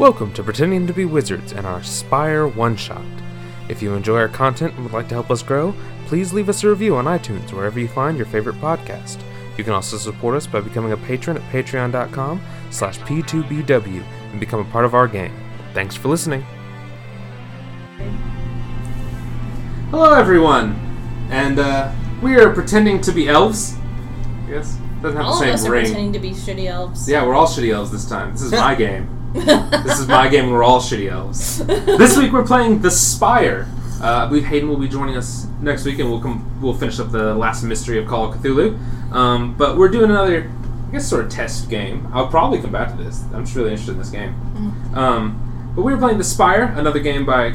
Welcome 0.00 0.32
to 0.32 0.42
Pretending 0.42 0.86
to 0.86 0.94
be 0.94 1.04
Wizards 1.04 1.52
and 1.52 1.66
our 1.66 1.82
Spire 1.82 2.48
One 2.48 2.74
Shot. 2.74 3.04
If 3.68 3.82
you 3.82 3.92
enjoy 3.92 4.16
our 4.16 4.28
content 4.28 4.72
and 4.72 4.82
would 4.82 4.94
like 4.94 5.08
to 5.08 5.14
help 5.14 5.30
us 5.30 5.42
grow, 5.42 5.74
please 6.06 6.32
leave 6.32 6.48
us 6.48 6.64
a 6.64 6.70
review 6.70 6.96
on 6.96 7.04
iTunes 7.04 7.52
wherever 7.52 7.78
you 7.78 7.86
find 7.86 8.16
your 8.16 8.24
favorite 8.24 8.56
podcast. 8.62 9.20
You 9.58 9.64
can 9.64 9.74
also 9.74 9.98
support 9.98 10.36
us 10.36 10.46
by 10.46 10.60
becoming 10.60 10.92
a 10.92 10.96
patron 10.96 11.36
at 11.36 11.42
patreon.com 11.52 12.40
slash 12.70 12.98
p2bw 13.00 14.02
and 14.30 14.40
become 14.40 14.60
a 14.60 14.70
part 14.72 14.86
of 14.86 14.94
our 14.94 15.06
gang. 15.06 15.38
Thanks 15.74 15.96
for 15.96 16.08
listening. 16.08 16.46
Hello, 19.90 20.14
everyone, 20.14 20.76
and 21.30 21.58
uh, 21.58 21.92
we 22.22 22.36
are 22.36 22.54
pretending 22.54 23.02
to 23.02 23.12
be 23.12 23.28
elves. 23.28 23.76
Yes, 24.48 24.78
doesn't 25.02 25.18
have 25.18 25.26
All 25.26 25.34
of 25.34 25.46
the 25.46 25.52
us 25.52 25.60
same 25.60 25.70
are 25.70 25.74
ring. 25.74 25.84
pretending 25.84 26.12
to 26.14 26.18
be 26.20 26.30
shitty 26.30 26.68
elves. 26.70 27.06
Yeah, 27.06 27.26
we're 27.26 27.34
all 27.34 27.46
shitty 27.46 27.70
elves 27.74 27.90
this 27.90 28.08
time. 28.08 28.32
This 28.32 28.42
is 28.44 28.52
my 28.52 28.74
game. 28.86 29.19
This 29.84 29.98
is 30.00 30.08
my 30.08 30.28
game. 30.28 30.50
We're 30.50 30.62
all 30.64 30.80
shitty 30.80 31.10
elves. 31.10 31.64
This 31.66 32.16
week 32.16 32.32
we're 32.32 32.44
playing 32.46 32.82
the 32.82 32.90
Spire. 32.90 33.68
Uh, 34.02 34.24
I 34.24 34.26
believe 34.26 34.44
Hayden 34.44 34.68
will 34.68 34.76
be 34.78 34.88
joining 34.88 35.16
us 35.16 35.46
next 35.60 35.84
week, 35.84 35.98
and 35.98 36.10
we'll 36.10 36.20
come. 36.20 36.60
We'll 36.60 36.74
finish 36.74 36.98
up 37.00 37.10
the 37.12 37.34
last 37.34 37.62
mystery 37.62 37.98
of 37.98 38.06
Call 38.08 38.32
of 38.32 38.38
Cthulhu. 38.38 38.78
Um, 39.12 39.54
but 39.56 39.76
we're 39.76 39.88
doing 39.88 40.10
another, 40.10 40.50
I 40.88 40.92
guess, 40.92 41.08
sort 41.08 41.24
of 41.24 41.30
test 41.30 41.68
game. 41.70 42.08
I'll 42.12 42.28
probably 42.28 42.60
come 42.60 42.72
back 42.72 42.96
to 42.96 43.02
this. 43.02 43.22
I'm 43.34 43.44
just 43.44 43.54
really 43.56 43.70
interested 43.70 43.92
in 43.92 43.98
this 43.98 44.10
game. 44.10 44.34
Um, 44.94 45.72
but 45.76 45.82
we 45.82 45.92
were 45.92 45.98
playing 45.98 46.18
the 46.18 46.24
Spire, 46.24 46.64
another 46.76 46.98
game 47.00 47.24
by 47.26 47.54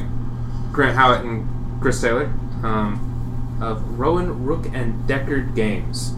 Grant 0.72 0.96
Howitt 0.96 1.24
and 1.24 1.46
Chris 1.82 2.00
Taylor 2.00 2.26
um, 2.62 3.58
of 3.60 3.98
Rowan 3.98 4.44
Rook 4.44 4.66
and 4.72 5.06
Decard 5.06 5.54
Games. 5.54 6.14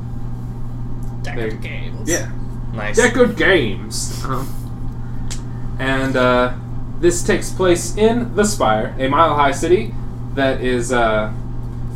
Decard 1.23 1.61
games. 1.61 2.09
Yeah, 2.09 2.31
Nice. 2.73 2.97
Decard 2.97 3.37
Games. 3.37 4.25
Um, 4.25 4.47
and 5.79 6.17
uh, 6.17 6.55
this 7.01 7.23
takes 7.23 7.51
place 7.51 7.97
in 7.97 8.35
the 8.35 8.45
Spire, 8.45 8.95
a 8.99 9.09
mile 9.09 9.35
high 9.35 9.53
city 9.53 9.95
that 10.35 10.61
is 10.61 10.93
uh, 10.93 11.33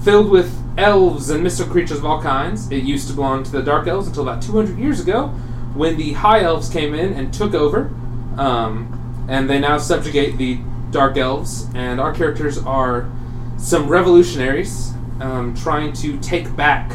filled 0.05 0.31
with 0.31 0.59
elves 0.79 1.31
and 1.31 1.43
mystical 1.43 1.73
creatures 1.73 1.99
of 1.99 2.05
all 2.05 2.23
kinds. 2.23 2.71
It 2.71 2.85
used 2.85 3.09
to 3.09 3.15
belong 3.15 3.45
to 3.45 3.51
the 3.51 3.63
Dark 3.63 3.87
Elves 3.87 4.09
until 4.09 4.29
about 4.29 4.43
200 4.43 4.79
years 4.79 5.01
ago 5.01 5.29
when 5.75 5.97
the 5.97 6.13
High 6.13 6.43
Elves 6.43 6.69
came 6.69 6.95
in 6.95 7.13
and 7.15 7.33
took 7.33 7.55
over. 7.55 7.91
Um, 8.37 9.27
and 9.29 9.49
they 9.49 9.59
now 9.59 9.79
subjugate 9.79 10.37
the 10.39 10.59
Dark 10.91 11.17
Elves. 11.17 11.67
And 11.75 12.01
our 12.01 12.15
characters 12.15 12.59
are 12.59 13.11
some 13.59 13.89
revolutionaries 13.89 14.93
um, 15.21 15.55
trying 15.55 15.93
to 15.95 16.19
take 16.21 16.55
back 16.57 16.93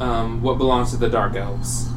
um, 0.00 0.42
what 0.42 0.58
belongs 0.58 0.90
to 0.90 0.96
the 0.96 1.08
Dark 1.08 1.34
Elves. 1.34 1.88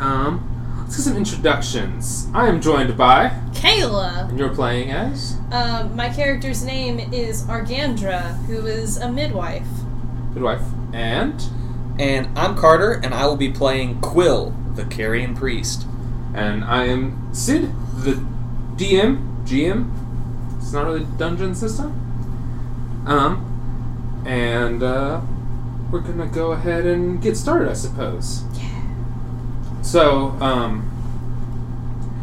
Um, 0.00 0.46
let's 0.90 0.96
get 0.96 1.04
some 1.04 1.16
introductions. 1.16 2.26
I 2.34 2.48
am 2.48 2.60
joined 2.60 2.96
by, 2.96 3.28
Kayla. 3.52 4.28
and 4.28 4.36
you're 4.38 4.52
playing 4.52 4.90
as 4.90 5.36
Um, 5.52 5.94
my 5.94 6.08
character's 6.08 6.64
name 6.64 6.98
is 7.12 7.44
Argandra, 7.44 8.34
who 8.46 8.66
is 8.66 8.96
a 8.96 9.08
midwife. 9.10 9.68
Midwife, 10.34 10.62
and 10.92 11.40
And 11.98 12.26
I'm 12.36 12.56
Carter, 12.56 12.92
and 13.04 13.14
I 13.14 13.24
will 13.26 13.36
be 13.36 13.52
playing 13.52 14.00
Quill, 14.00 14.52
the 14.74 14.84
Carrion 14.86 15.36
Priest. 15.36 15.86
and 16.34 16.64
I 16.64 16.86
am 16.86 17.28
Sid, 17.32 17.70
the 18.02 18.14
DM, 18.76 19.44
GM. 19.44 19.90
It's 20.58 20.72
not 20.72 20.86
really 20.86 21.02
a 21.02 21.18
dungeon 21.18 21.54
system. 21.54 21.92
Um, 23.06 24.22
and 24.26 24.82
uh, 24.82 25.20
we're 25.92 26.00
gonna 26.00 26.26
go 26.26 26.50
ahead 26.52 26.84
and 26.84 27.20
get 27.22 27.36
started, 27.36 27.68
I 27.68 27.74
suppose. 27.74 28.42
Yeah. 28.54 28.69
So, 29.82 30.28
um, 30.40 30.86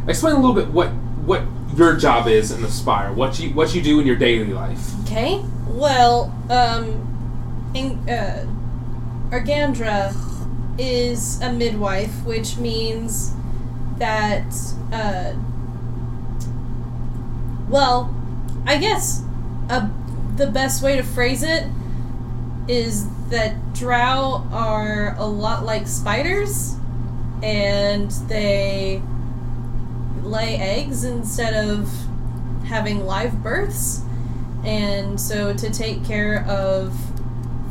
explain 0.08 0.36
a 0.36 0.40
little 0.40 0.56
bit 0.56 0.68
what 0.70 0.90
what 1.26 1.44
your 1.76 1.96
job 1.96 2.28
is 2.28 2.52
in 2.52 2.62
the 2.62 2.72
Spire. 2.72 3.12
What 3.12 3.40
you 3.40 3.50
what 3.52 3.76
you 3.76 3.82
do 3.82 4.00
in 4.00 4.08
your 4.08 4.16
daily 4.16 4.54
life. 4.54 4.80
Okay. 5.04 5.44
Well, 5.68 6.34
um, 6.50 7.72
in, 7.74 8.10
uh, 8.10 8.48
Argandra 9.30 10.16
is 10.80 11.42
a 11.42 11.52
midwife, 11.52 12.24
which 12.26 12.58
means 12.58 13.34
that, 13.98 14.46
uh, 14.92 15.34
well, 17.70 18.14
I 18.66 18.78
guess 18.78 19.24
uh, 19.70 19.90
the 20.36 20.48
best 20.48 20.82
way 20.82 20.96
to 20.96 21.04
phrase 21.04 21.44
it 21.44 21.68
is 22.68 23.08
that 23.30 23.74
drow 23.74 24.48
are 24.52 25.16
a 25.18 25.26
lot 25.26 25.66
like 25.66 25.88
spiders, 25.88 26.76
and 27.44 28.12
they 28.28 29.02
lay 30.24 30.58
eggs 30.58 31.04
instead 31.04 31.54
of 31.54 31.90
having 32.66 33.06
live 33.06 33.42
births. 33.44 34.02
And 34.66 35.20
so 35.20 35.54
to 35.54 35.70
take 35.70 36.04
care 36.04 36.46
of 36.48 36.94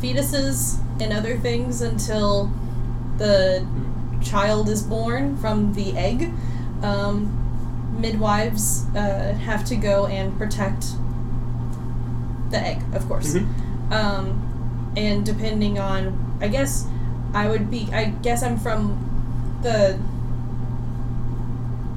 fetuses 0.01 0.79
and 1.01 1.13
other 1.13 1.37
things 1.37 1.83
until 1.83 2.51
the 3.19 3.67
child 4.23 4.69
is 4.69 4.83
born 4.83 5.37
from 5.37 5.75
the 5.75 5.97
egg, 5.97 6.33
um, 6.83 7.43
midwives 8.01 8.87
uh, 8.95 9.35
have 9.35 9.65
to 9.67 9.77
go 9.77 10.07
and 10.07 10.37
protect 10.39 10.87
the 12.51 12.59
egg, 12.59 12.83
of 12.95 13.07
course. 13.09 13.35
Mhm. 13.35 13.47
Um, 13.93 14.93
and 14.97 15.25
depending 15.25 15.79
on, 15.79 16.37
I 16.41 16.49
guess 16.49 16.87
I 17.35 17.49
would 17.49 17.71
be, 17.71 17.89
I 17.93 18.05
guess 18.23 18.43
I'm 18.43 18.57
from 18.59 19.06
the, 19.63 19.99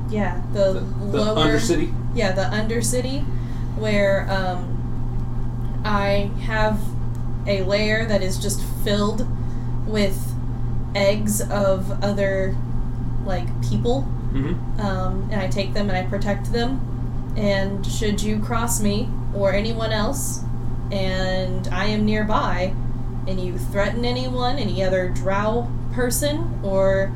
yeah, 0.09 0.41
the, 0.53 0.73
The, 0.73 0.79
the 1.11 1.17
lower 1.33 1.35
Undercity. 1.47 1.93
yeah, 2.15 2.31
the 2.31 2.43
Undercity, 2.43 3.23
where 3.77 4.27
um, 4.29 5.81
I 5.85 6.29
have 6.41 6.79
a 7.47 7.63
layer 7.63 8.05
that 8.05 8.21
is 8.21 8.37
just 8.37 8.61
filled 8.83 9.27
with 9.87 10.17
eggs 10.95 11.41
of 11.41 12.03
other 12.03 12.55
like 13.25 13.47
people, 13.69 14.07
Mm-hmm. 14.29 14.79
um, 14.79 15.27
and 15.31 15.41
I 15.41 15.47
take 15.47 15.73
them 15.73 15.89
and 15.89 15.97
I 15.97 16.03
protect 16.07 16.51
them. 16.53 17.33
And 17.35 17.83
should 17.85 18.21
you 18.21 18.39
cross 18.39 18.79
me 18.79 19.09
or 19.33 19.51
anyone 19.53 19.91
else, 19.91 20.41
and 20.91 21.67
I 21.69 21.85
am 21.85 22.05
nearby, 22.05 22.73
and 23.27 23.39
you 23.39 23.57
threaten 23.57 24.05
anyone, 24.05 24.57
any 24.59 24.83
other 24.83 25.09
drow 25.09 25.67
person 25.93 26.59
or 26.63 27.11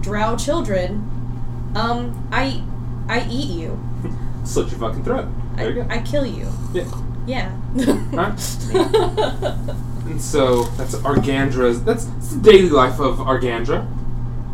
drow 0.00 0.36
children, 0.36 1.72
um, 1.74 2.28
I 2.32 2.62
I 3.08 3.26
eat 3.28 3.50
you. 3.50 3.78
Slit 4.44 4.70
your 4.70 4.80
fucking 4.80 5.04
throat. 5.04 5.28
There 5.56 5.70
you 5.70 5.82
I, 5.82 5.84
go. 5.84 5.94
I 5.94 6.02
kill 6.02 6.26
you. 6.26 6.48
Yeah. 6.72 6.90
Yeah. 7.26 7.56
Alright. 8.12 9.76
And 10.10 10.20
so 10.20 10.64
that's 10.76 10.96
Argandra's. 10.96 11.84
That's, 11.84 12.04
that's 12.04 12.34
the 12.34 12.40
daily 12.40 12.68
life 12.68 12.98
of 12.98 13.18
Argandra. 13.18 13.86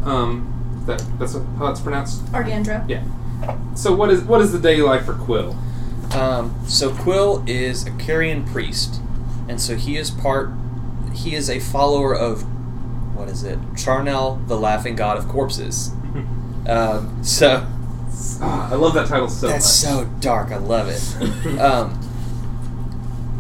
Um, 0.05 0.85
that 0.87 1.03
that's 1.19 1.35
what, 1.35 1.47
how 1.57 1.67
that's 1.69 1.81
pronounced. 1.81 2.25
Argandra. 2.27 2.87
Yeah. 2.89 3.03
So 3.75 3.95
what 3.95 4.11
is 4.11 4.23
what 4.23 4.41
is 4.43 4.53
the 4.53 4.59
daily 4.59 4.83
life 4.83 5.07
for 5.07 5.15
Quill? 5.15 5.57
Um, 6.13 6.55
so 6.67 6.95
Quill 6.95 7.43
is 7.47 7.87
a 7.87 7.91
Carrion 7.93 8.45
Priest, 8.45 9.01
and 9.49 9.61
so 9.61 9.77
he 9.77 9.97
is 9.97 10.11
part. 10.11 10.51
He 11.15 11.35
is 11.35 11.49
a 11.49 11.59
follower 11.59 12.15
of 12.15 12.45
what 13.17 13.29
is 13.29 13.43
it? 13.45 13.59
Charnel, 13.77 14.41
the 14.47 14.57
Laughing 14.57 14.95
God 14.97 15.17
of 15.19 15.29
Corpses. 15.29 15.91
Um, 16.69 17.23
so 17.23 17.65
I 18.43 18.75
love 18.75 18.95
that 18.95 19.07
title 19.07 19.29
so 19.29 19.47
that's 19.47 19.85
much. 19.85 19.93
so 19.95 20.05
dark. 20.19 20.51
I 20.51 20.57
love 20.57 20.89
it. 20.89 21.61
um, 21.61 22.01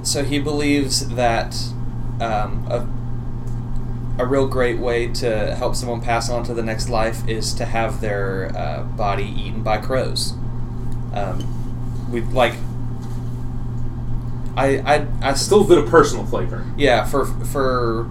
so 0.05 0.23
he 0.23 0.39
believes 0.39 1.09
that 1.17 1.57
um, 2.21 2.65
a, 2.71 4.23
a 4.23 4.27
real 4.27 4.47
great 4.47 4.79
way 4.79 5.09
to 5.15 5.57
help 5.57 5.75
someone 5.75 6.01
pass 6.01 6.31
on 6.31 6.45
to 6.45 6.55
the 6.55 6.63
next 6.63 6.89
life 6.89 7.27
is 7.29 7.53
to 7.55 7.65
have 7.65 8.01
their 8.01 8.57
uh, 8.57 8.85
body 8.85 9.25
eaten 9.25 9.65
by 9.65 9.79
crows. 9.79 10.35
Um, 11.13 12.09
we 12.13 12.21
like. 12.21 12.55
I 14.57 14.79
I 14.79 15.07
I 15.21 15.35
Still 15.35 15.63
a 15.65 15.67
bit 15.67 15.79
of 15.79 15.89
personal 15.89 16.25
flavor. 16.25 16.65
yeah 16.77 17.05
for 17.05 17.25
for 17.27 18.09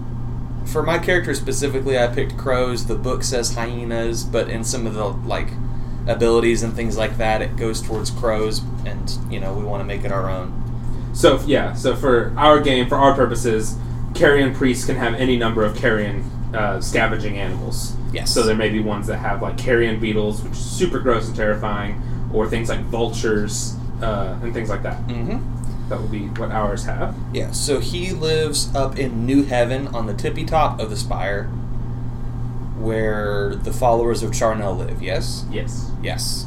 for 0.66 0.82
my 0.82 0.98
character 0.98 1.34
specifically 1.34 1.98
I 1.98 2.08
picked 2.08 2.36
crows. 2.36 2.86
The 2.86 2.94
book 2.94 3.22
says 3.22 3.54
hyenas, 3.54 4.24
but 4.24 4.48
in 4.48 4.64
some 4.64 4.86
of 4.86 4.94
the 4.94 5.04
like 5.04 5.48
abilities 6.06 6.62
and 6.62 6.74
things 6.74 6.96
like 6.96 7.16
that, 7.18 7.42
it 7.42 7.56
goes 7.56 7.80
towards 7.82 8.10
crows, 8.10 8.60
and 8.84 9.10
you 9.30 9.40
know 9.40 9.54
we 9.54 9.64
want 9.64 9.80
to 9.80 9.84
make 9.84 10.04
it 10.04 10.12
our 10.12 10.30
own. 10.30 10.62
So 11.14 11.40
yeah, 11.46 11.74
so 11.74 11.96
for 11.96 12.34
our 12.36 12.60
game, 12.60 12.88
for 12.88 12.96
our 12.96 13.14
purposes, 13.14 13.76
carrion 14.14 14.54
priests 14.54 14.84
can 14.84 14.96
have 14.96 15.14
any 15.14 15.36
number 15.36 15.64
of 15.64 15.76
carrion 15.76 16.22
uh, 16.54 16.80
scavenging 16.80 17.38
animals. 17.38 17.96
Yes. 18.12 18.32
So 18.32 18.42
there 18.42 18.56
may 18.56 18.70
be 18.70 18.80
ones 18.80 19.06
that 19.08 19.18
have 19.18 19.42
like 19.42 19.58
carrion 19.58 20.00
beetles, 20.00 20.42
which 20.42 20.52
is 20.52 20.58
super 20.58 20.98
gross 20.98 21.26
and 21.26 21.36
terrifying, 21.36 22.00
or 22.32 22.48
things 22.48 22.68
like 22.68 22.80
vultures 22.80 23.76
uh, 24.02 24.38
and 24.42 24.52
things 24.52 24.68
like 24.68 24.82
that. 24.82 25.06
Mm-hmm. 25.06 25.65
That 25.88 26.00
will 26.00 26.08
be 26.08 26.26
what 26.28 26.50
ours 26.50 26.84
have. 26.84 27.14
Yeah, 27.32 27.52
so 27.52 27.78
he 27.78 28.10
lives 28.12 28.74
up 28.74 28.98
in 28.98 29.24
New 29.24 29.44
Heaven 29.44 29.86
on 29.88 30.06
the 30.06 30.14
tippy 30.14 30.44
top 30.44 30.80
of 30.80 30.90
the 30.90 30.96
spire, 30.96 31.44
where 32.78 33.54
the 33.54 33.72
followers 33.72 34.22
of 34.22 34.32
Charnel 34.34 34.74
live. 34.76 35.00
Yes. 35.02 35.44
Yes. 35.50 35.90
Yes. 36.02 36.46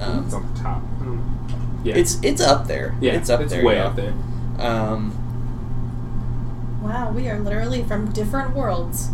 Um, 0.00 0.24
It's 0.24 0.34
on 0.34 0.54
the 0.54 0.60
top. 0.60 0.82
Mm. 1.00 1.20
Yeah, 1.84 1.96
It's 1.96 2.18
it's 2.22 2.40
up 2.40 2.66
there. 2.66 2.94
yeah, 3.00 3.12
it's 3.12 3.28
up 3.28 3.40
it's 3.40 3.50
there. 3.50 3.60
It's 3.60 3.66
way 3.66 3.74
yeah. 3.76 3.86
up 3.86 3.96
there. 3.96 4.14
Um, 4.58 5.20
Wow, 6.82 7.12
we 7.12 7.28
are 7.30 7.38
literally 7.40 7.82
from 7.82 8.12
different 8.12 8.54
worlds. 8.54 9.08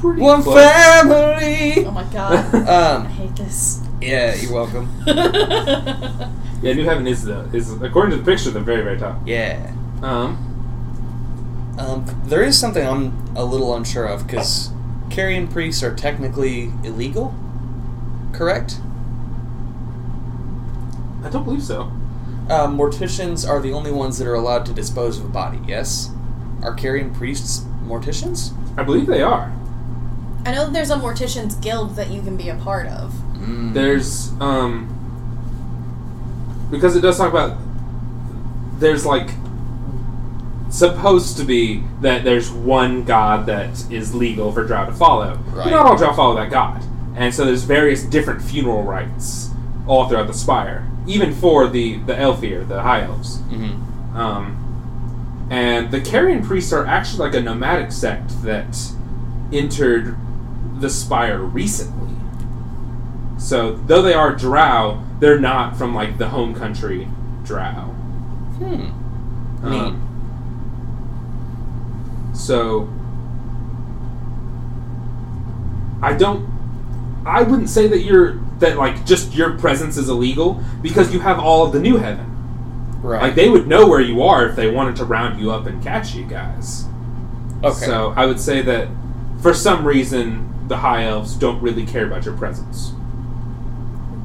Pretty 0.00 0.20
one 0.20 0.42
close. 0.42 0.60
family. 0.62 1.84
Oh 1.86 1.90
my 1.90 2.04
god. 2.04 2.54
um, 2.54 3.06
I 3.06 3.10
hate 3.10 3.36
this. 3.36 3.80
yeah, 4.00 4.34
you're 4.34 4.52
welcome. 4.52 4.88
Yeah, 6.62 6.72
New 6.74 6.84
Heaven 6.84 7.06
is 7.06 7.24
the 7.24 7.48
is 7.52 7.70
according 7.82 8.12
to 8.12 8.16
the 8.16 8.30
picture 8.30 8.50
the 8.50 8.60
very 8.60 8.82
very 8.82 8.98
top. 8.98 9.18
Yeah. 9.26 9.72
Um, 10.02 10.50
Um, 11.78 12.04
there 12.26 12.42
is 12.42 12.58
something 12.58 12.86
I'm 12.86 13.12
a 13.36 13.44
little 13.44 13.74
unsure 13.74 14.04
of 14.06 14.26
because 14.26 14.70
carrion 15.10 15.48
priests 15.48 15.82
are 15.82 15.94
technically 15.94 16.72
illegal, 16.84 17.34
correct? 18.32 18.78
I 21.24 21.30
don't 21.30 21.44
believe 21.44 21.62
so. 21.62 21.90
Uh, 22.48 22.66
morticians 22.68 23.48
are 23.48 23.60
the 23.60 23.72
only 23.72 23.90
ones 23.90 24.18
that 24.18 24.26
are 24.28 24.34
allowed 24.34 24.66
to 24.66 24.72
dispose 24.74 25.18
of 25.18 25.24
a 25.24 25.28
body. 25.28 25.58
Yes, 25.66 26.10
are 26.62 26.74
carrion 26.74 27.12
priests 27.14 27.64
morticians? 27.86 28.52
I 28.78 28.82
believe 28.82 29.06
they 29.06 29.22
are. 29.22 29.52
I 30.44 30.52
know 30.52 30.68
there's 30.70 30.90
a 30.90 30.96
mortician's 30.96 31.54
guild 31.56 31.96
that 31.96 32.10
you 32.10 32.20
can 32.22 32.36
be 32.36 32.50
a 32.50 32.56
part 32.56 32.86
of. 32.86 33.12
Mm. 33.38 33.72
There's 33.72 34.30
um 34.40 34.88
because 36.74 36.96
it 36.96 37.00
does 37.00 37.16
talk 37.16 37.30
about 37.30 37.56
there's 38.78 39.06
like 39.06 39.30
supposed 40.70 41.36
to 41.36 41.44
be 41.44 41.82
that 42.00 42.24
there's 42.24 42.50
one 42.50 43.04
god 43.04 43.46
that 43.46 43.70
is 43.92 44.14
legal 44.14 44.50
for 44.52 44.64
Drow 44.66 44.86
to 44.86 44.92
follow. 44.92 45.38
But 45.50 45.56
Right. 45.56 45.70
not 45.70 45.86
all 45.86 45.96
Drow 45.96 46.12
follow 46.12 46.34
that 46.36 46.50
god. 46.50 46.82
And 47.16 47.32
so 47.32 47.44
there's 47.44 47.62
various 47.62 48.02
different 48.02 48.42
funeral 48.42 48.82
rites 48.82 49.50
all 49.86 50.08
throughout 50.08 50.26
the 50.26 50.34
spire. 50.34 50.84
Even 51.06 51.32
for 51.32 51.68
the, 51.68 51.98
the 51.98 52.14
Aelfir, 52.14 52.66
the 52.66 52.82
High 52.82 53.02
Elves. 53.02 53.38
Mhm. 53.52 54.16
Um, 54.16 54.56
and 55.50 55.90
the 55.92 56.00
Carrion 56.00 56.42
priests 56.42 56.72
are 56.72 56.84
actually 56.86 57.20
like 57.28 57.34
a 57.34 57.40
nomadic 57.40 57.92
sect 57.92 58.42
that 58.42 58.76
entered 59.52 60.16
the 60.80 60.90
spire 60.90 61.38
recently. 61.38 62.14
So 63.38 63.78
though 63.86 64.02
they 64.02 64.14
are 64.14 64.34
Drow, 64.34 65.03
they're 65.20 65.38
not 65.38 65.76
from 65.76 65.94
like 65.94 66.18
the 66.18 66.28
home 66.28 66.54
country 66.54 67.08
Drow. 67.44 67.90
Hmm. 68.58 68.90
Um, 69.64 70.00
so 72.34 72.88
I 76.02 76.14
don't. 76.14 76.52
I 77.26 77.42
wouldn't 77.42 77.70
say 77.70 77.86
that 77.86 78.00
you're 78.00 78.34
that 78.58 78.76
like 78.76 79.04
just 79.04 79.34
your 79.34 79.58
presence 79.58 79.96
is 79.96 80.08
illegal 80.08 80.62
because 80.82 81.12
you 81.12 81.20
have 81.20 81.38
all 81.38 81.66
of 81.66 81.72
the 81.72 81.80
new 81.80 81.98
heaven. 81.98 82.30
Right. 83.02 83.22
Like 83.22 83.34
they 83.34 83.50
would 83.50 83.66
know 83.66 83.86
where 83.86 84.00
you 84.00 84.22
are 84.22 84.48
if 84.48 84.56
they 84.56 84.70
wanted 84.70 84.96
to 84.96 85.04
round 85.04 85.38
you 85.38 85.50
up 85.50 85.66
and 85.66 85.82
catch 85.82 86.14
you 86.14 86.24
guys. 86.24 86.86
okay. 87.62 87.84
So 87.84 88.14
I 88.16 88.24
would 88.24 88.40
say 88.40 88.62
that 88.62 88.88
for 89.42 89.52
some 89.52 89.86
reason 89.86 90.68
the 90.68 90.78
high 90.78 91.04
elves 91.04 91.34
don't 91.34 91.60
really 91.60 91.84
care 91.84 92.06
about 92.06 92.24
your 92.24 92.36
presence 92.36 92.93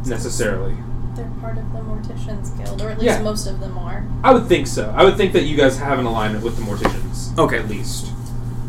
necessarily. 0.05 0.75
They're 1.15 1.29
part 1.41 1.57
of 1.57 1.71
the 1.73 1.79
mortician's 1.79 2.49
guild, 2.51 2.81
or 2.81 2.89
at 2.89 2.99
least 2.99 3.17
Yeah. 3.17 3.21
most 3.21 3.47
of 3.47 3.59
them 3.59 3.77
are. 3.77 4.03
I 4.23 4.33
would 4.33 4.47
think 4.47 4.67
so. 4.67 4.93
I 4.95 5.03
would 5.03 5.17
think 5.17 5.33
that 5.33 5.43
you 5.43 5.57
guys 5.57 5.77
have 5.77 5.99
an 5.99 6.05
alignment 6.05 6.43
with 6.43 6.55
the 6.55 6.61
morticians. 6.63 7.37
Okay. 7.37 7.57
At 7.59 7.67
least. 7.67 8.11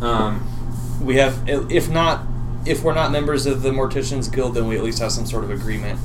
Um, 0.00 0.40
we 1.02 1.16
have, 1.16 1.38
if 1.48 1.88
not, 1.90 2.22
if 2.66 2.82
we're 2.82 2.94
not 2.94 3.10
members 3.12 3.46
of 3.46 3.62
the 3.62 3.70
Morticians 3.70 4.30
Guild, 4.32 4.54
then 4.54 4.66
we 4.66 4.76
at 4.76 4.84
least 4.84 4.98
have 4.98 5.12
some 5.12 5.26
sort 5.26 5.44
of 5.44 5.50
agreement. 5.50 5.98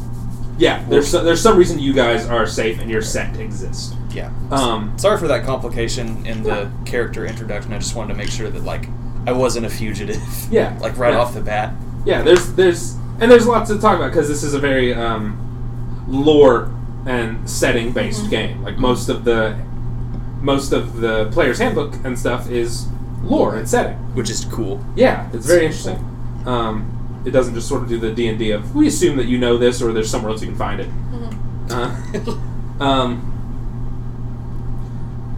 yeah, 0.58 0.82
there's 0.90 1.10
so, 1.10 1.22
there's 1.24 1.42
some 1.42 1.58
reason 1.58 1.80
you 1.80 1.92
guys 1.94 2.26
are 2.28 2.48
safe 2.48 2.80
and 2.80 2.90
your 2.90 3.02
sect 3.02 3.38
exists. 3.38 3.94
Yeah. 4.14 4.30
Um, 4.52 4.98
Sorry 4.98 5.18
for 5.18 5.28
that 5.28 5.44
complication 5.46 6.26
in 6.26 6.44
the 6.44 6.70
character 6.86 7.26
introduction. 7.26 7.74
I 7.74 7.78
just 7.80 7.94
wanted 7.96 8.14
to 8.14 8.18
make 8.18 8.30
sure 8.30 8.50
that 8.50 8.64
like 8.64 8.88
I 9.28 9.34
wasn't 9.34 9.66
a 9.66 9.70
fugitive. 9.70 10.22
Yeah. 10.50 10.78
like 10.82 10.98
right 10.98 11.14
Yeah. 11.14 11.20
off 11.20 11.34
the 11.34 11.42
bat. 11.42 11.74
yeah, 12.06 12.22
there's 12.22 12.54
there's 12.54 12.96
and 13.20 13.32
there's 13.32 13.48
lots 13.48 13.70
to 13.70 13.80
talk 13.80 13.98
about 13.98 14.12
because 14.12 14.28
this 14.28 14.44
is 14.44 14.54
a 14.54 14.60
very 14.60 14.94
um, 14.94 16.06
lore 16.08 16.72
and 17.06 17.48
setting 17.50 17.92
based 17.92 18.26
Mhm. 18.26 18.30
game. 18.30 18.64
Like 18.64 18.78
most 18.78 19.10
of 19.10 19.24
the 19.26 19.56
most 20.42 20.72
of 20.74 20.98
the 21.02 21.26
player's 21.32 21.58
handbook 21.60 21.94
and 22.04 22.18
stuff 22.20 22.50
is 22.50 22.88
lore 23.24 23.56
and 23.56 23.68
setting. 23.68 23.98
Which 24.14 24.30
is 24.30 24.46
cool. 24.46 24.84
Yeah, 24.96 25.28
it's 25.34 25.46
very 25.46 25.66
interesting. 25.66 25.98
Um, 26.46 26.92
it 27.26 27.32
doesn't 27.32 27.56
just 27.56 27.68
sort 27.68 27.82
of 27.84 27.90
do 27.90 27.98
the 28.00 28.12
D 28.12 28.28
and 28.28 28.38
D 28.38 28.52
of 28.52 28.76
we 28.76 28.88
assume 28.88 29.18
that 29.18 29.26
you 29.26 29.38
know 29.38 29.58
this 29.58 29.82
or 29.82 29.92
there's 29.94 30.10
somewhere 30.10 30.32
else 30.32 30.42
you 30.42 30.48
can 30.48 30.58
find 30.58 30.80
it. 30.82 30.90
Mhm. 31.70 32.40
Uh, 32.80 32.84
um, 32.84 33.32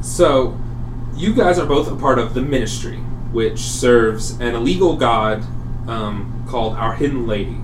so, 0.01 0.57
you 1.15 1.33
guys 1.33 1.57
are 1.59 1.65
both 1.65 1.89
a 1.91 1.95
part 1.95 2.19
of 2.19 2.33
the 2.33 2.41
ministry, 2.41 2.97
which 3.31 3.59
serves 3.59 4.31
an 4.39 4.55
illegal 4.55 4.95
god 4.95 5.43
um, 5.87 6.43
called 6.47 6.75
our 6.75 6.93
Hidden 6.93 7.27
Lady, 7.27 7.57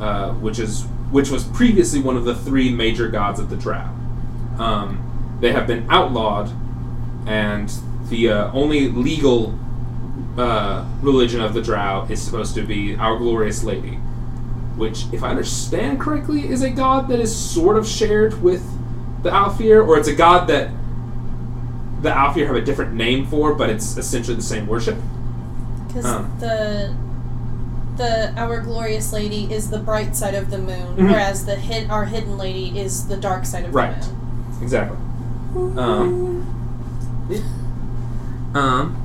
uh, 0.00 0.32
which 0.34 0.58
is 0.58 0.84
which 1.10 1.30
was 1.30 1.44
previously 1.44 2.00
one 2.00 2.16
of 2.16 2.24
the 2.24 2.34
three 2.34 2.70
major 2.70 3.08
gods 3.08 3.40
of 3.40 3.48
the 3.48 3.56
Drow. 3.56 3.88
Um, 4.58 5.38
they 5.40 5.52
have 5.52 5.66
been 5.66 5.86
outlawed, 5.88 6.50
and 7.26 7.72
the 8.08 8.30
uh, 8.30 8.52
only 8.52 8.88
legal 8.88 9.58
uh, 10.36 10.84
religion 11.00 11.40
of 11.40 11.54
the 11.54 11.62
Drow 11.62 12.06
is 12.10 12.20
supposed 12.20 12.54
to 12.56 12.62
be 12.62 12.94
our 12.96 13.16
glorious 13.16 13.64
Lady, 13.64 13.94
which, 14.76 15.04
if 15.12 15.22
I 15.22 15.30
understand 15.30 16.00
correctly, 16.00 16.48
is 16.48 16.62
a 16.62 16.70
god 16.70 17.08
that 17.08 17.20
is 17.20 17.34
sort 17.34 17.76
of 17.78 17.86
shared 17.86 18.42
with 18.42 18.62
the 19.22 19.30
Aelfir, 19.30 19.86
or 19.86 19.98
it's 19.98 20.08
a 20.08 20.14
god 20.14 20.46
that 20.48 20.70
the 22.02 22.10
Aelfir 22.10 22.46
have 22.46 22.56
a 22.56 22.60
different 22.60 22.94
name 22.94 23.26
for, 23.26 23.54
but 23.54 23.70
it's 23.70 23.96
essentially 23.96 24.36
the 24.36 24.42
same 24.42 24.66
worship. 24.66 24.96
Because 25.86 26.04
Um. 26.04 26.30
the 26.38 26.94
the 27.98 28.32
our 28.36 28.60
glorious 28.60 29.12
lady 29.12 29.52
is 29.52 29.68
the 29.70 29.78
bright 29.78 30.16
side 30.16 30.34
of 30.34 30.50
the 30.50 30.58
moon, 30.58 30.96
Mhm. 30.96 31.10
whereas 31.10 31.44
the 31.44 31.56
hid, 31.56 31.90
our 31.90 32.06
hidden 32.06 32.38
lady 32.38 32.78
is 32.78 33.06
the 33.08 33.16
dark 33.16 33.44
side 33.44 33.64
of 33.66 33.74
Right. 33.74 34.00
the 34.00 34.06
moon. 34.08 34.16
Right. 34.54 34.62
Exactly. 34.62 34.96
Um, 35.76 36.46
yeah. 37.28 37.38
Um. 38.54 38.96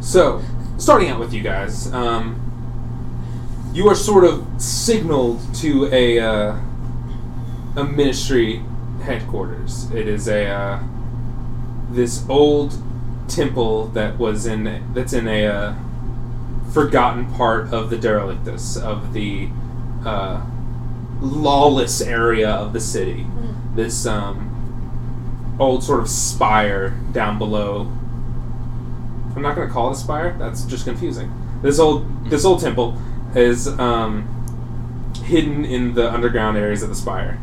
So, 0.00 0.42
starting 0.78 1.08
out 1.10 1.18
with 1.20 1.32
you 1.32 1.42
guys, 1.42 1.92
um, 1.92 2.36
you 3.72 3.88
are 3.88 3.94
sort 3.94 4.24
of 4.24 4.44
signaled 4.58 5.40
to 5.56 5.88
a 5.92 6.18
uh, 6.20 6.56
a 7.76 7.84
ministry 7.84 8.62
headquarters. 9.02 9.90
It 9.94 10.06
is 10.08 10.28
a 10.28 10.46
uh, 10.46 10.78
this 11.90 12.24
old 12.28 12.74
temple 13.28 13.86
that 13.94 14.18
was 14.18 14.44
in 14.46 14.82
that's 14.94 15.12
in 15.12 15.26
a 15.28 15.46
uh, 15.46 15.72
forgotten 16.72 17.32
part 17.34 17.72
of 17.72 17.90
the 17.90 17.96
derelictus 17.96 18.76
of 18.76 19.12
the 19.12 19.48
uh, 20.04 20.44
lawless 21.20 22.00
area 22.00 22.50
of 22.50 22.72
the 22.72 22.80
city. 22.80 23.24
Mm. 23.24 23.76
This 23.76 24.06
um, 24.06 25.56
old 25.58 25.84
sort 25.84 26.00
of 26.00 26.08
spire 26.08 26.90
down 27.12 27.38
below. 27.38 27.82
I'm 29.34 29.42
not 29.42 29.54
going 29.54 29.66
to 29.66 29.72
call 29.72 29.90
it 29.90 29.92
a 29.92 29.96
spire. 29.96 30.36
That's 30.38 30.64
just 30.64 30.84
confusing. 30.84 31.32
This 31.62 31.78
old 31.78 32.28
this 32.28 32.44
old 32.44 32.60
temple 32.60 32.98
is 33.34 33.68
um, 33.68 34.28
hidden 35.24 35.64
in 35.64 35.94
the 35.94 36.12
underground 36.12 36.56
areas 36.56 36.82
of 36.82 36.88
the 36.88 36.94
spire. 36.94 37.38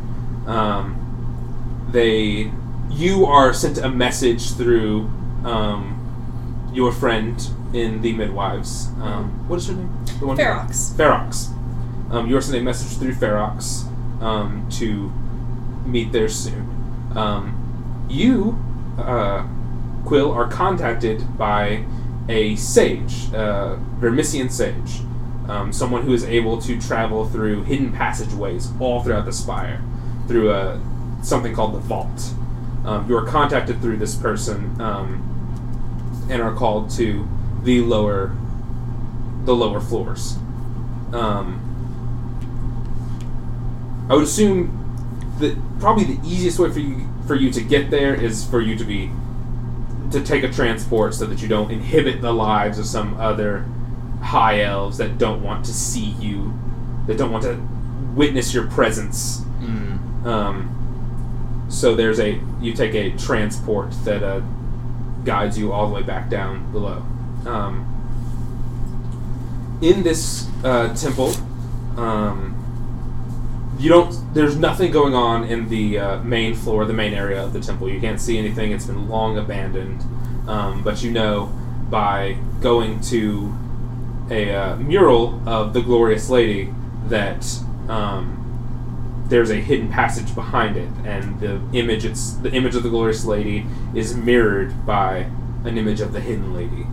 Um, 0.46 1.88
they 1.90 2.52
you 2.90 3.24
are 3.26 3.52
sent 3.52 3.78
a 3.78 3.88
message 3.88 4.52
through 4.54 5.10
um, 5.44 6.70
your 6.72 6.92
friend 6.92 7.40
in 7.72 8.02
the 8.02 8.12
midwives. 8.12 8.88
Um, 9.00 9.48
what 9.48 9.56
is 9.56 9.68
her 9.68 9.74
name? 9.74 10.04
The 10.18 10.26
one 10.26 10.36
Ferox. 10.36 10.92
Ferox. 10.92 11.48
Um, 12.12 12.28
you 12.28 12.36
are 12.36 12.40
sent 12.40 12.58
a 12.58 12.62
message 12.62 12.98
through 12.98 13.14
Ferox 13.14 13.84
um, 14.20 14.68
to 14.72 15.12
meet 15.88 16.12
there 16.12 16.28
soon. 16.28 17.12
Um, 17.14 18.06
you, 18.08 18.58
uh, 18.98 19.46
Quill, 20.04 20.32
are 20.32 20.48
contacted 20.48 21.38
by 21.38 21.84
a 22.28 22.56
sage, 22.56 23.32
uh, 23.32 23.76
Vermissian 23.98 24.50
sage, 24.50 25.00
um, 25.48 25.72
someone 25.72 26.02
who 26.02 26.12
is 26.12 26.24
able 26.24 26.60
to 26.62 26.80
travel 26.80 27.28
through 27.28 27.64
hidden 27.64 27.92
passageways 27.92 28.70
all 28.80 29.02
throughout 29.02 29.24
the 29.24 29.32
spire, 29.32 29.82
through 30.26 30.52
a, 30.52 30.80
something 31.22 31.54
called 31.54 31.74
the 31.74 31.78
Vault. 31.78 32.34
Um, 32.84 33.08
you 33.08 33.16
are 33.16 33.26
contacted 33.26 33.80
through 33.80 33.98
this 33.98 34.14
person 34.14 34.80
um, 34.80 36.26
and 36.30 36.40
are 36.40 36.54
called 36.54 36.90
to 36.92 37.28
the 37.62 37.80
lower, 37.80 38.36
the 39.44 39.54
lower 39.54 39.80
floors. 39.80 40.36
Um, 41.12 41.66
I 44.08 44.14
would 44.14 44.24
assume 44.24 44.76
that 45.38 45.56
probably 45.80 46.04
the 46.04 46.28
easiest 46.28 46.58
way 46.58 46.70
for 46.70 46.80
you 46.80 47.08
for 47.26 47.34
you 47.36 47.50
to 47.52 47.60
get 47.60 47.90
there 47.90 48.14
is 48.14 48.44
for 48.44 48.60
you 48.60 48.76
to 48.76 48.84
be 48.84 49.10
to 50.10 50.20
take 50.20 50.42
a 50.42 50.50
transport 50.50 51.14
so 51.14 51.26
that 51.26 51.40
you 51.40 51.48
don't 51.48 51.70
inhibit 51.70 52.20
the 52.20 52.32
lives 52.32 52.78
of 52.78 52.86
some 52.86 53.14
other 53.20 53.64
high 54.20 54.62
elves 54.62 54.98
that 54.98 55.18
don't 55.18 55.42
want 55.42 55.64
to 55.64 55.72
see 55.72 56.16
you, 56.18 56.52
that 57.06 57.16
don't 57.16 57.30
want 57.30 57.44
to 57.44 57.60
witness 58.14 58.52
your 58.52 58.66
presence. 58.66 59.42
Mm. 59.60 60.26
Um, 60.26 61.66
so 61.68 61.94
there's 61.94 62.18
a 62.18 62.40
you 62.60 62.72
take 62.72 62.94
a 62.94 63.16
transport 63.16 63.92
that 64.04 64.22
uh, 64.22 64.40
guides 65.24 65.56
you 65.56 65.72
all 65.72 65.88
the 65.88 65.94
way 65.94 66.02
back 66.02 66.28
down 66.28 66.70
below. 66.72 67.04
Um, 67.46 67.86
in 69.82 70.02
this 70.02 70.48
uh, 70.62 70.94
temple, 70.94 71.32
um, 71.96 72.56
you 73.78 73.88
don't. 73.88 74.34
There's 74.34 74.56
nothing 74.56 74.92
going 74.92 75.14
on 75.14 75.44
in 75.44 75.68
the 75.68 75.98
uh, 75.98 76.18
main 76.22 76.54
floor, 76.54 76.84
the 76.84 76.92
main 76.92 77.14
area 77.14 77.42
of 77.42 77.52
the 77.52 77.60
temple. 77.60 77.88
You 77.88 78.00
can't 78.00 78.20
see 78.20 78.38
anything. 78.38 78.72
It's 78.72 78.86
been 78.86 79.08
long 79.08 79.38
abandoned. 79.38 80.02
Um, 80.48 80.82
but 80.82 81.02
you 81.02 81.10
know 81.10 81.52
by 81.90 82.36
going 82.60 83.00
to 83.00 83.54
a 84.30 84.54
uh, 84.54 84.76
mural 84.76 85.40
of 85.48 85.72
the 85.72 85.82
glorious 85.82 86.30
lady 86.30 86.72
that 87.06 87.44
um, 87.88 89.26
there's 89.28 89.50
a 89.50 89.56
hidden 89.56 89.88
passage 89.90 90.34
behind 90.34 90.76
it, 90.76 90.88
and 91.04 91.40
the 91.40 91.60
image 91.72 92.04
it's 92.04 92.32
the 92.34 92.50
image 92.52 92.74
of 92.74 92.82
the 92.82 92.88
glorious 92.88 93.24
lady 93.24 93.66
is 93.94 94.14
mirrored 94.16 94.86
by 94.86 95.28
an 95.64 95.76
image 95.76 96.00
of 96.00 96.12
the 96.12 96.20
hidden 96.20 96.54
lady, 96.54 96.86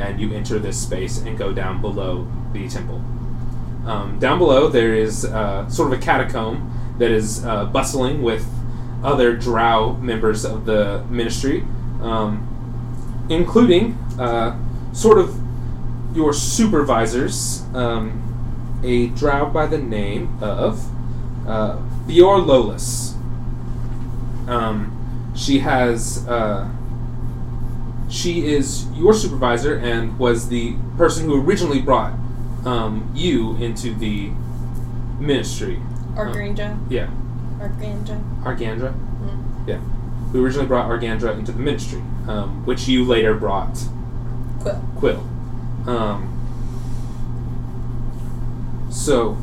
and 0.00 0.20
you 0.20 0.32
enter 0.32 0.58
this 0.58 0.80
space 0.80 1.18
and 1.18 1.36
go 1.36 1.52
down 1.52 1.80
below 1.80 2.26
the 2.52 2.68
temple. 2.68 3.04
Um, 3.86 4.18
down 4.18 4.38
below 4.38 4.68
there 4.68 4.94
is 4.94 5.24
uh, 5.24 5.68
sort 5.68 5.92
of 5.92 5.98
a 5.98 6.02
catacomb 6.02 6.94
that 6.98 7.10
is 7.10 7.44
uh, 7.44 7.66
bustling 7.66 8.22
with 8.22 8.46
other 9.02 9.36
Drow 9.36 9.94
members 9.94 10.44
of 10.44 10.66
the 10.66 11.04
ministry, 11.08 11.62
um, 12.02 13.26
including 13.30 13.92
uh, 14.18 14.58
sort 14.92 15.18
of 15.18 15.38
your 16.14 16.32
supervisors, 16.32 17.62
um, 17.74 18.80
a 18.82 19.08
drow 19.08 19.48
by 19.48 19.66
the 19.66 19.78
name 19.78 20.38
of 20.42 20.86
uh, 21.46 21.78
Lolis. 22.06 23.14
Um, 24.48 25.32
she 25.36 25.60
has. 25.60 26.26
Uh, 28.10 28.12
she 28.12 28.46
is 28.46 28.86
your 28.92 29.14
supervisor 29.14 29.78
and 29.78 30.18
was 30.18 30.48
the 30.48 30.74
person 30.96 31.26
who 31.26 31.40
originally 31.40 31.80
brought 31.80 32.12
um, 32.64 33.10
you 33.14 33.56
into 33.56 33.94
the 33.94 34.30
ministry. 35.18 35.80
Argranja. 36.14 36.78
Yeah, 36.90 37.08
Argranja. 37.58 38.42
Argandra. 38.42 38.92
Mm. 38.92 39.68
Yeah, 39.68 39.78
who 40.32 40.44
originally 40.44 40.66
brought 40.66 40.88
Argandra 40.88 41.38
into 41.38 41.52
the 41.52 41.60
ministry, 41.60 42.00
um, 42.26 42.64
which 42.66 42.88
you 42.88 43.04
later 43.04 43.34
brought 43.34 43.78
Quill. 44.60 44.82
Quill. 44.96 45.26
Um, 45.86 46.26
so, 48.90 49.36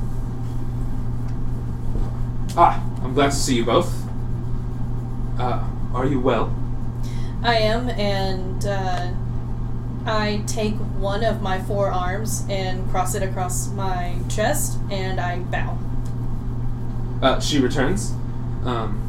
ah, 2.55 2.83
I'm 3.01 3.13
glad 3.13 3.31
to 3.31 3.35
see 3.35 3.55
you 3.55 3.65
both. 3.65 3.93
Uh, 5.39 5.67
are 5.93 6.05
you 6.05 6.19
well? 6.19 6.53
I 7.43 7.57
am, 7.57 7.89
and 7.89 8.65
uh, 8.65 9.11
I 10.05 10.43
take 10.47 10.75
one 10.99 11.23
of 11.23 11.41
my 11.41 11.61
four 11.61 11.91
arms 11.91 12.45
and 12.49 12.89
cross 12.89 13.13
it 13.15 13.23
across 13.23 13.69
my 13.69 14.15
chest, 14.29 14.79
and 14.89 15.19
I 15.19 15.39
bow. 15.39 15.77
Uh, 17.21 17.39
she 17.39 17.59
returns. 17.59 18.11
Um, 18.63 19.03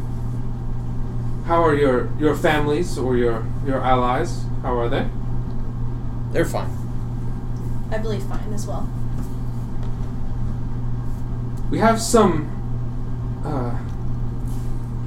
how 1.46 1.62
are 1.64 1.74
your 1.74 2.10
your 2.18 2.34
families 2.34 2.98
or 2.98 3.16
your 3.16 3.44
your 3.66 3.80
allies? 3.80 4.44
How 4.62 4.78
are 4.78 4.88
they? 4.88 5.08
They're 6.32 6.44
fine. 6.44 6.70
I 7.90 7.98
believe 7.98 8.22
fine 8.24 8.52
as 8.52 8.66
well. 8.66 8.88
We 11.70 11.78
have 11.78 12.00
some 12.00 12.50
uh, 13.44 13.78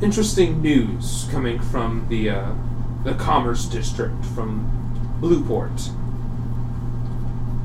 interesting 0.03 0.61
news 0.61 1.27
coming 1.31 1.59
from 1.59 2.07
the 2.09 2.29
uh, 2.31 2.53
the 3.03 3.13
Commerce 3.15 3.65
District 3.65 4.23
from 4.35 4.67
Blueport. 5.21 5.91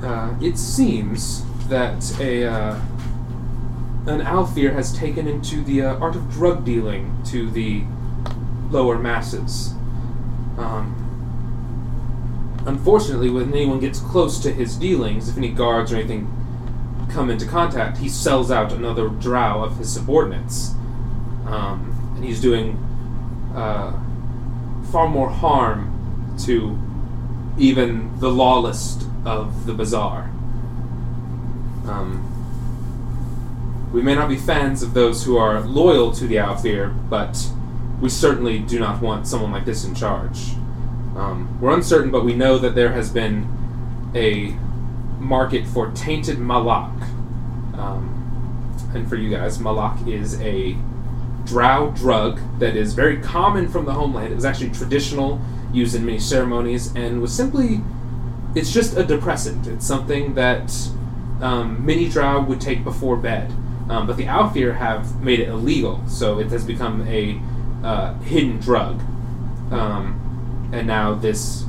Uh, 0.02 0.34
it 0.40 0.58
seems 0.58 1.44
that 1.68 2.20
a 2.20 2.46
uh, 2.46 2.80
an 4.06 4.20
Aelfir 4.20 4.72
has 4.72 4.96
taken 4.96 5.26
into 5.26 5.64
the 5.64 5.82
uh, 5.82 5.96
art 5.98 6.14
of 6.14 6.30
drug 6.30 6.64
dealing 6.64 7.20
to 7.26 7.50
the 7.50 7.82
lower 8.70 8.98
masses. 8.98 9.72
Um, 10.58 10.94
unfortunately, 12.66 13.30
when 13.30 13.52
anyone 13.52 13.80
gets 13.80 13.98
close 13.98 14.38
to 14.40 14.52
his 14.52 14.76
dealings, 14.76 15.28
if 15.28 15.36
any 15.36 15.48
guards 15.48 15.92
or 15.92 15.96
anything 15.96 16.32
come 17.10 17.30
into 17.30 17.46
contact, 17.46 17.98
he 17.98 18.08
sells 18.08 18.50
out 18.50 18.72
another 18.72 19.08
drow 19.08 19.64
of 19.64 19.76
his 19.76 19.92
subordinates. 19.92 20.70
Um, 21.46 22.12
and 22.14 22.24
he's 22.24 22.40
doing 22.40 22.76
uh, 23.56 23.92
far 24.96 25.08
more 25.10 25.28
harm 25.28 26.34
to 26.38 26.78
even 27.58 28.18
the 28.18 28.30
lawless 28.30 28.96
of 29.26 29.66
the 29.66 29.74
bazaar. 29.74 30.30
Um, 31.86 32.22
we 33.92 34.00
may 34.00 34.14
not 34.14 34.30
be 34.30 34.38
fans 34.38 34.82
of 34.82 34.94
those 34.94 35.22
who 35.22 35.36
are 35.36 35.60
loyal 35.60 36.12
to 36.12 36.26
the 36.26 36.36
Aelfir, 36.36 37.10
but 37.10 37.46
we 38.00 38.08
certainly 38.08 38.58
do 38.58 38.78
not 38.78 39.02
want 39.02 39.26
someone 39.26 39.52
like 39.52 39.66
this 39.66 39.84
in 39.84 39.94
charge. 39.94 40.52
Um, 41.14 41.58
we're 41.60 41.74
uncertain, 41.74 42.10
but 42.10 42.24
we 42.24 42.34
know 42.34 42.56
that 42.56 42.74
there 42.74 42.92
has 42.92 43.10
been 43.10 43.46
a 44.14 44.56
market 45.22 45.66
for 45.66 45.90
tainted 45.90 46.38
malak. 46.38 46.90
Um, 47.74 48.72
and 48.94 49.06
for 49.06 49.16
you 49.16 49.28
guys, 49.28 49.58
malak 49.60 50.06
is 50.08 50.40
a 50.40 50.74
drow 51.46 51.92
drug 51.92 52.40
that 52.58 52.76
is 52.76 52.92
very 52.92 53.20
common 53.20 53.68
from 53.68 53.84
the 53.84 53.92
homeland. 53.92 54.32
It 54.32 54.34
was 54.34 54.44
actually 54.44 54.70
traditional, 54.70 55.40
used 55.72 55.94
in 55.94 56.04
many 56.04 56.18
ceremonies, 56.18 56.94
and 56.94 57.20
was 57.20 57.34
simply. 57.34 57.80
It's 58.54 58.72
just 58.72 58.96
a 58.96 59.04
depressant. 59.04 59.66
It's 59.66 59.86
something 59.86 60.34
that 60.34 60.72
um, 61.40 61.84
many 61.84 62.08
drow 62.08 62.40
would 62.40 62.60
take 62.60 62.84
before 62.84 63.16
bed. 63.16 63.52
Um, 63.88 64.06
but 64.06 64.16
the 64.16 64.24
Aelfir 64.24 64.76
have 64.76 65.22
made 65.22 65.40
it 65.40 65.48
illegal, 65.48 66.02
so 66.08 66.40
it 66.40 66.48
has 66.48 66.64
become 66.64 67.06
a 67.06 67.40
uh, 67.84 68.14
hidden 68.20 68.58
drug. 68.58 69.00
Um, 69.70 70.70
and 70.72 70.86
now 70.86 71.14
this 71.14 71.64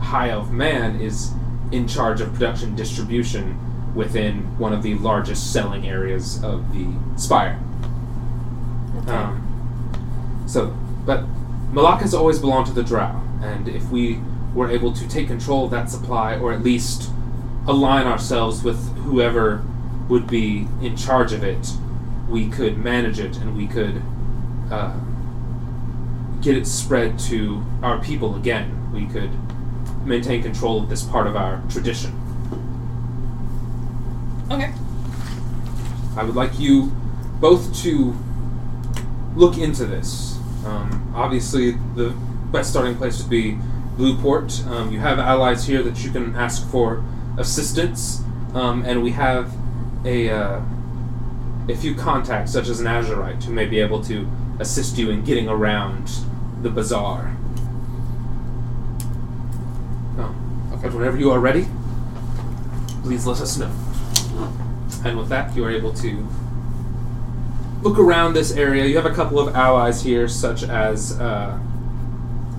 High 0.00 0.30
Elf 0.30 0.50
man 0.50 1.00
is 1.00 1.32
in 1.72 1.86
charge 1.86 2.20
of 2.20 2.32
production 2.32 2.74
distribution 2.74 3.58
within 3.94 4.58
one 4.58 4.72
of 4.72 4.82
the 4.82 4.94
largest 4.94 5.52
selling 5.52 5.86
areas 5.86 6.42
of 6.42 6.72
the 6.72 6.86
Spire. 7.16 7.60
Um, 9.08 10.44
so, 10.46 10.74
but 11.04 11.24
Malak 11.72 12.00
has 12.00 12.14
always 12.14 12.38
belonged 12.38 12.66
to 12.66 12.72
the 12.72 12.82
Drow, 12.82 13.22
and 13.42 13.68
if 13.68 13.88
we 13.90 14.20
were 14.54 14.70
able 14.70 14.92
to 14.92 15.08
take 15.08 15.28
control 15.28 15.64
of 15.64 15.70
that 15.70 15.90
supply, 15.90 16.36
or 16.36 16.52
at 16.52 16.62
least 16.62 17.10
align 17.66 18.06
ourselves 18.06 18.62
with 18.62 18.96
whoever 18.98 19.62
would 20.08 20.26
be 20.26 20.66
in 20.80 20.96
charge 20.96 21.32
of 21.32 21.44
it, 21.44 21.72
we 22.28 22.48
could 22.48 22.78
manage 22.78 23.20
it 23.20 23.36
and 23.36 23.56
we 23.56 23.66
could 23.66 24.02
uh, 24.70 24.98
get 26.40 26.56
it 26.56 26.66
spread 26.66 27.18
to 27.18 27.62
our 27.82 28.00
people 28.02 28.36
again. 28.36 28.92
We 28.92 29.06
could 29.06 29.30
maintain 30.06 30.42
control 30.42 30.82
of 30.82 30.88
this 30.88 31.04
part 31.04 31.26
of 31.26 31.36
our 31.36 31.62
tradition. 31.68 32.12
okay. 34.50 34.72
I 36.16 36.24
would 36.24 36.34
like 36.34 36.58
you 36.58 36.86
both 37.40 37.76
to 37.82 38.16
look 39.36 39.58
into 39.58 39.86
this. 39.86 40.36
Um, 40.64 41.12
obviously, 41.14 41.72
the 41.94 42.10
best 42.52 42.70
starting 42.70 42.96
place 42.96 43.20
would 43.20 43.30
be 43.30 43.58
Blueport. 43.96 44.66
Um, 44.68 44.92
you 44.92 44.98
have 45.00 45.18
allies 45.18 45.66
here 45.66 45.82
that 45.82 46.02
you 46.04 46.10
can 46.10 46.34
ask 46.36 46.66
for 46.70 47.02
assistance, 47.36 48.22
um, 48.54 48.84
and 48.84 49.02
we 49.02 49.10
have 49.12 49.52
a 50.04 50.30
uh, 50.30 50.60
a 51.68 51.76
few 51.76 51.94
contacts, 51.94 52.52
such 52.52 52.68
as 52.68 52.80
an 52.80 52.86
Azurite, 52.86 53.44
who 53.44 53.52
may 53.52 53.66
be 53.66 53.78
able 53.80 54.02
to 54.04 54.26
assist 54.58 54.96
you 54.98 55.10
in 55.10 55.22
getting 55.24 55.48
around 55.48 56.10
the 56.62 56.70
bazaar. 56.70 57.36
Oh, 60.18 60.34
Okay. 60.72 60.82
but 60.88 60.94
whenever 60.94 61.16
you 61.18 61.30
are 61.30 61.38
ready, 61.40 61.66
please 63.02 63.26
let 63.26 63.40
us 63.40 63.56
know. 63.58 63.70
And 65.04 65.16
with 65.18 65.28
that, 65.28 65.54
you 65.54 65.64
are 65.64 65.70
able 65.70 65.92
to 65.94 66.26
look 67.82 67.98
around 67.98 68.34
this 68.34 68.52
area. 68.52 68.84
You 68.86 68.96
have 68.96 69.06
a 69.06 69.14
couple 69.14 69.38
of 69.38 69.54
allies 69.54 70.02
here, 70.02 70.28
such 70.28 70.62
as 70.62 71.18
uh, 71.20 71.58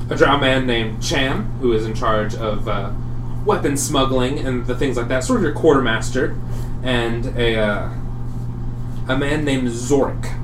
a 0.09 0.15
drow 0.15 0.37
man 0.37 0.65
named 0.65 1.01
Cham, 1.01 1.45
who 1.59 1.73
is 1.73 1.85
in 1.85 1.93
charge 1.93 2.35
of 2.35 2.67
uh, 2.67 2.91
weapon 3.45 3.77
smuggling 3.77 4.39
and 4.39 4.65
the 4.65 4.75
things 4.75 4.97
like 4.97 5.07
that, 5.09 5.23
sort 5.23 5.37
of 5.37 5.43
your 5.43 5.53
quartermaster, 5.53 6.37
and 6.83 7.27
a 7.37 7.59
uh, 7.59 7.89
a 9.07 9.17
man 9.17 9.43
named 9.43 9.67
Zorik. 9.69 10.35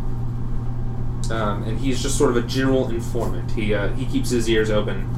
Um, 1.31 1.63
and 1.63 1.79
he's 1.79 2.01
just 2.03 2.17
sort 2.17 2.29
of 2.29 2.37
a 2.37 2.47
general 2.47 2.89
informant. 2.89 3.51
He 3.51 3.73
uh, 3.73 3.89
he 3.89 4.05
keeps 4.05 4.29
his 4.29 4.49
ears 4.49 4.69
open. 4.69 5.09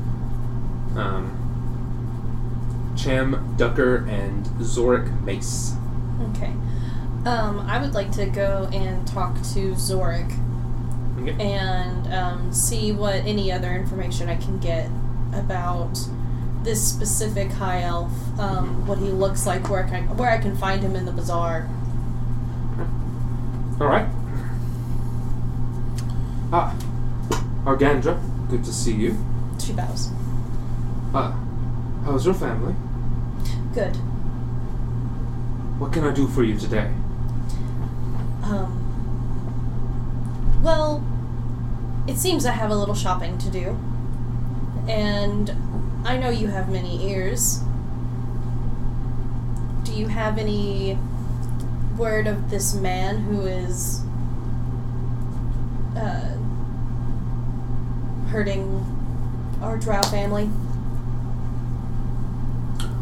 Um, 0.95 1.33
Cham 2.97 3.55
Ducker 3.57 4.07
and 4.07 4.45
Zorik 4.59 5.21
Mace. 5.23 5.75
Okay. 6.31 6.53
Um, 7.27 7.59
I 7.67 7.81
would 7.81 7.93
like 7.93 8.09
to 8.13 8.25
go 8.25 8.69
and 8.71 9.05
talk 9.05 9.35
to 9.53 9.73
Zorik 9.73 10.31
Okay. 11.19 11.35
and 11.43 12.13
um, 12.13 12.53
see 12.53 12.93
what 12.93 13.15
any 13.15 13.51
other 13.51 13.75
information 13.75 14.29
I 14.29 14.37
can 14.37 14.59
get 14.59 14.89
about 15.33 15.99
this 16.63 16.81
specific 16.87 17.51
high 17.51 17.81
elf, 17.81 18.13
um, 18.39 18.87
what 18.87 18.97
he 18.99 19.09
looks 19.09 19.45
like, 19.45 19.67
where 19.69 19.83
I 19.83 19.89
can 19.89 20.15
where 20.15 20.29
I 20.29 20.37
can 20.37 20.55
find 20.55 20.81
him 20.81 20.95
in 20.95 21.03
the 21.03 21.11
bazaar. 21.11 21.67
All 23.81 23.87
right. 23.87 24.07
Ah, 26.53 26.73
Argandra, 27.65 28.17
good 28.49 28.63
to 28.63 28.71
see 28.71 28.93
you. 28.93 29.17
She 29.59 29.73
bows. 29.73 30.11
Ah, 31.13 31.37
how's 32.05 32.25
your 32.25 32.35
family? 32.35 32.73
Good. 33.73 33.97
What 35.77 35.91
can 35.91 36.05
I 36.05 36.13
do 36.13 36.25
for 36.27 36.43
you 36.43 36.57
today? 36.57 36.89
Um. 38.49 38.83
Well, 40.63 41.03
it 42.07 42.17
seems 42.17 42.45
I 42.45 42.51
have 42.51 42.71
a 42.71 42.75
little 42.75 42.95
shopping 42.95 43.37
to 43.39 43.49
do, 43.49 43.77
and 44.87 45.51
I 46.05 46.17
know 46.17 46.29
you 46.29 46.47
have 46.47 46.69
many 46.69 47.11
ears. 47.11 47.59
Do 49.83 49.91
you 49.93 50.07
have 50.07 50.37
any 50.37 50.97
word 51.97 52.27
of 52.27 52.49
this 52.49 52.73
man 52.73 53.17
who 53.23 53.41
is 53.41 54.01
uh, 55.97 56.37
hurting 58.29 58.85
our 59.61 59.77
drow 59.77 60.01
family? 60.03 60.49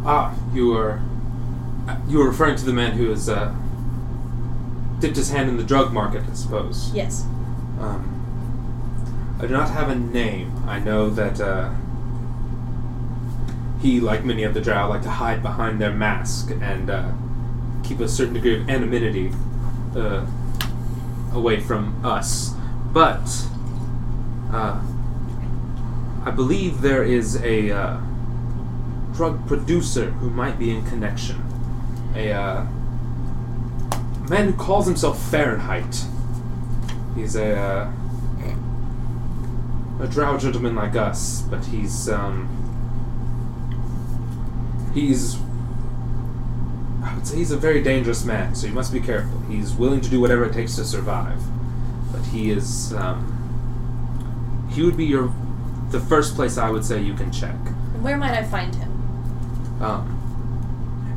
Ah, 0.05 0.35
you 0.53 0.73
are. 0.73 1.01
You 2.07 2.21
are 2.21 2.27
referring 2.27 2.55
to 2.55 2.65
the 2.65 2.73
man 2.73 2.93
who 2.93 3.11
is 3.11 3.29
uh, 3.29 3.53
dipped 4.99 5.15
his 5.15 5.31
hand 5.31 5.49
in 5.49 5.57
the 5.57 5.63
drug 5.63 5.93
market, 5.93 6.23
I 6.29 6.33
suppose. 6.33 6.91
Yes. 6.93 7.23
Um, 7.79 8.11
I 9.39 9.47
do 9.47 9.53
not 9.53 9.69
have 9.69 9.89
a 9.89 9.95
name. 9.95 10.63
I 10.65 10.79
know 10.79 11.09
that 11.09 11.41
uh, 11.41 11.73
he, 13.81 13.99
like 13.99 14.23
many 14.23 14.43
of 14.43 14.53
the 14.53 14.61
drow, 14.61 14.89
like 14.89 15.03
to 15.03 15.09
hide 15.09 15.41
behind 15.41 15.81
their 15.81 15.91
mask 15.91 16.51
and 16.61 16.89
uh, 16.89 17.11
keep 17.83 17.99
a 17.99 18.07
certain 18.07 18.33
degree 18.33 18.59
of 18.59 18.69
anonymity 18.69 19.31
uh, 19.95 20.25
away 21.33 21.59
from 21.59 22.03
us. 22.05 22.53
But 22.93 23.27
uh, 24.51 24.81
I 26.23 26.31
believe 26.31 26.81
there 26.81 27.03
is 27.03 27.35
a 27.43 27.71
uh, 27.71 27.99
drug 29.13 29.45
producer 29.47 30.11
who 30.11 30.29
might 30.29 30.57
be 30.57 30.71
in 30.71 30.85
connection. 30.85 31.43
A 32.15 32.31
uh, 32.31 32.65
man 34.29 34.47
who 34.47 34.53
calls 34.53 34.85
himself 34.85 35.21
Fahrenheit. 35.29 36.03
He's 37.15 37.35
a 37.35 37.55
uh, 37.57 37.91
a 39.99 40.07
drow 40.07 40.37
gentleman 40.37 40.75
like 40.75 40.95
us, 40.95 41.41
but 41.43 41.63
he's 41.65 42.09
um 42.09 42.49
he's 44.93 45.37
I 47.03 47.13
would 47.15 47.27
say 47.27 47.37
he's 47.37 47.51
a 47.51 47.57
very 47.57 47.81
dangerous 47.81 48.25
man, 48.25 48.55
so 48.55 48.67
you 48.67 48.73
must 48.73 48.91
be 48.91 48.99
careful. 48.99 49.39
He's 49.49 49.73
willing 49.73 50.01
to 50.01 50.09
do 50.09 50.19
whatever 50.19 50.45
it 50.45 50.53
takes 50.53 50.75
to 50.75 50.85
survive, 50.85 51.39
but 52.11 52.21
he 52.25 52.51
is 52.51 52.93
um 52.93 53.31
he 54.71 54.83
would 54.83 54.97
be 54.97 55.05
your 55.05 55.33
the 55.91 55.99
first 55.99 56.35
place 56.35 56.57
I 56.57 56.69
would 56.69 56.83
say 56.83 57.01
you 57.01 57.13
can 57.13 57.31
check. 57.31 57.55
Where 58.01 58.17
might 58.17 58.37
I 58.37 58.43
find 58.43 58.75
him? 58.75 58.91
Um, 59.81 60.14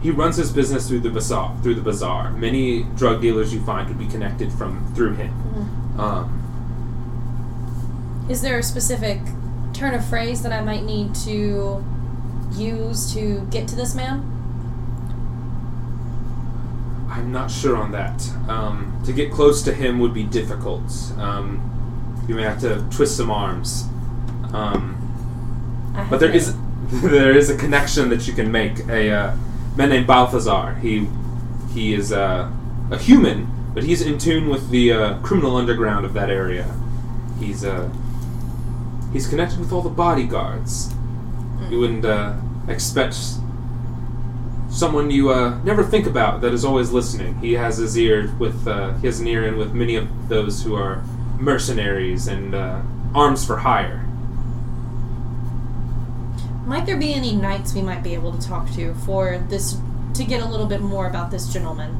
he 0.00 0.11
runs 0.11 0.37
his 0.37 0.52
business 0.52 0.88
through 0.88 1.00
the 1.00 1.11
bazaar. 1.11 1.57
Through 1.62 1.75
the 1.75 1.83
bazaar, 1.83 2.31
many 2.33 2.85
drug 2.97 3.21
dealers 3.21 3.52
you 3.52 3.61
find 3.62 3.88
could 3.88 3.99
be 3.99 4.07
connected 4.07 4.52
from 4.52 4.95
through 4.95 5.14
him. 5.14 5.31
Um, 5.99 6.35
Is 8.28 8.40
there 8.43 8.59
a 8.59 8.62
specific 8.62 9.21
turn 9.73 9.95
of 9.95 10.04
phrase 10.04 10.43
that 10.43 10.52
I 10.52 10.61
might 10.61 10.84
need 10.84 11.15
to 11.26 11.84
use 12.52 13.13
to 13.15 13.47
get 13.50 13.67
to 13.69 13.76
this 13.76 13.95
man? 13.95 14.34
I'm 17.11 17.32
not 17.32 17.50
sure 17.50 17.76
on 17.76 17.91
that. 17.93 18.28
Um, 18.49 19.02
to 19.04 19.13
get 19.13 19.32
close 19.32 19.63
to 19.63 19.75
him 19.75 19.99
would 19.99 20.15
be 20.15 20.23
difficult. 20.25 20.91
Um, 21.17 21.65
you 22.28 22.34
may 22.37 22.43
have 22.43 22.61
to 22.61 22.87
twist 22.91 23.17
some 23.17 23.30
arms. 23.30 23.89
Um, 24.52 24.95
but 26.08 26.21
there 26.21 26.30
is 26.30 26.54
there 27.02 27.37
is 27.37 27.50
a 27.50 27.56
connection 27.56 28.08
that 28.11 28.28
you 28.28 28.34
can 28.34 28.52
make. 28.52 28.87
A 28.89 29.11
uh, 29.11 29.37
man 29.78 29.91
named 29.91 30.08
Balthazar. 30.08 30.75
He 30.75 31.08
he 31.73 31.95
is 31.95 32.12
uh, 32.12 32.50
a 32.91 32.99
human, 32.99 33.49
but 33.73 33.84
he's 33.84 34.02
in 34.02 34.19
tune 34.19 34.49
with 34.49 34.71
the 34.71 34.93
uh, 34.93 35.19
criminal 35.21 35.56
underground 35.56 36.04
of 36.04 36.12
that 36.14 36.28
area. 36.28 36.75
He's 37.38 37.64
uh, 37.64 37.88
he's 39.12 39.28
connected 39.28 39.60
with 39.60 39.73
all 39.73 39.82
the 39.82 39.88
bodyguards. 39.88 40.93
You 41.71 41.78
wouldn't 41.78 42.04
uh, 42.04 42.34
expect 42.67 43.14
someone 44.69 45.10
you 45.12 45.30
uh, 45.30 45.58
never 45.62 45.84
think 45.84 46.06
about 46.06 46.41
that 46.41 46.52
is 46.52 46.64
always 46.64 46.91
listening. 46.91 47.38
He 47.38 47.52
has 47.52 47.76
his 47.76 47.97
ear 47.97 48.34
with 48.38 48.67
uh, 48.67 48.95
he 48.95 49.06
has 49.06 49.21
an 49.21 49.28
ear 49.28 49.47
in 49.47 49.58
with 49.58 49.73
many 49.73 49.95
of 49.95 50.28
those 50.28 50.64
who 50.64 50.75
are 50.75 51.04
mercenaries 51.38 52.26
and 52.26 52.52
uh, 52.52 52.82
arms 53.14 53.47
for 53.47 53.58
hire. 53.58 54.07
Might 56.69 56.85
there 56.85 56.99
be 56.99 57.15
any 57.15 57.35
knights 57.35 57.73
we 57.73 57.81
might 57.81 58.02
be 58.02 58.13
able 58.13 58.31
to 58.37 58.47
talk 58.47 58.71
to 58.73 58.93
for 58.93 59.39
this 59.49 59.78
to 60.13 60.23
get 60.23 60.43
a 60.43 60.45
little 60.45 60.67
bit 60.67 60.83
more 60.83 61.09
about 61.09 61.31
this 61.31 61.50
gentleman? 61.50 61.97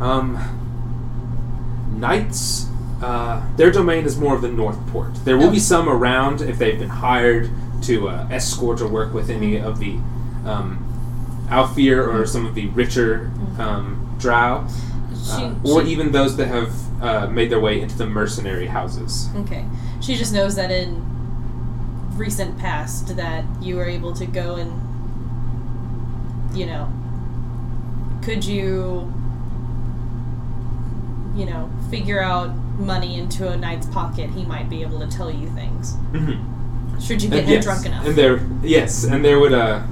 Um, 0.00 0.38
knights, 1.94 2.68
uh, 3.02 3.46
their 3.56 3.70
domain 3.70 4.06
is 4.06 4.16
more 4.16 4.34
of 4.34 4.40
the 4.40 4.48
North 4.48 4.78
Port. 4.86 5.14
There 5.26 5.36
will 5.36 5.50
be 5.50 5.58
some 5.58 5.90
around 5.90 6.40
if 6.40 6.56
they've 6.56 6.78
been 6.78 6.88
hired 6.88 7.50
to 7.82 8.08
uh, 8.08 8.26
escort 8.30 8.80
or 8.80 8.88
work 8.88 9.12
with 9.12 9.28
any 9.28 9.58
of 9.58 9.78
the 9.78 9.98
um, 10.46 10.88
Aelfir 11.50 12.14
or 12.14 12.24
some 12.26 12.46
of 12.46 12.54
the 12.54 12.68
richer 12.68 13.30
um, 13.58 14.16
Drow, 14.18 14.66
uh, 15.28 15.54
or 15.64 15.82
even 15.82 16.12
those 16.12 16.38
that 16.38 16.46
have 16.46 17.02
uh, 17.02 17.26
made 17.26 17.50
their 17.50 17.60
way 17.60 17.82
into 17.82 17.98
the 17.98 18.06
mercenary 18.06 18.68
houses. 18.68 19.28
okay. 19.36 19.66
She 20.00 20.16
just 20.16 20.32
knows 20.32 20.56
that 20.56 20.70
in 20.70 21.11
recent 22.16 22.58
past 22.58 23.16
that 23.16 23.44
you 23.60 23.76
were 23.76 23.86
able 23.86 24.12
to 24.12 24.26
go 24.26 24.56
and 24.56 24.72
you 26.56 26.66
know 26.66 26.88
could 28.22 28.44
you 28.44 29.12
you 31.34 31.46
know 31.46 31.70
figure 31.90 32.22
out 32.22 32.54
money 32.78 33.18
into 33.18 33.48
a 33.48 33.56
knight's 33.56 33.86
pocket 33.86 34.28
he 34.30 34.44
might 34.44 34.68
be 34.68 34.82
able 34.82 34.98
to 35.00 35.06
tell 35.06 35.30
you 35.30 35.48
things 35.50 35.94
Mm-hmm. 36.12 36.98
should 37.00 37.22
you 37.22 37.30
get 37.30 37.40
And 37.40 37.48
him 37.48 37.54
yes, 37.54 37.64
drunk 37.64 37.86
enough 37.86 38.06
And 38.06 38.14
there, 38.16 38.40
yes, 38.62 39.04
and 39.04 39.24
there 39.24 39.38
would 39.40 39.52
uh, 39.54 39.82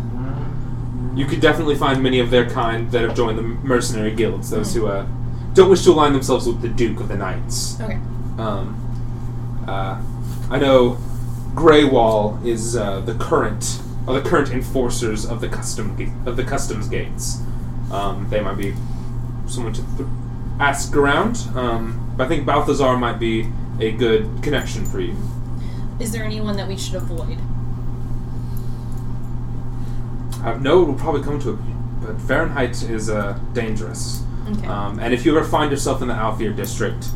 you 1.15 1.27
could 1.27 1.41
definitely 1.41 1.75
find 1.77 2.03
many 2.03 2.21
of 2.21 2.31
their 2.31 2.49
kind 2.49 2.91
that 2.93 3.03
have 3.03 3.17
joined 3.17 3.37
the 3.39 3.43
mercenary 3.43 4.15
guilds. 4.15 4.49
Those 4.51 4.73
who 4.75 4.87
uh, 4.87 5.07
don't 5.55 5.69
wish 5.69 5.83
to 5.85 5.91
align 5.91 6.13
themselves 6.13 6.47
with 6.47 6.63
the 6.63 6.69
Duke 6.69 7.01
of 7.01 7.09
the 7.09 7.17
Knights. 7.17 7.81
okay 7.81 7.99
Um, 8.39 8.77
uh, 9.67 10.01
I 10.51 10.59
know 10.59 10.99
Greywall 11.55 12.45
is 12.47 12.77
uh, 12.77 13.01
the 13.01 13.15
current, 13.15 13.81
or 14.07 14.21
the 14.21 14.29
current 14.29 14.51
enforcers 14.51 15.27
of 15.27 15.41
the 15.41 15.49
custom 15.49 15.97
of 16.27 16.37
the 16.37 16.45
customs 16.45 16.89
gates. 16.89 17.41
Um, 17.91 18.29
they 18.31 18.41
might 18.41 18.57
be 18.57 18.75
someone 19.47 19.73
to 19.75 19.83
th- 19.97 20.09
ask 20.61 20.95
around. 20.97 21.37
Um, 21.57 22.13
but 22.17 22.25
I 22.25 22.29
think 22.29 22.47
Balthazar 22.47 22.97
might 22.97 23.19
be 23.19 23.49
a 23.81 23.91
good 23.93 24.29
connection 24.43 24.85
for 24.85 25.01
you. 25.01 25.17
is 25.99 26.13
there 26.13 26.23
anyone 26.25 26.57
that 26.57 26.69
we 26.69 26.77
should 26.77 26.95
avoid 26.97 27.39
Uh, 30.45 30.57
no, 30.59 30.83
it 30.83 30.87
will 30.87 30.95
probably 30.95 31.23
come 31.23 31.39
to 31.41 31.51
it, 31.51 31.59
but 32.01 32.19
Fahrenheit 32.23 32.83
is 32.85 33.11
uh, 33.11 33.39
dangerous. 33.53 34.23
okay 34.51 34.67
Um, 34.67 34.99
and 35.01 35.13
if 35.13 35.25
you 35.27 35.37
ever 35.37 35.47
find 35.47 35.71
yourself 35.71 36.01
in 36.01 36.09
the 36.09 36.15
Aelfir 36.15 36.55
district, 36.57 37.09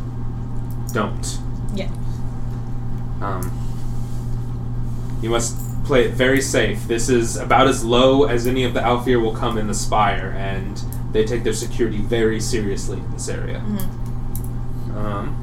don't. 0.93 1.39
yeah 1.75 1.89
Um, 3.23 3.51
you 5.25 5.31
must 5.31 5.57
play 5.85 6.05
it 6.05 6.13
very 6.13 6.43
safe. 6.43 6.87
This 6.87 7.09
is 7.09 7.37
about 7.37 7.67
as 7.67 7.83
low 7.83 8.25
as 8.25 8.47
any 8.47 8.63
of 8.65 8.75
the 8.75 8.81
Aelfir 8.81 9.21
will 9.23 9.35
come 9.35 9.57
in 9.57 9.67
the 9.67 9.75
Spire, 9.75 10.35
and 10.37 10.85
they 11.13 11.25
take 11.25 11.43
their 11.45 11.55
security 11.55 11.97
very 11.97 12.39
seriously 12.41 12.99
in 12.99 13.11
this 13.11 13.31
area. 13.31 13.63
Mhm. 13.67 14.97
Um, 14.97 15.37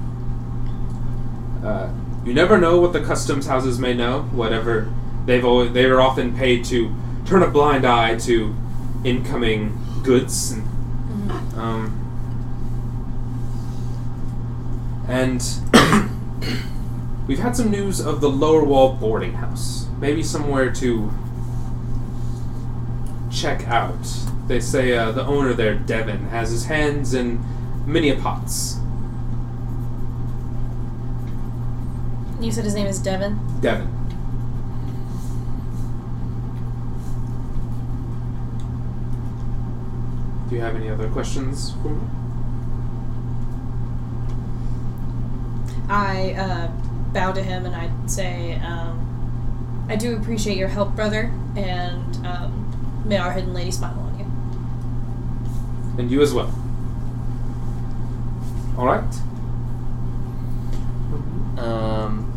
uh, 1.66 1.88
you 2.24 2.34
never 2.36 2.60
know 2.60 2.80
what 2.80 2.94
the 2.94 3.02
customs 3.02 3.48
houses 3.48 3.80
may 3.80 3.96
know. 3.96 4.26
Whatever 4.32 4.88
they've 5.26 5.44
always, 5.44 5.72
they 5.74 5.86
are 5.86 6.00
often 6.00 6.34
paid 6.36 6.64
to 6.66 6.92
turn 7.26 7.42
a 7.42 7.48
blind 7.48 7.84
eye 7.84 8.18
to 8.18 8.54
incoming 9.04 9.76
goods 10.04 10.52
and 10.52 10.64
Mhm. 11.28 11.58
um, 11.58 11.92
and 15.08 15.44
we've 17.28 17.40
had 17.40 17.56
some 17.56 17.72
news 17.72 18.00
of 18.00 18.22
the 18.22 18.30
lower 18.30 18.64
wall 18.64 18.94
boarding 18.94 19.34
house. 19.34 19.88
Maybe 20.00 20.24
somewhere 20.24 20.72
to 20.74 21.12
check 23.32 23.68
out. 23.68 24.06
They 24.48 24.60
say 24.60 24.98
uh, 24.98 25.12
the 25.12 25.26
owner 25.26 25.54
there, 25.54 25.76
Devin, 25.76 26.30
has 26.30 26.52
his 26.52 26.66
hands 26.66 27.14
in 27.14 27.44
many 27.86 28.14
pots. 28.16 28.78
You 32.42 32.52
said 32.52 32.66
his 32.66 32.74
name 32.74 32.88
is 32.88 33.00
Devin. 33.00 33.40
Devin. 33.62 33.88
Do 40.50 40.56
you 40.56 40.62
have 40.62 40.76
any 40.76 40.90
other 40.90 41.08
questions 41.10 41.72
for 41.82 41.90
me? 41.90 42.08
I 45.88 46.34
uh, 46.34 46.72
bow 47.14 47.32
to 47.32 47.42
him 47.42 47.66
and 47.66 47.76
I'd 47.76 48.10
say, 48.10 48.56
um, 48.60 49.86
I 49.90 49.96
do 49.96 50.16
appreciate 50.16 50.58
your 50.58 50.70
help, 50.70 50.96
brother, 50.96 51.32
and 51.56 52.26
um, 52.26 53.04
may 53.06 53.18
our 53.18 53.32
hidden 53.32 53.54
lady 53.54 53.72
smile 53.72 54.00
on 54.00 54.20
you. 54.20 54.26
And 56.02 56.10
you 56.10 56.22
as 56.22 56.34
well. 56.34 56.54
All 58.78 58.86
right. 58.86 59.04
Um, 61.58 62.32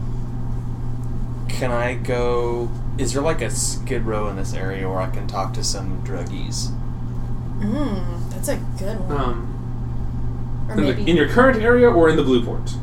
can 1.48 1.70
I 1.70 1.94
go? 1.94 2.68
Is 2.98 3.12
there 3.12 3.22
like 3.22 3.40
a 3.40 3.50
skid 3.50 4.02
row 4.02 4.28
in 4.28 4.36
this 4.36 4.52
area 4.52 4.88
where 4.88 5.00
I 5.00 5.08
can 5.10 5.26
talk 5.26 5.54
to 5.54 5.64
some 5.64 6.02
druggies? 6.04 6.70
Mmm, 7.58 8.30
that's 8.30 8.48
a 8.48 8.56
good 8.78 8.98
one. 9.08 9.20
Um, 9.20 10.66
or 10.68 10.74
in, 10.74 10.80
maybe 10.80 11.04
the, 11.04 11.10
in 11.10 11.16
your 11.16 11.28
current 11.28 11.62
area 11.62 11.88
or 11.88 12.08
in 12.08 12.16
the 12.16 12.22
blue 12.22 12.44
port? 12.44 12.74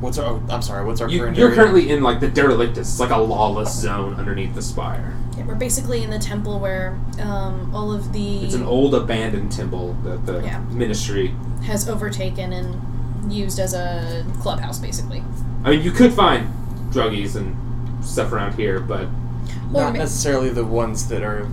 What's 0.00 0.18
our? 0.18 0.26
Oh, 0.34 0.42
I'm 0.50 0.62
sorry. 0.62 0.84
What's 0.84 1.00
our 1.00 1.08
You, 1.08 1.20
current? 1.20 1.36
you're 1.38 1.48
area? 1.48 1.56
currently 1.58 1.90
in 1.90 2.02
like 2.02 2.20
the 2.20 2.28
derelictus. 2.28 2.78
It's 2.78 3.00
like 3.00 3.10
a 3.10 3.16
lawless 3.16 3.74
zone 3.74 4.14
underneath 4.14 4.54
the 4.54 4.62
spire. 4.62 5.14
Yeah, 5.36 5.44
we're 5.46 5.54
basically 5.54 6.02
in 6.02 6.10
the 6.10 6.18
temple 6.18 6.58
where 6.60 6.98
um, 7.20 7.74
all 7.74 7.92
of 7.92 8.12
the 8.12 8.44
It's 8.44 8.54
an 8.54 8.62
old 8.64 8.94
abandoned 8.94 9.52
temple 9.52 9.94
that 10.04 10.26
the 10.26 10.40
Yeah. 10.42 10.58
ministry. 10.70 11.34
has 11.64 11.88
overtaken 11.88 12.52
and 12.52 13.32
used 13.32 13.58
as 13.58 13.74
a 13.74 14.24
clubhouse, 14.40 14.78
basically. 14.78 15.22
I 15.64 15.70
mean, 15.70 15.82
you 15.82 15.90
could 15.90 16.12
find 16.12 16.46
druggies 16.90 17.34
and 17.34 17.56
stuff 18.04 18.32
around 18.32 18.54
here, 18.54 18.78
but 18.80 19.02
Or 19.02 19.82
Not 19.82 19.92
ma- 19.94 19.98
necessarily 20.00 20.50
the 20.50 20.64
ones 20.64 21.08
that 21.08 21.22
are 21.22 21.48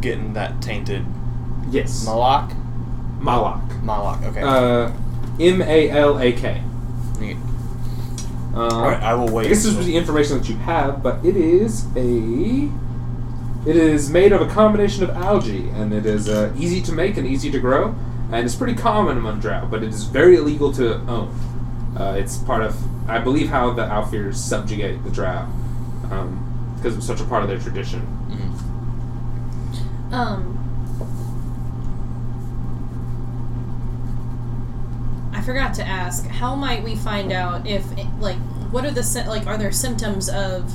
getting 0.00 0.32
that 0.34 0.60
tainted 0.60 1.04
yes, 1.70 2.04
Malak. 2.04 2.52
Malak. 3.20 3.62
Malak. 3.82 4.22
Okay. 4.24 4.42
Uh, 4.42 4.90
M 5.40 5.62
A 5.62 5.90
L 5.90 6.18
A 6.18 6.32
K. 6.32 6.62
Neat. 7.18 7.36
Uh, 8.54 8.68
All 8.68 8.82
right. 8.82 9.02
I 9.02 9.14
will 9.14 9.28
wait. 9.28 9.46
I 9.46 9.48
guess 9.50 9.64
this 9.64 9.76
is 9.76 9.84
the 9.86 9.96
information 9.96 10.38
that 10.38 10.48
you 10.48 10.56
have, 10.56 11.02
but 11.02 11.24
it 11.24 11.36
is 11.36 11.86
a. 11.96 12.68
It 13.66 13.74
is 13.76 14.08
made 14.10 14.32
of 14.32 14.40
a 14.40 14.46
combination 14.46 15.02
of 15.02 15.10
algae, 15.10 15.68
and 15.70 15.92
it 15.92 16.06
is 16.06 16.28
uh, 16.28 16.52
easy 16.56 16.80
to 16.82 16.92
make 16.92 17.16
and 17.16 17.26
easy 17.26 17.50
to 17.50 17.58
grow, 17.58 17.94
and 18.30 18.46
it's 18.46 18.54
pretty 18.54 18.74
common 18.74 19.16
among 19.18 19.40
drow, 19.40 19.66
but 19.68 19.82
it 19.82 19.88
is 19.88 20.04
very 20.04 20.36
illegal 20.36 20.72
to 20.74 20.94
own. 21.08 21.34
Uh, 21.98 22.14
it's 22.16 22.36
part 22.36 22.62
of, 22.62 22.76
I 23.10 23.18
believe, 23.18 23.48
how 23.48 23.72
the 23.72 23.82
Aelfirs 23.82 24.34
subjugate 24.36 25.02
the 25.02 25.10
drow, 25.10 25.48
um, 26.12 26.72
because 26.76 26.96
it's 26.96 27.06
such 27.06 27.20
a 27.20 27.24
part 27.24 27.42
of 27.42 27.48
their 27.48 27.58
tradition. 27.58 28.06
Mhm. 28.30 30.12
Um, 30.12 30.52
I 35.34 35.35
forgot 35.46 35.72
to 35.74 35.86
ask. 35.86 36.26
How 36.26 36.54
might 36.54 36.82
we 36.82 36.96
find 36.96 37.32
out 37.32 37.66
if, 37.66 37.84
like, 38.20 38.36
what 38.70 38.84
are 38.84 38.90
the 38.90 39.24
like? 39.28 39.46
Are 39.46 39.56
there 39.56 39.72
symptoms 39.72 40.28
of 40.28 40.70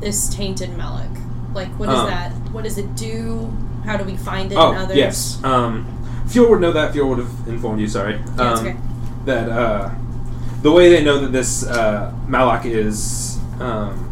this 0.00 0.28
tainted 0.34 0.76
Malak? 0.76 1.10
Like, 1.52 1.68
what 1.78 1.88
is 1.90 1.98
Um. 1.98 2.06
that? 2.06 2.32
What 2.50 2.64
does 2.64 2.78
it 2.78 2.96
do? 2.96 3.52
How 3.84 3.96
do 3.98 4.04
we 4.04 4.16
find 4.16 4.50
it 4.50 4.56
Oh, 4.56 4.72
in 4.72 4.78
others? 4.78 4.96
yes. 4.96 5.44
Um, 5.44 5.86
Fjord 6.26 6.50
would 6.50 6.60
know 6.62 6.72
that. 6.72 6.92
Fjord 6.94 7.08
would 7.10 7.18
have 7.18 7.48
informed 7.48 7.80
you, 7.80 7.86
sorry. 7.86 8.18
Yeah, 8.38 8.42
Um, 8.52 8.58
okay. 8.58 8.76
That 9.26 9.48
uh, 9.50 9.90
the 10.62 10.72
way 10.72 10.88
they 10.88 11.04
know 11.04 11.18
that 11.20 11.32
this 11.32 11.66
uh, 11.66 12.12
Malak 12.26 12.64
is 12.64 13.38
um, 13.60 14.10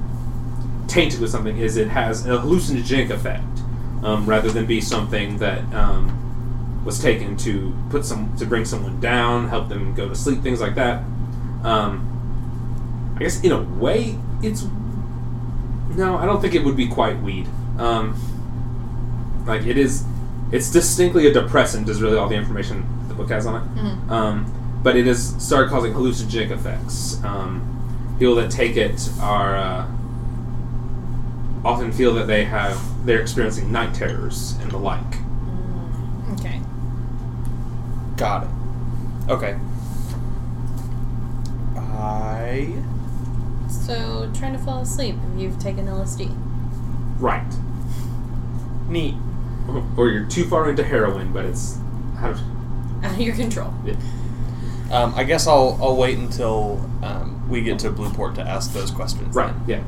tainted 0.88 1.20
with 1.20 1.31
something 1.31 1.57
is 1.57 1.77
it 1.79 1.88
has 1.88 2.27
a 2.27 2.37
hallucinogenic 2.38 3.11
effect 3.11 3.42
um, 4.03 4.27
rather 4.27 4.51
than 4.51 4.66
be 4.66 4.81
something 4.81 5.38
that 5.38 5.61
um, 5.75 6.11
was 6.85 7.01
taken 7.01 7.37
to 7.38 7.73
put 7.90 8.05
some 8.05 8.37
to 8.38 8.47
bring 8.47 8.64
someone 8.64 9.01
down, 9.01 9.49
help 9.49 9.68
them 9.68 9.95
go 9.95 10.09
to 10.09 10.14
sleep, 10.14 10.42
things 10.42 10.61
like 10.61 10.75
that. 10.75 11.03
Um, 11.62 13.14
I 13.16 13.21
guess 13.21 13.42
in 13.42 13.53
a 13.53 13.61
way, 13.62 14.18
it's 14.42 14.64
no. 15.97 16.16
I 16.16 16.27
don't 16.27 16.40
think 16.40 16.55
it 16.55 16.64
would 16.64 16.77
be 16.77 16.88
quite 16.88 17.21
weed. 17.21 17.49
Um, 17.79 18.16
like 19.47 19.64
it 19.66 19.79
is, 19.79 20.05
it's 20.51 20.71
distinctly 20.71 21.27
a 21.27 21.33
depressant. 21.33 21.88
Is 21.88 22.03
really 22.03 22.16
all 22.18 22.29
the 22.29 22.35
information 22.37 22.87
the 23.09 23.14
book 23.14 23.31
has 23.31 23.47
on 23.47 23.62
it. 23.62 23.75
Mhm. 23.77 24.11
Um, 24.11 24.81
but 24.83 24.97
it 24.97 25.07
has 25.07 25.37
started 25.38 25.71
causing 25.71 25.92
hallucinogenic 25.92 26.51
effects. 26.51 27.23
Um, 27.23 27.62
people 28.18 28.35
that 28.37 28.51
take 28.51 28.77
it 28.77 29.09
are 29.21 29.57
uh, 29.57 29.87
often 31.64 31.92
feel 31.92 32.12
that 32.14 32.27
they 32.27 32.45
have 32.45 32.81
they're 33.07 33.21
experiencing 33.21 33.71
night 33.71 33.95
terrors 33.95 34.57
and 34.62 34.71
the 34.71 34.77
like. 34.79 35.01
Mm, 35.12 36.38
okay. 36.40 36.61
Got 38.23 38.45
it. 38.45 38.51
Okay. 39.31 39.59
I. 41.77 42.73
So, 43.69 44.31
trying 44.33 44.53
to 44.53 44.61
fall 44.61 44.83
asleep. 44.83 45.17
You've 45.37 45.59
taken 45.59 45.87
LSD. 45.87 46.33
Right. 47.19 47.53
Neat. 48.89 49.17
Or 49.97 50.09
you're 50.09 50.27
too 50.27 50.45
far 50.45 50.69
into 50.71 50.85
heroin, 50.85 51.33
but 51.33 51.45
it's 51.45 51.79
out 52.19 52.31
of 52.33 52.41
Out 53.05 53.13
of 53.15 53.21
your 53.21 53.35
control. 53.35 53.73
Yeah. 53.85 53.95
Um, 54.93 55.15
I 55.17 55.25
guess 55.25 55.49
I'll 55.49 55.77
I'll 55.83 55.97
wait 55.97 56.17
until 56.19 56.81
um, 57.03 57.49
we 57.49 57.63
get 57.63 57.81
to 57.81 57.91
Blueport 57.91 58.37
to 58.37 58.43
ask 58.43 58.73
those 58.73 58.91
questions. 58.93 59.35
right. 59.35 59.55
Yeah. 59.67 59.83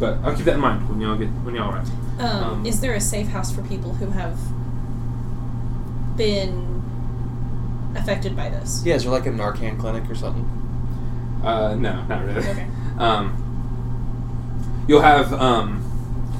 But 0.00 0.18
I'll 0.24 0.34
keep 0.34 0.46
that 0.46 0.54
in 0.54 0.60
mind 0.60 0.88
when 0.88 1.00
y'all 1.00 1.16
get 1.16 1.28
when 1.44 1.54
y'all 1.54 1.72
arrive. 1.72 1.88
Um, 2.18 2.44
Um, 2.44 2.66
is 2.66 2.80
there 2.80 2.94
a 2.94 3.00
safe 3.00 3.28
house 3.28 3.52
for 3.54 3.62
people 3.62 3.94
who 3.94 4.10
have 4.10 4.36
been 6.16 6.77
affected 7.94 8.36
by 8.36 8.48
this? 8.50 8.82
Yeah, 8.84 8.94
is 8.94 9.04
there 9.04 9.12
like 9.12 9.26
a 9.26 9.30
Narcan 9.30 9.78
clinic 9.78 10.08
or 10.10 10.14
something? 10.14 10.44
Uh, 11.44 11.74
no, 11.76 12.04
not 12.06 12.24
really. 12.24 12.38
Okay. 12.48 12.66
Um, 12.98 14.84
you'll 14.88 15.02
have 15.02 15.32
um, 15.32 15.84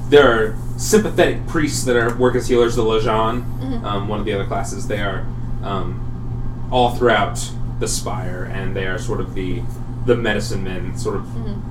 there 0.09 0.29
are 0.29 0.55
sympathetic 0.77 1.47
priests 1.47 1.85
that 1.85 1.95
are 1.95 2.13
work 2.17 2.35
as 2.35 2.49
healers. 2.49 2.75
The 2.75 2.83
Lajhan, 2.83 3.43
Mhm. 3.61 3.83
um, 3.85 4.07
one 4.09 4.19
of 4.19 4.25
the 4.25 4.33
other 4.33 4.45
classes, 4.45 4.87
they 4.89 4.99
are 4.99 5.25
um, 5.63 6.67
all 6.69 6.95
throughout 6.95 7.49
the 7.79 7.87
spire, 7.87 8.43
and 8.43 8.75
they 8.75 8.87
are 8.87 8.97
sort 8.97 9.21
of 9.21 9.35
the 9.35 9.61
the 10.05 10.15
medicine 10.17 10.63
men. 10.65 10.97
Sort 10.97 11.15
of, 11.15 11.21
Mhm. 11.27 11.61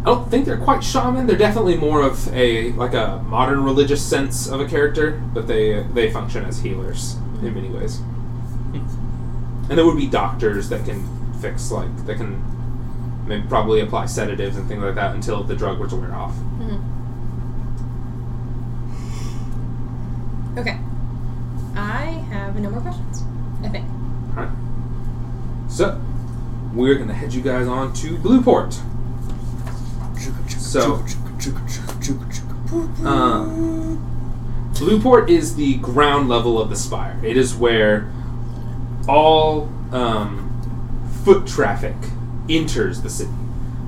I 0.00 0.04
don't 0.06 0.30
think 0.30 0.46
they're 0.46 0.56
quite 0.56 0.82
shaman. 0.82 1.26
They're 1.26 1.36
definitely 1.36 1.76
more 1.76 2.00
of 2.00 2.32
a 2.34 2.72
like 2.72 2.94
a 2.94 3.22
modern 3.28 3.64
religious 3.64 4.00
sense 4.02 4.46
of 4.48 4.60
a 4.60 4.64
character, 4.66 5.20
but 5.34 5.46
they 5.46 5.82
they 5.92 6.10
function 6.10 6.46
as 6.46 6.60
healers 6.60 7.16
in 7.42 7.52
many 7.52 7.68
ways. 7.68 8.00
And 9.68 9.78
there 9.78 9.84
would 9.86 9.96
be 9.96 10.06
doctors 10.06 10.68
that 10.68 10.84
can 10.84 11.02
fix 11.40 11.70
like 11.70 12.06
that 12.06 12.16
can 12.16 12.42
maybe 13.26 13.46
probably 13.48 13.80
apply 13.80 14.06
sedatives 14.06 14.56
and 14.56 14.68
things 14.68 14.82
like 14.82 14.94
that 14.96 15.14
until 15.14 15.42
the 15.42 15.54
drug 15.56 15.78
were 15.78 15.88
to 15.88 15.96
wear 15.96 16.14
off. 16.14 16.34
Mhm. 16.58 16.80
Okay. 20.58 20.78
I 21.76 22.04
have 22.30 22.56
no 22.60 22.70
more 22.70 22.80
questions. 22.80 23.24
I 23.64 23.68
think. 23.68 23.86
Alright. 24.36 24.50
So 25.68 26.00
we're 26.72 26.94
gonna 26.96 27.14
head 27.14 27.32
you 27.34 27.40
guys 27.42 27.66
on 27.66 27.92
to 27.94 28.16
Blueport. 28.18 28.78
So- 30.58 31.02
Uh, 33.04 33.46
Blueport 34.74 35.28
is 35.28 35.54
the 35.56 35.74
ground 35.76 36.28
level 36.28 36.60
of 36.60 36.68
the 36.70 36.76
spire. 36.76 37.16
It 37.22 37.36
is 37.36 37.54
where 37.54 38.08
all 39.08 39.68
um, 39.92 40.50
foot 41.24 41.46
traffic 41.46 41.96
enters 42.48 43.02
the 43.02 43.10
city. 43.10 43.32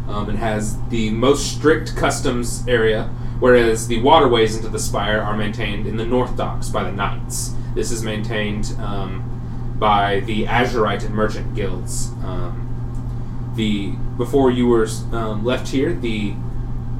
Um, 0.09 0.31
it 0.31 0.37
has 0.37 0.81
the 0.89 1.11
most 1.11 1.57
strict 1.57 1.97
customs 1.97 2.67
area, 2.69 3.05
whereas 3.41 3.89
the 3.89 4.01
waterways 4.01 4.57
into 4.57 4.69
the 4.69 4.79
spire 4.79 5.21
are 5.21 5.37
maintained 5.37 5.87
in 5.87 5.97
the 5.97 6.07
north 6.07 6.37
docks 6.37 6.69
by 6.69 6.85
the 6.85 6.93
knights. 6.93 7.55
This 7.75 7.91
is 7.91 8.03
maintained 8.03 8.75
um, 8.79 9.75
by 9.79 10.21
the 10.21 10.45
Azurite 10.47 11.05
and 11.05 11.15
merchant 11.15 11.55
guilds. 11.55 12.09
Um, 12.25 13.53
the 13.57 13.91
before 14.17 14.51
you 14.51 14.67
were 14.67 14.87
um, 15.13 15.45
left 15.45 15.69
here, 15.69 15.93
the 15.93 16.35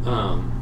um, 0.05 0.53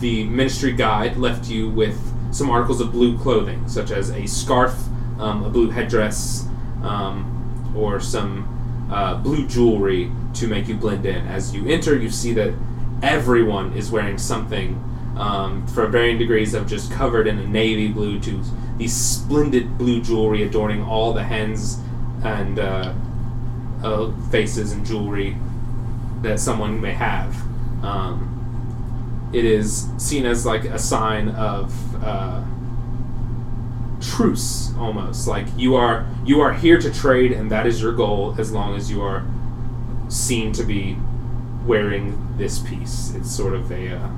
the 0.00 0.24
ministry 0.24 0.72
guide 0.72 1.16
left 1.16 1.48
you 1.48 1.68
with 1.68 2.00
some 2.32 2.50
articles 2.50 2.80
of 2.80 2.92
blue 2.92 3.18
clothing, 3.18 3.66
such 3.68 3.90
as 3.90 4.10
a 4.10 4.26
scarf, 4.26 4.74
um, 5.18 5.44
a 5.44 5.50
blue 5.50 5.70
headdress, 5.70 6.46
um, 6.82 7.74
or 7.76 8.00
some 8.00 8.88
uh, 8.90 9.16
blue 9.16 9.46
jewelry 9.46 10.10
to 10.34 10.46
make 10.46 10.68
you 10.68 10.74
blend 10.74 11.06
in. 11.06 11.26
As 11.26 11.54
you 11.54 11.66
enter, 11.68 11.96
you 11.96 12.10
see 12.10 12.32
that 12.34 12.54
everyone 13.02 13.72
is 13.72 13.90
wearing 13.90 14.18
something 14.18 14.82
um, 15.16 15.66
for 15.68 15.86
varying 15.86 16.18
degrees 16.18 16.54
of 16.54 16.66
just 16.66 16.92
covered 16.92 17.26
in 17.26 17.38
a 17.38 17.46
navy 17.46 17.88
blue 17.88 18.20
to 18.20 18.42
these 18.76 18.94
splendid 18.94 19.78
blue 19.78 20.02
jewelry 20.02 20.42
adorning 20.42 20.82
all 20.82 21.12
the 21.12 21.24
hands 21.24 21.78
and 22.22 22.58
uh, 22.58 22.92
uh, 23.82 24.12
faces 24.30 24.72
and 24.72 24.84
jewelry 24.84 25.36
that 26.22 26.38
someone 26.38 26.80
may 26.80 26.92
have. 26.92 27.34
Um, 27.82 29.30
it 29.32 29.44
is 29.44 29.88
seen 29.98 30.26
as 30.26 30.46
like 30.46 30.64
a 30.64 30.78
sign 30.78 31.28
of 31.30 32.04
uh, 32.04 32.42
truce, 34.14 34.72
almost 34.78 35.26
like 35.26 35.46
you 35.56 35.74
are 35.74 36.06
you 36.24 36.40
are 36.40 36.52
here 36.52 36.78
to 36.78 36.92
trade, 36.92 37.32
and 37.32 37.50
that 37.50 37.66
is 37.66 37.80
your 37.82 37.92
goal. 37.92 38.34
As 38.38 38.52
long 38.52 38.76
as 38.76 38.90
you 38.90 39.02
are 39.02 39.24
seen 40.08 40.52
to 40.52 40.62
be 40.64 40.96
wearing 41.66 42.34
this 42.38 42.58
piece, 42.58 43.12
it's 43.14 43.30
sort 43.30 43.54
of 43.54 43.70
a. 43.70 43.96
Uh, 43.96 44.08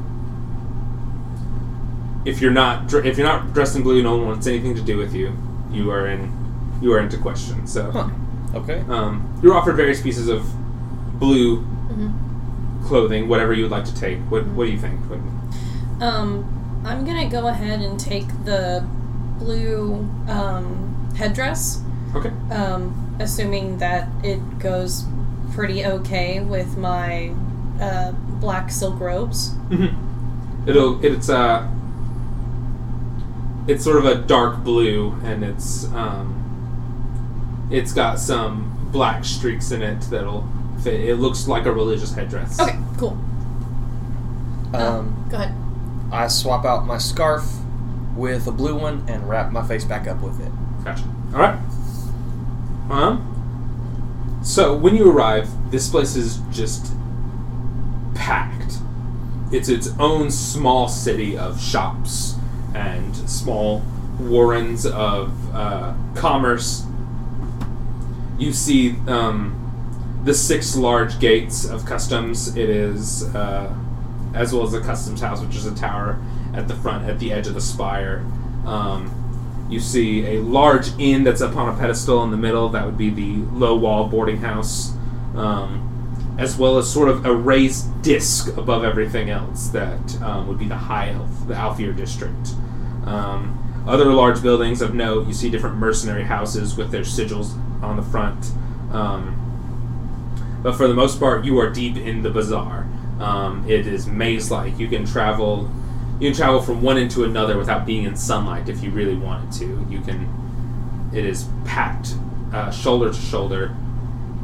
if 2.24 2.40
you're 2.40 2.50
not 2.50 2.92
if 2.92 3.16
you're 3.16 3.26
not 3.26 3.52
dressed 3.54 3.76
in 3.76 3.82
blue, 3.82 4.02
no 4.02 4.16
one 4.16 4.26
wants 4.26 4.46
anything 4.46 4.74
to 4.74 4.82
do 4.82 4.96
with 4.98 5.14
you. 5.14 5.32
You 5.70 5.90
are 5.90 6.06
in 6.06 6.32
you 6.82 6.92
are 6.92 7.00
into 7.00 7.16
question. 7.18 7.66
So. 7.66 7.90
Huh. 7.90 8.08
Okay. 8.54 8.82
Um, 8.88 9.38
you're 9.42 9.54
offered 9.54 9.76
various 9.76 10.00
pieces 10.00 10.28
of 10.28 10.42
blue 11.18 11.62
Mhm. 11.90 12.12
clothing, 12.84 13.28
whatever 13.28 13.52
you 13.52 13.62
would 13.62 13.70
like 13.70 13.84
to 13.86 13.94
take. 13.94 14.18
What 14.30 14.46
What 14.48 14.66
do 14.66 14.70
you 14.72 14.78
think? 14.78 15.00
What, 15.08 15.18
Um, 16.00 16.44
I'm 16.84 17.04
gonna 17.04 17.28
go 17.28 17.46
ahead 17.48 17.80
and 17.80 17.98
take 17.98 18.28
the 18.44 18.84
blue 19.38 19.94
um, 20.28 21.12
headdress, 21.16 21.82
okay. 22.14 22.30
um, 22.52 23.16
assuming 23.20 23.78
that 23.78 24.08
it 24.24 24.58
goes 24.58 25.04
pretty 25.52 25.84
okay 25.84 26.40
with 26.40 26.76
my 26.76 27.32
uh, 27.80 28.12
black 28.40 28.70
silk 28.70 28.98
robes. 29.00 29.50
hmm 29.68 29.86
It'll 30.68 31.02
it's 31.04 31.30
uh 31.30 31.66
it's 33.66 33.84
sort 33.84 33.96
of 33.96 34.04
a 34.04 34.16
dark 34.16 34.62
blue, 34.64 35.12
and 35.24 35.42
it's 35.42 35.84
um 35.94 36.34
it's 37.70 37.92
got 37.92 38.18
some 38.18 38.88
black 38.92 39.24
streaks 39.24 39.70
in 39.70 39.82
it 39.82 40.00
that'll 40.10 40.46
fit. 40.82 41.00
It 41.00 41.16
looks 41.16 41.46
like 41.48 41.66
a 41.66 41.72
religious 41.72 42.12
headdress. 42.14 42.60
Okay, 42.60 42.78
cool. 42.98 43.18
Um, 44.74 45.26
go 45.30 45.36
ahead. 45.36 45.54
I 46.12 46.28
swap 46.28 46.64
out 46.64 46.86
my 46.86 46.98
scarf 46.98 47.44
with 48.18 48.48
a 48.48 48.52
blue 48.52 48.76
one 48.76 49.04
and 49.08 49.26
wrap 49.28 49.52
my 49.52 49.66
face 49.66 49.84
back 49.84 50.08
up 50.08 50.20
with 50.20 50.40
it. 50.40 50.52
Gotcha. 50.84 51.04
All 51.32 51.40
right. 51.40 51.58
Um. 52.90 54.40
So 54.42 54.76
when 54.76 54.96
you 54.96 55.10
arrive, 55.10 55.48
this 55.70 55.88
place 55.88 56.16
is 56.16 56.38
just 56.50 56.92
packed. 58.14 58.74
It's 59.52 59.68
its 59.68 59.90
own 59.98 60.30
small 60.30 60.88
city 60.88 61.38
of 61.38 61.60
shops 61.62 62.34
and 62.74 63.14
small 63.28 63.82
warrens 64.18 64.84
of 64.84 65.54
uh, 65.54 65.94
commerce. 66.14 66.84
You 68.38 68.52
see 68.52 68.96
um, 69.06 70.20
the 70.24 70.34
six 70.34 70.76
large 70.76 71.18
gates 71.20 71.64
of 71.64 71.84
customs. 71.84 72.56
It 72.56 72.68
is, 72.68 73.22
uh, 73.34 73.74
as 74.34 74.52
well 74.52 74.64
as 74.64 74.72
the 74.72 74.80
customs 74.80 75.20
house, 75.20 75.40
which 75.40 75.56
is 75.56 75.66
a 75.66 75.74
tower 75.74 76.18
at 76.54 76.68
the 76.68 76.74
front, 76.74 77.08
at 77.08 77.18
the 77.18 77.32
edge 77.32 77.46
of 77.46 77.54
the 77.54 77.60
spire. 77.60 78.24
Um, 78.66 79.14
you 79.70 79.80
see 79.80 80.26
a 80.26 80.40
large 80.40 80.98
inn 80.98 81.24
that's 81.24 81.42
up 81.42 81.56
on 81.56 81.74
a 81.74 81.78
pedestal 81.78 82.22
in 82.24 82.30
the 82.30 82.36
middle. 82.36 82.68
That 82.68 82.86
would 82.86 82.98
be 82.98 83.10
the 83.10 83.36
low 83.52 83.76
wall 83.76 84.08
boarding 84.08 84.38
house, 84.38 84.92
um, 85.34 86.36
as 86.38 86.56
well 86.56 86.78
as 86.78 86.90
sort 86.90 87.08
of 87.08 87.26
a 87.26 87.34
raised 87.34 88.02
disc 88.02 88.56
above 88.56 88.84
everything 88.84 89.28
else 89.28 89.68
that 89.68 90.22
um, 90.22 90.48
would 90.48 90.58
be 90.58 90.66
the 90.66 90.76
High 90.76 91.10
Elf, 91.10 91.46
the 91.46 91.54
Aelfir 91.54 91.96
district. 91.96 92.54
Um, 93.04 93.84
other 93.86 94.06
large 94.06 94.42
buildings 94.42 94.82
of 94.82 94.94
note, 94.94 95.26
you 95.26 95.34
see 95.34 95.50
different 95.50 95.76
mercenary 95.76 96.24
houses 96.24 96.76
with 96.76 96.90
their 96.90 97.02
sigils 97.02 97.52
on 97.82 97.96
the 97.96 98.02
front. 98.02 98.52
Um, 98.92 99.34
but 100.62 100.74
for 100.74 100.88
the 100.88 100.94
most 100.94 101.18
part, 101.18 101.44
you 101.44 101.58
are 101.58 101.70
deep 101.70 101.96
in 101.96 102.22
the 102.22 102.30
bazaar. 102.30 102.86
Um, 103.20 103.64
it 103.68 103.86
is 103.86 104.06
maze-like. 104.06 104.78
You 104.78 104.88
can 104.88 105.06
travel, 105.06 105.70
you 106.20 106.30
can 106.30 106.36
travel 106.36 106.60
from 106.60 106.82
one 106.82 106.98
end 106.98 107.10
to 107.12 107.24
another 107.24 107.56
without 107.56 107.86
being 107.86 108.04
in 108.04 108.16
sunlight 108.16 108.68
if 108.68 108.82
you 108.82 108.90
really 108.90 109.16
wanted 109.16 109.52
to. 109.52 109.86
You 109.88 110.00
can. 110.00 111.10
It 111.14 111.24
is 111.24 111.48
packed, 111.64 112.14
uh, 112.52 112.70
shoulder 112.70 113.10
to 113.10 113.18
shoulder, 113.18 113.74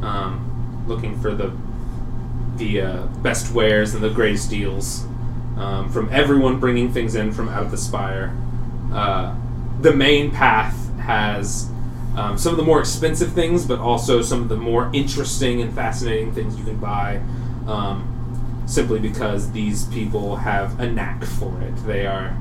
um, 0.01 0.83
looking 0.87 1.19
for 1.19 1.33
the 1.33 1.55
the 2.57 2.81
uh, 2.81 3.05
best 3.21 3.53
wares 3.53 3.93
and 3.93 4.03
the 4.03 4.09
greatest 4.09 4.49
deals 4.49 5.05
um, 5.57 5.89
from 5.91 6.09
everyone 6.11 6.59
bringing 6.59 6.91
things 6.91 7.15
in 7.15 7.31
from 7.31 7.49
out 7.49 7.63
of 7.63 7.71
the 7.71 7.77
spire. 7.77 8.35
Uh, 8.93 9.35
the 9.81 9.93
main 9.93 10.31
path 10.31 10.89
has 10.99 11.69
um, 12.15 12.37
some 12.37 12.51
of 12.51 12.57
the 12.57 12.63
more 12.63 12.79
expensive 12.79 13.33
things, 13.33 13.65
but 13.65 13.79
also 13.79 14.21
some 14.21 14.41
of 14.41 14.49
the 14.49 14.55
more 14.55 14.89
interesting 14.93 15.61
and 15.61 15.73
fascinating 15.73 16.33
things 16.33 16.57
you 16.57 16.63
can 16.63 16.77
buy. 16.77 17.21
Um, 17.67 18.14
simply 18.65 18.99
because 18.99 19.51
these 19.51 19.85
people 19.85 20.37
have 20.37 20.79
a 20.79 20.89
knack 20.89 21.23
for 21.23 21.61
it. 21.61 21.75
They 21.85 22.05
are 22.05 22.35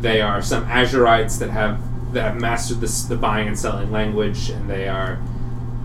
they 0.00 0.22
are 0.22 0.40
some 0.40 0.66
Azurites 0.66 1.38
that 1.38 1.50
have 1.50 1.80
that 2.12 2.22
have 2.22 2.40
mastered 2.40 2.80
this 2.80 3.02
the 3.02 3.16
buying 3.16 3.48
and 3.48 3.58
selling 3.58 3.90
language, 3.92 4.50
and 4.50 4.68
they 4.68 4.88
are 4.88 5.18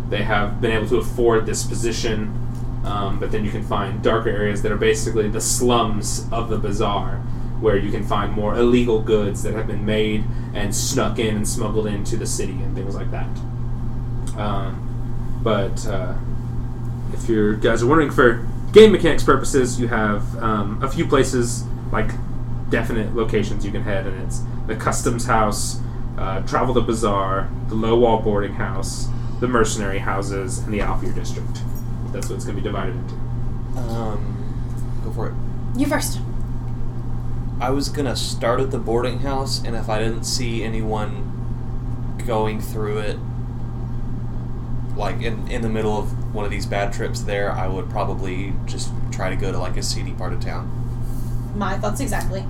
they 0.09 0.23
have 0.23 0.61
been 0.61 0.71
able 0.71 0.87
to 0.87 0.97
afford 0.97 1.45
this 1.45 1.65
position. 1.65 2.41
Um, 2.85 3.19
but 3.19 3.31
then 3.31 3.43
you 3.43 3.49
can 3.49 3.63
find 3.63 4.03
darker 4.03 4.29
areas 4.29 4.61
that 4.61 4.71
are 4.71 4.77
basically 4.77 5.27
the 5.27 5.41
slums 5.41 6.27
of 6.31 6.49
the 6.49 6.57
bazaar, 6.57 7.17
where 7.59 7.77
you 7.77 7.89
can 7.89 8.05
find 8.05 8.31
more 8.31 8.55
illegal 8.55 9.01
goods 9.01 9.41
that 9.41 9.53
have 9.53 9.65
been 9.65 9.85
made 9.85 10.23
and 10.53 10.73
snuck 10.73 11.17
in 11.17 11.35
and 11.35 11.47
smuggled 11.47 11.87
into 11.87 12.15
the 12.15 12.27
city 12.27 12.53
and 12.53 12.75
things 12.75 12.95
like 12.95 13.09
that. 13.09 13.27
Um, 14.37 15.41
but 15.43 15.85
uh, 15.87 16.13
if 17.11 17.27
you 17.27 17.55
guys 17.57 17.81
are 17.81 17.87
wondering 17.87 18.11
for 18.11 18.47
game 18.75 18.91
mechanics 18.91 19.23
purposes, 19.23 19.79
you 19.79 19.87
have 19.87 20.43
um, 20.43 20.83
a 20.83 20.91
few 20.91 21.07
places 21.07 21.63
like 21.93 22.11
definite 22.69 23.15
locations 23.15 23.65
you 23.65 23.71
can 23.71 23.81
head, 23.81 24.05
and 24.05 24.21
it's 24.21 24.41
the 24.67 24.75
customs 24.75 25.25
house, 25.25 25.79
uh, 26.17 26.41
travel 26.41 26.73
the 26.73 26.81
bazaar, 26.81 27.49
the 27.69 27.75
low 27.75 27.97
wall 27.97 28.21
boarding 28.21 28.53
house, 28.53 29.07
the 29.39 29.47
mercenary 29.47 29.99
houses, 29.99 30.59
and 30.59 30.73
the 30.73 30.79
Aelfir 30.79 31.15
district. 31.15 31.61
That's 32.11 32.27
what 32.27 32.35
it's 32.35 32.43
going 32.43 32.57
to 32.57 32.61
be 32.61 32.67
divided 32.67 32.95
into. 32.95 33.15
Um, 33.79 35.01
go 35.05 35.11
for 35.11 35.29
it. 35.29 35.33
You 35.77 35.85
first. 35.85 36.19
I 37.61 37.69
was 37.69 37.87
gonna 37.87 38.17
start 38.17 38.59
at 38.59 38.71
the 38.71 38.77
boarding 38.77 39.19
house, 39.19 39.63
and 39.63 39.77
if 39.77 39.87
I 39.87 39.99
didn't 39.99 40.25
see 40.25 40.61
anyone 40.61 42.11
going 42.27 42.59
through 42.59 42.97
it, 42.97 43.17
like 44.97 45.21
in 45.21 45.47
in 45.47 45.61
the 45.61 45.69
middle 45.69 45.97
of 45.97 46.13
one 46.35 46.45
of 46.45 46.51
these 46.51 46.65
bad 46.65 46.93
trips 46.93 47.21
there, 47.21 47.51
I 47.51 47.67
would 47.67 47.89
probably 47.89 48.53
just 48.65 48.91
try 49.11 49.29
to 49.29 49.35
go 49.35 49.51
to 49.51 49.57
like 49.57 49.77
a 49.77 49.83
seedy 49.83 50.11
part 50.11 50.33
of 50.33 50.41
town. 50.41 50.69
My 51.55 51.77
thoughts 51.77 52.01
exactly. 52.01 52.41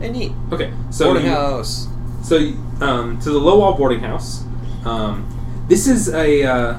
And 0.00 0.12
neat. 0.14 0.32
Okay, 0.50 0.72
so 0.90 1.06
boarding 1.06 1.26
you- 1.26 1.30
house. 1.30 1.86
So, 2.22 2.38
um, 2.80 3.20
to 3.20 3.30
the 3.30 3.38
low 3.38 3.58
wall 3.58 3.74
boarding 3.74 4.00
house. 4.00 4.44
Um, 4.84 5.28
this 5.68 5.86
is 5.86 6.08
a. 6.08 6.42
Uh, 6.42 6.78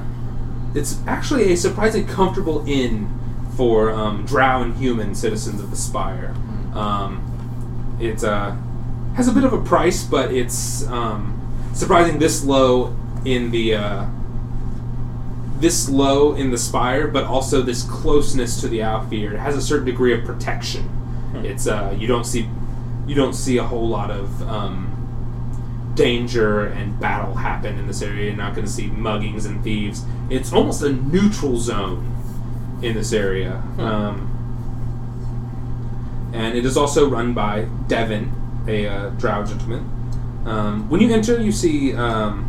it's 0.74 1.00
actually 1.06 1.52
a 1.52 1.56
surprisingly 1.56 2.12
comfortable 2.12 2.66
inn 2.68 3.08
for 3.56 3.90
um, 3.90 4.26
drow 4.26 4.62
and 4.62 4.76
human 4.76 5.14
citizens 5.14 5.60
of 5.60 5.70
the 5.70 5.76
Spire. 5.76 6.34
Um, 6.74 7.96
it 8.00 8.22
uh, 8.22 8.56
has 9.14 9.28
a 9.28 9.32
bit 9.32 9.44
of 9.44 9.52
a 9.52 9.62
price, 9.62 10.04
but 10.04 10.34
it's 10.34 10.84
um, 10.88 11.32
surprising 11.72 12.18
this 12.18 12.44
low 12.44 12.94
in 13.24 13.52
the. 13.52 13.76
Uh, 13.76 14.06
this 15.60 15.88
low 15.88 16.34
in 16.34 16.50
the 16.50 16.58
spire, 16.58 17.08
but 17.08 17.24
also 17.24 17.62
this 17.62 17.82
closeness 17.82 18.60
to 18.60 18.68
the 18.68 18.80
Aelfir. 18.80 19.32
It 19.32 19.38
has 19.38 19.56
a 19.56 19.62
certain 19.62 19.86
degree 19.86 20.12
of 20.12 20.24
protection. 20.24 20.92
It's 21.44 21.66
uh, 21.66 21.94
you 21.98 22.06
don't 22.06 22.24
see 22.24 22.48
you 23.06 23.14
don't 23.14 23.34
see 23.34 23.58
a 23.58 23.62
whole 23.62 23.88
lot 23.88 24.10
of 24.10 24.42
um, 24.48 25.92
danger 25.94 26.66
and 26.66 26.98
battle 26.98 27.34
happen 27.34 27.78
in 27.78 27.86
this 27.86 28.02
area. 28.02 28.26
You're 28.26 28.36
not 28.36 28.54
going 28.54 28.66
to 28.66 28.72
see 28.72 28.88
muggings 28.88 29.46
and 29.46 29.62
thieves. 29.62 30.04
It's 30.30 30.52
almost 30.52 30.82
a 30.82 30.92
neutral 30.92 31.56
zone 31.58 32.12
in 32.82 32.94
this 32.94 33.12
area. 33.12 33.62
Um, 33.78 34.32
and 36.34 36.56
it 36.56 36.66
is 36.66 36.76
also 36.76 37.08
run 37.08 37.32
by 37.32 37.66
Devin, 37.86 38.32
a 38.68 38.86
uh, 38.86 39.08
drow 39.10 39.44
gentleman. 39.44 39.92
Um, 40.44 40.88
when 40.90 41.00
you 41.00 41.12
enter, 41.12 41.40
you 41.40 41.52
see 41.52 41.94
um, 41.94 42.45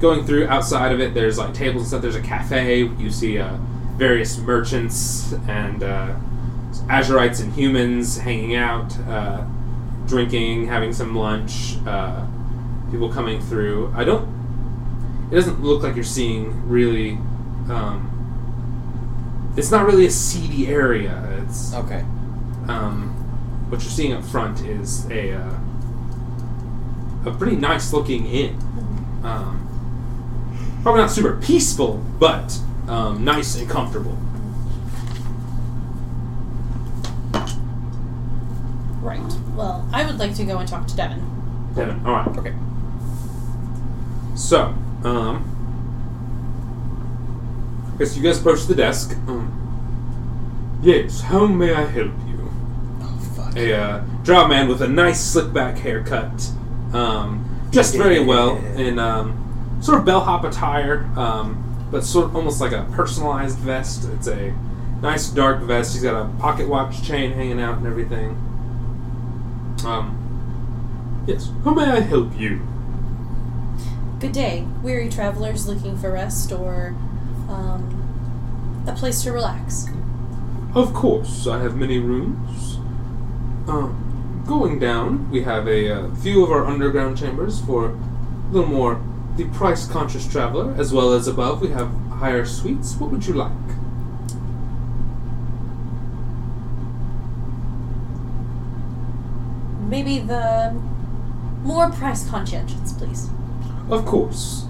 going 0.00 0.24
through 0.24 0.48
outside 0.48 0.92
of 0.92 1.00
it. 1.00 1.14
There's 1.14 1.38
like 1.38 1.54
tables 1.54 1.82
and 1.82 1.88
stuff. 1.88 2.02
There's 2.02 2.16
a 2.16 2.22
cafe. 2.22 2.78
You 2.84 3.10
see 3.10 3.38
uh, 3.38 3.56
various 3.96 4.38
merchants 4.38 5.32
and 5.48 5.82
uh, 5.82 6.14
Azurites 6.88 7.40
and 7.42 7.52
humans 7.52 8.16
hanging 8.18 8.56
out, 8.56 8.98
uh, 9.00 9.44
drinking, 10.06 10.66
having 10.66 10.92
some 10.92 11.14
lunch. 11.14 11.76
Uh, 11.86 12.26
people 12.90 13.08
coming 13.12 13.40
through. 13.40 13.92
I 13.94 14.02
don't. 14.04 14.28
It 15.30 15.34
doesn't 15.36 15.62
look 15.62 15.82
like 15.84 15.94
you're 15.94 16.02
seeing 16.04 16.68
really. 16.68 17.12
Um, 17.70 18.08
it's 19.56 19.70
not 19.70 19.86
really 19.86 20.06
a 20.06 20.10
seedy 20.10 20.66
area. 20.68 21.22
It's 21.44 21.72
Okay. 21.74 22.04
um, 22.68 23.08
what 23.68 23.80
you're 23.82 23.90
seeing 23.90 24.12
up 24.12 24.24
front 24.24 24.60
is 24.62 25.08
a 25.10 25.32
uh, 25.34 25.54
a 27.26 27.30
pretty 27.32 27.56
nice 27.56 27.92
looking 27.92 28.26
inn. 28.26 28.56
Um, 29.22 29.66
probably 30.82 31.00
not 31.02 31.10
super 31.10 31.36
peaceful, 31.36 32.02
but 32.18 32.58
um, 32.88 33.24
nice 33.24 33.56
and 33.56 33.68
comfortable. 33.68 34.16
Right. 39.00 39.20
Well, 39.54 39.88
I 39.92 40.04
would 40.04 40.18
like 40.18 40.34
to 40.36 40.44
go 40.44 40.58
and 40.58 40.68
talk 40.68 40.86
to 40.88 40.96
Devin. 40.96 41.20
Devin, 41.74 42.04
all 42.04 42.12
right. 42.12 42.28
Okay. 42.38 42.54
So, 44.34 44.74
um, 45.04 45.46
I 47.94 47.98
guess 47.98 48.16
you 48.16 48.22
guys 48.22 48.40
approach 48.40 48.64
the 48.64 48.74
desk. 48.74 49.12
Um, 49.26 50.80
yes, 50.82 51.20
how 51.20 51.46
may 51.46 51.74
I 51.74 51.84
help 51.84 52.12
you? 52.26 52.50
Oh 53.02 53.18
fuck. 53.36 53.56
A 53.56 53.74
uh, 53.74 54.04
drow 54.22 54.48
man 54.48 54.68
with 54.68 54.80
a 54.80 54.88
nice 54.88 55.20
slick 55.20 55.52
back 55.52 55.78
haircut, 55.78 56.50
um, 56.92 57.68
dressed 57.70 57.96
very 57.96 58.24
well 58.24 58.56
in 58.76 58.98
um, 58.98 59.49
sort 59.80 59.98
of 59.98 60.04
bellhop 60.04 60.44
attire, 60.44 61.10
um, 61.16 61.88
but 61.90 62.04
sort 62.04 62.26
of 62.26 62.36
almost 62.36 62.60
like 62.60 62.72
a 62.72 62.86
personalized 62.92 63.58
vest. 63.58 64.08
It's 64.14 64.28
a 64.28 64.54
nice 65.00 65.28
dark 65.28 65.62
vest. 65.62 65.94
He's 65.94 66.02
got 66.02 66.20
a 66.20 66.28
pocket 66.38 66.68
watch 66.68 67.02
chain 67.02 67.32
hanging 67.32 67.60
out 67.60 67.78
and 67.78 67.86
everything. 67.86 68.30
Um, 69.84 71.24
yes, 71.26 71.50
how 71.64 71.72
may 71.72 71.84
I 71.84 72.00
help 72.00 72.38
you? 72.38 72.60
Good 74.18 74.32
day, 74.32 74.66
weary 74.82 75.08
travelers 75.08 75.66
looking 75.66 75.96
for 75.96 76.12
rest 76.12 76.52
or 76.52 76.88
um, 77.48 78.84
a 78.86 78.92
place 78.92 79.22
to 79.22 79.32
relax. 79.32 79.86
Of 80.74 80.92
course, 80.92 81.46
I 81.46 81.60
have 81.62 81.74
many 81.76 81.98
rooms. 81.98 82.76
Um, 83.66 84.44
going 84.46 84.78
down, 84.78 85.30
we 85.30 85.42
have 85.42 85.66
a 85.66 85.90
uh, 85.90 86.14
few 86.16 86.44
of 86.44 86.50
our 86.50 86.66
underground 86.66 87.16
chambers 87.16 87.60
for 87.60 87.86
a 87.86 88.52
little 88.52 88.68
more 88.68 89.02
the 89.36 89.44
price 89.50 89.86
conscious 89.86 90.26
traveler, 90.26 90.74
as 90.76 90.92
well 90.92 91.12
as 91.12 91.26
above 91.28 91.60
we 91.60 91.68
have 91.68 91.90
higher 92.10 92.44
suites. 92.44 92.94
What 92.96 93.10
would 93.10 93.26
you 93.26 93.34
like? 93.34 93.52
Maybe 99.88 100.20
the 100.20 100.72
more 101.62 101.90
price 101.90 102.28
conscientious, 102.28 102.92
please. 102.92 103.28
Of 103.90 104.06
course. 104.06 104.66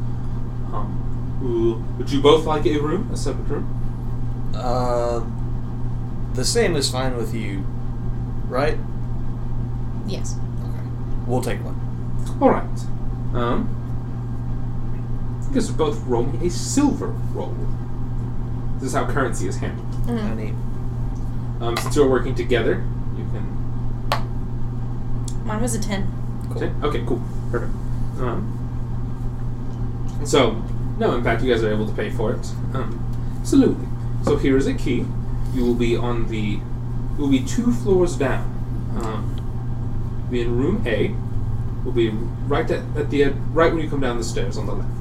Um, 0.73 1.97
would 1.99 2.11
you 2.11 2.21
both 2.21 2.47
like 2.47 2.67
a 2.67 2.79
room, 2.79 3.11
a 3.13 3.17
separate 3.17 3.49
room? 3.49 4.53
Uh, 4.55 5.23
the 6.35 6.45
same 6.45 6.77
is 6.77 6.91
fine 6.91 7.17
with 7.17 7.35
you, 7.35 7.65
right? 8.49 8.79
Yes. 10.07 10.37
Okay. 10.63 10.87
We'll 11.27 11.43
take 11.43 11.63
one. 11.65 11.77
All 12.41 12.51
right. 12.51 12.65
Um, 13.35 13.80
I 15.51 15.55
guess 15.55 15.69
we 15.69 15.77
both 15.77 16.01
roll 16.07 16.25
me 16.25 16.47
a 16.47 16.51
silver 16.51 17.09
roll. 17.35 17.55
This 18.77 18.89
is 18.91 18.95
how 18.95 19.07
currency 19.07 19.49
is 19.49 19.57
handled. 19.57 19.91
Mhm. 20.07 20.31
I 20.31 20.35
need. 20.35 20.55
Um, 21.61 21.77
since 21.77 21.97
you're 21.97 22.09
working 22.09 22.35
together, 22.35 22.85
you 23.19 23.25
can 23.33 23.59
Mine 25.45 25.61
was 25.63 25.75
a 25.75 25.81
10. 25.81 26.07
Cool. 26.51 26.63
Okay, 26.63 26.73
Okay, 26.87 27.05
cool. 27.07 27.21
Perfect. 27.51 27.73
Um, 28.21 28.47
so, 30.25 30.63
no, 30.99 31.15
in 31.17 31.25
fact, 31.25 31.43
you 31.43 31.51
guys 31.53 31.65
are 31.65 31.73
able 31.73 31.87
to 31.87 31.93
pay 31.95 32.11
for 32.11 32.33
it. 32.33 32.53
Um, 32.73 33.01
absolutely. 33.41 33.89
So 34.23 34.37
here 34.37 34.57
is 34.57 34.69
a 34.69 34.75
key. 34.75 35.05
You 35.53 35.65
will 35.65 35.75
be 35.75 35.97
on 35.97 36.29
the. 36.29 36.39
You 36.39 36.61
will 37.19 37.29
be 37.29 37.41
two 37.43 37.73
floors 37.73 38.15
down. 38.17 38.45
Um, 39.03 40.27
be 40.31 40.43
in 40.43 40.57
room 40.57 40.83
A. 40.87 41.13
Will 41.85 41.93
be 41.93 42.11
right 42.47 42.71
at, 42.71 42.85
at 42.97 43.11
the 43.11 43.25
end, 43.25 43.55
right 43.55 43.73
when 43.73 43.83
you 43.83 43.91
come 43.91 44.01
down 44.01 44.17
the 44.19 44.25
stairs 44.25 44.57
on 44.57 44.67
the 44.67 44.75
left. 44.75 45.00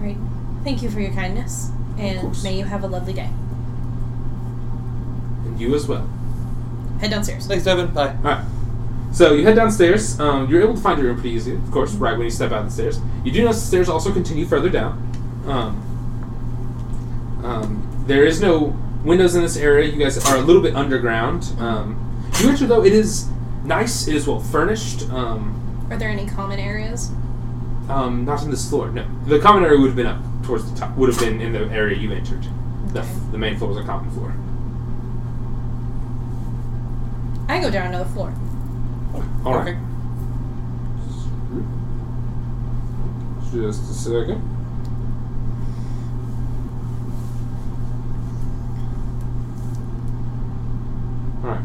Right. 0.00 0.16
Thank 0.64 0.82
you 0.82 0.90
for 0.90 1.00
your 1.00 1.12
kindness, 1.12 1.70
and 1.98 2.42
may 2.42 2.58
you 2.58 2.64
have 2.64 2.82
a 2.82 2.86
lovely 2.86 3.12
day. 3.12 3.30
And 5.44 5.60
you 5.60 5.74
as 5.74 5.86
well. 5.86 6.08
Head 7.00 7.10
downstairs. 7.10 7.46
Thanks, 7.46 7.64
Devin. 7.64 7.92
Bye. 7.92 8.08
All 8.16 8.22
right. 8.22 8.44
So 9.12 9.32
you 9.32 9.44
head 9.46 9.56
downstairs. 9.56 10.18
Um, 10.20 10.50
you're 10.50 10.62
able 10.62 10.74
to 10.74 10.80
find 10.80 10.98
your 10.98 11.08
room 11.08 11.20
pretty 11.20 11.34
easy, 11.36 11.54
of 11.54 11.70
course, 11.70 11.94
right 11.94 12.16
when 12.16 12.24
you 12.26 12.30
step 12.30 12.52
out 12.52 12.60
of 12.60 12.66
the 12.66 12.72
stairs. 12.72 13.00
You 13.24 13.32
do 13.32 13.42
notice 13.42 13.60
the 13.60 13.66
stairs 13.66 13.88
also 13.88 14.12
continue 14.12 14.44
further 14.44 14.68
down. 14.68 14.98
Um, 15.46 15.82
um, 17.44 18.04
there 18.06 18.24
is 18.24 18.40
no 18.40 18.76
windows 19.04 19.34
in 19.34 19.42
this 19.42 19.56
area. 19.56 19.90
You 19.90 19.98
guys 19.98 20.18
are 20.28 20.36
a 20.36 20.40
little 20.40 20.60
bit 20.60 20.74
underground. 20.74 21.50
Um, 21.58 21.96
you 22.40 22.50
enter 22.50 22.66
though; 22.66 22.84
it 22.84 22.92
is 22.92 23.28
nice. 23.64 24.08
It 24.08 24.14
is 24.14 24.26
well 24.26 24.40
furnished. 24.40 25.08
Um, 25.10 25.86
Are 25.90 25.96
there 25.96 26.10
any 26.10 26.26
common 26.26 26.58
areas? 26.58 27.10
Um, 27.88 28.24
not 28.24 28.42
in 28.42 28.50
this 28.50 28.68
floor. 28.68 28.90
No, 28.90 29.06
the 29.26 29.38
common 29.38 29.64
area 29.64 29.78
would 29.78 29.88
have 29.88 29.96
been 29.96 30.06
up 30.06 30.20
towards 30.44 30.70
the 30.70 30.78
top. 30.78 30.96
Would 30.96 31.10
have 31.10 31.18
been 31.20 31.40
in 31.40 31.52
the 31.52 31.60
area 31.72 31.96
you 31.96 32.12
entered. 32.12 32.46
The, 32.92 33.00
Okay. 33.00 33.08
the 33.32 33.38
main 33.38 33.56
floor 33.58 33.70
was 33.70 33.78
a 33.78 33.84
common 33.84 34.10
floor. 34.10 34.32
I 37.48 37.60
go 37.60 37.70
down 37.70 37.88
another 37.88 38.08
floor. 38.10 38.32
All 39.44 39.54
right. 39.54 39.76
Okay. 39.76 39.78
Just 43.52 43.82
a 43.90 43.94
second. 43.94 44.42
All 51.44 51.50
right. 51.50 51.60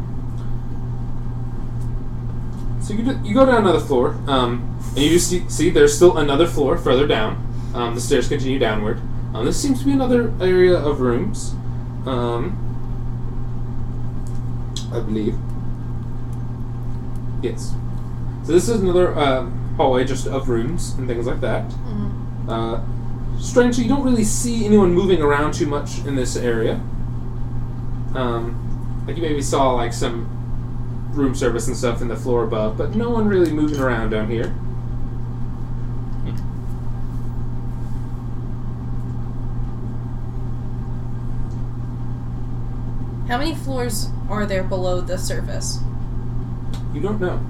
So 2.82 2.94
you, 2.94 3.04
do- 3.04 3.20
you 3.22 3.34
go 3.34 3.46
down 3.46 3.62
another 3.62 3.80
floor, 3.80 4.18
um, 4.26 4.78
and 4.88 4.98
you 4.98 5.10
just 5.10 5.30
see, 5.30 5.48
see 5.48 5.70
there's 5.70 5.94
still 5.94 6.18
another 6.18 6.46
floor 6.46 6.76
further 6.76 7.06
down. 7.06 7.48
Um, 7.74 7.94
the 7.94 8.00
stairs 8.00 8.28
continue 8.28 8.58
downward. 8.58 9.00
Um, 9.34 9.46
this 9.46 9.60
seems 9.60 9.78
to 9.80 9.84
be 9.84 9.92
another 9.92 10.32
area 10.40 10.76
of 10.76 11.00
rooms. 11.00 11.54
Um, 12.06 12.58
I 14.92 15.00
believe. 15.00 15.38
Yes. 17.42 17.74
So 18.44 18.52
this 18.52 18.68
is 18.68 18.82
another 18.82 19.16
uh, 19.16 19.48
hallway 19.76 20.04
just 20.04 20.26
of 20.26 20.48
rooms 20.48 20.94
and 20.94 21.08
things 21.08 21.26
like 21.26 21.40
that. 21.40 21.68
Mm-hmm. 21.68 22.50
Uh, 22.50 22.80
strangely, 23.40 23.84
you 23.84 23.88
don't 23.88 24.02
really 24.02 24.24
see 24.24 24.66
anyone 24.66 24.92
moving 24.92 25.22
around 25.22 25.54
too 25.54 25.66
much 25.66 25.98
in 26.04 26.16
this 26.16 26.36
area. 26.36 26.74
Um, 28.14 29.04
like 29.06 29.16
you 29.16 29.22
maybe 29.22 29.40
saw 29.40 29.72
like 29.72 29.92
some 29.92 30.28
room 31.12 31.34
service 31.34 31.68
and 31.68 31.76
stuff 31.76 32.00
in 32.00 32.08
the 32.08 32.16
floor 32.16 32.44
above, 32.44 32.76
but 32.76 32.94
no 32.94 33.10
one 33.10 33.28
really 33.28 33.52
moving 33.52 33.78
around 33.80 34.10
down 34.10 34.30
here. 34.30 34.54
How 43.28 43.38
many 43.38 43.54
floors 43.54 44.08
are 44.28 44.44
there 44.44 44.62
below 44.62 45.00
the 45.00 45.16
surface? 45.16 45.78
You 46.92 47.00
don't 47.00 47.18
know. 47.18 47.40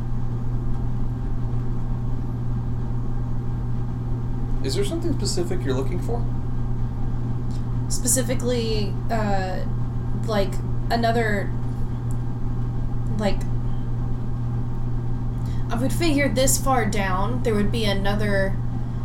Is 4.65 4.77
there 4.77 4.85
something 4.85 5.13
specific 5.15 5.65
you're 5.65 5.75
looking 5.75 6.01
for? 6.01 6.25
Specifically, 7.89 8.95
uh, 9.11 9.65
like 10.27 10.53
another. 10.91 11.51
Like. 13.19 13.41
I 15.73 15.77
would 15.77 15.93
figure 15.93 16.29
this 16.29 16.59
far 16.63 16.85
down, 16.85 17.43
there 17.45 17.55
would 17.55 17.73
be 17.73 17.85
another 17.87 18.55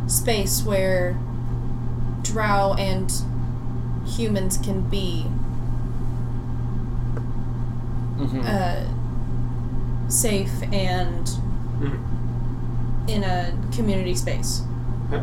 space 0.06 0.62
where 0.62 1.18
drow 2.22 2.74
and 2.74 3.10
humans 4.06 4.58
can 4.58 4.82
be 4.82 5.24
Mm-hmm. 8.18 8.40
uh, 8.44 10.10
safe 10.10 10.50
and 10.72 11.24
Mhm. 11.80 11.98
in 13.08 13.22
a 13.22 13.52
community 13.74 14.14
space. 14.14 14.62
Okay. 15.10 15.22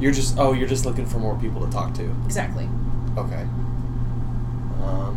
you're 0.00 0.12
just 0.12 0.38
oh, 0.38 0.52
you're 0.52 0.68
just 0.68 0.86
looking 0.86 1.04
for 1.04 1.18
more 1.18 1.34
people 1.40 1.60
to 1.66 1.70
talk 1.72 1.92
to. 1.94 2.04
Exactly. 2.24 2.68
Okay. 3.16 3.44
Um. 4.82 5.16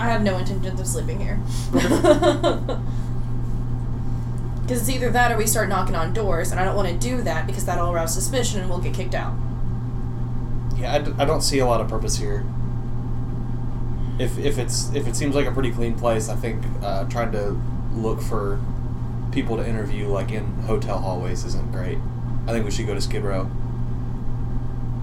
I 0.00 0.08
have 0.08 0.22
no 0.22 0.38
intentions 0.38 0.80
of 0.80 0.86
sleeping 0.86 1.20
here. 1.20 1.38
Because 4.62 4.82
it's 4.88 4.90
either 4.96 5.10
that 5.10 5.32
or 5.32 5.36
we 5.36 5.48
start 5.48 5.68
knocking 5.68 5.96
on 5.96 6.12
doors, 6.12 6.52
and 6.52 6.60
I 6.60 6.64
don't 6.64 6.76
want 6.76 6.86
to 6.88 6.94
do 6.96 7.22
that 7.22 7.44
because 7.46 7.64
that'll 7.64 7.90
arouse 7.90 8.14
suspicion 8.14 8.60
and 8.60 8.70
we'll 8.70 8.78
get 8.78 8.94
kicked 8.94 9.16
out. 9.16 9.34
Yeah, 10.76 10.94
I, 10.94 10.98
d- 11.00 11.12
I 11.18 11.24
don't 11.24 11.40
see 11.40 11.58
a 11.58 11.66
lot 11.66 11.80
of 11.80 11.88
purpose 11.88 12.16
here. 12.18 12.44
If 14.20 14.38
if 14.38 14.58
it's 14.58 14.94
if 14.94 15.08
it 15.08 15.16
seems 15.16 15.34
like 15.34 15.46
a 15.46 15.50
pretty 15.50 15.72
clean 15.72 15.98
place, 15.98 16.28
I 16.28 16.36
think 16.36 16.62
uh, 16.82 17.02
trying 17.08 17.32
to 17.32 17.60
look 17.94 18.20
for 18.22 18.60
people 19.32 19.56
to 19.56 19.66
interview 19.68 20.06
like 20.06 20.30
in 20.30 20.44
hotel 20.62 20.98
hallways 21.00 21.44
isn't 21.44 21.72
great. 21.72 21.98
I 22.46 22.52
think 22.52 22.64
we 22.64 22.70
should 22.70 22.86
go 22.86 22.94
to 22.94 23.00
Skid 23.00 23.24
Row 23.24 23.50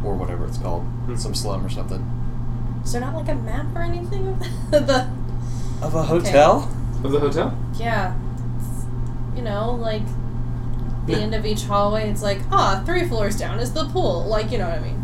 or 0.02 0.16
whatever 0.16 0.46
it's 0.46 0.60
called, 0.60 0.84
Hmm. 0.84 1.16
some 1.18 1.36
slum 1.36 1.66
or 1.66 1.70
something. 1.70 2.10
Is 2.88 2.94
there 2.94 3.02
not 3.02 3.16
like 3.16 3.28
a 3.28 3.36
map 3.36 3.66
or 3.76 3.82
anything 3.82 4.30
of 4.30 4.40
the 4.72 5.10
Of 5.82 5.94
a 5.94 6.04
hotel? 6.04 6.72
of 7.04 7.12
the 7.12 7.20
hotel. 7.20 7.54
Yeah. 7.76 8.16
You 9.36 9.42
know, 9.42 9.72
like 9.74 10.04
the 11.06 11.12
Yeah. 11.12 11.18
end 11.18 11.36
of 11.36 11.46
each 11.46 11.64
hallway, 11.64 12.10
it's 12.10 12.24
like, 12.24 12.40
ah, 12.50 12.82
three 12.86 13.06
floors 13.06 13.38
down 13.38 13.60
is 13.60 13.74
the 13.74 13.84
pool. 13.90 14.26
Like, 14.28 14.54
you 14.54 14.58
know 14.58 14.70
what 14.70 14.80
I 14.80 14.82
mean. 14.82 15.04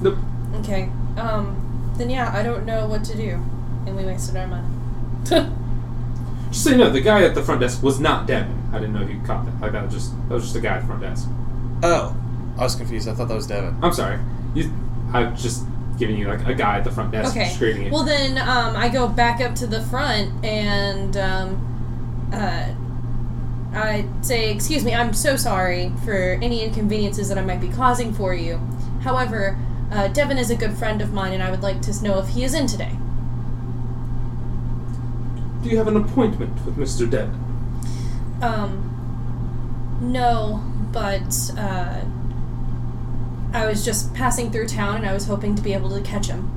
Nope. 0.00 0.16
Okay. 0.60 0.88
Um. 1.18 1.92
Then 1.98 2.08
yeah, 2.08 2.32
I 2.34 2.42
don't 2.42 2.64
know 2.64 2.86
what 2.86 3.04
to 3.04 3.14
do, 3.16 3.42
and 3.86 3.94
we 3.94 4.06
wasted 4.06 4.34
our 4.38 4.46
money. 4.46 4.66
Just 6.50 6.64
so 6.64 6.70
you 6.70 6.76
know, 6.78 6.88
the 6.88 7.02
guy 7.02 7.24
at 7.24 7.34
the 7.34 7.42
front 7.42 7.60
desk 7.60 7.82
was 7.82 8.00
not 8.00 8.26
Devin. 8.26 8.70
I 8.72 8.78
didn't 8.78 8.94
know 8.94 9.02
if 9.02 9.10
you 9.10 9.20
caught 9.20 9.44
that. 9.44 9.60
Like 9.60 9.72
that 9.72 9.84
was 9.84 9.92
just 9.92 10.28
that 10.28 10.34
was 10.34 10.44
just 10.44 10.56
a 10.56 10.60
guy 10.60 10.76
at 10.76 10.80
the 10.80 10.86
front 10.86 11.02
desk. 11.02 11.28
Oh. 11.82 12.16
I 12.56 12.62
was 12.62 12.74
confused. 12.74 13.06
I 13.06 13.12
thought 13.12 13.28
that 13.28 13.34
was 13.34 13.46
Devin. 13.46 13.76
I'm 13.82 13.92
sorry. 13.92 14.18
You, 14.54 14.72
I'm 15.12 15.36
just 15.36 15.62
giving 15.98 16.16
you 16.16 16.28
like 16.28 16.46
a 16.46 16.54
guy 16.54 16.78
at 16.78 16.84
the 16.84 16.90
front 16.90 17.10
desk 17.12 17.34
Okay. 17.36 17.48
screaming 17.50 17.86
it. 17.86 17.92
Well, 17.92 18.04
then 18.04 18.36
um, 18.38 18.76
I 18.76 18.88
go 18.88 19.08
back 19.08 19.40
up 19.40 19.54
to 19.56 19.66
the 19.66 19.80
front 19.82 20.44
and 20.44 21.16
um, 21.16 22.30
uh, 22.32 22.68
I 23.74 24.06
say, 24.22 24.50
Excuse 24.52 24.84
me, 24.84 24.94
I'm 24.94 25.12
so 25.14 25.36
sorry 25.36 25.92
for 26.04 26.38
any 26.42 26.62
inconveniences 26.64 27.28
that 27.28 27.38
I 27.38 27.42
might 27.42 27.60
be 27.60 27.68
causing 27.68 28.12
for 28.12 28.34
you. 28.34 28.58
However, 29.02 29.58
uh, 29.90 30.08
Devin 30.08 30.36
is 30.38 30.50
a 30.50 30.56
good 30.56 30.76
friend 30.76 31.00
of 31.00 31.12
mine, 31.12 31.32
and 31.32 31.42
I 31.42 31.50
would 31.50 31.62
like 31.62 31.80
to 31.82 32.02
know 32.02 32.18
if 32.18 32.28
he 32.28 32.42
is 32.44 32.54
in 32.54 32.66
today. 32.66 32.92
Do 35.62 35.70
you 35.70 35.78
have 35.78 35.88
an 35.88 35.96
appointment 35.96 36.64
with 36.64 36.76
Mr. 36.76 37.08
Devin? 37.10 37.40
Um, 38.42 39.98
no, 40.00 40.62
but 40.92 41.50
uh, 41.58 42.00
I 43.56 43.66
was 43.66 43.84
just 43.84 44.12
passing 44.14 44.50
through 44.52 44.68
town, 44.68 44.96
and 44.96 45.06
I 45.06 45.14
was 45.14 45.26
hoping 45.26 45.54
to 45.54 45.62
be 45.62 45.72
able 45.72 45.90
to 45.90 46.02
catch 46.02 46.26
him. 46.26 46.50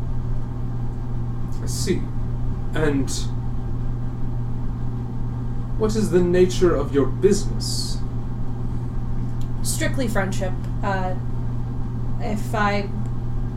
I 1.63 1.65
see. 1.65 2.01
And 2.73 3.09
what 5.77 5.95
is 5.95 6.11
the 6.11 6.21
nature 6.21 6.75
of 6.75 6.93
your 6.93 7.05
business? 7.05 7.99
strictly 9.79 10.09
friendship. 10.09 10.51
Uh, 10.83 11.15
if 12.19 12.53
I 12.53 12.89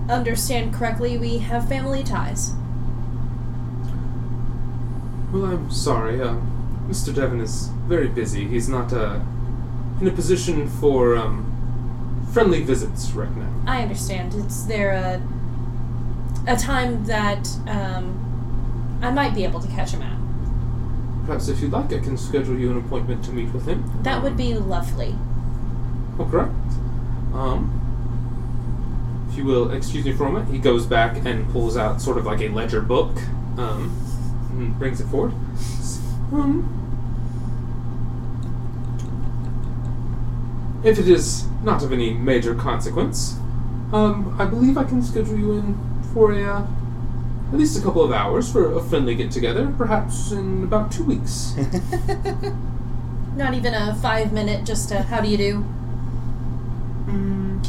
understand 0.09 0.73
correctly, 0.73 1.19
we 1.19 1.39
have 1.39 1.69
family 1.69 2.05
ties. 2.05 2.53
Well, 5.33 5.47
I'm 5.47 5.69
sorry. 5.71 6.21
Uh, 6.21 6.37
Mr. 6.87 7.13
Devin 7.13 7.41
is 7.41 7.69
very 7.89 8.09
busy. 8.09 8.47
He's 8.47 8.69
not 8.69 8.93
uh, 8.93 9.19
in 10.01 10.07
a 10.07 10.13
position 10.13 10.69
for 10.69 11.17
um, 11.17 11.52
friendly 12.33 12.63
visits 12.63 13.11
right 13.11 13.35
now. 13.37 13.53
I 13.67 13.83
understand. 13.83 14.35
It's 14.35 14.65
there 14.65 14.93
a 14.93 15.23
a 16.47 16.57
time 16.57 17.05
that 17.05 17.47
um, 17.69 18.99
I 19.01 19.11
might 19.11 19.35
be 19.35 19.45
able 19.45 19.61
to 19.61 19.69
catch 19.69 19.93
him 19.93 20.03
at. 20.03 20.19
Perhaps 21.27 21.47
if 21.49 21.61
you'd 21.61 21.71
like, 21.71 21.93
I 21.93 22.01
can 22.01 22.17
schedule 22.17 22.59
you 22.59 22.73
an 22.73 22.79
appointment 22.79 23.25
to 23.27 23.31
meet 23.31 23.53
with 23.53 23.67
him. 23.67 23.85
That 24.03 24.23
would 24.25 24.37
be 24.37 24.55
lovely. 24.55 25.15
Oh, 26.19 26.25
correct. 26.29 26.53
Um, 27.33 27.79
if 29.31 29.37
you 29.39 29.45
will 29.45 29.71
excuse 29.71 30.05
me 30.05 30.13
for 30.13 30.25
a 30.25 30.33
moment, 30.33 30.53
he 30.53 30.59
goes 30.59 30.85
back 30.85 31.25
and 31.25 31.49
pulls 31.53 31.77
out 31.77 32.03
sort 32.03 32.19
of 32.19 32.27
like 32.27 32.41
a 32.41 32.49
ledger 32.49 32.81
book, 32.81 33.17
um, 33.57 33.97
and 34.51 34.77
brings 34.79 35.01
it 35.01 35.07
forward. 35.07 35.33
Um, 36.33 36.81
if 40.85 40.99
it 40.99 41.09
is 41.09 41.47
not 41.63 41.83
of 41.83 41.93
any 41.93 42.13
major 42.13 42.55
consequence, 42.55 43.39
um, 43.93 44.35
I 44.39 44.47
believe 44.47 44.77
I 44.77 44.85
can 44.85 45.03
schedule 45.03 45.39
you 45.39 45.53
in 45.53 45.79
for 46.13 46.33
a 46.33 46.43
uh, 46.45 46.67
at 47.53 47.59
least 47.59 47.79
a 47.79 47.83
couple 47.83 48.03
of 48.03 48.13
hours 48.13 48.51
for 48.51 48.73
a 48.73 48.83
friendly 48.83 49.15
get 49.15 49.31
together, 49.31 49.73
perhaps 49.77 50.33
in 50.33 50.65
about 50.65 50.91
two 50.91 51.05
weeks. 51.05 51.55
Not 53.37 53.53
even 53.55 53.75
a 53.75 53.95
five 53.97 54.33
minute, 54.33 54.65
just 54.65 54.91
a 54.91 55.03
how 55.03 55.21
do 55.21 55.29
you 55.29 55.37
do? 55.37 55.65
Mm. 57.07 57.67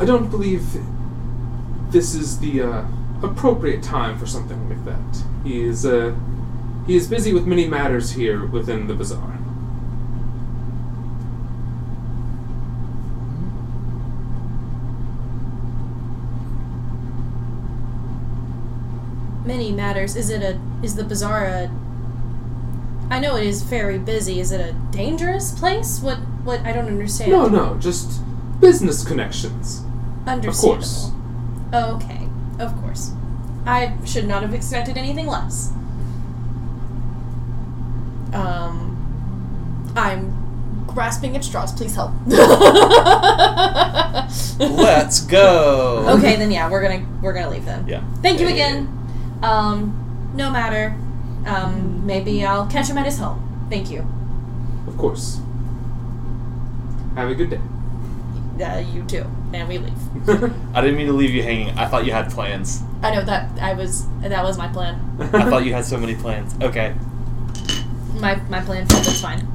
I 0.00 0.06
don't 0.06 0.30
believe 0.30 0.64
this 1.90 2.14
is 2.14 2.38
the 2.38 2.62
uh, 2.62 2.84
appropriate 3.22 3.82
time 3.82 4.18
for 4.18 4.26
something 4.26 4.68
like 4.68 4.84
that. 4.86 5.24
He 5.44 5.62
is 5.62 5.84
uh, 5.84 6.14
he 6.86 6.96
is 6.96 7.08
busy 7.08 7.34
with 7.34 7.46
many 7.46 7.68
matters 7.68 8.12
here 8.12 8.46
within 8.46 8.86
the 8.86 8.94
bazaar. 8.94 9.38
Many 19.52 19.70
matters. 19.70 20.16
Is 20.16 20.30
it 20.30 20.40
a 20.42 20.58
is 20.82 20.96
the 20.96 21.04
bazaar 21.04 21.44
a 21.44 21.70
I 23.10 23.20
know 23.20 23.36
it 23.36 23.46
is 23.46 23.62
very 23.62 23.98
busy. 23.98 24.40
Is 24.40 24.50
it 24.50 24.62
a 24.62 24.72
dangerous 24.90 25.52
place? 25.52 26.00
What 26.00 26.16
what 26.42 26.60
I 26.60 26.72
don't 26.72 26.86
understand. 26.86 27.30
No, 27.32 27.48
no, 27.48 27.76
just 27.78 28.22
business 28.62 29.04
connections. 29.04 29.82
Understandable. 30.26 30.76
course. 30.76 31.10
Okay, 31.74 32.28
of 32.58 32.74
course. 32.80 33.12
I 33.66 33.94
should 34.06 34.26
not 34.26 34.40
have 34.40 34.54
expected 34.54 34.96
anything 34.96 35.26
less. 35.26 35.70
Um, 38.32 39.92
I'm 39.94 40.84
grasping 40.86 41.36
at 41.36 41.44
straws. 41.44 41.74
Please 41.74 41.94
help. 41.94 42.12
Let's 44.58 45.20
go. 45.20 46.06
Okay, 46.16 46.36
then 46.36 46.50
yeah, 46.50 46.70
we're 46.70 46.80
gonna 46.80 47.06
we're 47.20 47.34
gonna 47.34 47.50
leave 47.50 47.66
then. 47.66 47.86
Yeah. 47.86 48.02
Thank 48.22 48.40
you 48.40 48.46
Yeah, 48.46 48.54
yeah, 48.54 48.66
again. 48.66 49.01
Um, 49.42 50.32
no 50.34 50.50
matter. 50.50 50.96
Um, 51.46 52.06
maybe 52.06 52.44
I'll 52.44 52.66
catch 52.66 52.88
him 52.88 52.98
at 52.98 53.06
his 53.06 53.18
home. 53.18 53.66
Thank 53.68 53.90
you. 53.90 54.06
Of 54.86 54.96
course. 54.96 55.40
Have 57.16 57.30
a 57.30 57.34
good 57.34 57.50
day. 57.50 57.60
Uh, 58.62 58.78
you 58.78 59.02
too. 59.04 59.26
And 59.52 59.68
we 59.68 59.78
leave. 59.78 59.92
I 60.74 60.80
didn't 60.80 60.96
mean 60.96 61.08
to 61.08 61.12
leave 61.12 61.30
you 61.30 61.42
hanging. 61.42 61.76
I 61.78 61.86
thought 61.88 62.06
you 62.06 62.12
had 62.12 62.30
plans. 62.30 62.82
I 63.02 63.14
know 63.14 63.24
that 63.24 63.58
I 63.60 63.74
was 63.74 64.06
that 64.20 64.44
was 64.44 64.56
my 64.56 64.68
plan. 64.68 64.94
I 65.20 65.50
thought 65.50 65.64
you 65.64 65.72
had 65.72 65.84
so 65.84 65.98
many 65.98 66.14
plans. 66.14 66.54
Okay. 66.62 66.94
My 68.14 68.36
my 68.48 68.60
plan 68.60 68.86
failed. 68.86 69.06
It's 69.06 69.20
fine. 69.20 69.46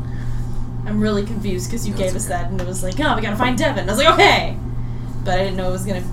I'm 0.86 1.00
really 1.02 1.26
confused 1.26 1.70
because 1.70 1.88
you 1.88 1.94
That's 1.94 2.12
gave 2.12 2.16
us 2.16 2.26
okay. 2.26 2.42
that 2.42 2.52
and 2.52 2.62
it 2.62 2.68
was 2.68 2.84
like, 2.84 3.00
oh, 3.00 3.16
we 3.16 3.22
gotta 3.22 3.36
find 3.36 3.58
Devin. 3.58 3.88
I 3.88 3.92
was 3.92 3.98
like, 3.98 4.14
okay, 4.14 4.58
but 5.24 5.40
I 5.40 5.44
didn't 5.44 5.58
know 5.58 5.70
it 5.70 5.74
was 5.74 5.86
gonna. 5.86 6.04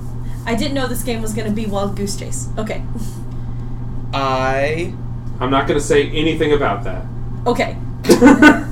I 0.47 0.55
didn't 0.55 0.75
know 0.75 0.87
this 0.87 1.03
game 1.03 1.22
was 1.22 1.33
gonna 1.33 1.53
be 1.53 1.66
Wild 1.66 1.97
Goose 1.97 2.16
Chase. 2.16 2.49
Okay, 2.59 2.85
I 4.15 4.95
I'm 5.41 5.51
not 5.51 5.67
going 5.67 5.79
to 5.79 5.85
say 5.85 6.09
anything 6.11 6.53
about 6.53 6.85
that. 6.85 7.05
okay. 7.47 7.77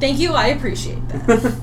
Thank 0.00 0.18
you. 0.18 0.32
I 0.32 0.48
appreciate 0.48 1.06
that. 1.08 1.54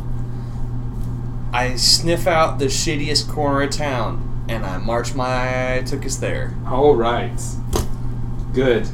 I 1.51 1.75
sniff 1.75 2.27
out 2.27 2.59
the 2.59 2.65
shittiest 2.65 3.29
corner 3.31 3.63
of 3.63 3.71
town 3.71 4.45
and 4.47 4.65
I 4.65 4.77
march 4.77 5.15
my 5.15 5.83
took 5.87 6.05
us 6.05 6.17
there. 6.17 6.55
All 6.67 6.95
right. 6.95 7.39
Good. 8.53 8.87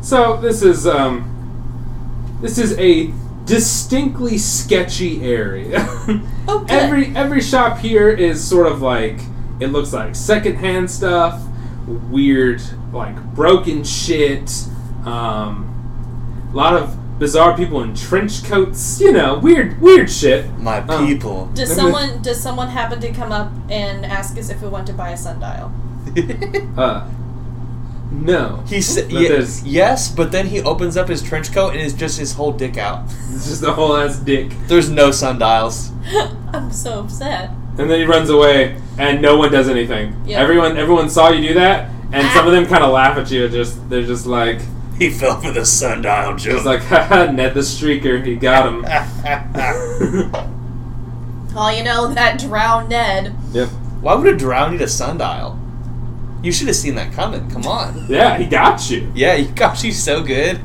So 0.00 0.36
this 0.40 0.62
is 0.62 0.86
um 0.86 1.28
this 2.40 2.58
is 2.58 2.76
a 2.78 3.12
distinctly 3.44 4.38
sketchy 4.38 5.22
area. 5.22 5.86
Oh, 6.48 6.58
good. 6.60 6.70
every 6.72 7.14
every 7.14 7.40
shop 7.40 7.78
here 7.78 8.10
is 8.10 8.42
sort 8.42 8.66
of 8.66 8.82
like 8.82 9.20
it 9.62 9.68
looks 9.68 9.92
like 9.92 10.14
secondhand 10.14 10.90
stuff, 10.90 11.40
weird 12.10 12.60
like 12.92 13.16
broken 13.34 13.82
shit, 13.84 14.50
um 15.06 15.68
a 16.52 16.56
lot 16.56 16.74
of 16.74 16.96
bizarre 17.18 17.56
people 17.56 17.82
in 17.82 17.94
trench 17.94 18.44
coats, 18.44 19.00
you 19.00 19.12
know, 19.12 19.38
weird 19.38 19.80
weird 19.80 20.10
shit. 20.10 20.46
My 20.58 20.78
Um, 20.80 21.06
people. 21.06 21.46
Does 21.54 21.72
someone 21.74 22.20
does 22.22 22.40
someone 22.40 22.68
happen 22.68 23.00
to 23.00 23.10
come 23.12 23.32
up 23.32 23.50
and 23.70 24.04
ask 24.04 24.36
us 24.36 24.50
if 24.50 24.60
we 24.62 24.68
want 24.68 24.86
to 24.88 24.92
buy 24.92 25.10
a 25.10 25.16
sundial? 25.16 25.70
Uh 26.76 27.06
no. 28.10 28.62
he 28.66 28.82
said 28.82 29.08
But 29.10 29.20
there's- 29.20 29.62
yes, 29.64 30.10
but 30.10 30.32
then 30.32 30.46
he 30.48 30.60
opens 30.60 30.98
up 30.98 31.08
his 31.08 31.22
trench 31.22 31.50
coat 31.50 31.72
and 31.72 31.80
it's 31.80 31.94
just 31.94 32.18
his 32.18 32.34
whole 32.34 32.52
dick 32.52 32.76
out. 32.76 33.04
It's 33.32 33.46
just 33.52 33.62
a 33.62 33.72
whole 33.72 33.96
ass 33.96 34.18
dick. 34.18 34.52
There's 34.66 34.90
no 34.90 35.10
sundials. 35.12 35.90
I'm 36.52 36.70
so 36.70 37.00
upset. 37.00 37.50
And 37.78 37.90
then 37.90 37.98
he 38.00 38.04
runs 38.04 38.28
away, 38.30 38.76
and 38.98 39.22
no 39.22 39.36
one 39.36 39.50
does 39.50 39.68
anything. 39.68 40.14
Yeah. 40.26 40.38
Everyone, 40.40 40.76
everyone 40.76 41.08
saw 41.08 41.30
you 41.30 41.48
do 41.48 41.54
that, 41.54 41.90
and 42.12 42.26
some 42.32 42.46
of 42.46 42.52
them 42.52 42.66
kind 42.66 42.84
of 42.84 42.90
laugh 42.92 43.16
at 43.16 43.30
you. 43.30 43.48
Just 43.48 43.88
they're 43.88 44.02
just 44.06 44.26
like, 44.26 44.60
He 44.98 45.08
fell 45.10 45.40
for 45.40 45.50
the 45.50 45.64
sundial 45.64 46.36
joke. 46.36 46.54
just 46.56 46.66
like, 46.66 46.82
haha, 46.84 47.32
Ned 47.32 47.54
the 47.54 47.60
Streaker, 47.60 48.24
he 48.24 48.36
got 48.36 48.66
him. 48.68 48.84
Oh, 51.54 51.68
you 51.68 51.84
know 51.84 52.12
that 52.14 52.38
drowned 52.40 52.88
Ned. 52.88 53.34
yep. 53.52 53.68
Why 54.00 54.14
would 54.14 54.26
a 54.26 54.34
drown 54.36 54.72
need 54.72 54.80
a 54.80 54.88
sundial? 54.88 55.58
You 56.42 56.50
should 56.50 56.66
have 56.68 56.76
seen 56.76 56.94
that 56.94 57.12
coming. 57.12 57.50
Come 57.50 57.66
on. 57.66 58.06
Yeah, 58.08 58.38
he 58.38 58.46
got 58.46 58.88
you. 58.90 59.12
Yeah, 59.14 59.36
he 59.36 59.44
got 59.52 59.84
you, 59.84 59.92
so 59.92 60.22
good. 60.22 60.58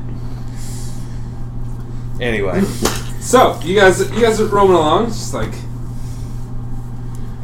Anyway, 2.20 2.62
So 3.20 3.60
you 3.62 3.76
guys, 3.78 4.00
you 4.10 4.20
guys 4.22 4.40
are 4.40 4.46
roaming 4.46 4.76
along, 4.76 5.06
just 5.08 5.34
like, 5.34 5.52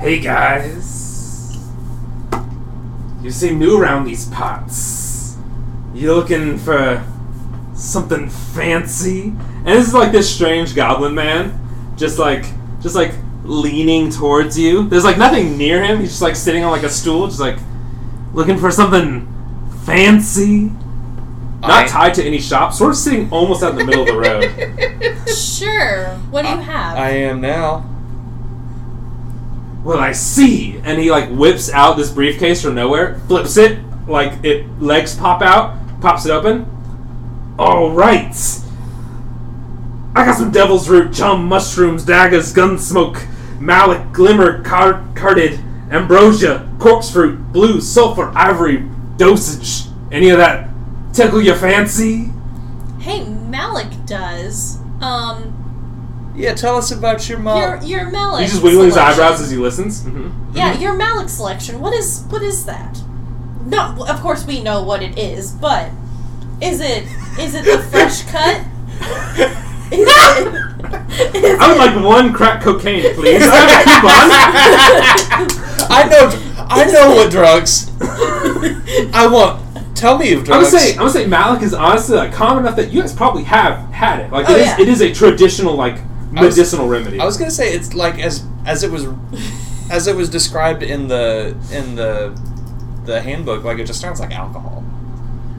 hey 0.04 0.18
guys, 0.20 1.58
You 3.22 3.30
seem 3.30 3.58
new 3.58 3.80
around 3.80 4.04
these 4.04 4.26
parts. 4.28 5.38
You 5.94 6.12
looking 6.14 6.58
for 6.58 7.02
something 7.74 8.28
fancy? 8.28 9.28
And 9.28 9.66
this 9.66 9.86
is 9.88 9.94
like 9.94 10.12
this 10.12 10.32
strange 10.32 10.74
goblin 10.74 11.14
man, 11.14 11.58
just 11.96 12.18
like, 12.18 12.44
just 12.82 12.94
like 12.94 13.14
leaning 13.44 14.10
towards 14.10 14.58
you. 14.58 14.86
There's 14.90 15.04
like 15.04 15.16
nothing 15.16 15.56
near 15.56 15.82
him. 15.82 16.00
He's 16.00 16.10
just 16.10 16.20
like 16.22 16.36
sitting 16.36 16.64
on 16.64 16.70
like 16.70 16.82
a 16.82 16.90
stool, 16.90 17.26
just 17.28 17.40
like 17.40 17.58
looking 18.34 18.58
for 18.58 18.70
something 18.70 19.26
fancy. 19.86 20.70
Not 21.62 21.70
I- 21.70 21.86
tied 21.86 22.14
to 22.16 22.22
any 22.24 22.40
shop, 22.40 22.74
sort 22.74 22.90
of 22.90 22.98
sitting 22.98 23.30
almost 23.32 23.62
out 23.62 23.72
in 23.72 23.78
the 23.78 23.84
middle 23.86 24.02
of 24.02 24.08
the 24.08 24.18
road. 24.18 25.28
Sure. 25.34 26.08
What 26.30 26.42
do 26.42 26.48
you 26.48 26.58
have? 26.58 26.96
I 26.98 27.10
am 27.10 27.40
now. 27.40 27.88
Well, 29.84 29.98
I 29.98 30.12
see. 30.12 30.78
And 30.82 30.98
he 31.00 31.10
like 31.10 31.28
whips 31.28 31.70
out 31.70 31.96
this 31.96 32.10
briefcase 32.10 32.62
from 32.62 32.74
nowhere, 32.74 33.20
flips 33.28 33.56
it, 33.56 33.78
like 34.08 34.42
it 34.44 34.66
legs 34.80 35.14
pop 35.14 35.42
out, 35.42 35.76
pops 36.00 36.24
it 36.26 36.30
open. 36.30 36.66
All 37.58 37.90
right. 37.90 38.34
I 40.16 40.24
got 40.24 40.36
some 40.36 40.50
devil's 40.50 40.88
root, 40.88 41.12
chum, 41.12 41.46
mushrooms, 41.46 42.04
daggers, 42.04 42.54
gunsmoke, 42.54 43.26
malak, 43.60 44.12
glimmer, 44.12 44.62
car- 44.62 45.04
carded, 45.14 45.60
ambrosia, 45.90 46.68
corpse 46.78 47.10
fruit, 47.10 47.52
blue, 47.52 47.80
sulfur, 47.80 48.32
ivory, 48.34 48.84
dosage. 49.16 49.90
Any 50.10 50.30
of 50.30 50.38
that 50.38 50.68
tickle 51.12 51.42
your 51.42 51.56
fancy? 51.56 52.30
hey, 53.00 53.22
Malak 53.24 54.06
does. 54.06 54.78
Um, 55.02 55.53
Yeah, 56.36 56.54
tell 56.54 56.76
us 56.76 56.90
about 56.90 57.28
your 57.28 57.38
mom. 57.38 57.58
your 57.60 57.78
your 57.82 58.10
Malak. 58.10 58.40
He's 58.42 58.50
just 58.52 58.62
wiggling 58.62 58.86
his 58.86 58.94
selection. 58.94 59.22
eyebrows 59.24 59.40
as 59.40 59.50
he 59.50 59.56
listens. 59.56 60.02
hmm 60.02 60.28
Yeah, 60.52 60.76
your 60.78 60.94
Malak 60.94 61.28
selection. 61.28 61.80
What 61.80 61.94
is 61.94 62.24
what 62.28 62.42
is 62.42 62.64
that? 62.66 62.98
No, 63.66 64.04
of 64.08 64.20
course 64.20 64.44
we 64.46 64.60
know 64.62 64.82
what 64.82 65.02
it 65.02 65.18
is, 65.18 65.52
but 65.52 65.90
is 66.60 66.80
it 66.80 67.04
is 67.38 67.54
it 67.54 67.64
the 67.64 67.78
fresh 67.90 68.22
cut? 68.30 68.62
Is 69.92 70.00
it? 70.00 70.06
Is 71.36 71.58
I 71.60 71.68
would 71.68 71.76
it- 71.76 71.78
like 71.78 71.94
one 72.04 72.32
crack 72.32 72.62
cocaine, 72.62 73.14
please. 73.14 73.42
I 73.44 73.46
have 73.56 73.80
a 73.80 73.84
coupon. 73.84 74.30
I 75.90 76.04
know. 76.08 76.30
I 76.68 76.84
know 76.90 77.14
what 77.14 77.30
drugs. 77.30 77.90
I 79.14 79.26
want. 79.30 79.60
Tell 79.96 80.16
me 80.18 80.32
of 80.32 80.40
I'm 80.40 80.46
gonna 80.46 80.66
say 80.66 80.92
I'm 80.92 80.98
gonna 80.98 81.10
say 81.10 81.26
Malak 81.26 81.62
is 81.62 81.74
honestly 81.74 82.16
like 82.16 82.32
common 82.32 82.64
enough 82.64 82.76
that 82.76 82.90
you 82.92 83.00
guys 83.02 83.12
probably 83.14 83.44
have 83.44 83.78
had 83.90 84.20
it. 84.20 84.30
Like 84.32 84.48
Oh, 84.48 84.52
it 84.54 84.60
is 84.60 84.66
yeah. 84.66 84.80
it 84.80 84.88
is 84.88 85.00
a 85.02 85.12
traditional 85.14 85.74
like 85.74 85.98
I 86.36 86.44
was- 86.44 86.56
medicinal 86.56 86.88
remedy. 86.88 87.18
I 87.20 87.24
was 87.24 87.36
gonna 87.36 87.50
say 87.50 87.72
it's 87.72 87.94
like 87.94 88.18
as 88.18 88.44
as 88.66 88.82
it 88.82 88.90
was 88.90 89.06
as 89.90 90.06
it 90.06 90.16
was 90.16 90.28
described 90.28 90.82
in 90.82 91.08
the 91.08 91.54
in 91.72 91.94
the 91.96 92.38
the 93.04 93.20
handbook. 93.20 93.64
Like 93.64 93.78
it 93.78 93.86
just 93.86 94.00
sounds 94.00 94.20
like 94.20 94.32
alcohol. 94.32 94.82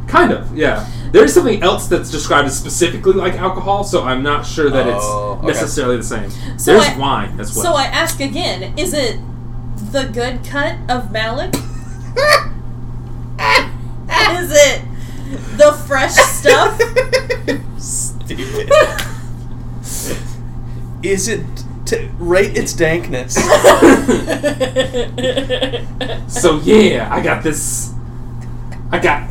kind 0.07 0.31
of, 0.31 0.55
yeah. 0.55 0.85
There 1.11 1.23
is 1.25 1.33
something 1.33 1.61
else 1.63 1.87
that's 1.87 2.11
described 2.11 2.47
as 2.47 2.55
specifically 2.57 3.13
like 3.13 3.33
alcohol, 3.33 3.83
so 3.83 4.03
I'm 4.03 4.21
not 4.23 4.45
sure 4.45 4.69
that 4.69 4.85
Oh, 4.87 4.91
it's 4.91 5.01
okay. 5.39 5.47
necessarily 5.47 5.97
the 5.97 6.03
same. 6.03 6.29
So 6.59 6.73
There's 6.73 6.87
I- 6.89 6.97
wine 6.97 7.39
as 7.39 7.55
well. 7.55 7.63
So 7.65 7.73
I 7.73 7.85
ask 7.85 8.19
again: 8.21 8.73
Is 8.77 8.93
it 8.93 9.19
the 9.91 10.03
good 10.05 10.43
cut 10.45 10.75
of 10.89 11.11
Malak? 11.11 11.53
is 14.39 14.51
it 14.51 14.81
the 15.57 15.71
fresh 15.87 16.13
stuff? 16.13 16.79
Stupid. 17.79 18.71
Is 21.05 21.27
it 21.27 21.45
to 21.87 22.09
rate 22.19 22.57
its 22.57 22.73
dankness? 22.73 23.37
So 26.27 26.59
yeah, 26.61 27.07
I 27.11 27.21
got 27.21 27.43
this. 27.43 27.93
I 28.91 28.99
got, 28.99 29.29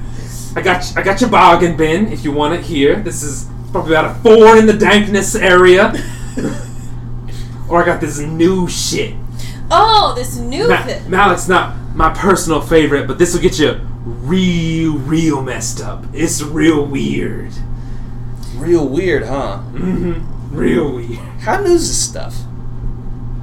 I 0.56 0.62
got, 0.62 0.96
I 0.96 1.02
got 1.02 1.20
your 1.20 1.30
bargain 1.30 1.76
bin 1.76 2.12
if 2.12 2.24
you 2.24 2.32
want 2.32 2.54
it 2.54 2.62
here. 2.62 2.96
This 2.96 3.22
is 3.22 3.48
probably 3.72 3.92
about 3.94 4.10
a 4.10 4.14
four 4.20 4.56
in 4.56 4.66
the 4.66 4.72
dankness 4.72 5.34
area. 5.34 5.92
or 7.68 7.82
I 7.82 7.86
got 7.86 8.00
this 8.00 8.18
new 8.20 8.68
shit. 8.68 9.14
oh, 9.70 10.14
this 10.16 10.36
new 10.36 10.68
Ma- 10.68 10.82
thing. 10.84 11.08
Malak's 11.10 11.48
not 11.48 11.76
my 11.94 12.12
personal 12.14 12.60
favorite, 12.60 13.06
but 13.06 13.18
this 13.18 13.34
will 13.34 13.42
get 13.42 13.58
you 13.58 13.80
real, 14.04 14.96
real 14.98 15.42
messed 15.42 15.80
up. 15.82 16.04
It's 16.12 16.42
real 16.42 16.84
weird. 16.86 17.52
Real 18.56 18.88
weird, 18.88 19.24
huh? 19.26 19.58
hmm 19.58 20.30
Real 20.54 20.94
weird. 20.94 21.18
How 21.40 21.60
new 21.60 21.72
is 21.72 21.88
this 21.88 22.08
stuff? 22.08 22.36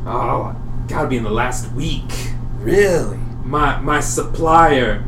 Oh, 0.05 0.55
gotta 0.87 1.09
be 1.09 1.17
in 1.17 1.23
the 1.23 1.29
last 1.29 1.71
week. 1.73 2.31
Really? 2.59 3.17
My 3.43 3.81
my 3.81 3.99
supplier 3.99 5.03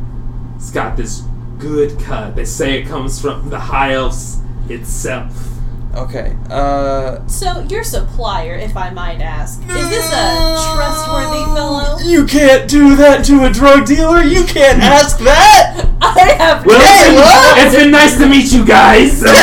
has 0.56 0.70
got 0.70 0.98
this 0.98 1.24
good 1.60 1.98
cut. 2.00 2.36
They 2.36 2.44
say 2.44 2.82
it 2.82 2.88
comes 2.88 3.22
from 3.22 3.50
the 3.50 3.60
High 3.60 3.94
Elves 3.94 4.42
itself. 4.68 5.53
Okay. 5.96 6.36
Uh. 6.50 7.26
So 7.28 7.62
your 7.70 7.84
supplier, 7.84 8.56
if 8.56 8.76
I 8.76 8.90
might 8.90 9.22
ask, 9.22 9.60
is 9.62 9.90
this 9.90 10.08
a 10.12 10.74
trustworthy 10.76 11.44
fellow? 11.54 12.00
You 12.00 12.26
can't 12.26 12.68
do 12.70 12.96
that 12.96 13.24
to 13.26 13.46
a 13.46 13.50
drug 13.52 13.86
dealer. 13.86 14.24
You 14.24 14.44
can't 14.44 14.82
ask 14.82 15.20
that. 15.20 15.88
I 16.02 16.34
have 16.38 16.66
Well, 16.66 16.80
Hey, 16.80 17.14
it's, 17.14 17.22
what? 17.22 17.58
it's 17.68 17.76
been 17.76 17.92
nice 17.92 18.18
to 18.18 18.28
meet 18.28 18.52
you 18.52 18.66
guys. 18.66 19.22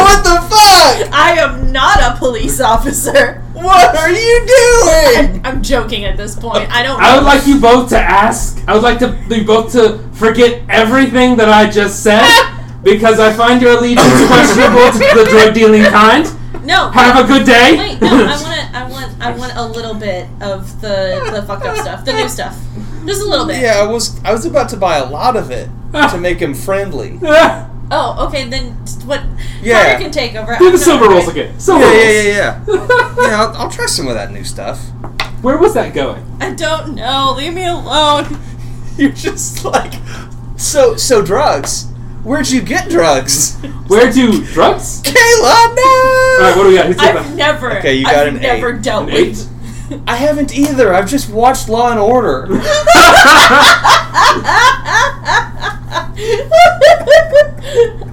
What 0.00 0.24
the 0.24 0.40
fuck? 0.48 1.12
I 1.12 1.36
am 1.38 1.72
not 1.72 2.00
a 2.00 2.16
police 2.18 2.60
officer. 2.60 3.42
What 3.52 3.96
are 3.96 4.10
you 4.10 4.46
doing? 4.46 5.40
I'm 5.44 5.62
joking 5.62 6.04
at 6.04 6.16
this 6.16 6.34
point. 6.36 6.70
I 6.72 6.82
don't. 6.82 7.00
I 7.00 7.16
would 7.16 7.24
like 7.24 7.46
you 7.46 7.60
both 7.60 7.90
to 7.90 7.98
ask. 7.98 8.62
I 8.66 8.74
would 8.74 8.82
like 8.82 8.98
to 9.00 9.16
you 9.28 9.44
both 9.44 9.72
to 9.72 9.98
forget 10.12 10.62
everything 10.68 11.36
that 11.36 11.48
I 11.48 11.68
just 11.70 12.02
said 12.02 12.22
because 12.82 13.20
I 13.20 13.32
find 13.32 13.60
your 13.60 13.78
allegiance 13.78 14.26
questionable 14.26 14.90
to 14.92 14.98
the 14.98 15.26
drug 15.30 15.54
dealing 15.54 15.82
kind. 15.84 16.26
No. 16.64 16.90
Have 16.90 17.24
a 17.24 17.28
good 17.28 17.46
day. 17.46 17.76
Wait, 17.76 18.00
no. 18.00 18.08
I 18.08 18.42
want. 18.42 18.74
I 18.74 18.88
want. 18.90 19.22
I 19.22 19.30
want 19.36 19.52
a 19.56 19.66
little 19.66 19.94
bit 19.94 20.26
of 20.40 20.80
the 20.80 21.30
the 21.32 21.42
fucked 21.42 21.66
up 21.66 21.76
stuff, 21.76 22.04
the 22.04 22.12
new 22.12 22.28
stuff, 22.28 22.56
just 23.06 23.22
a 23.22 23.24
little 23.28 23.46
bit. 23.46 23.60
Yeah, 23.60 23.80
I 23.80 23.86
was 23.86 24.22
I 24.24 24.32
was 24.32 24.46
about 24.46 24.68
to 24.70 24.76
buy 24.76 24.96
a 24.98 25.04
lot 25.08 25.36
of 25.36 25.50
it 25.50 25.68
ah. 25.92 26.10
to 26.10 26.18
make 26.18 26.38
him 26.38 26.54
friendly. 26.54 27.18
Ah. 27.24 27.70
Oh, 27.90 28.26
okay. 28.28 28.48
Then 28.48 28.72
what? 29.04 29.22
Yeah. 29.62 29.92
Connor 29.94 30.04
can 30.04 30.12
take 30.12 30.34
over. 30.36 30.56
Do 30.58 30.70
the 30.70 30.78
silver 30.78 31.08
rolls 31.08 31.28
again. 31.28 31.58
Silver 31.58 31.84
Yeah, 31.84 31.90
rolls. 31.90 32.04
yeah, 32.04 32.22
yeah, 32.22 32.64
yeah. 32.66 33.14
yeah, 33.28 33.42
I'll, 33.42 33.56
I'll 33.56 33.70
try 33.70 33.86
some 33.86 34.06
of 34.06 34.14
that 34.14 34.30
new 34.30 34.44
stuff. 34.44 34.78
Where 35.42 35.58
was 35.58 35.74
that 35.74 35.92
going? 35.92 36.24
I 36.40 36.54
don't 36.54 36.94
know. 36.94 37.34
Leave 37.36 37.54
me 37.54 37.66
alone. 37.66 38.38
You're 38.96 39.10
just 39.10 39.64
like, 39.64 39.94
so 40.56 40.96
so 40.96 41.20
drugs. 41.20 41.89
Where'd 42.22 42.48
you 42.50 42.60
get 42.60 42.88
drugs? 42.90 43.56
Where 43.86 44.12
do 44.12 44.44
drugs? 44.46 45.00
Kayla, 45.02 45.74
no. 45.74 45.82
All 45.82 46.40
right, 46.40 46.54
what 46.56 46.62
do 46.64 46.68
we 46.68 46.74
got? 46.74 46.86
Who's 46.86 46.96
got 46.96 47.16
I've 47.16 47.34
never. 47.36 47.78
Okay, 47.78 47.94
you 47.96 48.04
got 48.04 48.26
I've 48.26 48.34
an 48.34 48.40
never 48.42 48.76
eight. 48.76 48.82
dealt 48.82 49.08
An 49.08 49.14
with. 49.14 49.48
I 50.06 50.16
haven't 50.16 50.54
either. 50.54 50.92
I've 50.94 51.08
just 51.08 51.30
watched 51.30 51.68
Law 51.68 51.90
and 51.90 51.98
Order. 51.98 52.46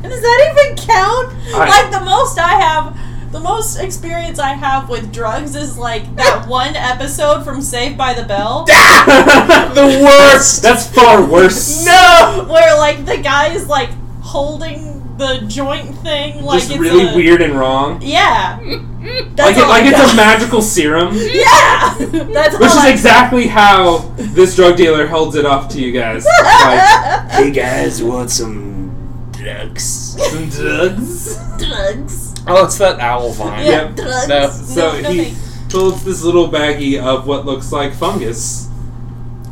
Does 0.03 0.21
that 0.21 0.39
even 0.51 0.75
count? 0.77 1.33
I- 1.53 1.69
like 1.69 1.91
the 1.91 2.03
most 2.05 2.37
I 2.39 2.53
have, 2.59 2.97
the 3.31 3.39
most 3.39 3.77
experience 3.79 4.39
I 4.39 4.53
have 4.53 4.89
with 4.89 5.11
drugs 5.13 5.55
is 5.55 5.77
like 5.77 6.15
that 6.15 6.45
one 6.49 6.75
episode 6.75 7.43
from 7.43 7.61
Saved 7.61 7.97
by 7.97 8.13
the 8.13 8.23
Bell, 8.23 8.65
the 8.65 10.01
worst. 10.03 10.61
That's 10.61 10.87
far 10.93 11.25
worse. 11.25 11.85
No. 11.85 12.45
where 12.49 12.77
like 12.77 13.05
the 13.05 13.17
guy 13.17 13.53
is 13.53 13.67
like 13.67 13.89
holding 14.21 14.95
the 15.17 15.43
joint 15.47 15.95
thing, 15.99 16.43
like 16.43 16.59
Just 16.59 16.71
it's 16.71 16.79
really 16.79 17.07
a- 17.11 17.15
weird 17.15 17.41
and 17.41 17.57
wrong. 17.57 17.99
Yeah, 18.01 18.59
Like, 19.07 19.35
that's 19.35 19.57
it, 19.57 19.61
like 19.67 19.83
I 19.83 19.87
it's 19.87 19.97
got. 19.97 20.13
a 20.13 20.15
magical 20.17 20.61
serum. 20.61 21.15
Yeah, 21.15 21.95
that's 22.33 22.55
all 22.55 22.63
is 22.63 22.75
I 22.77 22.89
exactly 22.91 23.47
how 23.47 23.99
this 24.17 24.55
drug 24.55 24.75
dealer 24.75 25.07
holds 25.07 25.35
it 25.35 25.45
off 25.45 25.69
to 25.69 25.81
you 25.81 25.91
guys. 25.91 26.25
Like, 26.25 27.31
hey 27.31 27.51
guys, 27.51 28.03
want 28.03 28.29
some 28.31 29.29
drugs? 29.31 29.83
Some 30.21 30.49
drugs? 30.49 31.37
drugs. 31.57 32.26
Oh, 32.47 32.65
it's 32.65 32.77
that 32.77 32.99
owl 32.99 33.31
vine. 33.33 33.65
Yeah, 33.65 33.71
Yep. 33.83 33.95
drugs. 33.95 34.27
No. 34.27 34.49
So 34.49 35.01
no, 35.01 35.09
he 35.11 35.25
thanks. 35.25 35.65
pulls 35.69 36.03
this 36.03 36.23
little 36.23 36.49
baggie 36.49 37.01
of 37.01 37.27
what 37.27 37.45
looks 37.45 37.71
like 37.71 37.93
fungus. 37.93 38.67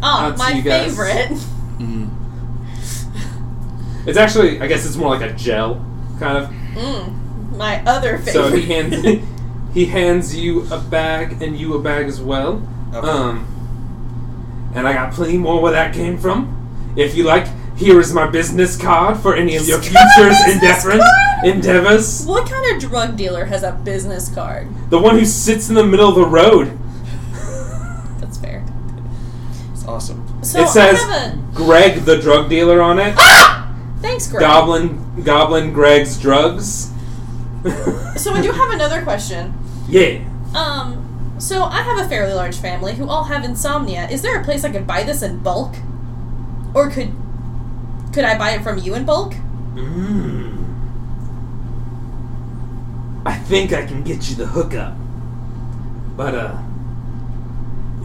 Oh, 0.01 0.07
out 0.07 0.31
to 0.33 0.37
my 0.37 0.51
you 0.51 0.61
guys. 0.61 0.89
favorite. 0.91 1.31
Mm. 1.79 2.09
It's 4.07 4.17
actually, 4.17 4.61
I 4.61 4.67
guess 4.67 4.85
it's 4.85 4.95
more 4.95 5.09
like 5.17 5.27
a 5.29 5.33
gel, 5.33 5.83
kind 6.19 6.37
of. 6.37 6.49
Mm, 6.75 7.57
my 7.57 7.83
other 7.85 8.17
favorite. 8.19 8.33
So 8.33 8.55
he 8.55 8.61
hands 8.71 9.21
he 9.73 9.85
hands 9.85 10.35
you 10.35 10.61
a 10.71 10.77
bag 10.79 11.41
and 11.41 11.57
you 11.57 11.73
a 11.73 11.79
bag 11.81 12.05
as 12.07 12.21
well. 12.21 12.61
Okay. 12.93 13.07
Um, 13.07 14.71
and 14.75 14.87
I 14.87 14.93
got 14.93 15.13
plenty 15.13 15.37
more 15.37 15.61
where 15.61 15.71
that 15.71 15.93
came 15.93 16.17
from. 16.17 16.93
If 16.95 17.15
you 17.15 17.23
like, 17.23 17.47
here 17.75 17.99
is 17.99 18.13
my 18.13 18.27
business 18.27 18.77
card 18.77 19.17
for 19.17 19.35
any 19.35 19.55
of 19.55 19.67
your 19.67 19.79
He's 19.81 19.91
got 19.91 20.05
a 20.05 20.13
futures 20.15 20.45
business 20.45 20.85
endeavor- 20.85 21.03
card? 21.03 21.45
endeavors. 21.55 22.25
What 22.25 22.49
kind 22.49 22.75
of 22.75 22.89
drug 22.89 23.17
dealer 23.17 23.45
has 23.45 23.63
a 23.63 23.71
business 23.73 24.29
card? 24.33 24.67
The 24.89 24.97
one 24.99 25.17
who 25.19 25.25
sits 25.25 25.69
in 25.69 25.75
the 25.75 25.83
middle 25.85 26.09
of 26.09 26.15
the 26.15 26.25
road. 26.25 26.77
That's 28.19 28.37
fair. 28.37 28.63
It's 29.73 29.85
awesome. 29.85 30.21
So 30.43 30.61
it 30.61 30.69
says 30.69 31.01
a 31.01 31.37
Greg 31.53 32.05
the 32.05 32.17
drug 32.19 32.49
dealer 32.49 32.81
on 32.81 32.99
it. 32.99 33.15
thanks, 34.01 34.27
Greg. 34.27 34.41
Goblin 34.41 35.23
Goblin 35.23 35.73
Greg's 35.73 36.19
drugs. 36.19 36.91
So 38.17 38.31
I 38.33 38.41
do 38.41 38.51
have 38.51 38.71
another 38.73 39.01
question. 39.03 39.53
yeah. 39.89 40.19
Um, 40.55 41.01
so 41.39 41.63
I 41.63 41.81
have 41.81 41.97
a 42.05 42.07
fairly 42.07 42.33
large 42.33 42.55
family 42.57 42.95
who 42.95 43.09
all 43.09 43.25
have 43.25 43.43
insomnia. 43.43 44.07
Is 44.09 44.21
there 44.21 44.39
a 44.39 44.43
place 44.43 44.63
I 44.63 44.71
could 44.71 44.87
buy 44.87 45.03
this 45.03 45.21
in 45.21 45.39
bulk, 45.39 45.75
or 46.73 46.89
could 46.89 47.11
could 48.15 48.23
I 48.23 48.37
buy 48.37 48.51
it 48.51 48.63
from 48.63 48.77
you 48.77 48.95
in 48.95 49.03
bulk? 49.03 49.33
Mm. 49.73 50.63
I 53.25 53.35
think 53.35 53.73
I 53.73 53.85
can 53.85 54.03
get 54.03 54.29
you 54.29 54.35
the 54.37 54.45
hookup, 54.45 54.95
but 56.15 56.33
uh, 56.33 56.57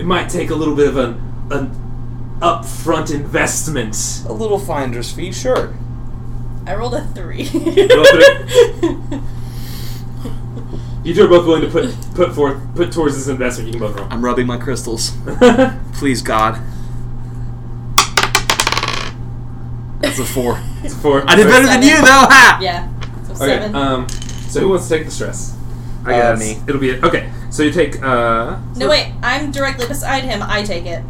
it 0.00 0.04
might 0.04 0.28
take 0.28 0.50
a 0.50 0.54
little 0.56 0.74
bit 0.74 0.88
of 0.88 0.96
an 0.96 1.12
an 1.52 1.70
upfront 2.40 3.14
investment. 3.14 4.24
A 4.26 4.32
little 4.32 4.58
finder's 4.58 5.12
fee, 5.12 5.30
sure. 5.30 5.76
I 6.66 6.74
rolled 6.74 6.94
a 6.94 7.06
three. 7.14 7.42
You 11.02 11.14
two 11.14 11.24
are 11.24 11.28
both 11.28 11.46
willing 11.46 11.62
to 11.62 11.70
put 11.70 11.96
put 12.14 12.34
forth 12.34 12.58
put 12.74 12.92
towards 12.92 13.16
this 13.16 13.28
investment. 13.28 13.68
You 13.68 13.78
can 13.78 13.80
both 13.80 13.96
roll. 13.96 14.08
I'm 14.10 14.24
rubbing 14.24 14.46
my 14.46 14.58
crystals. 14.58 15.12
Please, 15.94 16.20
God. 16.20 16.60
That's 20.00 20.18
a 20.18 20.24
four. 20.24 20.60
It's 20.82 20.94
a 20.94 20.96
four. 20.98 21.22
I 21.28 21.36
did 21.36 21.46
better 21.46 21.66
than 21.66 21.82
you, 21.82 21.96
though. 21.96 22.26
Ha! 22.32 22.58
yeah. 22.62 22.88
So 23.26 23.32
Okay. 23.44 23.46
seven. 23.60 23.74
Um. 23.76 24.08
So 24.48 24.60
who 24.60 24.68
wants 24.70 24.88
to 24.88 24.96
take 24.96 25.04
the 25.06 25.10
stress? 25.12 25.56
I 26.06 26.14
Uh, 26.14 26.34
guess 26.36 26.40
me. 26.40 26.62
it'll 26.66 26.80
be 26.80 26.90
it. 26.90 27.04
Okay. 27.04 27.30
So 27.50 27.62
you 27.62 27.70
take. 27.70 28.02
Uh. 28.02 28.56
no 28.76 28.88
wait, 28.88 29.12
I'm 29.22 29.52
directly 29.52 29.86
beside 29.86 30.24
him. 30.24 30.42
I 30.42 30.62
take 30.62 30.86
it. 30.86 31.02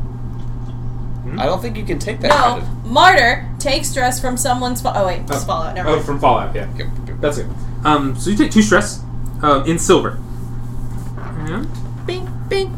I 1.38 1.47
don't 1.47 1.62
think 1.62 1.76
you 1.76 1.84
can 1.84 1.99
take 2.01 2.18
that. 2.20 2.28
No, 2.28 2.61
kind 2.61 2.84
martyr 2.84 3.47
takes 3.61 3.88
stress 3.88 4.18
from 4.20 4.36
someone's. 4.36 4.82
Fa- 4.82 4.93
oh 4.97 5.07
wait, 5.07 5.20
it's 5.20 5.45
Oh. 5.45 5.47
fallout. 5.47 5.74
Never 5.76 5.88
Oh, 5.88 5.93
mind. 5.95 6.05
from 6.05 6.18
Fallout. 6.18 6.55
Yeah. 6.57 6.64
of- 6.64 7.20
That's 7.20 7.38
it. 7.38 7.47
Um. 7.84 8.18
So 8.18 8.30
you 8.30 8.36
take 8.36 8.51
two 8.51 8.62
stress. 8.62 9.01
Um. 9.41 9.64
In 9.66 9.78
silver. 9.78 10.18
And. 11.47 11.68
Bing, 12.07 12.28
bing. 12.49 12.76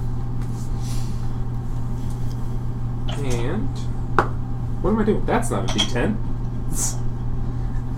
And 3.08 3.68
what 4.82 4.90
am 4.90 4.98
I 4.98 5.04
doing? 5.04 5.24
That's 5.24 5.50
not 5.50 5.64
a 5.64 5.72
D10. 5.74 6.16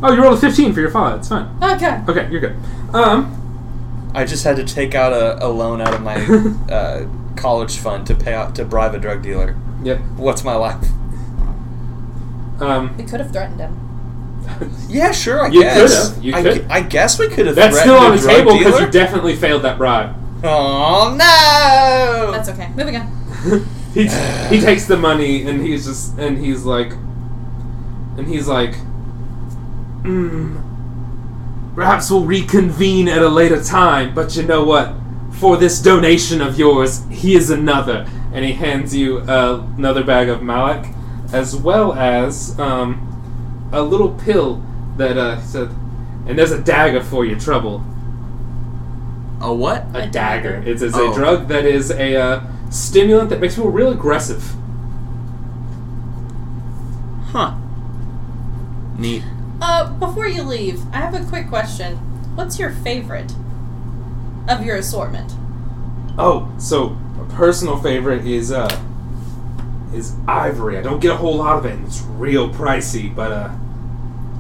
Oh, 0.03 0.13
you 0.13 0.23
rolled 0.23 0.35
a 0.39 0.41
15 0.41 0.73
for 0.75 0.81
your 0.81 0.91
father. 0.91 1.17
It's 1.19 1.29
fine. 1.29 1.49
Okay. 1.63 2.03
Okay, 2.09 2.31
you're 2.31 2.41
good. 2.41 2.57
Um, 2.95 4.11
I 4.15 4.25
just 4.25 4.45
had 4.45 4.57
to 4.57 4.65
take 4.65 4.95
out 4.95 5.13
a, 5.13 5.45
a 5.45 5.49
loan 5.49 5.81
out 5.81 5.95
of 5.95 6.03
my 6.03 6.17
uh, 6.75 7.07
college 7.37 7.79
fund 7.79 8.07
to 8.09 8.15
pay 8.15 8.35
out 8.35 8.55
to 8.57 8.65
bribe 8.65 8.95
a 8.95 8.99
drug 8.99 9.23
dealer. 9.23 9.57
yep. 9.83 9.99
What's 10.17 10.45
my 10.45 10.55
life? 10.55 10.85
Um, 12.61 12.97
We 12.97 13.05
could 13.05 13.21
have 13.21 13.33
threatened 13.33 13.61
him. 13.61 13.81
Yeah, 14.89 15.11
sure. 15.11 15.41
I 15.43 15.49
You 15.49 15.63
guess. 15.63 16.09
could've. 16.11 16.25
You 16.25 16.35
I, 16.35 16.43
could. 16.43 16.67
I 16.71 16.81
guess 16.83 17.19
we 17.19 17.29
could 17.29 17.47
have. 17.47 17.57
that's 17.57 17.75
threatened 17.81 17.97
still 17.97 18.07
on 18.07 18.13
a 18.13 18.21
the 18.21 18.29
table 18.29 18.59
because 18.59 18.79
you 18.81 18.91
definitely 18.91 19.35
failed 19.35 19.63
that 19.63 19.79
bribe. 19.79 20.15
Oh 20.45 21.17
no! 21.19 22.31
That's 22.31 22.51
okay. 22.51 22.69
Moving 22.77 22.97
on. 22.97 23.67
he 23.95 24.03
he 24.55 24.61
takes 24.61 24.87
the 24.87 24.97
money 24.97 25.47
and 25.47 25.65
he's 25.65 25.87
just 25.87 26.19
and 26.19 26.37
he's 26.39 26.65
like, 26.65 26.93
and 28.19 28.27
he's 28.27 28.49
like, 28.49 28.75
mm, 30.03 30.61
perhaps 31.75 32.11
we'll 32.11 32.25
reconvene 32.25 33.09
at 33.09 33.23
a 33.23 33.29
later 33.29 33.63
time. 33.63 34.15
But 34.15 34.37
you 34.37 34.43
know 34.43 34.65
what? 34.65 34.95
For 35.33 35.57
this 35.57 35.81
donation 35.81 36.41
of 36.41 36.59
yours, 36.59 37.03
here's 37.11 37.51
another, 37.51 38.07
and 38.33 38.45
he 38.45 38.53
hands 38.53 38.95
you 38.95 39.19
uh, 39.19 39.65
another 39.77 40.05
bag 40.05 40.29
of 40.29 40.43
Malak, 40.43 40.87
as 41.33 41.57
well 41.57 41.93
as 41.95 42.59
um, 42.59 43.69
a 43.73 43.83
little 43.83 44.11
pill 44.15 44.63
that 44.97 45.17
uh, 45.19 45.41
said, 45.41 45.69
and 46.27 46.39
there's 46.39 46.53
a 46.53 46.61
dagger 46.61 47.03
for 47.03 47.25
your 47.25 47.39
trouble. 47.39 47.83
a 49.41 49.53
what? 49.53 49.85
A, 49.93 50.05
A 50.05 50.07
dagger. 50.07 50.61
dagger. 50.61 50.71
It's, 50.71 50.83
it's 50.83 50.97
Oh. 50.97 51.11
a 51.11 51.15
drug 51.15 51.49
that 51.49 51.65
is 51.65 51.91
a 51.91 52.17
uh, 52.17 52.41
stimulant 52.75 53.31
that 53.31 53.41
makes 53.41 53.55
people 53.55 53.71
real 53.71 53.93
aggressive. 53.93 54.55
Huh. 57.27 57.55
Neat. 58.99 59.23
Uh, 59.61 59.93
before 59.95 60.27
you 60.29 60.43
leave, 60.43 60.81
I 60.93 60.99
have 60.99 61.15
a 61.15 61.25
quick 61.29 61.49
question. 61.49 61.97
What's 62.37 62.59
your 62.59 62.71
favorite 62.71 63.33
of 64.49 64.65
your 64.65 64.77
assortment? 64.77 65.33
Oh, 66.19 66.53
so 66.59 66.97
a 67.21 67.25
personal 67.35 67.79
favorite 67.81 68.27
is 68.27 68.53
uh 68.53 68.69
is 69.93 70.15
ivory. 70.29 70.77
I 70.79 70.83
don't 70.83 71.01
get 71.01 71.13
a 71.13 71.17
whole 71.17 71.37
lot 71.37 71.57
of 71.59 71.67
it, 71.67 71.73
and 71.73 71.87
it's 71.87 72.03
real 72.03 72.49
pricey, 72.51 73.15
but 73.15 73.33
uh 73.33 73.55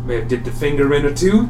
may 0.04 0.16
have 0.16 0.28
dipped 0.28 0.46
a 0.46 0.52
finger 0.52 0.92
in 0.94 1.04
or 1.04 1.14
two. 1.14 1.48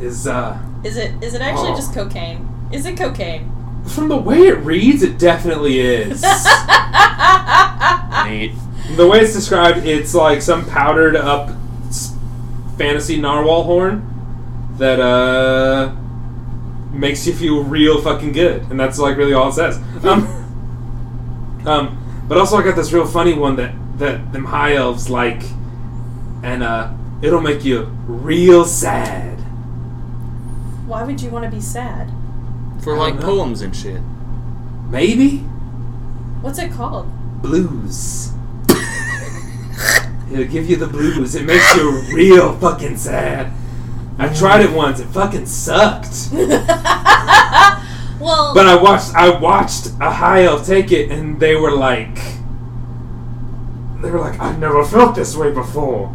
Is 0.00 0.26
uh 0.26 0.58
Is 0.84 0.96
it 0.96 1.20
is 1.22 1.34
it 1.34 1.40
actually 1.40 1.70
Oh. 1.72 1.76
just 1.76 1.94
cocaine? 1.94 2.48
Is 2.72 2.84
it 2.86 2.96
cocaine? 2.96 3.50
From 3.90 4.08
the 4.08 4.16
way 4.16 4.40
it 4.40 4.58
reads, 4.58 5.02
it 5.02 5.18
definitely 5.18 5.80
is. 5.80 6.22
Neat. 8.24 8.52
the 8.96 9.06
way 9.06 9.20
it's 9.20 9.32
described, 9.32 9.86
it's 9.86 10.14
like 10.14 10.42
some 10.42 10.64
powdered 10.66 11.16
up 11.16 11.50
fantasy 12.76 13.20
narwhal 13.20 13.64
horn 13.64 14.04
that 14.78 15.00
uh 15.00 15.94
makes 16.92 17.26
you 17.26 17.32
feel 17.32 17.64
real 17.64 18.00
fucking 18.00 18.32
good, 18.32 18.62
and 18.70 18.78
that's 18.78 18.98
like 18.98 19.16
really 19.16 19.32
all 19.32 19.48
it 19.48 19.52
says. 19.52 19.78
Um, 20.04 20.26
um, 21.66 22.24
but 22.28 22.38
also 22.38 22.56
I 22.56 22.62
got 22.62 22.76
this 22.76 22.92
real 22.92 23.06
funny 23.06 23.34
one 23.34 23.56
that 23.56 23.74
that 23.98 24.32
them 24.32 24.44
high 24.44 24.74
elves 24.74 25.10
like, 25.10 25.42
and 26.42 26.62
uh, 26.62 26.92
it'll 27.22 27.40
make 27.40 27.64
you 27.64 27.84
real 28.06 28.64
sad. 28.64 29.38
Why 30.86 31.02
would 31.02 31.20
you 31.20 31.30
want 31.30 31.44
to 31.44 31.50
be 31.50 31.60
sad? 31.60 32.10
For 32.88 32.96
I 32.96 32.98
like 32.98 33.14
don't 33.14 33.22
know. 33.22 33.36
poems 33.36 33.60
and 33.62 33.74
shit. 33.76 34.00
Maybe 34.88 35.38
What's 36.40 36.58
it 36.58 36.72
called? 36.72 37.06
blues. 37.42 38.32
It'll 40.32 40.44
give 40.44 40.68
you 40.68 40.76
the 40.76 40.86
blues. 40.86 41.34
It 41.34 41.44
makes 41.44 41.74
you 41.76 42.02
real 42.14 42.52
fucking 42.58 42.96
sad. 42.96 43.52
I 44.18 44.32
tried 44.34 44.62
it 44.62 44.72
once. 44.72 45.00
It 45.00 45.06
fucking 45.06 45.46
sucked. 45.46 46.28
well, 46.32 48.52
But 48.54 48.66
I 48.66 48.76
watched 48.80 49.14
I 49.14 49.38
watched 49.38 49.88
a 50.00 50.10
high 50.10 50.44
elf 50.44 50.66
take 50.66 50.92
it 50.92 51.10
and 51.10 51.38
they 51.40 51.54
were 51.54 51.72
like 51.72 52.16
they 54.00 54.10
were 54.10 54.20
like, 54.20 54.38
I've 54.40 54.58
never 54.58 54.84
felt 54.84 55.14
this 55.14 55.36
way 55.36 55.50
before. 55.50 56.14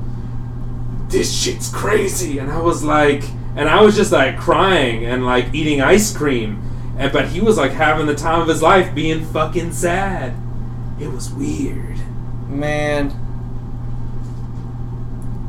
This 1.10 1.34
shit's 1.34 1.70
crazy 1.70 2.40
and 2.40 2.52
I 2.52 2.60
was 2.60 2.84
like 2.84 3.24
and 3.56 3.70
I 3.70 3.82
was 3.82 3.96
just 3.96 4.12
like 4.12 4.38
crying 4.38 5.06
and 5.06 5.26
like 5.26 5.54
eating 5.54 5.82
ice 5.82 6.16
cream. 6.16 6.62
And 6.98 7.12
but 7.12 7.30
he 7.30 7.42
was 7.42 7.58
like 7.58 7.72
having 7.72 8.06
the 8.06 8.16
time 8.16 8.42
of 8.42 8.48
his 8.48 8.62
life 8.62 8.94
being 8.94 9.26
fucking 9.26 9.72
sad. 9.74 10.34
It 11.00 11.12
was 11.12 11.32
weird. 11.32 11.98
Man, 12.48 13.10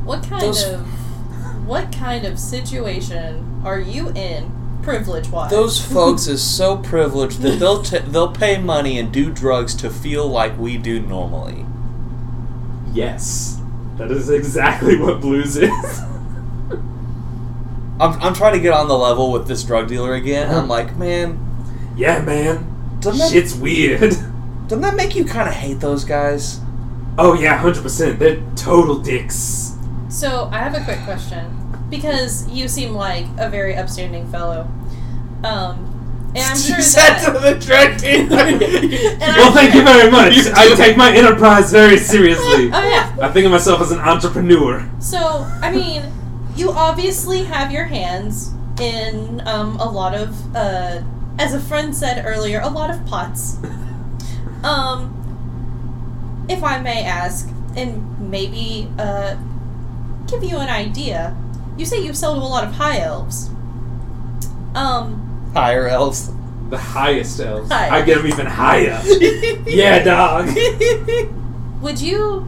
what 0.03 0.23
kind 0.23 0.41
those- 0.41 0.63
of 0.63 0.81
what 1.67 1.91
kind 1.91 2.25
of 2.25 2.39
situation 2.39 3.61
are 3.65 3.79
you 3.79 4.09
in, 4.09 4.51
privilege 4.83 5.29
wise? 5.29 5.49
those 5.49 5.83
folks 5.93 6.27
is 6.27 6.43
so 6.43 6.77
privileged 6.77 7.41
that 7.41 7.59
they'll 7.59 7.81
t- 7.83 7.97
they'll 7.99 8.31
pay 8.31 8.57
money 8.59 8.99
and 8.99 9.11
do 9.11 9.31
drugs 9.31 9.73
to 9.75 9.89
feel 9.89 10.27
like 10.27 10.57
we 10.59 10.77
do 10.77 10.99
normally. 10.99 11.65
Yes. 12.93 13.59
That 13.97 14.11
is 14.11 14.29
exactly 14.29 14.97
what 14.97 15.21
blues 15.21 15.57
is. 15.57 16.01
I'm, 17.99 18.21
I'm 18.21 18.33
trying 18.33 18.53
to 18.53 18.59
get 18.59 18.73
on 18.73 18.87
the 18.87 18.97
level 18.97 19.31
with 19.31 19.47
this 19.47 19.63
drug 19.63 19.87
dealer 19.87 20.13
again. 20.15 20.53
I'm 20.53 20.67
like, 20.67 20.95
man, 20.97 21.39
yeah, 21.95 22.21
man. 22.21 22.97
doesn't 22.99 23.19
that, 23.19 23.31
Shit's 23.31 23.55
weird. 23.55 23.99
doesn't 24.67 24.81
that 24.81 24.95
make 24.95 25.15
you 25.15 25.23
kind 25.23 25.47
of 25.47 25.55
hate 25.55 25.79
those 25.79 26.03
guys? 26.03 26.59
Oh 27.17 27.33
yeah, 27.33 27.57
hundred 27.57 27.83
percent. 27.83 28.19
They're 28.19 28.41
total 28.55 28.99
dicks. 28.99 29.77
So 30.09 30.49
I 30.51 30.59
have 30.59 30.75
a 30.75 30.83
quick 30.83 31.01
question 31.05 31.87
because 31.89 32.47
you 32.49 32.67
seem 32.67 32.93
like 32.93 33.25
a 33.37 33.49
very 33.49 33.75
upstanding 33.75 34.29
fellow. 34.29 34.67
Um, 35.43 35.91
and 36.35 36.43
I'm 36.43 36.57
sure 36.57 36.75
that. 36.75 37.39
the 37.41 37.65
drug 37.65 37.97
dealer. 37.97 39.05
And 39.15 39.37
well, 39.37 39.47
I'm 39.47 39.53
thank 39.53 39.73
you 39.73 39.83
very 39.83 40.11
much. 40.11 40.33
I 40.53 40.75
take 40.75 40.97
my 40.97 41.15
enterprise 41.15 41.71
very 41.71 41.97
seriously. 41.97 42.69
Oh 42.73 42.83
yeah. 42.83 43.15
I 43.21 43.31
think 43.31 43.45
of 43.45 43.51
myself 43.51 43.79
as 43.81 43.91
an 43.91 43.99
entrepreneur. 43.99 44.89
So 44.99 45.19
I 45.61 45.71
mean, 45.71 46.03
you 46.55 46.71
obviously 46.71 47.43
have 47.43 47.71
your 47.71 47.85
hands 47.85 48.53
in 48.79 49.41
um, 49.47 49.77
a 49.79 49.89
lot 49.89 50.13
of, 50.13 50.55
uh, 50.55 51.01
as 51.39 51.53
a 51.53 51.59
friend 51.59 51.95
said 51.95 52.25
earlier, 52.25 52.59
a 52.61 52.69
lot 52.69 52.89
of 52.89 53.05
pots. 53.05 53.57
Um, 54.63 56.45
if 56.49 56.63
I 56.63 56.79
may 56.79 57.03
ask, 57.03 57.47
and 57.75 58.31
maybe 58.31 58.89
uh, 58.97 59.35
give 60.25 60.43
you 60.43 60.57
an 60.57 60.69
idea, 60.69 61.37
you 61.77 61.85
say 61.85 62.03
you 62.03 62.15
sell 62.15 62.33
to 62.33 62.41
a 62.41 62.41
lot 62.41 62.63
of 62.63 62.73
high 62.73 62.99
elves. 62.99 63.49
Um, 64.73 65.51
Higher 65.53 65.87
elves. 65.87 66.31
The 66.71 66.79
highest 66.79 67.39
elves. 67.39 67.71
Hi. 67.71 67.99
I 67.99 68.01
get 68.01 68.17
them 68.17 68.25
even 68.27 68.47
higher. 68.47 68.99
yeah, 69.67 70.03
dog. 70.03 70.47
would 71.81 72.01
you 72.01 72.47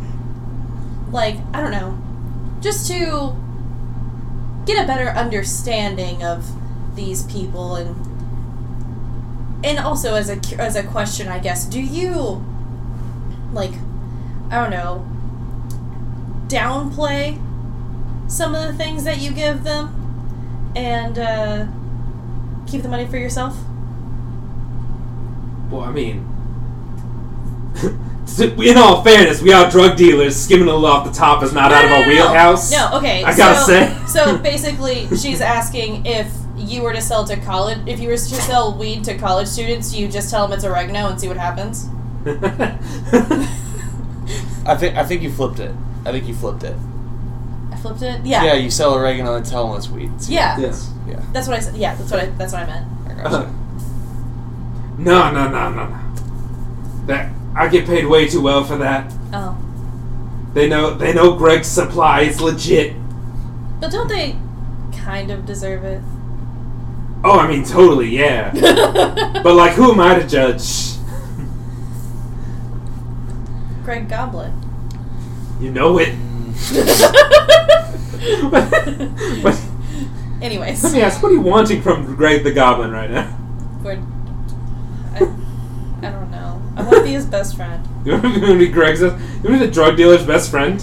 like 1.12 1.36
I 1.53 1.62
don't 1.62 1.72
know, 1.72 1.97
just 2.62 2.88
to 2.88 3.36
get 4.68 4.84
a 4.84 4.86
better 4.86 5.09
understanding 5.09 6.24
of 6.24 6.45
these 6.95 7.24
people 7.24 7.76
and 7.76 7.95
and 9.65 9.80
also 9.80 10.13
as 10.13 10.30
a 10.30 10.39
as 10.61 10.76
a 10.76 10.84
question, 10.84 11.28
I 11.28 11.39
guess, 11.39 11.65
do 11.65 11.82
you 11.82 12.45
like 13.53 13.72
I 14.51 14.61
don't 14.61 14.70
know 14.70 15.05
downplay 16.47 17.41
some 18.30 18.55
of 18.55 18.65
the 18.65 18.74
things 18.74 19.03
that 19.03 19.20
you 19.20 19.32
give 19.32 19.63
them 19.63 19.93
and 20.76 21.18
uh, 21.18 21.65
keep 22.68 22.84
the 22.84 22.89
money 22.89 23.05
for 23.07 23.18
yourself? 23.18 23.57
Well, 25.70 25.82
I 25.82 25.91
mean, 25.91 26.26
in 28.39 28.78
all 28.78 29.03
fairness, 29.03 29.41
we 29.41 29.51
are 29.53 29.69
drug 29.69 29.97
dealers. 29.97 30.36
Skimming 30.36 30.67
a 30.67 30.73
little 30.73 30.86
off 30.86 31.05
the 31.05 31.11
top 31.13 31.43
is 31.43 31.53
not 31.53 31.71
out 31.71 31.86
of 31.86 31.89
No, 31.89 31.95
no, 31.97 32.01
our 32.01 32.07
no, 32.07 32.13
no. 32.15 32.30
wheelhouse. 32.32 32.71
No, 32.71 32.89
okay. 32.97 33.23
I 33.23 33.36
gotta 33.36 33.59
so, 33.59 33.65
say. 33.65 33.97
so 34.07 34.38
basically, 34.38 35.07
she's 35.17 35.41
asking 35.41 36.05
if 36.05 36.32
you 36.55 36.82
were 36.82 36.93
to 36.93 37.01
sell 37.01 37.23
to 37.25 37.38
college, 37.38 37.80
if 37.88 37.99
you 37.99 38.09
were 38.09 38.15
to 38.15 38.19
sell 38.19 38.78
weed 38.78 39.03
to 39.05 39.17
college 39.17 39.47
students, 39.47 39.93
you 39.95 40.07
just 40.07 40.30
tell 40.30 40.47
them 40.47 40.55
it's 40.57 40.65
oregano 40.65 41.07
and 41.09 41.19
see 41.19 41.28
what 41.28 41.38
happens. 41.38 41.88
I 44.65 44.75
think 44.75 44.95
I 44.97 45.03
think 45.05 45.21
you 45.21 45.32
flipped 45.32 45.59
it. 45.59 45.71
I 46.05 46.11
think 46.11 46.28
you 46.28 46.34
flipped 46.36 46.63
it. 46.63 46.75
I 47.71 47.78
flipped 47.78 48.01
it. 48.01 48.25
Yeah. 48.25 48.43
Yeah, 48.43 48.53
you 48.55 48.69
sell 48.69 48.93
oregano 48.95 49.36
and 49.36 49.45
tell 49.45 49.67
them 49.67 49.78
it's 49.78 49.88
weed. 49.89 50.11
Yeah. 50.28 50.57
yes. 50.59 50.91
Yeah. 51.07 51.21
That's 51.32 51.47
what 51.47 51.57
I 51.57 51.59
said. 51.61 51.75
Yeah, 51.78 51.95
that's 51.95 52.11
what 52.11 52.19
I. 52.19 52.25
That's 52.32 52.53
what 52.53 52.63
I 52.63 52.65
meant. 52.65 52.88
I 53.07 53.11
Uh, 53.13 53.30
gotcha. 53.30 53.53
no, 54.97 55.32
no, 55.32 55.49
no, 55.49 55.69
no, 55.71 55.86
no. 55.88 55.99
That 57.05 57.32
I 57.58 57.68
get 57.70 57.86
paid 57.88 58.05
way 58.05 58.28
too 58.28 58.41
well 58.41 58.64
for 58.64 58.78
that. 58.78 59.12
Oh, 59.34 59.58
They 60.53 60.70
know. 60.70 60.93
They 60.93 61.14
know 61.14 61.36
Greg's 61.36 61.68
supply 61.68 62.22
is 62.22 62.39
legit. 62.39 62.95
but 63.80 63.91
don't 63.91 64.08
they 64.08 64.36
kind 64.95 65.32
of 65.32 65.45
deserve 65.45 65.84
it? 65.84 66.01
Oh, 67.24 67.39
I 67.39 67.47
mean, 67.47 67.64
totally, 67.64 68.10
yeah. 68.10 68.51
but 69.43 69.55
like, 69.55 69.74
who 69.74 69.91
am 69.91 69.99
I 69.99 70.20
to 70.20 70.28
judge? 70.28 70.93
Greg 73.84 74.08
Goblin. 74.08 74.53
You 75.60 75.72
know 75.72 75.97
it. 75.99 76.14
but, 78.51 79.60
Anyways, 80.41 80.84
let 80.84 80.93
me 80.93 81.01
ask, 81.01 81.24
what 81.24 81.32
are 81.32 81.36
you 81.36 81.41
wanting 81.41 81.82
from 81.82 82.16
Greg 82.16 82.43
the 82.43 82.51
Goblin 82.51 82.91
right 82.91 83.10
now? 83.10 83.36
we're, 83.84 83.93
I, 85.14 85.18
I 86.05 86.12
don't 86.12 86.30
know. 86.30 86.46
I 86.78 86.84
want 86.84 86.97
to 86.97 87.03
be 87.03 87.11
his 87.11 87.25
best 87.25 87.55
friend. 87.55 87.86
You 88.05 88.13
want 88.21 88.36
to 88.36 88.57
be 88.57 88.67
Greg's? 88.69 89.01
You 89.01 89.07
want 89.09 89.41
to 89.43 89.49
be 89.49 89.57
the 89.57 89.67
drug 89.71 89.97
dealer's 89.97 90.25
best 90.25 90.49
friend? 90.49 90.82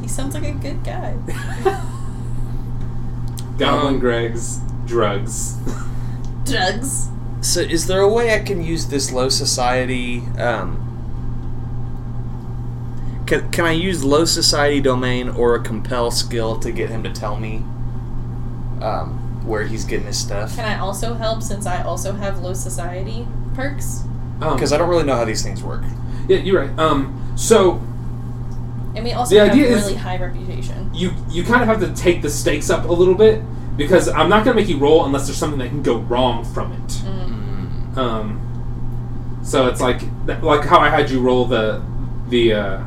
He 0.00 0.06
sounds 0.08 0.34
like 0.34 0.44
a 0.44 0.52
good 0.52 0.84
guy. 0.84 1.16
Goblin 3.58 3.94
Um, 3.94 3.98
Greg's 4.00 4.58
drugs. 4.86 5.56
Drugs. 6.44 7.08
So, 7.40 7.60
is 7.60 7.86
there 7.86 8.00
a 8.00 8.08
way 8.08 8.32
I 8.34 8.38
can 8.40 8.62
use 8.62 8.86
this 8.86 9.10
low 9.12 9.28
society? 9.28 10.22
Um, 10.38 10.80
can, 13.26 13.50
can 13.50 13.64
I 13.64 13.72
use 13.72 14.04
low 14.04 14.24
society 14.24 14.80
domain 14.80 15.28
or 15.30 15.54
a 15.54 15.60
compel 15.62 16.10
skill 16.10 16.58
to 16.60 16.70
get 16.70 16.90
him 16.90 17.02
to 17.02 17.12
tell 17.12 17.36
me 17.36 17.56
um, 18.82 19.42
where 19.46 19.64
he's 19.66 19.84
getting 19.84 20.06
his 20.06 20.18
stuff? 20.18 20.54
Can 20.56 20.64
I 20.64 20.78
also 20.78 21.14
help 21.14 21.42
since 21.42 21.66
I 21.66 21.82
also 21.82 22.12
have 22.12 22.40
low 22.40 22.54
society 22.54 23.26
perks? 23.54 24.02
Um, 24.40 24.54
Because 24.54 24.72
I 24.72 24.78
don't 24.78 24.88
really 24.88 25.04
know 25.04 25.16
how 25.16 25.24
these 25.24 25.42
things 25.42 25.62
work. 25.62 25.82
yeah, 26.28 26.38
you're 26.38 26.60
right. 26.60 26.78
Um, 26.78 27.32
so 27.36 27.80
And 28.94 29.04
we 29.04 29.12
also 29.12 29.34
The 29.34 29.40
have 29.40 29.50
idea 29.50 29.66
is- 29.68 29.82
really 29.84 29.96
high 29.96 30.18
reputation. 30.18 30.90
you 30.94 31.10
you 31.28 31.42
kind 31.44 31.62
of 31.62 31.68
have 31.68 31.80
to 31.80 31.92
take 32.02 32.22
the 32.22 32.30
stakes 32.30 32.70
up 32.70 32.88
a 32.88 32.92
little 32.92 33.14
bit 33.14 33.42
because 33.76 34.08
I'm 34.08 34.28
not 34.28 34.44
going 34.44 34.56
to 34.56 34.60
make 34.62 34.68
you 34.68 34.78
roll 34.78 35.04
unless 35.04 35.26
there's 35.26 35.36
something 35.38 35.58
that 35.58 35.68
can 35.68 35.82
go 35.82 35.96
wrong 35.98 36.44
from 36.44 36.72
it. 36.72 36.88
Mm. 37.04 37.96
Um, 37.96 39.40
so 39.42 39.66
it's 39.66 39.80
like 39.80 40.02
like 40.42 40.64
how 40.64 40.78
I 40.78 40.90
had 40.90 41.10
you 41.10 41.20
roll 41.20 41.44
the 41.46 41.82
the 42.28 42.52
uh, 42.54 42.80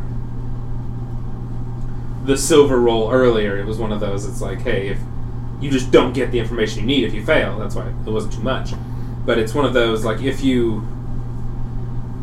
the 2.26 2.38
silver 2.38 2.80
roll 2.80 3.12
earlier. 3.12 3.58
It 3.58 3.66
was 3.66 3.78
one 3.78 3.92
of 3.92 4.00
those. 4.00 4.26
It's 4.26 4.42
like, 4.42 4.62
hey, 4.62 4.90
if 4.90 5.00
you 5.62 5.70
just 5.72 5.92
don't 5.92 6.14
get 6.14 6.32
the 6.32 6.40
information 6.40 6.82
you 6.82 6.88
need 6.88 7.04
if 7.04 7.14
you 7.14 7.26
fail, 7.26 7.58
that's 7.58 7.76
why 7.76 7.88
it 7.88 8.10
wasn't 8.10 8.34
too 8.34 8.42
much. 8.42 8.72
But 9.26 9.38
it's 9.38 9.54
one 9.54 9.66
of 9.66 9.74
those 9.74 10.06
like 10.06 10.22
if 10.22 10.42
you 10.44 10.86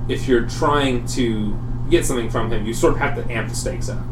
if 0.09 0.29
you're 0.29 0.49
trying 0.49 1.07
to 1.09 1.57
get 1.91 2.05
something 2.05 2.31
from 2.31 2.51
him, 2.51 2.67
you 2.67 2.75
sort 2.75 2.95
of 2.95 2.99
have 3.01 3.15
to 3.17 3.33
amp 3.33 3.49
the 3.49 3.55
stakes 3.57 3.89
up. 3.89 4.03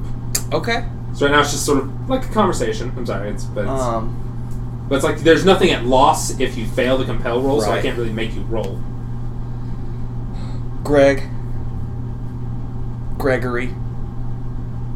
Okay. 0.53 0.85
So 1.15 1.27
right 1.27 1.33
now 1.33 1.41
it's 1.41 1.53
just 1.53 1.67
sort 1.67 1.79
of 1.79 2.09
like 2.09 2.25
a 2.25 2.33
conversation. 2.33 2.93
I'm 2.97 3.07
sorry, 3.07 3.31
it's 3.31 3.45
but 3.45 3.63
it's, 3.63 3.71
Um, 3.71 4.87
but 4.89 4.97
it's 4.97 5.05
like 5.05 5.19
there's 5.21 5.45
nothing 5.45 5.71
at 5.71 5.85
loss 5.85 6.39
if 6.41 6.57
you 6.57 6.67
fail 6.67 6.97
the 6.99 7.05
compel 7.05 7.41
roll, 7.41 7.61
so 7.61 7.71
I 7.71 7.81
can't 7.83 7.97
really 7.99 8.13
make 8.13 8.35
you 8.35 8.43
roll. 8.43 8.81
Greg. 10.83 11.23
Gregory. 13.19 13.75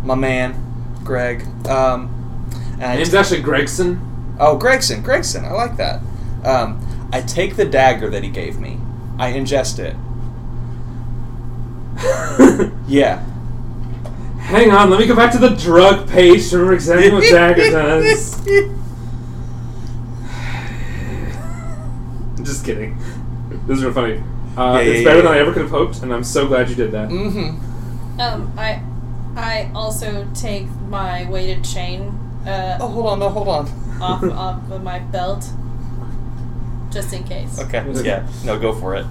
My 0.03 0.15
man. 0.15 0.63
Greg. 1.05 1.45
Um, 1.69 2.11
and 2.81 2.99
Name's 2.99 3.15
actually 3.15 3.41
Gregson. 3.43 4.37
Oh, 4.39 4.57
Gregson, 4.57 5.03
Gregson, 5.03 5.45
I 5.45 5.53
like 5.53 5.77
that. 5.77 6.01
Um, 6.45 7.09
I 7.13 7.23
take 7.23 7.57
the 7.57 7.65
dagger 7.65 8.11
that 8.11 8.23
he 8.23 8.29
gave 8.29 8.59
me. 8.59 8.79
I 9.19 9.33
ingest 9.33 9.79
it. 9.79 9.97
Yeah. 12.87 13.25
Hang 14.39 14.71
on, 14.71 14.91
let 14.91 15.01
me 15.01 15.07
go 15.07 15.17
back 15.17 15.33
to 15.33 15.39
the 15.39 15.49
drug 15.51 16.09
page 16.09 16.49
to 16.51 16.57
remember 16.59 16.75
exactly 16.75 17.11
what 17.11 17.25
dagger 17.31 17.71
does. 17.71 18.37
Just 22.45 22.65
kidding. 22.65 22.97
This 23.67 23.79
is 23.79 23.85
real 23.85 23.93
funny. 23.93 24.23
Uh, 24.57 24.75
Yeah, 24.75 24.79
it's 24.81 24.99
yeah, 25.01 25.05
better 25.05 25.17
yeah, 25.17 25.23
than 25.25 25.33
I 25.33 25.39
ever 25.39 25.53
could 25.53 25.63
have 25.63 25.71
hoped, 25.71 26.03
and 26.03 26.15
I'm 26.15 26.23
so 26.23 26.47
glad 26.47 26.69
you 26.69 26.77
did 26.77 26.93
that. 26.93 27.09
Mm-hmm. 27.09 28.21
Um, 28.21 28.53
I, 28.57 28.83
I 29.37 29.71
also 29.75 30.27
take 30.35 30.69
my 30.89 31.29
weighted 31.29 31.65
chain 31.65 32.19
uh, 32.47 32.79
Oh, 32.81 32.87
hold 32.89 33.07
on, 33.07 33.19
no, 33.19 33.29
hold 33.29 33.49
on. 33.49 33.67
off, 34.01 34.23
off 34.23 34.71
of 34.71 34.83
my 34.85 35.01
belt, 35.01 35.45
just 36.93 37.13
in 37.13 37.25
case. 37.25 37.59
Okay, 37.59 37.85
yeah, 38.05 38.27
no, 38.45 38.59
go 38.59 38.73
for 38.73 38.95
it. 38.95 39.05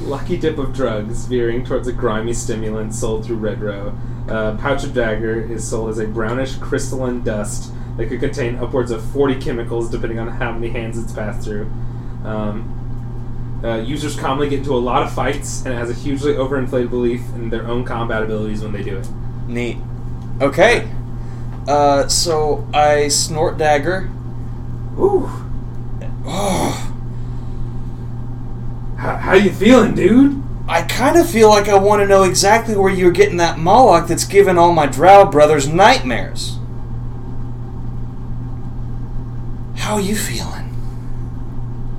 Lucky 0.00 0.36
dip 0.36 0.58
of 0.58 0.72
drugs 0.72 1.24
veering 1.26 1.64
towards 1.64 1.88
a 1.88 1.92
grimy 1.92 2.32
stimulant 2.32 2.94
sold 2.94 3.24
through 3.26 3.36
Red 3.36 3.60
Row. 3.60 3.96
Uh, 4.28 4.56
pouch 4.56 4.84
of 4.84 4.94
dagger 4.94 5.40
is 5.40 5.68
sold 5.68 5.90
as 5.90 5.98
a 5.98 6.06
brownish 6.06 6.56
crystalline 6.56 7.22
dust 7.22 7.72
that 7.96 8.08
could 8.08 8.20
contain 8.20 8.56
upwards 8.56 8.90
of 8.90 9.02
40 9.12 9.40
chemicals 9.40 9.90
depending 9.90 10.18
on 10.18 10.28
how 10.28 10.52
many 10.52 10.68
hands 10.68 10.98
it's 10.98 11.12
passed 11.12 11.42
through. 11.44 11.64
Um, 12.24 13.60
uh, 13.64 13.78
users 13.78 14.14
commonly 14.14 14.48
get 14.48 14.60
into 14.60 14.74
a 14.74 14.78
lot 14.78 15.02
of 15.02 15.12
fights 15.12 15.64
and 15.64 15.74
it 15.74 15.78
has 15.78 15.90
a 15.90 15.94
hugely 15.94 16.34
overinflated 16.34 16.90
belief 16.90 17.22
in 17.34 17.50
their 17.50 17.66
own 17.66 17.84
combat 17.84 18.22
abilities 18.22 18.62
when 18.62 18.72
they 18.72 18.84
do 18.84 18.98
it. 18.98 19.08
Neat. 19.48 19.78
Okay. 20.40 20.88
Uh, 21.66 22.06
so 22.06 22.68
I 22.72 23.08
snort 23.08 23.58
dagger. 23.58 24.10
Ooh, 24.96 25.28
Oh, 26.30 26.67
how, 28.98 29.16
how 29.16 29.34
you 29.34 29.52
feeling, 29.52 29.94
dude? 29.94 30.42
I 30.68 30.82
kind 30.82 31.16
of 31.16 31.30
feel 31.30 31.48
like 31.48 31.68
I 31.68 31.78
want 31.78 32.02
to 32.02 32.06
know 32.06 32.24
exactly 32.24 32.76
where 32.76 32.92
you're 32.92 33.12
getting 33.12 33.38
that 33.38 33.58
Malak 33.58 34.08
that's 34.08 34.24
giving 34.24 34.58
all 34.58 34.72
my 34.72 34.86
Drow 34.86 35.24
brothers 35.24 35.66
nightmares. 35.68 36.58
How 39.76 39.94
are 39.94 40.00
you 40.00 40.16
feeling? 40.16 40.74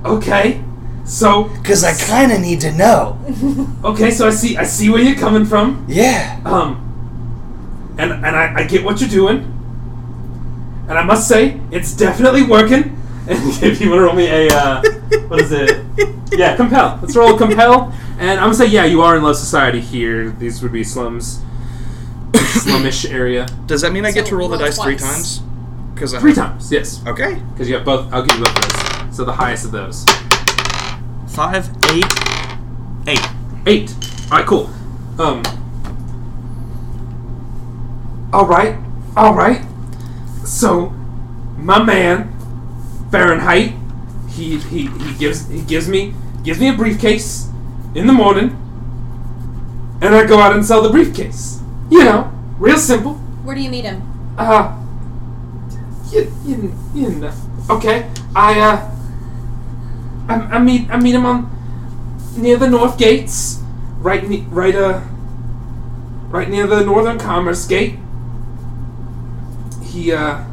Okay, 0.04 0.62
so 1.04 1.44
Because 1.44 1.82
I 1.82 1.94
kind 1.94 2.30
of 2.30 2.40
need 2.40 2.60
to 2.60 2.72
know. 2.72 3.18
okay, 3.84 4.10
so 4.10 4.28
I 4.28 4.30
see 4.30 4.56
I 4.56 4.64
see 4.64 4.88
where 4.90 5.00
you're 5.00 5.18
coming 5.18 5.44
from. 5.44 5.84
Yeah. 5.88 6.40
Um, 6.44 6.86
and 7.98 8.12
and 8.12 8.36
I, 8.36 8.60
I 8.60 8.64
get 8.64 8.84
what 8.84 9.00
you're 9.00 9.10
doing, 9.10 9.38
and 10.88 10.92
I 10.96 11.02
must 11.02 11.26
say 11.26 11.60
it's 11.72 11.96
definitely 11.96 12.42
working. 12.44 12.99
And 13.30 13.38
if 13.62 13.80
you 13.80 13.90
want 13.90 14.00
to 14.00 14.04
roll 14.04 14.14
me 14.14 14.26
a 14.28 14.48
uh, 14.52 14.82
what 15.28 15.40
is 15.40 15.52
it? 15.52 15.84
Yeah, 16.32 16.56
compel. 16.56 16.98
Let's 17.00 17.14
roll 17.16 17.36
compel, 17.38 17.92
and 18.18 18.30
I'm 18.40 18.46
gonna 18.46 18.54
say 18.54 18.66
yeah, 18.66 18.84
you 18.84 19.02
are 19.02 19.16
in 19.16 19.22
low 19.22 19.32
society 19.32 19.80
here. 19.80 20.30
These 20.30 20.62
would 20.62 20.72
be 20.72 20.82
slums, 20.84 21.40
slumish 22.32 23.08
area. 23.10 23.46
Does 23.66 23.82
that 23.82 23.92
mean 23.92 24.04
I 24.04 24.10
get 24.10 24.24
So 24.24 24.30
to 24.30 24.36
roll 24.36 24.48
the 24.48 24.56
roll 24.58 24.66
dice 24.66 24.82
three 24.82 24.96
twice. 24.96 25.38
times? 25.38 25.42
Because 25.94 26.14
Three 26.14 26.32
times, 26.34 26.72
yes, 26.72 27.06
Okay. 27.06 27.40
because 27.52 27.68
you 27.68 27.74
have 27.76 27.84
both. 27.84 28.10
I'll 28.12 28.24
give 28.24 28.36
you 28.38 28.44
both 28.44 28.56
of 28.56 29.06
those. 29.08 29.16
So 29.16 29.24
the 29.24 29.32
highest 29.32 29.64
of 29.66 29.70
those, 29.72 30.04
Five, 31.28 31.68
eight, 31.90 32.04
eight. 33.06 33.26
eight. 33.66 33.94
All 34.32 34.38
right, 34.38 34.46
cool. 34.46 34.70
Um. 35.18 35.42
All 38.32 38.46
right, 38.46 38.76
all 39.16 39.34
right. 39.34 39.62
So, 40.44 40.90
my 41.58 41.82
man, 41.82 42.32
Fahrenheit, 43.10 43.74
he, 44.30 44.58
he, 44.58 44.86
he 44.86 45.14
gives 45.18 45.48
he 45.48 45.62
gives 45.62 45.88
me 45.88 46.14
gives 46.44 46.60
me 46.60 46.68
a 46.68 46.72
briefcase 46.72 47.48
in 47.94 48.06
the 48.06 48.12
morning, 48.12 48.56
and 50.00 50.14
I 50.14 50.24
go 50.26 50.38
out 50.38 50.52
and 50.54 50.64
sell 50.64 50.82
the 50.82 50.90
briefcase. 50.90 51.60
You 51.90 52.04
know, 52.04 52.32
real 52.58 52.78
simple. 52.78 53.14
Where 53.44 53.56
do 53.56 53.62
you 53.62 53.70
meet 53.70 53.84
him? 53.84 54.02
Uh, 54.38 54.76
you, 56.10 56.32
you, 56.44 56.74
you 56.94 57.08
know. 57.10 57.32
Okay, 57.68 58.08
I, 58.34 58.60
uh, 58.60 58.90
I, 60.28 60.34
I 60.34 60.58
meet, 60.58 60.88
I 60.90 60.98
meet 60.98 61.14
him 61.14 61.26
on, 61.26 61.50
near 62.36 62.56
the 62.56 62.68
north 62.68 62.96
gates, 62.96 63.60
right, 63.98 64.26
ne- 64.28 64.46
right, 64.50 64.74
uh, 64.74 65.02
right 66.28 66.48
near 66.48 66.66
the 66.66 66.84
northern 66.84 67.18
commerce 67.18 67.66
gate. 67.66 67.98
He, 69.82 70.12
uh, 70.12 70.44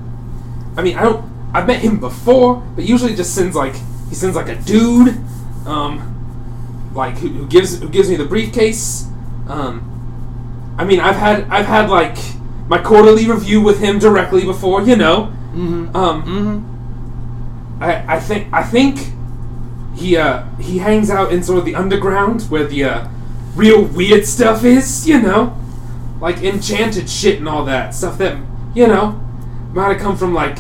I 0.76 0.82
mean, 0.82 0.98
I 0.98 1.04
don't, 1.04 1.26
I've 1.58 1.66
met 1.66 1.80
him 1.80 2.00
before, 2.00 2.58
but 2.76 2.86
usually 2.86 3.16
just 3.16 3.34
sends 3.34 3.56
like, 3.56 3.74
he 4.10 4.16
sends 4.16 4.36
like 4.36 4.48
a 4.48 4.56
dude, 4.62 5.18
um, 5.66 6.92
like 6.94 7.18
who, 7.18 7.30
who 7.30 7.48
gives, 7.48 7.80
who 7.80 7.90
gives 7.90 8.10
me 8.10 8.16
the 8.16 8.26
briefcase. 8.26 9.08
Um, 9.48 10.76
I 10.78 10.86
mean, 10.86 11.00
I've 11.00 11.16
had, 11.16 11.46
I've 11.50 11.66
had 11.66 11.90
like 11.90 12.18
my 12.68 12.78
quarterly 12.78 13.26
review 13.30 13.62
with 13.62 13.80
him 13.80 13.98
directly 13.98 14.44
before, 14.46 14.84
you 14.84 14.96
know. 14.96 15.34
Mm-hmm. 15.54 15.96
Um, 15.96 16.24
Mm-hmm. 16.24 17.84
I, 17.84 18.16
I 18.16 18.20
think 18.20 18.52
I 18.54 18.64
think 18.64 19.14
he 19.96 20.18
uh 20.18 20.44
he 20.60 20.80
hangs 20.80 21.10
out 21.10 21.32
in 21.32 21.44
sort 21.44 21.60
of 21.60 21.66
the 21.66 21.76
underground 21.76 22.42
where 22.44 22.66
the 22.66 22.84
uh, 22.84 23.08
real 23.56 23.84
weird 23.84 24.26
stuff 24.26 24.64
is, 24.64 25.08
you 25.08 25.22
know, 25.22 25.56
like 26.20 26.42
enchanted 26.42 27.10
shit 27.10 27.40
and 27.40 27.48
all 27.48 27.66
that 27.66 27.94
stuff 27.94 28.18
that 28.18 28.38
you 28.74 28.88
know 28.88 29.12
might 29.74 29.94
have 29.94 30.02
come 30.02 30.18
from 30.18 30.34
like 30.34 30.58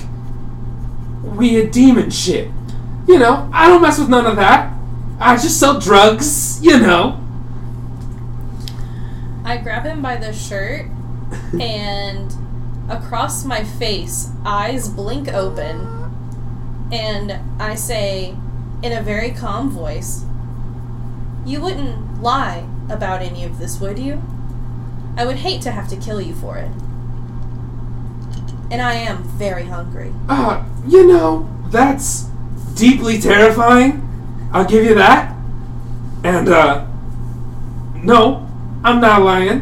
weird 1.35 1.71
demon 1.71 2.09
shit. 2.09 2.49
You 3.07 3.19
know, 3.19 3.49
I 3.53 3.67
don't 3.67 3.81
mess 3.81 3.99
with 3.99 4.09
none 4.09 4.25
of 4.25 4.35
that. 4.35 4.73
I 5.19 5.35
just 5.35 5.59
sell 5.59 5.79
drugs, 5.79 6.59
you 6.61 6.79
know. 6.79 7.19
I 9.43 9.57
grab 9.57 9.85
him 9.85 10.01
by 10.01 10.17
the 10.17 10.33
shirt 10.33 10.87
and 11.59 12.35
across 12.89 13.45
my 13.45 13.63
face, 13.63 14.29
eyes 14.45 14.89
blink 14.89 15.29
open, 15.29 16.87
and 16.91 17.39
I 17.59 17.75
say 17.75 18.35
in 18.83 18.91
a 18.91 19.01
very 19.01 19.31
calm 19.31 19.69
voice, 19.69 20.25
You 21.45 21.61
wouldn't 21.61 22.21
lie 22.21 22.67
about 22.89 23.21
any 23.21 23.43
of 23.43 23.57
this, 23.57 23.79
would 23.79 23.99
you? 23.99 24.21
I 25.17 25.25
would 25.25 25.37
hate 25.37 25.61
to 25.63 25.71
have 25.71 25.87
to 25.89 25.97
kill 25.97 26.21
you 26.21 26.35
for 26.35 26.57
it. 26.57 26.71
And 28.69 28.81
I 28.81 28.93
am 28.93 29.23
very 29.23 29.65
hungry. 29.65 30.11
Uh, 30.27 30.63
you 30.87 31.07
know, 31.07 31.49
that's 31.67 32.23
deeply 32.75 33.19
terrifying. 33.19 34.03
I'll 34.51 34.65
give 34.65 34.83
you 34.83 34.95
that. 34.95 35.35
And, 36.23 36.49
uh, 36.49 36.85
no, 37.95 38.47
I'm 38.83 38.99
not 38.99 39.21
lying. 39.21 39.61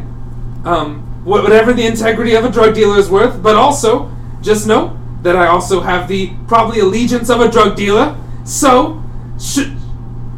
Um, 0.65 1.01
wh- 1.23 1.43
whatever 1.43 1.73
the 1.73 1.85
integrity 1.85 2.33
of 2.35 2.45
a 2.45 2.49
drug 2.51 2.73
dealer 2.73 2.97
is 2.97 3.09
worth, 3.09 3.41
but 3.43 3.55
also, 3.55 4.11
just 4.41 4.67
know 4.67 4.97
that 5.21 5.35
I 5.35 5.47
also 5.47 5.81
have 5.81 6.07
the 6.07 6.31
probably 6.47 6.79
allegiance 6.79 7.29
of 7.29 7.41
a 7.41 7.49
drug 7.49 7.75
dealer. 7.75 8.15
So, 8.43 9.03
should, 9.39 9.75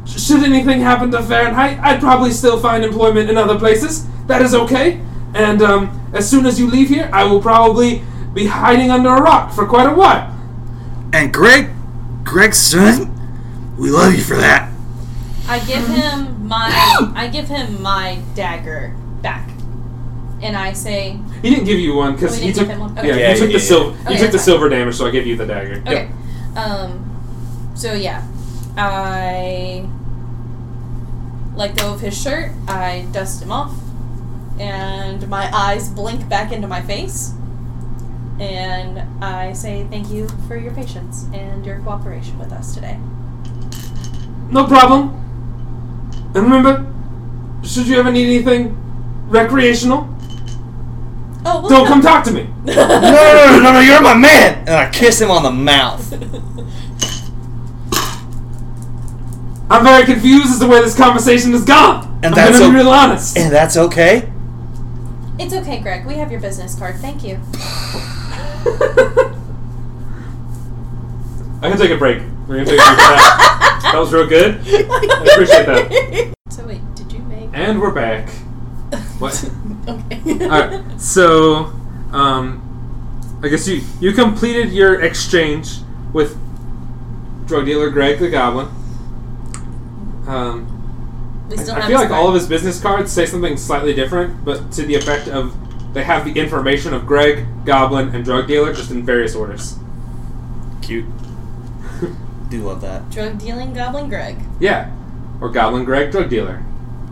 should 0.05 0.43
anything 0.43 0.81
happen 0.81 1.11
to 1.11 1.23
Fahrenheit, 1.23 1.79
I'd 1.79 1.99
probably 1.99 2.31
still 2.31 2.59
find 2.59 2.83
employment 2.83 3.29
in 3.29 3.37
other 3.37 3.57
places. 3.57 4.07
That 4.27 4.41
is 4.41 4.53
okay. 4.53 5.01
And, 5.33 5.61
um, 5.61 6.09
as 6.13 6.29
soon 6.29 6.45
as 6.45 6.59
you 6.59 6.67
leave 6.69 6.89
here, 6.89 7.09
I 7.13 7.23
will 7.25 7.41
probably 7.41 8.01
be 8.37 8.45
hiding 8.47 8.91
under 8.91 9.09
a 9.09 9.21
rock 9.21 9.51
for 9.51 9.65
quite 9.65 9.87
a 9.87 9.93
while. 9.93 10.33
And 11.13 11.33
Greg, 11.33 11.69
Gregson, 12.23 13.11
we 13.77 13.89
love 13.89 14.13
you 14.13 14.21
for 14.21 14.35
that. 14.37 14.71
I 15.47 15.59
give 15.59 15.87
him 15.87 16.47
my 16.47 16.67
I 17.15 17.27
give 17.29 17.47
him 17.47 17.81
my 17.81 18.19
dagger 18.35 18.93
back. 19.21 19.49
And 20.41 20.55
I 20.55 20.73
say, 20.73 21.19
He 21.41 21.49
didn't 21.49 21.65
give 21.65 21.79
you 21.79 21.95
one 21.95 22.13
because 22.13 22.37
Oh, 22.37 22.41
we 22.41 22.47
he 22.47 22.53
didn't 22.53 22.57
took 22.59 22.67
give 22.67 22.75
him 22.75 22.79
one? 22.81 22.99
Okay. 22.99 23.07
Yeah, 23.19 23.33
he 23.33 23.39
took 23.39 23.49
yeah, 23.49 23.57
the 23.57 23.63
yeah. 23.63 23.69
silver 23.69 23.97
he 23.97 24.05
Okay, 24.05 24.17
took 24.17 24.31
the 24.31 24.37
fine. 24.37 24.45
silver 24.45 24.69
damage, 24.69 24.95
so 24.95 25.07
I 25.07 25.11
give 25.11 25.25
you 25.25 25.35
the 25.35 25.45
dagger. 25.45 25.81
Okay. 25.81 26.09
Um 26.55 27.71
so 27.75 27.93
yeah. 27.93 28.25
I 28.77 29.87
let 31.55 31.75
go 31.75 31.93
of 31.93 32.01
his 32.01 32.15
shirt, 32.21 32.51
I 32.67 33.07
dust 33.11 33.41
him 33.41 33.51
off, 33.51 33.73
and 34.59 35.27
my 35.27 35.49
eyes 35.55 35.89
blink 35.89 36.29
back 36.29 36.51
into 36.51 36.67
my 36.67 36.81
face. 36.81 37.33
And 38.39 39.23
I 39.23 39.53
say 39.53 39.87
thank 39.89 40.09
you 40.09 40.27
for 40.47 40.55
your 40.55 40.73
patience 40.73 41.25
and 41.33 41.65
your 41.65 41.79
cooperation 41.79 42.37
with 42.37 42.51
us 42.51 42.73
today. 42.73 42.99
No 44.51 44.65
problem. 44.65 45.15
And 46.35 46.43
remember, 46.43 46.85
should 47.63 47.87
you 47.87 47.97
ever 47.99 48.11
need 48.11 48.25
anything 48.25 48.77
recreational, 49.27 50.07
Oh, 51.49 51.61
we'll 51.61 51.69
don't 51.69 51.87
come 51.87 52.01
talk 52.01 52.25
to 52.25 52.31
me. 52.31 52.49
No, 52.65 52.73
no, 52.75 52.99
no, 52.99 53.59
no, 53.63 53.73
no, 53.73 53.79
you're 53.79 54.01
my 54.01 54.13
man! 54.13 54.59
And 54.59 54.71
I 54.71 54.89
kiss 54.89 55.21
him 55.21 55.31
on 55.31 55.43
the 55.43 55.51
mouth. 55.51 56.11
I'm 59.69 59.83
very 59.83 60.05
confused 60.05 60.47
as 60.47 60.59
to 60.59 60.67
where 60.67 60.81
this 60.81 60.95
conversation 60.95 61.51
has 61.51 61.63
gone. 61.63 62.05
And 62.23 62.27
I'm 62.27 62.33
that's 62.33 62.59
gonna 62.59 62.73
be 62.73 62.79
o- 62.79 62.83
real 62.83 62.89
honest. 62.89 63.37
And 63.37 63.51
that's 63.51 63.77
okay? 63.77 64.29
It's 65.39 65.53
okay, 65.53 65.79
Greg. 65.79 66.05
We 66.05 66.15
have 66.15 66.31
your 66.31 66.41
business 66.41 66.77
card. 66.77 66.97
Thank 66.97 67.23
you. 67.23 67.39
I 71.61 71.69
can 71.69 71.77
take 71.77 71.91
a 71.91 71.97
break. 71.97 72.21
We're 72.47 72.63
gonna 72.63 72.65
take 72.65 72.79
a 72.79 72.83
break 72.83 72.89
for 72.89 72.95
that. 72.95 73.89
That 73.91 73.99
was 73.99 74.13
real 74.13 74.27
good. 74.27 74.55
I 74.67 75.25
appreciate 75.31 75.65
that. 75.65 76.33
So 76.49 76.65
wait, 76.67 76.81
did 76.95 77.11
you 77.11 77.19
make? 77.19 77.49
And 77.53 77.79
we're 77.81 77.91
back. 77.91 78.29
What? 79.19 79.49
okay. 79.87 80.45
Alright, 80.45 81.01
so 81.01 81.71
um, 82.11 82.61
I 83.43 83.47
guess 83.47 83.67
you 83.67 83.81
you 83.99 84.13
completed 84.13 84.71
your 84.71 85.01
exchange 85.01 85.79
with 86.13 86.37
drug 87.47 87.65
dealer 87.65 87.89
Greg 87.89 88.19
the 88.19 88.29
Goblin. 88.29 88.67
Um, 90.27 90.67
We 91.49 91.57
still 91.57 91.75
I, 91.75 91.79
I 91.79 91.87
feel 91.87 91.97
like 91.97 92.11
all 92.11 92.27
of 92.27 92.35
his 92.35 92.47
business 92.47 92.79
cards 92.79 93.11
say 93.11 93.25
something 93.25 93.57
slightly 93.57 93.93
different, 93.93 94.45
but 94.45 94.71
to 94.73 94.83
the 94.83 94.93
effect 94.95 95.27
of 95.27 95.55
they 95.97 96.03
have 96.03 96.25
the 96.25 96.39
information 96.39 96.93
of 96.93 97.07
Greg, 97.07 97.45
Goblin, 97.65 98.13
and 98.13 98.23
drug 98.23 98.47
dealer 98.47 98.71
just 98.71 98.91
in 98.91 99.03
various 99.03 99.35
orders. 99.35 99.77
Cute. 100.81 101.05
Do 102.49 102.63
love 102.63 102.81
that. 102.81 103.09
drug 103.09 103.39
dealing 103.39 103.73
goblin 103.73 104.07
Greg. 104.07 104.37
Yeah, 104.59 104.95
or 105.41 105.49
Goblin 105.49 105.85
Greg, 105.85 106.11
drug 106.11 106.29
dealer, 106.29 106.63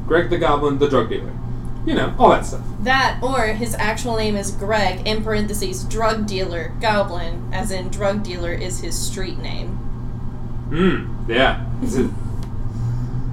Greg 0.07 0.29
the 0.29 0.38
Goblin, 0.38 0.77
the 0.77 0.88
drug 0.88 1.09
dealer. 1.09 1.33
You 1.86 1.95
know, 1.95 2.15
all 2.17 2.29
that 2.29 2.45
stuff. 2.45 2.63
That 2.79 3.19
or 3.21 3.47
his 3.47 3.75
actual 3.75 4.17
name 4.17 4.36
is 4.36 4.51
Greg 4.51 5.05
in 5.07 5.23
parentheses 5.23 5.83
drug 5.83 6.25
dealer 6.27 6.71
goblin, 6.79 7.51
as 7.53 7.71
in 7.71 7.89
drug 7.89 8.23
dealer 8.23 8.53
is 8.53 8.81
his 8.81 8.97
street 8.97 9.38
name. 9.39 9.69
Hmm. 10.69 11.29
Yeah. 11.29 11.65
It's 11.81 11.93
his, 11.93 12.11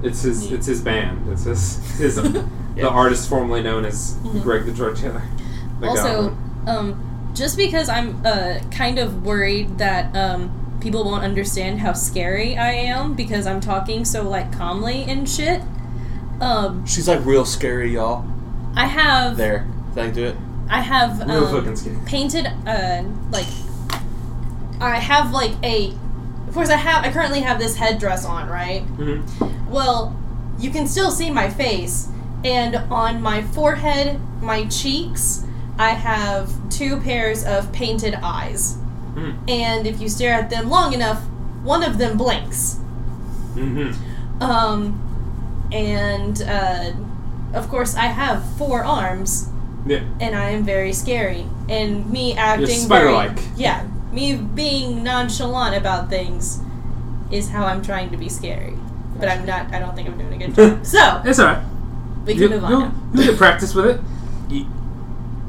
it's 0.03 0.23
his 0.23 0.53
it's 0.53 0.67
his 0.67 0.81
band. 0.83 1.31
It's 1.33 1.45
his 1.45 1.99
his 1.99 2.19
the 2.77 2.89
artist 2.89 3.29
formerly 3.29 3.63
known 3.63 3.85
as 3.85 4.15
Mhm. 4.25 4.43
Greg 4.43 4.65
the 4.67 4.73
Drug 4.73 4.97
Dealer. 4.97 5.23
The 5.81 5.89
also, 5.89 6.37
um, 6.69 7.31
just 7.35 7.57
because 7.57 7.89
I'm 7.89 8.25
uh, 8.25 8.61
kind 8.71 9.01
of 9.01 9.25
worried 9.27 9.79
that 9.79 10.15
um, 10.17 10.79
people 10.81 11.03
won't 11.05 11.25
understand 11.25 11.81
how 11.81 11.93
scary 11.93 12.57
I 12.57 12.71
am 12.73 13.15
because 13.15 13.49
I'm 13.49 13.61
talking 13.61 14.05
so 14.05 14.23
like 14.29 14.53
calmly 14.57 15.03
and 15.09 15.29
shit. 15.29 15.61
Um, 16.41 16.87
She's 16.87 17.09
like 17.09 17.25
real 17.25 17.45
scary, 17.45 17.93
y'all. 17.95 18.25
I 18.77 18.87
have 18.87 19.37
There. 19.37 19.67
Did 19.97 20.05
I 20.05 20.11
do 20.11 20.25
it? 20.27 20.37
I 20.69 20.81
have 20.81 21.19
real 21.27 21.47
um, 21.47 21.53
fucking 21.53 21.77
scary. 21.77 21.97
painted 22.07 22.47
uh 22.67 23.03
like 23.33 23.47
I 24.81 24.99
have 24.99 25.33
like 25.33 25.53
a 25.65 25.93
of 26.49 26.55
course 26.55 26.69
I 26.71 26.77
have 26.77 27.05
I 27.05 27.11
currently 27.13 27.41
have 27.41 27.59
this 27.59 27.77
headdress 27.77 28.25
on, 28.25 28.49
right? 28.49 28.87
Mhm. 28.99 29.69
Well, 29.69 30.17
you 30.59 30.71
can 30.71 30.87
still 30.87 31.11
see 31.11 31.31
my 31.31 31.51
face 31.51 32.09
and 32.45 32.77
on 32.91 33.21
my 33.23 33.43
forehead, 33.43 34.19
my 34.41 34.67
cheeks, 34.67 35.45
I 35.79 35.91
have 35.91 36.51
two 36.71 36.99
pairs 37.01 37.45
of 37.45 37.73
painted 37.73 38.15
eyes. 38.23 38.77
Mhm. 39.15 39.35
And 39.49 39.87
if 39.87 40.01
you 40.01 40.09
stare 40.09 40.35
at 40.35 40.51
them 40.51 40.69
long 40.71 40.93
enough, 40.93 41.21
one 41.63 41.83
of 41.83 41.99
them 41.99 42.17
blinks. 42.17 42.79
Mhm. 43.55 43.95
Um 44.41 44.99
and 45.73 46.43
uh 46.43 46.91
of 47.55 47.69
course 47.69 47.95
I 47.95 48.07
have 48.07 48.43
four 48.57 48.85
arms 48.85 49.49
Yeah. 49.87 50.01
and 50.21 50.35
I 50.35 50.51
am 50.51 50.65
very 50.65 50.93
scary. 50.93 51.47
And 51.69 52.09
me 52.11 52.35
acting 52.37 52.81
spider-like. 52.81 53.39
very 53.39 53.51
yeah, 53.57 53.83
me 54.13 54.35
being 54.35 55.03
nonchalant 55.03 55.77
about 55.77 56.09
things 56.11 56.61
is 57.31 57.51
how 57.51 57.65
I'm 57.65 57.83
trying 57.83 58.11
to 58.11 58.17
be 58.17 58.29
scary. 58.29 58.75
But 59.19 59.29
I'm 59.29 59.45
not. 59.47 59.73
I 59.73 59.79
don't 59.79 59.95
think 59.95 60.09
I'm 60.09 60.19
doing 60.19 60.43
a 60.43 60.47
good 60.47 60.55
job. 60.57 60.85
So 60.95 61.23
It's 61.25 61.39
alright. 61.39 61.63
We 62.25 62.35
can 62.35 62.43
You, 62.43 62.49
move 62.51 62.65
on 62.65 62.71
you'll, 62.71 62.81
now. 62.81 62.95
you'll 63.15 63.25
get 63.27 63.37
practice 63.37 63.75
with 63.75 63.87
it. 63.87 64.01
Ye- 64.49 64.67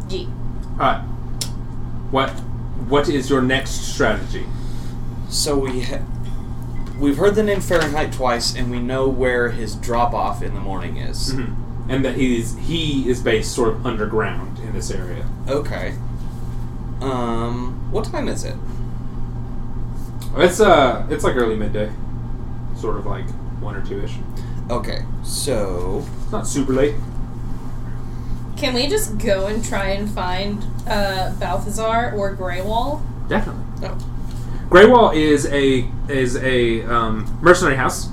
Gee. 0.08 0.28
Alright. 0.74 1.02
What 2.12 2.30
what 2.90 3.08
is 3.10 3.30
your 3.30 3.42
next 3.42 3.94
strategy? 3.94 4.46
So 5.30 5.58
we 5.58 5.82
ha- 5.82 6.02
we've 7.00 7.18
heard 7.18 7.36
the 7.36 7.44
name 7.44 7.62
Fahrenheit 7.62 8.12
twice, 8.14 8.56
and 8.56 8.70
we 8.70 8.80
know 8.80 9.08
where 9.08 9.50
his 9.50 9.76
drop 9.76 10.14
off 10.14 10.42
in 10.44 10.54
the 10.54 10.60
morning 10.60 10.98
is. 10.98 11.34
Mhm. 11.34 11.56
and 11.90 12.06
that 12.06 12.16
he's 12.16 12.56
he 12.60 13.10
is 13.10 13.20
based 13.22 13.52
sort 13.54 13.70
of 13.70 13.86
underground 13.86 14.58
in 14.60 14.74
this 14.74 14.90
area. 14.92 15.26
Okay. 15.50 15.96
Um, 17.02 17.92
what 17.92 18.06
time 18.06 18.28
is 18.30 18.44
it? 18.46 18.56
It's 20.38 20.60
uh, 20.60 21.06
it's 21.10 21.24
like 21.24 21.36
early 21.36 21.56
midday, 21.56 21.92
sort 22.80 22.98
of 22.98 23.06
like 23.06 23.26
one 23.62 23.76
or 23.76 23.86
two 23.86 24.02
ish. 24.04 24.16
Okay, 24.70 25.04
so 25.24 26.06
It's 26.24 26.32
not 26.32 26.48
super 26.48 26.74
late. 26.74 26.96
Can 28.58 28.74
we 28.74 28.88
just 28.88 29.18
go 29.18 29.48
and 29.48 29.64
try 29.64 29.90
and 29.90 30.10
find 30.10 30.64
uh, 30.88 31.34
Balthazar 31.36 32.14
or 32.16 32.36
Greywall? 32.36 33.02
Definitely. 33.28 33.64
oh, 33.84 33.98
Greywall 34.70 35.14
is 35.16 35.46
a 35.48 35.88
is 36.08 36.38
a 36.38 36.84
um, 36.84 37.38
mercenary 37.42 37.76
house, 37.76 38.10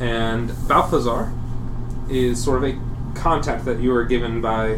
and 0.00 0.52
Balthazar 0.66 1.32
is 2.10 2.42
sort 2.42 2.62
of 2.62 2.70
a 2.70 2.80
contact 3.14 3.64
that 3.64 3.80
you 3.80 3.90
were 3.90 4.04
given 4.04 4.40
by 4.40 4.74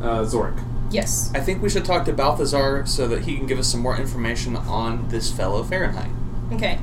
uh, 0.00 0.24
Zorik. 0.24 0.62
Yes. 0.90 1.30
I 1.34 1.40
think 1.40 1.60
we 1.60 1.68
should 1.68 1.84
talk 1.84 2.04
to 2.04 2.12
Balthazar 2.12 2.86
so 2.86 3.08
that 3.08 3.24
he 3.24 3.36
can 3.36 3.46
give 3.46 3.58
us 3.58 3.66
some 3.66 3.80
more 3.80 3.96
information 3.96 4.54
on 4.54 5.08
this 5.08 5.32
fellow 5.32 5.64
Fahrenheit. 5.64 6.10
Okay. 6.52 6.78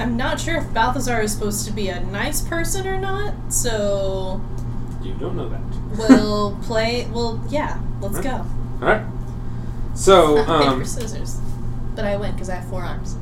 I'm 0.00 0.16
not 0.16 0.40
sure 0.40 0.56
if 0.56 0.72
Balthazar 0.72 1.20
is 1.20 1.32
supposed 1.32 1.66
to 1.66 1.72
be 1.72 1.88
a 1.88 2.00
nice 2.00 2.40
person 2.40 2.86
or 2.86 2.98
not, 2.98 3.34
so 3.52 4.40
You 5.02 5.12
don't 5.14 5.36
know 5.36 5.48
that. 5.48 5.60
we'll 5.96 6.56
play. 6.62 7.06
Well, 7.12 7.42
yeah, 7.50 7.80
let's 8.00 8.18
go. 8.20 8.30
All 8.30 8.46
right. 8.80 9.04
So, 9.94 10.38
um. 10.38 10.74
Paper, 10.78 10.84
scissors. 10.86 11.38
But 11.94 12.04
I 12.06 12.16
win 12.16 12.32
because 12.32 12.48
I 12.48 12.54
have 12.56 12.68
four 12.70 12.82
arms. 12.82 13.16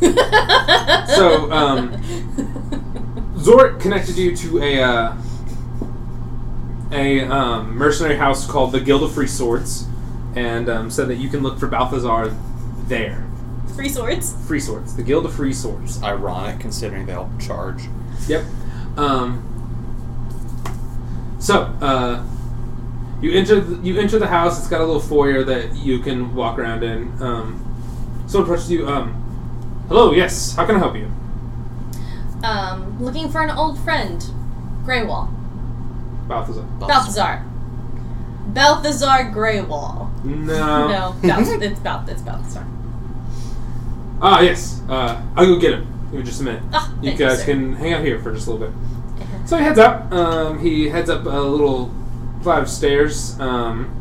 So, 0.00 1.50
um, 1.50 1.90
Zorik 3.38 3.80
connected 3.80 4.16
you 4.16 4.36
to 4.36 4.62
a 4.62 4.82
uh, 4.82 5.16
a 6.92 7.20
um, 7.22 7.74
mercenary 7.76 8.16
house 8.16 8.46
called 8.46 8.72
the 8.72 8.80
Guild 8.80 9.02
of 9.02 9.12
Free 9.14 9.26
Swords, 9.26 9.86
and 10.34 10.68
um, 10.68 10.90
said 10.90 11.08
that 11.08 11.16
you 11.16 11.28
can 11.28 11.42
look 11.42 11.58
for 11.58 11.66
Balthazar 11.66 12.36
there. 12.86 13.25
Free 13.76 13.88
swords. 13.88 14.34
Free 14.46 14.58
Swords, 14.60 14.96
the 14.96 15.02
Guild 15.02 15.26
of 15.26 15.34
Free 15.34 15.52
Swords. 15.52 16.02
Ironic 16.02 16.58
considering 16.60 17.06
they'll 17.06 17.30
charge. 17.38 17.82
Yep. 18.26 18.44
Um, 18.96 19.42
so, 21.38 21.62
uh, 21.80 22.24
you 23.20 23.32
enter 23.32 23.60
the, 23.60 23.86
you 23.86 23.98
enter 24.00 24.18
the 24.18 24.26
house. 24.26 24.58
It's 24.58 24.68
got 24.68 24.80
a 24.80 24.84
little 24.84 25.00
foyer 25.00 25.44
that 25.44 25.76
you 25.76 25.98
can 26.00 26.34
walk 26.34 26.58
around 26.58 26.82
in. 26.82 27.12
Um, 27.22 28.24
someone 28.26 28.48
approaches 28.48 28.70
you. 28.70 28.88
Um, 28.88 29.84
hello. 29.88 30.12
Yes. 30.12 30.54
How 30.56 30.64
can 30.66 30.76
I 30.76 30.78
help 30.78 30.96
you? 30.96 31.10
Um, 32.42 33.02
looking 33.02 33.28
for 33.30 33.42
an 33.42 33.50
old 33.50 33.78
friend. 33.80 34.22
Greywall. 34.84 35.28
Balthazar. 36.28 36.62
Balthazar. 36.78 37.44
Balthazar 38.48 39.30
Greywall. 39.34 40.24
No. 40.24 41.14
No, 41.22 41.36
Balth- 41.36 41.62
it's 41.62 41.80
Balth- 41.80 42.08
it's 42.08 42.22
Balthazar. 42.22 42.66
Ah, 44.20 44.40
yes. 44.40 44.80
Uh, 44.88 45.20
I'll 45.36 45.46
go 45.46 45.58
get 45.58 45.74
him. 45.74 45.86
Give 46.10 46.20
me 46.20 46.22
just 46.24 46.40
a 46.40 46.44
minute. 46.44 46.62
Ah, 46.72 46.92
you 46.96 47.10
thank 47.10 47.18
guys 47.18 47.38
sir. 47.40 47.44
can 47.46 47.72
hang 47.74 47.92
out 47.92 48.02
here 48.02 48.18
for 48.20 48.32
just 48.32 48.46
a 48.46 48.52
little 48.52 48.68
bit. 48.68 48.76
So 49.46 49.56
he 49.56 49.62
heads 49.64 49.78
out. 49.78 50.12
Um, 50.12 50.58
he 50.58 50.88
heads 50.88 51.10
up 51.10 51.24
a 51.24 51.28
little 51.28 51.92
flight 52.42 52.62
of 52.62 52.68
stairs. 52.68 53.38
Um, 53.40 53.92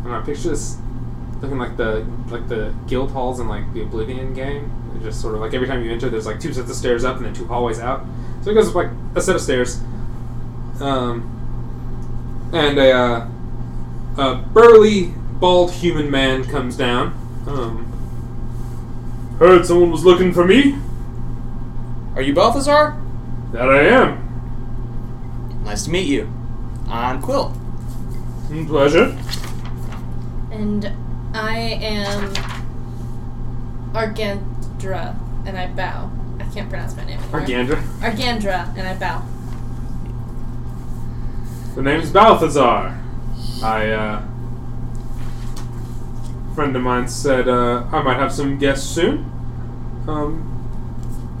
I 0.00 0.02
don't 0.04 0.12
know. 0.12 0.22
Picture 0.22 0.50
this 0.50 0.76
looking 1.40 1.58
like 1.58 1.76
the 1.76 2.06
like 2.28 2.48
the 2.48 2.74
guild 2.86 3.10
halls 3.10 3.40
in 3.40 3.48
like 3.48 3.72
the 3.72 3.82
Oblivion 3.82 4.34
game. 4.34 4.70
It 4.96 5.02
just 5.02 5.20
sort 5.20 5.34
of 5.34 5.40
like 5.40 5.54
every 5.54 5.66
time 5.66 5.84
you 5.84 5.90
enter, 5.92 6.08
there's 6.08 6.26
like 6.26 6.40
two 6.40 6.52
sets 6.52 6.70
of 6.70 6.76
stairs 6.76 7.04
up 7.04 7.16
and 7.16 7.26
then 7.26 7.34
two 7.34 7.46
hallways 7.46 7.78
out. 7.78 8.04
So 8.42 8.50
he 8.50 8.54
goes 8.54 8.68
up 8.68 8.74
like 8.74 8.88
a 9.14 9.20
set 9.20 9.36
of 9.36 9.42
stairs. 9.42 9.80
Um, 10.80 11.32
and 12.52 12.78
a, 12.78 12.92
uh, 12.92 13.28
a 14.18 14.34
burly, 14.36 15.06
bald 15.40 15.72
human 15.72 16.10
man 16.10 16.44
comes 16.44 16.76
down. 16.76 17.08
Um, 17.46 17.85
heard 19.38 19.66
someone 19.66 19.90
was 19.90 20.04
looking 20.04 20.32
for 20.32 20.44
me. 20.44 20.76
Are 22.14 22.22
you 22.22 22.34
Balthazar? 22.34 22.96
That 23.52 23.68
I 23.68 23.82
am. 23.82 24.22
Nice 25.64 25.84
to 25.84 25.90
meet 25.90 26.06
you. 26.06 26.32
I'm 26.88 27.20
Quill. 27.20 27.52
Mm, 28.48 28.66
Pleasure. 28.68 29.16
And 30.50 30.90
I 31.34 31.58
am 31.58 32.32
Argandra, 33.92 35.16
and 35.46 35.58
I 35.58 35.66
bow. 35.66 36.10
I 36.40 36.44
can't 36.54 36.68
pronounce 36.70 36.96
my 36.96 37.04
name 37.04 37.18
anymore. 37.18 37.40
Argandra. 37.40 37.82
Argandra, 38.00 38.76
and 38.78 38.86
I 38.88 38.94
bow. 38.98 39.22
The 41.74 41.82
name's 41.82 42.10
Balthazar. 42.10 42.98
I, 43.62 43.90
uh. 43.90 44.22
Friend 46.56 46.74
of 46.74 46.82
mine 46.82 47.06
said 47.06 47.46
uh, 47.48 47.84
I 47.92 48.02
might 48.02 48.16
have 48.16 48.32
some 48.32 48.58
guests 48.58 48.88
soon. 48.88 49.30
Um. 50.08 50.52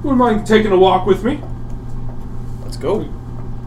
Wouldn't 0.02 0.18
mind 0.18 0.46
taking 0.46 0.70
a 0.70 0.76
walk 0.78 1.06
with 1.06 1.24
me? 1.24 1.40
Let's 2.62 2.76
go. 2.76 3.08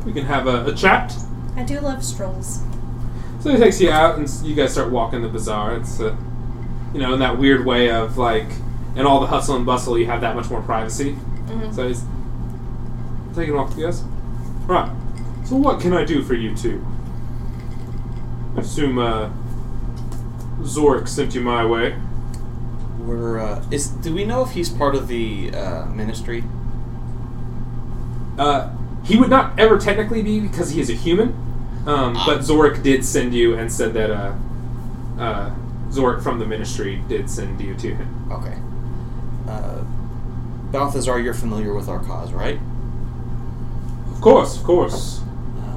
We 0.05 0.13
can 0.13 0.25
have 0.25 0.47
a, 0.47 0.67
a 0.67 0.73
chat. 0.75 1.13
I 1.57 1.63
do 1.63 1.79
love 1.81 2.05
strolls. 2.05 2.61
So 3.41 3.51
he 3.51 3.57
takes 3.57 3.81
you 3.81 3.89
out, 3.89 4.17
and 4.17 4.29
you 4.43 4.53
guys 4.55 4.71
start 4.73 4.91
walking 4.91 5.21
the 5.21 5.27
bazaar. 5.27 5.75
It's, 5.75 5.99
uh, 5.99 6.15
you 6.93 6.99
know, 6.99 7.13
in 7.13 7.19
that 7.19 7.37
weird 7.37 7.65
way 7.65 7.89
of 7.89 8.17
like, 8.17 8.47
in 8.95 9.05
all 9.05 9.19
the 9.19 9.27
hustle 9.27 9.55
and 9.55 9.65
bustle, 9.65 9.97
you 9.97 10.05
have 10.05 10.21
that 10.21 10.35
much 10.35 10.49
more 10.49 10.61
privacy. 10.61 11.17
Mhm. 11.47 11.73
So 11.73 11.87
he's 11.87 12.03
taking 13.35 13.53
a 13.53 13.57
walk 13.57 13.69
with 13.69 13.79
you 13.79 13.85
guys. 13.85 14.03
Right. 14.67 14.91
So 15.45 15.55
what 15.55 15.81
can 15.81 15.93
I 15.93 16.05
do 16.05 16.21
for 16.23 16.35
you 16.35 16.55
two? 16.55 16.85
I 18.55 18.61
assume 18.61 18.99
uh, 18.99 19.29
Zorik 20.61 21.07
sent 21.07 21.35
you 21.35 21.41
my 21.41 21.65
way. 21.65 21.99
We're 22.99 23.39
uh, 23.39 23.63
is 23.71 23.89
do 23.89 24.13
we 24.13 24.25
know 24.25 24.43
if 24.43 24.51
he's 24.51 24.69
part 24.69 24.95
of 24.95 25.07
the 25.07 25.51
uh, 25.53 25.85
ministry? 25.85 26.43
Uh, 28.37 28.71
he 29.03 29.17
would 29.17 29.29
not 29.29 29.57
ever 29.59 29.77
technically 29.77 30.21
be 30.21 30.39
because 30.39 30.71
he 30.71 30.81
is 30.81 30.89
a 30.89 30.93
human, 30.93 31.29
um, 31.85 32.13
but 32.25 32.39
Zorik 32.39 32.83
did 32.83 33.03
send 33.03 33.33
you 33.33 33.55
and 33.55 33.71
said 33.71 33.93
that 33.93 34.11
uh, 34.11 34.33
uh, 35.17 35.53
Zorik 35.89 36.21
from 36.21 36.39
the 36.39 36.45
ministry 36.45 37.01
did 37.07 37.29
send 37.29 37.59
you 37.59 37.75
to 37.75 37.95
him. 37.95 38.31
Okay. 38.31 38.57
Uh, 39.47 39.83
Balthazar, 40.71 41.19
you're 41.19 41.33
familiar 41.33 41.73
with 41.73 41.89
our 41.89 41.99
cause, 42.03 42.31
right? 42.31 42.59
Of 44.11 44.21
course, 44.21 44.57
of 44.57 44.63
course. 44.63 45.21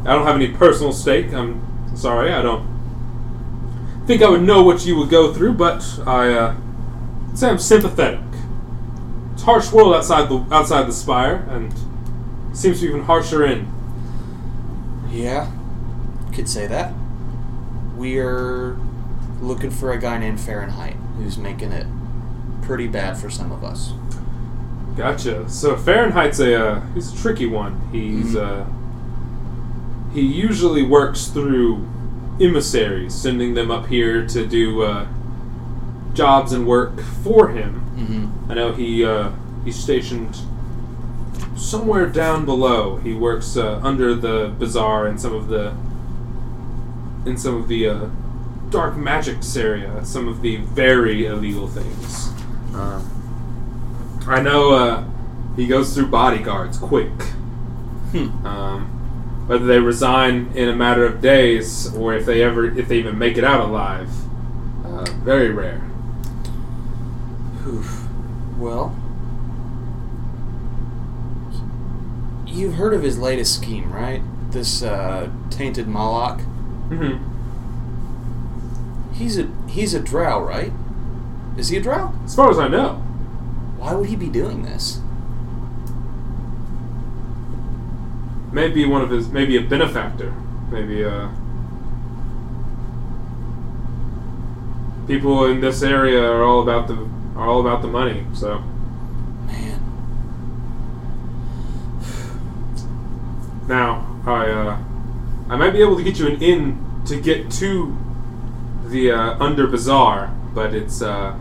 I 0.04 0.12
don't 0.12 0.26
have 0.26 0.36
any 0.36 0.48
personal 0.48 0.92
stake. 0.92 1.32
I'm 1.32 1.96
sorry, 1.96 2.32
I 2.32 2.42
don't 2.42 2.71
think 4.12 4.22
I 4.22 4.28
would 4.28 4.42
know 4.42 4.62
what 4.62 4.84
you 4.84 4.96
would 4.96 5.08
go 5.08 5.32
through, 5.32 5.54
but 5.54 5.82
I 6.06 6.32
uh, 6.32 6.56
say 7.34 7.48
I'm 7.48 7.58
sympathetic. 7.58 8.20
It's 9.32 9.42
a 9.42 9.46
harsh 9.46 9.72
world 9.72 9.94
outside 9.94 10.28
the 10.28 10.44
outside 10.54 10.86
the 10.86 10.92
spire, 10.92 11.46
and 11.48 11.72
seems 12.54 12.80
to 12.80 12.82
be 12.86 12.88
even 12.90 13.04
harsher 13.04 13.46
in. 13.46 13.72
Yeah, 15.10 15.50
could 16.34 16.46
say 16.46 16.66
that. 16.66 16.92
We're 17.96 18.76
looking 19.40 19.70
for 19.70 19.92
a 19.92 19.98
guy 19.98 20.18
named 20.18 20.40
Fahrenheit 20.40 20.96
who's 21.16 21.38
making 21.38 21.72
it 21.72 21.86
pretty 22.60 22.88
bad 22.88 23.16
for 23.16 23.30
some 23.30 23.50
of 23.50 23.64
us. 23.64 23.92
Gotcha. 24.94 25.48
So 25.48 25.74
Fahrenheit's 25.74 26.38
a 26.38 26.66
uh, 26.66 26.80
he's 26.92 27.14
a 27.14 27.16
tricky 27.16 27.46
one. 27.46 27.80
He's 27.90 28.34
Mhm. 28.34 28.66
uh, 28.66 30.12
he 30.12 30.20
usually 30.20 30.82
works 30.82 31.28
through 31.28 31.86
emissaries, 32.40 33.14
sending 33.14 33.54
them 33.54 33.70
up 33.70 33.86
here 33.86 34.26
to 34.26 34.46
do 34.46 34.82
uh, 34.82 35.06
jobs 36.14 36.52
and 36.52 36.66
work 36.66 37.00
for 37.22 37.48
him. 37.48 37.80
Mm-hmm. 37.96 38.50
I 38.50 38.54
know 38.54 38.72
he 38.72 39.04
uh, 39.04 39.30
he's 39.64 39.76
stationed 39.76 40.36
somewhere 41.56 42.06
down 42.06 42.44
below. 42.44 42.96
He 42.96 43.14
works 43.14 43.56
uh, 43.56 43.80
under 43.82 44.14
the 44.14 44.54
bazaar 44.58 45.06
in 45.06 45.18
some 45.18 45.34
of 45.34 45.48
the 45.48 45.74
in 47.24 47.36
some 47.36 47.54
of 47.56 47.68
the 47.68 47.88
uh, 47.88 48.08
dark 48.70 48.96
magics 48.96 49.54
area, 49.56 50.04
some 50.04 50.26
of 50.26 50.42
the 50.42 50.56
very 50.56 51.26
illegal 51.26 51.68
things. 51.68 52.30
Uh, 52.74 53.02
I 54.26 54.40
know 54.40 54.72
uh, 54.72 55.04
he 55.56 55.66
goes 55.66 55.94
through 55.94 56.08
bodyguards 56.08 56.78
quick. 56.78 57.12
Hmm. 58.12 58.46
Um, 58.46 59.01
whether 59.46 59.66
they 59.66 59.78
resign 59.78 60.50
in 60.54 60.68
a 60.68 60.74
matter 60.76 61.04
of 61.04 61.20
days 61.20 61.94
or 61.94 62.14
if 62.14 62.24
they 62.26 62.42
ever 62.42 62.66
if 62.66 62.88
they 62.88 62.98
even 62.98 63.18
make 63.18 63.36
it 63.36 63.44
out 63.44 63.60
alive, 63.60 64.08
uh, 64.84 65.04
very 65.24 65.50
rare. 65.50 65.82
Oof. 67.66 68.06
Well, 68.58 68.96
you've 72.46 72.74
heard 72.74 72.94
of 72.94 73.02
his 73.02 73.18
latest 73.18 73.54
scheme, 73.54 73.92
right? 73.92 74.22
This 74.50 74.82
uh, 74.82 75.30
tainted 75.50 75.88
Malak. 75.88 76.40
hmm 76.90 77.28
He's 79.14 79.38
a 79.38 79.48
he's 79.68 79.94
a 79.94 80.00
drow, 80.00 80.42
right? 80.42 80.72
Is 81.56 81.68
he 81.68 81.76
a 81.76 81.80
drow? 81.80 82.12
As 82.24 82.34
far 82.34 82.50
as 82.50 82.58
I 82.58 82.68
know. 82.68 82.94
Why 83.76 83.94
would 83.94 84.08
he 84.08 84.16
be 84.16 84.28
doing 84.28 84.62
this? 84.62 85.00
Maybe 88.52 88.84
one 88.84 89.02
of 89.02 89.10
his, 89.10 89.28
maybe 89.28 89.56
a 89.56 89.62
benefactor, 89.62 90.32
maybe 90.70 91.04
uh, 91.04 91.28
people 95.06 95.46
in 95.46 95.60
this 95.60 95.82
area 95.82 96.22
are 96.22 96.44
all 96.44 96.62
about 96.62 96.86
the 96.88 97.08
are 97.36 97.48
all 97.48 97.60
about 97.60 97.82
the 97.82 97.88
money. 97.88 98.24
So 98.34 98.58
Man. 99.46 99.80
now 103.66 104.20
I 104.26 104.50
uh, 104.50 104.78
I 105.48 105.56
might 105.56 105.70
be 105.70 105.80
able 105.80 105.96
to 105.96 106.04
get 106.04 106.18
you 106.18 106.28
an 106.28 106.40
inn 106.42 107.02
to 107.06 107.20
get 107.20 107.50
to 107.52 107.96
the 108.86 109.10
uh, 109.10 109.36
under 109.38 109.66
bazaar, 109.66 110.34
but 110.54 110.74
it's 110.74 111.02
uh, 111.02 111.38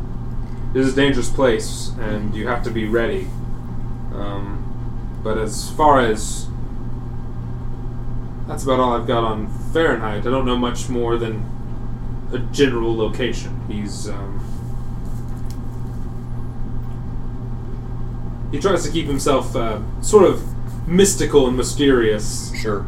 this 0.73 0.87
is 0.87 0.93
a 0.93 0.95
dangerous 0.95 1.29
place, 1.29 1.91
and 1.99 2.33
you 2.33 2.47
have 2.47 2.63
to 2.63 2.71
be 2.71 2.87
ready. 2.87 3.27
Um, 4.13 5.19
but 5.23 5.37
as 5.37 5.69
far 5.71 5.99
as 5.99 6.47
that's 8.51 8.63
about 8.63 8.81
all 8.81 8.91
I've 8.91 9.07
got 9.07 9.23
on 9.23 9.47
Fahrenheit. 9.71 10.27
I 10.27 10.29
don't 10.29 10.45
know 10.45 10.57
much 10.57 10.89
more 10.89 11.15
than 11.15 11.49
a 12.33 12.39
general 12.53 12.93
location. 12.93 13.61
He's 13.69 14.09
um, 14.09 14.39
he 18.51 18.59
tries 18.59 18.83
to 18.83 18.91
keep 18.91 19.05
himself 19.05 19.55
uh, 19.55 19.79
sort 20.01 20.25
of 20.25 20.43
mystical 20.85 21.47
and 21.47 21.55
mysterious. 21.55 22.53
Sure. 22.53 22.85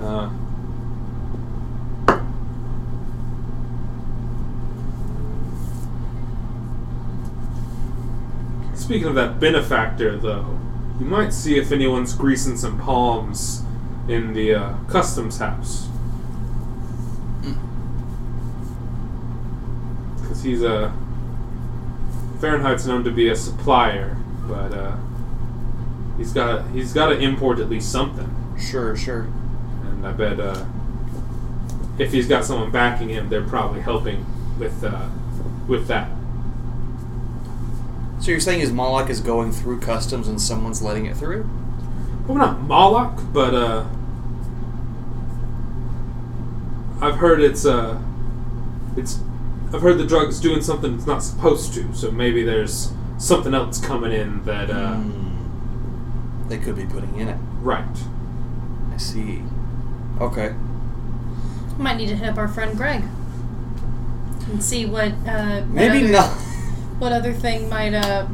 Uh, 0.00 0.30
speaking 8.76 9.08
of 9.08 9.16
that 9.16 9.40
benefactor, 9.40 10.16
though, 10.16 10.60
you 11.00 11.06
might 11.06 11.32
see 11.32 11.58
if 11.58 11.72
anyone's 11.72 12.14
greasing 12.14 12.56
some 12.56 12.78
palms 12.78 13.64
in 14.12 14.32
the 14.34 14.54
uh, 14.54 14.74
customs 14.88 15.38
house. 15.38 15.88
Because 20.20 20.42
he's 20.42 20.62
a. 20.62 20.92
Fahrenheit's 22.38 22.86
known 22.86 23.04
to 23.04 23.10
be 23.10 23.28
a 23.28 23.36
supplier, 23.36 24.16
but 24.48 24.72
uh, 24.72 24.96
he's 26.16 26.32
got 26.32 26.68
he's 26.70 26.92
got 26.92 27.08
to 27.08 27.18
import 27.18 27.58
at 27.58 27.68
least 27.68 27.90
something. 27.90 28.28
Sure, 28.58 28.96
sure. 28.96 29.28
And 29.84 30.06
I 30.06 30.12
bet 30.12 30.40
uh, 30.40 30.64
if 31.98 32.12
he's 32.12 32.26
got 32.26 32.44
someone 32.44 32.70
backing 32.70 33.08
him, 33.08 33.28
they're 33.28 33.46
probably 33.46 33.80
helping 33.80 34.26
with 34.58 34.82
uh, 34.82 35.08
with 35.68 35.86
that. 35.86 36.10
So 38.20 38.30
you're 38.30 38.40
saying 38.40 38.60
his 38.60 38.72
Malak 38.72 39.10
is 39.10 39.20
going 39.20 39.50
through 39.50 39.80
customs 39.80 40.28
and 40.28 40.40
someone's 40.40 40.80
letting 40.80 41.06
it 41.06 41.16
through? 41.16 41.48
Well, 42.28 42.38
not 42.38 42.62
Malak, 42.62 43.18
but 43.32 43.52
uh, 43.52 43.84
I've 47.02 47.16
heard 47.16 47.40
it's 47.40 47.66
uh, 47.66 48.00
it's 48.96 49.18
I've 49.74 49.82
heard 49.82 49.98
the 49.98 50.06
drug's 50.06 50.38
doing 50.40 50.62
something 50.62 50.94
it's 50.94 51.06
not 51.06 51.22
supposed 51.22 51.74
to. 51.74 51.92
So 51.94 52.10
maybe 52.10 52.42
there's 52.44 52.92
something 53.18 53.54
else 53.54 53.80
coming 53.84 54.12
in 54.12 54.42
that 54.44 54.70
uh, 54.70 54.94
Hmm. 54.96 56.48
They 56.48 56.58
could 56.58 56.76
be 56.76 56.84
putting 56.84 57.18
in 57.18 57.28
it. 57.28 57.38
right. 57.60 57.84
I 58.92 58.96
see. 58.98 59.42
Okay. 60.20 60.54
Might 61.78 61.96
need 61.96 62.08
to 62.08 62.16
hit 62.16 62.28
up 62.28 62.36
our 62.36 62.48
friend 62.48 62.76
Greg 62.76 63.02
and 64.50 64.62
see 64.62 64.84
what 64.86 65.12
uh, 65.26 65.62
what 65.62 65.68
Maybe 65.68 66.04
other, 66.04 66.12
not. 66.12 66.28
what 66.98 67.12
other 67.12 67.32
thing 67.32 67.68
might 67.70 67.94
uh 67.94 68.26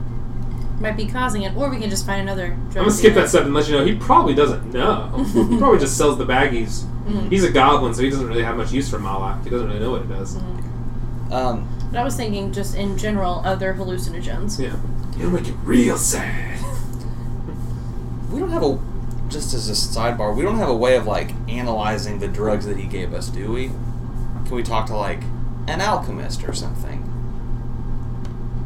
might 0.80 0.96
be 0.96 1.06
causing 1.06 1.42
it, 1.42 1.56
or 1.56 1.70
we 1.70 1.78
can 1.78 1.90
just 1.90 2.04
find 2.06 2.20
another. 2.20 2.48
Drug 2.48 2.58
I'm 2.66 2.72
gonna 2.84 2.90
skip 2.90 3.12
dealer. 3.14 3.22
that 3.22 3.28
step 3.30 3.44
and 3.44 3.54
let 3.54 3.68
you 3.68 3.78
know 3.78 3.84
he 3.84 3.94
probably 3.94 4.34
doesn't 4.34 4.72
know. 4.72 5.24
he 5.32 5.58
probably 5.58 5.78
just 5.78 5.96
sells 5.96 6.18
the 6.18 6.26
baggies. 6.26 6.84
Mhm. 7.08 7.30
He's 7.30 7.44
a 7.44 7.50
goblin, 7.50 7.94
so 7.94 8.02
he 8.02 8.10
doesn't 8.10 8.26
really 8.28 8.42
have 8.42 8.56
much 8.56 8.72
use 8.72 8.88
for 8.88 8.98
Malak. 8.98 9.42
He 9.44 9.50
doesn't 9.50 9.66
really 9.66 9.80
know 9.80 9.90
what 9.92 10.02
it 10.02 10.08
does. 10.08 10.36
Um, 11.30 11.64
But 11.90 12.00
I 12.00 12.04
was 12.04 12.16
thinking, 12.16 12.52
just 12.52 12.74
in 12.74 12.98
general, 12.98 13.40
other 13.46 13.72
hallucinogens. 13.74 14.58
Yeah. 14.58 14.74
It'll 15.18 15.30
make 15.30 15.46
you 15.46 15.54
real 15.64 15.96
sad. 15.96 16.58
we 18.30 18.38
don't 18.40 18.50
have 18.50 18.62
a. 18.62 18.78
Just 19.28 19.52
as 19.54 19.68
a 19.68 19.72
sidebar, 19.72 20.34
we 20.34 20.42
don't 20.42 20.56
have 20.56 20.68
a 20.70 20.76
way 20.76 20.96
of 20.96 21.06
like 21.06 21.34
analyzing 21.48 22.18
the 22.18 22.28
drugs 22.28 22.64
that 22.66 22.76
he 22.78 22.86
gave 22.86 23.12
us, 23.12 23.28
do 23.28 23.52
we? 23.52 23.68
Can 24.46 24.54
we 24.56 24.62
talk 24.62 24.86
to 24.86 24.96
like 24.96 25.22
an 25.66 25.80
alchemist 25.82 26.44
or 26.48 26.52
something? 26.54 27.04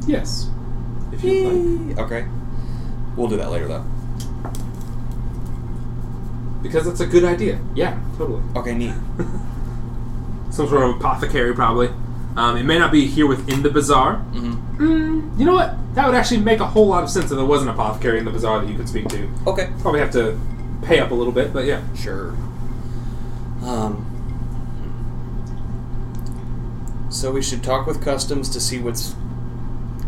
Yes. 0.07 0.49
If 1.13 1.23
you'd 1.25 1.97
like. 1.97 1.99
Okay. 2.07 2.27
We'll 3.17 3.29
do 3.29 3.37
that 3.39 3.51
later 3.51 3.67
though. 3.69 3.85
Because 6.63 6.85
that's 6.85 7.01
a 7.01 7.07
good 7.07 7.25
idea. 7.25 7.61
Yeah, 7.75 8.01
totally. 8.17 8.43
Okay, 8.57 8.75
neat. 8.75 8.95
Some 10.51 10.69
sort 10.69 10.83
of 10.83 10.97
apothecary, 10.97 11.55
probably. 11.55 11.89
Um, 12.37 12.57
it 12.57 12.63
may 12.65 12.79
not 12.79 12.93
be 12.93 13.07
here 13.07 13.27
within 13.27 13.63
the 13.63 13.71
bazaar. 13.71 14.17
hmm 14.17 14.53
Mm, 14.83 15.39
you 15.39 15.45
know 15.45 15.53
what? 15.53 15.77
That 15.95 16.07
would 16.07 16.15
actually 16.17 16.41
make 16.41 16.59
a 16.61 16.67
whole 16.67 16.87
lot 16.89 17.03
of 17.05 17.11
sense 17.11 17.31
if 17.31 17.37
there 17.37 17.45
was 17.45 17.63
an 17.63 17.69
apothecary 17.69 18.19
in 18.19 18.25
the 18.25 18.31
bazaar 18.31 18.61
that 18.61 18.69
you 18.69 18.77
could 18.77 18.89
speak 18.89 19.07
to. 19.09 19.29
Okay. 19.47 19.71
Probably 19.81 20.01
have 20.01 20.11
to 20.13 20.39
pay 20.83 20.99
up 20.99 21.11
a 21.11 21.15
little 21.15 21.33
bit, 21.33 21.53
but 21.53 21.67
yeah. 21.67 21.83
Sure. 21.95 22.31
Um. 23.63 24.09
So 27.11 27.31
we 27.31 27.43
should 27.43 27.63
talk 27.63 27.87
with 27.87 28.03
customs 28.03 28.49
to 28.51 28.61
see 28.61 28.79
what's 28.79 29.15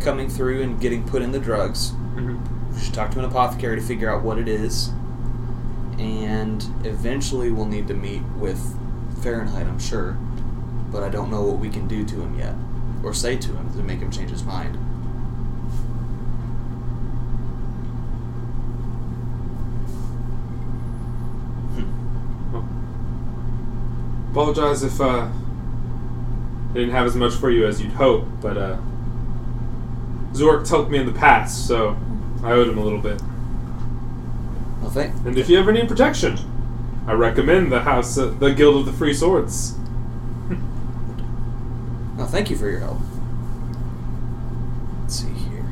coming 0.00 0.28
through 0.28 0.62
and 0.62 0.80
getting 0.80 1.06
put 1.06 1.22
in 1.22 1.30
the 1.32 1.38
drugs. 1.38 1.90
Mm-hmm. 1.92 2.74
We 2.74 2.80
should 2.80 2.94
talk 2.94 3.10
to 3.12 3.18
an 3.18 3.26
apothecary 3.26 3.76
to 3.78 3.82
figure 3.86 4.10
out 4.10 4.22
what 4.22 4.38
it 4.38 4.48
is. 4.48 4.90
And 6.04 6.62
eventually 6.84 7.50
we'll 7.50 7.64
need 7.64 7.88
to 7.88 7.94
meet 7.94 8.22
with 8.36 8.60
Fahrenheit, 9.22 9.66
I'm 9.66 9.78
sure. 9.78 10.18
But 10.92 11.02
I 11.02 11.08
don't 11.08 11.30
know 11.30 11.40
what 11.40 11.58
we 11.58 11.70
can 11.70 11.88
do 11.88 12.04
to 12.04 12.20
him 12.20 12.38
yet. 12.38 12.54
Or 13.02 13.14
say 13.14 13.38
to 13.38 13.52
him 13.56 13.72
to 13.72 13.82
make 13.82 14.00
him 14.00 14.10
change 14.10 14.30
his 14.30 14.44
mind. 14.44 14.76
Apologize 24.30 24.82
if 24.82 25.00
uh, 25.00 25.28
I 26.70 26.74
didn't 26.74 26.90
have 26.90 27.06
as 27.06 27.14
much 27.14 27.34
for 27.34 27.50
you 27.50 27.66
as 27.66 27.80
you'd 27.80 27.92
hope, 27.92 28.26
but 28.42 28.58
uh, 28.58 28.76
Zork's 30.32 30.68
helped 30.68 30.90
me 30.90 30.98
in 30.98 31.06
the 31.06 31.12
past, 31.12 31.66
so 31.66 31.96
I 32.42 32.52
owed 32.52 32.68
him 32.68 32.76
a 32.76 32.82
little 32.82 33.00
bit. 33.00 33.22
Well. 34.94 35.12
And 35.26 35.36
if 35.36 35.48
you 35.48 35.58
ever 35.58 35.72
need 35.72 35.88
protection, 35.88 36.38
I 37.06 37.12
recommend 37.12 37.70
the 37.72 37.80
house, 37.80 38.16
uh, 38.16 38.26
the 38.38 38.52
Guild 38.54 38.76
of 38.76 38.86
the 38.86 38.92
Free 38.92 39.12
Swords. 39.14 39.74
Well, 42.16 42.28
thank 42.28 42.48
you 42.48 42.54
for 42.56 42.70
your 42.70 42.78
help. 42.78 42.98
Let's 45.00 45.16
see 45.16 45.32
here. 45.32 45.66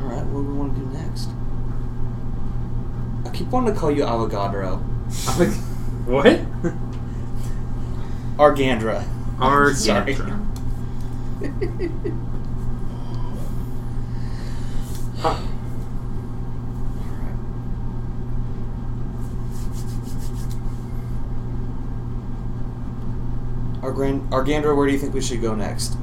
All 0.00 0.06
right, 0.06 0.24
what 0.26 0.42
do 0.42 0.46
we 0.46 0.52
want 0.56 0.74
to 0.76 0.80
do 0.80 0.86
next? 0.96 1.28
I 3.26 3.30
keep 3.36 3.48
wanting 3.48 3.74
to 3.74 3.80
call 3.80 3.90
you 3.90 4.04
Avogadro. 4.04 4.80
I'm 5.26 5.38
like, 5.40 5.52
what? 6.06 6.40
Argandra. 8.38 9.04
Our 9.40 9.72
Argran- 23.98 24.28
Argandra, 24.28 24.76
where 24.76 24.86
do 24.86 24.92
you 24.92 24.98
think 24.98 25.12
we 25.12 25.20
should 25.20 25.42
go 25.42 25.54
next? 25.54 25.96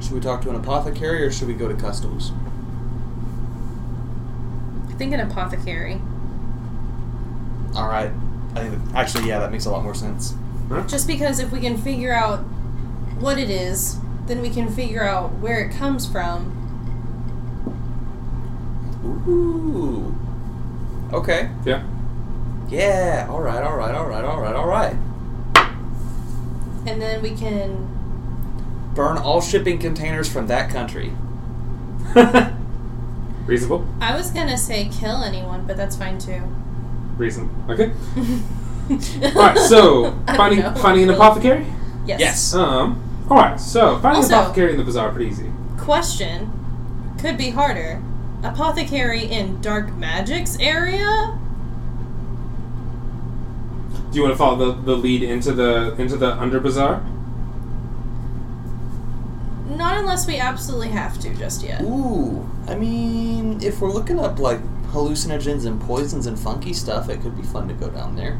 Should 0.00 0.12
we 0.12 0.20
talk 0.20 0.40
to 0.42 0.50
an 0.50 0.56
apothecary 0.56 1.24
or 1.24 1.30
should 1.32 1.48
we 1.48 1.54
go 1.54 1.66
to 1.68 1.74
customs? 1.74 2.32
I 4.88 4.92
think 4.92 5.12
an 5.12 5.20
apothecary. 5.20 6.00
All 7.74 7.88
right. 7.88 8.12
I 8.54 8.60
think 8.60 8.84
that, 8.86 8.94
actually, 8.94 9.28
yeah, 9.28 9.40
that 9.40 9.50
makes 9.50 9.66
a 9.66 9.70
lot 9.70 9.82
more 9.82 9.94
sense. 9.94 10.34
Just 10.86 11.06
because 11.06 11.40
if 11.40 11.50
we 11.50 11.60
can 11.60 11.76
figure 11.76 12.12
out 12.12 12.40
what 13.20 13.38
it 13.38 13.50
is, 13.50 13.98
then 14.26 14.40
we 14.40 14.50
can 14.50 14.68
figure 14.68 15.02
out 15.02 15.32
where 15.38 15.58
it 15.60 15.72
comes 15.72 16.06
from. 16.06 16.54
Ooh. 19.04 20.14
Okay. 21.12 21.50
Yeah. 21.64 21.82
Yeah. 22.68 23.26
All 23.30 23.40
right. 23.40 23.62
All 23.62 23.76
right. 23.76 23.94
All 23.94 24.06
right. 24.06 24.24
All 24.24 24.40
right. 24.40 24.54
All 24.54 24.68
right. 24.68 24.94
And 26.88 27.02
then 27.02 27.20
we 27.20 27.32
can. 27.32 27.86
Burn 28.94 29.18
all 29.18 29.42
shipping 29.42 29.78
containers 29.78 30.26
from 30.32 30.46
that 30.46 30.70
country. 30.70 31.12
Reasonable. 33.46 33.86
I 34.00 34.16
was 34.16 34.30
gonna 34.30 34.56
say 34.56 34.88
kill 34.90 35.22
anyone, 35.22 35.66
but 35.66 35.76
that's 35.76 35.96
fine 35.96 36.18
too. 36.18 36.42
Reason. 37.18 37.50
Okay. 37.68 37.92
Alright, 39.36 39.58
so 39.58 40.18
finding 40.28 40.62
finding 40.76 41.04
an 41.04 41.10
apothecary? 41.10 41.66
Yes. 42.06 42.20
Yes. 42.20 42.54
Um 42.54 43.26
alright, 43.30 43.60
so 43.60 43.98
finding 44.00 44.22
Also- 44.22 44.34
an 44.34 44.40
apothecary 44.40 44.70
in 44.72 44.78
the 44.78 44.84
bazaar 44.84 45.10
pretty 45.12 45.30
easy. 45.30 45.50
Question 45.76 46.50
could 47.20 47.36
be 47.36 47.50
harder. 47.50 48.02
Apothecary 48.42 49.24
in 49.24 49.60
Dark 49.60 49.94
Magic's 49.94 50.56
area? 50.58 51.38
Do 54.10 54.16
you 54.16 54.22
want 54.22 54.32
to 54.32 54.38
follow 54.38 54.72
the, 54.72 54.80
the 54.82 54.96
lead 54.96 55.22
into 55.22 55.52
the 55.52 55.94
into 55.98 56.16
the 56.16 56.32
under 56.32 56.60
bazaar? 56.60 57.04
Not 59.68 59.98
unless 59.98 60.26
we 60.26 60.38
absolutely 60.38 60.88
have 60.88 61.18
to 61.20 61.34
just 61.34 61.62
yet. 61.62 61.82
Ooh, 61.82 62.48
I 62.66 62.74
mean, 62.74 63.62
if 63.62 63.80
we're 63.80 63.92
looking 63.92 64.18
up 64.18 64.38
like 64.38 64.60
hallucinogens 64.88 65.66
and 65.66 65.80
poisons 65.80 66.26
and 66.26 66.38
funky 66.38 66.72
stuff, 66.72 67.08
it 67.08 67.20
could 67.20 67.36
be 67.36 67.42
fun 67.42 67.68
to 67.68 67.74
go 67.74 67.90
down 67.90 68.16
there. 68.16 68.38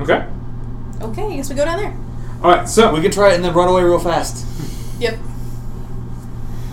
Okay. 0.00 0.26
Okay, 1.00 1.32
I 1.32 1.36
guess 1.36 1.48
we 1.48 1.54
go 1.54 1.64
down 1.64 1.78
there. 1.78 1.96
All 2.42 2.50
right. 2.50 2.68
So 2.68 2.92
We 2.92 3.00
can 3.00 3.10
try 3.10 3.32
it 3.32 3.36
and 3.36 3.44
then 3.44 3.54
run 3.54 3.68
away 3.68 3.82
real 3.82 3.98
fast. 3.98 4.46
Yep. 4.98 5.18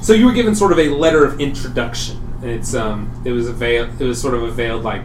So 0.04 0.14
you 0.14 0.28
were 0.28 0.34
given 0.34 0.54
sort 0.54 0.72
of 0.72 0.78
a 0.78 0.90
letter 0.90 1.26
of 1.26 1.40
introduction. 1.42 2.22
It's 2.44 2.76
um, 2.76 3.10
it 3.26 3.32
was 3.32 3.48
a 3.48 3.54
veil. 3.54 3.90
It 4.00 4.04
was 4.04 4.22
sort 4.22 4.36
of 4.36 4.44
a 4.44 4.52
veiled 4.52 4.84
like 4.84 5.04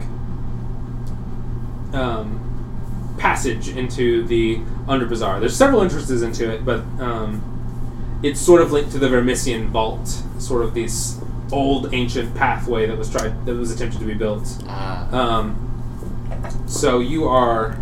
um, 1.94 3.16
passage 3.18 3.68
into 3.68 4.26
the 4.26 4.60
Under 4.88 5.06
Bazaar. 5.06 5.40
There's 5.40 5.56
several 5.56 5.82
entrances 5.82 6.22
into 6.22 6.50
it, 6.50 6.64
but 6.64 6.80
um, 7.00 8.20
it's 8.22 8.40
sort 8.40 8.60
of 8.60 8.72
linked 8.72 8.92
to 8.92 8.98
the 8.98 9.08
Vermissian 9.08 9.68
Vault, 9.68 10.06
sort 10.38 10.64
of 10.64 10.74
this 10.74 11.20
old 11.52 11.94
ancient 11.94 12.34
pathway 12.34 12.86
that 12.86 12.96
was 12.96 13.10
tried 13.10 13.46
that 13.46 13.54
was 13.54 13.70
attempted 13.70 14.00
to 14.00 14.06
be 14.06 14.14
built. 14.14 14.62
Ah. 14.66 15.08
Um, 15.12 15.64
so 16.66 17.00
you 17.00 17.28
are 17.28 17.78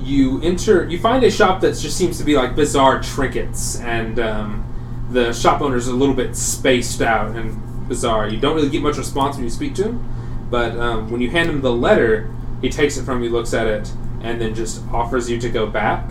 you 0.00 0.40
enter 0.42 0.86
you 0.88 0.98
find 0.98 1.24
a 1.24 1.30
shop 1.30 1.60
that 1.60 1.76
just 1.76 1.96
seems 1.96 2.18
to 2.18 2.24
be 2.24 2.36
like 2.36 2.54
bizarre 2.54 3.02
trinkets 3.02 3.80
and 3.80 4.18
um, 4.18 4.64
the 5.10 5.32
shop 5.32 5.60
owner's 5.60 5.88
a 5.88 5.94
little 5.94 6.14
bit 6.14 6.36
spaced 6.36 7.00
out 7.00 7.34
and 7.34 7.88
bizarre 7.88 8.28
you 8.28 8.38
don't 8.38 8.54
really 8.54 8.68
get 8.68 8.82
much 8.82 8.96
response 8.96 9.36
when 9.36 9.44
you 9.44 9.50
speak 9.50 9.74
to 9.74 9.84
him 9.84 10.46
but 10.50 10.76
um, 10.78 11.10
when 11.10 11.20
you 11.20 11.30
hand 11.30 11.48
him 11.48 11.62
the 11.62 11.72
letter 11.72 12.30
he 12.64 12.70
takes 12.70 12.96
it 12.96 13.04
from 13.04 13.22
you 13.22 13.28
looks 13.28 13.52
at 13.52 13.66
it 13.66 13.92
and 14.22 14.40
then 14.40 14.54
just 14.54 14.82
offers 14.88 15.28
you 15.28 15.38
to 15.38 15.50
go 15.50 15.66
back 15.66 16.10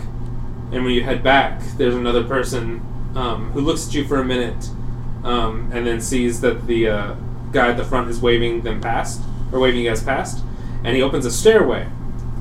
and 0.72 0.84
when 0.84 0.92
you 0.92 1.02
head 1.02 1.22
back 1.22 1.60
there's 1.76 1.94
another 1.94 2.22
person 2.24 2.80
um, 3.16 3.50
who 3.50 3.60
looks 3.60 3.88
at 3.88 3.94
you 3.94 4.06
for 4.06 4.20
a 4.20 4.24
minute 4.24 4.70
um, 5.24 5.68
and 5.72 5.84
then 5.84 6.00
sees 6.00 6.40
that 6.40 6.66
the 6.66 6.88
uh, 6.88 7.14
guy 7.52 7.70
at 7.70 7.76
the 7.76 7.84
front 7.84 8.08
is 8.08 8.20
waving 8.20 8.60
them 8.62 8.80
past 8.80 9.20
or 9.52 9.58
waving 9.58 9.80
you 9.80 9.88
guys 9.88 10.02
past 10.02 10.44
and 10.84 10.94
he 10.94 11.02
opens 11.02 11.26
a 11.26 11.30
stairway 11.30 11.88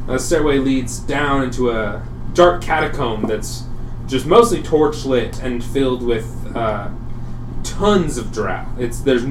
a 0.07 0.19
stairway 0.19 0.60
leads 0.60 0.99
down 0.99 1.44
into 1.44 1.72
a 1.72 2.06
dark 2.34 2.61
catacomb 2.61 3.23
that's 3.23 3.64
just 4.06 4.26
mostly 4.26 4.61
torch 4.61 5.06
lit 5.06 5.41
and 5.41 5.64
filled 5.64 6.03
with 6.03 6.56
uh, 6.56 6.90
tons 7.64 8.18
of 8.18 8.31
drow. 8.31 8.65
It's 8.77 8.99
there's 9.02 9.26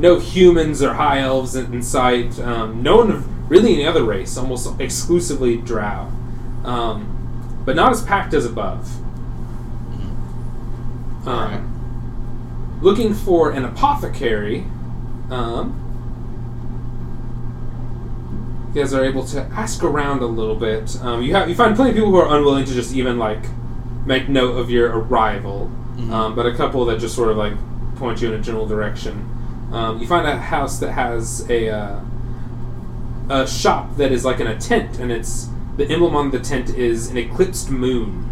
no 0.00 0.18
humans 0.18 0.82
or 0.82 0.94
high 0.94 1.20
elves 1.20 1.54
in, 1.54 1.82
sight. 1.82 2.38
Um, 2.40 2.82
no 2.82 2.96
one 2.98 3.10
of 3.10 3.50
really 3.50 3.74
any 3.74 3.86
other 3.86 4.02
race. 4.04 4.36
Almost 4.36 4.80
exclusively 4.80 5.56
drow, 5.58 6.10
um, 6.64 7.62
but 7.64 7.76
not 7.76 7.92
as 7.92 8.02
packed 8.02 8.34
as 8.34 8.44
above. 8.46 8.88
Um. 11.26 11.66
Looking 12.82 13.12
for 13.12 13.50
an 13.50 13.64
apothecary. 13.66 14.64
Um, 15.30 15.76
you 18.74 18.80
guys 18.80 18.94
are 18.94 19.04
able 19.04 19.24
to 19.26 19.42
ask 19.52 19.82
around 19.84 20.22
a 20.22 20.26
little 20.26 20.54
bit. 20.54 20.96
Um, 21.02 21.22
you 21.22 21.34
have 21.34 21.48
you 21.48 21.54
find 21.54 21.76
plenty 21.76 21.90
of 21.90 21.96
people 21.96 22.10
who 22.10 22.16
are 22.16 22.34
unwilling 22.36 22.64
to 22.64 22.72
just 22.72 22.94
even 22.94 23.18
like 23.18 23.42
make 24.06 24.28
note 24.30 24.52
of 24.56 24.70
your 24.70 24.88
arrival, 24.98 25.70
Mhm. 25.98 26.10
um, 26.10 26.34
but 26.34 26.46
a 26.46 26.54
couple 26.54 26.84
that 26.86 26.98
just 27.00 27.14
sort 27.14 27.30
of 27.30 27.36
like 27.36 27.52
point 27.96 28.22
you 28.22 28.32
in 28.32 28.40
a 28.40 28.42
general 28.42 28.66
direction. 28.66 29.28
Um, 29.72 30.00
you 30.00 30.06
find 30.06 30.26
a 30.26 30.36
house 30.36 30.78
that 30.80 30.92
has 30.92 31.48
a 31.48 31.68
uh, 31.68 32.00
a 33.28 33.46
shop 33.46 33.96
that 33.96 34.10
is 34.10 34.24
like 34.24 34.40
in 34.40 34.46
a 34.46 34.58
tent, 34.58 34.98
and 34.98 35.12
it's 35.12 35.48
the 35.76 35.88
emblem 35.88 36.16
on 36.16 36.30
the 36.30 36.40
tent 36.40 36.70
is 36.70 37.08
an 37.10 37.16
eclipsed 37.16 37.70
moon. 37.70 38.26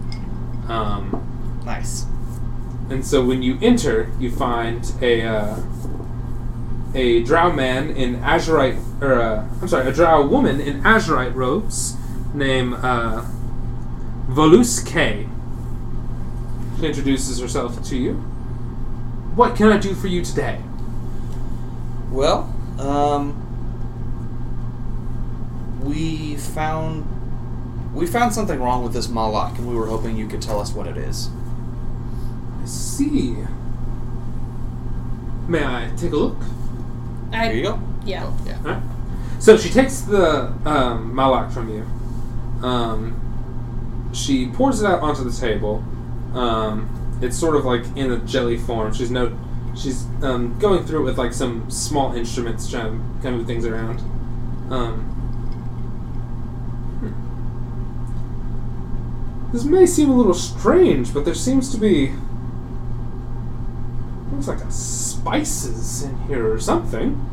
Um, 0.68 1.60
Nice. 1.64 2.04
and 2.90 3.04
so 3.06 3.24
when 3.24 3.42
you 3.42 3.58
enter, 3.62 4.10
you 4.18 4.30
find 4.30 4.92
a 5.00 5.22
uh, 5.22 5.56
a 6.94 7.22
drow 7.22 7.52
man 7.52 7.90
in 7.90 8.16
azurite, 8.22 8.82
or 9.00 9.14
uh, 9.20 9.46
I'm 9.62 9.68
sorry, 9.68 9.86
a 9.88 9.92
drow 9.92 10.26
woman 10.26 10.60
in 10.60 10.82
azurite 10.82 11.34
robes 11.34 11.96
named 12.34 12.74
uh, 12.74 13.24
Voluce 14.28 14.80
K. 14.84 15.28
She 16.80 16.86
introduces 16.86 17.40
herself 17.40 17.82
to 17.84 17.96
you. 17.96 18.14
What 19.34 19.54
can 19.56 19.68
I 19.70 19.78
do 19.78 19.94
for 19.94 20.08
you 20.08 20.24
today? 20.24 20.60
Well, 22.10 22.52
um, 22.78 23.44
we 25.82 26.36
found 26.36 27.04
we 27.94 28.06
found 28.06 28.32
something 28.34 28.60
wrong 28.60 28.82
with 28.82 28.92
this 28.92 29.08
Malak, 29.08 29.58
and 29.58 29.68
we 29.68 29.74
were 29.74 29.86
hoping 29.86 30.16
you 30.16 30.28
could 30.28 30.42
tell 30.42 30.60
us 30.60 30.72
what 30.72 30.86
it 30.86 30.96
is. 30.96 31.30
I 32.62 32.66
see. 32.66 33.36
May 35.48 35.64
I 35.64 35.90
take 35.96 36.12
a 36.12 36.16
look? 36.16 36.36
I, 37.32 37.46
Here 37.46 37.54
you 37.54 37.62
go. 37.62 37.80
Yeah. 38.04 38.24
Oh, 38.26 38.38
yeah. 38.46 38.58
Alright. 38.58 38.82
So 39.38 39.56
she 39.56 39.70
takes 39.70 40.00
the 40.02 40.52
um, 40.64 41.14
malak 41.14 41.50
from 41.50 41.68
you. 41.70 41.82
Um, 42.66 44.10
she 44.12 44.48
pours 44.48 44.82
it 44.82 44.86
out 44.86 45.00
onto 45.00 45.24
the 45.24 45.32
table. 45.32 45.82
Um, 46.34 47.18
it's 47.22 47.36
sort 47.36 47.56
of 47.56 47.64
like 47.64 47.84
in 47.96 48.12
a 48.12 48.18
jelly 48.18 48.58
form. 48.58 48.92
She's 48.92 49.10
no, 49.10 49.36
she's 49.78 50.04
um, 50.22 50.58
going 50.58 50.84
through 50.84 51.00
it 51.00 51.04
with 51.04 51.18
like 51.18 51.32
some 51.32 51.70
small 51.70 52.14
instruments, 52.14 52.68
trying 52.70 52.92
to 52.92 52.98
kind 53.22 53.34
of 53.34 53.34
move 53.34 53.46
things 53.46 53.64
around. 53.64 54.00
Um, 54.70 55.02
hmm. 57.00 57.12
This 59.52 59.64
may 59.64 59.86
seem 59.86 60.10
a 60.10 60.16
little 60.16 60.34
strange, 60.34 61.14
but 61.14 61.24
there 61.24 61.34
seems 61.34 61.70
to 61.72 61.78
be 61.78 62.12
looks 64.32 64.48
like 64.48 64.60
a 64.60 64.70
spices 64.70 66.02
in 66.02 66.18
here 66.22 66.52
or 66.52 66.60
something. 66.60 67.24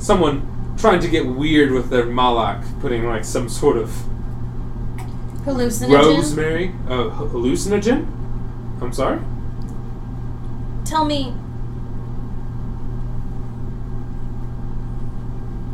Someone 0.00 0.48
trying 0.76 1.00
to 1.00 1.08
get 1.08 1.26
weird 1.26 1.70
with 1.70 1.90
their 1.90 2.06
malak, 2.06 2.64
putting 2.80 3.06
like 3.06 3.24
some 3.24 3.48
sort 3.48 3.76
of 3.76 3.88
Hallucinogen. 5.44 6.16
rosemary, 6.16 6.74
uh, 6.88 7.10
hallucinogen. 7.10 8.06
I'm 8.82 8.92
sorry. 8.92 9.20
Tell 10.92 11.06
me. 11.06 11.30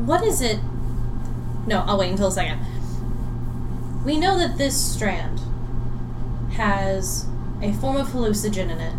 What 0.07 0.23
is 0.23 0.40
it? 0.40 0.61
No, 1.66 1.81
I'll 1.89 1.99
wait 1.99 2.12
until 2.12 2.28
a 2.28 2.31
second. 2.31 2.65
We 4.05 4.16
know 4.16 4.39
that 4.39 4.59
this 4.59 4.81
strand 4.81 5.40
has 6.53 7.27
a 7.61 7.73
form 7.73 7.97
of 7.97 8.07
hallucinogen 8.07 8.70
in 8.70 8.78
it 8.78 8.95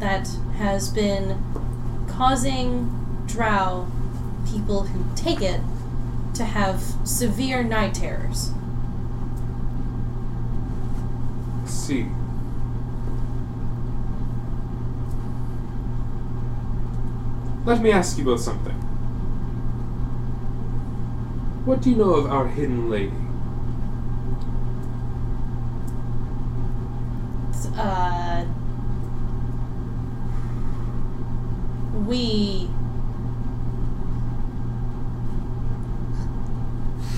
that 0.00 0.28
has 0.58 0.90
been 0.90 1.42
causing 2.08 3.24
drow 3.26 3.88
people 4.46 4.82
who 4.82 5.16
take 5.16 5.40
it 5.40 5.62
to 6.34 6.44
have 6.44 6.82
severe 7.04 7.64
night 7.64 7.94
terrors. 7.94 8.52
Let's 11.62 11.72
see. 11.72 12.06
Let 17.64 17.80
me 17.80 17.90
ask 17.90 18.18
you 18.18 18.24
both 18.24 18.40
something. 18.40 18.74
What 21.64 21.80
do 21.80 21.90
you 21.90 21.96
know 21.96 22.14
of 22.14 22.26
our 22.30 22.46
hidden 22.46 22.90
lady? 22.90 23.12
uh, 27.76 28.44
we 32.06 32.68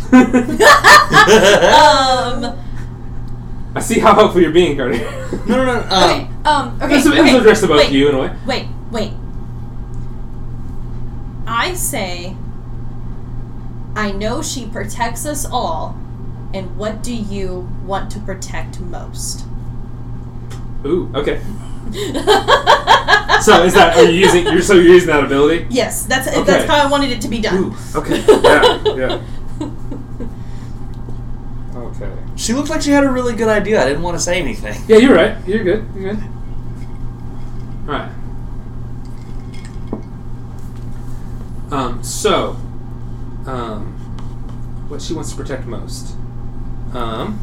um 0.12 0.22
I 3.74 3.80
see 3.80 3.98
how 3.98 4.14
helpful 4.14 4.40
you're 4.40 4.50
being, 4.52 4.76
Cardi. 4.76 4.98
No, 5.46 5.56
no, 5.56 5.64
no. 5.64 5.72
okay 5.80 6.28
Um, 6.44 6.46
um 6.46 6.80
okay 6.80 6.94
This 6.96 7.06
is 7.06 7.12
okay, 7.12 7.36
addressed 7.36 7.62
to 7.62 7.68
both 7.68 7.78
wait, 7.78 7.92
you 7.92 8.08
in 8.08 8.14
a 8.14 8.18
way. 8.20 8.28
wait 8.46 8.46
wait 8.46 8.75
I 11.66 11.74
say 11.74 12.36
I 13.96 14.12
know 14.12 14.40
she 14.40 14.66
protects 14.66 15.26
us 15.26 15.44
all 15.44 15.98
and 16.54 16.76
what 16.76 17.02
do 17.02 17.12
you 17.12 17.68
want 17.84 18.08
to 18.12 18.20
protect 18.20 18.78
most 18.80 19.44
Ooh, 20.84 21.10
okay. 21.14 21.40
So 23.42 23.62
is 23.64 23.74
that 23.74 23.96
are 23.96 24.04
you 24.04 24.12
using? 24.26 24.44
You're 24.46 24.62
so 24.62 24.74
you're 24.74 24.94
using 24.94 25.08
that 25.08 25.24
ability? 25.24 25.66
yes 25.68 26.04
that's 26.06 26.28
Okay. 26.28 26.42
that's 26.44 26.68
how 26.70 26.78
I 26.86 26.88
wanted 26.88 27.10
it 27.10 27.20
to 27.22 27.28
be 27.28 27.40
done 27.40 27.56
Ooh, 27.56 27.74
okay. 27.96 28.20
Yeah, 28.42 28.94
yeah. 28.94 29.22
Okay. 31.74 32.12
she 32.36 32.52
looked 32.52 32.70
like 32.70 32.82
she 32.82 32.90
had 32.92 33.04
a 33.04 33.10
really 33.10 33.34
good 33.34 33.48
idea. 33.48 33.82
I 33.82 33.86
didn't 33.86 34.02
want 34.02 34.16
to 34.16 34.22
say 34.22 34.38
anything. 34.40 34.80
Yeah, 34.86 34.98
you're 34.98 35.14
right. 35.14 35.36
You're 35.48 35.64
good. 35.64 35.88
You're 35.94 36.14
good. 36.14 36.22
All 37.88 37.94
right. 37.94 38.10
Um. 41.76 42.02
So, 42.02 42.56
um, 43.46 43.92
what 44.88 45.02
she 45.02 45.12
wants 45.12 45.30
to 45.30 45.36
protect 45.36 45.66
most. 45.66 46.16
Um, 46.94 47.38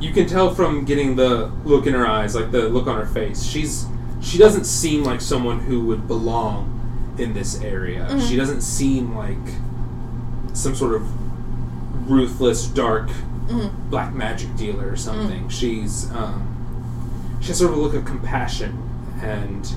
you 0.00 0.12
can 0.12 0.26
tell 0.26 0.54
from 0.54 0.84
getting 0.84 1.16
the 1.16 1.46
look 1.64 1.86
in 1.86 1.94
her 1.94 2.06
eyes, 2.06 2.34
like 2.34 2.50
the 2.50 2.68
look 2.68 2.86
on 2.86 2.96
her 2.96 3.06
face. 3.06 3.42
She's 3.42 3.86
she 4.22 4.38
doesn't 4.38 4.64
seem 4.64 5.04
like 5.04 5.20
someone 5.20 5.60
who 5.60 5.84
would 5.86 6.06
belong 6.08 6.70
in 7.18 7.34
this 7.34 7.60
area. 7.60 8.08
Mhm. 8.10 8.26
She 8.28 8.36
doesn't 8.36 8.62
seem 8.62 9.14
like 9.14 9.36
some 10.54 10.74
sort 10.74 10.94
of 10.94 12.10
ruthless, 12.10 12.66
dark 12.66 13.10
Mhm. 13.48 13.70
black 13.90 14.14
magic 14.14 14.56
dealer 14.56 14.88
or 14.88 14.96
something. 14.96 15.48
She's 15.48 16.10
um, 16.12 16.42
she 17.40 17.48
has 17.48 17.58
sort 17.58 17.72
of 17.72 17.76
a 17.78 17.80
look 17.80 17.94
of 17.94 18.04
compassion, 18.06 18.78
and 19.24 19.74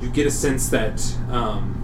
you 0.00 0.08
get 0.08 0.26
a 0.26 0.30
sense 0.30 0.68
that 0.70 1.00
um, 1.30 1.76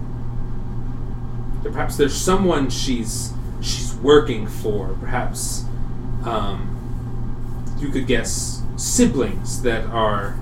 that 1.63 1.71
perhaps 1.71 1.97
there's 1.97 2.15
someone 2.15 2.69
she's 2.69 3.33
she's 3.61 3.93
working 3.95 4.47
for. 4.47 4.95
Perhaps 4.99 5.65
um, 6.25 6.73
you 7.79 7.89
could 7.89 8.07
guess 8.07 8.63
siblings 8.75 9.61
that 9.63 9.85
are 9.87 10.35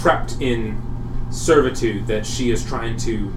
trapped 0.00 0.36
in 0.40 0.82
servitude 1.30 2.06
that 2.06 2.26
she 2.26 2.50
is 2.50 2.64
trying 2.64 2.96
to 2.96 3.32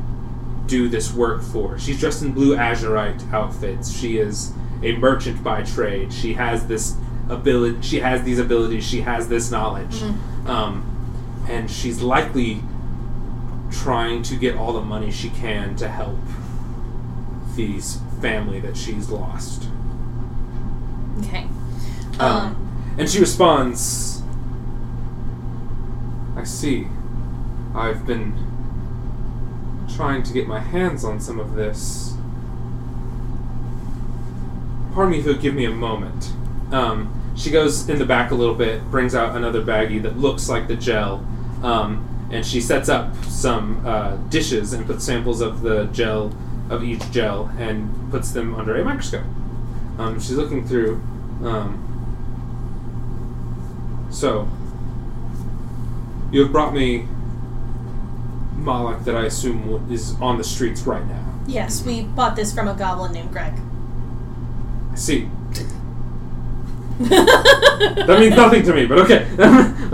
do 0.68 0.88
this 0.88 1.14
work 1.14 1.42
for. 1.42 1.78
She's 1.80 2.00
dressed 2.00 2.22
in 2.22 2.32
blue 2.34 2.56
azurite 2.56 3.32
outfits. 3.34 3.92
She 3.92 4.18
is 4.18 4.54
a 4.84 4.94
merchant 4.98 5.44
by 5.44 5.64
trade. 5.64 6.14
She 6.14 6.34
has 6.34 6.68
this 6.68 6.96
ability. 7.28 7.82
She 7.82 8.00
has 8.00 8.24
these 8.24 8.40
abilities. 8.40 8.86
She 8.86 9.02
has 9.02 9.28
this 9.28 9.52
knowledge, 9.52 10.02
um, 10.46 10.99
and 11.50 11.70
she's 11.70 12.02
likely 12.02 12.62
trying 13.72 14.24
to 14.24 14.36
get 14.36 14.56
all 14.56 14.74
the 14.74 14.82
money 14.82 15.12
she 15.12 15.30
can 15.30 15.76
to 15.76 15.88
help 15.88 16.20
these 17.56 18.00
family 18.22 18.60
that 18.60 18.78
she's 18.78 19.10
lost. 19.10 19.68
Okay. 21.20 21.48
Um, 22.20 22.32
Um, 22.32 22.96
and 22.98 23.10
she 23.10 23.20
responds, 23.20 24.22
I 26.36 26.44
see. 26.44 26.88
I've 27.76 28.06
been 28.06 28.34
trying 29.96 30.24
to 30.24 30.34
get 30.34 30.48
my 30.48 30.60
hands 30.60 31.04
on 31.04 31.20
some 31.20 31.40
of 31.40 31.56
this. 31.56 32.14
Pardon 34.94 35.12
me 35.12 35.20
if 35.20 35.26
you'll 35.26 35.36
give 35.36 35.54
me 35.54 35.66
a 35.66 35.72
moment. 35.72 36.34
Um, 36.72 37.14
she 37.36 37.52
goes 37.52 37.88
in 37.88 38.00
the 38.00 38.06
back 38.06 38.32
a 38.32 38.36
little 38.36 38.56
bit, 38.56 38.84
brings 38.92 39.16
out 39.16 39.36
another 39.36 39.62
baggie 39.62 40.02
that 40.02 40.18
looks 40.18 40.50
like 40.50 40.68
the 40.68 40.76
gel, 40.76 41.26
um, 41.64 42.06
and 42.32 42.46
she 42.46 42.62
sets 42.62 42.90
up 42.90 43.16
some 43.26 43.86
uh, 43.86 44.16
dishes 44.30 44.74
and 44.74 44.86
puts 44.86 45.04
samples 45.04 45.42
of 45.42 45.62
the 45.62 45.86
gel, 45.86 46.34
of 46.70 46.84
each 46.84 47.10
gel, 47.12 47.52
and 47.58 48.12
puts 48.12 48.32
them 48.32 48.56
under 48.56 48.76
a 48.76 48.84
microscope. 48.84 49.26
Um, 49.98 50.20
she's 50.20 50.34
looking 50.36 50.68
through. 50.68 51.02
Um, 51.44 51.86
so, 54.12 54.48
you 56.32 56.42
have 56.44 56.52
brought 56.52 56.74
me 56.74 57.08
Malak 58.58 59.04
that 59.06 59.16
I 59.16 59.26
assume 59.26 59.88
is 59.92 60.20
on 60.20 60.38
the 60.38 60.44
streets 60.44 60.82
right 60.82 61.06
now. 61.08 61.26
yes, 61.48 61.84
we 61.86 62.04
bought 62.04 62.36
this 62.36 62.54
from 62.54 62.68
a 62.68 62.74
goblin 62.76 63.14
named 63.14 63.32
Greg. 63.32 63.54
I 64.92 64.96
see. 64.96 65.30
That 67.00 68.18
means 68.20 68.36
nothing 68.36 68.64
to 68.64 68.74
me, 68.74 68.86
but 68.86 69.00
okay. 69.00 69.26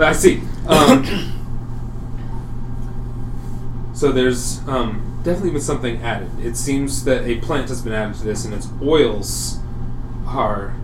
I 0.00 0.12
see. 0.12 0.42
Um, 0.66 1.04
so 3.96 4.12
there's 4.12 4.60
um, 4.68 5.20
definitely 5.24 5.52
been 5.52 5.60
something 5.60 6.02
added. 6.02 6.28
It 6.38 6.56
seems 6.56 7.04
that 7.04 7.24
a 7.24 7.36
plant 7.36 7.70
has 7.70 7.80
been 7.80 7.94
added 7.94 8.16
to 8.18 8.24
this, 8.24 8.44
and 8.44 8.52
its 8.52 8.68
oils 8.82 9.58
are 10.26 10.74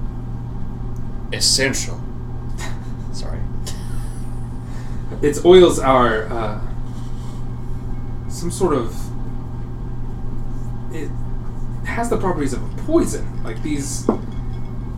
Essential. 1.33 1.99
Sorry. 3.13 3.39
its 5.23 5.45
oils 5.45 5.79
are 5.79 6.25
uh, 6.31 6.61
some 8.29 8.51
sort 8.51 8.75
of 8.75 8.95
it 10.95 11.09
has 11.87 12.11
the 12.11 12.19
properties 12.19 12.53
of 12.53 12.63
a 12.63 12.83
poison 12.83 13.43
like 13.45 13.63
these 13.63 14.07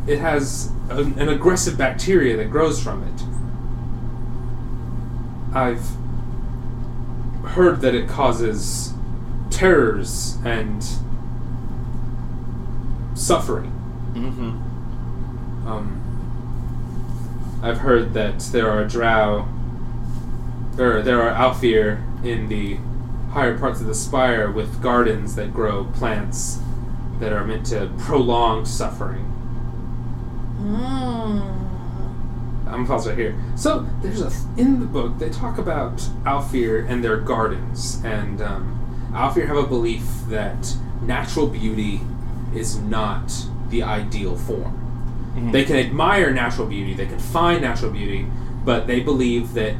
it 0.07 0.19
has 0.19 0.70
an, 0.91 1.19
an 1.19 1.28
aggressive 1.28 1.78
bacteria 1.78 2.36
that 2.36 2.51
grows 2.51 2.82
from 2.82 3.03
it 3.05 3.23
i've 5.57 5.86
heard 7.45 7.81
that 7.81 7.95
it 7.95 8.09
causes 8.09 8.93
terrors 9.51 10.39
and 10.45 10.85
suffering 13.15 13.71
Mm-hmm. 14.15 15.66
um, 15.66 16.01
I've 17.62 17.79
heard 17.79 18.15
that 18.15 18.39
there 18.53 18.71
are 18.71 18.85
drow, 18.85 19.49
or 20.79 21.03
there 21.03 21.21
are 21.21 21.35
Aelfir 21.35 22.25
in 22.25 22.49
the 22.49 22.79
higher 23.33 23.59
parts 23.59 23.81
of 23.81 23.87
the 23.89 23.95
spire 23.95 24.53
with 24.53 24.81
gardens 24.81 25.35
that 25.35 25.53
grow 25.53 25.87
plants 25.87 26.61
that 27.19 27.33
are 27.33 27.45
meant 27.45 27.66
to 27.66 27.91
prolong 27.99 28.65
suffering. 28.65 29.33
Mm. 30.61 31.64
I'm 32.66 32.73
gonna 32.73 32.86
pause 32.86 33.07
right 33.07 33.16
here. 33.16 33.36
So 33.57 33.86
there's 34.03 34.20
a 34.20 34.31
in 34.57 34.81
the 34.81 34.86
book 34.86 35.19
they 35.19 35.31
talk 35.31 35.59
about 35.59 35.99
Aelfir 36.24 36.89
and 36.89 37.05
their 37.05 37.19
gardens, 37.19 38.03
and 38.05 38.41
um, 38.41 39.11
Aelfir 39.12 39.47
have 39.47 39.57
a 39.57 39.66
belief 39.66 40.05
that 40.28 40.74
natural 41.03 41.47
beauty 41.47 42.01
is 42.55 42.78
not 42.78 43.32
the 43.69 43.82
ideal 43.82 44.36
form. 44.36 44.81
They 45.51 45.65
can 45.65 45.77
admire 45.77 46.32
natural 46.32 46.69
beauty, 46.69 46.95
they 46.95 47.07
can 47.07 47.19
find 47.19 47.61
natural 47.61 47.91
beauty, 47.91 48.27
but 48.65 48.86
they 48.86 49.01
believe 49.01 49.55
that 49.55 49.74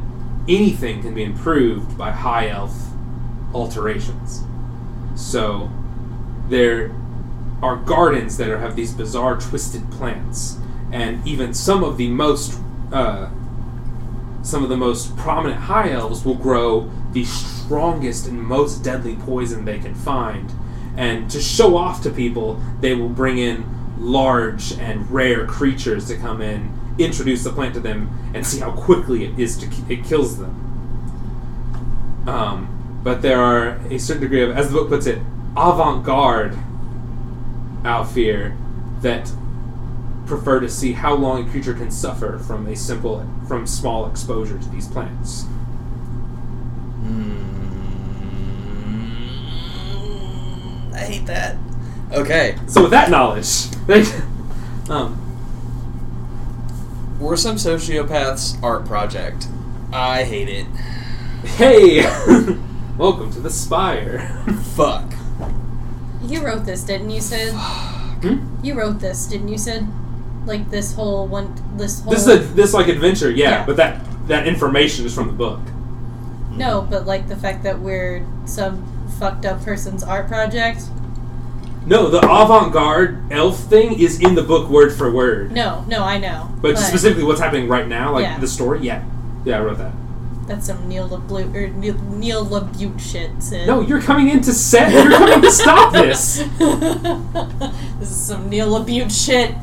anything 0.49 1.01
can 1.01 1.13
be 1.13 1.23
improved 1.23 1.97
by 1.97 2.11
high 2.11 2.49
elf 2.49 2.89
alterations. 3.53 4.43
So 5.15 5.71
there 6.49 6.93
are 7.61 7.77
gardens 7.77 8.35
that 8.37 8.49
are, 8.49 8.59
have 8.59 8.75
these 8.75 8.93
bizarre 8.93 9.39
twisted 9.39 9.89
plants, 9.91 10.57
and 10.91 11.25
even 11.25 11.53
some 11.53 11.83
of 11.83 11.95
the 11.97 12.09
most 12.09 12.59
uh, 12.91 13.29
some 14.43 14.63
of 14.63 14.69
the 14.69 14.77
most 14.77 15.15
prominent 15.17 15.59
high 15.61 15.91
elves 15.91 16.23
will 16.23 16.35
grow 16.35 16.89
the 17.11 17.25
strongest 17.25 18.27
and 18.27 18.39
most 18.39 18.83
deadly 18.83 19.15
poison 19.15 19.65
they 19.65 19.79
can 19.79 19.95
find. 19.95 20.51
And 20.97 21.29
to 21.31 21.41
show 21.41 21.77
off 21.77 22.01
to 22.03 22.09
people, 22.09 22.61
they 22.79 22.95
will 22.95 23.09
bring 23.09 23.37
in 23.37 23.65
large 23.97 24.73
and 24.73 25.09
rare 25.09 25.45
creatures 25.45 26.05
to 26.07 26.17
come 26.17 26.41
in, 26.41 26.71
introduce 26.97 27.43
the 27.43 27.51
plant 27.51 27.73
to 27.73 27.79
them, 27.79 28.09
and 28.33 28.45
see 28.45 28.59
how 28.59 28.71
quickly 28.71 29.25
it 29.25 29.39
is 29.39 29.57
to 29.57 29.67
it 29.89 30.05
kills 30.05 30.37
them. 30.37 30.61
Um, 32.27 33.01
but 33.03 33.21
there 33.21 33.39
are 33.39 33.79
a 33.89 33.97
certain 33.97 34.23
degree 34.23 34.43
of, 34.43 34.55
as 34.55 34.69
the 34.69 34.73
book 34.73 34.89
puts 34.89 35.05
it, 35.05 35.19
avant-garde 35.57 36.57
Aelfir 37.83 38.57
that 39.01 39.31
prefer 40.25 40.59
to 40.59 40.69
see 40.69 40.93
how 40.93 41.13
long 41.15 41.47
a 41.47 41.51
creature 41.51 41.73
can 41.73 41.91
suffer 41.91 42.39
from 42.39 42.67
a 42.67 42.75
simple, 42.75 43.27
from 43.47 43.67
small 43.67 44.07
exposure 44.09 44.57
to 44.57 44.69
these 44.69 44.87
plants. 44.87 45.45
Mm, 49.65 50.93
I 50.93 50.99
hate 50.99 51.25
that. 51.25 51.57
Okay, 52.11 52.55
So 52.67 52.83
with 52.83 52.91
that 52.91 53.09
knowledge, 53.09 53.69
they, 53.87 54.03
um, 54.89 55.21
we're 57.19 57.35
some 57.35 57.55
sociopaths 57.57 58.61
art 58.63 58.85
project. 58.85 59.47
I 59.91 60.23
hate 60.23 60.49
it. 60.49 60.65
hey, 61.57 62.03
welcome 62.97 63.31
to 63.33 63.39
the 63.39 63.49
Spire. 63.49 64.19
Fuck. 64.75 65.13
You 66.23 66.43
wrote 66.45 66.65
this, 66.65 66.83
didn't 66.83 67.09
you, 67.09 67.21
Sid? 67.21 67.53
Hmm? 67.53 68.63
You 68.63 68.73
wrote 68.75 68.99
this, 68.99 69.25
didn't 69.27 69.49
you, 69.49 69.57
Sid? 69.57 69.85
Like 70.45 70.69
this 70.69 70.93
whole 70.93 71.27
one, 71.27 71.53
this 71.77 72.01
whole. 72.01 72.13
This 72.13 72.27
is 72.27 72.27
a, 72.27 72.37
this 72.53 72.73
like 72.73 72.87
adventure, 72.87 73.31
yeah, 73.31 73.49
Yeah. 73.49 73.65
but 73.65 73.77
that 73.77 74.01
that 74.27 74.47
information 74.47 75.05
is 75.05 75.13
from 75.13 75.27
the 75.27 75.33
book. 75.33 75.59
No, 76.51 76.81
but 76.89 77.05
like 77.05 77.27
the 77.27 77.35
fact 77.35 77.63
that 77.63 77.79
we're 77.79 78.25
some 78.45 78.85
fucked 79.19 79.45
up 79.45 79.63
person's 79.63 80.03
art 80.03 80.27
project. 80.27 80.83
No, 81.87 82.09
the 82.09 82.17
avant-garde 82.19 83.31
elf 83.31 83.59
thing 83.59 83.99
is 83.99 84.19
in 84.19 84.33
the 84.33 84.41
book 84.41 84.69
word 84.69 84.91
for 84.91 85.11
word. 85.11 85.51
No, 85.51 85.83
no, 85.87 86.01
I 86.03 86.17
know. 86.17 86.49
But, 86.59 86.79
specifically, 86.79 87.23
what's 87.23 87.39
happening 87.39 87.67
right 87.67 87.87
now, 87.87 88.13
like 88.13 88.23
Yeah. 88.23 88.39
the 88.39 88.47
story, 88.47 88.79
yeah, 88.81 89.03
yeah, 89.43 89.59
I 89.59 89.61
wrote 89.61 89.77
that. 89.77 89.91
that's 90.47 90.65
some 90.65 90.87
Neil 90.87 91.07
LeBlue 91.07 91.53
or 91.55 91.67
Neil, 91.69 91.93
Neil 92.09 92.43
LaBute 92.45 92.99
shit, 92.99 93.31
Sid. 93.41 93.67
No, 93.67 93.81
you're 93.81 94.01
coming 94.01 94.29
in 94.29 94.41
to 94.41 94.51
set. 94.53 94.91
You're 94.93 95.11
coming 95.11 95.41
to 95.41 95.51
stop 95.51 95.93
this. 95.93 96.37
this 97.99 98.09
is 98.09 98.15
some 98.15 98.49
Neil 98.49 98.69
LaBute 98.79 99.11
shit, 99.11 99.53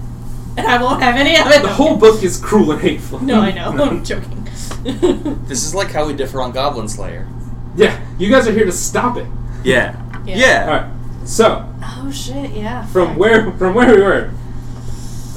and 0.56 0.66
I 0.66 0.82
won't 0.82 1.02
have 1.02 1.16
any 1.16 1.36
of 1.38 1.46
it. 1.48 1.62
The 1.62 1.68
whole 1.68 1.96
book 1.96 2.22
is 2.22 2.38
cruel 2.38 2.72
and 2.72 2.80
hateful. 2.80 3.20
No, 3.20 3.40
I 3.40 3.52
know. 3.52 3.70
I'm 3.84 4.04
joking. 4.04 4.38
This 5.46 5.64
is 5.64 5.74
like 5.74 5.90
how 5.92 6.06
we 6.06 6.12
differ 6.12 6.40
on 6.42 6.50
Goblin 6.52 6.88
Slayer. 6.88 7.28
Yeah, 7.76 8.00
you 8.18 8.28
guys 8.30 8.48
are 8.48 8.52
here 8.52 8.64
to 8.64 8.72
stop 8.72 9.16
it. 9.16 9.26
Yeah. 9.64 9.96
Yeah. 10.24 10.36
Yeah. 10.36 10.64
All 10.66 10.72
right. 10.72 11.28
So 11.28 11.68
Oh 11.82 12.10
shit! 12.12 12.50
Yeah. 12.50 12.84
from 12.86 13.08
fuck. 13.10 13.18
where 13.18 13.52
from 13.52 13.74
where 13.74 13.94
we 13.94 14.02
were. 14.02 14.30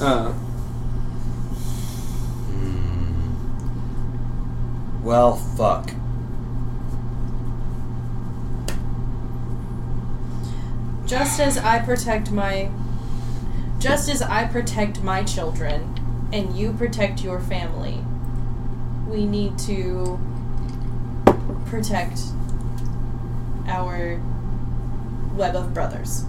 Uh, 0.02 0.34
Well, 5.04 5.36
fuck. 5.36 5.92
Just 11.06 11.40
as 11.40 11.60
I 11.60 11.78
protect 11.80 12.32
my 12.32 12.72
just 13.80 14.10
as 14.10 14.22
I 14.22 14.46
protect 14.46 15.02
my 15.04 15.24
children 15.24 16.30
and 16.34 16.58
you 16.58 16.74
protect 16.74 17.24
your 17.24 17.40
family, 17.40 18.00
we 19.08 19.26
need 19.26 19.58
to 19.60 20.20
protect 21.66 22.20
our 23.68 24.20
web 25.36 25.56
of 25.56 25.74
brothers. 25.74 26.26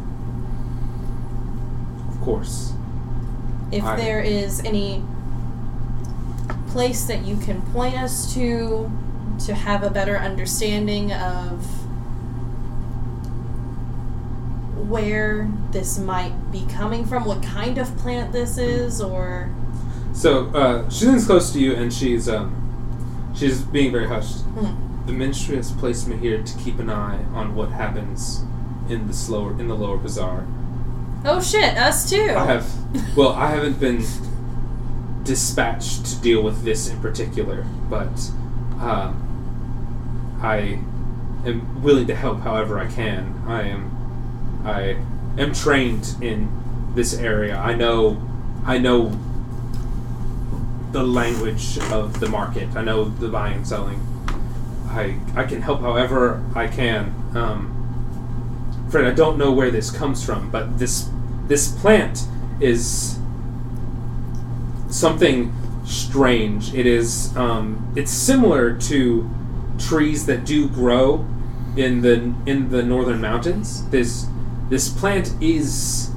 of 2.08 2.20
course. 2.22 2.72
If 3.70 3.84
I- 3.84 3.94
there 3.96 4.20
is 4.20 4.60
any 4.64 5.04
place 6.68 7.04
that 7.04 7.24
you 7.24 7.36
can 7.36 7.62
point 7.72 7.96
us 7.96 8.32
to 8.34 8.90
to 9.46 9.54
have 9.54 9.82
a 9.84 9.90
better 9.90 10.16
understanding 10.16 11.12
of 11.12 11.64
where 14.88 15.48
this 15.70 15.98
might 15.98 16.50
be 16.52 16.66
coming 16.66 17.04
from, 17.04 17.24
what 17.24 17.42
kind 17.42 17.78
of 17.78 17.96
plant 17.98 18.32
this 18.32 18.58
is, 18.58 19.00
or 19.00 19.50
So 20.12 20.46
uh, 20.48 20.88
she 20.90 21.06
leans 21.06 21.26
close 21.26 21.52
to 21.52 21.58
you, 21.60 21.74
and 21.74 21.92
she's 21.92 22.28
um, 22.28 23.32
she's 23.36 23.62
being 23.62 23.92
very 23.92 24.08
hushed. 24.08 24.40
Hmm. 24.42 25.06
The 25.06 25.12
ministry 25.12 25.56
has 25.56 25.70
placed 25.72 26.08
me 26.08 26.16
here 26.16 26.42
to 26.42 26.58
keep 26.58 26.78
an 26.78 26.90
eye 26.90 27.22
on 27.32 27.54
what 27.54 27.70
happens 27.70 28.44
in 28.88 29.06
the 29.06 29.14
slower 29.14 29.52
in 29.58 29.68
the 29.68 29.74
lower 29.74 29.96
bazaar. 29.98 30.46
oh 31.24 31.40
shit, 31.40 31.76
us 31.76 32.08
too. 32.10 32.34
I 32.36 32.44
have, 32.44 33.16
well, 33.16 33.30
I 33.32 33.50
haven't 33.50 33.78
been 33.80 34.04
dispatched 35.24 36.06
to 36.06 36.20
deal 36.20 36.42
with 36.42 36.62
this 36.62 36.88
in 36.88 37.00
particular, 37.00 37.66
but 37.90 38.30
uh, 38.78 39.12
I 40.40 40.78
am 41.44 41.82
willing 41.82 42.06
to 42.06 42.14
help 42.14 42.40
however 42.40 42.78
I 42.78 42.86
can. 42.86 43.42
I 43.46 43.62
am, 43.64 43.90
I 44.66 44.96
am 45.38 45.54
trained 45.54 46.16
in 46.20 46.50
this 46.94 47.14
area. 47.14 47.56
I 47.56 47.74
know, 47.74 48.20
I 48.64 48.78
know 48.78 49.16
the 50.90 51.04
language 51.04 51.78
of 51.92 52.18
the 52.18 52.28
market. 52.28 52.74
I 52.74 52.82
know 52.82 53.04
the 53.04 53.28
buying 53.28 53.58
and 53.58 53.66
selling. 53.66 54.00
I 54.88 55.18
I 55.36 55.44
can 55.44 55.62
help 55.62 55.80
however 55.80 56.42
I 56.54 56.66
can. 56.66 57.14
Um, 57.34 58.88
Fred, 58.90 59.04
I 59.04 59.12
don't 59.12 59.38
know 59.38 59.52
where 59.52 59.70
this 59.70 59.90
comes 59.90 60.24
from, 60.24 60.50
but 60.50 60.78
this 60.78 61.10
this 61.46 61.68
plant 61.80 62.26
is 62.60 63.18
something 64.88 65.54
strange. 65.84 66.74
It 66.74 66.86
is 66.86 67.36
um, 67.36 67.92
it's 67.94 68.10
similar 68.10 68.76
to 68.90 69.30
trees 69.78 70.26
that 70.26 70.44
do 70.44 70.68
grow 70.68 71.26
in 71.76 72.00
the 72.00 72.34
in 72.46 72.70
the 72.70 72.82
northern 72.82 73.20
mountains. 73.20 73.88
This 73.90 74.26
this 74.68 74.88
plant 74.88 75.32
is 75.40 76.10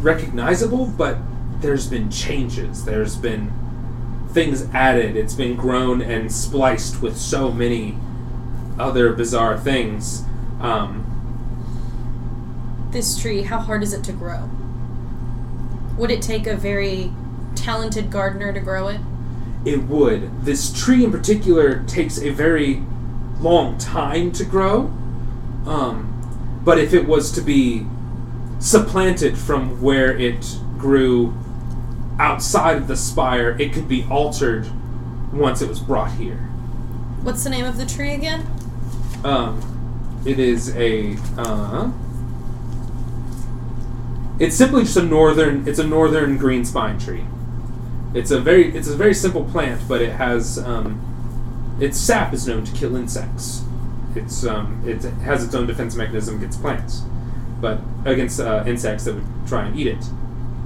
recognizable, 0.00 0.86
but 0.86 1.18
there's 1.60 1.86
been 1.86 2.10
changes. 2.10 2.84
There's 2.84 3.16
been 3.16 3.52
things 4.30 4.68
added. 4.72 5.16
It's 5.16 5.34
been 5.34 5.56
grown 5.56 6.00
and 6.00 6.32
spliced 6.32 7.02
with 7.02 7.16
so 7.16 7.50
many 7.50 7.96
other 8.78 9.12
bizarre 9.12 9.58
things. 9.58 10.24
Um, 10.60 11.06
this 12.92 13.20
tree, 13.20 13.42
how 13.42 13.58
hard 13.58 13.82
is 13.82 13.92
it 13.92 14.02
to 14.04 14.12
grow? 14.12 14.48
Would 15.98 16.10
it 16.10 16.22
take 16.22 16.46
a 16.46 16.56
very 16.56 17.12
talented 17.54 18.10
gardener 18.10 18.52
to 18.52 18.60
grow 18.60 18.88
it? 18.88 19.00
it 19.64 19.82
would. 19.84 20.44
This 20.44 20.72
tree 20.72 21.04
in 21.04 21.10
particular 21.10 21.82
takes 21.84 22.18
a 22.18 22.30
very 22.30 22.82
long 23.40 23.78
time 23.78 24.32
to 24.32 24.44
grow. 24.44 24.92
Um, 25.66 26.60
but 26.64 26.78
if 26.78 26.94
it 26.94 27.06
was 27.06 27.30
to 27.32 27.40
be 27.40 27.86
supplanted 28.58 29.38
from 29.38 29.80
where 29.80 30.16
it 30.16 30.58
grew 30.78 31.34
outside 32.18 32.76
of 32.76 32.86
the 32.86 32.96
spire, 32.96 33.56
it 33.58 33.72
could 33.72 33.88
be 33.88 34.06
altered 34.10 34.70
once 35.32 35.62
it 35.62 35.68
was 35.68 35.80
brought 35.80 36.12
here. 36.12 36.36
What's 37.22 37.44
the 37.44 37.50
name 37.50 37.64
of 37.64 37.76
the 37.76 37.86
tree 37.86 38.12
again? 38.12 38.46
Um, 39.24 40.22
it 40.26 40.38
is 40.38 40.74
a. 40.76 41.16
Uh, 41.36 41.90
it's 44.38 44.56
simply 44.56 44.84
just 44.84 44.96
a 44.96 45.02
northern. 45.02 45.66
It's 45.66 45.78
a 45.78 45.86
northern 45.86 46.36
green 46.36 46.64
spine 46.64 46.98
tree. 46.98 47.24
It's 48.14 48.30
a 48.30 48.40
very. 48.40 48.74
It's 48.74 48.88
a 48.88 48.96
very 48.96 49.14
simple 49.14 49.44
plant, 49.44 49.82
but 49.88 50.00
it 50.02 50.12
has. 50.12 50.58
Um, 50.58 51.06
its 51.80 51.98
sap 51.98 52.34
is 52.34 52.46
known 52.46 52.64
to 52.64 52.72
kill 52.72 52.96
insects. 52.96 53.62
It's 54.16 54.44
um, 54.44 54.82
it 54.86 55.02
has 55.22 55.44
its 55.44 55.54
own 55.54 55.66
defense 55.66 55.94
mechanism 55.94 56.36
against 56.36 56.60
plants, 56.60 57.02
but 57.60 57.80
against 58.04 58.40
uh, 58.40 58.64
insects 58.66 59.04
that 59.04 59.14
would 59.14 59.26
try 59.46 59.66
and 59.66 59.78
eat 59.78 59.86
it, 59.86 60.04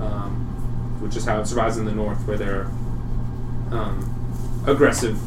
um, 0.01 0.99
which 1.01 1.17
is 1.17 1.25
how 1.25 1.41
it 1.41 1.47
survives 1.47 1.77
in 1.77 1.85
the 1.85 1.93
north, 1.93 2.27
where 2.27 2.39
there 2.39 2.61
are 2.63 2.67
um, 3.71 4.65
aggressive 4.67 5.19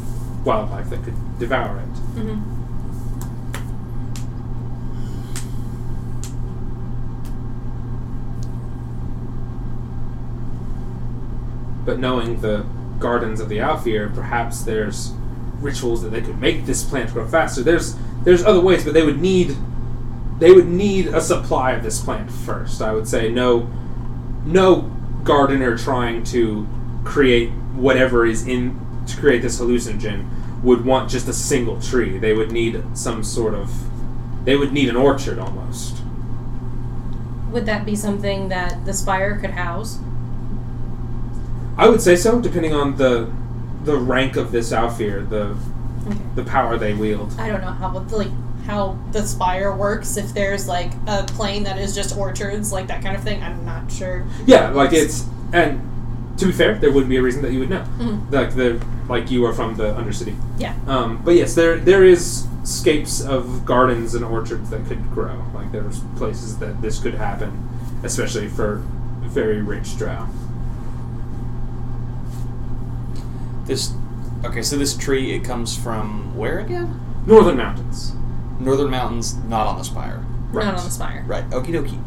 wildlife 0.45 0.89
that 0.89 1.03
could 1.03 1.39
devour 1.39 1.79
it. 1.79 1.93
Mm-hmm. 2.15 2.53
But 11.85 11.99
knowing 11.99 12.41
the 12.41 12.65
gardens 12.99 13.39
of 13.39 13.47
the 13.47 13.59
Aelfir, 13.59 14.13
perhaps 14.13 14.63
there's 14.63 15.13
rituals 15.59 16.01
that 16.03 16.09
they 16.09 16.21
could 16.21 16.39
make 16.39 16.65
this 16.65 16.83
plant 16.83 17.11
grow 17.13 17.27
faster. 17.27 17.63
There's 17.63 17.95
there's 18.23 18.43
other 18.43 18.59
ways, 18.59 18.83
but 18.83 18.93
they 18.93 19.05
would 19.05 19.19
need 19.19 19.55
they 20.39 20.51
would 20.51 20.67
need 20.67 21.07
a 21.07 21.21
supply 21.21 21.71
of 21.71 21.83
this 21.83 21.99
plant 21.99 22.31
first. 22.31 22.81
I 22.81 22.93
would 22.93 23.07
say 23.07 23.29
no 23.29 23.69
no 24.45 24.91
gardener 25.23 25.77
trying 25.77 26.23
to 26.25 26.67
create 27.03 27.51
whatever 27.75 28.25
is 28.25 28.47
in 28.47 28.79
to 29.07 29.17
create 29.17 29.41
this 29.41 29.59
hallucinogen 29.59 30.27
would 30.63 30.85
want 30.85 31.09
just 31.09 31.27
a 31.27 31.33
single 31.33 31.79
tree. 31.81 32.17
They 32.17 32.33
would 32.33 32.51
need 32.51 32.83
some 32.93 33.23
sort 33.23 33.53
of 33.53 33.71
they 34.45 34.55
would 34.55 34.71
need 34.71 34.89
an 34.89 34.95
orchard 34.95 35.39
almost. 35.39 36.01
Would 37.51 37.65
that 37.65 37.85
be 37.85 37.95
something 37.95 38.49
that 38.49 38.85
the 38.85 38.93
spire 38.93 39.39
could 39.39 39.51
house? 39.51 39.99
I 41.77 41.87
would 41.87 42.01
say 42.01 42.15
so, 42.15 42.41
depending 42.41 42.73
on 42.73 42.97
the 42.97 43.31
the 43.87 43.97
rank 43.97 44.35
of 44.35 44.51
this 44.51 44.71
Aelfir, 44.71 45.27
the 45.29 45.55
Okay. 46.07 46.19
the 46.35 46.43
power 46.43 46.77
they 46.77 46.93
wield. 46.93 47.33
I 47.39 47.49
don't 47.49 47.59
know 47.61 47.71
how 47.71 47.89
like 48.11 48.29
how 48.65 48.97
the 49.11 49.23
spire 49.27 49.75
works. 49.75 50.15
If 50.15 50.33
there's 50.33 50.67
like 50.67 50.91
a 51.07 51.23
plane 51.23 51.63
that 51.63 51.77
is 51.79 51.93
just 51.95 52.15
orchards, 52.15 52.71
like 52.71 52.87
that 52.87 53.01
kind 53.03 53.15
of 53.15 53.23
thing, 53.23 53.41
I'm 53.43 53.65
not 53.65 53.91
sure. 53.91 54.23
Yeah, 54.45 54.69
like 54.69 54.93
it's 54.93 55.25
and 55.51 55.81
to 56.37 56.45
be 56.45 56.51
fair, 56.53 56.75
there 56.75 56.91
wouldn't 56.91 57.09
be 57.09 57.17
a 57.17 57.21
reason 57.21 57.41
that 57.41 57.51
you 57.51 57.59
would 57.59 57.69
know. 57.69 57.83
Mhm. 57.99 58.31
Like 58.31 58.55
the 58.55 58.79
like 59.09 59.31
you 59.31 59.45
are 59.45 59.53
from 59.53 59.75
the 59.75 59.93
Undercity. 59.95 60.35
Yeah. 60.57 60.73
Um, 60.87 61.19
but 61.25 61.35
yes, 61.35 61.55
there 61.55 61.77
there 61.77 62.03
is 62.05 62.45
scapes 62.63 63.21
of 63.21 63.65
gardens 63.65 64.13
and 64.15 64.23
orchards 64.23 64.69
that 64.69 64.85
could 64.87 65.11
grow. 65.13 65.41
Like 65.53 65.71
there's 65.73 65.99
places 66.17 66.57
that 66.59 66.81
this 66.81 66.99
could 66.99 67.15
happen, 67.15 67.51
especially 68.03 68.47
for 68.47 68.81
very 69.23 69.61
rich 69.61 69.97
drow. 69.97 70.27
This. 73.67 73.93
Okay, 74.45 74.61
so 74.61 74.77
this 74.77 74.95
tree 74.97 75.33
it 75.33 75.43
comes 75.43 75.77
from 75.77 76.35
where 76.35 76.59
again? 76.59 76.99
Northern 77.25 77.57
mountains. 77.57 78.13
Northern 78.59 78.89
mountains, 78.89 79.35
not 79.45 79.67
on 79.67 79.77
the 79.77 79.83
spire. 79.83 80.23
Right. 80.51 80.65
Not 80.65 80.75
on 80.79 80.85
the 80.85 80.91
spire. 80.91 81.23
Right. 81.27 81.47
Okie 81.51 81.67
dokie. 81.73 81.99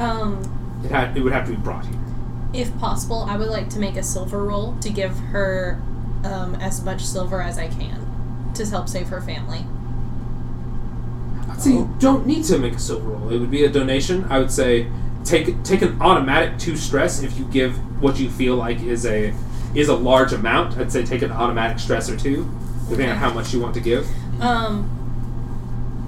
Um, 0.00 0.40
It 0.84 0.90
had 0.90 1.16
it 1.16 1.22
would 1.22 1.32
have 1.32 1.44
to 1.46 1.50
be 1.52 1.56
brought 1.56 1.84
here. 1.84 1.94
if 2.52 2.76
possible, 2.78 3.26
I 3.28 3.36
would 3.36 3.48
like 3.50 3.68
to 3.70 3.78
make 3.78 3.96
a 3.96 4.02
silver 4.02 4.44
roll 4.44 4.76
to 4.80 4.90
give 4.90 5.16
her 5.32 5.80
um, 6.24 6.54
as 6.56 6.82
much 6.84 7.04
silver 7.04 7.42
as 7.42 7.58
I 7.58 7.68
can 7.68 8.06
to 8.54 8.64
help 8.66 8.88
save 8.88 9.08
her 9.08 9.20
family. 9.20 9.64
I'd 11.50 11.64
you 11.66 11.94
don't 11.98 12.26
need 12.26 12.44
to 12.44 12.58
make 12.58 12.74
a 12.74 12.78
silver 12.78 13.10
roll. 13.10 13.32
It 13.32 13.38
would 13.38 13.50
be 13.50 13.64
a 13.64 13.68
donation. 13.68 14.24
I 14.30 14.38
would 14.38 14.50
say 14.52 14.86
take 15.24 15.62
take 15.64 15.82
an 15.82 16.00
automatic 16.00 16.58
two 16.58 16.76
stress 16.76 17.22
if 17.22 17.36
you 17.38 17.44
give 17.46 17.76
what 18.00 18.18
you 18.18 18.30
feel 18.30 18.54
like 18.56 18.80
is 18.80 19.04
a 19.04 19.34
is 19.74 19.88
a 19.88 19.94
large 19.96 20.32
amount. 20.32 20.76
I'd 20.78 20.90
say 20.92 21.04
take 21.04 21.22
an 21.22 21.30
automatic 21.32 21.78
stress 21.78 22.08
or 22.10 22.16
two, 22.16 22.48
depending 22.88 23.10
on 23.10 23.16
how 23.16 23.32
much 23.32 23.52
you 23.52 23.60
want 23.60 23.74
to 23.74 23.80
give. 23.80 24.06
Um, 24.40 24.88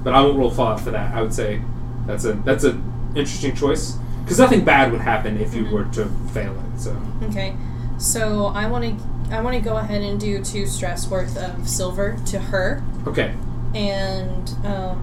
But 0.02 0.14
I 0.14 0.22
won't 0.22 0.38
roll 0.38 0.50
fallout 0.50 0.80
for 0.80 0.90
that. 0.92 1.14
I 1.14 1.20
would 1.22 1.34
say 1.34 1.60
that's 2.06 2.24
a 2.24 2.32
that's 2.44 2.64
an 2.64 2.82
interesting 3.14 3.54
choice 3.54 3.96
because 4.24 4.38
nothing 4.38 4.64
bad 4.64 4.92
would 4.92 5.00
happen 5.02 5.36
if 5.38 5.54
you 5.54 5.64
Mhm. 5.64 5.72
were 5.72 5.84
to 5.84 6.06
fail 6.32 6.52
it. 6.52 6.80
So 6.80 6.96
okay, 7.24 7.54
so 7.98 8.46
I 8.46 8.66
want 8.66 8.84
to 8.84 8.94
I 9.36 9.40
want 9.42 9.54
to 9.56 9.60
go 9.62 9.76
ahead 9.76 10.02
and 10.02 10.18
do 10.18 10.42
two 10.42 10.66
stress 10.66 11.08
worth 11.10 11.36
of 11.36 11.68
silver 11.68 12.16
to 12.26 12.38
her. 12.40 12.82
okay, 13.06 13.34
and 13.74 14.50
um, 14.64 14.96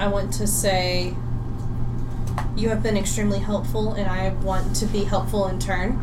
I 0.00 0.08
want 0.08 0.32
to 0.34 0.46
say 0.46 1.14
you 2.56 2.68
have 2.70 2.82
been 2.82 2.96
extremely 2.96 3.38
helpful, 3.40 3.92
and 3.92 4.08
I 4.08 4.30
want 4.42 4.74
to 4.76 4.86
be 4.86 5.04
helpful 5.04 5.46
in 5.48 5.58
turn. 5.58 6.02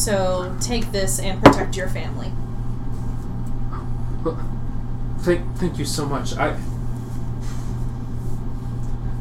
So 0.00 0.56
take 0.62 0.92
this 0.92 1.20
and 1.20 1.42
protect 1.42 1.76
your 1.76 1.86
family. 1.86 2.32
Thank, 5.18 5.58
thank 5.58 5.78
you 5.78 5.84
so 5.84 6.06
much. 6.06 6.34
I, 6.38 6.58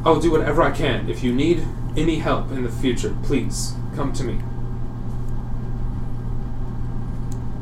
I'll 0.06 0.22
do 0.22 0.31
whatever 0.31 0.61
I 0.61 0.72
can. 0.72 1.10
If 1.10 1.22
you 1.22 1.34
need 1.34 1.65
any 1.97 2.19
help 2.19 2.49
in 2.51 2.64
the 2.64 2.72
future, 2.72 3.14
please 3.23 3.73
come 3.93 4.14
to 4.14 4.23
me. 4.23 4.39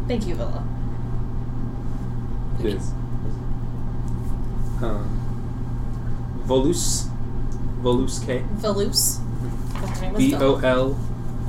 Thank 0.07 0.27
you, 0.27 0.35
Villa. 0.35 0.64
It 2.60 2.68
is. 2.68 2.91
Um, 4.80 6.44
Voluce, 6.45 7.07
Voluce 7.81 8.23
K, 8.23 8.44
Voluce. 8.57 9.19
Her 9.73 10.02
name 10.02 10.14
was 10.14 10.23
B 10.23 10.30
Villa. 10.30 10.45
O 10.45 10.60
L 10.60 10.99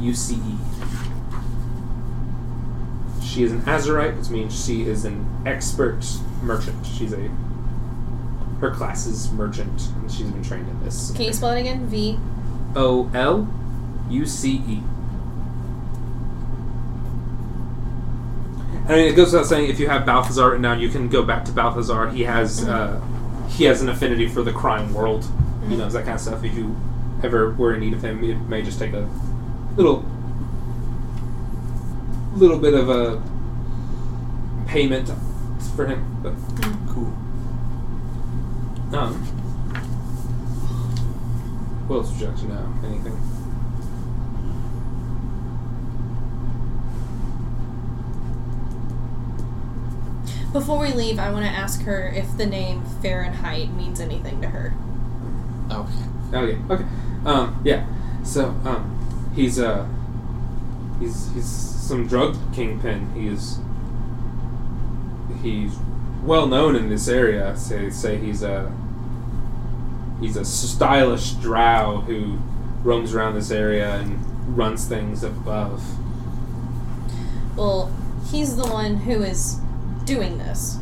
U 0.01 0.15
C 0.15 0.37
E. 0.37 0.68
She 3.29 3.43
is 3.43 3.53
an 3.53 3.61
Azurite, 3.63 4.17
which 4.17 4.31
means 4.31 4.65
she 4.65 4.83
is 4.83 5.05
an 5.05 5.27
expert 5.45 6.05
merchant. 6.43 6.87
She's 6.87 7.13
a 7.13 7.31
her 8.61 8.73
class 8.73 9.07
is 9.07 9.31
merchant, 9.33 9.89
and 9.97 10.11
she's 10.11 10.27
been 10.31 10.43
trained 10.43 10.69
in 10.69 10.83
this. 10.83 11.13
Can 11.13 11.27
you 11.27 11.33
spell 11.33 11.51
it 11.51 11.61
again? 11.61 11.87
V. 11.87 12.19
O 12.75 13.11
L 13.15 13.47
U 14.11 14.27
C 14.27 14.63
E. 14.67 14.83
I 18.89 18.93
mean, 18.93 19.13
it 19.13 19.15
goes 19.15 19.33
without 19.33 19.47
saying, 19.47 19.69
if 19.69 19.79
you 19.79 19.87
have 19.89 20.07
Balthazar 20.07 20.47
written 20.49 20.63
down, 20.63 20.81
you 20.81 20.89
can 20.89 21.09
go 21.09 21.23
back 21.23 21.45
to 21.45 21.53
Balthazar. 21.53 22.09
He 22.09 22.25
has 22.25 22.67
uh, 22.67 23.01
he 23.49 23.65
has 23.65 23.83
an 23.83 23.91
affinity 23.91 24.27
for 24.27 24.43
the 24.43 24.53
crime 24.53 24.95
world. 24.95 25.27
you 25.69 25.77
know, 25.77 25.89
that 25.89 26.05
kind 26.05 26.15
of 26.15 26.21
stuff. 26.21 26.43
If 26.43 26.55
you 26.55 26.75
ever 27.23 27.53
were 27.53 27.75
in 27.75 27.81
need 27.81 27.93
of 27.93 28.03
him, 28.03 28.25
it 28.25 28.37
may 28.49 28.63
just 28.63 28.79
take 28.79 28.95
a 28.95 29.09
little 29.77 30.05
little 32.39 32.59
bit 32.59 32.75
of 32.75 32.89
a 32.89 33.21
payment 34.67 35.11
for 35.75 35.87
him. 35.87 36.05
But 36.23 36.35
Cool. 36.93 37.13
um, 38.99 39.15
what 41.87 41.97
else 41.97 42.11
would 42.13 42.21
you 42.21 42.27
like 42.29 42.37
to 42.39 42.49
know? 42.49 42.75
Anything? 42.85 43.17
Before 50.53 50.79
we 50.79 50.93
leave, 50.93 51.19
I 51.19 51.31
want 51.31 51.45
to 51.45 51.51
ask 51.51 51.83
her 51.83 52.09
if 52.09 52.37
the 52.37 52.47
name 52.47 52.83
Fahrenheit 53.03 53.71
means 53.75 54.01
anything 54.01 54.41
to 54.41 54.49
her. 54.49 54.75
Okay. 55.71 55.93
Okay, 56.33 56.59
okay. 56.71 56.85
Um, 57.27 57.61
yeah. 57.65 57.87
So, 58.25 58.47
um, 58.65 59.31
he's 59.35 59.59
uh, 59.61 59.87
he's 61.01 61.31
he's 61.35 61.47
some 61.89 62.07
drug 62.07 62.37
kingpin. 62.55 63.11
He's 63.15 63.59
he's 65.43 65.75
well 66.23 66.47
known 66.47 66.77
in 66.77 66.91
this 66.91 67.09
area. 67.09 67.57
Say 67.57 67.89
say 67.89 68.19
he's 68.19 68.43
a 68.43 68.71
he's 70.21 70.37
a 70.37 70.45
stylish 70.45 71.33
drow 71.33 72.03
who 72.07 72.39
roams 72.83 73.15
around 73.15 73.35
this 73.35 73.51
area 73.51 73.97
and 73.97 74.57
runs 74.57 74.87
things 74.87 75.25
above. 75.25 75.83
Well, 77.57 77.91
he's 78.31 78.57
the 78.57 78.69
one 78.69 78.99
who 78.99 79.23
is 79.23 79.59
doing 80.05 80.37
this. 80.39 80.79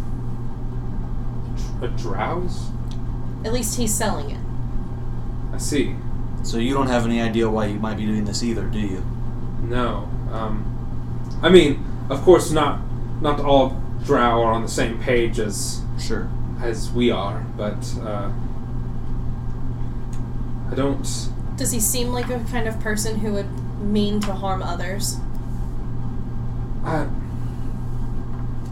A 1.82 1.88
drowse? 1.88 2.70
At 3.44 3.52
least 3.52 3.76
he's 3.76 3.94
selling 3.94 4.30
it. 4.30 4.40
I 5.54 5.58
see. 5.58 5.94
So 6.42 6.58
you 6.58 6.74
don't 6.74 6.88
have 6.88 7.04
any 7.04 7.20
idea 7.20 7.48
why 7.48 7.66
you 7.66 7.78
might 7.78 7.96
be 7.96 8.06
doing 8.06 8.24
this 8.24 8.42
either, 8.42 8.64
do 8.64 8.78
you? 8.78 9.04
No. 9.62 10.08
Um, 10.30 10.75
I 11.42 11.48
mean, 11.48 11.84
of 12.10 12.22
course, 12.22 12.50
not 12.50 12.80
not 13.20 13.40
all 13.40 13.80
drow 14.04 14.42
are 14.42 14.52
on 14.52 14.62
the 14.62 14.68
same 14.68 14.98
page 14.98 15.38
as 15.38 15.80
Sure. 15.98 16.28
as 16.62 16.90
we 16.92 17.10
are, 17.10 17.44
but 17.56 17.76
uh, 18.02 18.30
I 20.70 20.74
don't. 20.74 21.06
Does 21.56 21.72
he 21.72 21.80
seem 21.80 22.08
like 22.08 22.28
a 22.30 22.38
kind 22.50 22.68
of 22.68 22.78
person 22.80 23.18
who 23.20 23.32
would 23.32 23.48
mean 23.80 24.20
to 24.20 24.32
harm 24.32 24.62
others? 24.62 25.16
I, 26.84 27.06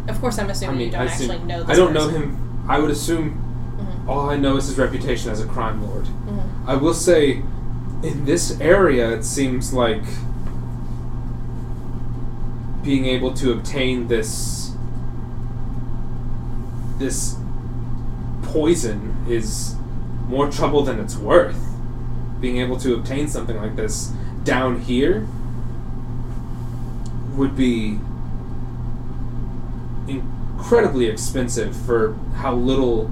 Of 0.09 0.20
course, 0.20 0.39
I'm 0.39 0.49
I 0.49 0.53
assuming 0.53 0.77
mean, 0.78 0.86
you 0.89 0.93
don't 0.93 1.01
I, 1.01 1.05
actually 1.07 1.27
assume- 1.36 1.47
know 1.47 1.62
this 1.65 1.70
I 1.70 1.81
don't 1.81 1.93
know 1.95 2.09
him. 2.09 2.65
I 2.69 2.78
would 2.78 2.91
assume 2.91 3.41
Mhm, 3.78 4.09
all 4.09 4.28
I 4.31 4.36
know 4.36 4.57
is 4.57 4.66
his 4.69 4.78
reputation 4.78 5.31
as 5.31 5.41
a 5.41 5.47
crime 5.47 5.82
lord. 5.82 6.05
mhm. 6.05 6.41
I 6.66 6.77
will 6.77 6.95
say, 6.95 7.43
in 8.03 8.24
this 8.27 8.59
area, 8.61 9.11
it 9.11 9.24
seems 9.24 9.73
like 9.73 10.03
being 12.85 13.06
able 13.06 13.32
to 13.35 13.52
obtain 13.52 14.09
this 14.09 14.73
this 16.98 17.36
poison 18.43 19.16
is 19.28 19.74
more 20.27 20.51
trouble 20.51 20.82
than 20.85 21.01
it's 21.01 21.16
worth. 21.16 21.59
Being 22.40 22.59
able 22.59 22.78
to 22.78 22.94
obtain 22.94 23.27
something 23.27 23.56
like 23.56 23.74
this 23.74 24.12
down 24.44 24.81
here 24.81 25.27
would 27.32 27.56
be 27.56 27.98
incredibly 30.06 31.06
expensive 31.06 31.74
for 31.74 32.15
how 32.36 32.55
little 32.55 33.09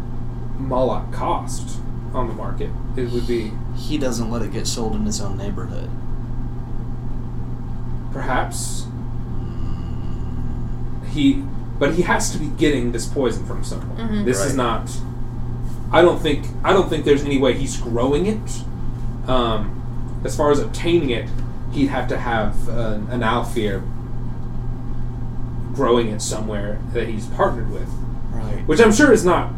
Malak 0.59 1.13
cost 1.13 1.79
on 2.13 2.29
the 2.29 2.35
market. 2.35 2.71
It 2.97 3.11
would 3.11 3.27
be 3.27 3.53
He 3.77 3.99
doesn't 3.99 4.31
let 4.31 4.43
it 4.43 4.53
get 4.53 4.67
sold 4.67 4.95
in 4.95 5.07
his 5.07 5.21
own 5.21 5.37
neighborhood. 5.39 5.91
perhaps 8.13 8.87
he 11.13 11.43
but 11.79 11.95
he 11.95 12.03
has 12.03 12.31
to 12.31 12.39
be 12.39 12.47
getting 12.59 12.93
this 12.93 13.07
poison 13.07 13.45
from 13.47 13.65
somewhere. 13.65 14.07
Mhm. 14.09 14.25
This 14.25 14.45
is 14.45 14.55
not 14.57 14.91
I 15.91 16.01
don't 16.03 16.21
think 16.21 16.47
I 16.65 16.73
don't 16.73 16.89
think 16.89 17.05
there's 17.05 17.25
any 17.25 17.39
way 17.39 17.55
he's 17.55 17.77
growing 17.77 18.27
it. 18.27 18.63
Um, 19.29 20.21
as 20.25 20.37
far 20.37 20.51
as 20.51 20.59
obtaining 20.59 21.11
it, 21.11 21.29
he'd 21.73 21.89
have 21.89 22.09
to 22.09 22.19
have 22.19 22.69
an, 22.69 23.09
an 23.11 23.21
Aelfir 23.21 23.83
growing 25.75 26.09
it 26.09 26.21
somewhere 26.23 26.79
that 26.93 27.09
he's 27.09 27.27
partnered 27.27 27.71
with, 27.71 27.89
Right. 28.33 28.63
which 28.67 28.81
I'm 28.81 28.93
sure 28.93 29.13
is 29.13 29.25
not 29.25 29.51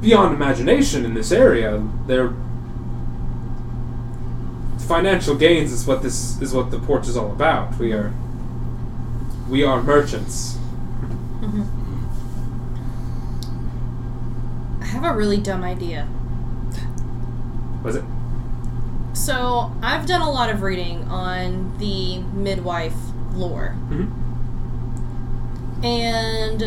beyond 0.00 0.34
imagination 0.34 1.04
in 1.04 1.14
this 1.14 1.32
area. 1.32 1.82
They're 2.06 2.32
financial 4.78 5.34
gains 5.34 5.72
is 5.72 5.86
what 5.86 6.02
this 6.02 6.40
is 6.40 6.52
what 6.54 6.70
the 6.70 6.78
porch 6.78 7.06
is 7.08 7.16
all 7.16 7.30
about. 7.32 7.76
We 7.78 7.92
are 7.92 8.12
we 9.48 9.64
are 9.64 9.82
merchants. 9.82 10.58
Mhm. 11.40 11.66
I 14.82 14.84
have 14.86 15.04
a 15.04 15.14
really 15.16 15.38
dumb 15.38 15.62
idea. 15.62 16.06
Was 17.82 17.96
it? 17.96 18.04
So, 19.12 19.72
I've 19.82 20.06
done 20.06 20.20
a 20.20 20.30
lot 20.30 20.50
of 20.50 20.62
reading 20.62 21.04
on 21.08 21.72
the 21.78 22.18
midwife 22.34 22.94
lore. 23.34 23.74
Mhm. 23.90 24.08
And 25.84 26.62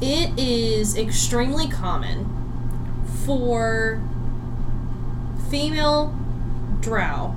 it 0.00 0.38
is 0.38 0.96
extremely 0.96 1.68
common 1.68 2.26
for 3.24 4.00
female 5.48 6.14
drow 6.80 7.34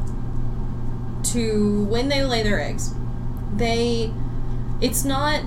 to, 1.23 1.85
when 1.89 2.09
they 2.09 2.23
lay 2.23 2.43
their 2.43 2.59
eggs, 2.61 2.93
they. 3.55 4.13
It's 4.81 5.03
not. 5.05 5.41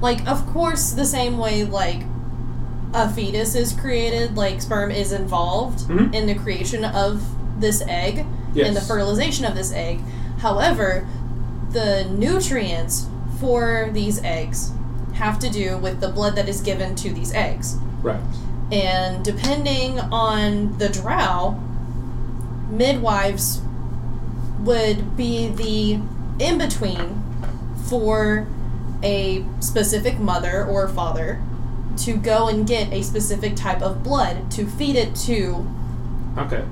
Like, 0.00 0.26
of 0.28 0.46
course, 0.52 0.90
the 0.92 1.04
same 1.04 1.38
way, 1.38 1.64
like, 1.64 2.02
a 2.94 3.08
fetus 3.12 3.54
is 3.54 3.72
created, 3.72 4.36
like, 4.36 4.62
sperm 4.62 4.90
is 4.90 5.12
involved 5.12 5.80
Mhm. 5.88 6.14
in 6.14 6.26
the 6.26 6.34
creation 6.34 6.84
of 6.84 7.22
this 7.58 7.82
egg 7.86 8.24
Yes. 8.54 8.68
and 8.68 8.76
the 8.76 8.80
fertilization 8.80 9.44
of 9.44 9.54
this 9.54 9.72
egg. 9.72 10.00
However, 10.38 11.06
the 11.72 12.06
nutrients 12.16 13.06
for 13.40 13.90
these 13.92 14.22
eggs 14.22 14.70
have 15.14 15.38
to 15.40 15.50
do 15.50 15.76
with 15.78 16.00
the 16.00 16.08
blood 16.08 16.36
that 16.36 16.48
is 16.48 16.60
given 16.60 16.94
to 16.94 17.12
these 17.12 17.32
eggs. 17.34 17.76
Right. 18.02 18.20
And 18.70 19.24
depending 19.24 19.98
on 19.98 20.74
the 20.78 20.88
drow, 20.88 21.56
midwives 22.70 23.60
would 24.60 25.16
be 25.16 25.48
the 25.48 26.00
in 26.44 26.58
between 26.58 27.22
for 27.88 28.46
a 29.02 29.44
specific 29.60 30.18
mother 30.18 30.64
or 30.64 30.88
father 30.88 31.40
to 31.96 32.16
go 32.16 32.48
and 32.48 32.66
get 32.66 32.92
a 32.92 33.02
specific 33.02 33.56
type 33.56 33.82
of 33.82 34.02
blood 34.02 34.50
to 34.52 34.66
feed 34.66 34.94
it 34.96 35.14
to 35.16 35.66
Okay. 36.36 36.64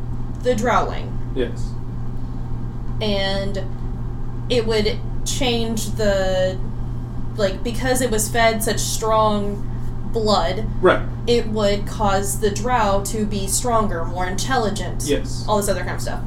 the 0.42 0.54
drowling. 0.54 1.12
Yes. 1.34 1.70
and 3.00 3.58
it 4.48 4.66
would 4.66 4.98
change 5.26 5.90
the 5.96 6.58
like 7.36 7.62
because 7.62 8.00
it 8.00 8.10
was 8.10 8.28
fed 8.30 8.62
such 8.62 8.78
strong 8.78 9.62
blood, 10.12 10.64
Right. 10.80 11.02
it 11.26 11.48
would 11.48 11.86
cause 11.86 12.40
the 12.40 12.50
drow 12.50 13.02
to 13.06 13.26
be 13.26 13.46
stronger, 13.48 14.04
more 14.06 14.24
intelligent. 14.26 15.04
Yes. 15.04 15.44
All 15.46 15.58
this 15.58 15.68
other 15.68 15.80
kind 15.82 15.96
of 15.96 16.00
stuff. 16.00 16.20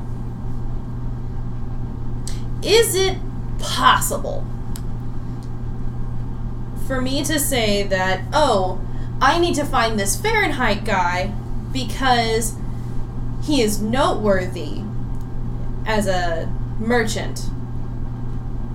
Is 2.62 2.96
it 2.96 3.18
possible 3.60 4.46
for 6.88 7.02
me 7.02 7.24
to 7.24 7.40
say 7.40 7.84
that, 7.84 8.22
oh, 8.34 8.82
I 9.22 9.38
need 9.38 9.56
to 9.56 9.66
find 9.66 10.00
this 10.00 10.20
Fahrenheit 10.20 10.86
guy 10.86 11.34
because 11.72 12.56
he 13.44 13.62
is 13.62 13.82
noteworthy 13.82 14.82
as 15.86 16.08
a 16.08 16.52
merchant. 16.80 17.50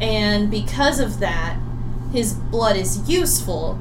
And 0.00 0.50
because 0.50 1.00
of 1.00 1.20
that, 1.20 1.58
his 2.12 2.34
blood 2.34 2.76
is 2.76 3.08
useful, 3.08 3.78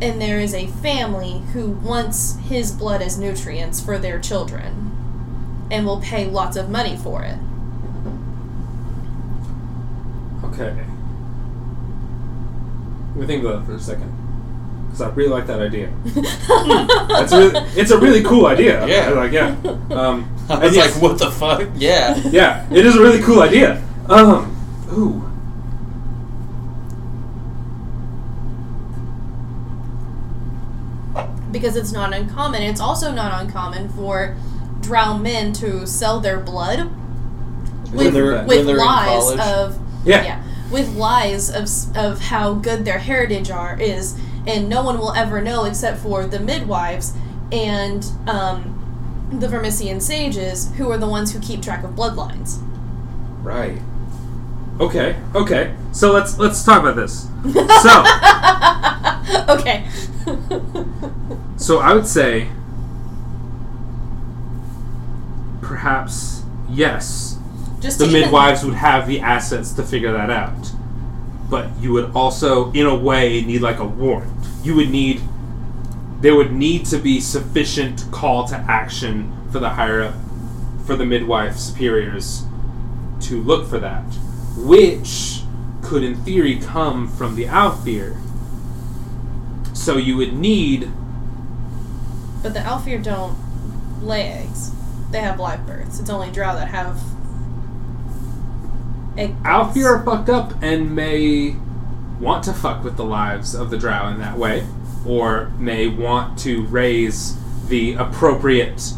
and 0.00 0.20
there 0.20 0.38
is 0.38 0.54
a 0.54 0.66
family 0.66 1.42
who 1.52 1.70
wants 1.70 2.36
his 2.38 2.72
blood 2.72 3.02
as 3.02 3.18
nutrients 3.18 3.80
for 3.80 3.98
their 3.98 4.18
children 4.18 5.66
and 5.70 5.86
will 5.86 6.00
pay 6.00 6.26
lots 6.26 6.56
of 6.56 6.68
money 6.68 6.96
for 6.96 7.22
it. 7.22 7.38
Okay. 10.52 10.74
Let 13.14 13.16
me 13.20 13.26
think 13.26 13.44
about 13.44 13.60
that 13.60 13.66
for 13.66 13.74
a 13.74 13.80
second. 13.80 14.10
Because 14.86 15.00
I 15.02 15.08
really 15.10 15.30
like 15.30 15.46
that 15.46 15.60
idea. 15.60 15.90
That's 16.04 17.32
a 17.32 17.38
really, 17.38 17.68
it's 17.76 17.90
a 17.90 17.98
really 17.98 18.22
cool 18.22 18.46
idea. 18.46 18.86
Yeah. 18.86 19.08
I 19.08 19.12
like 19.12 19.32
yeah. 19.32 19.56
Um, 19.90 20.28
I 20.48 20.54
and 20.54 20.62
was 20.64 20.76
yes, 20.76 20.94
like, 20.94 21.02
what 21.02 21.18
the 21.18 21.30
fuck? 21.30 21.68
Yeah. 21.76 22.16
Yeah, 22.28 22.66
it 22.72 22.84
is 22.84 22.96
a 22.96 23.00
really 23.00 23.22
cool 23.22 23.40
idea. 23.42 23.82
Um, 24.08 24.54
ooh. 24.92 25.28
because 31.50 31.76
it's 31.76 31.92
not 31.92 32.14
uncommon. 32.14 32.62
It's 32.62 32.80
also 32.80 33.12
not 33.12 33.42
uncommon 33.42 33.88
for 33.90 34.36
drow 34.80 35.18
men 35.18 35.52
to 35.54 35.86
sell 35.86 36.18
their 36.20 36.40
blood 36.40 36.90
When 37.90 37.96
with, 38.06 38.14
they're- 38.14 38.38
with 38.38 38.46
when 38.48 38.66
they're 38.66 38.76
lies 38.78 39.06
college. 39.36 39.40
of 39.40 39.81
Yeah. 40.04 40.24
Yeah. 40.24 40.42
with 40.70 40.94
lies 40.96 41.50
of 41.50 41.68
of 41.96 42.20
how 42.20 42.54
good 42.54 42.84
their 42.84 42.98
heritage 42.98 43.50
are 43.50 43.80
is, 43.80 44.18
and 44.46 44.68
no 44.68 44.82
one 44.82 44.98
will 44.98 45.12
ever 45.12 45.40
know 45.40 45.64
except 45.64 45.98
for 45.98 46.26
the 46.26 46.40
midwives 46.40 47.14
and 47.52 48.04
um, 48.26 49.28
the 49.38 49.46
Vermissian 49.46 50.00
sages, 50.00 50.72
who 50.76 50.90
are 50.90 50.98
the 50.98 51.08
ones 51.08 51.32
who 51.32 51.40
keep 51.40 51.62
track 51.62 51.84
of 51.84 51.90
bloodlines. 51.92 52.58
Right. 53.42 53.78
Okay. 54.80 55.16
Okay. 55.34 55.74
So 55.92 56.12
let's 56.12 56.38
let's 56.38 56.64
talk 56.64 56.80
about 56.80 56.96
this. 56.96 57.28
So 57.82 58.04
okay. 59.54 59.88
so 61.56 61.78
I 61.78 61.92
would 61.92 62.06
say 62.06 62.48
perhaps 65.60 66.42
yes. 66.68 67.38
Just 67.82 67.98
the 67.98 68.04
to 68.04 68.10
even- 68.10 68.22
midwives 68.22 68.64
would 68.64 68.74
have 68.74 69.06
the 69.08 69.20
assets 69.20 69.72
to 69.72 69.82
figure 69.82 70.12
that 70.12 70.30
out. 70.30 70.70
But 71.50 71.68
you 71.80 71.92
would 71.92 72.12
also, 72.14 72.70
in 72.72 72.86
a 72.86 72.94
way, 72.94 73.42
need 73.42 73.60
like 73.60 73.78
a 73.78 73.84
warrant. 73.84 74.32
You 74.62 74.76
would 74.76 74.88
need, 74.88 75.20
there 76.20 76.36
would 76.36 76.52
need 76.52 76.86
to 76.86 76.96
be 76.96 77.20
sufficient 77.20 78.04
call 78.12 78.46
to 78.48 78.56
action 78.56 79.32
for 79.50 79.58
the 79.58 79.70
higher 79.70 80.02
up, 80.02 80.14
for 80.86 80.96
the 80.96 81.04
midwife 81.04 81.56
superiors 81.58 82.44
to 83.22 83.42
look 83.42 83.66
for 83.68 83.78
that, 83.80 84.04
which 84.56 85.42
could, 85.82 86.04
in 86.04 86.14
theory, 86.22 86.56
come 86.58 87.08
from 87.08 87.34
the 87.34 87.44
Aelfir. 87.46 88.16
So 89.74 89.96
you 89.96 90.16
would 90.16 90.32
need, 90.32 90.88
But 92.42 92.54
the 92.54 92.60
Aelfir 92.60 93.02
don't 93.02 93.36
lay 94.00 94.22
eggs. 94.22 94.70
They 95.10 95.20
have 95.20 95.38
live 95.38 95.66
births. 95.66 96.00
It's 96.00 96.08
only 96.10 96.30
drow 96.30 96.54
that 96.54 96.68
have 96.68 96.98
Aelfir 99.16 99.84
are 99.84 100.02
fucked 100.04 100.28
up 100.30 100.54
and 100.62 100.94
may 100.94 101.56
want 102.20 102.44
to 102.44 102.52
fuck 102.52 102.82
with 102.84 102.96
the 102.96 103.04
lives 103.04 103.54
of 103.54 103.70
the 103.70 103.76
drow 103.76 104.08
in 104.08 104.18
that 104.20 104.38
way, 104.38 104.64
or 105.06 105.50
may 105.58 105.86
want 105.88 106.38
to 106.40 106.64
raise 106.66 107.36
the 107.68 107.94
appropriate, 107.94 108.92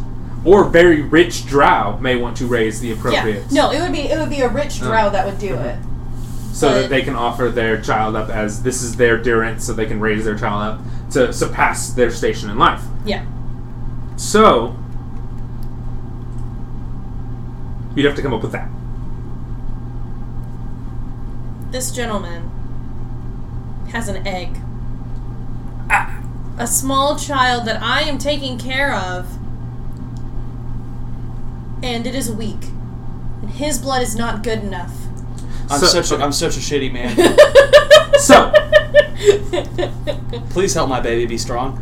or 0.45 0.63
very 0.65 1.01
rich 1.01 1.45
drow 1.45 1.97
may 1.99 2.15
want 2.15 2.37
to 2.37 2.45
raise 2.45 2.79
the 2.79 2.91
appropriate, 2.91 3.43
Yeah. 3.49 3.63
No, 3.63 3.71
it 3.71 3.81
would 3.81 3.91
be 3.91 4.01
it 4.01 4.17
would 4.19 4.29
be 4.29 4.41
a 4.41 4.49
rich 4.49 4.79
Oh. 4.81 4.85
drow 4.87 5.09
that 5.09 5.25
would 5.25 5.39
do 5.39 5.53
it. 5.55 5.77
so 6.53 6.69
but- 6.69 6.81
that 6.81 6.89
they 6.89 7.01
can 7.01 7.15
offer 7.15 7.49
their 7.49 7.81
child 7.81 8.15
up 8.15 8.29
as 8.29 8.63
this 8.63 8.81
is 8.81 8.95
their 8.95 9.17
durance, 9.17 9.65
so 9.65 9.73
they 9.73 9.85
can 9.85 9.99
raise 9.99 10.23
their 10.23 10.37
child 10.37 10.61
up 10.61 10.81
to 11.11 11.33
surpass 11.33 11.89
their 11.89 12.09
station 12.11 12.49
in 12.49 12.57
life. 12.57 12.81
Yeah. 13.05 13.23
So 14.15 14.75
you'd 17.95 18.05
have 18.05 18.15
to 18.15 18.21
come 18.21 18.33
up 18.33 18.41
with 18.41 18.51
that. 18.53 18.69
This 21.75 21.91
gentleman 21.91 22.41
has 23.91 24.07
an 24.07 24.25
egg. 24.25 24.55
Ah. 25.89 26.23
A 26.57 26.67
small 26.67 27.17
child 27.19 27.65
that 27.65 27.81
I 27.81 28.03
am 28.03 28.17
taking 28.17 28.57
care 28.57 28.95
of. 28.95 29.29
And 31.83 32.07
it 32.07 32.15
is 32.15 32.31
weak. 32.31 32.63
And 33.41 33.49
his 33.49 33.77
blood 33.77 34.03
is 34.03 34.15
not 34.15 34.41
good 34.41 34.59
enough. 34.59 34.93
I'm 35.69 35.81
So- 35.81 35.87
such 35.87 36.11
a, 36.17 36.23
I'm 36.23 36.31
such 36.31 36.55
a 36.55 36.61
shitty 36.61 36.93
man. 36.93 37.13
So. 38.19 38.53
Please 40.51 40.73
help 40.73 40.87
my 40.87 41.01
baby 41.01 41.25
be 41.25 41.37
strong. 41.37 41.75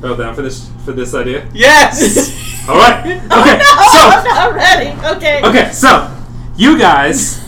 Well 0.00 0.16
down 0.16 0.36
for 0.36 0.42
this 0.42 0.70
for 0.84 0.92
this 0.92 1.12
idea. 1.12 1.48
Yes. 1.52 2.52
All 2.68 2.76
right. 2.76 3.22
Oh, 3.30 3.40
okay. 3.42 3.60
So. 3.62 4.08
I'm 4.08 4.22
So 4.22 4.28
not 4.28 4.54
ready. 4.54 5.16
Okay. 5.16 5.42
okay. 5.44 5.72
So 5.72 6.10
you 6.56 6.78
guys 6.78 7.40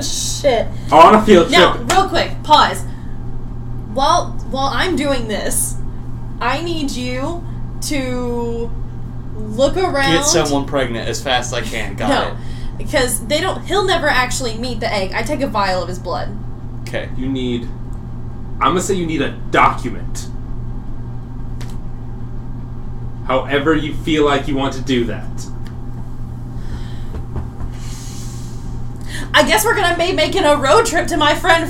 Shit. 0.40 0.66
are 0.90 1.06
on 1.08 1.14
a 1.16 1.24
field 1.24 1.48
trip. 1.48 1.58
Now, 1.58 1.76
real 2.00 2.08
quick, 2.08 2.30
pause. 2.42 2.82
While 3.92 4.28
while 4.50 4.68
I'm 4.72 4.96
doing 4.96 5.28
this, 5.28 5.76
I 6.40 6.62
need 6.62 6.90
you 6.90 7.44
to 7.82 8.70
look 9.36 9.76
around. 9.76 10.12
Get 10.12 10.24
someone 10.24 10.66
pregnant 10.66 11.08
as 11.08 11.22
fast 11.22 11.52
as 11.52 11.58
I 11.58 11.62
can. 11.62 11.94
Got 11.96 12.08
no, 12.08 12.38
because 12.78 13.26
they 13.26 13.40
don't. 13.40 13.62
He'll 13.64 13.84
never 13.86 14.08
actually 14.08 14.56
meet 14.56 14.80
the 14.80 14.90
egg. 14.92 15.12
I 15.12 15.22
take 15.22 15.40
a 15.42 15.46
vial 15.48 15.82
of 15.82 15.88
his 15.88 15.98
blood. 15.98 16.34
Okay. 16.82 17.10
You 17.16 17.28
need. 17.28 17.64
I'm 18.60 18.70
gonna 18.72 18.80
say 18.80 18.94
you 18.94 19.06
need 19.06 19.22
a 19.22 19.32
document. 19.50 20.28
However 23.26 23.74
you 23.74 23.94
feel 23.94 24.24
like 24.24 24.48
you 24.48 24.56
want 24.56 24.74
to 24.74 24.82
do 24.82 25.04
that. 25.04 25.46
I 29.34 29.46
guess 29.46 29.64
we're 29.64 29.74
gonna 29.74 29.96
be 29.96 30.12
making 30.12 30.44
a 30.44 30.56
road 30.56 30.86
trip 30.86 31.06
to 31.08 31.16
my 31.16 31.34
friend. 31.34 31.62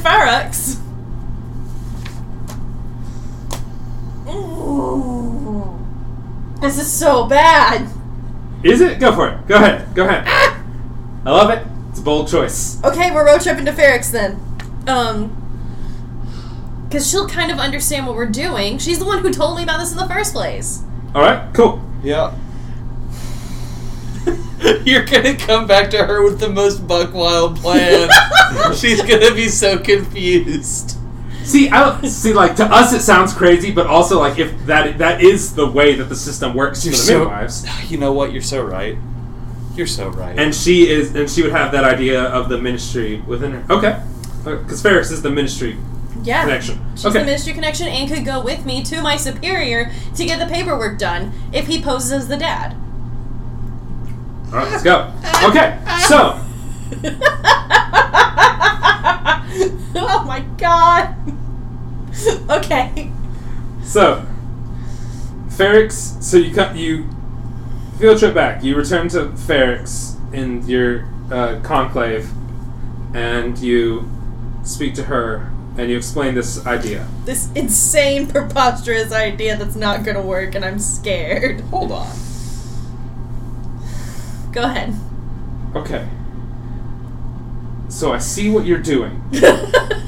Ooh. 4.29 5.79
This 6.61 6.79
is 6.79 6.91
so 6.91 7.27
bad. 7.27 7.89
Is 8.63 8.81
it? 8.81 8.99
Go 9.01 9.13
for 9.15 9.29
it. 9.29 9.47
Go 9.47 9.57
ahead. 9.57 9.95
Go 9.95 10.05
ahead. 10.05 10.25
I 11.25 11.31
love 11.31 11.51
it. 11.51 11.67
It's 11.91 12.01
a 12.01 12.03
bold 12.03 12.29
choice. 12.29 12.83
Okay, 12.85 13.11
we're 13.13 13.27
road 13.27 13.41
tripping 13.43 13.65
to 13.67 13.73
Ferrix 13.73 14.11
then. 14.11 14.41
Um, 14.87 15.39
because 16.89 17.11
she'll 17.11 17.29
kind 17.29 17.51
of 17.51 17.59
understand 17.59 18.07
what 18.07 18.17
we're 18.17 18.27
doing. 18.27 18.79
She's 18.79 18.99
the 18.99 19.05
one 19.05 19.21
who 19.21 19.33
told 19.33 19.57
me 19.57 19.63
about 19.63 19.79
this 19.79 19.93
in 19.93 19.99
the 19.99 20.09
first 20.09 20.35
place. 20.35 20.83
All 21.15 21.23
right. 21.23 21.53
Cool. 21.55 21.83
Yeah. 22.03 22.35
You're 24.85 25.05
gonna 25.05 25.37
come 25.37 25.67
back 25.67 25.91
to 25.91 26.05
her 26.05 26.23
with 26.23 26.41
the 26.41 26.49
most 26.49 26.87
buck 26.87 27.13
wild 27.13 27.57
plan. 27.57 28.09
She's 28.75 29.01
gonna 29.03 29.35
be 29.35 29.49
so 29.49 29.79
confused. 29.79 30.97
See, 31.45 31.69
I 31.69 31.81
don't 31.81 32.09
see. 32.09 32.33
Like 32.33 32.57
to 32.57 32.65
us, 32.65 32.93
it 32.93 33.01
sounds 33.01 33.33
crazy, 33.33 33.73
but 33.73 33.87
also 33.87 34.19
like 34.21 34.39
if 34.39 34.67
that 34.67 34.99
that 34.99 35.21
is 35.21 35.55
the 35.55 35.67
way 35.67 35.95
that 35.97 36.05
the 36.05 36.17
system 36.17 36.55
works 36.55 36.85
You're 36.85 36.93
for 36.95 36.99
the 36.99 37.05
so. 37.05 37.19
midwives. 37.21 37.67
You 37.91 37.99
know 37.99 38.13
what? 38.13 38.33
You're 38.33 38.43
so 38.43 38.63
right. 38.63 38.97
You're 39.75 39.87
so 39.87 40.09
right. 40.11 40.39
and 40.39 40.55
she 40.55 40.89
is 40.89 41.15
and 41.15 41.31
she 41.31 41.43
would 41.43 41.53
have 41.53 41.73
that 41.73 41.85
idea 41.85 42.25
of 42.25 42.51
the 42.51 42.59
ministry 42.59 43.23
within 43.23 43.53
her 43.53 43.75
okay 43.75 44.03
uh, 44.45 44.57
because 44.57 44.83
Ferris 44.83 45.11
is 45.11 45.23
the 45.23 45.31
ministry 45.31 45.79
Yeah. 46.23 46.43
connection 46.45 46.81
She's 46.95 47.07
okay 47.07 47.19
the 47.21 47.25
ministry 47.25 47.53
connection 47.53 47.89
and 47.89 48.09
could 48.09 48.25
go 48.25 48.43
with 48.43 48.65
me 48.65 48.83
to 48.85 49.03
my 49.03 49.17
superior 49.17 49.91
to 50.15 50.25
get 50.25 50.39
the 50.39 50.47
paperwork 50.53 50.99
done 50.99 51.33
if 51.53 51.67
he 51.67 51.83
poses 51.83 52.13
as 52.13 52.29
the 52.29 52.37
dad. 52.37 52.77
all 54.53 54.59
right 54.59 54.71
let's 54.71 54.83
go 54.83 55.13
okay 55.49 55.79
so 56.07 56.39
oh 59.95 60.25
my 60.27 60.41
god. 60.59 61.15
okay. 62.51 63.11
so 63.83 64.27
Ferrix 65.49 66.23
so 66.23 66.37
you 66.37 66.55
cut 66.55 66.77
you 66.77 67.09
field 67.99 68.19
trip 68.19 68.35
back 68.35 68.63
you 68.63 68.77
return 68.77 69.09
to 69.09 69.27
Ferrix 69.31 70.17
in 70.35 70.67
your 70.69 71.07
uh, 71.31 71.59
conclave 71.63 72.31
and 73.15 73.59
you 73.59 74.09
speak 74.63 74.95
to 74.95 75.05
her 75.05 75.51
and 75.79 75.91
you 75.91 75.97
explain 75.97 76.35
this 76.35 76.67
idea. 76.67 77.07
This 77.25 77.51
insane, 77.55 78.27
preposterous 78.27 79.13
idea 79.13 79.57
that's 79.57 79.77
not 79.77 80.05
gonna 80.05 80.23
work, 80.23 80.55
and 80.55 80.65
I'm 80.65 80.79
scared. 80.79 81.61
Hold 81.71 81.93
on. 81.93 82.11
Go 84.53 84.65
ahead. 84.65 84.95
Okay. 85.75 86.07
So 87.89 88.13
I 88.13 88.19
see 88.19 88.51
what 88.51 88.67
you're 88.67 88.79
doing, 88.79 89.23
but 89.31 90.03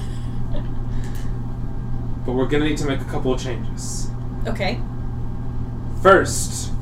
we're 2.27 2.47
gonna 2.47 2.65
need 2.65 2.79
to 2.79 2.87
make 2.87 3.01
a 3.01 3.05
couple 3.05 3.33
of 3.33 3.41
changes. 3.43 4.09
okay. 4.47 4.81
First, 6.03 6.73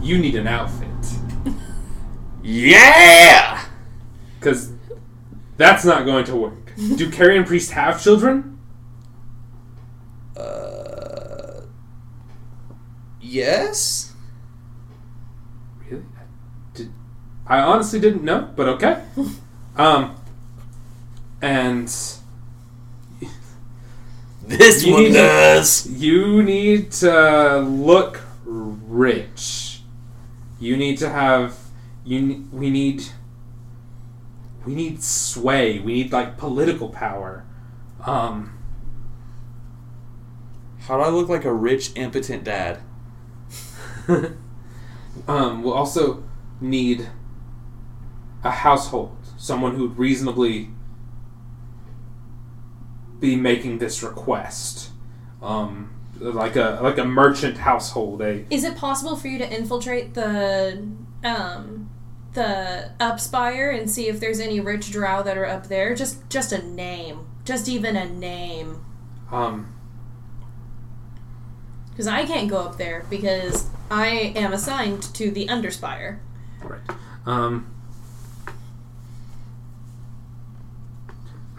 you 0.00 0.18
need 0.18 0.36
an 0.36 0.46
outfit. 0.46 0.88
Yeah! 2.46 3.64
Because 4.38 4.70
that's 5.56 5.82
not 5.84 6.04
going 6.04 6.24
to 6.26 6.36
work. 6.36 6.63
Do 6.76 7.10
Carrion 7.10 7.44
Priest 7.44 7.70
have 7.72 8.02
children? 8.02 8.58
Uh. 10.36 11.60
Yes? 13.20 14.12
Really? 15.88 16.02
Did, 16.74 16.92
I 17.46 17.60
honestly 17.60 18.00
didn't 18.00 18.24
know, 18.24 18.50
but 18.56 18.68
okay. 18.68 19.02
Um, 19.76 20.14
and 21.42 21.88
This 24.46 24.84
You 24.84 24.92
one 24.92 25.02
need 25.04 25.12
does. 25.14 25.86
you 25.90 26.42
need 26.44 26.92
to 26.92 27.58
look 27.58 28.20
rich. 28.44 29.80
You 30.60 30.76
need 30.76 30.98
to 30.98 31.08
have. 31.08 31.58
You. 32.04 32.44
We 32.52 32.70
need. 32.70 33.02
We 34.64 34.74
need 34.74 35.02
sway. 35.02 35.78
We 35.78 35.92
need 35.94 36.12
like 36.12 36.36
political 36.38 36.88
power. 36.88 37.44
Um. 38.04 38.58
How 40.80 40.98
do 40.98 41.02
I 41.02 41.08
look 41.08 41.30
like 41.30 41.46
a 41.46 41.52
rich, 41.52 41.92
impotent 41.96 42.44
dad? 42.44 42.80
um, 45.26 45.62
we'll 45.62 45.72
also 45.72 46.24
need 46.60 47.08
a 48.42 48.50
household, 48.50 49.16
someone 49.38 49.76
who 49.76 49.88
would 49.88 49.98
reasonably 49.98 50.70
be 53.18 53.36
making 53.36 53.78
this 53.78 54.02
request, 54.02 54.90
um, 55.40 55.90
like 56.20 56.56
a 56.56 56.78
like 56.82 56.98
a 56.98 57.04
merchant 57.04 57.58
household. 57.58 58.20
A 58.20 58.44
Is 58.50 58.64
it 58.64 58.76
possible 58.76 59.16
for 59.16 59.28
you 59.28 59.38
to 59.38 59.50
infiltrate 59.50 60.14
the 60.14 60.86
um 61.24 61.83
the 62.34 62.90
upspire 63.00 63.76
and 63.76 63.90
see 63.90 64.08
if 64.08 64.20
there's 64.20 64.40
any 64.40 64.60
rich 64.60 64.90
drow 64.90 65.22
that 65.22 65.36
are 65.38 65.46
up 65.46 65.68
there? 65.68 65.94
Just 65.94 66.28
just 66.28 66.52
a 66.52 66.62
name. 66.66 67.26
Just 67.44 67.68
even 67.68 67.96
a 67.96 68.08
name. 68.08 68.84
um, 69.30 69.74
Because 71.90 72.06
I 72.06 72.24
can't 72.26 72.48
go 72.50 72.58
up 72.58 72.76
there 72.78 73.04
because 73.10 73.68
I 73.90 74.32
am 74.34 74.52
assigned 74.52 75.02
to 75.14 75.30
the 75.30 75.46
underspire. 75.46 76.18
right. 76.62 76.80
Um, 77.26 77.70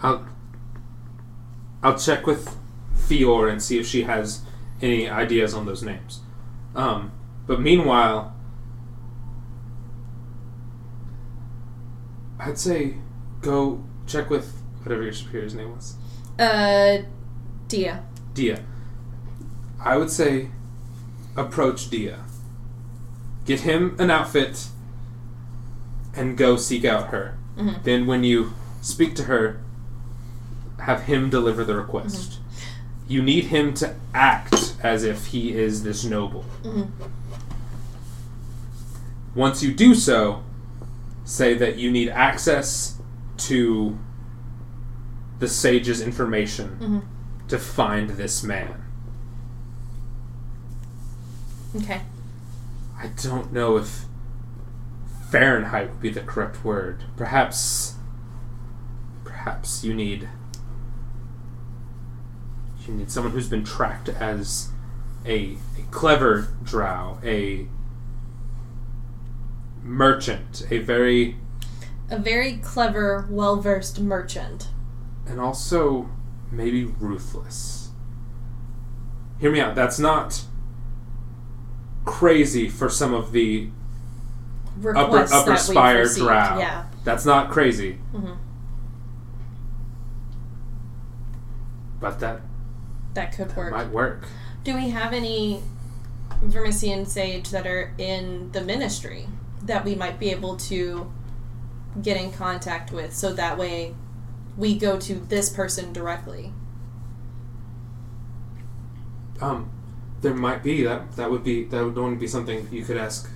I'll 0.01 0.25
I'll 1.81 1.97
check 1.97 2.25
with 2.27 2.55
Fior 2.95 3.47
and 3.47 3.61
see 3.61 3.77
if 3.79 3.85
she 3.87 4.03
has 4.03 4.41
any 4.81 5.07
ideas 5.09 5.53
on 5.53 5.65
those 5.65 5.83
names. 5.83 6.21
Um, 6.75 7.11
but 7.47 7.61
meanwhile, 7.61 8.34
I'd 12.45 12.59
say 12.59 12.93
go 13.41 13.83
check 14.05 14.29
with 14.29 14.53
whatever 14.83 15.01
your 15.03 15.13
superior's 15.13 15.55
name 15.55 15.71
was. 15.75 15.95
Uh 16.39 16.99
Dia. 17.67 18.03
Dia. 18.33 18.63
I 19.83 19.97
would 19.97 20.11
say 20.11 20.49
approach 21.35 21.89
Dia. 21.89 22.19
Get 23.45 23.61
him 23.61 23.95
an 23.99 24.11
outfit 24.11 24.67
and 26.15 26.37
go 26.37 26.55
seek 26.55 26.85
out 26.85 27.07
her. 27.07 27.37
Mhm. 27.57 27.83
Then 27.83 28.05
when 28.05 28.23
you 28.23 28.53
speak 28.81 29.15
to 29.15 29.23
her, 29.23 29.59
have 30.79 31.03
him 31.03 31.29
deliver 31.29 31.63
the 31.63 31.75
request. 31.75 32.39
You 33.07 33.21
need 33.23 33.45
him 33.45 33.73
to 33.75 33.95
act 34.13 34.75
as 34.83 35.03
if 35.03 35.27
he 35.27 35.53
is 35.53 35.83
this 35.83 36.03
noble. 36.03 36.45
Mhm. 36.63 36.87
Once 39.33 39.61
you 39.61 39.73
do 39.73 39.93
so, 39.95 40.43
say 41.25 41.53
that 41.55 41.77
you 41.77 41.91
need 41.91 42.07
access 42.09 43.01
to 43.37 43.97
the 45.39 45.47
sage's 45.49 45.99
information 46.01 46.77
Mhm. 46.79 47.47
to 47.49 47.57
find 47.59 48.11
this 48.11 48.41
man. 48.43 48.81
Okay. 51.75 52.01
I 52.97 53.07
don't 53.21 53.51
know 53.51 53.75
if 53.77 54.05
Fahrenheit 55.29 55.89
would 55.89 55.99
be 56.01 56.09
the 56.09 56.21
correct 56.21 56.63
word. 56.63 57.03
Perhaps. 57.17 57.95
Perhaps 59.25 59.83
you 59.83 59.93
need. 59.93 60.29
You 62.87 62.93
need 62.93 63.11
someone 63.11 63.33
who's 63.33 63.49
been 63.49 63.63
tracked 63.65 64.07
as 64.09 64.69
a, 65.25 65.57
a 65.77 65.81
clever 65.91 66.53
drow, 66.63 67.17
a 67.23 67.67
merchant, 69.89 70.65
a 70.71 70.79
very. 70.79 71.37
A 72.09 72.17
very 72.19 72.57
clever, 72.57 73.27
well 73.29 73.55
versed 73.61 73.99
merchant. 74.01 74.69
and 75.27 75.39
also 75.39 76.07
maybe 76.51 76.83
ruthless. 76.85 77.89
Hear 79.39 79.51
me 79.51 79.59
out. 79.59 79.73
That's 79.75 79.97
not 79.97 80.43
crazy 82.05 82.69
for 82.69 82.89
some 82.89 83.11
of 83.13 83.31
the 83.31 83.69
upper 84.77 84.89
Requests 84.89 85.31
upper 85.33 85.49
that 85.51 85.59
spire 85.59 86.05
drow. 86.07 86.59
Yeah. 86.59 86.83
That's 87.03 87.25
not 87.25 87.49
crazy, 87.49 87.97
Mhm. 88.13 88.37
but 91.99 92.19
that 92.19 92.41
That 93.15 93.31
could 93.35 93.55
work. 93.55 93.71
might 93.71 93.89
work. 93.91 94.27
Do 94.63 94.75
we 94.75 94.89
have 94.89 95.11
any 95.13 95.63
Vermissian 96.43 97.07
sage 97.07 97.49
that 97.49 97.65
are 97.65 97.93
in 97.97 98.51
the 98.51 98.61
ministry 98.61 99.27
that 99.65 99.83
we 99.83 99.95
might 99.95 100.19
be 100.19 100.29
able 100.29 100.57
to 100.57 101.11
get 102.01 102.17
in 102.17 102.31
contact 102.31 102.91
with 102.91 103.13
so 103.13 103.33
that 103.33 103.57
way 103.57 103.95
we 104.57 104.77
go 104.77 104.99
to 104.99 105.15
this 105.15 105.49
person 105.49 105.93
directly? 105.93 106.53
Um, 109.41 109.69
there 110.21 110.33
might 110.33 110.63
be 110.63 110.83
that. 110.83 111.15
That 111.17 111.29
would 111.29 111.43
be 111.43 111.65
that 111.65 111.83
would 111.83 111.97
only 111.97 112.17
be 112.17 112.27
something 112.27 112.67
you 112.71 112.83
could 112.85 112.97
ask, 112.97 113.29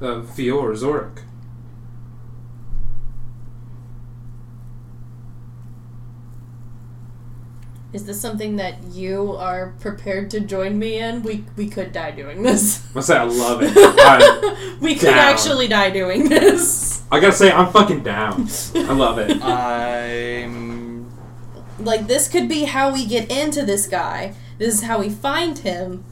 uh, 0.00 0.20
or 0.20 0.72
Zorik. 0.74 1.22
Is 7.92 8.06
this 8.06 8.18
something 8.18 8.56
that 8.56 8.82
you 8.92 9.36
are 9.36 9.74
prepared 9.80 10.30
to 10.30 10.40
join 10.40 10.78
me 10.78 10.98
in? 10.98 11.22
We 11.22 11.44
we 11.56 11.68
could 11.68 11.92
die 11.92 12.12
doing 12.12 12.42
this. 12.42 12.82
I 12.96 13.00
say 13.00 13.16
I 13.18 13.24
love 13.24 13.62
it. 13.62 13.72
I, 13.76 14.78
we 14.80 14.94
could 14.94 15.10
down. 15.10 15.18
actually 15.18 15.68
die 15.68 15.90
doing 15.90 16.28
this. 16.28 17.02
I 17.12 17.20
gotta 17.20 17.34
say 17.34 17.52
I'm 17.52 17.70
fucking 17.70 18.02
down. 18.02 18.48
I 18.74 18.92
love 18.92 19.18
it. 19.18 19.42
I'm. 19.44 21.10
Like 21.78 22.06
this 22.06 22.28
could 22.28 22.48
be 22.48 22.64
how 22.64 22.92
we 22.92 23.04
get 23.06 23.30
into 23.30 23.62
this 23.62 23.86
guy. 23.86 24.34
This 24.56 24.74
is 24.74 24.82
how 24.84 24.98
we 24.98 25.10
find 25.10 25.58
him. 25.58 26.04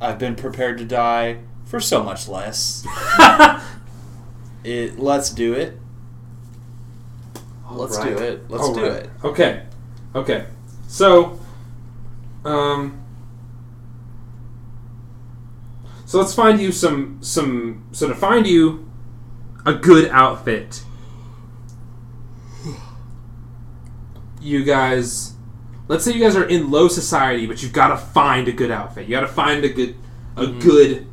I've 0.00 0.18
been 0.18 0.34
prepared 0.34 0.78
to 0.78 0.84
die 0.84 1.38
for 1.64 1.80
so 1.80 2.02
much 2.02 2.28
less. 2.28 2.84
It. 4.66 4.98
Let's 4.98 5.30
do 5.30 5.52
it. 5.52 5.78
Let's 7.70 7.96
do 7.98 8.08
it. 8.08 8.50
Let's 8.50 8.68
do 8.70 8.84
it. 8.84 9.08
Okay. 9.22 9.62
Okay. 10.12 10.46
So, 10.88 11.38
um, 12.44 13.04
so 16.04 16.18
let's 16.18 16.34
find 16.34 16.60
you 16.60 16.72
some 16.72 17.18
some. 17.20 17.86
So 17.92 18.08
to 18.08 18.14
find 18.14 18.46
you 18.46 18.90
a 19.64 19.74
good 19.74 20.10
outfit, 20.10 20.82
you 24.40 24.64
guys. 24.64 25.32
Let's 25.88 26.04
say 26.04 26.12
you 26.12 26.20
guys 26.20 26.34
are 26.34 26.44
in 26.44 26.70
low 26.70 26.88
society, 26.88 27.46
but 27.46 27.62
you've 27.62 27.72
got 27.72 27.88
to 27.88 27.96
find 27.96 28.48
a 28.48 28.52
good 28.52 28.72
outfit. 28.72 29.06
You 29.06 29.10
got 29.10 29.20
to 29.20 29.28
find 29.28 29.64
a 29.64 29.68
good 29.68 29.96
a 30.36 30.46
good. 30.46 31.06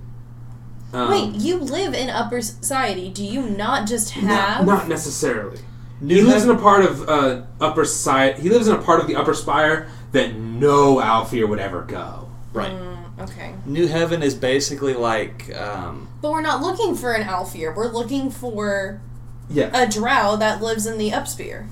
Um, 0.94 1.10
Wait, 1.10 1.42
you 1.42 1.58
live 1.58 1.94
in 1.94 2.10
upper 2.10 2.42
society. 2.42 3.10
Do 3.10 3.24
you 3.24 3.42
not 3.44 3.88
just 3.88 4.16
not, 4.18 4.24
have 4.26 4.66
not 4.66 4.88
necessarily. 4.88 5.60
New 6.04 6.16
he 6.18 6.22
lives 6.22 6.44
in 6.44 6.50
a 6.52 6.58
part 6.60 6.84
of 6.84 7.08
uh, 7.08 7.42
upper 7.62 7.86
society. 7.86 8.42
He 8.42 8.50
lives 8.50 8.68
in 8.68 8.76
a 8.76 8.82
part 8.82 9.00
of 9.00 9.08
the 9.08 9.16
upper 9.16 9.34
spire 9.34 9.90
that 10.12 10.36
no 10.36 10.98
Aelfir 10.98 11.48
would 11.48 11.60
ever 11.60 11.82
go. 11.82 12.28
Right. 12.52 12.72
Mm, 12.72 13.20
okay. 13.22 13.54
New 13.66 13.88
Heaven 13.88 14.22
is 14.22 14.36
basically 14.36 14.94
like. 14.94 15.56
Um, 15.56 16.08
But 16.22 16.32
we're 16.32 16.42
not 16.42 16.62
looking 16.62 16.96
for 16.96 17.14
an 17.14 17.24
Aelfir. 17.26 17.74
We're 17.76 17.88
looking 17.92 18.30
for 18.30 19.02
Yeah. 19.50 19.70
a 19.74 19.88
drow 19.90 20.36
that 20.36 20.62
lives 20.62 20.86
in 20.86 20.98
the 20.98 21.12
upspire. 21.12 21.68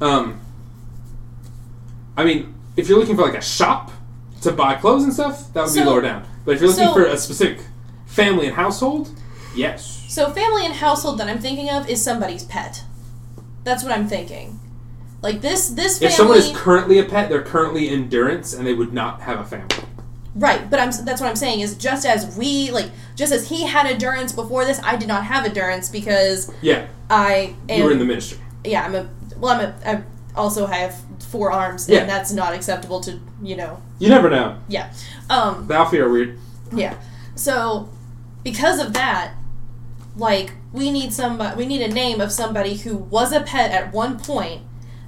Um, 0.00 0.40
I 2.16 2.24
mean, 2.24 2.54
if 2.76 2.88
you're 2.88 2.98
looking 2.98 3.16
for 3.16 3.22
like 3.22 3.34
a 3.36 3.42
shop 3.42 3.90
to 4.42 4.52
buy 4.52 4.74
clothes 4.76 5.04
and 5.04 5.12
stuff, 5.12 5.52
that 5.54 5.64
would 5.64 5.74
be 5.74 5.82
lower 5.84 6.00
down. 6.02 6.24
But 6.44 6.54
if 6.54 6.60
you're 6.60 6.70
looking 6.70 6.86
so- 6.86 6.94
for 6.94 7.04
a 7.04 7.16
specific 7.16 7.64
family 8.06 8.46
and 8.46 8.54
household, 8.56 9.08
yes. 9.56 10.03
So, 10.14 10.30
family 10.30 10.64
and 10.64 10.72
household 10.74 11.18
that 11.18 11.28
I'm 11.28 11.40
thinking 11.40 11.68
of 11.70 11.88
is 11.90 12.00
somebody's 12.00 12.44
pet. 12.44 12.84
That's 13.64 13.82
what 13.82 13.90
I'm 13.90 14.06
thinking. 14.06 14.60
Like 15.22 15.40
this, 15.40 15.70
this 15.70 15.98
family. 15.98 16.06
If 16.12 16.16
someone 16.16 16.38
is 16.38 16.52
currently 16.54 17.00
a 17.00 17.04
pet, 17.04 17.28
they're 17.30 17.42
currently 17.42 17.88
endurance, 17.88 18.54
and 18.54 18.64
they 18.64 18.74
would 18.74 18.92
not 18.92 19.22
have 19.22 19.40
a 19.40 19.44
family. 19.44 19.74
Right, 20.36 20.70
but 20.70 20.78
I'm 20.78 20.90
that's 21.04 21.20
what 21.20 21.28
I'm 21.28 21.34
saying 21.34 21.60
is 21.60 21.74
just 21.76 22.06
as 22.06 22.36
we 22.36 22.70
like 22.70 22.92
just 23.16 23.32
as 23.32 23.48
he 23.48 23.66
had 23.66 23.86
endurance 23.88 24.30
before 24.32 24.64
this, 24.64 24.80
I 24.84 24.94
did 24.94 25.08
not 25.08 25.24
have 25.24 25.46
endurance 25.46 25.88
because 25.88 26.48
Yeah, 26.62 26.86
I 27.10 27.56
am 27.68 27.78
you 27.78 27.84
were 27.84 27.90
in 27.90 27.98
the 27.98 28.04
ministry. 28.04 28.38
yeah, 28.62 28.84
I'm 28.84 28.94
a 28.94 29.08
well 29.36 29.54
I'm 29.60 29.60
a 29.66 29.74
I 29.84 30.02
also 30.36 30.66
have 30.66 30.94
four 31.28 31.50
arms 31.50 31.88
Yeah. 31.88 32.00
and 32.02 32.08
that's 32.08 32.30
not 32.32 32.52
acceptable 32.54 33.00
to, 33.00 33.18
you 33.42 33.56
know. 33.56 33.82
You 33.98 34.10
never 34.10 34.30
know. 34.30 34.58
Yeah. 34.68 34.92
Um 35.28 35.66
The 35.66 35.74
Aelfir 35.74 36.00
are 36.00 36.08
weird. 36.08 36.38
yeah. 36.72 36.94
So 37.34 37.88
because 38.44 38.78
of 38.80 38.92
that, 38.94 39.32
like 40.16 40.52
we 40.72 40.90
need 40.90 41.12
somebody 41.12 41.56
we 41.56 41.66
need 41.66 41.82
a 41.82 41.92
name 41.92 42.20
of 42.20 42.30
somebody 42.30 42.76
who 42.76 42.96
was 42.96 43.32
a 43.32 43.40
pet 43.40 43.70
at 43.70 43.92
one 43.92 44.18
point 44.18 44.62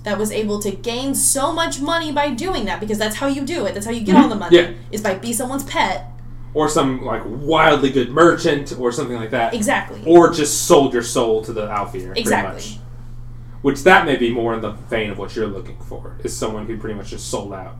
that 0.07 0.19
was 0.19 0.31
able 0.31 0.61
to 0.61 0.71
gain 0.71 1.17
so 1.17 1.53
much 1.53 1.81
money 1.81 2.13
by 2.13 2.31
doing 2.31 2.65
that 2.65 2.79
because 2.79 2.97
that's 2.97 3.17
how 3.17 3.27
you 3.27 3.45
do 3.45 3.67
it. 3.67 3.75
That's 3.75 3.87
how 3.87 3.91
you 3.93 4.05
get 4.05 4.15
all 4.15 4.29
the 4.29 4.37
money. 4.37 4.57
Yeah. 4.57 4.71
Is 4.93 5.01
by 5.01 5.17
be 5.17 5.33
someone's 5.33 5.65
pet. 5.65 6.07
Or 6.55 6.69
some 6.69 7.05
like 7.05 7.23
wildly 7.27 7.91
good 7.91 8.11
merchant, 8.11 8.73
or 8.79 8.93
something 8.93 9.17
like 9.17 9.31
that. 9.31 9.53
Exactly. 9.53 10.03
Or 10.07 10.33
just 10.33 10.67
sold 10.69 10.95
your 10.95 11.03
soul 11.03 11.45
to 11.45 11.53
the 11.53 11.67
pretty 11.67 12.21
Exactly. 12.21 12.55
much. 12.55 12.79
Which 13.63 13.83
that 13.83 14.07
may 14.07 14.17
be 14.17 14.33
more 14.33 14.55
in 14.55 14.61
the 14.61 14.71
vein 14.71 15.11
of 15.11 15.19
what 15.19 15.35
you're 15.35 15.49
looking 15.49 15.79
for, 15.81 16.17
is 16.23 16.35
someone 16.35 16.67
who 16.67 16.79
pretty 16.79 16.95
much 16.95 17.09
just 17.09 17.29
sold 17.29 17.53
out. 17.53 17.77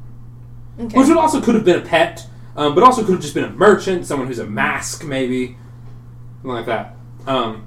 Okay. 0.81 0.99
Which 0.99 1.07
would 1.07 1.17
also 1.17 1.41
could 1.41 1.55
have 1.55 1.65
been 1.65 1.79
a 1.79 1.85
pet, 1.85 2.27
um, 2.57 2.75
but 2.75 2.83
also 2.83 3.03
could 3.05 3.13
have 3.13 3.23
just 3.23 3.35
been 3.35 3.45
a 3.45 3.51
merchant, 3.51 4.05
someone 4.05 4.27
who's 4.27 4.41
a 4.41 4.47
mask, 4.47 5.05
maybe. 5.05 5.57
Something 6.43 6.51
like 6.51 6.67
that. 6.67 6.96
Um, 7.27 7.63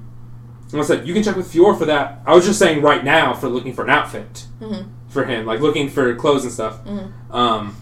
like 0.72 0.82
I 0.82 0.86
said, 0.86 1.06
you 1.06 1.14
can 1.14 1.22
check 1.22 1.36
with 1.36 1.52
Fior 1.52 1.74
for 1.74 1.84
that. 1.86 2.20
I 2.26 2.34
was 2.34 2.46
just 2.46 2.58
saying 2.58 2.80
right 2.82 3.04
now 3.04 3.34
for 3.34 3.48
looking 3.48 3.72
for 3.74 3.82
an 3.84 3.90
outfit 3.90 4.46
Mhm. 4.60 4.86
for 5.08 5.24
him, 5.24 5.44
like 5.46 5.60
looking 5.60 5.88
for 5.88 6.14
clothes 6.14 6.44
and 6.44 6.52
stuff. 6.52 6.84
Mhm. 6.84 7.10
Um, 7.34 7.76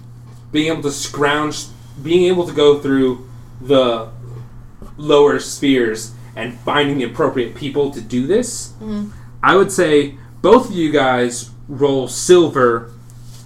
being 0.53 0.73
able 0.73 0.83
to 0.83 0.91
scrounge, 0.91 1.67
being 2.03 2.25
able 2.25 2.47
to 2.47 2.53
go 2.55 2.79
through 2.79 3.27
the 3.61 4.09
lower 4.97 5.39
spheres 5.39 6.13
and 6.35 6.59
finding 6.61 6.99
the 6.99 7.05
appropriate 7.05 7.55
people 7.55 7.91
to 7.91 8.01
do 8.01 8.27
this. 8.27 8.73
Mhm. 8.83 9.11
I 9.43 9.57
would 9.57 9.71
say 9.71 10.15
both 10.41 10.71
of 10.71 10.75
you 10.75 10.91
guys 10.91 11.51
roll 11.69 12.09
silver 12.09 12.91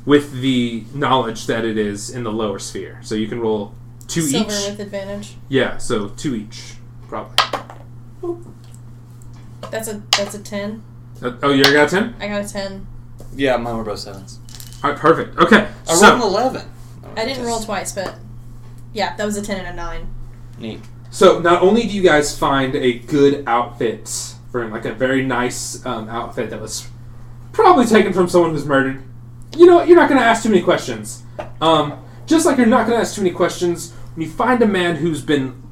with 0.06 0.40
the 0.40 0.84
knowledge 0.94 1.46
that 1.46 1.64
it 1.64 1.76
is 1.78 2.10
in 2.10 2.22
the 2.24 2.32
lower 2.32 2.58
sphere. 2.58 2.98
So 3.02 3.14
you 3.14 3.26
can 3.26 3.40
roll 3.40 3.72
two 4.08 4.22
Silver 4.22 4.46
each. 4.52 4.70
with 4.70 4.80
advantage. 4.80 5.36
yeah, 5.48 5.78
so 5.78 6.08
two 6.16 6.34
each, 6.34 6.74
probably. 7.08 7.36
That's 9.72 9.88
a 9.88 10.02
that's 10.16 10.34
a 10.34 10.38
ten. 10.38 10.82
Uh, 11.22 11.32
oh, 11.42 11.50
you 11.50 11.62
already 11.62 11.72
got 11.72 11.88
a 11.88 11.90
10? 11.90 12.16
I 12.20 12.28
got 12.28 12.44
a 12.44 12.48
ten. 12.52 12.86
Yeah, 13.34 13.56
mine 13.56 13.76
were 13.78 13.84
both 13.84 14.00
sevens. 14.00 14.38
Alright, 14.84 14.98
perfect. 14.98 15.38
Okay, 15.38 15.66
I 15.88 15.94
so, 15.94 16.10
rolled 16.10 16.22
an 16.22 16.28
eleven. 16.28 16.70
I 17.16 17.24
didn't 17.24 17.44
roll 17.44 17.58
twice, 17.60 17.92
but 17.92 18.16
yeah, 18.92 19.16
that 19.16 19.24
was 19.24 19.36
a 19.38 19.42
ten 19.42 19.64
and 19.64 19.68
a 19.68 19.72
nine. 19.72 20.14
Neat. 20.58 20.80
so 21.10 21.38
not 21.38 21.62
only 21.62 21.82
do 21.84 21.88
you 21.88 22.02
guys 22.02 22.38
find 22.38 22.76
a 22.76 22.98
good 22.98 23.44
outfit 23.46 24.34
for 24.50 24.62
him, 24.62 24.70
like 24.72 24.84
a 24.84 24.92
very 24.92 25.24
nice 25.24 25.84
um, 25.86 26.06
outfit 26.10 26.50
that 26.50 26.60
was 26.60 26.86
probably 27.52 27.86
taken 27.86 28.12
from 28.12 28.28
someone 28.28 28.50
who's 28.50 28.66
murdered, 28.66 29.02
you 29.56 29.64
know? 29.64 29.82
You're 29.82 29.96
not 29.96 30.10
going 30.10 30.20
to 30.20 30.26
ask 30.26 30.42
too 30.42 30.50
many 30.50 30.62
questions. 30.62 31.22
Um, 31.62 32.04
just 32.26 32.44
like 32.44 32.58
you're 32.58 32.66
not 32.66 32.86
going 32.86 32.98
to 32.98 33.00
ask 33.00 33.14
too 33.14 33.22
many 33.22 33.34
questions 33.34 33.92
when 34.14 34.26
you 34.26 34.30
find 34.30 34.60
a 34.62 34.66
man 34.66 34.96
who's 34.96 35.22
been 35.22 35.62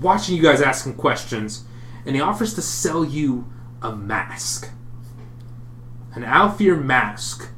watching 0.00 0.34
you 0.34 0.42
guys 0.42 0.62
asking 0.62 0.94
questions, 0.94 1.64
and 2.06 2.14
he 2.14 2.20
offers 2.20 2.54
to 2.54 2.62
sell 2.62 3.04
you 3.04 3.46
a 3.82 3.94
mask. 3.94 4.70
An 6.14 6.22
Aelfir 6.22 6.82
mask. 6.82 7.48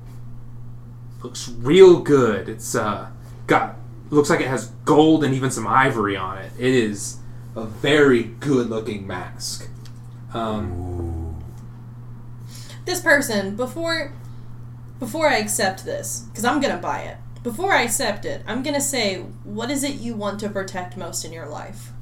Looks 1.22 1.48
real 1.48 2.00
good. 2.00 2.48
It's 2.48 2.74
uh 2.74 3.10
got 3.46 3.76
looks 4.10 4.30
like 4.30 4.40
it 4.40 4.48
has 4.48 4.68
gold 4.84 5.24
and 5.24 5.34
even 5.34 5.50
some 5.50 5.66
ivory 5.66 6.16
on 6.16 6.38
it. 6.38 6.52
It 6.58 6.74
is 6.74 7.18
a 7.54 7.64
very 7.64 8.22
good 8.22 8.68
looking 8.68 9.06
mask. 9.06 9.68
Um, 10.32 11.42
This 12.84 13.00
person 13.00 13.56
before 13.56 14.12
before 14.98 15.28
I 15.28 15.38
accept 15.38 15.84
this, 15.84 16.24
because 16.30 16.44
I'm 16.44 16.60
gonna 16.60 16.78
buy 16.78 17.00
it. 17.00 17.16
Before 17.42 17.72
I 17.72 17.82
accept 17.82 18.24
it, 18.24 18.42
I'm 18.46 18.62
gonna 18.62 18.80
say, 18.80 19.18
what 19.44 19.70
is 19.70 19.84
it 19.84 19.94
you 19.94 20.14
want 20.14 20.40
to 20.40 20.48
protect 20.48 20.96
most 20.96 21.24
in 21.24 21.32
your 21.32 21.46
life? 21.46 21.92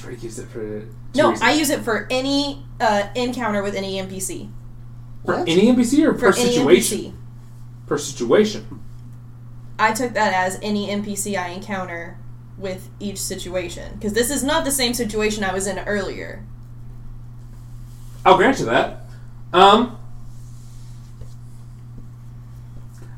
You 0.00 0.06
already 0.06 0.22
used 0.22 0.38
it 0.38 0.46
for 0.48 0.60
two 0.80 0.94
No, 1.14 1.30
reasons. 1.30 1.42
I 1.48 1.52
use 1.52 1.70
it 1.70 1.80
for 1.80 2.06
any 2.10 2.62
uh, 2.80 3.08
encounter 3.14 3.62
with 3.62 3.74
any 3.74 4.00
NPC. 4.00 4.50
for 5.24 5.38
What? 5.38 5.48
any 5.48 5.66
NPC 5.72 6.04
or 6.06 6.14
For 6.14 6.32
per 6.32 6.38
any 6.38 6.50
situation. 6.52 6.98
NPC. 6.98 7.12
Per 7.86 7.98
situation. 7.98 8.80
I 9.78 9.92
took 9.92 10.12
that 10.14 10.32
as 10.34 10.58
any 10.62 10.88
NPC 10.88 11.36
I 11.38 11.48
encounter 11.48 12.18
with 12.58 12.88
each 13.00 13.18
situation. 13.18 13.94
Because 13.94 14.12
this 14.12 14.30
is 14.30 14.42
not 14.42 14.64
the 14.64 14.70
same 14.72 14.92
situation 14.94 15.44
I 15.44 15.52
was 15.54 15.66
in 15.66 15.78
earlier. 15.80 16.44
I'll 18.24 18.36
grant 18.36 18.58
you 18.58 18.66
that. 18.66 19.04
Um, 19.52 19.96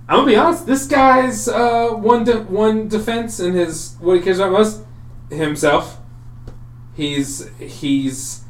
I'm 0.08 0.18
gonna 0.20 0.26
be 0.26 0.36
honest. 0.36 0.66
This 0.66 0.86
guy's 0.86 1.48
uh, 1.48 1.90
one 1.90 2.24
de- 2.24 2.42
one 2.42 2.88
defense 2.88 3.40
in 3.40 3.54
his 3.54 3.96
what 4.00 4.16
he 4.16 4.22
cares 4.22 4.38
about 4.38 4.52
most 4.52 4.82
himself. 5.30 5.98
He's 6.94 7.48
he's 7.58 8.44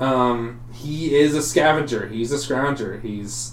um, 0.00 0.60
he 0.72 1.14
is 1.14 1.34
a 1.34 1.42
scavenger. 1.42 2.08
He's 2.08 2.32
a 2.32 2.36
scrounger. 2.36 3.00
He's 3.02 3.52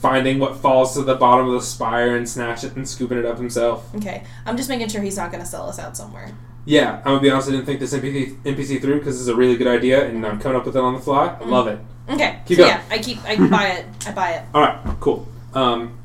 finding 0.00 0.38
what 0.38 0.56
falls 0.56 0.94
to 0.94 1.02
the 1.02 1.14
bottom 1.14 1.46
of 1.46 1.52
the 1.54 1.60
spire 1.62 2.16
and 2.16 2.28
snatch 2.28 2.64
it 2.64 2.76
and 2.76 2.88
scooping 2.88 3.18
it 3.18 3.24
up 3.26 3.38
himself. 3.38 3.94
Okay, 3.96 4.24
I'm 4.44 4.56
just 4.56 4.68
making 4.68 4.88
sure 4.88 5.00
he's 5.02 5.16
not 5.16 5.30
going 5.30 5.42
to 5.42 5.48
sell 5.48 5.68
us 5.68 5.78
out 5.78 5.96
somewhere. 5.96 6.32
Yeah, 6.64 6.96
I'm 6.98 7.04
gonna 7.04 7.20
be 7.20 7.30
honest. 7.30 7.48
I 7.48 7.52
didn't 7.52 7.66
think 7.66 7.78
this 7.80 7.94
NPC, 7.94 8.42
NPC 8.42 8.80
through 8.80 8.98
because 8.98 9.20
it's 9.20 9.28
a 9.28 9.36
really 9.36 9.56
good 9.56 9.68
idea, 9.68 10.04
and 10.08 10.26
I'm 10.26 10.40
coming 10.40 10.58
up 10.58 10.66
with 10.66 10.76
it 10.76 10.80
on 10.80 10.94
the 10.94 11.00
fly. 11.00 11.36
I 11.40 11.44
love 11.44 11.68
it. 11.68 11.78
Okay, 12.08 12.40
Keep 12.46 12.56
so 12.58 12.64
going. 12.64 12.74
yeah, 12.76 12.82
I 12.90 12.98
keep, 12.98 13.24
I 13.24 13.36
buy 13.48 13.66
it, 13.68 13.86
I 14.06 14.12
buy 14.12 14.30
it. 14.32 14.42
All 14.52 14.60
right, 14.62 14.96
cool. 15.00 15.28
Um, 15.54 15.96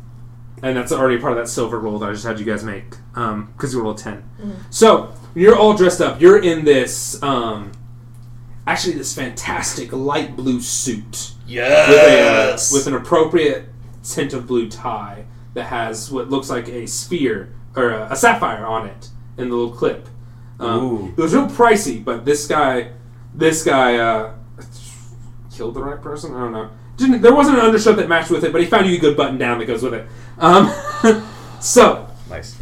and 0.61 0.77
that's 0.77 0.91
already 0.91 1.17
part 1.19 1.31
of 1.33 1.39
that 1.39 1.47
silver 1.47 1.79
roll 1.79 1.97
that 1.99 2.09
I 2.09 2.11
just 2.11 2.25
had 2.25 2.39
you 2.39 2.45
guys 2.45 2.63
make 2.63 2.91
because 3.13 3.73
you 3.73 3.81
rolled 3.81 3.99
a 3.99 4.03
10 4.03 4.23
So 4.69 5.05
when 5.07 5.20
you're 5.35 5.55
all 5.57 5.73
dressed 5.75 6.01
up. 6.01 6.19
You're 6.21 6.41
in 6.41 6.65
this 6.65 7.21
um, 7.23 7.71
actually 8.67 8.95
this 8.95 9.13
fantastic 9.15 9.91
light 9.91 10.35
blue 10.35 10.61
suit 10.61 11.33
with, 11.89 11.97
a, 11.99 12.11
Yes. 12.11 12.71
with 12.73 12.87
an 12.87 12.93
appropriate 12.95 13.65
tint 14.03 14.33
of 14.33 14.47
blue 14.47 14.69
tie 14.69 15.25
that 15.53 15.63
has 15.65 16.11
what 16.11 16.29
looks 16.29 16.49
like 16.49 16.67
a 16.69 16.85
sphere 16.87 17.53
or 17.75 17.89
a, 17.91 18.11
a 18.11 18.15
sapphire 18.15 18.65
on 18.65 18.87
it 18.87 19.09
in 19.37 19.49
the 19.49 19.55
little 19.55 19.73
clip. 19.75 20.07
Um, 20.59 21.13
it 21.17 21.21
was 21.21 21.33
real 21.33 21.47
pricey, 21.47 22.03
but 22.03 22.23
this 22.23 22.47
guy, 22.47 22.91
this 23.33 23.63
guy 23.63 23.95
uh, 23.97 24.33
killed 25.55 25.73
the 25.73 25.83
right 25.83 26.01
person. 26.01 26.33
I 26.35 26.39
don't 26.39 26.51
know. 26.51 26.69
Didn't, 26.97 27.21
there 27.21 27.33
wasn't 27.33 27.57
an 27.57 27.65
undershirt 27.65 27.95
that 27.97 28.07
matched 28.07 28.29
with 28.29 28.43
it, 28.43 28.51
but 28.51 28.61
he 28.61 28.67
found 28.67 28.85
you 28.87 28.95
a 28.95 28.99
good 28.99 29.17
button 29.17 29.37
down 29.37 29.57
that 29.59 29.65
goes 29.65 29.81
with 29.81 29.93
it. 29.95 30.05
Um, 30.37 30.71
so 31.59 32.07
nice. 32.29 32.57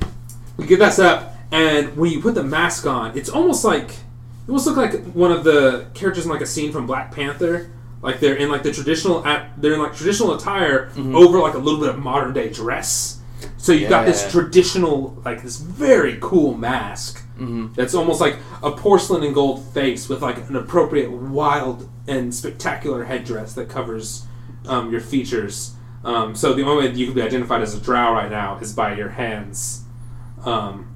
we 0.55 0.65
get 0.65 0.79
that 0.79 0.93
set 0.93 1.05
up, 1.07 1.28
and 1.51 1.95
when 1.97 2.11
you 2.11 2.21
put 2.21 2.35
the 2.35 2.43
mask 2.43 2.85
on, 2.85 3.17
it's 3.17 3.29
almost 3.29 3.63
like 3.65 3.89
it 3.91 4.49
almost 4.49 4.67
look 4.67 4.77
like 4.77 5.03
one 5.13 5.31
of 5.31 5.43
the 5.43 5.87
characters 5.93 6.25
in 6.25 6.31
like 6.31 6.41
a 6.41 6.45
scene 6.45 6.71
from 6.71 6.85
Black 6.87 7.11
Panther. 7.13 7.71
Like 8.01 8.19
they're 8.19 8.35
in 8.35 8.49
like 8.49 8.63
the 8.63 8.71
traditional, 8.71 9.25
at, 9.25 9.61
they're 9.61 9.73
in 9.73 9.79
like 9.79 9.93
traditional 9.95 10.33
attire 10.35 10.89
over 10.97 11.39
like 11.39 11.53
a 11.53 11.57
little 11.57 11.79
bit 11.79 11.89
of 11.89 11.99
modern 11.99 12.33
day 12.33 12.49
dress. 12.49 13.19
So 13.57 13.71
you've 13.73 13.89
got 13.89 14.05
this 14.05 14.23
Yeah. 14.23 14.29
traditional, 14.31 15.21
like 15.25 15.43
this 15.43 15.57
very 15.57 16.17
cool 16.21 16.55
mask 16.57 17.23
Mhm. 17.39 17.73
that's 17.75 17.93
almost 17.95 18.19
like 18.21 18.37
a 18.63 18.71
porcelain 18.71 19.23
and 19.23 19.33
gold 19.33 19.63
face 19.73 20.07
with 20.09 20.21
like 20.21 20.49
an 20.49 20.55
appropriate 20.55 21.11
wild 21.11 21.87
and 22.07 22.33
spectacular 22.33 23.03
headdress 23.05 23.53
that 23.53 23.69
covers 23.69 24.23
um, 24.67 24.91
your 24.91 24.99
features. 25.01 25.71
Um, 26.03 26.35
so 26.35 26.53
the 26.53 26.63
only 26.63 26.87
way 26.87 26.93
you 26.93 27.05
can 27.05 27.15
be 27.15 27.21
identified 27.21 27.61
as 27.61 27.73
a 27.73 27.79
drow 27.79 28.13
right 28.13 28.29
now 28.29 28.57
is 28.61 28.73
by 28.73 28.93
your 28.95 29.09
hands, 29.09 29.83
um, 30.45 30.88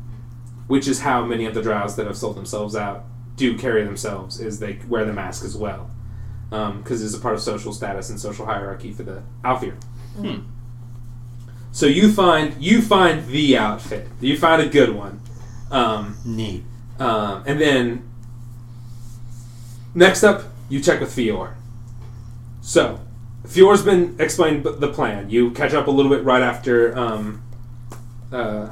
which 0.68 0.88
is 0.88 1.02
how 1.02 1.26
many 1.26 1.46
of 1.46 1.54
the 1.54 1.62
drows 1.62 1.96
that 1.96 2.06
have 2.06 2.18
sold 2.18 2.36
themselves 2.36 2.76
out 2.76 3.04
do 3.36 3.58
carry 3.58 3.84
themselves. 3.84 4.40
Is 4.40 4.60
they 4.60 4.80
wear 4.88 5.06
the 5.06 5.14
mask 5.14 5.44
as 5.44 5.56
well, 5.56 5.90
because 6.50 7.04
it's 7.04 7.16
a 7.16 7.20
part 7.20 7.36
of 7.36 7.42
social 7.42 7.74
status 7.74 8.10
and 8.10 8.20
social 8.20 8.46
hierarchy 8.46 8.92
for 8.92 9.04
the 9.04 9.24
Aelfir. 9.44 9.82
Hmm. 10.16 10.40
So 11.72 11.88
you 11.88 12.12
find 12.12 12.62
you 12.64 12.82
find 12.82 13.26
the 13.28 13.58
outfit. 13.58 14.08
You 14.22 14.38
find 14.38 14.62
a 14.62 14.68
good 14.68 14.96
one. 14.96 15.22
Um, 15.72 16.18
Neat. 16.24 16.64
um, 17.00 17.44
and 17.48 17.60
then 17.60 18.08
next 19.96 20.24
up, 20.24 20.44
you 20.70 20.80
check 20.80 21.00
with 21.00 21.12
Fior. 21.12 21.56
So, 22.62 23.00
Fior's 23.48 23.84
been 23.84 24.16
explained 24.20 24.64
the 24.64 24.88
plan. 24.94 25.30
You 25.32 25.52
catch 25.52 25.74
up 25.74 25.88
a 25.88 25.92
little 25.92 26.12
bit 26.12 26.24
right 26.24 26.44
after 26.44 26.96
um, 26.98 27.44
uh, 28.32 28.70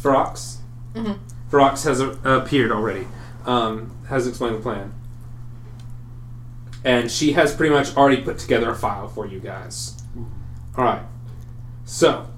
Ferox. 0.00 0.57
Ferox 1.50 1.84
has 1.84 2.00
a- 2.00 2.18
appeared 2.24 2.70
already. 2.72 3.06
Um, 3.46 3.96
has 4.08 4.26
explained 4.26 4.56
the 4.56 4.60
plan. 4.60 4.94
And 6.84 7.10
she 7.10 7.32
has 7.32 7.54
pretty 7.54 7.74
much 7.74 7.96
already 7.96 8.22
put 8.22 8.38
together 8.38 8.70
a 8.70 8.74
file 8.74 9.08
for 9.08 9.26
you 9.26 9.40
guys. 9.40 10.00
Alright. 10.76 11.02
So, 11.84 12.28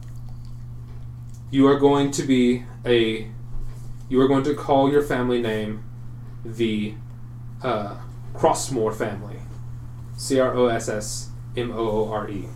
you 1.50 1.66
are 1.66 1.78
going 1.78 2.10
to 2.12 2.22
be 2.22 2.64
a. 2.84 3.28
You 4.08 4.20
are 4.20 4.28
going 4.28 4.44
to 4.44 4.54
call 4.54 4.90
your 4.90 5.02
family 5.02 5.40
name 5.42 5.84
the 6.44 6.94
uh, 7.62 7.96
Crossmore 8.34 8.94
family. 8.94 9.36
C 10.16 10.38
R 10.38 10.54
O 10.54 10.66
S 10.66 10.88
S 10.88 11.30
M 11.56 11.70
O 11.72 11.88
O 12.06 12.12
R 12.12 12.28
E. 12.30 12.46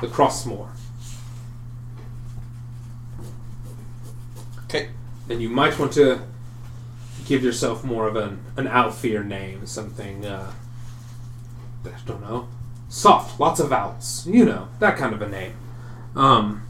The 0.00 0.06
Crossmore. 0.08 0.70
And 5.28 5.42
you 5.42 5.48
might 5.48 5.78
want 5.78 5.92
to 5.94 6.22
give 7.26 7.42
yourself 7.42 7.84
more 7.84 8.06
of 8.06 8.16
an, 8.16 8.44
an 8.56 8.66
Aelfir 8.66 9.26
name, 9.26 9.66
something, 9.66 10.24
uh, 10.24 10.52
I 11.84 11.90
don't 12.06 12.20
know, 12.20 12.48
soft, 12.88 13.40
lots 13.40 13.60
of 13.60 13.70
vowels, 13.70 14.26
you 14.26 14.44
know, 14.44 14.68
that 14.78 14.96
kind 14.96 15.14
of 15.14 15.22
a 15.22 15.28
name. 15.28 15.54
Um, 16.14 16.62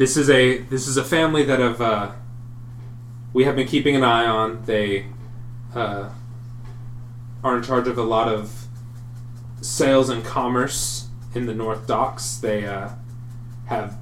this 0.00 0.16
is 0.16 0.30
a 0.30 0.58
this 0.58 0.88
is 0.88 0.96
a 0.96 1.04
family 1.04 1.44
that 1.44 1.58
have 1.58 1.80
uh, 1.80 2.12
we 3.34 3.44
have 3.44 3.54
been 3.54 3.68
keeping 3.68 3.94
an 3.94 4.02
eye 4.02 4.24
on. 4.24 4.64
They 4.64 5.06
uh, 5.74 6.08
are 7.44 7.56
in 7.56 7.62
charge 7.62 7.86
of 7.86 7.98
a 7.98 8.02
lot 8.02 8.28
of 8.28 8.66
sales 9.60 10.08
and 10.08 10.24
commerce 10.24 11.08
in 11.34 11.44
the 11.44 11.54
North 11.54 11.86
Docks. 11.86 12.36
They 12.36 12.66
uh, 12.66 12.90
have 13.66 13.98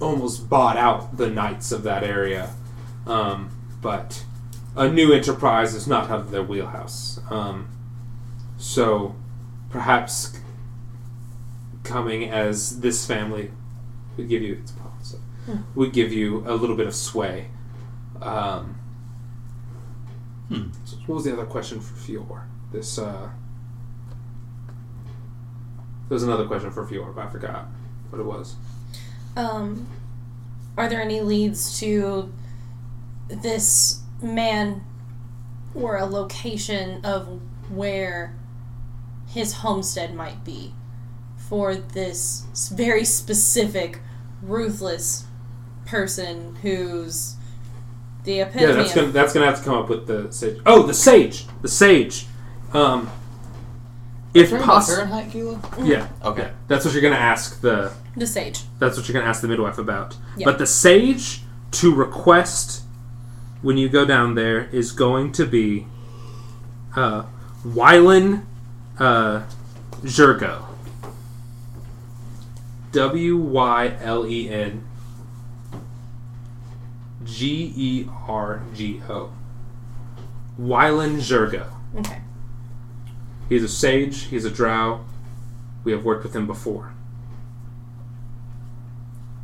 almost 0.00 0.48
bought 0.48 0.76
out 0.76 1.16
the 1.16 1.28
knights 1.28 1.72
of 1.72 1.82
that 1.84 2.02
area, 2.02 2.50
um, 3.06 3.50
but 3.80 4.24
a 4.76 4.88
new 4.88 5.12
enterprise 5.12 5.74
is 5.74 5.86
not 5.86 6.10
out 6.10 6.20
of 6.20 6.30
their 6.30 6.42
wheelhouse. 6.42 7.20
Um, 7.30 7.68
so 8.56 9.14
perhaps 9.70 10.38
coming 11.84 12.24
as 12.30 12.80
this 12.80 13.06
family 13.06 13.50
would 14.16 14.28
give 14.28 14.42
you 14.42 14.54
it's 14.60 14.72
a 14.72 14.74
problem, 14.74 14.98
so, 15.02 15.18
would 15.74 15.92
give 15.92 16.12
you 16.12 16.44
a 16.46 16.54
little 16.54 16.76
bit 16.76 16.86
of 16.86 16.94
sway. 16.94 17.48
Um, 18.22 18.78
Hmm. 20.48 20.68
so 20.84 20.96
what 21.06 21.14
was 21.16 21.24
the 21.24 21.32
other 21.32 21.46
question 21.46 21.80
for 21.80 21.94
Fior? 21.94 22.42
This 22.70 22.98
uh, 22.98 23.30
there 26.08 26.14
was 26.14 26.22
another 26.22 26.46
question 26.46 26.70
for 26.70 26.86
Fior, 26.86 27.12
but 27.14 27.26
I 27.26 27.30
forgot 27.30 27.66
what 28.10 28.20
it 28.20 28.24
was. 28.24 28.56
Um, 29.36 29.88
are 30.76 30.88
there 30.88 31.00
any 31.00 31.20
leads 31.20 31.78
to 31.80 32.32
this 33.28 34.00
man 34.22 34.84
or 35.74 35.96
a 35.96 36.04
location 36.04 37.04
of 37.04 37.40
where 37.70 38.34
his 39.28 39.54
homestead 39.54 40.14
might 40.14 40.44
be 40.44 40.74
for 41.36 41.74
this 41.74 42.46
very 42.72 43.04
specific, 43.04 44.00
ruthless 44.42 45.24
person 45.86 46.56
who's 46.62 47.36
the 48.24 48.34
Yeah, 48.34 48.46
epitome 48.46 48.74
that's 48.74 48.90
of 48.90 48.96
gonna 48.96 49.12
that's 49.12 49.32
gonna 49.32 49.46
have 49.46 49.58
to 49.58 49.64
come 49.64 49.74
up 49.74 49.88
with 49.88 50.06
the 50.06 50.32
sage. 50.32 50.60
Oh, 50.64 50.82
the 50.82 50.94
sage, 50.94 51.46
the 51.62 51.68
sage. 51.68 52.26
Um, 52.72 53.10
if 54.34 54.50
Talking 54.50 54.56
about 54.64 54.66
possible, 54.74 54.96
Fahrenheit 55.06 55.32
kilo? 55.32 55.60
yeah, 55.82 56.08
Okay. 56.24 56.50
that's 56.68 56.84
what 56.84 56.92
you're 56.92 57.02
gonna 57.02 57.14
ask 57.14 57.60
the. 57.60 57.92
the 58.16 58.26
sage. 58.26 58.62
That's 58.80 58.96
what 58.96 59.08
you're 59.08 59.14
gonna 59.14 59.28
ask 59.28 59.40
the 59.40 59.48
midwife 59.48 59.78
about. 59.78 60.16
Yeah. 60.36 60.44
But 60.46 60.58
the 60.58 60.66
sage 60.66 61.42
to 61.72 61.94
request 61.94 62.82
when 63.62 63.76
you 63.78 63.88
go 63.88 64.04
down 64.04 64.34
there 64.34 64.64
is 64.72 64.92
going 64.92 65.32
to 65.32 65.46
be 65.46 65.86
uh, 66.96 67.24
Wylen 67.66 68.44
uh, 68.98 69.42
Gergo. 70.02 70.64
W 72.92 73.36
Y 73.36 73.96
L 74.00 74.26
E 74.26 74.48
N 74.50 74.84
G 77.24 77.72
E 77.74 78.08
R 78.28 78.62
G 78.74 79.00
O. 79.08 79.30
Wylen 80.60 81.16
Gergo. 81.16 81.66
Okay. 81.98 82.20
He's 83.48 83.62
a 83.62 83.68
sage, 83.68 84.24
he's 84.24 84.44
a 84.44 84.50
drow. 84.50 85.04
We 85.84 85.92
have 85.92 86.04
worked 86.04 86.24
with 86.24 86.34
him 86.34 86.46
before. 86.46 86.92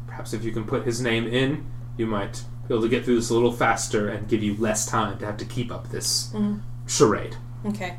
Perhaps 0.06 0.32
if 0.32 0.42
you 0.44 0.52
can 0.52 0.64
put 0.64 0.84
his 0.84 1.00
name 1.00 1.26
in, 1.26 1.66
you 1.96 2.06
might 2.06 2.44
be 2.66 2.74
able 2.74 2.82
to 2.82 2.88
get 2.88 3.04
through 3.04 3.16
this 3.16 3.30
a 3.30 3.34
little 3.34 3.52
faster 3.52 4.08
and 4.08 4.26
give 4.28 4.42
you 4.42 4.56
less 4.56 4.86
time 4.86 5.18
to 5.18 5.26
have 5.26 5.36
to 5.38 5.44
keep 5.44 5.70
up 5.70 5.90
this 5.90 6.30
Mhm. 6.34 6.60
charade. 6.86 7.36
Okay. 7.66 7.96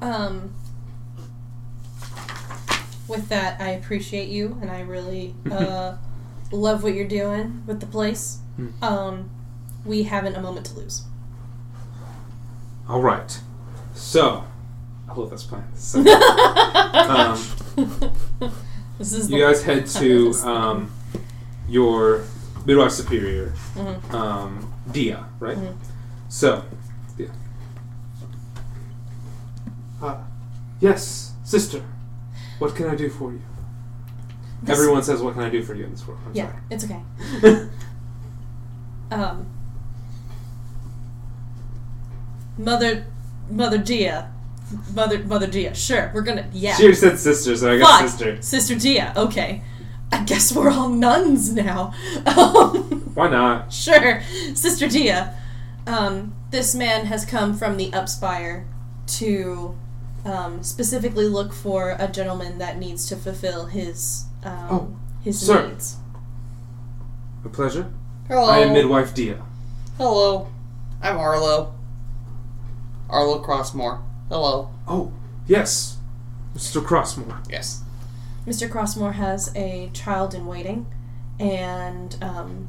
Um, 0.00 0.50
with 3.08 3.28
that, 3.28 3.60
I 3.60 3.70
appreciate 3.70 4.28
you, 4.28 4.56
and 4.62 4.70
I 4.70 4.80
really 4.80 5.34
uh, 5.50 5.96
love 6.50 6.82
what 6.82 6.94
you're 6.94 7.06
doing 7.08 7.62
with 7.66 7.80
the 7.80 7.86
place. 7.86 8.38
Hmm. 8.56 8.68
Um, 8.82 9.30
we 9.84 10.04
haven't 10.04 10.36
a 10.36 10.40
moment 10.40 10.66
to 10.66 10.74
lose. 10.74 11.04
All 12.88 13.02
right. 13.02 13.38
So, 13.94 14.44
I 15.10 15.14
love 15.14 15.30
this 15.30 15.42
plan. 15.42 15.64
So, 15.76 15.98
um, 15.98 17.38
this 18.98 19.12
is 19.12 19.28
you 19.30 19.38
the- 19.38 19.44
guys 19.44 19.62
head 19.64 19.86
to 19.98 20.32
um, 20.44 20.92
your 21.68 22.24
midwife 22.64 22.92
superior, 22.92 23.52
Mhm. 23.74 24.14
um, 24.14 24.72
Dia, 24.92 25.24
right? 25.40 25.56
Mhm. 25.58 25.74
So, 26.28 26.62
Dia. 27.16 27.30
Uh, 30.00 30.16
yes, 30.80 31.32
sister. 31.44 31.82
What 32.60 32.74
can 32.76 32.86
I 32.88 32.94
do 32.94 33.08
for 33.10 33.32
you? 33.32 33.40
This- 34.62 34.78
Everyone 34.78 35.02
says, 35.02 35.20
"What 35.22 35.34
can 35.34 35.42
I 35.42 35.50
do 35.50 35.62
for 35.62 35.74
you?" 35.74 35.84
in 35.84 35.90
this 35.90 36.06
world. 36.06 36.20
I'm 36.26 36.34
Yeah, 36.34 36.52
it's 36.70 36.84
okay. 36.84 37.00
Um, 39.10 39.44
Mother, 42.56 43.04
Mother 43.50 43.78
Gia, 43.78 44.30
Mother, 44.94 45.18
Mother 45.24 45.46
Gia. 45.46 45.74
Sure, 45.74 46.10
we're 46.14 46.22
gonna. 46.22 46.48
Yeah. 46.52 46.74
She 46.76 46.94
said 46.94 47.18
sister, 47.18 47.56
so 47.56 47.72
I 47.72 47.78
guess 47.78 47.88
Fine. 47.88 48.08
sister. 48.08 48.42
Sister 48.42 48.76
Gia. 48.78 49.12
Okay. 49.16 49.62
I 50.12 50.24
guess 50.24 50.52
we're 50.54 50.70
all 50.70 50.88
nuns 50.88 51.52
now. 51.52 51.92
Um, 52.26 53.12
Why 53.14 53.28
not? 53.30 53.72
Sure, 53.72 54.20
Sister 54.54 54.88
Dia. 54.88 55.34
Um, 55.86 56.34
this 56.50 56.74
man 56.74 57.06
has 57.06 57.24
come 57.24 57.56
from 57.56 57.76
the 57.76 57.90
Upspire 57.92 58.64
to 59.18 59.76
um, 60.24 60.62
specifically 60.64 61.26
look 61.26 61.52
for 61.52 61.96
a 61.98 62.08
gentleman 62.08 62.58
that 62.58 62.76
needs 62.78 63.06
to 63.08 63.16
fulfill 63.16 63.66
his 63.66 64.24
um, 64.42 64.66
Oh, 64.70 64.96
his 65.22 65.40
sir. 65.44 65.68
needs. 65.68 65.96
A 67.44 67.48
pleasure. 67.48 67.90
Hello. 68.28 68.50
I 68.50 68.58
am 68.58 68.72
midwife 68.72 69.14
Dia. 69.14 69.40
Hello. 69.96 70.48
I'm 71.00 71.16
Arlo. 71.16 71.72
Arlo 73.08 73.42
Crossmore. 73.44 74.02
Hello. 74.30 74.70
Oh, 74.86 75.12
yes, 75.48 75.96
Mr. 76.54 76.80
Crossmore. 76.80 77.44
Yes. 77.50 77.82
Mr. 78.46 78.70
Crossmore 78.70 79.14
has 79.14 79.52
a 79.56 79.90
child 79.92 80.34
in 80.34 80.46
waiting 80.46 80.86
and 81.40 82.16
um, 82.22 82.68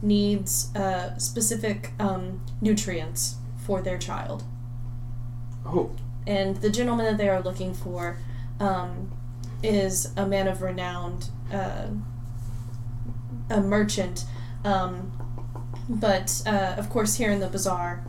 needs 0.00 0.72
uh, 0.76 1.18
specific 1.18 1.90
um, 1.98 2.40
nutrients 2.60 3.34
for 3.66 3.82
their 3.82 3.98
child. 3.98 4.44
Oh, 5.66 5.90
and 6.24 6.58
the 6.58 6.70
gentleman 6.70 7.06
that 7.06 7.18
they 7.18 7.28
are 7.28 7.42
looking 7.42 7.74
for 7.74 8.18
um, 8.60 9.10
is 9.60 10.12
a 10.16 10.24
man 10.24 10.46
of 10.46 10.62
renowned, 10.62 11.30
uh, 11.52 11.88
a 13.50 13.60
merchant. 13.60 14.24
Um, 14.64 15.10
but 15.88 16.42
uh, 16.46 16.76
of 16.78 16.88
course, 16.90 17.16
here 17.16 17.32
in 17.32 17.40
the 17.40 17.48
bazaar, 17.48 18.04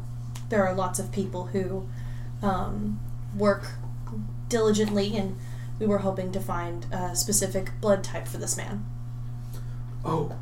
there 0.49 0.64
are 0.64 0.76
lots 0.76 0.99
of 0.99 1.11
people 1.11 1.48
who 1.48 1.90
um, 2.44 2.99
work 3.36 3.64
diligently, 4.49 5.18
and 5.18 5.38
we 5.80 5.88
were 5.88 5.99
hoping 5.99 6.32
to 6.32 6.40
find 6.40 6.86
a 6.91 7.15
specific 7.15 7.72
blood 7.82 8.03
type 8.03 8.28
for 8.28 8.38
this 8.38 8.56
man. 8.57 8.86
oh, 10.06 10.36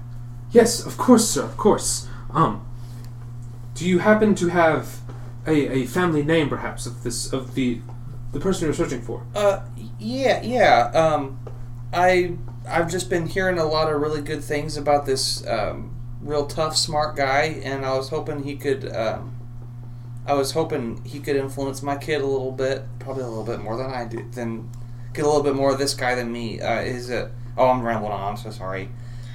yes, 0.52 0.86
of 0.86 0.98
course, 0.98 1.30
sir, 1.30 1.44
of 1.44 1.58
course. 1.58 2.08
Um, 2.34 2.66
do 3.76 3.88
you 3.88 4.00
happen 4.00 4.36
to 4.36 4.48
have 4.50 5.00
a, 5.48 5.84
a 5.84 5.86
family 5.86 6.24
name, 6.24 6.50
perhaps, 6.50 6.86
of 6.86 7.04
this 7.04 7.32
of 7.32 7.56
the 7.56 7.82
the 8.34 8.40
person 8.40 8.66
you're 8.66 8.74
searching 8.74 9.02
for? 9.02 9.24
Uh, 9.36 9.62
yeah, 10.00 10.42
yeah. 10.42 10.92
Um, 10.94 11.40
I 11.94 12.34
I've 12.68 12.90
just 12.90 13.10
been 13.10 13.28
hearing 13.28 13.58
a 13.58 13.66
lot 13.66 13.92
of 13.92 14.02
really 14.02 14.22
good 14.22 14.44
things 14.44 14.78
about 14.78 15.06
this 15.06 15.46
um, 15.48 15.96
real 16.22 16.46
tough, 16.48 16.78
smart 16.78 17.16
guy, 17.16 17.62
and 17.64 17.86
I 17.86 17.96
was 17.98 18.10
hoping 18.10 18.44
he 18.44 18.56
could 18.56 18.94
um, 18.96 19.31
I 20.32 20.34
was 20.34 20.52
hoping 20.54 21.04
he 21.04 21.20
could 21.20 21.36
influence 21.36 21.84
my 21.84 21.98
kid 21.98 22.22
a 22.22 22.26
little 22.26 22.54
bit, 22.54 22.84
probably 23.00 23.24
a 23.24 23.28
little 23.28 23.44
bit 23.44 23.60
more 23.60 23.76
than 23.76 23.92
I 23.92 24.06
do, 24.06 24.26
than 24.32 24.70
get 25.14 25.26
a 25.26 25.28
little 25.28 25.44
bit 25.44 25.56
more 25.56 25.74
of 25.74 25.78
this 25.78 25.94
guy 25.94 26.16
than 26.16 26.32
me. 26.32 26.62
Uh, 26.62 26.80
is 26.80 27.10
it? 27.10 27.30
Oh, 27.58 27.68
I'm 27.68 27.82
rambling 27.82 28.14
on. 28.14 28.30
I'm 28.30 28.38
so 28.38 28.50
sorry. 28.50 28.88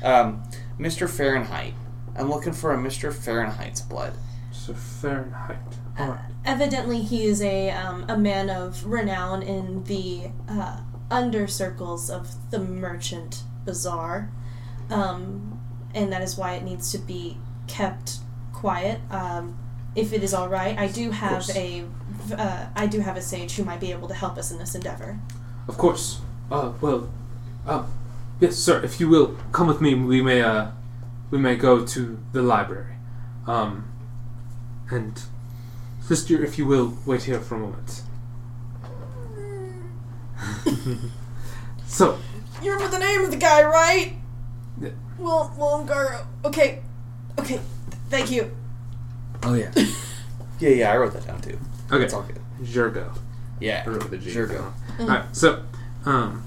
Um, 0.03 0.43
Mr. 0.81 1.07
Fahrenheit. 1.07 1.75
I'm 2.17 2.31
looking 2.31 2.55
for 2.55 2.73
a 2.73 2.79
Mr. 2.79 3.13
Fahrenheit's 3.13 3.83
blood. 3.83 4.15
So 4.53 4.73
Fahrenheit. 4.73 5.59
Uh, 5.99 6.17
evidently, 6.47 7.03
he 7.03 7.27
is 7.27 7.43
a 7.43 7.73
um, 7.73 8.07
a 8.09 8.17
man 8.17 8.49
of 8.49 8.87
renown 8.87 9.43
in 9.43 9.85
the 9.85 10.31
uh, 10.49 10.81
under 11.11 11.47
circles 11.47 12.09
of 12.09 12.51
the 12.51 12.59
merchant 12.59 13.43
bazaar, 13.67 14.31
um, 14.89 15.61
and 15.95 16.11
that 16.11 16.23
is 16.23 16.39
why 16.39 16.55
it 16.55 16.63
needs 16.63 16.91
to 16.93 16.99
be 16.99 17.37
kept 17.67 18.21
quiet. 18.55 18.99
Um, 19.11 19.59
if 19.97 20.13
it 20.13 20.23
is 20.23 20.35
all 20.35 20.49
right, 20.49 20.79
I 20.79 20.87
do 20.89 21.11
have 21.11 21.45
course. 21.45 21.57
a 21.57 21.85
uh, 22.37 22.67
I 22.77 22.87
do 22.87 23.01
have 23.01 23.17
a 23.17 23.23
sage 23.23 23.57
who 23.57 23.65
might 23.65 23.81
be 23.81 23.93
able 23.93 24.09
to 24.09 24.15
help 24.15 24.37
us 24.37 24.51
in 24.53 24.59
this 24.59 24.75
endeavor. 24.75 25.19
Of 25.69 25.79
course. 25.79 26.21
Uh, 26.51 26.73
well, 26.81 27.09
um, 27.67 27.93
yes, 28.41 28.57
sir. 28.57 28.83
If 28.83 29.01
you 29.01 29.09
will 29.09 29.37
come 29.53 29.67
with 29.67 29.81
me, 29.81 29.95
we 29.95 30.23
may, 30.23 30.43
uh, 30.43 30.69
we 31.31 31.39
may 31.39 31.57
go 31.57 31.85
to 31.85 32.19
the 32.33 32.43
library. 32.43 32.95
Um, 33.47 33.89
and 34.91 35.21
sister, 36.01 36.45
if 36.45 36.59
you 36.59 36.67
will, 36.67 36.97
wait 37.07 37.25
here 37.25 37.41
for 37.41 37.57
a 37.57 37.59
moment. 37.59 38.03
so, 41.87 42.19
You 42.63 42.73
remember 42.73 42.97
the 42.99 43.05
name 43.05 43.23
of 43.23 43.31
the 43.31 43.37
guy, 43.37 43.63
right? 43.63 44.15
Yeah. 44.81 44.91
Will 45.19 45.51
Willem 45.57 45.89
Garo. 45.89 46.27
Okay, 46.45 46.83
okay. 47.39 47.61
Thank 48.11 48.31
you. 48.31 48.55
Oh 49.43 49.55
yeah. 49.55 49.73
Yeah, 50.59 50.71
yeah, 50.71 50.93
I 50.93 50.97
wrote 50.97 51.13
that 51.13 51.27
down 51.27 51.41
too. 51.43 51.59
okay, 51.93 52.05
It's 52.05 52.15
all 52.15 52.23
good. 52.23 52.41
Jurgo. 52.63 53.15
Yeah, 53.61 53.83
I 53.87 53.91
wrote 53.91 54.11
the 54.11 54.17
G. 54.17 54.31
Sure 54.31 54.47
go. 54.47 54.73
Alright, 54.99 55.37
so, 55.37 55.63
um, 56.07 56.43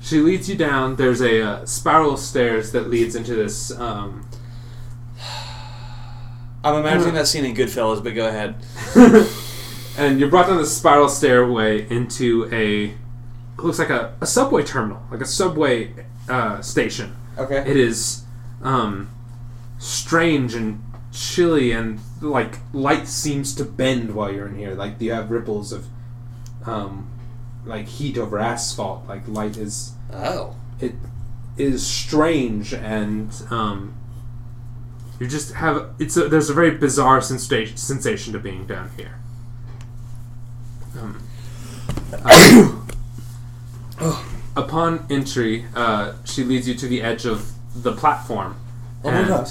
she 0.00 0.18
leads 0.18 0.48
you 0.48 0.56
down. 0.56 0.96
There's 0.96 1.22
a 1.22 1.40
uh, 1.42 1.64
spiral 1.64 2.18
stairs 2.18 2.72
that 2.72 2.90
leads 2.90 3.16
into 3.16 3.34
this, 3.34 3.70
um, 3.78 4.28
I'm 6.64 6.74
imagining 6.74 7.14
that 7.14 7.26
scene 7.28 7.44
in 7.46 7.54
Goodfellas, 7.54 8.04
but 8.04 8.14
go 8.14 8.28
ahead. 8.28 8.56
and 9.98 10.20
you're 10.20 10.28
brought 10.28 10.48
down 10.48 10.58
the 10.58 10.66
spiral 10.66 11.08
stairway 11.08 11.88
into 11.90 12.48
a 12.52 12.94
looks 13.62 13.78
like 13.78 13.90
a, 13.90 14.14
a 14.20 14.26
subway 14.26 14.62
terminal, 14.62 15.02
like 15.10 15.20
a 15.20 15.26
subway 15.26 15.94
uh, 16.28 16.60
station. 16.60 17.16
Okay. 17.38 17.58
It 17.58 17.76
is 17.76 18.24
um, 18.62 19.10
strange 19.78 20.54
and 20.54 20.82
chilly, 21.12 21.72
and 21.72 22.00
like 22.20 22.58
light 22.72 23.06
seems 23.06 23.54
to 23.56 23.64
bend 23.64 24.14
while 24.14 24.32
you're 24.32 24.48
in 24.48 24.56
here. 24.56 24.74
Like 24.74 25.00
you 25.00 25.12
have 25.12 25.30
ripples 25.30 25.72
of 25.72 25.86
um, 26.66 27.10
like 27.64 27.86
heat 27.86 28.18
over 28.18 28.38
asphalt. 28.38 29.06
Like 29.06 29.26
light 29.28 29.56
is 29.56 29.92
Oh. 30.12 30.56
it 30.80 30.94
is 31.56 31.86
strange 31.86 32.72
and 32.72 33.30
um, 33.50 33.94
you 35.20 35.26
just 35.26 35.54
have 35.54 35.90
it's 35.98 36.16
a, 36.16 36.28
there's 36.28 36.48
a 36.50 36.54
very 36.54 36.70
bizarre 36.72 37.20
sensation 37.20 37.76
sensation 37.76 38.32
to 38.32 38.38
being 38.38 38.66
down 38.66 38.90
here. 38.96 39.18
Um, 40.98 41.26
uh, 42.12 42.82
upon 44.56 45.06
entry, 45.10 45.66
uh, 45.74 46.14
she 46.24 46.44
leads 46.44 46.68
you 46.68 46.74
to 46.74 46.86
the 46.86 47.02
edge 47.02 47.24
of 47.24 47.52
the 47.74 47.92
platform. 47.92 48.56
Oh 49.04 49.10
my 49.10 49.26
god. 49.26 49.48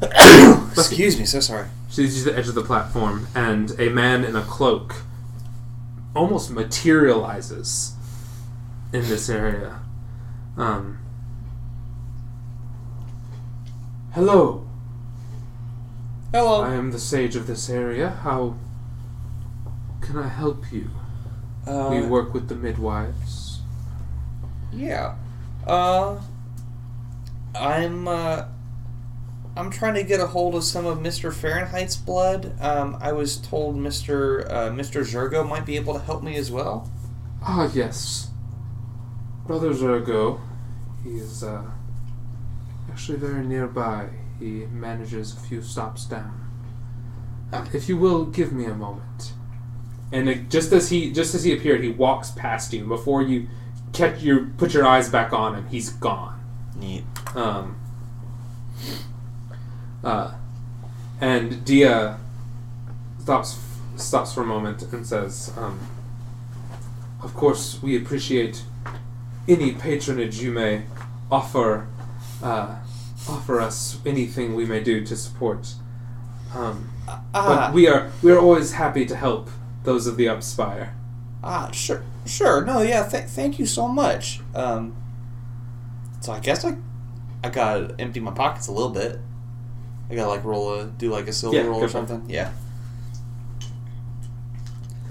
Excuse 0.72 1.18
me, 1.18 1.24
so 1.24 1.40
sorry. 1.40 1.68
She 1.90 2.08
to 2.08 2.24
the 2.24 2.36
edge 2.36 2.48
of 2.48 2.54
the 2.54 2.62
platform, 2.62 3.26
and 3.34 3.78
a 3.80 3.88
man 3.88 4.24
in 4.24 4.36
a 4.36 4.42
cloak 4.42 4.96
almost 6.14 6.50
materializes 6.50 7.94
in 8.92 9.02
this 9.08 9.28
area. 9.28 9.80
Um, 10.56 10.98
hello, 14.12 14.66
Hello. 16.32 16.62
I 16.62 16.74
am 16.74 16.90
the 16.90 16.98
sage 16.98 17.36
of 17.36 17.46
this 17.46 17.70
area. 17.70 18.10
How 18.10 18.54
can 20.00 20.18
I 20.18 20.28
help 20.28 20.70
you? 20.70 20.90
uh, 21.66 21.88
we 21.90 22.02
work 22.02 22.34
with 22.34 22.48
the 22.48 22.54
midwives. 22.54 23.60
Yeah. 24.72 25.16
Uh 25.66 26.20
I'm 27.54 28.08
uh 28.08 28.44
I'm 29.58 29.70
trying 29.70 29.94
to 29.94 30.04
get 30.04 30.20
a 30.20 30.26
hold 30.28 30.54
of 30.54 30.62
some 30.62 30.86
of 30.86 30.98
Mr. 30.98 31.34
Fahrenheit's 31.34 31.96
blood. 31.96 32.54
Um, 32.60 32.96
I 33.00 33.10
was 33.10 33.38
told 33.38 33.76
Mr. 33.76 34.48
Uh, 34.48 34.70
Mr. 34.70 35.02
Zergo 35.02 35.46
might 35.46 35.66
be 35.66 35.74
able 35.74 35.94
to 35.94 36.00
help 36.00 36.22
me 36.22 36.36
as 36.36 36.48
well. 36.48 36.88
Ah, 37.42 37.68
yes. 37.74 38.30
Brother 39.48 39.70
Zergo. 39.70 40.40
He 41.02 41.16
is 41.16 41.42
uh, 41.42 41.64
actually 42.88 43.18
very 43.18 43.44
nearby. 43.44 44.10
He 44.38 44.66
manages 44.66 45.36
a 45.36 45.40
few 45.40 45.60
stops 45.60 46.04
down. 46.04 46.48
Uh, 47.52 47.66
if 47.74 47.88
you 47.88 47.96
will 47.96 48.26
give 48.26 48.52
me 48.52 48.64
a 48.64 48.74
moment. 48.74 49.32
And 50.12 50.28
it, 50.28 50.50
just 50.50 50.72
as 50.72 50.90
he 50.90 51.10
just 51.12 51.34
as 51.34 51.42
he 51.42 51.52
appeared, 51.52 51.82
he 51.82 51.90
walks 51.90 52.30
past 52.30 52.72
you. 52.72 52.86
Before 52.86 53.22
you 53.22 53.48
catch 53.92 54.22
your 54.22 54.46
put 54.56 54.72
your 54.72 54.86
eyes 54.86 55.08
back 55.08 55.32
on 55.32 55.56
him, 55.56 55.66
he's 55.66 55.90
gone. 55.90 56.40
Neat. 56.76 57.02
Um, 57.34 57.78
uh, 60.04 60.32
and 61.20 61.64
Dia 61.64 62.18
stops 63.20 63.58
stops 63.96 64.32
for 64.32 64.42
a 64.42 64.46
moment 64.46 64.82
and 64.92 65.06
says, 65.06 65.52
um, 65.56 65.78
"Of 67.22 67.34
course, 67.34 67.82
we 67.82 67.96
appreciate 67.96 68.62
any 69.48 69.72
patronage 69.72 70.40
you 70.40 70.52
may 70.52 70.82
offer 71.30 71.86
uh, 72.42 72.76
offer 73.28 73.60
us. 73.60 73.98
Anything 74.06 74.54
we 74.54 74.64
may 74.64 74.82
do 74.82 75.04
to 75.04 75.16
support. 75.16 75.74
Um, 76.54 76.90
Ah, 77.08 77.68
but 77.68 77.72
we 77.74 77.88
are 77.88 78.10
we 78.22 78.30
are 78.32 78.38
always 78.38 78.72
happy 78.72 79.06
to 79.06 79.16
help 79.16 79.48
those 79.84 80.06
of 80.06 80.16
the 80.18 80.26
Upspire. 80.26 80.90
ah, 81.42 81.70
sure, 81.72 82.02
sure. 82.26 82.64
No, 82.66 82.82
yeah. 82.82 83.06
Th- 83.08 83.24
thank 83.24 83.58
you 83.58 83.64
so 83.66 83.88
much. 83.88 84.40
Um, 84.54 84.94
so 86.20 86.32
I 86.32 86.40
guess 86.40 86.64
I, 86.66 86.76
I 87.42 87.48
gotta 87.48 87.94
empty 87.98 88.20
my 88.20 88.32
pockets 88.32 88.66
a 88.68 88.72
little 88.72 88.90
bit. 88.90 89.20
I 90.10 90.14
gotta 90.14 90.30
like 90.30 90.44
roll 90.44 90.74
a 90.74 90.86
do 90.86 91.10
like 91.10 91.28
a 91.28 91.32
silver 91.32 91.56
Yeah, 91.56 91.64
roll 91.64 91.76
or 91.76 91.80
for 91.80 91.86
it. 91.86 91.90
something. 91.90 92.24
Yeah. 92.28 92.52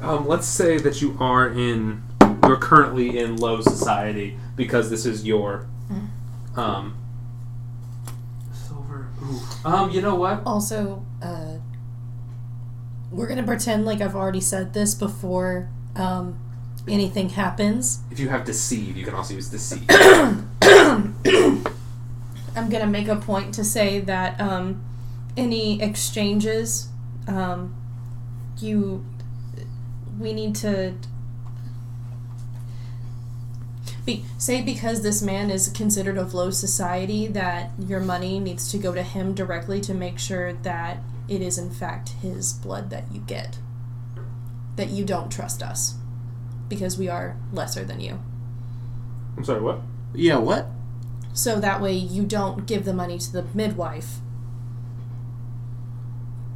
Um, 0.01 0.27
let's 0.27 0.47
say 0.47 0.77
that 0.77 1.01
you 1.01 1.17
are 1.19 1.47
in 1.49 2.03
you're 2.43 2.57
currently 2.57 3.17
in 3.17 3.35
low 3.37 3.61
society 3.61 4.37
because 4.55 4.89
this 4.89 5.05
is 5.05 5.25
your 5.25 5.67
um 6.55 6.97
silver. 8.53 9.07
Ooh. 9.23 9.39
Um, 9.65 9.91
you 9.91 10.01
know 10.01 10.15
what? 10.15 10.41
Also, 10.45 11.05
uh, 11.21 11.57
we're 13.11 13.27
gonna 13.27 13.43
pretend 13.43 13.85
like 13.85 14.01
I've 14.01 14.15
already 14.15 14.41
said 14.41 14.73
this 14.73 14.93
before 14.95 15.69
um, 15.95 16.37
anything 16.87 17.29
happens. 17.29 17.99
If 18.11 18.19
you 18.19 18.29
have 18.29 18.45
deceive, 18.45 18.95
you 18.97 19.05
can 19.05 19.13
also 19.13 19.33
use 19.33 19.49
deceive. 19.49 19.87
I'm 22.57 22.69
gonna 22.69 22.87
make 22.87 23.07
a 23.07 23.15
point 23.15 23.53
to 23.55 23.63
say 23.63 23.99
that 24.01 24.39
um, 24.41 24.83
any 25.35 25.81
exchanges, 25.81 26.89
um, 27.27 27.75
you, 28.59 29.05
we 30.19 30.33
need 30.33 30.55
to. 30.55 30.95
Be, 34.05 34.23
say 34.37 34.61
because 34.61 35.03
this 35.03 35.21
man 35.21 35.51
is 35.51 35.67
considered 35.67 36.17
of 36.17 36.33
low 36.33 36.49
society 36.49 37.27
that 37.27 37.71
your 37.77 37.99
money 37.99 38.39
needs 38.39 38.71
to 38.71 38.77
go 38.77 38.93
to 38.93 39.03
him 39.03 39.33
directly 39.35 39.81
to 39.81 39.93
make 39.93 40.17
sure 40.17 40.53
that 40.53 40.99
it 41.27 41.41
is 41.41 41.57
in 41.57 41.69
fact 41.69 42.09
his 42.21 42.53
blood 42.53 42.89
that 42.89 43.03
you 43.11 43.19
get 43.19 43.59
that 44.77 44.91
you 44.91 45.03
don't 45.03 45.29
trust 45.29 45.61
us 45.61 45.95
because 46.69 46.97
we 46.97 47.09
are 47.09 47.35
lesser 47.51 47.83
than 47.83 47.99
you 47.99 48.17
I'm 49.37 49.43
sorry, 49.43 49.61
what? 49.61 49.81
Yeah, 50.15 50.37
what? 50.37 50.67
So 51.37 51.59
that 51.59 51.79
way 51.81 51.93
you 51.93 52.23
don't 52.23 52.65
give 52.65 52.83
the 52.83 52.93
money 52.93 53.17
to 53.19 53.31
the 53.31 53.43
midwife. 53.53 54.15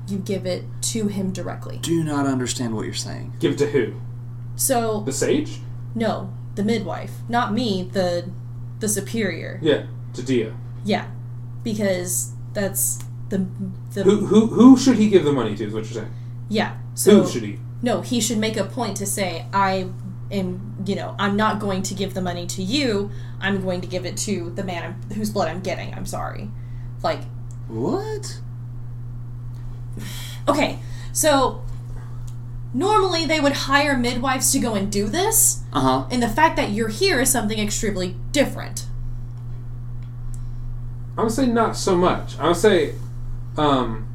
You 0.08 0.18
give 0.18 0.46
it 0.46 0.66
to 0.94 1.08
him 1.08 1.32
directly. 1.32 1.78
Do 1.78 2.04
not 2.04 2.26
understand 2.26 2.76
what 2.76 2.86
you're 2.86 2.94
saying. 2.94 3.34
Give 3.40 3.56
to 3.58 3.68
who? 3.68 3.94
So 4.56 5.02
The 5.02 5.14
sage? 5.14 5.60
no, 5.96 6.34
the 6.56 6.64
midwife, 6.64 7.12
not 7.30 7.54
me, 7.54 7.90
the 7.92 8.30
the 8.80 8.90
superior. 8.90 9.60
Yeah, 9.62 9.84
to 10.14 10.22
Dia. 10.24 10.54
Yeah, 10.84 11.06
because 11.64 12.32
that's 12.54 13.00
the 13.30 13.46
the 13.94 14.04
Who 14.04 14.26
who 14.26 14.48
who 14.48 14.78
should 14.78 14.98
he 14.98 15.10
give 15.10 15.24
the 15.24 15.32
money 15.32 15.56
to? 15.56 15.64
Is 15.66 15.74
what 15.74 15.86
you're 15.86 15.94
saying? 16.04 16.14
yeah. 16.50 16.78
So 16.96 17.22
who 17.22 17.30
should 17.30 17.44
he? 17.44 17.60
no, 17.82 18.02
he 18.02 18.20
should 18.20 18.38
make 18.40 18.58
a 18.58 18.66
point 18.66 18.98
to 18.98 19.06
say 19.06 19.46
I 19.54 19.90
am, 20.32 20.76
you 20.86 20.96
know, 20.96 21.16
I'm 21.20 21.36
not 21.36 21.60
going 21.60 21.84
to 21.84 21.94
give 21.94 22.14
the 22.14 22.22
money 22.22 22.48
to 22.48 22.64
you. 22.64 23.12
I'm 23.40 23.62
going 23.62 23.82
to 23.82 23.88
give 23.88 24.06
it 24.06 24.18
to 24.18 24.50
the 24.52 24.64
man 24.64 24.84
I'm, 24.84 25.16
whose 25.16 25.30
blood 25.30 25.48
I'm 25.50 25.62
getting. 25.62 25.94
I'm 25.94 26.06
sorry. 26.06 26.50
Like 27.04 27.22
What? 27.68 28.40
Okay, 30.48 30.80
So 31.14 31.64
normally 32.74 33.26
they 33.26 33.40
would 33.40 33.54
hire 33.54 33.98
midwives 33.98 34.52
to 34.54 34.60
go 34.60 34.74
and 34.76 34.92
do 34.92 35.08
this, 35.08 35.62
Uh 35.74 35.82
huh. 35.82 36.06
and 36.10 36.24
the 36.24 36.30
fact 36.30 36.56
that 36.56 36.72
you're 36.72 36.88
here 36.90 37.20
is 37.22 37.30
something 37.32 37.60
extremely 37.60 38.16
different. 38.32 38.86
I 41.18 41.24
would 41.24 41.32
say 41.34 41.46
not 41.46 41.76
so 41.76 41.96
much. 41.98 42.40
I 42.40 42.48
would 42.48 42.56
say, 42.58 42.96
um, 43.58 44.08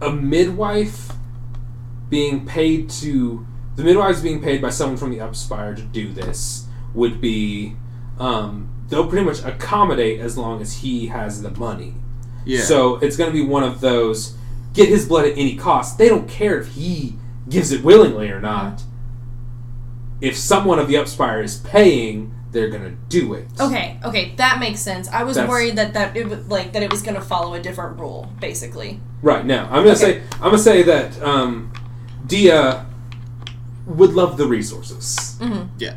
a 0.00 0.10
midwife 0.12 1.12
being 2.10 2.44
paid 2.44 2.90
to 2.90 3.46
the 3.76 3.84
midwives 3.84 4.20
being 4.22 4.40
paid 4.42 4.60
by 4.62 4.70
someone 4.70 4.96
from 4.96 5.10
the 5.10 5.18
Upspire 5.18 5.76
to 5.76 5.82
do 5.82 6.12
this 6.12 6.66
would 6.94 7.20
be, 7.20 7.76
um, 8.18 8.70
they'll 8.88 9.06
pretty 9.06 9.24
much 9.24 9.44
accommodate 9.44 10.18
as 10.20 10.36
long 10.38 10.60
as 10.62 10.78
he 10.78 11.06
has 11.08 11.42
the 11.42 11.50
money. 11.52 11.94
Yeah. 12.44 12.62
So 12.62 12.96
it's 12.96 13.16
going 13.16 13.30
to 13.30 13.34
be 13.34 13.44
one 13.44 13.62
of 13.64 13.80
those 13.80 14.36
get 14.72 14.88
his 14.88 15.06
blood 15.06 15.24
at 15.26 15.32
any 15.36 15.56
cost. 15.56 15.98
They 15.98 16.08
don't 16.08 16.28
care 16.28 16.58
if 16.60 16.68
he 16.68 17.16
gives 17.48 17.72
it 17.72 17.82
willingly 17.82 18.30
or 18.30 18.40
not. 18.40 18.82
If 20.20 20.36
someone 20.36 20.78
of 20.78 20.88
the 20.88 20.94
Upspire 20.94 21.42
is 21.44 21.58
paying, 21.58 22.34
they're 22.52 22.70
going 22.70 22.84
to 22.84 22.96
do 23.08 23.34
it. 23.34 23.46
Okay, 23.60 23.98
okay, 24.04 24.34
that 24.36 24.58
makes 24.60 24.80
sense. 24.80 25.08
I 25.08 25.24
was 25.24 25.36
That's- 25.36 25.50
worried 25.50 25.76
that 25.76 25.92
that 25.94 26.16
it 26.16 26.28
would 26.28 26.48
like 26.50 26.72
that 26.72 26.82
it 26.82 26.90
was 26.90 27.02
going 27.02 27.16
to 27.16 27.20
follow 27.20 27.52
a 27.54 27.60
different 27.60 27.98
rule, 27.98 28.30
basically. 28.40 29.00
Right 29.22 29.44
now, 29.44 29.64
I'm 29.64 29.84
gonna 29.84 29.90
Okay. 29.90 29.94
say 30.20 30.22
I'm 30.34 30.40
gonna 30.52 30.58
say 30.58 30.82
that 30.84 31.20
um, 31.22 31.72
Dia 32.26 32.86
would 33.86 34.12
love 34.14 34.36
the 34.36 34.46
resources. 34.46 35.38
Yeah. 35.78 35.96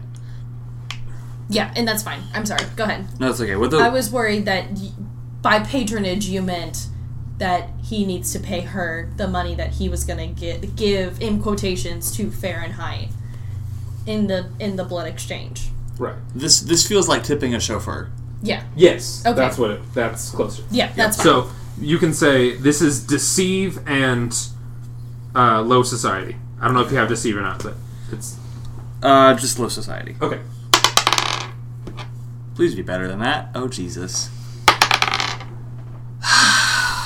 Yeah, 1.50 1.74
and 1.76 1.88
that's 1.88 2.04
fine. 2.04 2.22
I'm 2.34 2.46
sorry. 2.46 2.64
Go 2.76 2.84
ahead. 2.84 3.08
No, 3.20 3.30
it's 3.32 3.42
okay. 3.42 3.56
With 3.56 3.72
the 3.72 3.78
I 3.78 3.90
was 3.90 4.12
worried 4.12 4.46
that 4.46 4.72
y- 4.72 4.92
by 5.42 5.60
patronage 5.60 6.26
you 6.28 6.42
meant 6.44 6.88
that 7.40 7.70
he 7.84 8.06
needs 8.06 8.32
to 8.34 8.40
pay 8.40 8.62
her 8.62 9.10
the 9.18 9.28
money 9.28 9.56
that 9.56 9.72
he 9.76 9.90
was 9.90 10.04
going 10.04 10.20
to 10.20 10.28
get 10.40 10.76
give 10.76 11.20
in 11.22 11.42
quotations 11.42 12.12
to 12.18 12.30
Fahrenheit 12.30 13.10
in 14.06 14.28
the 14.28 14.50
in 14.60 14.76
the 14.76 14.84
blood 14.84 15.08
exchange. 15.08 15.70
Right. 15.98 16.16
this 16.36 16.60
this 16.62 16.88
feels 16.88 17.08
like 17.10 17.24
tipping 17.24 17.56
a 17.56 17.60
chauffeur. 17.60 18.12
Yeah. 18.44 18.64
Yes. 18.76 19.26
Okay. 19.26 19.36
That's 19.36 19.58
what 19.58 19.72
it. 19.72 19.82
That's 19.94 20.30
closer. 20.30 20.64
Yeah, 20.72 20.92
that's 20.96 21.18
fine. 21.18 21.24
So 21.26 21.50
you 21.82 21.98
can 21.98 22.14
say 22.14 22.56
this 22.58 22.82
is 22.82 23.02
deceive 23.06 23.80
and 23.88 24.38
uh, 25.36 25.62
low 25.62 25.82
society. 25.84 26.36
I 26.62 26.66
don't 26.66 26.74
know 26.74 26.82
if 26.82 26.92
you 26.92 26.98
have 26.98 27.08
deceive 27.10 27.38
or 27.38 27.42
not, 27.42 27.64
but 27.64 27.76
it's 28.12 28.36
Uh, 29.02 29.34
just 29.36 29.60
low 29.60 29.70
society. 29.70 30.16
okay. 30.22 30.42
Please 32.56 32.76
be 32.76 32.82
better 32.82 33.08
than 33.08 33.20
that. 33.20 33.50
Oh 33.56 33.68
Jesus. 33.70 34.30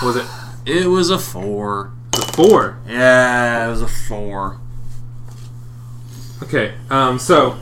What 0.01 0.15
was 0.15 0.15
it 0.17 0.25
It 0.65 0.87
was 0.87 1.09
a 1.11 1.19
four. 1.19 1.91
the 2.11 2.21
four? 2.33 2.79
Yeah, 2.87 3.67
it 3.67 3.69
was 3.69 3.81
a 3.81 3.87
four. 3.87 4.59
Okay. 6.41 6.73
Um. 6.89 7.19
So 7.19 7.57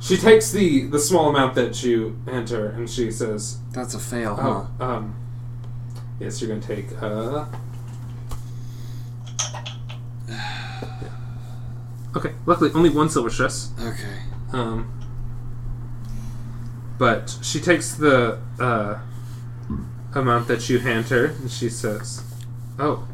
she 0.00 0.16
takes 0.18 0.50
the 0.52 0.86
the 0.86 0.98
small 0.98 1.30
amount 1.30 1.54
that 1.54 1.82
you 1.82 2.18
enter, 2.30 2.68
and 2.68 2.88
she 2.90 3.10
says, 3.10 3.58
That's 3.72 3.94
a 3.94 3.98
fail, 3.98 4.36
huh? 4.36 4.64
"Oh, 4.80 4.84
um, 4.84 5.14
yes, 6.20 6.40
you're 6.42 6.48
gonna 6.48 6.60
take 6.60 6.90
uh." 7.02 7.46
Okay. 12.16 12.32
Luckily, 12.46 12.70
only 12.74 12.90
one 12.90 13.08
silver 13.08 13.30
stress. 13.30 13.72
Okay. 13.80 14.18
Um, 14.52 14.92
but 16.98 17.38
she 17.42 17.58
takes 17.58 17.94
the 17.94 18.38
uh, 18.60 18.98
amount 20.14 20.46
that 20.48 20.68
you 20.68 20.78
hand 20.78 21.08
her, 21.08 21.26
and 21.26 21.50
she 21.50 21.68
says, 21.68 22.22
"Oh, 22.78 23.08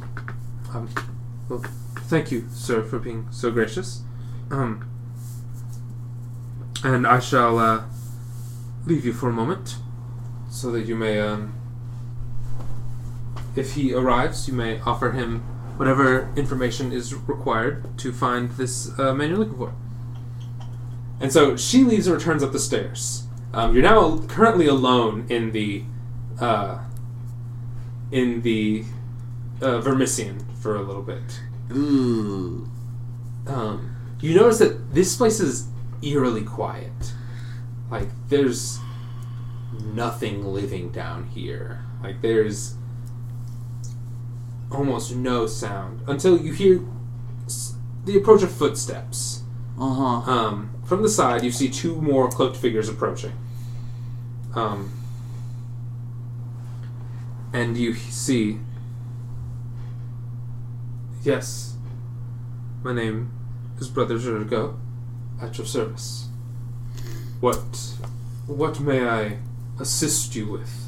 um, 0.74 0.88
well, 1.48 1.64
thank 2.00 2.30
you, 2.32 2.48
sir, 2.50 2.82
for 2.82 2.98
being 2.98 3.28
so 3.30 3.50
gracious. 3.50 4.02
Um, 4.50 4.90
and 6.82 7.06
I 7.06 7.20
shall 7.20 7.58
uh, 7.58 7.84
leave 8.84 9.04
you 9.06 9.12
for 9.12 9.28
a 9.28 9.32
moment, 9.32 9.76
so 10.50 10.70
that 10.72 10.82
you 10.82 10.96
may, 10.96 11.20
um, 11.20 11.54
if 13.54 13.74
he 13.74 13.94
arrives, 13.94 14.48
you 14.48 14.54
may 14.54 14.80
offer 14.80 15.12
him." 15.12 15.57
Whatever 15.78 16.32
information 16.36 16.92
is 16.92 17.14
required 17.14 17.96
to 17.98 18.12
find 18.12 18.50
this 18.50 18.90
uh, 18.98 19.14
man 19.14 19.30
you're 19.30 19.38
looking 19.38 19.56
for. 19.56 19.74
And 21.20 21.32
so 21.32 21.56
she 21.56 21.84
leaves 21.84 22.06
and 22.06 22.16
returns 22.16 22.42
up 22.42 22.52
the 22.52 22.58
stairs. 22.58 23.24
Um, 23.52 23.74
you're 23.74 23.82
now 23.82 24.18
currently 24.28 24.66
alone 24.66 25.26
in 25.28 25.52
the 25.52 25.84
uh, 26.40 26.78
in 28.12 28.42
the 28.42 28.84
uh, 29.60 29.80
Vermissian 29.80 30.42
for 30.58 30.76
a 30.76 30.82
little 30.82 31.02
bit. 31.02 31.40
Ooh. 31.72 32.68
Um, 33.46 33.96
you 34.20 34.34
notice 34.34 34.58
that 34.58 34.92
this 34.94 35.16
place 35.16 35.40
is 35.40 35.68
eerily 36.02 36.42
quiet. 36.42 37.14
Like 37.90 38.08
there's 38.28 38.78
nothing 39.72 40.44
living 40.44 40.90
down 40.90 41.26
here. 41.28 41.84
Like 42.02 42.20
there's 42.20 42.74
almost 44.70 45.14
no 45.14 45.46
sound 45.46 46.02
until 46.06 46.38
you 46.38 46.52
hear 46.52 46.80
the 48.04 48.16
approach 48.16 48.42
of 48.42 48.52
footsteps. 48.52 49.42
Uh 49.78 49.94
huh. 49.94 50.30
Um, 50.30 50.70
from 50.84 51.02
the 51.02 51.08
side, 51.08 51.44
you 51.44 51.50
see 51.50 51.68
two 51.68 52.00
more 52.00 52.30
cloaked 52.30 52.56
figures 52.56 52.88
approaching. 52.88 53.32
Um, 54.54 54.92
and 57.52 57.76
you 57.76 57.94
see. 57.94 58.60
Yes, 61.22 61.74
my 62.82 62.92
name 62.92 63.30
is 63.78 63.88
Brother 63.88 64.14
Zergo, 64.14 64.78
at 65.42 65.58
your 65.58 65.66
service. 65.66 66.28
What, 67.40 67.58
what 68.46 68.80
may 68.80 69.06
I 69.06 69.38
assist 69.78 70.34
you 70.34 70.46
with? 70.46 70.87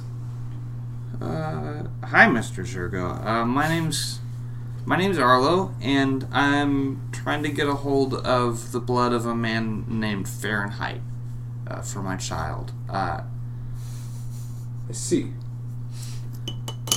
Uh, 1.18 1.84
hi, 2.04 2.26
Mr. 2.26 2.64
Zergo. 2.64 3.24
Uh, 3.24 3.44
my 3.44 3.68
name's 3.68 4.20
my 4.86 4.96
name's 4.96 5.18
Arlo, 5.18 5.74
and 5.80 6.26
I'm 6.32 7.10
trying 7.12 7.42
to 7.42 7.48
get 7.50 7.68
a 7.68 7.74
hold 7.74 8.14
of 8.14 8.72
the 8.72 8.80
blood 8.80 9.12
of 9.12 9.26
a 9.26 9.34
man 9.34 9.84
named 9.88 10.28
Fahrenheit 10.28 11.00
uh, 11.66 11.82
for 11.82 12.00
my 12.02 12.16
child. 12.16 12.72
Uh, 12.88 13.22
I 14.88 14.92
see. 14.92 15.32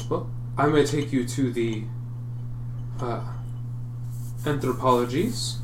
Well, 0.10 0.30
I 0.58 0.68
may 0.68 0.86
take 0.86 1.12
you 1.12 1.26
to 1.28 1.52
the 1.52 1.84
uh, 3.02 3.22
anthropologies, 4.46 5.58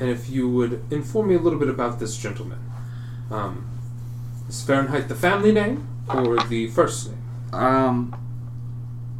and 0.00 0.10
if 0.10 0.28
you 0.28 0.48
would 0.48 0.84
inform 0.90 1.28
me 1.28 1.36
a 1.36 1.38
little 1.38 1.58
bit 1.58 1.68
about 1.68 1.98
this 1.98 2.16
gentleman. 2.16 2.58
Um, 3.30 3.66
is 4.48 4.62
Fahrenheit 4.62 5.08
the 5.08 5.14
family 5.14 5.52
name 5.52 5.88
or 6.08 6.36
the 6.44 6.68
first 6.68 7.08
name? 7.10 7.15
Um, 7.52 8.14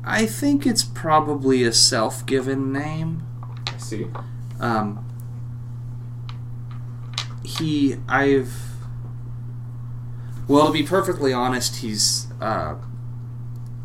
I 0.04 0.26
think 0.26 0.66
it's 0.66 0.84
probably 0.84 1.64
a 1.64 1.72
self-given 1.72 2.72
name. 2.72 3.26
I 3.66 3.78
see. 3.78 4.06
Um, 4.60 5.04
he, 7.44 7.96
I've. 8.08 8.52
Well, 10.48 10.68
to 10.68 10.72
be 10.72 10.84
perfectly 10.84 11.32
honest, 11.32 11.76
he's 11.76 12.28
uh, 12.40 12.76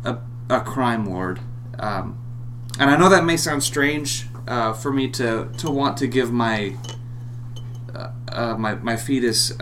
a, 0.04 0.18
a 0.48 0.60
crime 0.60 1.06
lord. 1.06 1.40
Um, 1.78 2.18
and 2.78 2.90
I 2.90 2.96
know 2.96 3.08
that 3.08 3.24
may 3.24 3.36
sound 3.36 3.62
strange 3.62 4.26
uh, 4.46 4.72
for 4.72 4.92
me 4.92 5.08
to, 5.10 5.48
to 5.58 5.70
want 5.70 5.96
to 5.98 6.06
give 6.06 6.32
my 6.32 6.76
uh, 7.94 8.10
uh, 8.28 8.56
my, 8.56 8.74
my 8.76 8.96
fetus 8.96 9.52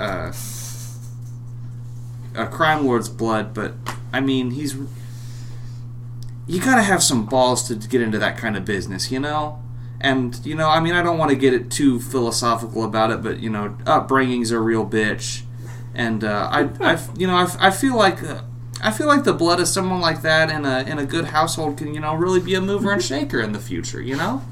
uh, 2.36 2.43
a 2.43 2.47
crime 2.47 2.86
lord's 2.86 3.09
blood, 3.09 3.55
but 3.55 3.74
I 4.12 4.20
mean, 4.20 4.52
he's. 4.52 4.77
You 6.47 6.61
gotta 6.61 6.82
have 6.82 7.02
some 7.02 7.27
balls 7.27 7.69
to 7.69 7.77
get 7.77 8.01
into 8.01 8.19
that 8.19 8.36
kind 8.36 8.57
of 8.57 8.65
business, 8.65 9.12
you 9.12 9.20
know? 9.20 9.62
And, 10.01 10.44
you 10.44 10.55
know, 10.55 10.69
I 10.69 10.81
mean, 10.81 10.94
I 10.94 11.02
don't 11.02 11.19
want 11.19 11.31
to 11.31 11.36
get 11.36 11.52
it 11.52 11.70
too 11.70 12.01
philosophical 12.01 12.85
about 12.85 13.11
it, 13.11 13.23
but, 13.23 13.39
you 13.39 13.51
know, 13.51 13.77
upbringing's 13.86 14.51
a 14.51 14.59
real 14.59 14.85
bitch. 14.85 15.43
And, 15.94 16.24
uh, 16.24 16.48
I, 16.51 16.70
I, 16.81 16.98
you 17.16 17.27
know, 17.27 17.35
I, 17.35 17.48
I 17.61 17.70
feel 17.70 17.97
like. 17.97 18.23
Uh, 18.23 18.43
I 18.82 18.90
feel 18.90 19.09
like 19.09 19.24
the 19.24 19.35
blood 19.35 19.61
of 19.61 19.69
someone 19.69 20.01
like 20.01 20.23
that 20.23 20.48
in 20.48 20.65
a 20.65 20.78
in 20.90 20.98
a 20.98 21.05
good 21.05 21.27
household 21.27 21.77
can 21.77 21.93
you 21.93 22.01
know 22.01 22.15
really 22.15 22.40
be 22.40 22.55
a 22.55 22.62
mover 22.62 22.90
and 22.93 23.02
shaker 23.11 23.39
in 23.39 23.52
the 23.52 23.59
future. 23.59 24.01
You 24.01 24.16
know. 24.16 24.43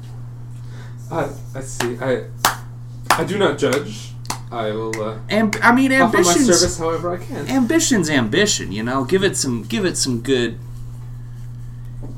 I, 1.11 1.29
I 1.55 1.61
see. 1.61 1.97
I 1.99 2.25
I 3.09 3.23
do 3.23 3.39
not 3.39 3.57
judge. 3.57 4.08
I 4.51 4.71
will 4.71 4.99
uh, 5.01 5.19
And 5.29 5.55
I 5.61 5.73
mean, 5.75 5.91
offer 5.93 6.17
my 6.17 6.19
ambitions. 6.19 6.45
service 6.59 6.77
however 6.79 7.13
I 7.13 7.17
can. 7.23 7.47
Ambition's 7.47 8.09
ambition. 8.09 8.71
You 8.71 8.83
know, 8.83 9.03
give 9.03 9.23
it 9.23 9.37
some 9.37 9.63
give 9.63 9.85
it 9.85 9.95
some 9.97 10.21
good. 10.21 10.57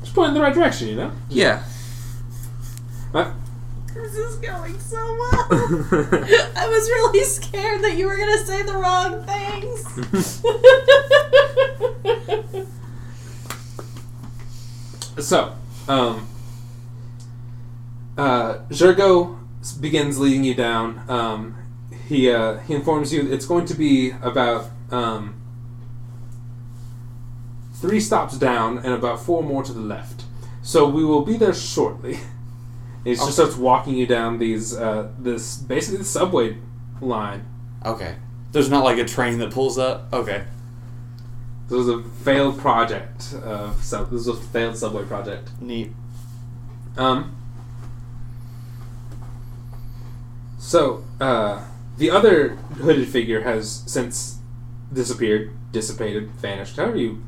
Just 0.00 0.14
point 0.14 0.28
in 0.28 0.34
the 0.34 0.40
right 0.40 0.54
direction, 0.54 0.88
you 0.88 0.96
know. 0.96 1.12
Yeah. 1.28 1.62
Uh, 3.14 3.30
This 3.92 4.14
is 4.14 4.36
going 4.36 4.78
so 4.80 4.96
well. 4.96 5.46
I 6.56 6.66
was 6.68 6.88
really 6.88 7.24
scared 7.24 7.82
that 7.82 7.96
you 7.98 8.06
were 8.06 8.16
gonna 8.16 8.38
say 8.46 8.62
the 8.62 8.76
wrong 8.76 9.22
things. 9.24 10.42
So, 15.18 15.54
um, 15.88 16.26
uh, 18.16 18.58
Zergo 18.70 19.38
s- 19.60 19.72
begins 19.72 20.18
leading 20.18 20.42
you 20.44 20.54
down. 20.54 21.02
Um, 21.08 21.56
he 22.08 22.30
uh, 22.30 22.58
he 22.58 22.74
informs 22.74 23.12
you 23.12 23.30
it's 23.32 23.46
going 23.46 23.66
to 23.66 23.74
be 23.74 24.10
about 24.22 24.70
um, 24.90 25.40
three 27.74 28.00
stops 28.00 28.38
down 28.38 28.78
and 28.78 28.92
about 28.92 29.20
four 29.20 29.42
more 29.42 29.62
to 29.62 29.72
the 29.72 29.80
left. 29.80 30.24
So 30.62 30.88
we 30.88 31.04
will 31.04 31.22
be 31.22 31.36
there 31.36 31.54
shortly. 31.54 32.18
He 33.04 33.16
just 33.16 33.32
starts 33.32 33.56
walking 33.56 33.96
you 33.96 34.06
down 34.06 34.38
these 34.38 34.76
uh, 34.76 35.10
this 35.18 35.56
basically 35.56 35.98
the 35.98 36.04
subway 36.04 36.56
line. 37.00 37.44
Okay. 37.84 38.14
There's 38.52 38.70
not 38.70 38.84
like 38.84 38.98
a 38.98 39.04
train 39.04 39.38
that 39.38 39.50
pulls 39.50 39.76
up. 39.76 40.06
Okay. 40.12 40.44
This 41.68 41.78
was 41.78 41.88
a 41.88 42.02
failed 42.02 42.58
project. 42.58 43.34
Of 43.42 43.82
sub- 43.82 44.10
this 44.10 44.26
was 44.26 44.28
a 44.28 44.40
failed 44.40 44.76
subway 44.76 45.04
project. 45.04 45.48
Neat. 45.60 45.90
Um. 46.96 47.34
So, 50.58 51.02
uh, 51.20 51.64
the 51.96 52.10
other 52.10 52.50
hooded 52.80 53.08
figure 53.08 53.42
has 53.42 53.82
since 53.86 54.38
disappeared, 54.92 55.52
dissipated, 55.72 56.30
vanished, 56.32 56.76
however 56.76 56.96
you 56.96 57.22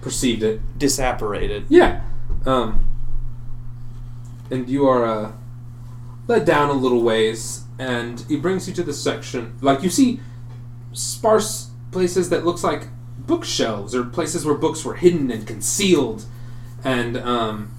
perceived 0.00 0.42
it. 0.42 0.78
Disapparated. 0.78 1.66
Yeah. 1.68 2.02
Um. 2.44 2.84
And 4.50 4.68
you 4.68 4.86
are 4.86 5.04
uh, 5.04 5.32
led 6.28 6.44
down 6.44 6.70
a 6.70 6.74
little 6.74 7.02
ways, 7.02 7.64
and 7.78 8.24
it 8.28 8.40
brings 8.40 8.68
you 8.68 8.74
to 8.74 8.82
the 8.82 8.92
section. 8.92 9.56
Like 9.60 9.82
you 9.82 9.90
see, 9.90 10.20
sparse 10.92 11.70
places 11.90 12.30
that 12.30 12.44
looks 12.44 12.62
like 12.62 12.88
bookshelves 13.18 13.94
or 13.94 14.04
places 14.04 14.44
where 14.44 14.54
books 14.54 14.84
were 14.84 14.94
hidden 14.94 15.30
and 15.30 15.46
concealed, 15.46 16.24
and 16.84 17.16
um, 17.16 17.74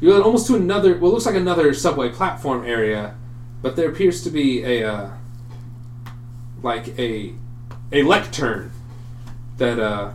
you're 0.00 0.14
led 0.14 0.22
almost 0.22 0.46
to 0.46 0.56
another. 0.56 0.96
Well, 0.96 1.10
it 1.10 1.14
looks 1.14 1.26
like 1.26 1.34
another 1.34 1.74
subway 1.74 2.10
platform 2.10 2.64
area, 2.64 3.16
but 3.60 3.76
there 3.76 3.90
appears 3.90 4.22
to 4.24 4.30
be 4.30 4.62
a 4.62 4.90
uh, 4.90 5.10
like 6.64 6.98
a 6.98 7.34
a 7.92 8.02
lectern 8.02 8.72
that 9.58 9.78
uh, 9.78 10.12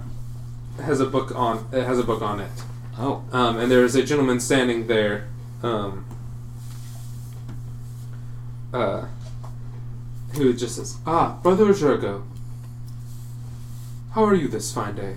has 0.81 0.99
a 0.99 1.05
book 1.05 1.33
on. 1.33 1.69
It 1.71 1.85
has 1.85 1.99
a 1.99 2.03
book 2.03 2.21
on 2.21 2.41
it. 2.41 2.51
Oh. 2.97 3.23
Um, 3.31 3.57
and 3.57 3.71
there 3.71 3.85
is 3.85 3.95
a 3.95 4.03
gentleman 4.03 4.41
standing 4.41 4.87
there, 4.87 5.27
um, 5.63 6.05
uh, 8.73 9.05
who 10.33 10.53
just 10.53 10.75
says, 10.75 10.97
"Ah, 11.05 11.37
brother 11.41 11.67
Gergo, 11.67 12.23
how 14.11 14.25
are 14.25 14.35
you 14.35 14.49
this 14.49 14.73
fine 14.73 14.95
day?" 14.95 15.15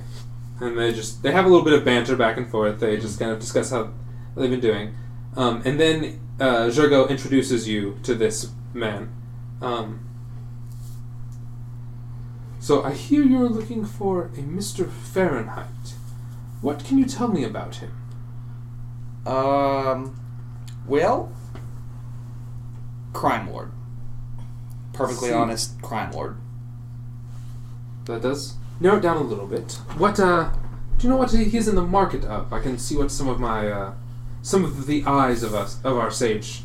And 0.61 0.79
they 0.79 0.93
just 0.93 1.23
they 1.23 1.33
have 1.33 1.47
a 1.47 1.49
little 1.49 1.65
bit 1.65 1.73
of 1.73 1.85
banter 1.85 2.15
back 2.15 2.37
and 2.37 2.49
forth. 2.49 2.79
They 2.79 2.99
just 2.99 3.19
kind 3.19 3.33
of 3.33 3.41
discuss 3.41 3.71
how 3.71 3.91
they've 4.37 4.51
been 4.51 4.61
doing, 4.61 4.95
um, 5.37 5.63
and 5.65 5.81
then 5.81 6.21
uh, 6.39 6.67
Gergo 6.69 7.09
introduces 7.09 7.67
you 7.67 7.99
to 8.03 8.15
this 8.15 8.51
man. 8.75 9.09
Um, 9.63 10.12
so 12.63 12.85
I 12.85 12.93
hear 12.93 13.25
you're 13.25 13.49
looking 13.49 13.85
for 13.85 14.31
a 14.39 14.41
Mister 14.41 14.85
Fahrenheit. 14.85 15.67
What 16.61 16.85
can 16.85 16.97
you 16.97 17.07
tell 17.07 17.27
me 17.27 17.43
about 17.43 17.75
him? 17.75 17.93
Um. 19.27 20.15
Well. 20.87 21.33
Crime 23.13 23.51
lord. 23.51 23.73
Perfectly 24.93 25.31
See. 25.31 25.35
honest, 25.35 25.83
crime 25.83 26.13
lord. 26.13 26.37
That 28.05 28.23
does 28.23 28.55
narrow 28.79 28.99
it 28.99 29.01
down 29.01 29.17
a 29.17 29.23
little 29.23 29.49
bit. 29.49 29.73
What 29.99 30.21
uh 30.21 30.53
do 30.97 31.07
you 31.07 31.09
know 31.09 31.17
what 31.17 31.33
he 31.33 31.57
is 31.57 31.67
in 31.67 31.75
the 31.75 31.83
market 31.83 32.25
of? 32.25 32.53
I 32.53 32.61
can 32.61 32.79
see 32.79 32.97
what 32.97 33.11
some 33.11 33.29
of 33.29 33.41
my 33.41 33.69
uh 33.69 33.95
some 34.41 34.65
of 34.65 34.87
the 34.87 35.05
eyes 35.05 35.43
of 35.43 35.53
us 35.53 35.83
of 35.83 35.97
our 35.97 36.13
sage 36.13 36.63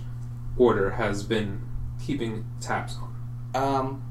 order 0.57 0.91
has 0.91 1.23
been 1.23 1.61
keeping 2.03 2.45
tabs 2.61 2.97
on. 2.97 3.13
Um, 3.55 4.03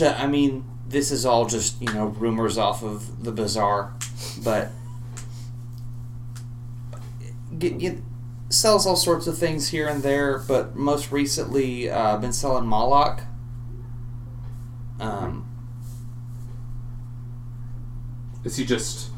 I 0.00 0.26
mean, 0.26 0.64
this 0.86 1.10
is 1.10 1.24
all 1.24 1.46
just 1.46 1.80
you 1.80 1.92
know 1.92 2.06
rumors 2.06 2.58
off 2.58 2.82
of 2.82 3.24
the 3.24 3.32
bazaar, 3.32 3.94
but 4.42 4.70
get, 7.58 7.78
get 7.78 7.98
sells 8.50 8.86
all 8.86 8.96
sorts 8.96 9.26
of 9.26 9.36
things 9.38 9.68
here 9.68 9.88
and 9.88 10.02
there. 10.02 10.38
But 10.38 10.76
most 10.76 11.10
recently, 11.12 11.90
uh, 11.90 12.16
been 12.18 12.32
selling 12.32 12.68
Malak. 12.68 13.24
Um, 15.00 15.48
Is 18.44 18.56
he 18.56 18.64
just 18.64 19.10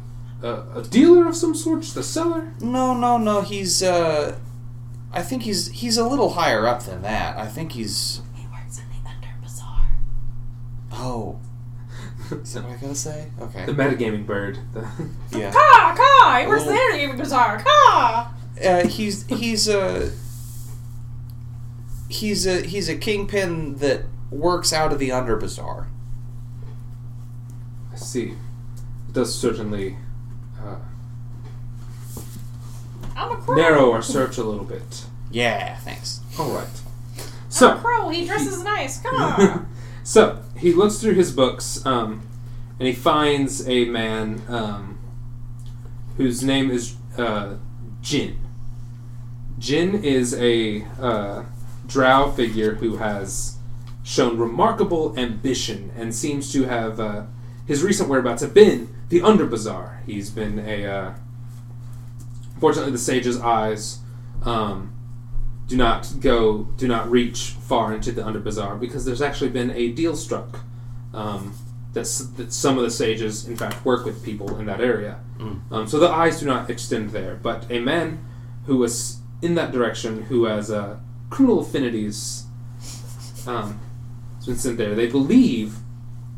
a, 0.43 0.63
a 0.77 0.83
dealer 0.83 1.27
of 1.29 1.37
some 1.37 1.55
sort, 1.55 1.83
just 1.83 1.97
a 1.97 2.03
seller? 2.03 2.53
no, 2.61 2.95
no, 2.95 3.19
no. 3.19 3.41
He's 3.43 3.83
uh, 3.83 4.39
I 5.13 5.23
think 5.23 5.43
he's 5.43 5.69
he's 5.69 5.97
a 5.97 6.07
little 6.09 6.31
higher 6.31 6.67
up 6.67 6.85
than 6.85 7.03
that. 7.03 7.37
I 7.37 7.47
think 7.47 7.73
he's 7.73 8.23
He 8.35 8.47
works 8.47 8.79
in 8.79 8.85
the 8.89 9.09
Under 9.09 9.29
Bazaar. 9.43 9.89
oh. 10.93 11.41
Is 12.31 12.55
that 12.55 12.65
what 12.65 12.73
I 12.73 12.77
gotta 12.77 12.95
say? 12.95 13.27
Okay. 13.41 13.67
the 13.67 13.73
metagaming 13.73 14.27
bird. 14.27 14.59
The 14.73 14.87
Yeah. 15.33 15.51
Ka! 15.53 15.95
Ka! 15.97 16.39
He 16.43 16.47
works 16.47 16.63
in 16.65 16.69
the 16.69 17.05
Under 17.05 17.17
Bazaar. 17.17 17.59
Ka! 17.63 18.35
Uh, 18.65 18.87
he's 18.87 19.27
he's 19.27 19.69
a 19.69 20.11
he's 22.09 22.47
a 22.47 22.63
he's 22.63 22.89
a 22.89 22.97
kingpin 22.97 23.77
that 23.77 24.03
works 24.31 24.73
out 24.73 24.93
of 24.93 24.99
the 24.99 25.13
under 25.13 25.37
bazaar. 25.37 25.89
I 27.93 27.97
see. 27.97 28.29
It 29.09 29.13
does 29.13 29.39
certainly 29.39 29.97
uh, 30.61 30.77
I'm 33.17 33.33
a 33.33 33.37
crow. 33.37 33.57
narrow 33.57 33.93
our 33.93 34.03
search 34.03 34.39
a 34.39 34.43
little 34.45 34.65
bit. 34.65 35.05
Yeah, 35.31 35.77
thanks. 35.79 36.21
All 36.39 36.51
right. 36.51 36.67
I'm 37.19 37.23
a 37.25 37.53
So 37.53 37.77
crow. 37.77 38.09
He 38.09 38.27
dresses 38.27 38.63
nice. 38.63 39.01
Ka! 39.03 39.65
so 40.07 40.41
he 40.57 40.73
looks 40.73 40.99
through 40.99 41.15
his 41.15 41.33
books 41.33 41.85
um, 41.85 42.23
and 42.79 42.87
he 42.87 42.95
finds 42.95 43.69
a 43.69 43.87
man 43.87 44.41
um, 44.47 45.01
whose 46.17 46.45
name 46.45 46.71
is 46.71 46.95
uh, 47.19 47.57
Jin. 48.03 48.39
Jin 49.59 50.05
is 50.05 50.33
a 50.35 50.85
uh, 51.01 51.43
drow 51.89 52.31
figure 52.31 52.77
who 52.77 52.99
has 52.99 53.57
shown 54.05 54.39
remarkable 54.39 55.13
ambition 55.19 55.91
and 55.97 56.15
seems 56.15 56.53
to 56.53 56.67
have 56.67 57.01
uh, 57.01 57.25
his 57.67 57.83
recent 57.83 58.09
whereabouts 58.09 58.43
have 58.43 58.55
been 58.55 58.95
the 59.09 59.21
Under 59.23 59.45
Bazaar. 59.45 60.05
He's 60.07 60.31
been 60.31 60.61
a 60.61 60.87
uh, 60.87 61.15
fortunately 62.61 62.93
the 62.93 62.99
sage's 62.99 63.41
eyes 63.41 63.99
um, 64.45 64.96
do 65.67 65.77
not 65.77 66.13
go, 66.21 66.65
do 66.77 66.87
not 66.87 67.11
reach 67.11 67.57
far 67.61 67.93
into 67.95 68.13
the 68.13 68.23
Underbazaar 68.23 68.79
because 68.79 69.05
there's 69.05 69.23
actually 69.23 69.51
been 69.51 69.71
a 69.73 69.91
deal 69.93 70.17
struck 70.17 70.61
um, 71.13 71.55
that's, 71.93 72.19
that 72.19 72.53
some 72.53 72.77
of 72.77 72.85
the 72.85 72.91
sages, 72.91 73.49
in 73.49 73.57
fact, 73.57 73.85
work 73.85 74.05
with 74.05 74.25
people 74.25 74.59
in 74.59 74.67
that 74.67 74.81
area. 74.81 75.19
Mm. 75.39 75.73
Um, 75.73 75.87
so 75.89 75.99
the 75.99 76.09
eyes 76.09 76.41
do 76.41 76.47
not 76.47 76.71
extend 76.71 77.11
there. 77.11 77.35
But 77.35 77.71
a 77.71 77.81
man 77.81 78.25
who 78.67 78.77
was 78.77 79.21
in 79.43 79.55
that 79.57 79.73
direction, 79.73 80.23
who 80.23 80.45
has 80.45 80.71
uh, 80.71 80.99
criminal 81.31 81.61
affinities, 81.61 82.45
um, 83.47 83.81
has 84.37 84.47
been 84.47 84.57
sent 84.57 84.79
there. 84.79 84.95
They 84.95 85.09
believe 85.09 85.77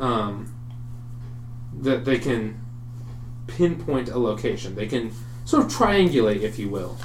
um, 0.01 0.55
that 1.75 2.05
they 2.05 2.19
can 2.19 2.61
pinpoint 3.47 4.09
a 4.09 4.19
location. 4.19 4.75
They 4.75 4.87
can 4.87 5.13
sort 5.45 5.65
of 5.65 5.73
triangulate, 5.73 6.43
if 6.43 6.59
you 6.59 6.69
will, 6.69 6.97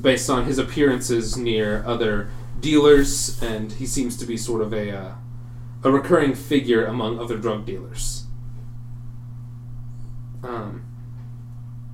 based 0.00 0.30
on 0.30 0.44
his 0.44 0.58
appearances 0.58 1.36
near 1.36 1.84
other 1.86 2.30
dealers, 2.60 3.40
and 3.42 3.72
he 3.72 3.86
seems 3.86 4.16
to 4.16 4.26
be 4.26 4.36
sort 4.36 4.62
of 4.62 4.72
a 4.72 4.90
uh, 4.96 5.12
a 5.84 5.90
recurring 5.90 6.34
figure 6.34 6.84
among 6.84 7.18
other 7.18 7.36
drug 7.36 7.64
dealers. 7.64 8.24
Um, 10.42 10.84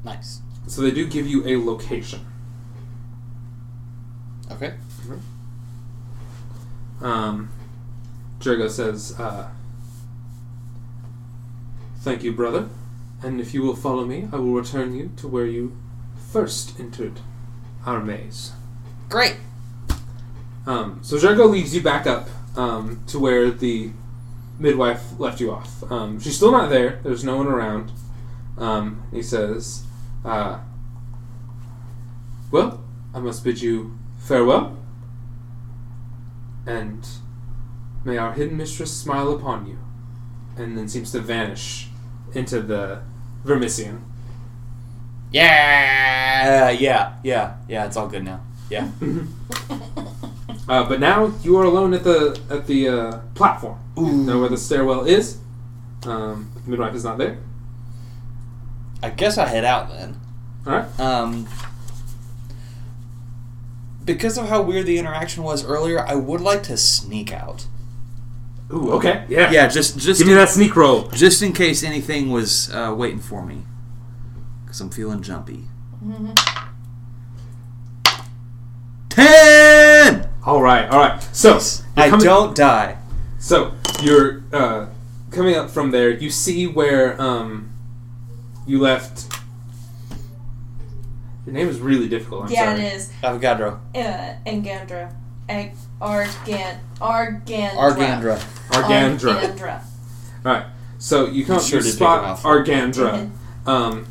Nice. 0.04 0.40
so 0.66 0.82
they 0.82 0.90
do 0.90 1.06
give 1.06 1.26
you 1.26 1.46
a 1.46 1.62
location. 1.62 2.20
Okay. 4.50 4.74
Um, 7.00 7.50
Gergo 8.40 8.70
says, 8.70 9.18
uh, 9.18 9.48
Thank 11.98 12.22
you, 12.22 12.32
brother. 12.32 12.68
And 13.22 13.40
if 13.40 13.54
you 13.54 13.62
will 13.62 13.76
follow 13.76 14.04
me, 14.04 14.28
I 14.32 14.36
will 14.36 14.52
return 14.52 14.94
you 14.94 15.10
to 15.16 15.26
where 15.28 15.46
you 15.46 15.76
first 16.30 16.78
entered 16.78 17.20
our 17.86 18.00
maze. 18.00 18.52
Great. 19.08 19.36
Um, 20.66 21.00
so 21.02 21.16
Gergo 21.16 21.48
leads 21.48 21.74
you 21.74 21.82
back 21.82 22.06
up 22.06 22.28
um, 22.56 23.02
to 23.08 23.18
where 23.18 23.50
the 23.50 23.90
midwife 24.58 25.18
left 25.18 25.40
you 25.40 25.50
off. 25.50 25.90
Um, 25.90 26.20
she's 26.20 26.36
still 26.36 26.52
not 26.52 26.70
there. 26.70 27.00
There's 27.02 27.24
no 27.24 27.36
one 27.36 27.46
around. 27.46 27.92
Um, 28.56 29.02
he 29.12 29.22
says, 29.22 29.84
uh, 30.24 30.60
"Well, 32.50 32.82
I 33.12 33.18
must 33.18 33.44
bid 33.44 33.60
you 33.60 33.98
farewell, 34.18 34.78
and 36.66 37.06
may 38.04 38.16
our 38.16 38.32
hidden 38.32 38.56
mistress 38.56 38.92
smile 38.92 39.32
upon 39.32 39.66
you." 39.66 39.78
And 40.56 40.78
then 40.78 40.88
seems 40.88 41.10
to 41.12 41.20
vanish 41.20 41.88
into 42.32 42.62
the 42.62 43.02
Vermissian. 43.44 44.02
Yeah. 45.34 46.70
Yeah. 46.70 47.14
Yeah. 47.22 47.56
Yeah. 47.68 47.86
It's 47.86 47.96
all 47.96 48.08
good 48.08 48.24
now. 48.24 48.40
Yeah. 48.70 48.90
Uh, 50.66 50.88
but 50.88 50.98
now 50.98 51.30
you 51.42 51.58
are 51.58 51.64
alone 51.64 51.92
at 51.92 52.04
the 52.04 52.40
at 52.48 52.66
the 52.66 52.88
uh, 52.88 53.18
platform. 53.34 53.78
Know 53.98 54.40
where 54.40 54.48
the 54.48 54.56
stairwell 54.56 55.04
is. 55.04 55.36
Um, 56.06 56.50
the 56.64 56.70
midwife 56.70 56.94
is 56.94 57.04
not 57.04 57.18
there. 57.18 57.36
I 59.02 59.10
guess 59.10 59.36
I 59.36 59.46
head 59.46 59.64
out 59.66 59.90
then. 59.90 60.18
All 60.66 60.72
right. 60.72 60.98
Um, 60.98 61.46
because 64.06 64.38
of 64.38 64.48
how 64.48 64.62
weird 64.62 64.86
the 64.86 64.98
interaction 64.98 65.42
was 65.42 65.62
earlier, 65.66 66.00
I 66.00 66.14
would 66.14 66.40
like 66.40 66.62
to 66.62 66.78
sneak 66.78 67.30
out. 67.30 67.66
Ooh. 68.72 68.92
Okay. 68.92 69.26
Yeah. 69.28 69.50
Yeah, 69.50 69.68
just 69.68 69.98
just 69.98 70.20
Give 70.20 70.28
me 70.28 70.32
that 70.34 70.48
sneak 70.48 70.74
roll. 70.76 71.08
just 71.10 71.42
in 71.42 71.52
case 71.52 71.82
anything 71.82 72.30
was 72.30 72.72
uh, 72.72 72.94
waiting 72.96 73.20
for 73.20 73.44
me, 73.44 73.64
because 74.74 74.80
I'm 74.80 74.90
feeling 74.90 75.22
jumpy. 75.22 75.68
Ten. 79.08 80.28
All 80.44 80.60
right. 80.60 80.88
All 80.90 80.98
right. 80.98 81.22
So 81.32 81.52
you're 81.52 81.60
I 81.96 82.10
coming- 82.10 82.24
don't 82.24 82.56
die. 82.56 82.98
So 83.38 83.72
you're 84.02 84.42
uh, 84.52 84.86
coming 85.30 85.54
up 85.54 85.70
from 85.70 85.92
there. 85.92 86.10
You 86.10 86.28
see 86.28 86.66
where 86.66 87.20
um, 87.22 87.72
you 88.66 88.80
left. 88.80 89.32
Your 91.46 91.54
name 91.54 91.68
is 91.68 91.78
really 91.78 92.08
difficult. 92.08 92.46
I'm 92.46 92.50
yeah, 92.50 92.74
sorry. 92.74 92.86
it 92.86 92.94
is. 92.94 93.12
Avogadro. 93.22 93.78
Uh, 93.94 94.34
Engandra. 94.44 95.14
Ag- 95.48 95.76
Argan. 96.00 96.80
Argandra. 97.00 97.70
Argandra. 97.76 98.38
Argandra. 98.70 99.40
Argandra. 99.40 99.82
All 100.44 100.52
right. 100.52 100.66
So 100.98 101.26
you 101.26 101.44
come 101.44 101.56
You 101.56 101.60
up, 101.60 101.66
sure 101.66 101.78
you 101.78 101.84
did 101.84 101.94
spot 101.94 102.42
make. 102.42 102.44
Argandra. 102.44 103.30
Um, 103.66 104.06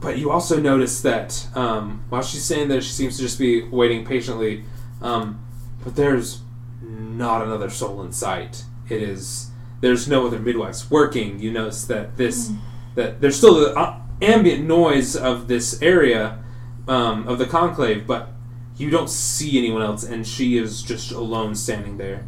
but 0.00 0.18
you 0.18 0.30
also 0.30 0.60
notice 0.60 1.00
that 1.02 1.46
um, 1.54 2.04
while 2.08 2.22
she's 2.22 2.44
standing 2.44 2.68
there, 2.68 2.80
she 2.80 2.92
seems 2.92 3.16
to 3.16 3.22
just 3.22 3.38
be 3.38 3.62
waiting 3.62 4.04
patiently. 4.04 4.64
Um, 5.00 5.42
but 5.82 5.96
there's 5.96 6.40
not 6.82 7.42
another 7.42 7.70
soul 7.70 8.02
in 8.02 8.12
sight. 8.12 8.64
It 8.88 9.02
is 9.02 9.50
there's 9.80 10.08
no 10.08 10.26
other 10.26 10.38
midwives 10.38 10.90
working. 10.90 11.38
You 11.38 11.52
notice 11.52 11.84
that 11.86 12.16
this 12.16 12.50
that 12.94 13.20
there's 13.20 13.36
still 13.36 13.54
the 13.54 13.74
uh, 13.74 14.00
ambient 14.22 14.66
noise 14.66 15.16
of 15.16 15.48
this 15.48 15.80
area 15.82 16.42
um, 16.88 17.28
of 17.28 17.38
the 17.38 17.46
conclave, 17.46 18.06
but 18.06 18.30
you 18.76 18.90
don't 18.90 19.10
see 19.10 19.58
anyone 19.58 19.82
else, 19.82 20.04
and 20.04 20.26
she 20.26 20.58
is 20.58 20.82
just 20.82 21.12
alone 21.12 21.54
standing 21.54 21.98
there. 21.98 22.24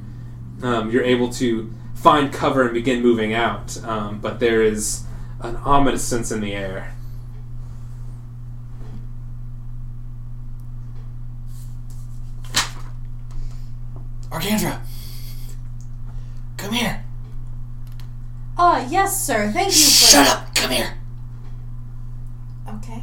Um, 0.63 0.91
you're 0.91 1.05
able 1.05 1.31
to 1.35 1.73
find 1.95 2.33
cover 2.33 2.63
and 2.63 2.75
begin 2.75 3.03
moving 3.03 3.35
out, 3.35 3.83
um, 3.85 4.21
but 4.21 4.41
there 4.41 4.63
is 4.63 5.05
an 5.41 5.57
ominous 5.57 6.05
sense 6.05 6.31
in 6.31 6.41
the 6.41 6.55
air. 6.55 6.95
Argandra. 14.39 14.81
Come 16.57 16.73
here. 16.73 17.05
Ah, 18.57 18.87
yes, 18.89 19.23
sir. 19.25 19.51
Thank 19.53 19.69
you 19.69 19.73
for 19.73 19.79
Shut 19.79 20.29
up. 20.29 20.55
Come 20.55 20.71
here. 20.71 20.99
Okay. 22.69 23.03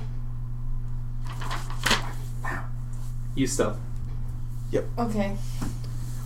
You 3.36 3.48
stealth. 3.48 3.78
Yep. 4.72 4.86
Okay. 4.98 5.36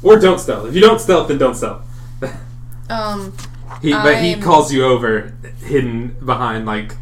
Or 0.04 0.20
don't 0.20 0.40
stealth. 0.40 0.68
If 0.70 0.76
you 0.76 0.82
don't 0.82 1.00
stealth, 1.02 1.28
then 1.28 1.38
don't 1.38 1.56
stealth. 1.56 1.86
Um. 2.92 3.34
He, 3.84 3.92
but 3.92 4.18
he 4.24 4.32
I'm- 4.32 4.42
calls 4.42 4.74
you 4.74 4.84
over, 4.84 5.32
hidden 5.64 6.18
behind 6.26 6.66
like 6.66 6.96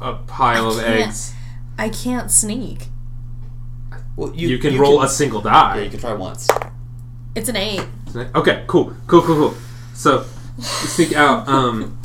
a 0.00 0.14
pile 0.14 0.68
of 0.70 0.76
can't. 0.82 1.08
eggs. 1.08 1.34
I 1.76 1.90
can't 1.90 2.30
sneak. 2.30 2.86
Well, 4.16 4.34
You, 4.34 4.56
can 4.56 4.78
roll 4.78 5.02
a 5.02 5.08
single 5.10 5.42
die. 5.42 5.76
Yeah, 5.76 5.82
you 5.82 5.90
can 5.90 6.00
try 6.00 6.14
once. 6.14 6.48
It's 7.34 7.48
an 7.48 7.56
eight. 7.56 7.84
Okay, 8.14 8.64
cool, 8.66 8.94
cool, 9.06 9.22
cool, 9.22 9.36
cool. 9.36 9.54
So 9.92 10.24
you 10.56 10.62
sneak 10.62 11.14
out. 11.14 11.48
Um, 11.48 11.98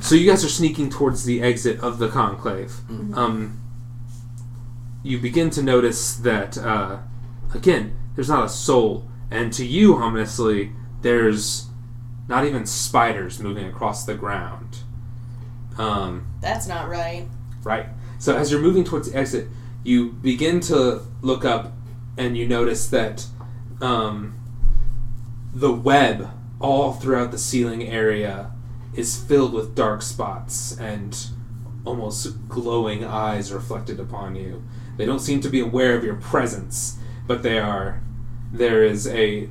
so 0.00 0.14
you 0.14 0.28
guys 0.30 0.44
are 0.44 0.48
sneaking 0.48 0.90
towards 0.90 1.24
the 1.24 1.42
exit 1.42 1.80
of 1.80 1.98
the 1.98 2.08
conclave. 2.08 2.72
Um, 3.14 3.60
you 5.02 5.18
begin 5.18 5.50
to 5.50 5.62
notice 5.62 6.16
that 6.16 6.56
uh, 6.58 6.98
again, 7.54 7.96
there's 8.14 8.28
not 8.28 8.44
a 8.44 8.48
soul, 8.48 9.08
and 9.30 9.52
to 9.54 9.64
you, 9.64 9.96
ominously, 9.96 10.72
there's 11.02 11.66
not 12.28 12.44
even 12.44 12.66
spiders 12.66 13.40
moving 13.40 13.66
across 13.66 14.04
the 14.04 14.14
ground. 14.14 14.78
Um, 15.78 16.26
That's 16.40 16.66
not 16.66 16.88
right. 16.88 17.26
Right. 17.62 17.86
So 18.18 18.36
as 18.36 18.50
you're 18.50 18.60
moving 18.60 18.84
towards 18.84 19.10
the 19.10 19.18
exit, 19.18 19.48
you 19.84 20.12
begin 20.12 20.60
to 20.60 21.02
look 21.22 21.44
up, 21.44 21.72
and 22.16 22.36
you 22.36 22.46
notice 22.48 22.88
that 22.88 23.26
um, 23.80 24.35
the 25.56 25.72
web 25.72 26.30
all 26.60 26.92
throughout 26.92 27.30
the 27.30 27.38
ceiling 27.38 27.82
area 27.82 28.52
is 28.94 29.18
filled 29.18 29.54
with 29.54 29.74
dark 29.74 30.02
spots 30.02 30.76
and 30.78 31.28
almost 31.86 32.46
glowing 32.46 33.02
eyes 33.02 33.50
reflected 33.50 33.98
upon 33.98 34.36
you. 34.36 34.62
They 34.98 35.06
don't 35.06 35.20
seem 35.20 35.40
to 35.40 35.48
be 35.48 35.60
aware 35.60 35.96
of 35.96 36.04
your 36.04 36.16
presence, 36.16 36.98
but 37.26 37.42
they 37.42 37.58
are. 37.58 38.02
There 38.52 38.84
is 38.84 39.06
a 39.06 39.48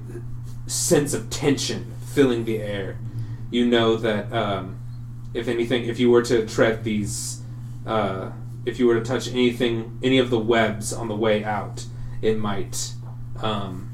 sense 0.67 1.15
of 1.15 1.31
tension 1.31 1.95
filling 2.05 2.45
the 2.45 2.59
air. 2.59 2.99
You 3.49 3.65
know 3.65 3.95
that 3.95 4.31
um, 4.31 4.79
if 5.33 5.47
anything, 5.47 5.85
if 5.85 5.99
you 5.99 6.11
were 6.11 6.23
to 6.23 6.45
tread 6.45 6.83
these, 6.83 7.41
uh, 7.87 8.29
if 8.63 8.77
you 8.77 8.85
were 8.85 8.99
to 8.99 9.05
touch 9.05 9.27
anything, 9.27 9.97
any 10.03 10.19
of 10.19 10.29
the 10.29 10.39
webs 10.39 10.93
on 10.93 11.07
the 11.07 11.15
way 11.15 11.43
out, 11.43 11.85
it 12.21 12.37
might, 12.37 12.93
um, 13.41 13.84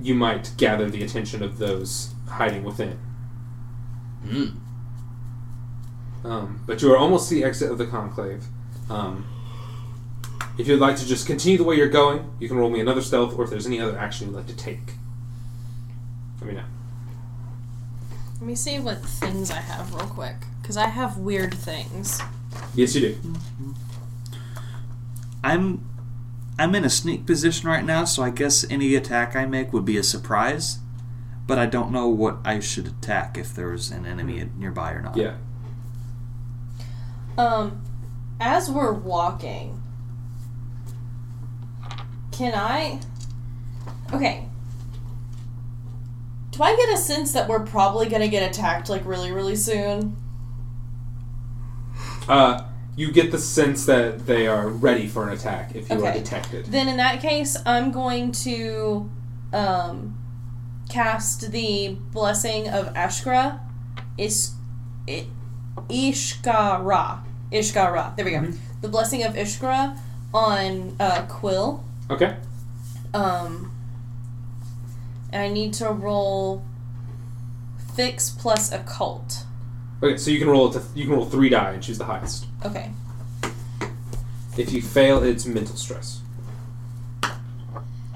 you 0.00 0.14
might 0.14 0.52
gather 0.56 0.88
the 0.88 1.02
attention 1.02 1.42
of 1.42 1.58
those 1.58 2.14
hiding 2.28 2.64
within. 2.64 2.98
Mm. 4.24 4.56
Um, 6.24 6.62
but 6.66 6.82
you 6.82 6.92
are 6.92 6.96
almost 6.96 7.30
the 7.30 7.44
exit 7.44 7.70
of 7.70 7.78
the 7.78 7.86
conclave. 7.86 8.44
Um, 8.90 9.26
if 10.58 10.66
you'd 10.66 10.80
like 10.80 10.96
to 10.96 11.06
just 11.06 11.26
continue 11.26 11.56
the 11.56 11.64
way 11.64 11.76
you're 11.76 11.88
going, 11.88 12.30
you 12.40 12.48
can 12.48 12.56
roll 12.56 12.70
me 12.70 12.80
another 12.80 13.00
stealth, 13.00 13.38
or 13.38 13.44
if 13.44 13.50
there's 13.50 13.66
any 13.66 13.80
other 13.80 13.96
action 13.96 14.28
you'd 14.28 14.36
like 14.36 14.46
to 14.48 14.56
take. 14.56 14.94
Let 16.40 16.48
me 16.48 16.54
know. 16.54 16.64
Let 18.34 18.42
me 18.42 18.54
see 18.54 18.78
what 18.78 18.98
things 18.98 19.50
I 19.50 19.60
have 19.60 19.94
real 19.94 20.06
quick. 20.06 20.36
Because 20.60 20.76
I 20.76 20.86
have 20.86 21.16
weird 21.16 21.54
things. 21.54 22.20
Yes, 22.74 22.94
you 22.94 23.00
do. 23.00 23.34
I'm 25.42 25.87
I'm 26.58 26.74
in 26.74 26.84
a 26.84 26.90
sneak 26.90 27.24
position 27.24 27.68
right 27.68 27.84
now, 27.84 28.04
so 28.04 28.22
I 28.22 28.30
guess 28.30 28.68
any 28.68 28.94
attack 28.94 29.36
I 29.36 29.46
make 29.46 29.72
would 29.72 29.84
be 29.84 29.96
a 29.96 30.02
surprise. 30.02 30.78
But 31.46 31.58
I 31.58 31.66
don't 31.66 31.92
know 31.92 32.08
what 32.08 32.38
I 32.44 32.60
should 32.60 32.86
attack 32.86 33.38
if 33.38 33.54
there's 33.54 33.90
an 33.90 34.04
enemy 34.04 34.50
nearby 34.58 34.92
or 34.92 35.00
not. 35.00 35.16
Yeah. 35.16 35.36
Um, 37.38 37.82
as 38.40 38.70
we're 38.70 38.92
walking, 38.92 39.80
can 42.32 42.52
I? 42.54 43.00
Okay. 44.12 44.46
Do 46.50 46.62
I 46.62 46.74
get 46.74 46.88
a 46.90 46.96
sense 46.96 47.32
that 47.32 47.48
we're 47.48 47.64
probably 47.64 48.08
gonna 48.08 48.28
get 48.28 48.42
attacked 48.42 48.88
like 48.90 49.06
really, 49.06 49.30
really 49.30 49.56
soon? 49.56 50.16
Uh, 52.28 52.67
you 52.98 53.12
get 53.12 53.30
the 53.30 53.38
sense 53.38 53.86
that 53.86 54.26
they 54.26 54.48
are 54.48 54.66
ready 54.68 55.06
for 55.06 55.22
an 55.22 55.32
attack 55.32 55.76
if 55.76 55.88
you 55.88 56.04
are 56.04 56.12
detected. 56.12 56.66
Then 56.66 56.88
in 56.88 56.96
that 56.96 57.20
case, 57.20 57.56
I'm 57.64 57.92
going 57.92 58.32
to 58.32 59.08
um, 59.52 60.18
cast 60.90 61.52
the 61.52 61.96
blessing 62.10 62.68
of 62.68 62.92
Ashkra. 62.94 63.60
Is 64.18 64.54
it 65.06 65.26
Ishkara? 65.88 67.20
Ishkara. 67.52 68.16
There 68.16 68.24
we 68.24 68.32
go. 68.32 68.38
Mhm. 68.40 68.58
The 68.80 68.88
blessing 68.88 69.22
of 69.22 69.34
Ishkara 69.34 69.96
on 70.34 70.96
uh, 70.98 71.22
Quill. 71.28 71.84
Okay. 72.10 72.34
Um, 73.14 73.70
and 75.32 75.40
I 75.42 75.48
need 75.48 75.72
to 75.74 75.88
roll 75.90 76.64
fix 77.94 78.28
plus 78.28 78.72
occult. 78.72 79.44
Okay, 80.02 80.16
so 80.16 80.30
you 80.30 80.38
can 80.38 80.48
roll 80.48 80.68
it 80.68 80.72
to, 80.74 80.82
you 80.94 81.04
can 81.06 81.14
roll 81.14 81.24
three 81.24 81.48
die 81.48 81.72
and 81.72 81.82
choose 81.82 81.98
the 81.98 82.04
highest. 82.04 82.46
Okay. 82.64 82.90
If 84.56 84.72
you 84.72 84.82
fail, 84.82 85.22
it's 85.22 85.46
mental 85.46 85.76
stress. 85.76 86.20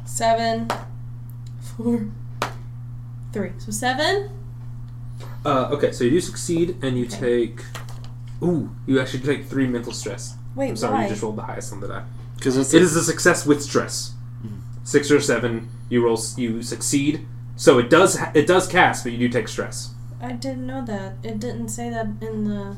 Seven, 0.04 0.68
four, 1.60 2.06
three. 3.32 3.52
So 3.59 3.72
seven. 3.72 4.30
Uh, 5.44 5.68
okay, 5.72 5.90
so 5.92 6.04
you 6.04 6.10
do 6.10 6.20
succeed, 6.20 6.76
and 6.82 6.98
you 6.98 7.06
take. 7.06 7.60
Ooh, 8.42 8.70
you 8.86 9.00
actually 9.00 9.20
take 9.20 9.46
three 9.46 9.66
mental 9.66 9.92
stress. 9.92 10.36
Wait, 10.54 10.70
I'm 10.70 10.76
sorry, 10.76 10.94
why? 10.94 11.02
you 11.04 11.09
just 11.10 11.22
rolled 11.22 11.36
the 11.36 11.42
highest 11.42 11.72
on 11.72 11.80
the 11.80 11.88
die. 11.88 12.04
Because 12.36 12.56
it's 12.56 12.74
It 12.74 12.82
is 12.82 12.94
a 12.96 13.02
success 13.02 13.46
with 13.46 13.62
stress. 13.62 14.14
Six 14.84 15.10
or 15.12 15.20
seven, 15.20 15.70
you 15.88 16.04
roll, 16.04 16.20
you 16.36 16.60
succeed. 16.62 17.26
So 17.54 17.78
it 17.78 17.88
does, 17.88 18.16
ha- 18.16 18.32
it 18.34 18.48
does 18.48 18.66
cast, 18.66 19.04
but 19.04 19.12
you 19.12 19.18
do 19.18 19.28
take 19.28 19.46
stress. 19.46 19.91
I 20.23 20.32
didn't 20.32 20.66
know 20.66 20.85
that. 20.86 21.15
It 21.24 21.40
didn't 21.40 21.69
say 21.69 21.90
that 21.90 22.07
in 22.20 22.44
the. 22.44 22.77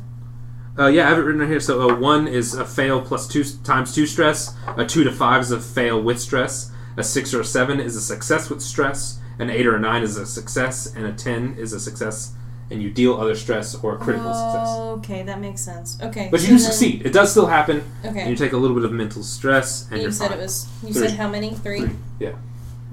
Uh, 0.77 0.89
yeah, 0.89 1.07
I 1.07 1.11
have 1.11 1.19
it 1.19 1.23
written 1.23 1.41
right 1.41 1.49
here. 1.51 1.61
So 1.61 1.89
a 1.89 1.95
one 1.95 2.27
is 2.27 2.55
a 2.55 2.65
fail 2.65 3.01
plus 3.03 3.29
two 3.29 3.45
times 3.63 3.95
two 3.95 4.07
stress. 4.07 4.55
A 4.77 4.85
two 4.85 5.05
to 5.05 5.13
five 5.13 5.43
is 5.43 5.51
a 5.53 5.61
fail 5.61 6.03
with 6.03 6.19
stress. 6.21 6.73
A 6.97 7.05
six 7.05 7.33
or 7.35 7.41
a 7.41 7.45
seven 7.45 7.79
is 7.81 7.95
a 7.97 8.01
success 8.01 8.49
with 8.51 8.61
stress. 8.63 9.21
An 9.39 9.51
eight 9.51 9.67
or 9.67 9.77
a 9.77 9.81
nine 9.81 10.03
is 10.03 10.17
a 10.17 10.27
success, 10.27 10.93
and 10.95 11.05
a 11.07 11.13
ten 11.13 11.55
is 11.59 11.73
a 11.73 11.81
success, 11.81 12.35
and 12.71 12.81
you 12.83 12.89
deal 12.91 13.15
other 13.15 13.35
stress 13.35 13.75
or 13.75 13.95
a 13.97 13.99
critical 13.99 14.33
success. 14.33 14.69
Okay, 14.99 15.23
that 15.25 15.41
makes 15.41 15.61
sense. 15.61 15.99
Okay. 16.01 16.29
But 16.31 16.41
so 16.41 16.45
you 16.47 16.53
do 16.55 16.59
then- 16.63 16.71
succeed. 16.71 17.05
It 17.05 17.13
does 17.13 17.31
still 17.33 17.47
happen, 17.47 17.83
and 18.05 18.17
Okay. 18.17 18.31
you 18.31 18.37
take 18.37 18.53
a 18.53 18.57
little 18.57 18.77
bit 18.77 18.85
of 18.85 18.93
mental 18.93 19.23
stress, 19.25 19.89
and 19.91 20.01
You 20.01 20.11
said 20.13 20.29
fine. 20.31 20.39
it 20.39 20.43
was. 20.43 20.69
You 20.85 20.93
Three. 20.93 21.09
said 21.09 21.17
how 21.19 21.29
many? 21.29 21.53
Three. 21.55 21.81
Three. 21.81 21.91
Yeah. 22.21 22.33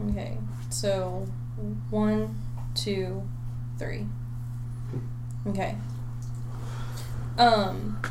Okay. 0.10 0.38
So 0.70 1.28
one, 1.92 2.36
two, 2.74 3.22
three. 3.78 4.08
Okay. 5.48 5.76
Um. 7.38 8.02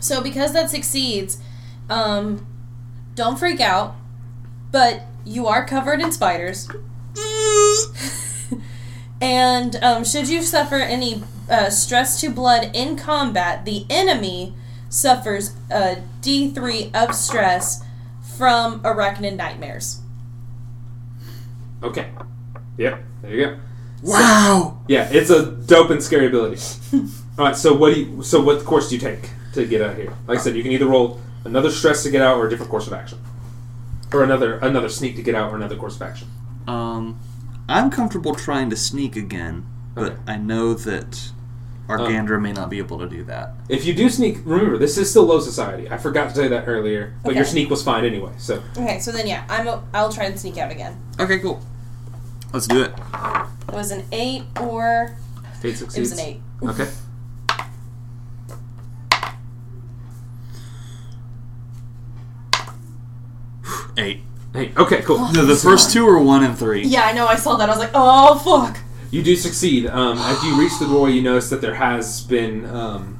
So 0.00 0.22
because 0.22 0.52
that 0.52 0.70
succeeds, 0.70 1.38
um, 1.88 2.46
don't 3.14 3.38
freak 3.38 3.60
out. 3.60 3.96
But 4.70 5.06
you 5.24 5.46
are 5.46 5.64
covered 5.64 6.00
in 6.00 6.12
spiders. 6.12 6.68
and 9.20 9.76
um, 9.76 10.04
should 10.04 10.28
you 10.28 10.42
suffer 10.42 10.76
any 10.76 11.22
uh, 11.48 11.70
stress 11.70 12.20
to 12.20 12.30
blood 12.30 12.70
in 12.74 12.96
combat, 12.96 13.64
the 13.64 13.86
enemy 13.90 14.54
suffers 14.88 15.54
a 15.70 16.02
D3 16.20 16.94
of 16.94 17.14
stress 17.14 17.84
from 18.36 18.80
arachnid 18.80 19.36
nightmares. 19.36 20.00
Okay. 21.82 22.10
Yep. 22.78 23.02
There 23.22 23.34
you 23.34 23.46
go. 23.46 23.58
Wow! 24.02 24.80
Yeah, 24.88 25.08
it's 25.10 25.30
a 25.30 25.52
dope 25.52 25.90
and 25.90 26.02
scary 26.02 26.26
ability. 26.26 26.60
All 27.38 27.44
right. 27.46 27.56
So 27.56 27.74
what 27.74 27.94
do 27.94 28.00
you? 28.00 28.22
So 28.22 28.42
what 28.42 28.64
course 28.64 28.88
do 28.88 28.96
you 28.96 29.00
take 29.00 29.30
to 29.54 29.64
get 29.66 29.80
out 29.80 29.90
of 29.90 29.96
here? 29.96 30.12
Like 30.26 30.38
I 30.38 30.40
said, 30.42 30.56
you 30.56 30.62
can 30.62 30.72
either 30.72 30.86
roll 30.86 31.20
another 31.44 31.70
stress 31.70 32.02
to 32.02 32.10
get 32.10 32.22
out, 32.22 32.36
or 32.38 32.46
a 32.46 32.50
different 32.50 32.70
course 32.70 32.86
of 32.86 32.92
action, 32.92 33.18
or 34.12 34.22
another 34.24 34.58
another 34.58 34.88
sneak 34.88 35.16
to 35.16 35.22
get 35.22 35.34
out, 35.34 35.52
or 35.52 35.56
another 35.56 35.76
course 35.76 35.96
of 35.96 36.02
action. 36.02 36.28
Um, 36.66 37.18
I'm 37.68 37.90
comfortable 37.90 38.34
trying 38.34 38.70
to 38.70 38.76
sneak 38.76 39.14
again, 39.16 39.66
but 39.94 40.04
Okay. 40.12 40.16
I 40.26 40.36
know 40.36 40.74
that 40.74 41.30
Argandra 41.88 42.40
may 42.40 42.52
not 42.52 42.70
be 42.70 42.78
able 42.78 42.98
to 43.00 43.08
do 43.08 43.22
that. 43.24 43.54
If 43.68 43.84
you 43.84 43.94
do 43.94 44.08
sneak, 44.08 44.38
remember 44.44 44.78
this 44.78 44.98
is 44.98 45.10
still 45.10 45.24
low 45.24 45.40
society. 45.40 45.88
I 45.90 45.96
forgot 45.98 46.28
to 46.28 46.34
tell 46.34 46.44
you 46.44 46.50
that 46.50 46.66
earlier, 46.66 47.14
but 47.24 47.34
your 47.34 47.44
sneak 47.44 47.70
was 47.70 47.82
fine 47.82 48.04
anyway. 48.04 48.32
So 48.38 48.62
Okay, 48.76 48.98
so 48.98 49.12
then 49.12 49.26
yeah, 49.26 49.44
I'm 49.48 49.66
a, 49.68 49.82
I'll 49.94 50.12
try 50.12 50.24
and 50.24 50.38
sneak 50.38 50.58
out 50.58 50.70
again. 50.72 51.00
Okay, 51.20 51.38
cool. 51.38 51.60
Let's 52.52 52.66
do 52.66 52.82
it. 52.82 52.92
It 53.68 53.74
was 53.74 53.90
an 53.90 54.04
eight 54.12 54.44
or 54.60 55.16
eight 55.64 55.70
it 55.70 55.76
succeeds. 55.76 56.10
was 56.10 56.18
an 56.18 56.26
eight. 56.26 56.40
Okay. 56.62 56.88
Eight. 63.96 64.20
Hey. 64.52 64.72
Okay. 64.76 65.02
Cool. 65.02 65.18
No, 65.32 65.44
the 65.44 65.56
first 65.56 65.92
two 65.92 66.06
are 66.06 66.18
one 66.18 66.44
and 66.44 66.58
three. 66.58 66.82
Yeah, 66.84 67.02
I 67.02 67.12
know. 67.12 67.26
I 67.26 67.36
saw 67.36 67.56
that. 67.56 67.68
I 67.68 67.72
was 67.72 67.78
like, 67.78 67.90
oh 67.94 68.38
fuck. 68.38 68.78
You 69.10 69.22
do 69.22 69.36
succeed. 69.36 69.86
Um, 69.86 70.18
as 70.18 70.42
you 70.42 70.58
reach 70.58 70.78
the 70.78 70.86
door, 70.86 71.10
you 71.10 71.20
notice 71.22 71.50
that 71.50 71.60
there 71.60 71.74
has 71.74 72.22
been 72.22 72.64
um, 72.66 73.16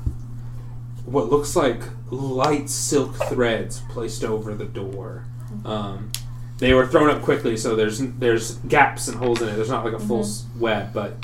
what 1.05 1.31
looks 1.31 1.55
like 1.55 1.83
light 2.11 2.71
silk 2.71 3.15
threads 3.29 3.83
placed 3.91 4.25
over 4.25 4.55
the 4.55 4.65
door. 4.65 5.27
Um, 5.67 6.11
they 6.63 6.73
were 6.75 6.87
thrown 6.87 7.11
up 7.11 7.23
quickly, 7.23 7.57
so 7.57 7.75
there's 7.75 7.99
there's 8.19 8.55
gaps 8.69 9.09
and 9.09 9.19
holes 9.19 9.43
in 9.43 9.49
it. 9.49 9.57
There's 9.57 9.69
not 9.69 9.85
like 9.85 9.95
a 9.95 9.99
full 9.99 10.21
s 10.21 10.47
web, 10.59 10.93
but 10.93 11.15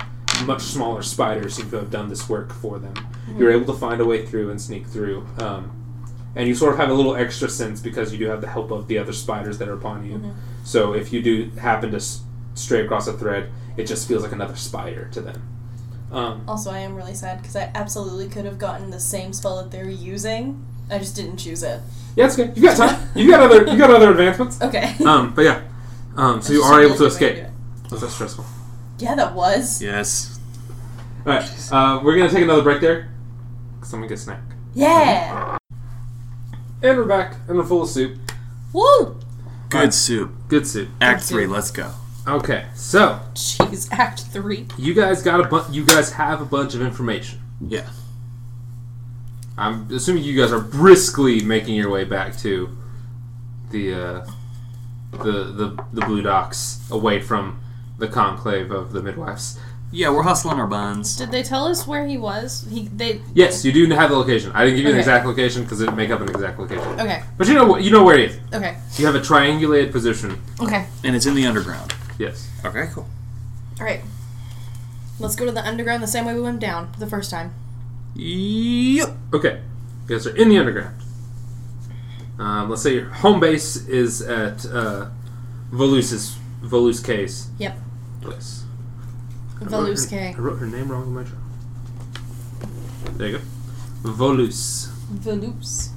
much 0.44 0.62
smaller 0.62 1.02
spiders 1.02 1.54
seem 1.54 1.70
to 1.70 1.76
have 1.76 1.90
done 1.90 2.08
this 2.08 2.28
work 2.28 2.52
for 2.52 2.78
them. 2.78 2.94
You're 3.38 3.52
able 3.52 3.72
to 3.72 3.78
find 3.78 4.00
a 4.00 4.04
way 4.04 4.26
through 4.26 4.50
and 4.50 4.60
sneak 4.60 4.86
through, 4.86 5.26
um, 5.38 5.70
and 6.36 6.48
you 6.48 6.54
sort 6.54 6.72
of 6.72 6.78
have 6.78 6.90
a 6.90 6.94
little 6.94 7.14
extra 7.16 7.48
sense 7.48 7.80
because 7.80 8.12
you 8.12 8.18
do 8.18 8.26
have 8.26 8.40
the 8.40 8.48
help 8.48 8.70
of 8.70 8.88
the 8.88 8.98
other 8.98 9.12
spiders 9.12 9.58
that 9.58 9.68
are 9.68 9.74
upon 9.74 10.04
you. 10.04 10.34
So 10.64 10.92
if 10.92 11.12
you 11.12 11.22
do 11.22 11.50
happen 11.58 11.90
to 11.92 11.96
s- 11.96 12.22
stray 12.54 12.84
across 12.84 13.06
a 13.08 13.12
thread, 13.12 13.50
it 13.76 13.84
just 13.86 14.06
feels 14.08 14.22
like 14.22 14.32
another 14.32 14.56
spider 14.56 15.08
to 15.12 15.20
them. 15.20 15.42
Um, 16.12 16.42
Also, 16.48 16.70
I 16.70 16.78
am 16.80 16.94
really 16.96 17.14
sad 17.14 17.38
because 17.40 17.54
I 17.56 17.70
absolutely 17.74 18.28
could 18.28 18.44
have 18.44 18.58
gotten 18.58 18.90
the 18.90 19.00
same 19.00 19.32
spell 19.32 19.56
that 19.62 19.70
they're 19.70 19.88
using. 19.90 20.64
I 20.90 20.98
just 20.98 21.14
didn't 21.16 21.36
choose 21.36 21.62
it. 21.62 21.80
Yeah, 22.18 22.26
it's 22.26 22.36
good. 22.36 22.56
You 22.56 22.62
got 22.64 22.76
time. 22.76 23.08
You 23.14 23.30
got 23.30 23.40
other. 23.40 23.66
You 23.72 23.78
got 23.78 23.90
other 23.90 24.10
advancements. 24.10 24.60
Okay. 24.60 24.94
Um, 25.04 25.34
but 25.34 25.42
yeah. 25.42 25.62
Um, 26.16 26.42
so 26.42 26.52
you 26.52 26.62
are 26.62 26.80
able 26.82 26.94
to 26.96 27.04
like 27.04 27.18
the 27.18 27.24
way 27.24 27.30
escape. 27.32 27.46
Was 27.90 28.00
that 28.02 28.10
stressful? 28.10 28.44
Yeah, 28.98 29.14
that 29.14 29.34
was. 29.34 29.80
Yes. 29.82 30.38
All 31.26 31.32
right. 31.32 31.72
Uh, 31.72 32.00
we're 32.04 32.16
gonna 32.16 32.28
take 32.30 32.42
another 32.42 32.62
break 32.62 32.80
there. 32.80 33.08
Someone 33.82 34.08
get 34.08 34.18
a 34.18 34.20
snack. 34.20 34.40
Yeah. 34.74 35.56
And 36.82 36.96
we're 36.96 37.04
back, 37.04 37.34
and 37.48 37.56
we're 37.58 37.64
full 37.64 37.82
of 37.82 37.88
soup. 37.88 38.18
Woo. 38.72 39.18
Good 39.70 39.92
soup. 39.94 40.30
Good 40.48 40.66
soup. 40.66 40.88
Act 41.00 41.20
Good 41.22 41.26
three, 41.28 41.44
soup. 41.44 41.52
let's 41.52 41.70
go. 41.70 41.90
Okay, 42.26 42.66
so 42.74 43.20
Jeez, 43.34 43.88
Act 43.90 44.20
Three. 44.32 44.66
you 44.76 44.92
guys 44.94 45.22
got 45.22 45.40
a 45.40 45.44
bu- 45.48 45.72
You 45.72 45.84
guys 45.84 46.12
have 46.12 46.40
a 46.42 46.44
bunch 46.44 46.74
of 46.74 46.82
information. 46.82 47.40
Yeah. 47.60 47.88
I'm 49.58 49.90
assuming 49.92 50.22
you 50.22 50.40
guys 50.40 50.52
are 50.52 50.60
briskly 50.60 51.40
making 51.42 51.74
your 51.74 51.90
way 51.90 52.04
back 52.04 52.36
to 52.38 52.76
the 53.70 53.92
uh, 53.94 54.26
the 55.12 55.32
the 55.52 55.84
the 55.92 56.00
Blue 56.06 56.22
Docks, 56.22 56.80
away 56.90 57.20
from 57.20 57.60
the 57.98 58.08
conclave 58.08 58.70
of 58.70 58.92
the 58.92 59.02
midwives. 59.02 59.58
Yeah, 59.90 60.10
we're 60.10 60.22
hustling 60.22 60.58
our 60.60 60.66
buns. 60.66 61.16
Did 61.16 61.30
they 61.30 61.42
tell 61.42 61.66
us 61.66 61.86
where 61.86 62.06
he 62.06 62.18
was? 62.18 62.66
He 62.70 62.88
they. 62.88 63.20
Yes, 63.34 63.64
you 63.64 63.72
do 63.72 63.86
have 63.94 64.10
the 64.10 64.16
location. 64.16 64.52
I 64.54 64.64
didn't 64.64 64.76
give 64.76 64.84
you 64.84 64.90
an 64.90 64.96
Okay. 64.96 65.00
exact 65.00 65.26
location 65.26 65.62
because 65.62 65.80
it 65.80 65.86
didn't 65.86 65.96
make 65.96 66.10
up 66.10 66.20
an 66.20 66.28
exact 66.28 66.58
location. 66.58 66.86
Okay. 67.00 67.22
But 67.38 67.48
you 67.48 67.54
know 67.54 67.66
what? 67.66 67.82
You 67.82 67.90
know 67.90 68.04
where 68.04 68.18
he 68.18 68.24
is. 68.24 68.38
Okay. 68.52 68.76
You 68.96 69.06
have 69.06 69.14
a 69.14 69.20
triangulated 69.20 69.90
position. 69.90 70.40
Okay. 70.60 70.86
And 71.04 71.16
it's 71.16 71.24
in 71.26 71.34
the 71.34 71.46
underground. 71.46 71.94
Yes. 72.18 72.48
Okay, 72.64 72.88
cool. 72.92 73.08
All 73.80 73.86
right. 73.86 74.02
Let's 75.18 75.34
go 75.36 75.46
to 75.46 75.52
the 75.52 75.66
underground 75.66 76.02
the 76.02 76.06
same 76.06 76.26
way 76.26 76.34
we 76.34 76.42
went 76.42 76.60
down 76.60 76.92
the 76.98 77.06
first 77.06 77.30
time. 77.30 77.54
Yep. 78.18 79.10
Okay. 79.32 79.62
You 80.08 80.14
guys 80.16 80.26
are 80.26 80.36
in 80.36 80.48
the 80.48 80.58
underground. 80.58 81.00
Um, 82.38 82.68
let's 82.70 82.82
say 82.82 82.94
your 82.94 83.06
home 83.10 83.40
base 83.40 83.76
is 83.88 84.20
at 84.22 84.66
uh, 84.66 85.08
Voluce's 85.70 86.36
Voluse 86.62 87.04
K's 87.04 87.48
Yep. 87.58 87.76
place. 88.20 88.64
I 89.60 89.64
wrote 89.64 89.70
Voluce 89.70 90.04
her- 90.10 90.16
K. 90.18 90.34
I 90.36 90.40
wrote 90.40 90.58
her 90.58 90.66
name 90.66 90.88
wrong 90.90 91.04
in 91.04 91.14
my 91.14 91.22
job. 91.22 91.38
There 93.16 93.28
you 93.28 93.38
go. 93.38 93.44
Voluce. 94.10 94.88
Voluce. 95.10 95.90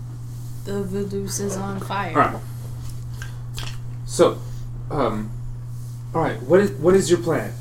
The 0.65 0.83
Voluce 0.83 1.39
is 1.39 1.57
on 1.57 1.79
fire. 1.79 2.09
All 2.19 2.33
right. 2.33 2.41
So, 4.05 4.39
um, 4.91 5.31
all 6.13 6.21
right. 6.21 6.41
What 6.43 6.59
is 6.59 6.71
what 6.73 6.95
is 6.95 7.09
your 7.09 7.19
plan? 7.19 7.53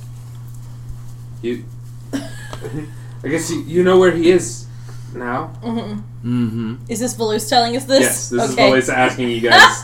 You, 1.43 1.65
I 3.25 3.29
guess 3.29 3.51
you 3.51 3.61
you 3.63 3.83
know 3.83 3.99
where 3.99 4.11
he 4.13 4.31
is 4.31 4.67
now. 5.15 5.53
Mhm. 5.63 6.03
Mm-hmm. 6.25 6.75
Is 6.89 7.01
this 7.01 7.15
Voluce 7.15 7.49
telling 7.49 7.77
us 7.77 7.85
this? 7.85 8.01
Yes. 8.01 8.29
This 8.31 8.43
okay. 8.53 8.53
is 8.53 8.59
always 8.59 8.89
asking 8.89 9.31
you 9.31 9.41
guys 9.41 9.83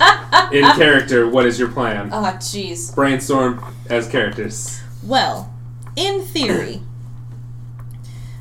in 0.53 0.65
character. 0.77 1.29
What 1.29 1.47
is 1.47 1.59
your 1.59 1.69
plan? 1.69 2.11
Ah, 2.13 2.35
jeez. 2.39 2.95
Brainstorm 2.95 3.63
as 3.91 4.07
characters. 4.09 4.81
Well, 5.03 5.53
in 5.97 6.23
theory, 6.23 6.83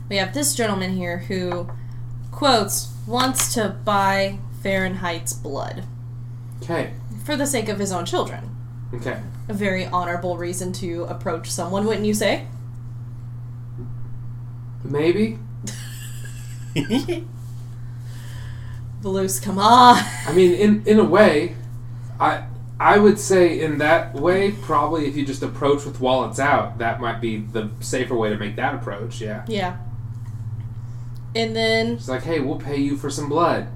we 0.09 0.17
have 0.17 0.33
this 0.33 0.53
gentleman 0.55 0.95
here 0.95 1.19
who, 1.19 1.69
quotes, 2.31 2.93
wants 3.07 3.53
to 3.53 3.69
buy 3.85 4.39
Fahrenheit's 4.63 5.33
blood 5.33 5.83
Okay. 6.63 6.91
for 7.23 7.35
the 7.37 7.45
sake 7.47 7.69
of 7.69 7.79
his 7.79 7.91
own 7.91 8.05
children. 8.05 8.55
Okay. 8.93 9.19
A 9.47 9.53
very 9.53 9.85
honorable 9.85 10.37
reason 10.37 10.73
to 10.73 11.03
approach 11.05 11.49
someone, 11.51 11.85
wouldn't 11.85 12.05
you 12.05 12.13
say? 12.13 12.47
Maybe. 14.85 15.39
Voluce, 19.01 19.39
come 19.39 19.59
on. 19.59 19.97
I 20.27 20.33
mean, 20.33 20.51
in 20.53 20.83
in 20.85 20.99
a 20.99 21.03
way, 21.03 21.55
I 22.19 22.45
I 22.79 22.97
would 22.97 23.19
say 23.19 23.59
in 23.61 23.77
that 23.79 24.13
way, 24.13 24.51
probably 24.51 25.05
if 25.07 25.15
you 25.15 25.25
just 25.25 25.41
approach 25.43 25.85
with 25.85 25.99
wallets 26.01 26.39
out, 26.39 26.77
that 26.79 26.99
might 26.99 27.21
be 27.21 27.37
the 27.37 27.69
safer 27.79 28.15
way 28.15 28.29
to 28.29 28.37
make 28.37 28.55
that 28.57 28.75
approach. 28.75 29.21
Yeah. 29.21 29.45
Yeah. 29.47 29.77
And 31.35 31.53
then, 31.55 31.93
It's 31.95 32.07
like, 32.07 32.23
hey, 32.23 32.39
we'll 32.39 32.59
pay 32.59 32.77
you 32.77 32.95
for 32.95 33.09
some 33.09 33.27
blood. 33.27 33.67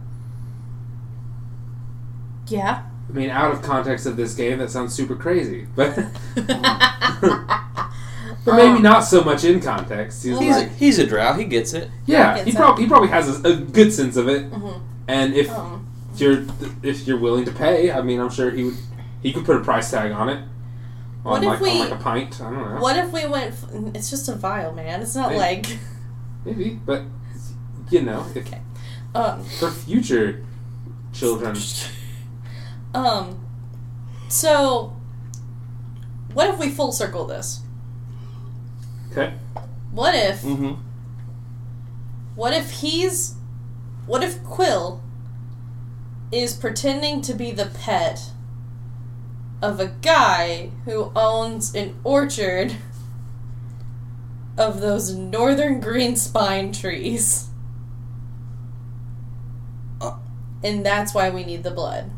yeah. 2.48 2.84
I 3.10 3.12
mean, 3.12 3.30
out 3.32 3.52
of 3.52 3.62
context 3.64 4.06
of 4.06 4.16
this 4.18 4.34
game, 4.36 4.60
that 4.60 4.70
sounds 4.70 4.94
super 4.94 5.16
crazy, 5.16 5.68
but 5.76 5.98
but 8.46 8.56
maybe 8.56 8.78
Um, 8.78 8.82
not 8.82 9.02
so 9.02 9.24
much 9.24 9.44
in 9.44 9.60
context. 9.60 10.24
He's 10.24 10.38
He's 10.40 10.56
a, 10.56 10.60
like, 10.60 10.76
he's 10.78 11.00
a 11.00 11.06
drow. 11.06 11.34
He 11.34 11.46
gets 11.46 11.74
it. 11.74 11.90
yeah, 12.06 12.36
gets 12.36 12.46
he 12.46 12.52
it. 12.52 12.56
probably 12.56 12.84
he 12.84 12.90
probably 12.90 13.10
has 13.10 13.44
a, 13.44 13.48
a 13.50 13.56
good 13.56 13.92
sense 13.94 14.16
of 14.18 14.28
it, 14.28 14.50
Mhm. 14.52 14.80
and 15.08 15.34
if 15.34 15.50
Um, 15.52 15.88
you're 16.16 16.44
if 16.84 17.06
you're 17.08 17.20
willing 17.20 17.46
to 17.46 17.52
pay, 17.52 17.92
I 17.92 18.02
mean, 18.02 18.20
I'm 18.20 18.30
sure 18.30 18.50
he 18.52 18.64
would 18.66 18.78
he 19.22 19.34
could 19.34 19.46
put 19.46 19.56
a 19.58 19.60
price 19.60 19.92
tag 19.92 20.12
on 20.12 20.30
it. 20.30 20.40
On 21.26 21.32
What 21.34 21.44
if 21.44 21.50
like, 21.50 21.60
we- 21.62 21.72
on 21.72 21.80
like 21.80 21.92
a 21.92 21.96
pint? 22.04 22.40
I 22.42 22.50
don't 22.50 22.76
know. 22.76 22.80
what 22.82 22.96
if 22.96 23.12
we 23.12 23.26
went. 23.28 23.52
F- 23.52 23.66
it's 23.94 24.10
just 24.10 24.30
a 24.30 24.36
vial, 24.36 24.72
man. 24.74 25.02
It's 25.02 25.16
not 25.16 25.30
Maybe. 25.32 25.40
like. 25.40 25.80
Maybe, 26.46 26.80
but 26.86 27.04
you 27.92 28.02
know, 28.04 28.26
if, 28.34 28.48
Um, 29.14 29.44
for 29.44 29.70
future 29.70 30.46
children. 31.12 31.58
um, 32.94 33.40
so, 34.30 34.94
what 36.34 36.48
if 36.50 36.58
we 36.60 36.70
full 36.70 36.92
circle 36.94 37.26
this? 37.26 37.62
Okay. 39.12 39.34
What 39.92 40.14
if, 40.16 40.42
Mm-hmm. 40.42 40.74
what 42.36 42.54
if 42.54 42.72
he's, 42.72 43.36
what 44.06 44.24
if 44.24 44.44
Quill 44.44 45.02
is 46.32 46.54
pretending 46.54 47.22
to 47.22 47.34
be 47.34 47.52
the 47.52 47.66
pet 47.66 48.22
of 49.62 49.80
a 49.80 49.88
guy 49.88 50.70
who 50.86 51.12
owns 51.16 51.74
an 51.76 51.96
orchard 52.04 52.76
of 54.58 54.80
those 54.82 55.14
northern 55.16 55.80
green 55.80 56.16
spine 56.16 56.72
trees? 56.72 57.48
Uh. 60.00 60.18
and 60.64 60.86
that's 60.86 61.14
why 61.14 61.30
we 61.30 61.44
need 61.44 61.64
the 61.64 61.72
blood. 61.72 62.12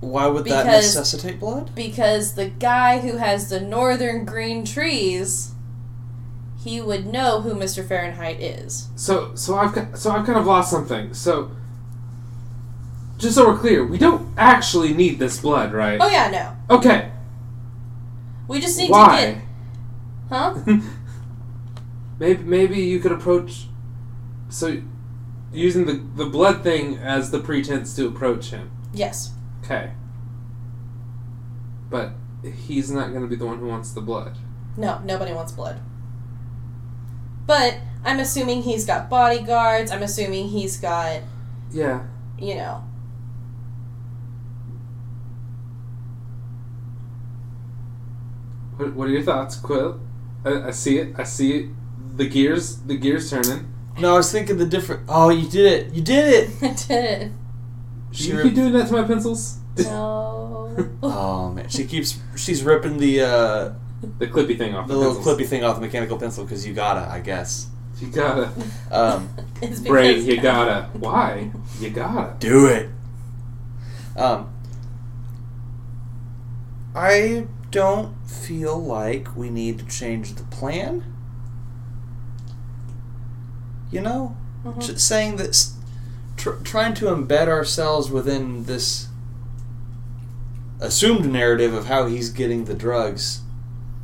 Why 0.00 0.26
would 0.26 0.44
that 0.46 0.66
necessitate 0.66 1.40
blood? 1.40 1.74
Because 1.74 2.34
the 2.34 2.48
guy 2.48 3.00
who 3.00 3.16
has 3.16 3.48
the 3.50 3.60
northern 3.60 4.24
green 4.24 4.64
trees, 4.64 5.52
he 6.66 6.80
would 6.80 7.06
know 7.06 7.42
who 7.42 7.54
Mr. 7.54 7.86
Fahrenheit 7.86 8.40
is. 8.40 8.88
So 8.96 9.36
so 9.36 9.54
I've 9.54 9.72
got, 9.72 9.96
so 9.96 10.10
I've 10.10 10.26
kind 10.26 10.36
of 10.36 10.46
lost 10.46 10.68
something. 10.68 11.14
So 11.14 11.52
just 13.18 13.36
so 13.36 13.46
we're 13.46 13.58
clear, 13.58 13.86
we 13.86 13.98
don't 13.98 14.34
actually 14.36 14.92
need 14.92 15.20
this 15.20 15.38
blood, 15.40 15.72
right? 15.72 15.96
Oh 16.00 16.08
yeah, 16.08 16.28
no. 16.28 16.76
Okay. 16.76 17.12
We 18.48 18.58
just 18.60 18.76
need 18.78 18.90
Why? 18.90 19.16
to 19.16 19.32
get 19.32 19.44
Huh? 20.28 20.54
maybe 22.18 22.42
maybe 22.42 22.80
you 22.80 22.98
could 22.98 23.12
approach 23.12 23.66
so 24.48 24.82
using 25.52 25.86
the 25.86 26.02
the 26.16 26.28
blood 26.28 26.64
thing 26.64 26.98
as 26.98 27.30
the 27.30 27.38
pretense 27.38 27.94
to 27.94 28.08
approach 28.08 28.50
him. 28.50 28.72
Yes. 28.92 29.32
Okay. 29.62 29.92
But 31.90 32.14
he's 32.42 32.90
not 32.90 33.10
going 33.10 33.22
to 33.22 33.28
be 33.28 33.36
the 33.36 33.46
one 33.46 33.60
who 33.60 33.68
wants 33.68 33.92
the 33.92 34.00
blood. 34.00 34.36
No, 34.76 35.00
nobody 35.04 35.32
wants 35.32 35.52
blood. 35.52 35.80
But 37.46 37.78
I'm 38.04 38.18
assuming 38.20 38.62
he's 38.62 38.84
got 38.84 39.08
bodyguards. 39.08 39.90
I'm 39.90 40.02
assuming 40.02 40.48
he's 40.48 40.76
got, 40.78 41.20
Yeah. 41.72 42.02
you 42.38 42.54
know. 42.56 42.82
What, 48.76 48.92
what 48.94 49.08
are 49.08 49.12
your 49.12 49.22
thoughts, 49.22 49.56
Quill? 49.56 50.00
I, 50.44 50.68
I 50.68 50.70
see 50.70 50.98
it. 50.98 51.14
I 51.18 51.24
see 51.24 51.52
it. 51.56 51.70
The 52.16 52.26
gears, 52.28 52.76
the 52.82 52.96
gears 52.96 53.30
turning. 53.30 53.72
No, 53.98 54.14
I 54.14 54.16
was 54.18 54.30
thinking 54.30 54.58
the 54.58 54.66
different. 54.66 55.02
Oh, 55.08 55.30
you 55.30 55.48
did 55.48 55.66
it! 55.72 55.94
You 55.94 56.02
did 56.02 56.32
it! 56.34 56.50
I 56.62 56.68
did 56.74 57.04
it. 57.22 57.32
She 58.12 58.28
you 58.30 58.36
ripped- 58.36 58.48
keep 58.48 58.54
doing 58.54 58.72
that 58.74 58.88
to 58.88 58.92
my 58.92 59.04
pencils. 59.04 59.58
No. 59.78 60.52
Oh 61.02 61.50
man, 61.52 61.68
she 61.70 61.86
keeps 61.86 62.18
she's 62.36 62.62
ripping 62.62 62.98
the 62.98 63.22
uh, 63.22 63.72
the 64.18 64.26
clippy 64.26 64.56
thing 64.58 64.74
off 64.74 64.86
the 64.88 64.94
the, 64.94 64.98
little 64.98 65.14
pencils. 65.14 65.38
clippy 65.38 65.46
thing 65.46 65.64
off 65.64 65.76
the 65.76 65.80
mechanical 65.82 66.18
pencil 66.18 66.44
because 66.44 66.66
you 66.66 66.74
gotta, 66.74 67.10
I 67.10 67.20
guess. 67.20 67.68
You 68.00 68.08
gotta, 68.08 68.50
Um, 68.90 69.28
it's 69.62 69.80
brain. 69.80 70.24
You 70.24 70.40
gotta. 70.40 70.88
Why? 70.98 71.50
You 71.80 71.90
gotta. 71.90 72.34
do 72.38 72.66
it. 72.66 72.90
Um, 74.16 74.52
I 76.94 77.46
don't 77.70 78.14
feel 78.28 78.78
like 78.78 79.36
we 79.36 79.50
need 79.50 79.78
to 79.78 79.84
change 79.86 80.34
the 80.34 80.44
plan. 80.44 81.04
You 83.90 84.00
know, 84.00 84.36
Mhm. 84.64 84.80
J- 84.86 84.96
saying 84.96 85.36
that, 85.36 85.66
tr- 86.36 86.62
trying 86.64 86.94
to 86.94 87.06
embed 87.06 87.48
ourselves 87.48 88.10
within 88.10 88.64
this 88.64 89.08
assumed 90.80 91.30
narrative 91.32 91.72
of 91.72 91.86
how 91.86 92.06
he's 92.06 92.28
getting 92.30 92.64
the 92.66 92.74
drugs 92.74 93.40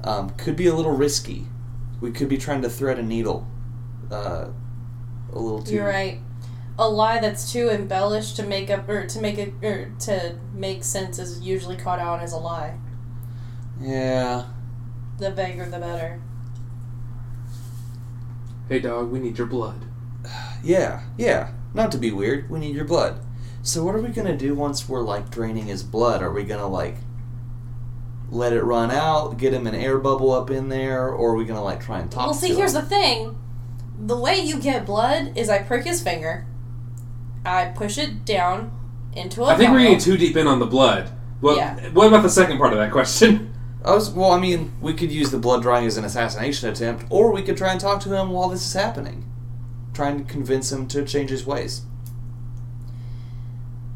um, 0.04 0.30
could 0.30 0.56
be 0.56 0.66
a 0.66 0.74
little 0.74 0.92
risky. 0.92 1.46
We 2.00 2.10
could 2.10 2.28
be 2.28 2.38
trying 2.38 2.62
to 2.62 2.70
thread 2.70 2.98
a 2.98 3.02
needle 3.02 3.46
uh, 4.10 4.48
a 5.32 5.38
little 5.38 5.62
too. 5.62 5.74
You're 5.74 5.88
right. 5.88 6.20
A 6.78 6.88
lie 6.88 7.20
that's 7.20 7.52
too 7.52 7.68
embellished 7.68 8.36
to 8.36 8.42
make 8.42 8.70
up 8.70 8.88
or 8.88 9.06
to 9.06 9.20
make 9.20 9.38
it 9.38 9.52
or 9.62 9.92
to 10.00 10.36
make 10.54 10.84
sense 10.84 11.18
is 11.18 11.40
usually 11.40 11.76
caught 11.76 12.00
on 12.00 12.20
as 12.20 12.32
a 12.32 12.38
lie. 12.38 12.78
Yeah. 13.80 14.46
The 15.18 15.30
vaguer, 15.30 15.66
the 15.66 15.78
better. 15.78 16.20
Hey, 18.68 18.80
dog. 18.80 19.10
We 19.10 19.18
need 19.18 19.38
your 19.38 19.46
blood. 19.46 19.86
Yeah, 20.64 21.02
yeah. 21.18 21.50
Not 21.74 21.90
to 21.90 21.98
be 21.98 22.12
weird, 22.12 22.48
we 22.48 22.60
need 22.60 22.76
your 22.76 22.84
blood. 22.84 23.18
So 23.62 23.84
what 23.84 23.96
are 23.96 24.00
we 24.00 24.10
gonna 24.10 24.36
do 24.36 24.54
once 24.54 24.88
we're 24.88 25.02
like 25.02 25.28
draining 25.28 25.66
his 25.66 25.82
blood? 25.82 26.22
Are 26.22 26.32
we 26.32 26.44
gonna 26.44 26.68
like 26.68 26.98
let 28.32 28.52
it 28.54 28.62
run 28.64 28.90
out, 28.90 29.36
get 29.36 29.52
him 29.52 29.66
an 29.66 29.74
air 29.74 29.98
bubble 29.98 30.32
up 30.32 30.50
in 30.50 30.68
there, 30.70 31.08
or 31.08 31.32
are 31.32 31.36
we 31.36 31.44
gonna 31.44 31.62
like 31.62 31.80
try 31.84 31.98
and 32.00 32.10
talk 32.10 32.26
well, 32.26 32.34
see, 32.34 32.48
to 32.48 32.54
here's 32.54 32.74
him? 32.74 32.82
the 32.82 32.88
thing. 32.88 33.38
The 34.00 34.16
way 34.16 34.38
you 34.40 34.58
get 34.58 34.86
blood 34.86 35.36
is 35.36 35.48
I 35.50 35.62
prick 35.62 35.84
his 35.84 36.02
finger, 36.02 36.46
I 37.44 37.66
push 37.66 37.98
it 37.98 38.24
down 38.24 38.72
into 39.14 39.42
a 39.42 39.48
I 39.48 39.56
think 39.56 39.70
we're 39.70 39.80
getting 39.80 39.98
too 39.98 40.16
deep 40.16 40.36
in 40.36 40.46
on 40.46 40.58
the 40.58 40.66
blood. 40.66 41.10
Well, 41.42 41.56
Yeah. 41.56 41.90
what 41.90 42.08
about 42.08 42.22
the 42.22 42.30
second 42.30 42.56
part 42.58 42.72
of 42.72 42.78
that 42.78 42.90
question? 42.90 43.50
Oh, 43.84 43.92
I 43.92 43.94
was 43.96 44.10
well, 44.10 44.30
I 44.30 44.38
mean, 44.38 44.72
we 44.80 44.94
could 44.94 45.10
use 45.10 45.32
the 45.32 45.38
blood 45.38 45.62
drawing 45.62 45.86
as 45.86 45.96
an 45.96 46.04
assassination 46.04 46.68
attempt, 46.68 47.04
or 47.10 47.32
we 47.32 47.42
could 47.42 47.56
try 47.56 47.72
and 47.72 47.80
talk 47.80 48.00
to 48.02 48.14
him 48.14 48.30
while 48.30 48.48
this 48.48 48.64
is 48.64 48.72
happening. 48.74 49.28
Try 49.92 50.10
and 50.10 50.28
convince 50.28 50.70
him 50.70 50.86
to 50.86 51.04
change 51.04 51.30
his 51.30 51.44
ways. 51.44 51.82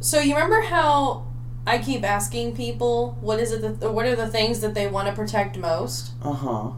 So 0.01 0.19
you 0.19 0.35
remember 0.35 0.63
how 0.63 1.26
I 1.67 1.79
keep 1.79 2.05
asking 2.05 2.55
people 2.55 3.19
what 3.21 3.41
is 3.41 3.51
it 3.53 3.81
that 3.81 3.93
what 3.93 4.07
are 4.07 4.15
the 4.15 4.29
things 4.29 4.61
that 4.61 4.75
they 4.75 4.87
want 4.87 5.09
to 5.09 5.15
protect 5.15 5.59
most? 5.59 6.13
Uh-huh. 6.23 6.71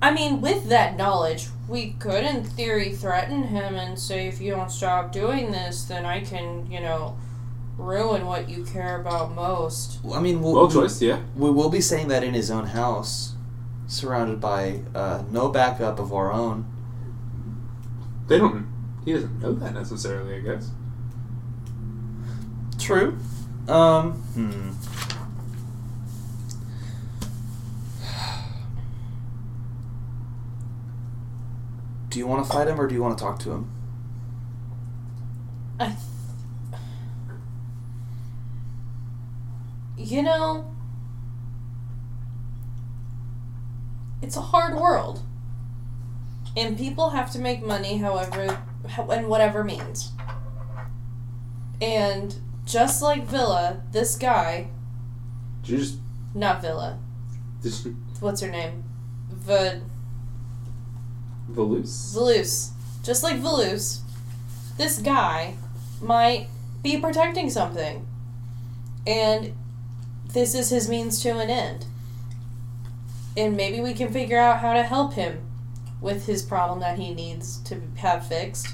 I 0.00 0.12
mean, 0.12 0.40
with 0.40 0.68
that 0.68 0.96
knowledge, 0.96 1.48
we 1.66 1.92
could 1.92 2.24
in 2.24 2.44
theory 2.44 2.92
threaten 2.92 3.44
him 3.44 3.74
and 3.74 3.98
say 3.98 4.28
if 4.28 4.40
you 4.40 4.52
don't 4.52 4.70
stop 4.70 5.12
doing 5.12 5.50
this, 5.50 5.84
then 5.84 6.04
I 6.04 6.20
can, 6.20 6.70
you 6.70 6.80
know, 6.80 7.16
ruin 7.78 8.26
what 8.26 8.48
you 8.48 8.64
care 8.64 9.00
about 9.00 9.34
most. 9.34 9.98
I 10.12 10.20
mean, 10.20 10.42
we'll, 10.42 10.54
Well 10.54 10.70
choice, 10.70 11.00
yeah. 11.00 11.20
We 11.34 11.50
will 11.50 11.70
be 11.70 11.80
saying 11.80 12.08
that 12.08 12.22
in 12.22 12.34
his 12.34 12.50
own 12.50 12.66
house, 12.66 13.34
surrounded 13.86 14.40
by 14.40 14.82
uh, 14.94 15.24
no 15.30 15.48
backup 15.48 15.98
of 15.98 16.12
our 16.12 16.30
own. 16.30 16.66
They 18.28 18.38
don't. 18.38 18.72
He 19.04 19.12
doesn't 19.12 19.40
know 19.40 19.52
that 19.54 19.74
necessarily. 19.74 20.36
I 20.36 20.40
guess. 20.40 20.70
True. 22.84 23.18
Um. 23.66 24.12
Hmm. 24.12 24.70
Do 32.10 32.18
you 32.18 32.26
want 32.26 32.46
to 32.46 32.52
fight 32.52 32.68
him 32.68 32.80
or 32.80 32.86
do 32.86 32.94
you 32.94 33.02
want 33.02 33.18
to 33.18 33.24
talk 33.24 33.38
to 33.40 33.52
him? 33.52 33.70
I 35.80 35.96
you 39.96 40.22
know, 40.22 40.70
it's 44.22 44.36
a 44.36 44.40
hard 44.40 44.74
world. 44.74 45.22
And 46.56 46.76
people 46.78 47.10
have 47.10 47.32
to 47.32 47.38
make 47.38 47.64
money 47.64 47.96
however, 47.96 48.60
and 49.10 49.28
whatever 49.28 49.64
means. 49.64 50.12
And 51.80 52.36
just 52.64 53.02
like 53.02 53.26
Villa, 53.26 53.82
this 53.92 54.16
guy, 54.16 54.68
Did 55.62 55.70
you 55.70 55.78
just. 55.78 55.98
not 56.34 56.60
Villa, 56.62 56.98
what's 58.20 58.40
her 58.40 58.50
name? 58.50 58.84
V- 59.30 59.80
Voluce? 61.50 62.14
Voluce. 62.14 62.70
Just 63.02 63.22
like 63.22 63.36
Voluce, 63.40 64.00
this 64.78 64.98
guy 64.98 65.54
might 66.00 66.48
be 66.82 66.98
protecting 66.98 67.50
something. 67.50 68.06
And 69.06 69.52
this 70.32 70.54
is 70.54 70.70
his 70.70 70.88
means 70.88 71.20
to 71.22 71.38
an 71.38 71.50
end. 71.50 71.86
And 73.36 73.56
maybe 73.56 73.80
we 73.80 73.92
can 73.94 74.12
figure 74.12 74.38
out 74.38 74.60
how 74.60 74.72
to 74.72 74.82
help 74.82 75.14
him 75.14 75.40
with 76.00 76.26
his 76.26 76.42
problem 76.42 76.80
that 76.80 76.98
he 76.98 77.12
needs 77.14 77.58
to 77.64 77.80
have 77.96 78.26
fixed. 78.26 78.68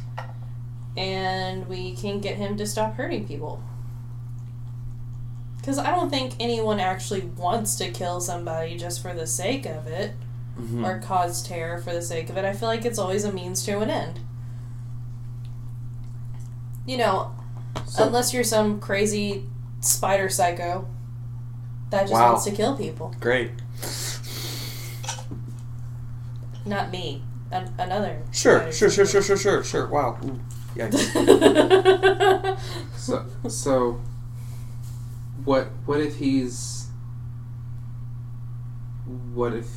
And 0.97 1.67
we 1.69 1.95
can 1.97 2.21
get 2.21 2.37
him 2.37 2.57
to 2.59 2.67
stop 2.67 2.95
hurting 2.95 3.27
people. 3.27 3.63
Because 5.61 5.79
I 5.79 5.91
don't 5.91 6.09
think 6.11 6.35
anyone 6.41 6.81
actually 6.81 7.21
wants 7.21 7.77
to 7.77 7.91
kill 7.91 8.21
somebody 8.21 8.77
just 8.79 9.03
for 9.03 9.13
the 9.15 9.27
sake 9.27 9.67
of 9.67 9.87
it 9.87 10.13
Mm-hmm. 10.59 10.85
or 10.85 10.99
cause 10.99 11.43
terror 11.43 11.79
for 11.81 11.93
the 11.93 12.03
sake 12.03 12.29
of 12.29 12.37
it. 12.37 12.45
I 12.45 12.53
feel 12.53 12.69
like 12.69 12.85
it's 12.85 12.99
always 12.99 13.25
a 13.25 13.33
means 13.33 13.65
to 13.65 13.79
an 13.79 13.89
end. 13.89 14.21
You 16.87 16.99
know, 16.99 17.33
So, 17.87 18.05
unless 18.07 18.35
you're 18.35 18.45
some 18.45 18.79
crazy 18.81 19.47
spider 19.81 20.29
psycho 20.29 20.87
that 21.91 22.03
just 22.03 22.13
Wow. 22.13 22.33
wants 22.33 22.45
to 22.45 22.51
kill 22.51 22.77
people. 22.77 23.15
Great. 23.21 23.53
Not 26.67 26.91
me. 26.91 27.23
An- 27.51 27.73
another. 27.79 28.19
Sure, 28.33 28.71
sure, 28.73 28.91
sure, 28.91 29.07
sure, 29.07 29.23
sure, 29.23 29.37
sure, 29.37 29.65
sure. 29.65 29.87
Wow. 29.89 30.19
Ooh. 30.25 30.41
Yikes. 30.77 32.59
So, 32.97 33.25
so 33.49 34.01
what 35.45 35.69
what 35.87 36.01
if 36.01 36.17
he's 36.17 36.89
what 39.35 39.53
if 39.55 39.69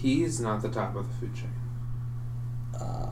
he's 0.00 0.40
not 0.40 0.62
the 0.62 0.68
top 0.68 0.96
of 0.96 1.08
the 1.08 1.14
food 1.14 1.34
chain? 1.34 1.52
Uh, 2.78 3.10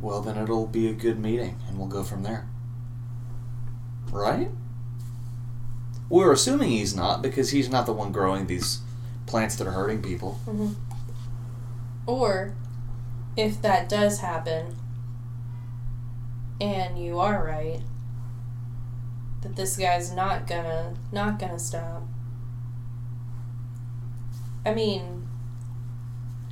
well, 0.00 0.20
then 0.20 0.36
it'll 0.36 0.66
be 0.66 0.88
a 0.88 0.92
good 0.92 1.18
meeting, 1.18 1.56
and 1.68 1.78
we'll 1.78 1.88
go 1.88 2.02
from 2.02 2.22
there. 2.22 2.48
Right? 4.10 4.50
We're 6.08 6.32
assuming 6.32 6.70
he's 6.70 6.94
not 6.96 7.22
because 7.22 7.50
he's 7.50 7.70
not 7.70 7.86
the 7.86 7.92
one 7.92 8.10
growing 8.12 8.46
these 8.46 8.80
plants 9.26 9.54
that 9.56 9.66
are 9.66 9.72
hurting 9.72 10.02
people. 10.02 10.40
Mhm. 10.46 10.74
Or, 12.06 12.52
if 13.36 13.62
that 13.62 13.88
does 13.88 14.18
happen, 14.18 14.76
and 16.60 16.98
you 16.98 17.18
are 17.20 17.44
right, 17.44 17.80
that 19.42 19.56
this 19.56 19.76
guy's 19.76 20.12
not 20.12 20.46
gonna 20.46 20.94
not 21.12 21.38
gonna 21.38 21.58
stop. 21.58 22.02
I 24.64 24.74
mean, 24.74 25.28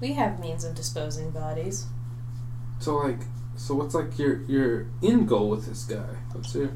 we 0.01 0.15
have 0.15 0.41
means 0.41 0.65
of 0.65 0.75
disposing 0.75 1.31
bodies. 1.31 1.87
So 2.79 2.97
like 2.97 3.21
so 3.57 3.75
what's 3.75 3.95
like 3.95 4.19
your 4.19 4.43
your 4.45 4.87
end 5.03 5.29
goal 5.29 5.51
with 5.51 5.67
this 5.67 5.85
guy? 5.85 6.17
What's 6.33 6.55
your 6.55 6.71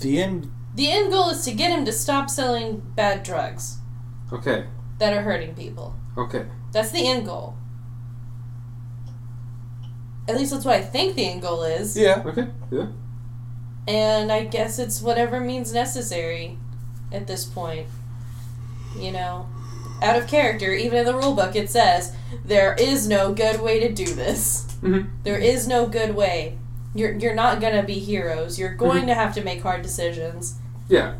The 0.00 0.20
end. 0.22 0.50
The 0.74 0.90
end 0.92 1.10
goal 1.10 1.30
is 1.30 1.42
to 1.46 1.52
get 1.52 1.70
him 1.76 1.84
to 1.86 1.92
stop 1.92 2.28
selling 2.28 2.82
bad 2.94 3.22
drugs 3.22 3.78
Okay. 4.30 4.66
that 4.98 5.14
are 5.14 5.22
hurting 5.22 5.54
people. 5.54 5.94
Okay. 6.18 6.46
That's 6.72 6.90
the 6.90 7.06
end 7.06 7.24
goal. 7.24 7.56
At 10.28 10.36
least 10.36 10.52
that's 10.52 10.64
what 10.64 10.74
I 10.76 10.82
think 10.82 11.14
the 11.14 11.26
end 11.26 11.40
goal 11.42 11.62
is. 11.62 11.96
Yeah. 11.96 12.22
Okay. 12.26 12.48
Yeah. 12.70 12.88
And 13.86 14.32
I 14.32 14.44
guess 14.44 14.78
it's 14.78 15.00
whatever 15.00 15.40
means 15.40 15.72
necessary 15.72 16.58
at 17.12 17.26
this 17.26 17.44
point. 17.44 17.86
You 18.98 19.12
know, 19.12 19.46
out 20.02 20.16
of 20.16 20.26
character, 20.26 20.72
even 20.72 20.98
in 20.98 21.04
the 21.06 21.14
rule 21.14 21.34
book, 21.34 21.54
it 21.54 21.70
says 21.70 22.14
there 22.44 22.74
is 22.78 23.06
no 23.08 23.32
good 23.32 23.60
way 23.60 23.80
to 23.80 23.92
do 23.92 24.06
this. 24.14 24.66
Mhm. 24.82 25.10
There 25.22 25.38
is 25.38 25.68
no 25.68 25.86
good 25.86 26.14
way. 26.14 26.58
You're 26.94 27.12
you're 27.12 27.34
not 27.34 27.60
gonna 27.60 27.82
be 27.82 27.98
heroes. 27.98 28.58
You're 28.58 28.74
going 28.74 29.06
to 29.06 29.14
have 29.14 29.34
to 29.34 29.42
make 29.44 29.62
hard 29.62 29.82
decisions, 29.82 30.54
Yeah. 30.88 31.14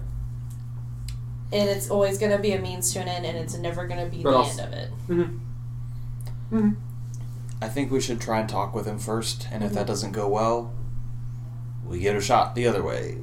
and 1.53 1.69
it's 1.69 1.91
always 1.91 2.19
gonna 2.19 2.39
be 2.39 2.53
a 2.53 2.61
means 2.61 2.93
to 2.95 3.01
an 3.01 3.09
end, 3.09 3.27
and 3.27 3.36
it's 3.36 3.55
never 3.57 3.86
gonna 3.86 4.07
be 4.07 4.23
But 4.23 4.31
the 4.31 4.36
also- 4.39 4.62
end 4.62 4.75
of 4.75 4.78
it. 4.81 4.91
Mhm. 5.09 5.39
Mhm. 6.53 6.77
I 7.62 7.69
think 7.69 7.91
we 7.91 8.01
should 8.01 8.20
try 8.20 8.41
and 8.41 8.49
talk 8.49 8.75
with 8.75 8.86
him 8.86 8.99
first, 8.99 9.49
and 9.53 9.62
if 9.62 9.73
that 9.75 9.86
doesn't 9.86 10.12
go 10.12 10.28
well, 10.28 10.70
we 11.86 11.98
get 12.00 12.16
a 12.16 12.20
shot 12.20 12.55
the 12.55 12.66
other 12.66 12.82
way. 12.82 13.16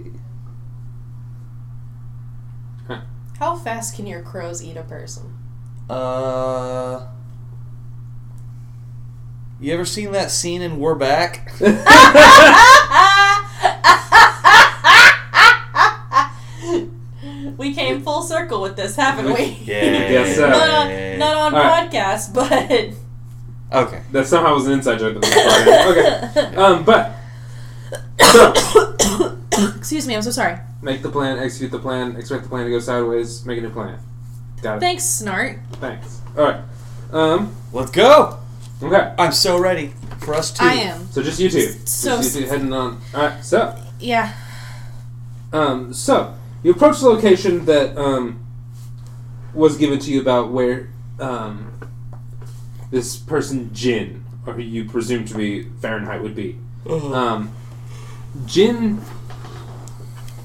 How 3.40 3.56
fast 3.56 3.96
can 3.96 4.06
your 4.08 4.22
crows 4.22 4.64
eat 4.64 4.78
a 4.78 4.84
person? 4.84 5.38
Uh. 5.90 7.08
You 9.60 9.74
ever 9.74 9.86
seen 9.86 10.12
that 10.12 10.30
scene 10.32 10.62
in 10.62 10.78
We're 10.78 10.96
Back? 10.96 11.52
we 17.58 17.74
came 17.74 18.02
full 18.02 18.22
circle 18.22 18.62
with 18.62 18.76
this, 18.76 18.96
haven't 18.96 19.34
we? 19.34 19.58
Yes, 19.64 20.36
sir. 20.36 20.50
not 20.50 20.70
on, 20.70 21.20
not 21.20 21.38
on 21.38 21.56
All 21.56 21.62
right. 21.62 21.90
podcast, 21.92 22.34
but 22.34 22.94
Okay. 23.74 24.02
That 24.12 24.28
somehow 24.28 24.54
was 24.54 24.68
an 24.68 24.74
inside 24.74 25.00
joke. 25.00 25.20
That 25.22 25.88
was 25.88 26.38
okay. 26.38 26.56
Um, 26.62 26.84
but 26.84 27.08
so 27.08 27.23
excuse 29.78 30.08
me, 30.08 30.16
I'm 30.16 30.22
so 30.22 30.32
sorry. 30.32 30.58
make 30.82 31.02
the 31.02 31.10
plan, 31.10 31.40
execute 31.40 31.72
the 31.72 31.80
plan, 31.80 32.16
expect 32.16 32.44
the 32.44 32.50
plan 32.50 32.66
to 32.66 32.72
go 32.72 32.80
sideways, 32.80 33.46
make 33.46 33.58
a 33.60 33.62
new 33.62 33.70
plan. 33.70 34.00
Got 34.62 34.78
it. 34.78 34.80
Thanks, 34.80 35.04
Snart. 35.04 35.60
Thanks. 35.74 36.22
All 36.38 36.44
right. 36.46 36.62
Um. 37.12 37.56
Let's 37.72 37.92
go! 37.92 38.40
Okay. 38.82 39.14
I'm 39.20 39.32
so 39.32 39.60
ready 39.60 39.94
for 40.22 40.34
us 40.34 40.52
to. 40.54 40.64
I 40.64 40.74
am. 40.74 41.08
So 41.12 41.22
just 41.22 41.40
you 41.40 41.50
two. 41.50 41.72
So- 41.86 42.18
just 42.18 42.36
you 42.36 42.42
two 42.44 42.48
heading 42.48 42.74
on. 42.74 43.00
All 43.14 43.28
right. 43.28 43.44
So. 43.44 43.78
Yeah. 44.00 44.34
Um, 45.52 45.94
so 45.94 46.34
you 46.64 46.72
approach 46.72 47.00
the 47.00 47.08
location 47.10 47.66
that 47.66 47.96
um, 47.98 48.44
was 49.54 49.78
given 49.78 50.00
to 50.00 50.12
you 50.12 50.20
about 50.22 50.52
where 50.52 50.90
um, 51.20 51.80
this 52.90 53.16
person 53.16 53.72
Jin, 53.74 54.26
or 54.48 54.54
who 54.54 54.62
you 54.64 54.86
presume 54.86 55.26
to 55.26 55.36
be 55.36 55.64
Fahrenheit, 55.82 56.24
would 56.24 56.36
be. 56.36 56.58
Um, 56.90 57.54
Jin. 58.46 59.02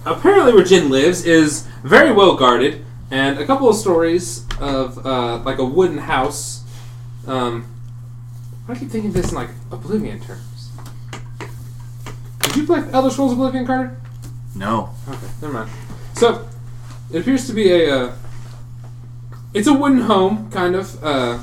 Apparently, 0.05 0.52
where 0.52 0.65
Jin 0.65 0.91
lives 0.91 1.25
is 1.25 1.67
very 1.83 2.12
well 2.12 2.36
guarded, 2.36 2.84
and 3.10 3.39
a 3.39 3.47
couple 3.47 3.68
of 3.68 3.76
stories 3.76 4.47
of 4.60 5.05
uh, 5.07 5.39
like 5.39 5.58
a 5.58 5.65
wooden 5.65 5.99
house. 5.99 6.65
Um, 7.26 7.67
I 8.68 8.75
keep 8.75 8.91
thinking 8.91 9.12
this 9.12 9.31
in 9.31 9.34
like 9.34 9.50
Oblivion 9.70 10.20
terms. 10.20 10.70
Did 12.41 12.57
you 12.57 12.67
play 12.67 12.83
Elder 12.92 13.10
Scrolls 13.10 13.33
Oblivion, 13.33 13.67
Carter? 13.67 13.97
No. 14.55 14.91
Okay, 15.08 15.26
never 15.41 15.52
mind. 15.52 15.70
So, 16.15 16.49
it 17.12 17.20
appears 17.20 17.47
to 17.47 17.52
be 17.52 17.70
a. 17.70 17.94
Uh, 17.94 18.12
it's 19.55 19.67
a 19.67 19.73
wooden 19.73 20.02
home, 20.02 20.50
kind 20.50 20.76
of 20.76 21.02
uh, 21.02 21.39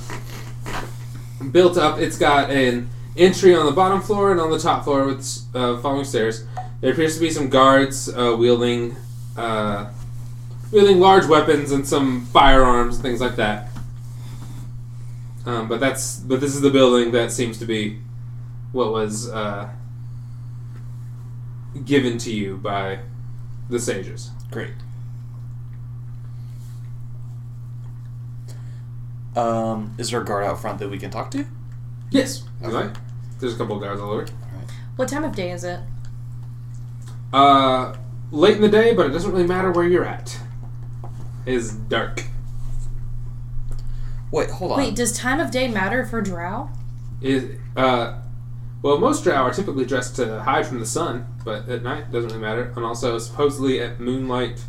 built 1.51 1.77
up. 1.77 1.99
It's 1.99 2.17
got 2.17 2.51
an 2.51 2.90
entry 3.18 3.56
on 3.56 3.66
the 3.66 3.72
bottom 3.72 4.02
floor 4.02 4.32
and 4.32 4.40
on 4.40 4.52
the 4.52 4.60
top 4.60 4.84
floor 4.84 5.06
with 5.06 5.26
uh, 5.53 5.77
following 5.80 6.06
stairs. 6.06 6.45
There 6.82 6.92
appears 6.92 7.16
to 7.16 7.19
be 7.19 7.30
some 7.30 7.50
guards 7.50 8.10
uh, 8.10 8.35
wielding 8.38 8.95
uh, 9.38 9.90
wielding 10.72 11.00
large 11.00 11.26
weapons 11.26 11.72
and 11.72 11.88
some 11.88 12.26
firearms 12.27 12.95
and 12.95 13.03
things 13.03 13.22
like 13.22 13.35
that. 13.38 13.69
Um, 15.45 15.68
but 15.68 15.80
that's 15.80 16.18
but 16.18 16.42
this 16.42 16.56
is 16.56 16.61
the 16.61 16.69
building 16.69 17.11
that 17.11 17.32
seems 17.32 17.60
to 17.60 17.66
be 17.66 18.00
what 18.72 18.92
was 18.92 19.30
uh, 19.30 19.69
given 21.85 22.18
to 22.19 22.34
you 22.34 22.58
by 22.58 23.00
the 23.69 23.80
sages. 23.80 24.32
Great. 24.52 24.72
Um, 29.35 29.94
is 29.98 30.11
there 30.11 30.22
a 30.22 30.26
guard 30.26 30.45
out 30.45 30.61
front 30.61 30.80
that 30.80 30.90
we 30.90 30.98
can 30.98 31.11
talk 31.11 31.30
to? 31.32 31.45
Yes. 32.10 32.44
Okay. 32.64 32.94
Right. 33.35 33.41
There's 33.41 33.53
a 33.53 33.57
couple 33.57 33.75
of 33.75 33.81
guards 33.81 34.01
all 34.01 34.11
over. 34.11 34.27
What 34.95 35.09
time 35.09 35.23
of 35.23 35.35
day 35.35 35.51
is 35.51 35.64
it? 35.64 35.80
Uh, 37.33 37.95
late 38.31 38.55
in 38.55 38.61
the 38.61 38.69
day, 38.69 38.93
but 38.93 39.07
it 39.07 39.09
doesn't 39.09 39.31
really 39.31 39.47
matter 39.47 39.72
where 39.72 39.85
you're 39.85 40.05
at. 40.05 40.38
It's 41.45 41.72
dark. 41.73 42.23
Wait, 44.31 44.49
hold 44.49 44.72
on. 44.72 44.77
Wait, 44.77 44.95
does 44.95 45.17
time 45.17 45.39
of 45.39 45.51
day 45.51 45.67
matter 45.67 46.05
for 46.05 46.22
Drow? 46.22 46.69
Is 47.22 47.57
uh, 47.75 48.22
well, 48.81 48.99
most 48.99 49.23
drow 49.23 49.43
are 49.43 49.53
typically 49.53 49.85
dressed 49.85 50.15
to 50.17 50.41
hide 50.41 50.67
from 50.67 50.80
the 50.80 50.85
sun, 50.85 51.25
but 51.43 51.67
at 51.69 51.83
night 51.83 52.03
it 52.03 52.11
doesn't 52.11 52.30
really 52.30 52.41
matter. 52.41 52.72
And 52.75 52.85
also, 52.85 53.17
supposedly 53.17 53.81
at 53.81 53.99
moonlight, 53.99 54.64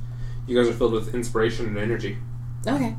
you 0.47 0.57
guys 0.57 0.69
are 0.69 0.73
filled 0.73 0.93
with 0.93 1.15
inspiration 1.15 1.67
and 1.67 1.77
energy. 1.77 2.17
Okay. 2.67 2.97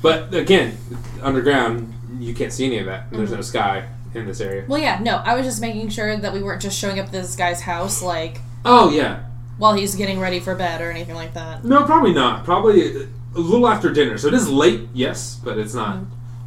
But 0.00 0.32
again, 0.34 0.76
underground, 1.22 1.92
you 2.18 2.34
can't 2.34 2.52
see 2.52 2.66
any 2.66 2.78
of 2.78 2.86
that. 2.86 3.10
There's 3.10 3.32
no 3.32 3.40
sky 3.40 3.88
in 4.14 4.26
this 4.26 4.40
area. 4.40 4.64
Well, 4.68 4.80
yeah, 4.80 4.98
no, 5.02 5.16
I 5.24 5.34
was 5.34 5.44
just 5.46 5.60
making 5.60 5.88
sure 5.90 6.16
that 6.16 6.32
we 6.32 6.42
weren't 6.42 6.62
just 6.62 6.78
showing 6.78 6.98
up 6.98 7.06
at 7.06 7.12
this 7.12 7.36
guy's 7.36 7.60
house, 7.62 8.02
like, 8.02 8.40
Oh 8.64 8.90
yeah, 8.90 9.24
while 9.58 9.74
he's 9.74 9.94
getting 9.94 10.18
ready 10.20 10.40
for 10.40 10.54
bed 10.54 10.80
or 10.80 10.90
anything 10.90 11.14
like 11.14 11.34
that. 11.34 11.64
no, 11.64 11.84
probably 11.84 12.12
not. 12.12 12.44
Probably 12.44 13.02
a 13.02 13.38
little 13.38 13.68
after 13.68 13.92
dinner. 13.92 14.16
So 14.18 14.28
it 14.28 14.34
is 14.34 14.48
late, 14.48 14.88
yes, 14.94 15.40
but 15.42 15.58
it's 15.58 15.74
not 15.74 16.00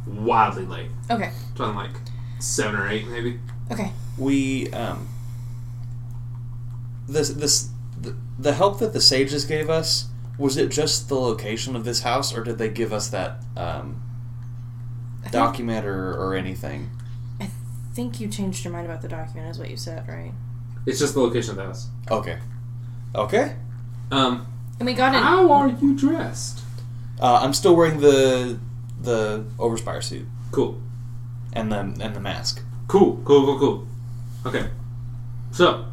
wildly 0.06 0.66
late. 0.66 0.88
Okay. 1.10 1.30
Talking 1.54 1.76
like 1.76 1.90
seven 2.38 2.74
or 2.78 2.88
eight, 2.88 3.06
maybe. 3.06 3.38
Okay. 3.70 3.92
we 4.18 4.70
um 4.72 5.08
this 7.08 7.30
this 7.30 7.68
the, 8.00 8.16
the 8.38 8.52
help 8.54 8.78
that 8.80 8.92
the 8.92 9.00
sages 9.00 9.44
gave 9.44 9.70
us 9.70 10.06
was 10.38 10.56
it 10.56 10.70
just 10.70 11.08
the 11.08 11.14
location 11.14 11.76
of 11.76 11.84
this 11.84 12.00
house 12.00 12.34
or 12.36 12.42
did 12.42 12.58
they 12.58 12.68
give 12.68 12.92
us 12.92 13.08
that 13.08 13.42
um 13.56 14.02
document 15.30 15.86
or, 15.86 16.12
or 16.14 16.34
anything 16.34 16.90
I 17.00 17.01
think 17.94 18.20
you 18.20 18.28
changed 18.28 18.64
your 18.64 18.72
mind 18.72 18.86
about 18.86 19.02
the 19.02 19.08
document, 19.08 19.50
is 19.50 19.58
what 19.58 19.70
you 19.70 19.76
said, 19.76 20.06
right? 20.08 20.32
It's 20.86 20.98
just 20.98 21.14
the 21.14 21.20
location 21.20 21.50
of 21.52 21.56
the 21.56 21.64
house. 21.64 21.88
okay 22.10 22.38
okay 23.14 23.56
Um, 24.10 24.46
And 24.80 24.86
we 24.86 24.94
got 24.94 25.14
an. 25.14 25.22
how 25.22 25.50
are 25.52 25.68
you 25.68 25.94
dressed? 25.96 26.60
uh, 27.20 27.38
i'm 27.42 27.52
still 27.54 27.76
wearing 27.76 28.00
the 28.00 28.58
the 29.00 29.44
overspire 29.58 30.02
suit 30.02 30.26
Cool, 30.50 30.80
and 31.52 31.70
the 31.70 31.78
and 31.78 32.14
the 32.16 32.20
mask 32.20 32.62
cool, 32.88 33.20
cool, 33.24 33.44
cool, 33.46 33.58
cool. 33.58 33.86
Okay, 34.46 34.68
so 35.50 35.84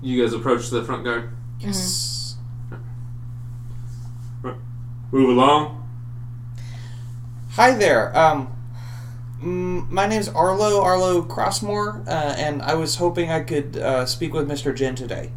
you 0.00 0.22
guys 0.22 0.32
approach 0.32 0.70
the 0.70 0.82
front 0.84 1.04
guard. 1.04 1.30
yes 1.60 2.36
Move 5.10 5.30
along. 5.30 5.88
hi 7.52 7.72
there 7.74 8.16
um 8.16 8.48
my 9.40 10.06
name's 10.06 10.28
Arlo, 10.28 10.80
Arlo 10.82 11.22
Crossmore, 11.22 12.06
uh, 12.08 12.34
and 12.36 12.60
I 12.62 12.74
was 12.74 12.96
hoping 12.96 13.30
I 13.30 13.40
could 13.40 13.76
uh, 13.76 14.04
speak 14.06 14.32
with 14.32 14.48
Mr. 14.48 14.74
Jin 14.74 14.94
today. 14.94 15.30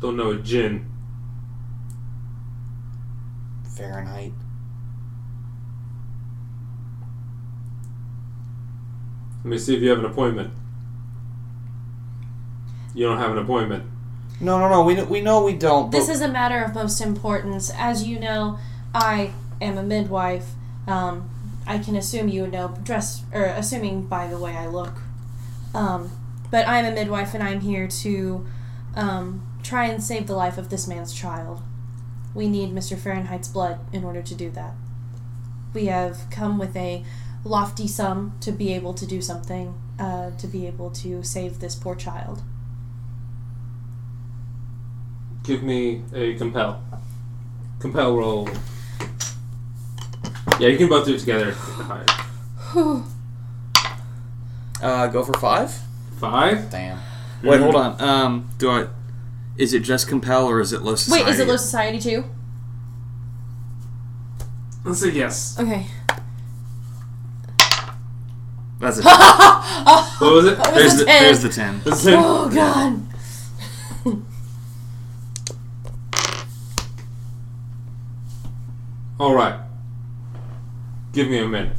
Don't 0.00 0.16
know 0.16 0.30
a 0.30 0.38
gin. 0.38 0.90
Fahrenheit. 3.76 4.32
Let 9.42 9.50
me 9.50 9.58
see 9.58 9.74
if 9.74 9.82
you 9.82 9.88
have 9.88 9.98
an 9.98 10.04
appointment. 10.04 10.52
You 12.94 13.06
don't 13.06 13.18
have 13.18 13.30
an 13.30 13.38
appointment. 13.38 13.84
No, 14.40 14.58
no, 14.58 14.68
no. 14.68 14.82
We, 14.82 15.02
we 15.04 15.20
know 15.20 15.44
we 15.44 15.54
don't. 15.54 15.90
But 15.90 15.98
This 15.98 16.08
is 16.08 16.20
a 16.20 16.28
matter 16.28 16.62
of 16.62 16.74
most 16.74 17.00
importance. 17.00 17.70
As 17.74 18.06
you 18.06 18.18
know, 18.18 18.58
I 18.94 19.32
am 19.60 19.78
a 19.78 19.82
midwife. 19.82 20.52
Um, 20.86 21.29
I 21.70 21.78
can 21.78 21.94
assume 21.94 22.26
you 22.26 22.48
know, 22.48 22.74
dress 22.82 23.22
or 23.32 23.44
assuming 23.44 24.08
by 24.08 24.26
the 24.26 24.36
way 24.36 24.56
I 24.56 24.66
look. 24.66 24.94
Um, 25.72 26.10
but 26.50 26.66
I'm 26.66 26.84
a 26.84 26.90
midwife, 26.90 27.32
and 27.32 27.44
I'm 27.44 27.60
here 27.60 27.86
to 27.86 28.44
um, 28.96 29.46
try 29.62 29.84
and 29.84 30.02
save 30.02 30.26
the 30.26 30.34
life 30.34 30.58
of 30.58 30.68
this 30.68 30.88
man's 30.88 31.14
child. 31.14 31.62
We 32.34 32.48
need 32.48 32.74
Mr. 32.74 32.98
Fahrenheit's 32.98 33.46
blood 33.46 33.78
in 33.92 34.02
order 34.02 34.20
to 34.20 34.34
do 34.34 34.50
that. 34.50 34.74
We 35.72 35.86
have 35.86 36.28
come 36.28 36.58
with 36.58 36.74
a 36.74 37.04
lofty 37.44 37.86
sum 37.86 38.34
to 38.40 38.50
be 38.50 38.74
able 38.74 38.92
to 38.94 39.06
do 39.06 39.22
something, 39.22 39.80
uh, 39.96 40.32
to 40.38 40.48
be 40.48 40.66
able 40.66 40.90
to 40.90 41.22
save 41.22 41.60
this 41.60 41.76
poor 41.76 41.94
child. 41.94 42.42
Give 45.44 45.62
me 45.62 46.02
a 46.12 46.34
compel. 46.34 46.82
Compel 47.78 48.16
roll. 48.16 48.48
Yeah, 50.60 50.68
you 50.68 50.76
can 50.78 50.88
both 50.88 51.06
do 51.06 51.14
it 51.14 51.18
together. 51.20 51.54
Uh, 54.82 55.06
go 55.08 55.22
for 55.22 55.34
five. 55.38 55.70
Five. 56.18 56.70
Damn. 56.70 56.98
Wait, 57.42 57.60
Mhm. 57.60 57.64
hold 57.64 57.74
on. 57.76 58.00
Um, 58.00 58.48
do 58.56 58.70
I? 58.70 58.86
Is 59.58 59.74
it 59.74 59.80
just 59.80 60.08
compel 60.08 60.46
or 60.46 60.58
is 60.58 60.72
it 60.72 60.80
low 60.80 60.94
society? 60.94 61.24
Wait, 61.24 61.30
is 61.30 61.38
it 61.38 61.46
low 61.46 61.56
society 61.58 61.98
too? 62.00 62.24
Let's 64.82 65.00
say 65.00 65.10
yes. 65.10 65.58
Okay. 65.60 65.84
That's 68.78 68.96
it. 69.00 69.04
oh, 69.06 70.16
What 70.20 70.32
was 70.32 70.46
it? 70.46 70.56
That 70.56 70.72
was 70.74 70.74
There's 70.74 70.94
a 70.94 70.96
the, 70.96 71.04
10. 71.04 71.22
there's 71.24 71.42
the 71.42 71.48
ten. 71.50 71.80
This 71.84 72.00
is 72.00 72.06
it. 72.06 72.14
Oh 72.18 72.48
god. 72.48 73.02
All 79.18 79.34
right. 79.34 79.54
Give 81.12 81.28
me 81.28 81.38
a 81.38 81.46
minute. 81.46 81.76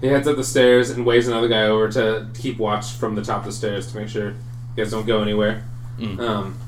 He 0.00 0.06
heads 0.08 0.26
up 0.26 0.36
the 0.36 0.44
stairs 0.44 0.90
and 0.90 1.04
waves 1.04 1.28
another 1.28 1.48
guy 1.48 1.64
over 1.64 1.88
to 1.90 2.28
keep 2.34 2.58
watch 2.58 2.92
from 2.92 3.14
the 3.14 3.22
top 3.22 3.40
of 3.40 3.44
the 3.46 3.52
stairs 3.52 3.90
to 3.92 3.98
make 3.98 4.08
sure 4.08 4.30
you 4.30 4.36
guys 4.76 4.90
don't 4.90 5.06
go 5.06 5.20
anywhere. 5.22 5.64
Mm. 5.98 6.18
Um, 6.20 6.58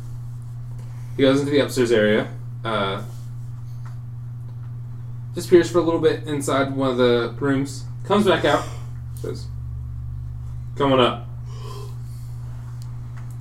he 1.17 1.23
goes 1.23 1.41
into 1.41 1.51
the 1.51 1.61
upstairs 1.61 1.91
area. 1.93 2.29
Uh, 2.65 3.03
disappears 5.35 5.71
for 5.71 5.79
a 5.79 5.83
little 5.83 6.01
bit 6.01 6.25
inside 6.25 6.77
one 6.77 6.91
of 6.91 6.99
the 6.99 7.35
rooms. 7.41 7.85
Comes 8.05 8.27
back 8.27 8.45
out. 8.45 8.65
Says, 9.15 9.47
"Coming 10.77 11.01
up." 11.01 11.27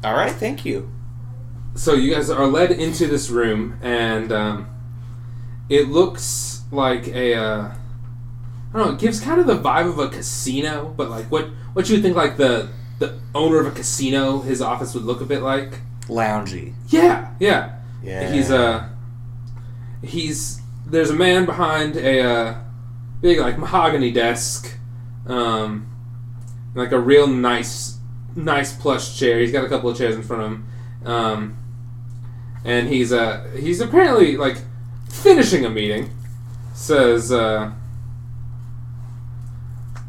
All 0.03 0.13
right. 0.13 0.31
Thank 0.31 0.65
you. 0.65 0.89
so 1.75 1.93
you 1.93 2.13
guys 2.13 2.29
are 2.29 2.47
led 2.47 2.71
into 2.71 3.07
this 3.07 3.29
room 3.29 3.77
and 3.81 4.31
um, 4.31 4.67
it 5.69 5.87
looks 5.89 6.61
like 6.71 7.07
a 7.09 7.33
uh, 7.35 7.71
I 8.73 8.77
don't 8.77 8.87
know. 8.87 8.93
It 8.93 8.99
gives 8.99 9.19
kind 9.19 9.39
of 9.39 9.47
the 9.47 9.57
vibe 9.57 9.89
of 9.89 9.99
a 9.99 10.09
casino, 10.09 10.93
but 10.95 11.09
like 11.09 11.25
what 11.25 11.49
what 11.73 11.89
you 11.89 11.95
would 11.95 12.03
think 12.03 12.15
like 12.15 12.37
the 12.37 12.69
the 12.99 13.19
owner 13.33 13.59
of 13.59 13.67
a 13.67 13.71
casino, 13.71 14.39
his 14.39 14.61
office 14.61 14.93
would 14.93 15.03
look 15.03 15.21
a 15.21 15.25
bit 15.25 15.41
like. 15.41 15.79
Loungy. 16.07 16.73
Yeah, 16.87 17.33
yeah. 17.39 17.79
Yeah. 18.03 18.31
He's 18.31 18.51
uh 18.51 18.89
he's 20.03 20.61
there's 20.85 21.09
a 21.09 21.15
man 21.15 21.45
behind 21.45 21.95
a 21.95 22.21
uh, 22.21 22.57
big 23.21 23.39
like 23.39 23.57
mahogany 23.57 24.11
desk, 24.11 24.77
um, 25.27 25.87
like 26.75 26.91
a 26.91 26.99
real 26.99 27.27
nice 27.27 27.97
nice 28.35 28.73
plush 28.75 29.17
chair. 29.17 29.39
He's 29.39 29.51
got 29.51 29.63
a 29.63 29.69
couple 29.69 29.89
of 29.89 29.97
chairs 29.97 30.15
in 30.15 30.23
front 30.23 30.43
of 30.43 30.51
him, 30.51 30.67
um, 31.05 31.57
and 32.65 32.89
he's 32.89 33.13
uh 33.13 33.49
he's 33.57 33.79
apparently 33.81 34.37
like 34.37 34.57
finishing 35.09 35.65
a 35.65 35.69
meeting. 35.69 36.09
Says, 36.73 37.31
uh, 37.31 37.71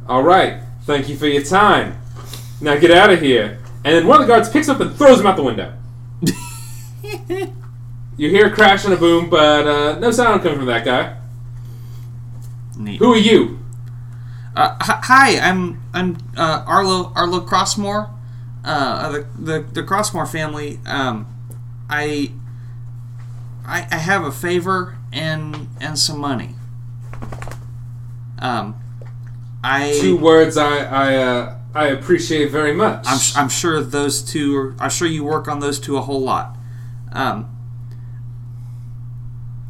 "All 0.09 0.23
right, 0.23 0.61
thank 0.83 1.09
you 1.09 1.17
for 1.17 1.27
your 1.27 1.43
time. 1.43 1.99
Now 2.61 2.77
get 2.77 2.91
out 2.91 3.11
of 3.11 3.21
here." 3.21 3.59
And 3.85 3.95
then 3.97 4.07
one 4.07 4.21
of 4.21 4.27
the 4.27 4.33
guards 4.33 4.49
picks 4.49 4.69
up 4.69 4.81
and 4.81 4.95
throws 4.95 5.21
him 5.21 5.27
out 5.27 5.37
the 5.37 5.43
window. 5.43 5.73
You 8.19 8.29
hear 8.29 8.47
a 8.47 8.51
crash 8.51 8.85
and 8.85 8.93
a 8.93 8.97
boom, 8.97 9.31
but 9.31 9.67
uh, 9.67 9.99
no 9.99 10.11
sound 10.11 10.43
coming 10.43 10.59
from 10.59 10.67
that 10.67 10.85
guy. 10.85 11.17
Neat. 12.77 12.99
Who 12.99 13.15
are 13.15 13.17
you? 13.17 13.59
Uh, 14.55 14.77
hi- 14.81 15.39
I'm 15.41 15.83
I'm 15.95 16.19
uh, 16.37 16.63
Arlo 16.67 17.11
Arlo 17.17 17.41
Crossmore, 17.41 18.11
uh, 18.65 19.11
the, 19.13 19.27
the 19.39 19.61
the 19.73 19.83
Crossmore 19.83 20.31
family. 20.31 20.79
Um, 20.87 21.27
I, 21.89 22.33
I 23.67 23.89
I 23.91 23.97
have 23.97 24.25
a 24.25 24.31
favor 24.31 24.99
and 25.11 25.69
and 25.81 25.99
some 25.99 26.19
money. 26.21 26.51
Um, 28.39 28.75
I 29.63 29.97
Two 30.01 30.17
words 30.17 30.57
I 30.57 30.79
I 30.79 31.17
uh, 31.17 31.59
I 31.75 31.87
appreciate 31.89 32.51
very 32.51 32.73
much. 32.73 33.05
I'm, 33.07 33.21
I'm 33.37 33.49
sure 33.49 33.81
those 33.81 34.23
two 34.23 34.57
are. 34.57 34.77
I'm 34.79 34.91
sure 34.91 35.09
you 35.09 35.25
work 35.25 35.49
on 35.49 35.61
those 35.61 35.79
two 35.79 35.97
a 35.97 36.03
whole 36.03 36.21
lot. 36.21 36.57
Um, 37.13 37.49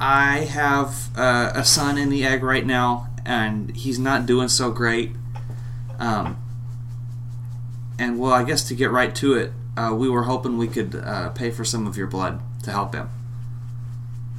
I 0.01 0.39
have 0.39 1.17
uh, 1.17 1.53
a 1.55 1.65
son 1.65 1.97
in 1.99 2.09
the 2.09 2.25
egg 2.25 2.43
right 2.43 2.67
now, 2.67 3.09
and 3.25 3.75
he's 3.77 3.99
not 3.99 4.27
doing 4.27 4.49
so 4.49 4.71
great. 4.73 5.13
Um, 5.99 6.37
and 7.99 8.19
well, 8.19 8.33
I 8.33 8.43
guess 8.43 8.65
to 8.65 8.75
get 8.75 8.91
right 8.91 9.15
to 9.17 9.35
it, 9.35 9.53
uh, 9.77 9.95
we 9.97 10.09
were 10.09 10.25
hoping 10.25 10.59
we 10.59 10.67
could 10.67 10.97
uh, 10.97 11.31
pay 11.31 11.51
for 11.51 11.65
some 11.65 11.87
of 11.87 11.97
your 11.97 12.09
blood 12.09 12.41
to 12.65 12.73
help 12.73 12.95
him, 12.95 13.11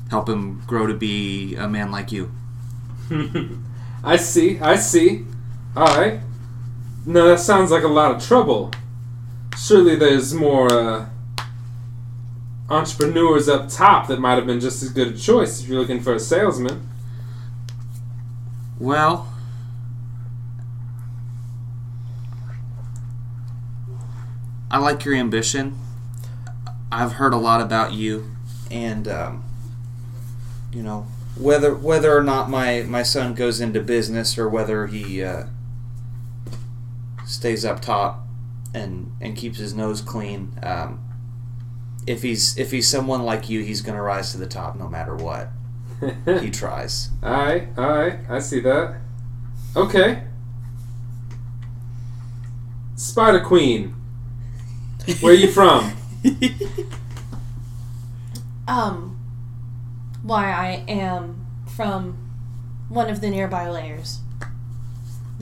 help 0.10 0.28
him 0.28 0.62
grow 0.68 0.86
to 0.86 0.94
be 0.94 1.56
a 1.56 1.70
man 1.70 1.92
like 1.92 2.12
you. 2.12 2.32
I 4.04 4.18
see. 4.18 4.60
I 4.60 4.76
see. 4.76 5.26
All 5.76 5.86
right. 5.88 6.20
No, 7.06 7.28
that 7.28 7.40
sounds 7.40 7.72
like 7.72 7.84
a 7.84 7.88
lot 7.88 8.16
of 8.16 8.24
trouble. 8.26 8.72
Surely 9.58 9.96
there's 9.96 10.34
more 10.34 10.72
uh, 10.72 11.10
entrepreneurs 12.70 13.50
up 13.50 13.70
top 13.70 14.08
that 14.08 14.20
might 14.20 14.36
have 14.36 14.46
been 14.46 14.60
just 14.60 14.82
as 14.84 14.90
good 14.90 15.10
a 15.16 15.18
choice 15.18 15.62
if 15.62 15.68
you're 15.68 15.80
looking 15.80 16.00
for 16.02 16.14
a 16.14 16.20
salesman. 16.20 16.90
Well, 18.80 19.34
I 24.72 24.78
like 24.80 25.06
your 25.06 25.16
ambition. 25.16 25.78
I've 26.92 27.14
heard 27.14 27.34
a 27.34 27.38
lot 27.38 27.62
about 27.62 27.94
you. 27.94 28.32
and 28.72 29.08
um, 29.08 29.44
you 30.72 30.82
know 30.82 31.06
whether 31.38 31.74
whether 31.76 32.16
or 32.18 32.24
not 32.24 32.50
my 32.50 32.82
my 32.88 33.04
son 33.04 33.34
goes 33.36 33.60
into 33.60 33.80
business 33.82 34.38
or 34.38 34.50
whether 34.50 34.88
he 34.88 35.24
uh, 35.24 35.46
stays 37.34 37.66
up 37.66 37.82
top 37.82 38.26
and 38.74 39.12
and 39.20 39.36
keeps 39.36 39.58
his 39.58 39.74
nose 39.74 40.02
clean. 40.02 40.58
Um, 40.62 41.00
if 42.06 42.22
he's 42.22 42.58
if 42.58 42.72
he's 42.72 42.88
someone 42.88 43.24
like 43.24 43.50
you, 43.50 43.62
he's 43.62 43.82
gonna 43.82 44.02
rise 44.02 44.32
to 44.32 44.38
the 44.38 44.48
top 44.48 44.76
no 44.78 44.88
matter 44.88 45.16
what. 45.16 45.50
He 46.42 46.50
tries. 46.52 47.10
Aye, 47.22 47.68
aye, 47.78 48.20
I 48.30 48.40
see 48.40 48.60
that. 48.60 48.98
Okay. 49.74 50.24
Spider 52.96 53.40
Queen, 53.40 53.96
where 55.22 55.32
are 55.32 55.36
you 55.36 55.50
from? 55.50 55.94
Um, 58.68 59.20
why 60.22 60.46
I 60.52 60.86
am 60.88 61.46
from 61.68 62.18
one 62.88 63.10
of 63.10 63.20
the 63.20 63.30
nearby 63.30 63.70
layers. 63.70 64.20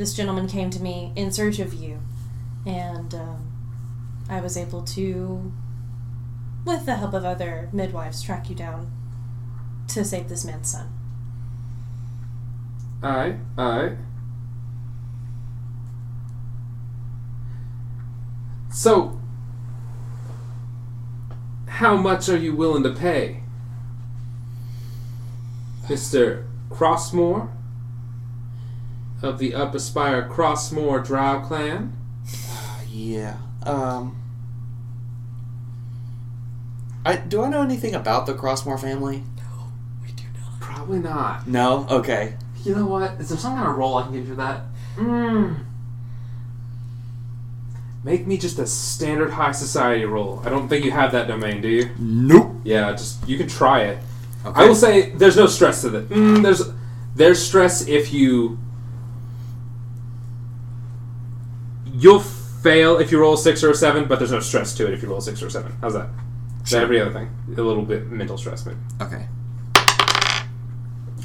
This 0.01 0.15
gentleman 0.15 0.47
came 0.47 0.71
to 0.71 0.81
me 0.81 1.13
in 1.15 1.31
search 1.31 1.59
of 1.59 1.75
you, 1.75 1.99
and 2.65 3.13
um, 3.13 3.51
I 4.27 4.41
was 4.41 4.57
able 4.57 4.81
to, 4.81 5.53
with 6.65 6.87
the 6.87 6.95
help 6.95 7.13
of 7.13 7.23
other 7.23 7.69
midwives, 7.71 8.23
track 8.23 8.49
you 8.49 8.55
down 8.55 8.91
to 9.89 10.03
save 10.03 10.27
this 10.27 10.43
man's 10.43 10.71
son. 10.71 10.91
Aye, 13.03 13.35
aye. 13.59 13.97
So, 18.71 19.19
how 21.67 21.95
much 21.95 22.27
are 22.27 22.37
you 22.37 22.55
willing 22.55 22.81
to 22.81 22.91
pay? 22.91 23.43
Mr. 25.85 26.47
Crossmore? 26.71 27.49
Of 29.21 29.37
the 29.37 29.51
Upspire 29.51 30.29
Crossmore 30.29 31.03
Drow 31.05 31.41
clan? 31.41 31.93
Yeah. 32.93 33.37
Um. 33.63 34.21
I 37.05 37.15
do 37.15 37.41
I 37.41 37.49
know 37.49 37.61
anything 37.61 37.95
about 37.95 38.25
the 38.25 38.33
Crossmore 38.33 38.79
family? 38.79 39.23
No, 39.37 39.71
we 40.03 40.11
do 40.11 40.23
not. 40.39 40.59
Probably 40.59 40.99
not. 40.99 41.47
No. 41.47 41.87
Okay. 41.89 42.35
You 42.63 42.75
know 42.75 42.85
what? 42.85 43.13
Is 43.19 43.29
there 43.29 43.37
some 43.37 43.55
kind 43.55 43.67
of 43.69 43.77
role 43.77 43.95
I 43.97 44.03
can 44.03 44.11
give 44.13 44.27
you 44.27 44.35
for 44.35 44.41
that? 44.41 44.63
Mm. 44.97 45.65
Make 48.03 48.27
me 48.27 48.37
just 48.37 48.59
a 48.59 48.67
standard 48.67 49.31
high 49.31 49.51
society 49.51 50.05
roll. 50.05 50.41
I 50.43 50.49
don't 50.49 50.67
think 50.67 50.83
you 50.83 50.91
have 50.91 51.11
that 51.13 51.27
domain, 51.27 51.61
do 51.61 51.69
you? 51.69 51.91
Nope. 51.97 52.51
Yeah, 52.63 52.91
just 52.91 53.27
you 53.27 53.37
can 53.37 53.47
try 53.47 53.83
it. 53.83 53.99
Okay. 54.45 54.61
I 54.61 54.67
will 54.67 54.75
say 54.75 55.11
there's 55.11 55.37
no 55.37 55.47
stress 55.47 55.81
to 55.81 55.89
that. 55.91 56.09
Mm, 56.09 56.43
there's 56.43 56.63
there's 57.15 57.41
stress 57.41 57.87
if 57.87 58.11
you 58.11 58.57
you'll 62.01 62.19
fail 62.19 62.97
if 62.99 63.11
you 63.11 63.19
roll 63.19 63.33
a 63.35 63.37
six 63.37 63.63
or 63.63 63.71
a 63.71 63.75
seven, 63.75 64.05
but 64.05 64.19
there's 64.19 64.31
no 64.31 64.39
stress 64.39 64.73
to 64.75 64.87
it 64.87 64.93
if 64.93 65.01
you 65.01 65.09
roll 65.09 65.19
a 65.19 65.21
six 65.21 65.41
or 65.41 65.47
a 65.47 65.51
seven. 65.51 65.73
How's 65.81 65.93
that? 65.93 66.07
Is 66.63 66.69
that 66.71 66.77
Sure. 66.77 66.81
every 66.81 66.99
other 67.01 67.11
thing? 67.11 67.29
A 67.57 67.61
little 67.61 67.83
bit 67.83 68.11
mental 68.11 68.37
stress, 68.37 68.65
maybe. 68.65 68.77
Okay. 69.01 69.25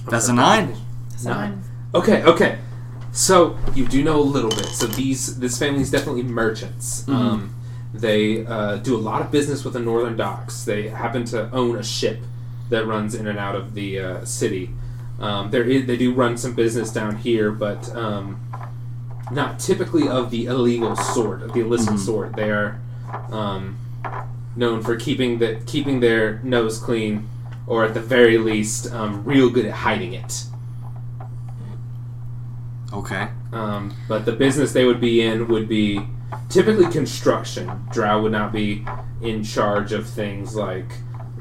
That's 0.08 0.28
a 0.28 0.32
nine. 0.32 0.76
Nine. 1.24 1.62
Okay, 1.94 2.22
okay. 2.22 2.58
So 3.12 3.56
you 3.74 3.86
do 3.86 4.04
know 4.04 4.20
a 4.20 4.22
little 4.22 4.50
bit. 4.50 4.66
So 4.66 4.86
these 4.86 5.38
this 5.38 5.58
family 5.58 5.80
is 5.82 5.90
definitely 5.90 6.22
merchants. 6.22 7.02
Mhm. 7.04 7.14
Um, 7.14 7.54
they 7.94 8.44
uh, 8.46 8.76
do 8.76 8.94
a 8.96 9.00
lot 9.00 9.22
of 9.22 9.30
business 9.30 9.64
with 9.64 9.72
the 9.72 9.80
northern 9.80 10.16
docks. 10.16 10.64
They 10.64 10.88
happen 10.88 11.24
to 11.26 11.50
own 11.52 11.76
a 11.76 11.82
ship 11.82 12.20
that 12.68 12.86
runs 12.86 13.14
in 13.14 13.26
and 13.26 13.38
out 13.38 13.54
of 13.54 13.74
the 13.74 13.98
uh, 13.98 14.24
city. 14.24 14.70
Um, 15.18 15.50
there 15.50 15.64
is, 15.64 15.86
they 15.86 15.96
do 15.96 16.12
run 16.12 16.36
some 16.36 16.52
business 16.54 16.90
down 16.92 17.16
here, 17.16 17.50
but 17.50 17.94
um, 17.96 18.40
not 19.30 19.58
typically 19.58 20.08
of 20.08 20.30
the 20.30 20.46
illegal 20.46 20.94
sort, 20.96 21.42
of 21.42 21.52
the 21.52 21.60
illicit 21.60 21.94
Mhm. 21.94 21.98
sort. 21.98 22.36
They 22.36 22.50
are 22.50 22.80
um, 23.32 23.76
known 24.56 24.82
for 24.82 24.96
keeping 24.96 25.38
the 25.38 25.58
keeping 25.66 26.00
their 26.00 26.40
nose 26.42 26.78
clean, 26.78 27.28
or 27.66 27.84
at 27.84 27.94
the 27.94 28.00
very 28.00 28.38
least, 28.38 28.92
um, 28.92 29.22
real 29.24 29.50
good 29.50 29.64
at 29.66 29.72
hiding 29.74 30.12
it. 30.12 30.44
Okay. 32.92 33.28
Um, 33.52 33.94
but 34.08 34.24
the 34.24 34.32
business 34.32 34.72
they 34.72 34.84
would 34.84 35.00
be 35.00 35.20
in 35.22 35.48
would 35.48 35.68
be 35.68 36.06
typically 36.48 36.86
construction. 36.86 37.70
Drow 37.92 38.22
would 38.22 38.32
not 38.32 38.52
be 38.52 38.84
in 39.20 39.42
charge 39.42 39.92
of 39.92 40.06
things 40.06 40.54
like 40.54 40.86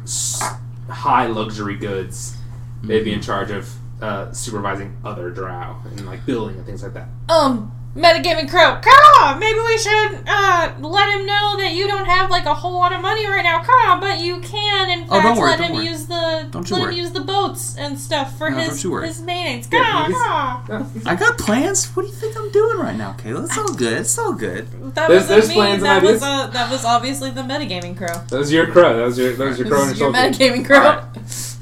s- 0.04 0.42
high 0.90 1.28
luxury 1.28 1.76
goods. 1.76 2.38
They'd 2.84 3.04
be 3.04 3.14
in 3.14 3.22
charge 3.22 3.52
of 3.52 3.76
uh, 4.01 4.32
supervising 4.32 4.98
other 5.03 5.30
Drow 5.30 5.77
and 5.85 6.06
like 6.06 6.25
building 6.25 6.57
and 6.57 6.65
things 6.65 6.83
like 6.83 6.93
that. 6.93 7.07
Um, 7.30 7.72
Metagaming 7.95 8.49
Crow, 8.49 8.77
come 8.82 9.24
on! 9.24 9.40
Maybe 9.40 9.57
we 9.57 9.77
should 9.77 10.19
uh, 10.27 10.74
let 10.82 11.17
him 11.17 11.25
know 11.25 11.56
that 11.56 11.72
you 11.72 11.88
don't 11.88 12.03
have 12.06 12.30
like 12.30 12.43
a 12.45 12.53
whole 12.53 12.74
lot 12.74 12.91
of 12.91 12.99
money 13.01 13.25
right 13.25 13.41
now. 13.41 13.64
Come 13.64 13.80
on, 13.90 13.99
but 14.01 14.19
you 14.19 14.41
can 14.41 14.90
in 14.90 15.06
Oh, 15.09 15.11
fact 15.14 15.24
don't 15.24 15.38
worry, 15.38 15.49
let 15.51 15.59
don't 15.59 15.67
him 15.69 15.75
worry. 15.77 15.88
use 15.88 16.06
the 16.07 16.45
Don't 16.51 16.69
you 16.69 16.75
let 16.75 16.82
him 16.82 16.88
worry. 16.90 16.98
use 16.98 17.11
the 17.14 17.22
boats 17.22 17.77
and 17.77 17.98
stuff 17.98 18.38
for 18.38 18.49
No, 18.49 18.57
his 18.57 18.67
don't 18.67 18.83
you 18.83 18.91
worry. 18.91 19.07
his 19.07 19.22
maintenance. 19.22 19.69
Yeah, 19.72 19.85
Come 19.85 20.14
on, 20.15 20.67
come 20.67 20.82
on. 20.83 20.91
Yeah. 20.93 21.01
I 21.09 21.15
got 21.15 21.38
plans. 21.38 21.85
What 21.95 22.01
do 22.03 22.09
you 22.09 22.14
think 22.15 22.35
I'm 22.35 22.51
doing 22.51 22.77
right 22.80 22.98
now, 22.98 23.14
Kayla? 23.14 23.45
It's 23.45 23.57
all 23.57 23.74
good. 23.74 23.99
It's 23.99 24.17
all 24.19 24.33
good. 24.33 24.69
That 24.95 25.07
There's- 25.07 25.22
was 25.22 25.27
there's 25.30 25.48
me. 25.48 25.53
plans 25.56 25.82
that 25.83 26.03
was 26.03 26.22
ideas. 26.22 26.24
uh, 26.24 26.48
that 26.48 26.69
was 26.69 26.83
obviously 26.83 27.32
the 27.32 27.43
Metagaming 27.43 27.95
Crow. 27.95 28.07
That 28.30 28.40
was 28.40 28.51
your 28.51 28.67
crow. 28.67 28.98
That 28.98 29.06
was 29.06 29.17
your 29.17 29.32
that 29.38 29.45
was 29.48 29.57
your 29.57 29.69
crow 29.69 29.80
on 29.83 29.88
This 29.88 29.99
your 29.99 30.09
is 30.14 30.38
your. 30.40 30.49
Metagaming 30.51 30.65
Crow. 30.65 31.01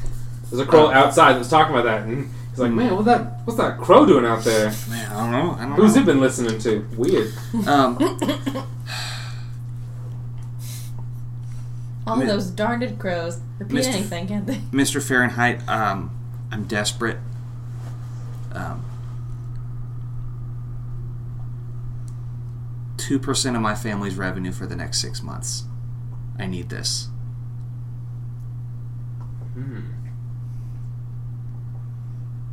Alright. 0.53 0.67
There's 0.67 0.67
a 0.67 0.69
crow 0.69 0.91
outside 0.91 1.33
that 1.33 1.40
was 1.40 1.49
talking 1.49 1.73
about 1.75 1.85
that, 1.85 2.03
and 2.03 2.30
he's 2.49 2.59
like, 2.59 2.72
"Man, 2.72 2.95
what 2.95 3.06
that 3.06 3.41
what's 3.45 3.57
that 3.57 3.80
crow 3.80 4.06
doing 4.06 4.25
out 4.25 4.43
there? 4.43 4.72
Man, 4.90 5.11
I 5.11 5.15
don't 5.19 5.32
know. 5.32 5.51
I 5.59 5.61
don't 5.65 5.72
Who's 5.73 5.95
know. 5.95 6.01
it 6.01 6.06
been 6.06 6.19
listening 6.22 6.59
to? 6.59 6.88
Weird." 6.95 7.33
Um, 7.67 7.98
All 12.06 12.17
Mi- 12.17 12.25
those 12.25 12.49
darned 12.49 12.99
crows 12.99 13.40
repeat 13.59 13.77
Mr. 13.80 13.88
anything, 13.93 14.27
can't 14.27 14.45
they? 14.45 14.56
Mr. 14.72 15.01
Fahrenheit, 15.01 15.65
um, 15.69 16.11
I'm 16.51 16.65
desperate. 16.65 17.17
Um, 18.51 18.83
two 22.98 23.17
percent 23.19 23.56
of 23.56 23.61
my 23.61 23.73
family's 23.73 24.15
revenue 24.15 24.51
for 24.51 24.65
the 24.67 24.75
next 24.75 24.99
six 25.01 25.23
months. 25.23 25.64
I 26.38 26.45
need 26.45 26.69
this. 26.69 27.07
Hmm. 29.53 29.80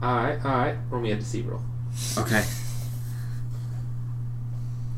All 0.02 0.16
right, 0.16 0.44
all 0.44 0.50
right. 0.50 0.76
Roll 0.90 1.02
me 1.02 1.12
a 1.12 1.16
deceive 1.16 1.46
roll. 1.46 1.60
Okay. 2.16 2.42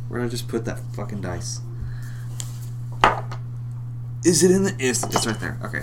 Where 0.08 0.20
did 0.20 0.26
I 0.26 0.30
just 0.30 0.46
put 0.46 0.64
that 0.66 0.78
fucking 0.94 1.22
dice? 1.22 1.60
Is 4.24 4.44
it 4.44 4.50
in 4.50 4.64
the? 4.64 4.76
It's, 4.78 5.02
it's 5.02 5.26
right 5.26 5.40
there. 5.40 5.58
Okay. 5.64 5.82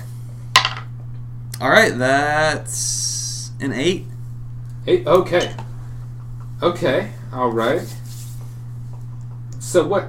All 1.59 1.69
right, 1.69 1.97
that's 1.97 3.51
an 3.59 3.73
eight. 3.73 4.05
Hey, 4.85 5.03
okay. 5.05 5.55
Okay, 6.61 7.11
all 7.33 7.51
right. 7.51 7.93
So 9.59 9.85
what? 9.85 10.07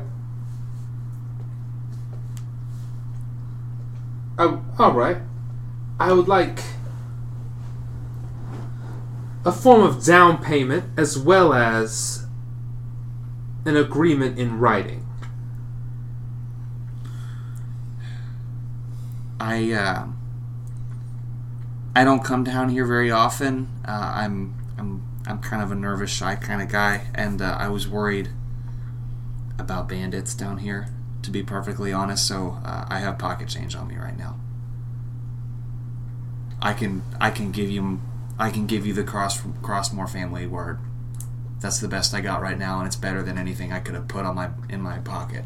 Oh, 4.39 4.65
all 4.79 4.93
right. 4.93 5.19
I 5.99 6.13
would 6.13 6.29
like 6.29 6.61
a 9.45 9.53
form 9.53 9.83
of 9.83 10.05
down 10.05 10.43
payment 10.43 10.85
as 10.99 11.19
well 11.19 11.53
as 11.53 12.27
an 13.65 13.77
agreement 13.77 14.39
in 14.39 14.59
writing. 14.59 15.07
I 19.39 19.73
uh, 19.73 20.07
I 21.95 22.05
don't 22.05 22.23
come 22.23 22.45
down 22.45 22.69
here 22.69 22.85
very 22.85 23.11
often. 23.11 23.69
Uh, 23.87 24.13
I'm 24.15 24.55
I'm 24.79 25.03
I'm 25.27 25.39
kind 25.41 25.63
of 25.63 25.71
a 25.73 25.75
nervous, 25.75 26.11
shy 26.11 26.35
kind 26.37 26.61
of 26.61 26.69
guy, 26.69 27.07
and 27.15 27.41
uh, 27.41 27.57
I 27.59 27.69
was 27.69 27.89
worried 27.89 28.29
about 29.59 29.89
bandits 29.89 30.35
down 30.35 30.59
here. 30.59 30.89
To 31.23 31.31
be 31.31 31.43
perfectly 31.43 31.93
honest, 31.93 32.27
so 32.27 32.59
uh, 32.65 32.87
I 32.89 33.01
have 33.01 33.19
pocket 33.19 33.49
change 33.49 33.75
on 33.75 33.89
me 33.89 33.97
right 33.97 34.17
now. 34.17 34.39
I 36.63 36.73
can 36.73 37.03
I 37.21 37.31
can 37.31 37.51
give 37.53 37.71
you 37.71 38.01
I 38.41 38.51
can 38.51 38.67
give 38.67 38.87
you 38.87 38.95
the 38.95 39.05
cross 39.05 39.39
Crossmore 39.61 40.09
family 40.09 40.47
word. 40.47 40.79
That's 41.61 41.79
the 41.79 41.89
best 41.89 42.15
I 42.15 42.23
got 42.23 42.41
right 42.41 42.59
now, 42.59 42.79
and 42.79 42.87
it's 42.87 42.97
better 42.97 43.23
than 43.23 43.37
anything 43.37 43.71
I 43.71 43.81
could 43.81 43.95
have 43.95 44.09
put 44.09 44.25
on 44.25 44.35
my 44.35 44.49
in 44.71 44.81
my 44.81 44.99
pocket. 44.99 45.45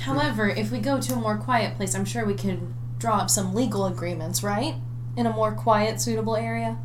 However, 0.00 0.48
if 0.48 0.72
we 0.72 0.78
go 0.78 0.98
to 0.98 1.12
a 1.12 1.16
more 1.16 1.36
quiet 1.36 1.76
place, 1.76 1.94
I'm 1.94 2.06
sure 2.06 2.24
we 2.24 2.32
can 2.32 2.74
draw 2.98 3.18
up 3.18 3.28
some 3.28 3.54
legal 3.54 3.84
agreements, 3.84 4.42
right? 4.42 4.76
In 5.14 5.26
a 5.26 5.30
more 5.30 5.52
quiet, 5.52 6.00
suitable 6.00 6.34
area. 6.34 6.78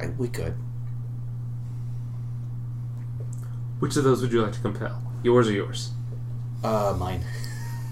I, 0.00 0.06
we 0.06 0.28
could. 0.28 0.54
Which 3.80 3.96
of 3.96 4.04
those 4.04 4.22
would 4.22 4.32
you 4.32 4.40
like 4.40 4.52
to 4.52 4.60
compel? 4.60 5.02
Yours 5.22 5.46
or 5.46 5.52
yours? 5.52 5.90
Uh, 6.64 6.96
mine. 6.98 7.22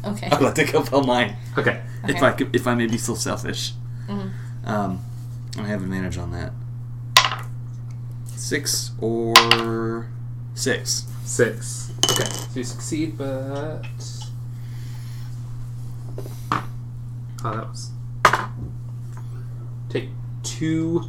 Okay. 0.07 0.27
I'd 0.33 0.41
like 0.41 0.55
to 0.55 0.65
compel 0.65 1.03
mine. 1.03 1.37
Okay. 1.59 1.83
okay. 2.03 2.15
if 2.17 2.23
I 2.23 2.33
could, 2.33 2.57
if 2.57 2.67
I 2.67 2.75
may 2.75 2.87
be 2.87 2.97
so 2.97 3.15
selfish. 3.15 3.75
Mhm. 4.09 4.33
Um, 4.65 5.01
and 5.01 5.08
I 5.59 5.67
have 5.67 5.83
advantage 5.83 6.17
on 6.17 6.31
that. 6.31 6.53
Six 8.27 8.93
or 9.01 10.09
six. 10.55 11.07
Six. 11.25 11.93
Okay. 12.11 12.25
So 12.25 12.49
you 12.55 12.65
succeed, 12.65 13.19
but. 13.19 13.85
Oh, 17.45 17.57
that 17.57 17.69
was. 17.69 17.91
Take 19.91 20.11
two 20.43 21.05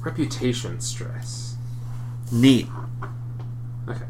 reputation 0.00 0.80
stress. 0.80 1.56
Neat. 2.32 2.68
Okay. 3.88 4.04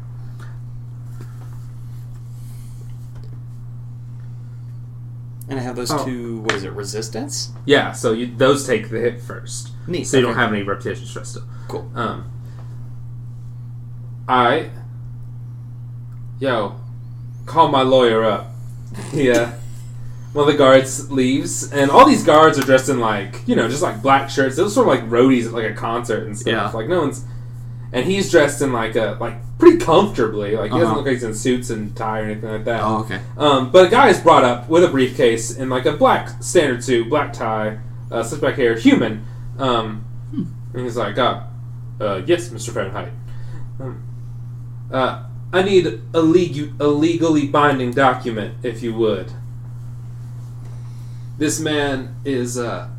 And 5.49 5.59
I 5.59 5.63
have 5.63 5.75
those 5.77 5.91
Oh. 5.91 6.03
two. 6.05 6.39
What 6.41 6.55
is 6.55 6.63
it? 6.63 6.73
Resistance. 6.73 7.51
Yeah, 7.65 7.93
so 7.93 8.11
you, 8.11 8.27
those 8.35 8.67
take 8.67 8.89
the 8.89 8.99
hit 8.99 9.21
first. 9.21 9.71
Neat. 9.87 10.03
So 10.05 10.17
you 10.17 10.23
don't 10.23 10.35
have 10.35 10.51
any 10.51 10.63
reputation 10.63 11.05
stress 11.05 11.29
still. 11.29 11.43
Cool. 11.69 11.89
Um. 11.95 12.29
Alright. 14.29 14.69
Yo, 16.39 16.75
call 17.45 17.69
my 17.69 17.81
lawyer 17.81 18.23
up. 18.23 18.51
yeah. 19.13 19.53
One 20.33 20.47
of 20.47 20.51
the 20.51 20.57
guards 20.57 21.09
leaves, 21.11 21.71
and 21.71 21.89
all 21.89 22.05
these 22.05 22.23
guards 22.23 22.59
are 22.59 22.63
dressed 22.63 22.89
in 22.89 22.99
like, 22.99 23.41
you 23.47 23.55
know, 23.55 23.67
just 23.69 23.81
like 23.81 24.01
black 24.01 24.29
shirts. 24.29 24.57
Those 24.57 24.73
sort 24.75 24.87
of 24.87 24.93
like 24.93 25.09
roadies 25.09 25.45
at 25.47 25.53
like 25.53 25.71
a 25.71 25.73
concert 25.73 26.27
and 26.27 26.37
stuff. 26.37 26.51
Yeah. 26.51 26.69
Like 26.77 26.87
no 26.89 26.99
one's, 27.01 27.23
and 27.93 28.05
he's 28.05 28.29
dressed 28.31 28.61
in 28.61 28.71
like 28.73 28.95
a 28.95 29.17
like 29.19 29.35
pretty 29.59 29.77
comfortably. 29.77 30.55
Like 30.55 30.71
he 30.71 30.77
doesn't 30.77 30.85
Uh-huh. 30.87 30.95
look 30.97 31.05
like 31.05 31.13
he's 31.13 31.23
in 31.23 31.33
suits 31.33 31.69
and 31.69 31.95
tie 31.95 32.19
or 32.21 32.23
anything 32.25 32.49
like 32.51 32.65
that. 32.65 32.81
Oh, 32.83 32.97
okay. 32.99 33.19
Um, 33.37 33.71
but 33.71 33.87
a 33.87 33.89
guy 33.89 34.09
is 34.09 34.19
brought 34.19 34.43
up 34.43 34.69
with 34.69 34.83
a 34.83 34.87
briefcase 34.87 35.55
in 35.57 35.69
like 35.69 35.85
a 35.85 35.93
black 35.93 36.41
standard 36.43 36.83
suit, 36.83 37.09
black 37.09 37.33
tie, 37.33 37.79
uh, 38.11 38.23
slicked 38.23 38.41
back 38.43 38.55
hair, 38.55 38.75
human. 38.75 39.25
Um, 39.57 40.03
and 40.73 40.83
he's 40.83 40.97
like, 40.97 41.17
uh, 41.17 41.41
Uh, 41.99 42.21
yes, 42.27 42.49
Mr. 42.49 42.71
Fahrenheit. 42.71 43.11
Um, 43.79 44.03
uh, 44.91 45.23
I 45.51 45.63
need 45.63 45.87
a, 46.13 46.21
leg- 46.21 46.73
a 46.79 46.87
legally 46.87 47.47
binding 47.47 47.91
document, 47.91 48.53
if 48.61 48.83
you 48.83 48.93
would. 48.93 49.31
This 51.39 51.59
man 51.59 52.15
is 52.25 52.57
uh, 52.57 52.89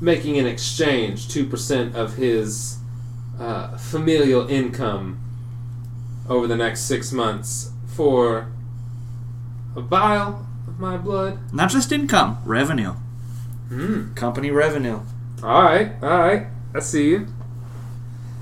making 0.00 0.38
an 0.38 0.46
exchange 0.46 1.28
2% 1.28 1.94
of 1.94 2.16
his 2.16 2.76
uh, 3.40 3.76
familial 3.76 4.46
income 4.48 5.18
over 6.28 6.46
the 6.46 6.56
next 6.56 6.82
six 6.82 7.10
months 7.10 7.72
for 7.86 8.52
a 9.74 9.80
vial 9.80 10.46
of 10.68 10.78
my 10.78 10.96
blood. 10.96 11.38
Not 11.52 11.70
just 11.70 11.90
income, 11.90 12.38
revenue. 12.44 12.92
Hmm. 13.68 14.12
Company 14.14 14.50
revenue. 14.50 15.00
All 15.42 15.62
right, 15.62 15.92
all 16.02 16.18
right. 16.18 16.46
I 16.74 16.80
see 16.80 17.08
you. 17.08 17.26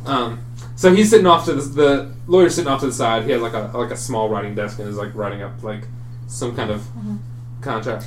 Um, 0.05 0.44
so 0.75 0.94
he's 0.94 1.10
sitting 1.10 1.27
off 1.27 1.44
to 1.44 1.55
the 1.55 1.62
the 1.62 2.15
lawyer's 2.27 2.55
sitting 2.55 2.70
off 2.70 2.81
to 2.81 2.86
the 2.86 2.93
side. 2.93 3.25
He 3.25 3.31
has 3.31 3.41
like 3.41 3.52
a 3.52 3.70
like 3.75 3.91
a 3.91 3.97
small 3.97 4.28
writing 4.28 4.55
desk 4.55 4.78
and 4.78 4.89
is 4.89 4.97
like 4.97 5.15
writing 5.15 5.43
up 5.43 5.62
like 5.62 5.85
some 6.27 6.57
kind 6.57 6.70
of 6.70 6.86
contract. 7.60 8.07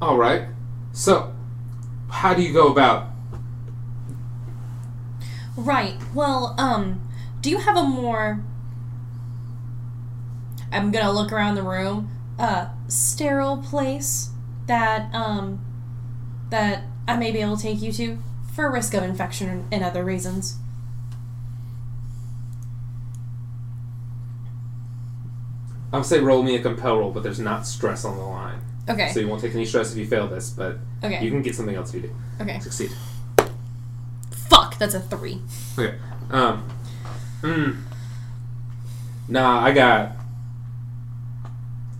All 0.00 0.16
right. 0.16 0.44
So, 0.92 1.34
how 2.08 2.32
do 2.34 2.42
you 2.42 2.52
go 2.52 2.68
about? 2.68 3.10
Right. 5.60 5.96
Well, 6.14 6.54
um, 6.58 7.06
do 7.40 7.50
you 7.50 7.58
have 7.58 7.76
a 7.76 7.82
more 7.82 8.42
I'm 10.72 10.90
gonna 10.90 11.12
look 11.12 11.32
around 11.32 11.56
the 11.56 11.62
room, 11.62 12.10
uh, 12.38 12.68
sterile 12.88 13.58
place 13.58 14.30
that 14.66 15.12
um 15.14 15.64
that 16.50 16.84
I 17.06 17.16
may 17.16 17.30
be 17.30 17.40
able 17.40 17.56
to 17.56 17.62
take 17.62 17.82
you 17.82 17.92
to 17.92 18.18
for 18.54 18.70
risk 18.70 18.94
of 18.94 19.02
infection 19.02 19.66
and 19.70 19.84
other 19.84 20.04
reasons. 20.04 20.56
I 25.92 25.96
would 25.96 26.06
say 26.06 26.20
roll 26.20 26.42
me 26.42 26.54
a 26.54 26.62
compel 26.62 26.98
roll, 26.98 27.10
but 27.10 27.22
there's 27.24 27.40
not 27.40 27.66
stress 27.66 28.04
on 28.04 28.16
the 28.16 28.22
line, 28.22 28.60
Okay. 28.88 29.10
so 29.12 29.18
you 29.18 29.26
won't 29.26 29.42
take 29.42 29.54
any 29.54 29.64
stress 29.64 29.90
if 29.92 29.98
you 29.98 30.06
fail 30.06 30.28
this. 30.28 30.50
But 30.50 30.78
okay. 31.02 31.22
you 31.22 31.30
can 31.30 31.42
get 31.42 31.56
something 31.56 31.74
else 31.74 31.92
if 31.92 31.96
you 32.02 32.08
do 32.08 32.14
okay. 32.40 32.60
succeed. 32.60 32.92
That's 34.80 34.94
a 34.94 35.00
three. 35.00 35.42
Okay. 35.78 35.98
Um. 36.30 36.66
Mm, 37.42 37.82
nah, 39.28 39.62
I 39.62 39.72
got 39.72 40.12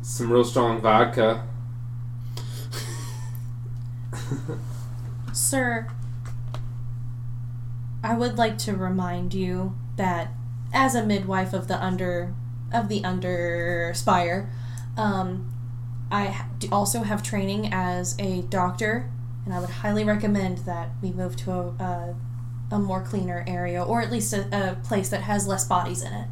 some 0.00 0.32
real 0.32 0.44
strong 0.44 0.80
vodka. 0.80 1.46
Sir, 5.34 5.88
I 8.02 8.16
would 8.16 8.38
like 8.38 8.56
to 8.58 8.74
remind 8.74 9.34
you 9.34 9.74
that 9.96 10.32
as 10.72 10.94
a 10.94 11.04
midwife 11.04 11.52
of 11.52 11.68
the 11.68 11.78
under 11.84 12.32
of 12.72 12.88
the 12.88 13.04
under 13.04 13.92
spire, 13.94 14.50
um, 14.96 15.52
I 16.10 16.46
also 16.72 17.02
have 17.02 17.22
training 17.22 17.68
as 17.74 18.16
a 18.18 18.40
doctor, 18.40 19.10
and 19.44 19.52
I 19.52 19.60
would 19.60 19.68
highly 19.68 20.02
recommend 20.02 20.58
that 20.58 20.92
we 21.02 21.12
move 21.12 21.36
to 21.36 21.52
a, 21.52 21.66
a, 21.78 22.16
a 22.70 22.78
more 22.78 23.02
cleaner 23.02 23.44
area, 23.46 23.82
or 23.82 24.00
at 24.00 24.10
least 24.10 24.32
a, 24.32 24.46
a 24.52 24.74
place 24.86 25.08
that 25.10 25.22
has 25.22 25.46
less 25.46 25.66
bodies 25.66 26.02
in 26.02 26.12
it. 26.12 26.28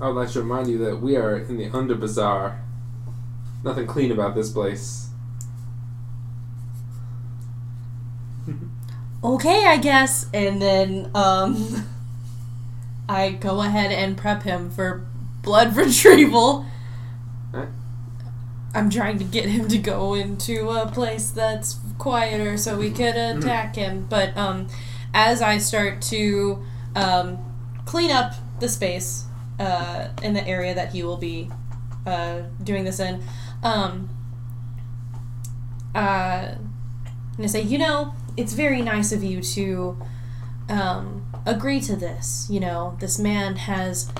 I 0.00 0.06
would 0.08 0.16
like 0.16 0.30
to 0.30 0.40
remind 0.40 0.68
you 0.68 0.78
that 0.78 1.00
we 1.00 1.16
are 1.16 1.36
in 1.36 1.56
the 1.56 1.70
Under 1.70 1.94
Bazaar. 1.94 2.62
Nothing 3.64 3.86
clean 3.86 4.12
about 4.12 4.34
this 4.34 4.50
place. 4.50 5.08
Okay, 9.22 9.64
I 9.66 9.78
guess. 9.78 10.26
And 10.32 10.62
then 10.62 11.10
um 11.12 11.84
I 13.08 13.30
go 13.30 13.62
ahead 13.62 13.90
and 13.90 14.16
prep 14.16 14.44
him 14.44 14.70
for 14.70 15.04
blood 15.42 15.74
retrieval. 15.76 16.64
I'm 18.74 18.90
trying 18.90 19.18
to 19.18 19.24
get 19.24 19.46
him 19.46 19.66
to 19.68 19.78
go 19.78 20.14
into 20.14 20.68
a 20.70 20.86
place 20.86 21.30
that's 21.30 21.80
quieter 21.98 22.56
so 22.56 22.78
we 22.78 22.90
could 22.90 23.16
attack 23.16 23.76
him. 23.76 24.06
But 24.08 24.36
um 24.36 24.68
as 25.12 25.42
I 25.42 25.58
start 25.58 26.00
to 26.02 26.62
um 26.94 27.38
clean 27.84 28.10
up 28.10 28.34
the 28.60 28.68
space 28.68 29.24
uh 29.58 30.08
in 30.22 30.34
the 30.34 30.46
area 30.46 30.74
that 30.74 30.92
he 30.92 31.02
will 31.02 31.16
be 31.16 31.50
uh 32.06 32.42
doing 32.62 32.84
this 32.84 33.00
in, 33.00 33.22
um 33.62 34.08
uh 35.94 36.54
I'm 36.58 37.36
gonna 37.36 37.48
say, 37.48 37.62
you 37.62 37.78
know, 37.78 38.14
it's 38.36 38.52
very 38.52 38.82
nice 38.82 39.12
of 39.12 39.22
you 39.22 39.40
to 39.42 39.96
um, 40.68 41.24
agree 41.46 41.80
to 41.82 41.94
this. 41.94 42.48
You 42.50 42.58
know, 42.58 42.96
this 43.00 43.18
man 43.18 43.56
has 43.56 44.10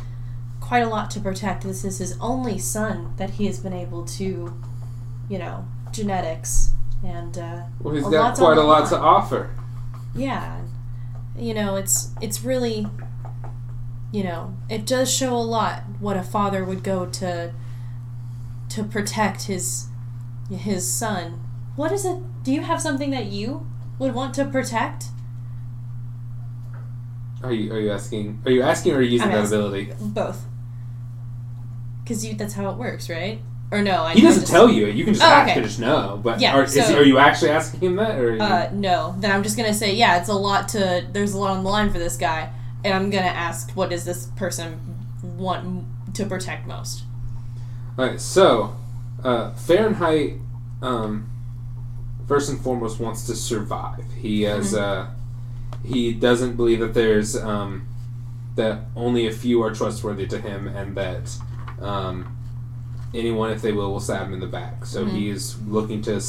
quite 0.60 0.84
a 0.84 0.88
lot 0.88 1.10
to 1.12 1.20
protect. 1.20 1.64
This 1.64 1.84
is 1.84 1.98
his 1.98 2.16
only 2.20 2.58
son 2.58 3.14
that 3.16 3.30
he 3.30 3.46
has 3.46 3.58
been 3.58 3.72
able 3.72 4.04
to, 4.04 4.54
you 5.28 5.38
know, 5.38 5.66
genetics 5.90 6.70
and 7.04 7.36
uh, 7.38 7.62
Well, 7.80 7.94
he's 7.94 8.04
got 8.04 8.36
quite 8.36 8.58
a 8.58 8.62
lot 8.62 8.82
line. 8.82 8.88
to 8.90 8.98
offer. 8.98 9.50
yeah, 10.14 10.60
you 11.36 11.54
know, 11.54 11.76
it's 11.76 12.10
it's 12.20 12.42
really, 12.42 12.86
you 14.12 14.24
know, 14.24 14.54
it 14.68 14.84
does 14.86 15.12
show 15.12 15.34
a 15.34 15.38
lot 15.42 15.82
what 16.00 16.16
a 16.16 16.22
father 16.22 16.64
would 16.64 16.82
go 16.82 17.06
to 17.06 17.52
to 18.70 18.82
protect 18.84 19.44
his 19.44 19.88
his 20.50 20.90
son. 20.92 21.40
What 21.76 21.92
is 21.92 22.04
it? 22.04 22.18
Do 22.42 22.52
you 22.52 22.62
have 22.62 22.80
something 22.80 23.10
that 23.10 23.26
you 23.26 23.66
would 23.98 24.14
want 24.14 24.34
to 24.34 24.44
protect? 24.44 25.04
Are 27.42 27.52
you 27.52 27.72
are 27.72 27.78
you 27.80 27.92
asking? 27.92 28.42
Are 28.44 28.50
you 28.50 28.62
asking 28.62 28.92
or 28.94 28.96
are 28.96 29.02
you 29.02 29.10
using 29.12 29.28
I'm 29.28 29.34
that 29.34 29.46
ability? 29.46 29.92
Both. 30.00 30.44
Because 32.02 32.24
you 32.26 32.34
that's 32.34 32.54
how 32.54 32.70
it 32.70 32.76
works, 32.76 33.08
right? 33.08 33.40
Or 33.70 33.82
no? 33.82 34.02
I 34.02 34.14
He 34.14 34.22
doesn't 34.22 34.42
just, 34.42 34.52
tell 34.52 34.70
you. 34.70 34.86
You 34.86 35.04
can 35.04 35.12
just 35.14 35.24
Oh, 35.24 35.30
ask 35.30 35.50
okay. 35.50 35.60
just 35.62 35.78
know. 35.78 36.18
But 36.22 36.40
Yeah, 36.40 36.54
are, 36.56 36.62
is, 36.62 36.76
are 36.78 37.02
you 37.04 37.18
actually 37.18 37.50
asking 37.50 37.80
him 37.80 37.96
that, 37.96 38.18
or 38.18 38.40
Uh, 38.40 38.70
no. 38.72 39.14
Then 39.18 39.30
I'm 39.30 39.42
just 39.42 39.56
gonna 39.56 39.74
say, 39.74 39.94
yeah, 39.94 40.18
it's 40.18 40.28
a 40.28 40.34
lot 40.34 40.68
to. 40.70 41.06
There's 41.12 41.34
a 41.34 41.38
lot 41.38 41.50
on 41.50 41.64
the 41.64 41.70
line 41.70 41.92
for 41.92 41.98
this 41.98 42.16
guy, 42.16 42.50
and 42.82 42.94
I'm 42.94 43.10
gonna 43.10 43.26
ask, 43.26 43.70
what 43.72 43.90
does 43.90 44.04
this 44.04 44.26
person 44.36 44.80
want 45.36 45.84
to 46.14 46.24
protect 46.24 46.66
most? 46.66 47.02
All 47.98 48.06
right, 48.06 48.20
so 48.20 48.74
uh, 49.22 49.52
Fahrenheit, 49.52 50.34
um, 50.80 51.28
first 52.26 52.48
and 52.48 52.58
foremost, 52.60 52.98
wants 53.00 53.26
to 53.26 53.34
survive. 53.36 54.04
He 54.18 54.42
has, 54.42 54.74
uh, 54.74 55.08
he 55.84 56.12
doesn't 56.14 56.56
believe 56.56 56.80
that 56.80 56.94
there's 56.94 57.36
um, 57.36 57.86
that 58.54 58.80
only 58.96 59.26
a 59.26 59.32
few 59.32 59.62
are 59.62 59.74
trustworthy 59.74 60.26
to 60.28 60.40
him, 60.40 60.68
and 60.68 60.96
that 60.96 61.36
um, 61.82 62.37
anyone, 63.14 63.50
if 63.50 63.62
they 63.62 63.72
will, 63.72 63.90
will 63.92 64.00
stab 64.00 64.26
him 64.26 64.34
in 64.34 64.40
the 64.40 64.46
back. 64.46 64.84
So 64.86 65.04
he 65.06 65.30
is 65.30 65.60
looking 65.62 66.02
to 66.02 66.20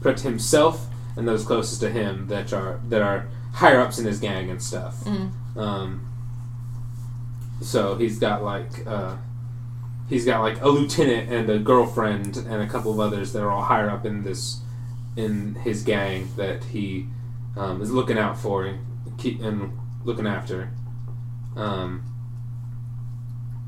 protect 0.00 0.20
himself 0.22 0.86
and 1.16 1.26
those 1.26 1.44
closest 1.44 1.80
to 1.80 1.90
him 1.90 2.26
that 2.28 2.52
are 2.52 2.80
that 2.88 3.02
are 3.02 3.28
higher 3.54 3.80
ups 3.80 3.98
in 3.98 4.04
his 4.04 4.20
gang 4.20 4.50
and 4.50 4.62
stuff. 4.62 5.02
Mhm. 5.04 5.30
Um, 5.56 6.06
so 7.60 7.96
he's 7.96 8.18
got 8.18 8.42
like. 8.44 8.86
Uh, 8.86 9.16
he's 10.08 10.24
got 10.24 10.40
like 10.40 10.60
a 10.62 10.68
lieutenant 10.68 11.28
and 11.32 11.50
a 11.50 11.58
girlfriend 11.58 12.36
and 12.36 12.62
a 12.62 12.66
couple 12.68 12.92
of 12.92 13.00
others 13.00 13.32
that 13.32 13.42
are 13.42 13.50
all 13.50 13.64
higher 13.64 13.90
up 13.90 14.06
in 14.06 14.22
this 14.22 14.60
in 15.16 15.54
his 15.56 15.82
gang 15.82 16.28
that 16.36 16.62
he 16.62 17.08
um, 17.56 17.82
is 17.82 17.90
looking 17.90 18.16
out 18.16 18.38
for 18.38 18.66
and 18.66 18.78
keep 19.18 19.40
and 19.42 19.72
looking 20.04 20.26
after. 20.26 20.70
Um, 21.56 22.04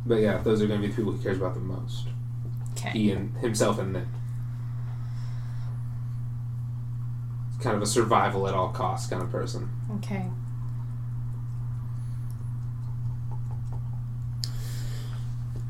but 0.07 0.17
yeah, 0.21 0.39
those 0.39 0.63
are 0.63 0.67
going 0.69 0.81
to 0.81 0.87
be 0.87 0.93
the 0.93 0.97
people 0.97 1.13
he 1.13 1.23
cares 1.23 1.39
about 1.39 1.55
the 1.55 1.61
most. 1.61 2.07
Okay. 2.79 2.91
He 2.91 3.11
and 3.11 3.37
himself 3.39 3.79
and 3.79 3.95
them. 3.95 4.09
It's 7.55 7.63
kind 7.63 7.77
of 7.77 7.83
a 7.83 7.87
survival 7.87 8.47
at 8.47 8.55
all 8.55 8.69
costs 8.69 9.11
kind 9.11 9.23
of 9.23 9.31
person. 9.31 9.69
Okay. 9.97 10.27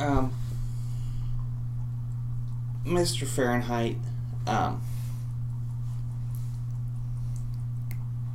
Um, 0.00 0.32
Mr. 2.84 3.26
Fahrenheit, 3.26 3.96
um, 4.46 4.80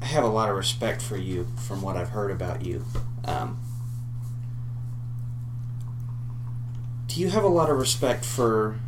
I 0.01 0.05
have 0.05 0.23
a 0.23 0.27
lot 0.27 0.49
of 0.49 0.57
respect 0.57 1.01
for 1.01 1.15
you 1.15 1.47
from 1.55 1.81
what 1.81 1.95
I've 1.95 2.09
heard 2.09 2.31
about 2.31 2.65
you. 2.65 2.83
Um, 3.23 3.59
do 7.13 7.21
you 7.21 7.29
have 7.29 7.43
a 7.43 7.47
lot 7.47 7.69
of 7.69 7.77
respect 7.77 8.25
for 8.25 8.79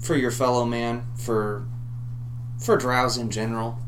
for 0.00 0.16
your 0.16 0.30
fellow 0.30 0.64
man, 0.64 1.04
for 1.16 1.66
for 2.58 2.76
drows 2.76 3.16
in 3.18 3.30
general? 3.30 3.78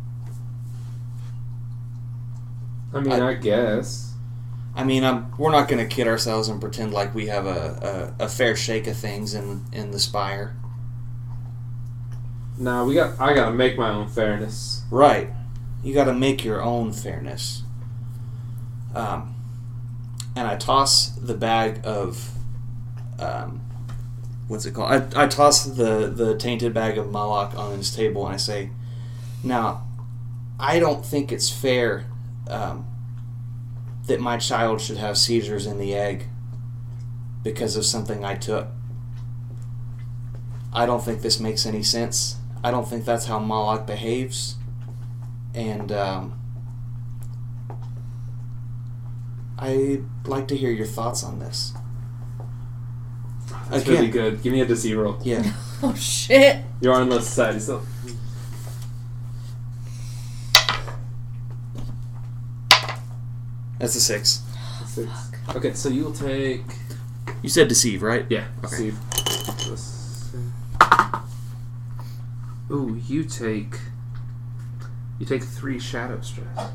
I 2.93 3.01
mean, 3.01 3.13
I- 3.13 3.29
I 3.31 3.35
guess. 3.35 4.11
I 4.75 4.85
mean, 4.85 5.05
um, 5.05 5.35
we're 5.37 5.51
not 5.51 5.69
going 5.69 5.87
to 5.87 5.95
kid 5.95 6.07
ourselves 6.07 6.49
and 6.49 6.59
pretend 6.59 6.95
like 6.95 7.15
we 7.15 7.27
have 7.27 7.45
a, 7.45 8.15
a, 8.19 8.25
a 8.25 8.29
fair 8.29 8.57
shake 8.57 8.87
of 8.87 8.97
things 8.97 9.35
in, 9.35 9.67
in 9.71 9.91
the 9.91 9.99
Spire. 9.99 10.57
Nah, 12.59 12.85
we 12.85 12.95
got. 12.95 13.21
I 13.21 13.35
gotta 13.35 13.55
make 13.55 13.77
my 13.77 13.91
own 13.91 14.09
fairness. 14.09 14.83
Right. 14.91 15.29
You 15.83 15.93
got 15.93 16.05
to 16.05 16.15
make 16.15 16.45
your 16.45 16.63
own 16.63 16.93
fairness. 16.93 17.63
Um, 18.95 19.35
and 20.37 20.47
I 20.47 20.57
toss 20.57 21.09
the 21.09 21.35
bag 21.35 21.81
of, 21.85 22.31
um, 23.23 23.61
what's 24.49 24.67
it 24.67 24.73
called? 24.75 25.15
I, 25.15 25.25
I 25.25 25.27
toss 25.27 25.65
the, 25.65 26.09
the 26.09 26.37
tainted 26.37 26.75
bag 26.75 26.99
of 26.99 27.11
Malak 27.11 27.57
on 27.57 27.77
his 27.77 27.95
table 27.95 28.27
and 28.27 28.35
I 28.35 28.39
say, 28.39 28.71
now, 29.45 29.87
I 30.59 30.79
don't 30.79 31.05
think 31.05 31.33
it's 31.33 31.51
fair 31.51 32.07
um, 32.49 32.87
that 34.07 34.21
my 34.21 34.37
child 34.37 34.81
should 34.81 34.99
have 34.99 35.17
seizures 35.19 35.67
in 35.67 35.79
the 35.79 35.95
egg 35.95 36.27
because 37.43 37.77
of 37.77 37.85
something 37.85 38.25
I 38.25 38.35
took. 38.35 38.69
I 40.73 40.87
don't 40.87 41.05
think 41.05 41.23
this 41.23 41.41
makes 41.41 41.67
any 41.67 41.83
sense. 41.83 42.37
I 42.65 42.71
don't 42.71 42.89
think 42.89 43.05
that's 43.05 43.27
how 43.27 43.39
Malak 43.39 43.87
behaves 43.87 44.57
and 45.55 45.93
um, 45.93 46.39
I'd 49.59 50.05
like 50.25 50.49
to 50.49 50.57
hear 50.57 50.71
your 50.71 50.87
thoughts 50.87 51.23
on 51.23 51.39
this. 51.39 51.73
That's 53.73 53.85
Again. 53.85 53.95
really 53.97 54.11
good. 54.11 54.43
Give 54.43 54.53
me 54.53 54.61
a 54.61 54.67
deceive 54.67 54.99
roll. 54.99 55.19
Yeah. 55.23 55.43
Oh 55.85 55.93
shit! 55.95 56.59
You're 56.81 56.95
on 56.95 57.09
the 57.09 57.21
society 57.21 57.59
still. 57.59 57.83
That's 63.79 63.97
a 63.97 64.01
six. 64.01 64.43
Six. 64.87 65.11
Okay, 65.57 65.73
so 65.75 65.89
you'll 65.89 66.13
take. 66.13 66.63
You 67.43 67.49
said 67.49 67.69
deceive, 67.69 68.03
right? 68.03 68.27
Yeah. 68.29 68.47
Okay. 68.65 68.91
See. 68.91 68.93
Let's- 69.69 70.33
Ooh, 72.71 73.01
you 73.07 73.25
take. 73.25 73.75
You 75.19 75.27
take 75.27 75.43
three 75.43 75.79
shadow 75.79 76.21
stress. 76.21 76.71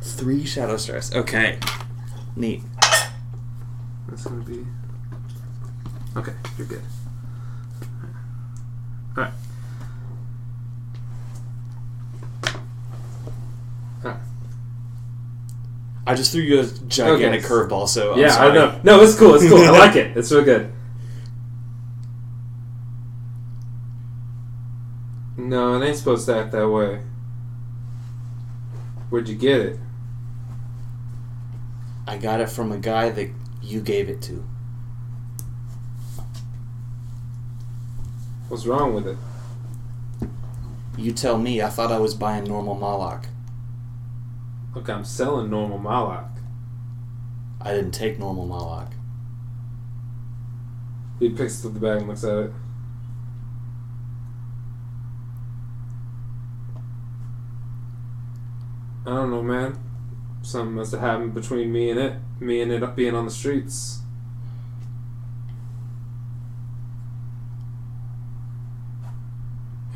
Three 0.00 0.44
shadow 0.44 0.76
stress. 0.76 1.14
Okay. 1.14 1.58
Neat. 2.36 2.62
That's 4.08 4.24
gonna 4.24 4.44
be. 4.44 4.64
Okay, 6.16 6.32
you're 6.58 6.66
good. 6.66 6.82
Alright. 9.16 9.32
Alright. 14.04 14.20
I 16.06 16.14
just 16.14 16.32
threw 16.32 16.42
you 16.42 16.60
a 16.60 16.64
gigantic 16.66 17.44
Okay. 17.44 17.48
curveball, 17.48 17.88
so 17.88 18.12
I'm 18.12 18.18
yeah, 18.18 18.30
sorry. 18.30 18.50
I 18.50 18.54
know. 18.54 18.80
No, 18.82 19.00
it's 19.02 19.18
cool. 19.18 19.34
It's 19.34 19.48
cool. 19.48 19.58
I 19.58 19.70
like 19.70 19.96
it. 19.96 20.16
It's 20.16 20.30
real 20.30 20.44
good. 20.44 20.72
No, 25.36 25.80
it 25.80 25.86
ain't 25.86 25.96
supposed 25.96 26.26
to 26.26 26.36
act 26.36 26.52
that 26.52 26.68
way. 26.68 27.00
Where'd 29.10 29.28
you 29.28 29.34
get 29.34 29.60
it? 29.60 29.78
I 32.06 32.18
got 32.18 32.40
it 32.40 32.50
from 32.50 32.72
a 32.72 32.78
guy 32.78 33.10
that 33.10 33.30
you 33.62 33.80
gave 33.80 34.08
it 34.08 34.20
to. 34.22 34.44
What's 38.52 38.66
wrong 38.66 38.92
with 38.92 39.06
it? 39.06 39.16
You 40.98 41.12
tell 41.12 41.38
me. 41.38 41.62
I 41.62 41.70
thought 41.70 41.90
I 41.90 41.98
was 41.98 42.14
buying 42.14 42.44
normal 42.44 42.74
Malak. 42.74 43.28
Look, 44.74 44.90
I'm 44.90 45.06
selling 45.06 45.48
normal 45.48 45.78
Malak. 45.78 46.28
I 47.62 47.72
didn't 47.72 47.92
take 47.92 48.18
normal 48.18 48.44
Malak. 48.44 48.92
He 51.18 51.30
picks 51.30 51.64
up 51.64 51.72
the 51.72 51.80
bag 51.80 52.00
and 52.00 52.08
looks 52.08 52.24
at 52.24 52.38
it. 52.40 52.52
I 59.06 59.14
don't 59.14 59.30
know, 59.30 59.42
man. 59.42 59.78
Something 60.42 60.74
must 60.74 60.92
have 60.92 61.00
happened 61.00 61.32
between 61.32 61.72
me 61.72 61.88
and 61.88 61.98
it. 61.98 62.18
Me 62.38 62.60
and 62.60 62.70
it 62.70 62.96
being 62.96 63.14
on 63.14 63.24
the 63.24 63.30
streets. 63.30 64.01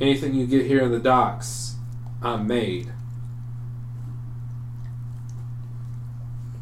Anything 0.01 0.35
you 0.35 0.47
get 0.47 0.67
here 0.67 0.83
in 0.83 0.93
the 0.93 0.99
docks, 0.99 1.77
I'm 2.23 2.47
made. 2.47 2.93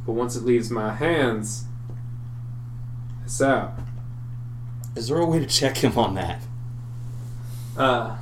But 0.06 0.12
once 0.12 0.36
it 0.36 0.44
leaves 0.44 0.70
my 0.70 0.94
hands, 0.94 1.64
it's 3.24 3.40
out. 3.42 3.78
Is 4.94 5.08
there 5.08 5.18
a 5.18 5.26
way 5.26 5.40
to 5.40 5.46
check 5.46 5.78
him 5.78 5.98
on 5.98 6.14
that? 6.14 6.42
Uh. 7.76 8.16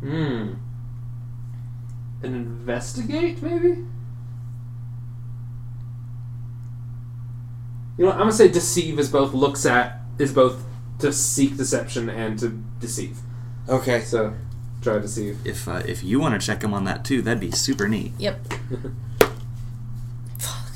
Hmm. 0.00 0.54
An 2.22 2.34
investigate, 2.34 3.42
maybe? 3.42 3.86
You 8.00 8.06
know, 8.06 8.12
I'm 8.12 8.20
gonna 8.20 8.32
say 8.32 8.48
deceive 8.48 8.98
is 8.98 9.10
both 9.10 9.34
looks 9.34 9.66
at 9.66 9.98
is 10.18 10.32
both 10.32 10.64
to 11.00 11.12
seek 11.12 11.58
deception 11.58 12.08
and 12.08 12.38
to 12.38 12.48
deceive. 12.78 13.18
Okay. 13.68 14.00
So 14.00 14.32
try 14.80 14.94
to 14.94 15.00
deceive. 15.00 15.38
If 15.44 15.68
uh, 15.68 15.82
if 15.86 16.02
you 16.02 16.18
want 16.18 16.40
to 16.40 16.46
check 16.46 16.64
him 16.64 16.72
on 16.72 16.84
that 16.84 17.04
too, 17.04 17.20
that'd 17.20 17.40
be 17.40 17.50
super 17.50 17.86
neat. 17.88 18.12
Yep. 18.18 18.46
Fuck. 20.38 20.72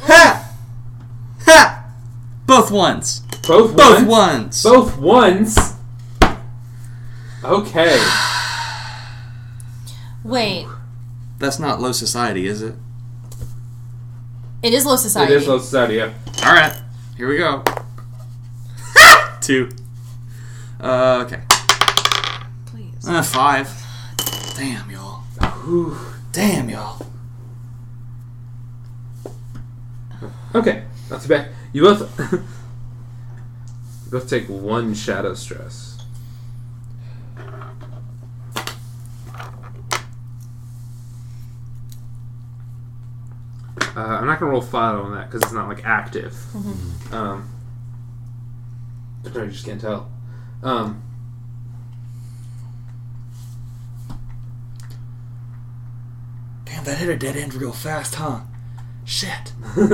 Ha! 0.00 0.54
Ha! 1.46 1.94
Both 2.44 2.70
ones. 2.70 3.20
Both 3.48 3.74
Both 3.74 4.06
ones. 4.06 4.06
ones. 4.06 4.62
Both 4.62 4.98
ones. 4.98 5.56
Okay. 7.42 7.98
Wait. 10.22 10.66
That's 11.38 11.58
not 11.58 11.80
low 11.80 11.92
society, 11.92 12.46
is 12.46 12.60
it? 12.60 12.74
It 14.62 14.72
is 14.72 14.86
low 14.86 14.96
society. 14.96 15.34
It 15.34 15.42
is 15.42 15.48
low 15.48 15.58
society, 15.58 15.94
yeah. 15.94 16.12
All 16.44 16.52
right. 16.54 16.74
Here 17.16 17.28
we 17.28 17.36
go. 17.36 17.64
Two. 19.40 19.68
Uh, 20.80 21.24
okay. 21.26 21.42
Please. 22.66 23.08
Uh, 23.08 23.22
five. 23.22 23.68
Damn 24.56 24.90
y'all. 24.90 25.22
Whew. 25.64 25.96
Damn 26.32 26.70
y'all. 26.70 27.04
Okay, 30.54 30.84
not 31.10 31.22
too 31.22 31.28
bad. 31.28 31.48
You 31.72 31.82
both 31.82 32.32
you 32.32 34.10
both 34.10 34.28
take 34.28 34.46
one 34.48 34.94
shadow 34.94 35.34
stress. 35.34 35.91
Uh, 43.96 44.00
I'm 44.00 44.26
not 44.26 44.38
gonna 44.40 44.50
roll 44.52 44.60
five 44.60 44.98
on 44.98 45.12
that 45.12 45.28
because 45.30 45.42
it's 45.42 45.52
not 45.52 45.68
like 45.68 45.84
active. 45.84 46.34
Um, 47.12 47.48
I 49.24 49.28
just 49.46 49.64
can't 49.64 49.80
tell. 49.80 50.10
Um, 50.62 51.02
Damn, 56.64 56.84
that 56.84 56.98
hit 56.98 57.08
a 57.08 57.16
dead 57.16 57.36
end 57.36 57.54
real 57.54 57.72
fast, 57.72 58.14
huh? 58.16 58.40
Shit. 59.04 59.52
all 59.76 59.88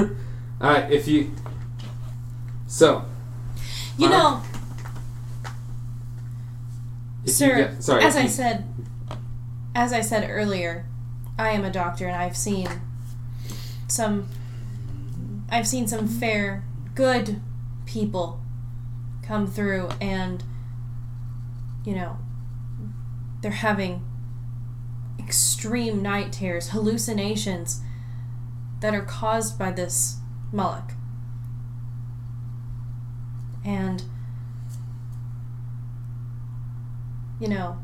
right, 0.61 0.91
if 0.91 1.09
you 1.09 1.33
so 2.67 3.05
You 3.97 4.09
Huh? 4.09 4.41
know, 4.41 4.43
sir, 7.25 7.47
you 7.59 7.65
get, 7.65 7.83
sorry, 7.83 8.05
as 8.05 8.17
I 8.17 8.23
you- 8.23 8.29
said, 8.29 8.65
as 9.75 9.93
I 9.93 10.01
said 10.03 10.29
earlier, 10.29 10.85
I 11.39 11.51
am 11.51 11.65
a 11.65 11.71
doctor 11.71 12.07
and 12.07 12.17
I've 12.17 12.37
seen 12.37 12.69
some, 13.89 14.29
I've 15.51 15.67
seen 15.67 15.89
some 15.89 16.07
fair, 16.07 16.65
good 16.95 17.41
people 17.87 18.41
come 19.23 19.47
through 19.47 19.89
and, 20.01 20.45
you 21.85 21.95
know, 21.95 22.19
they're 23.41 23.51
having 23.51 24.05
extreme 25.19 26.03
night 26.03 26.33
terrors, 26.33 26.71
hallucinations 26.71 27.81
that 28.81 28.95
are 28.95 29.03
caused 29.03 29.59
by 29.59 29.71
this 29.71 30.19
Malak. 30.53 30.93
And 33.65 34.03
you 37.41 37.49
know, 37.49 37.79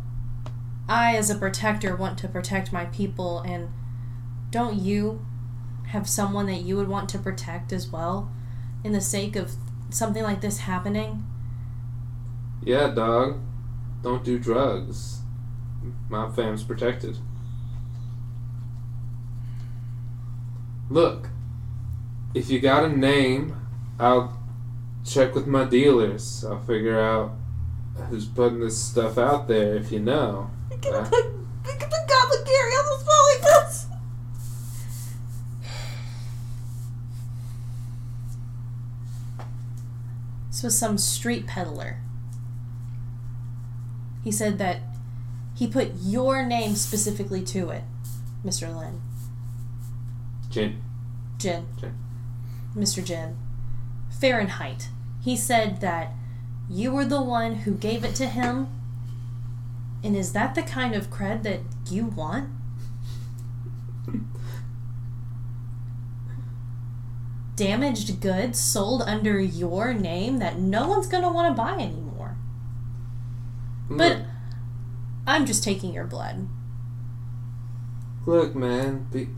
I, 0.88 1.16
as 1.16 1.30
a 1.30 1.34
protector, 1.36 1.94
want 1.94 2.18
to 2.18 2.28
protect 2.28 2.72
my 2.72 2.86
people, 2.86 3.40
and 3.40 3.68
don't 4.50 4.78
you 4.80 5.24
have 5.88 6.08
someone 6.08 6.46
that 6.46 6.62
you 6.62 6.76
would 6.76 6.88
want 6.88 7.08
to 7.10 7.18
protect 7.18 7.72
as 7.72 7.88
well, 7.88 8.30
in 8.82 8.92
the 8.92 9.00
sake 9.00 9.36
of 9.36 9.52
something 9.90 10.22
like 10.22 10.40
this 10.40 10.58
happening? 10.60 11.24
Yeah, 12.62 12.88
dog. 12.88 13.40
Don't 14.02 14.24
do 14.24 14.38
drugs. 14.38 15.20
My 16.08 16.30
fam's 16.30 16.62
protected. 16.64 17.18
Look, 20.90 21.28
if 22.34 22.50
you 22.50 22.60
got 22.60 22.84
a 22.84 22.88
name 22.88 23.56
I'll 23.98 24.36
check 25.04 25.34
with 25.34 25.46
my 25.46 25.64
dealers. 25.64 26.44
I'll 26.44 26.58
figure 26.60 26.98
out 26.98 27.32
who's 28.10 28.26
putting 28.26 28.58
this 28.60 28.76
stuff 28.76 29.18
out 29.18 29.46
there. 29.46 29.76
If 29.76 29.92
you 29.92 30.00
know. 30.00 30.50
We're 30.70 30.78
gonna 30.78 30.98
Uh. 30.98 31.04
put, 31.08 31.24
we're 31.24 31.78
gonna 31.78 31.92
put 31.92 32.08
Goblin 32.08 32.44
Gary 32.44 32.72
on 32.72 32.84
the 32.86 32.98
spot 33.04 33.23
This 40.54 40.62
was 40.62 40.78
some 40.78 40.98
street 40.98 41.48
peddler. 41.48 41.96
He 44.22 44.30
said 44.30 44.56
that 44.58 44.82
he 45.56 45.66
put 45.66 45.94
your 46.00 46.46
name 46.46 46.76
specifically 46.76 47.42
to 47.46 47.70
it, 47.70 47.82
Mr. 48.46 48.72
Lin. 48.72 49.00
Jin. 50.50 50.80
Jin. 51.38 51.66
Jin. 51.80 51.94
Mr. 52.76 53.04
Jin. 53.04 53.36
Fahrenheit. 54.20 54.90
He 55.24 55.36
said 55.36 55.80
that 55.80 56.12
you 56.70 56.92
were 56.92 57.04
the 57.04 57.20
one 57.20 57.56
who 57.56 57.72
gave 57.74 58.04
it 58.04 58.14
to 58.14 58.26
him. 58.26 58.68
And 60.04 60.14
is 60.14 60.34
that 60.34 60.54
the 60.54 60.62
kind 60.62 60.94
of 60.94 61.10
cred 61.10 61.42
that 61.42 61.62
you 61.90 62.06
want? 62.06 62.50
Damaged 67.56 68.20
goods 68.20 68.58
sold 68.58 69.02
under 69.02 69.38
your 69.38 69.94
name 69.94 70.38
that 70.38 70.58
no 70.58 70.88
one's 70.88 71.06
gonna 71.06 71.32
want 71.32 71.54
to 71.54 71.62
buy 71.62 71.74
anymore. 71.74 72.36
But 73.88 74.22
I'm 75.26 75.46
just 75.46 75.62
taking 75.62 75.92
your 75.92 76.04
blood. 76.04 76.48
Look, 78.26 78.54
man, 78.54 79.06
pe- 79.12 79.28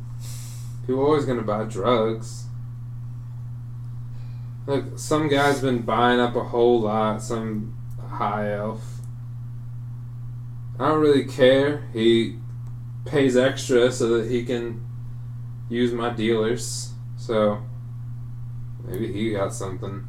people 0.86 1.02
are 1.02 1.06
always 1.06 1.24
gonna 1.24 1.42
buy 1.42 1.64
drugs. 1.64 2.46
Look, 4.66 4.98
some 4.98 5.28
guy's 5.28 5.60
been 5.60 5.82
buying 5.82 6.20
up 6.20 6.34
a 6.36 6.44
whole 6.44 6.80
lot. 6.80 7.22
Some 7.22 7.76
high 8.00 8.52
elf. 8.52 8.82
I 10.78 10.88
don't 10.88 11.00
really 11.00 11.24
care. 11.24 11.88
He 11.92 12.38
pays 13.04 13.36
extra 13.36 13.90
so 13.92 14.18
that 14.18 14.30
he 14.30 14.44
can 14.44 14.84
use 15.68 15.92
my 15.92 16.10
dealers. 16.10 16.92
So 17.16 17.62
maybe 18.86 19.12
he 19.12 19.32
got 19.32 19.54
something. 19.54 20.06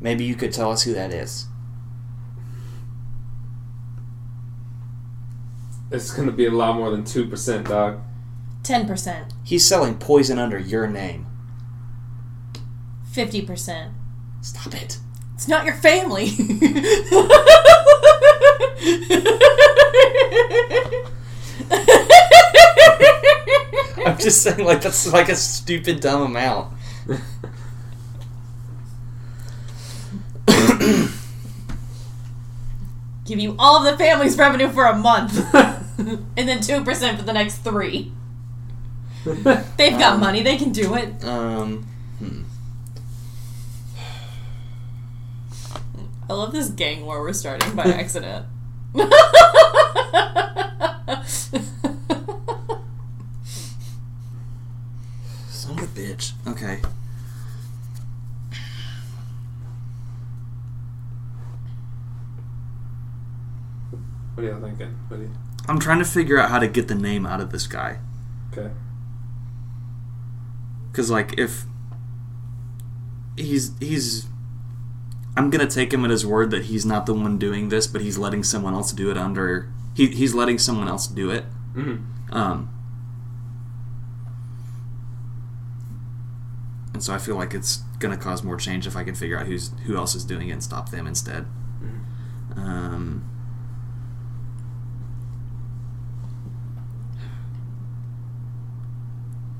Maybe 0.00 0.24
you 0.24 0.34
could 0.34 0.52
tell 0.52 0.70
us 0.70 0.82
who 0.82 0.92
that 0.94 1.12
is. 1.12 1.46
It's 5.90 6.12
gonna 6.12 6.32
be 6.32 6.46
a 6.46 6.50
lot 6.50 6.76
more 6.76 6.90
than 6.90 7.04
two 7.04 7.26
percent, 7.26 7.68
dog. 7.68 8.00
10%, 8.62 9.30
He's 9.44 9.64
selling 9.64 9.96
poison 9.96 10.40
under 10.40 10.58
your 10.58 10.88
name. 10.88 11.28
50%. 13.12 13.92
Stop 14.40 14.74
it. 14.74 14.98
It's 15.34 15.46
not 15.46 15.64
your 15.64 15.76
family. 15.76 16.26
just 24.26 24.42
saying, 24.42 24.64
like, 24.64 24.80
that's 24.80 25.06
like 25.12 25.28
a 25.28 25.36
stupid, 25.36 26.00
dumb 26.00 26.22
amount. 26.22 26.72
Give 33.24 33.38
you 33.40 33.54
all 33.58 33.76
of 33.76 33.84
the 33.84 33.96
family's 33.98 34.36
revenue 34.36 34.68
for 34.68 34.84
a 34.86 34.96
month, 34.96 35.36
and 35.54 36.26
then 36.48 36.58
2% 36.58 37.16
for 37.16 37.22
the 37.22 37.32
next 37.32 37.58
three. 37.58 38.12
They've 39.24 39.98
got 39.98 40.14
Um, 40.14 40.20
money, 40.20 40.42
they 40.42 40.56
can 40.56 40.70
do 40.70 40.94
it. 40.94 41.24
Um, 41.24 41.86
hmm. 42.18 42.42
I 46.28 46.32
love 46.32 46.52
this 46.52 46.68
gang 46.68 47.04
war 47.04 47.20
we're 47.20 47.32
starting 47.32 47.74
by 47.74 47.84
accident. 47.86 48.46
Son 55.48 55.78
of 55.78 55.82
a 55.84 55.85
bitch. 55.96 56.32
Okay. 56.46 56.80
What 64.34 64.44
are 64.44 64.48
y'all 64.48 64.60
thinking? 64.60 64.94
What 65.08 65.16
do 65.16 65.22
you? 65.22 65.32
I'm 65.66 65.80
trying 65.80 65.98
to 65.98 66.04
figure 66.04 66.38
out 66.38 66.50
how 66.50 66.58
to 66.58 66.68
get 66.68 66.88
the 66.88 66.94
name 66.94 67.24
out 67.24 67.40
of 67.40 67.50
this 67.50 67.66
guy. 67.66 67.98
Okay. 68.52 68.70
Cause 70.92 71.10
like 71.10 71.38
if 71.38 71.64
he's 73.36 73.72
he's 73.80 74.26
I'm 75.36 75.50
gonna 75.50 75.66
take 75.66 75.92
him 75.92 76.04
at 76.04 76.10
his 76.10 76.24
word 76.24 76.50
that 76.50 76.66
he's 76.66 76.86
not 76.86 77.06
the 77.06 77.14
one 77.14 77.38
doing 77.38 77.70
this, 77.70 77.86
but 77.86 78.02
he's 78.02 78.18
letting 78.18 78.42
someone 78.42 78.74
else 78.74 78.92
do 78.92 79.10
it 79.10 79.16
under 79.16 79.72
he, 79.94 80.08
he's 80.08 80.34
letting 80.34 80.58
someone 80.58 80.88
else 80.88 81.06
do 81.06 81.30
it. 81.30 81.44
Mm-hmm. 81.74 82.34
Um 82.34 82.75
and 86.96 87.04
so 87.04 87.12
I 87.12 87.18
feel 87.18 87.36
like 87.36 87.52
it's 87.52 87.82
gonna 87.98 88.16
cause 88.16 88.42
more 88.42 88.56
change 88.56 88.86
if 88.86 88.96
I 88.96 89.04
can 89.04 89.14
figure 89.14 89.38
out 89.38 89.44
who's 89.44 89.70
who 89.84 89.98
else 89.98 90.14
is 90.14 90.24
doing 90.24 90.48
it 90.48 90.52
and 90.52 90.62
stop 90.62 90.88
them 90.90 91.06
instead. 91.06 91.44
Um 92.56 93.28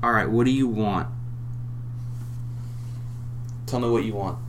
All 0.01 0.11
right, 0.11 0.27
what 0.27 0.45
do 0.45 0.51
you 0.51 0.67
want? 0.67 1.09
Tell 3.67 3.79
me 3.79 3.89
what 3.89 4.03
you 4.03 4.15
want. 4.15 4.39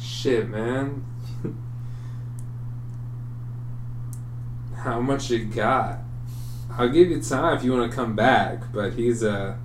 Shit, 0.00 0.48
man. 0.48 1.04
How 4.76 4.98
much 4.98 5.30
you 5.30 5.44
got? 5.44 5.98
I'll 6.70 6.88
give 6.88 7.10
you 7.10 7.20
time 7.20 7.58
if 7.58 7.64
you 7.64 7.72
want 7.72 7.90
to 7.90 7.94
come 7.94 8.16
back, 8.16 8.72
but 8.72 8.94
he's 8.94 9.22
a 9.22 9.58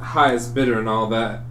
highest 0.00 0.54
bidder 0.54 0.78
and 0.78 0.88
all 0.88 1.06
that. 1.08 1.42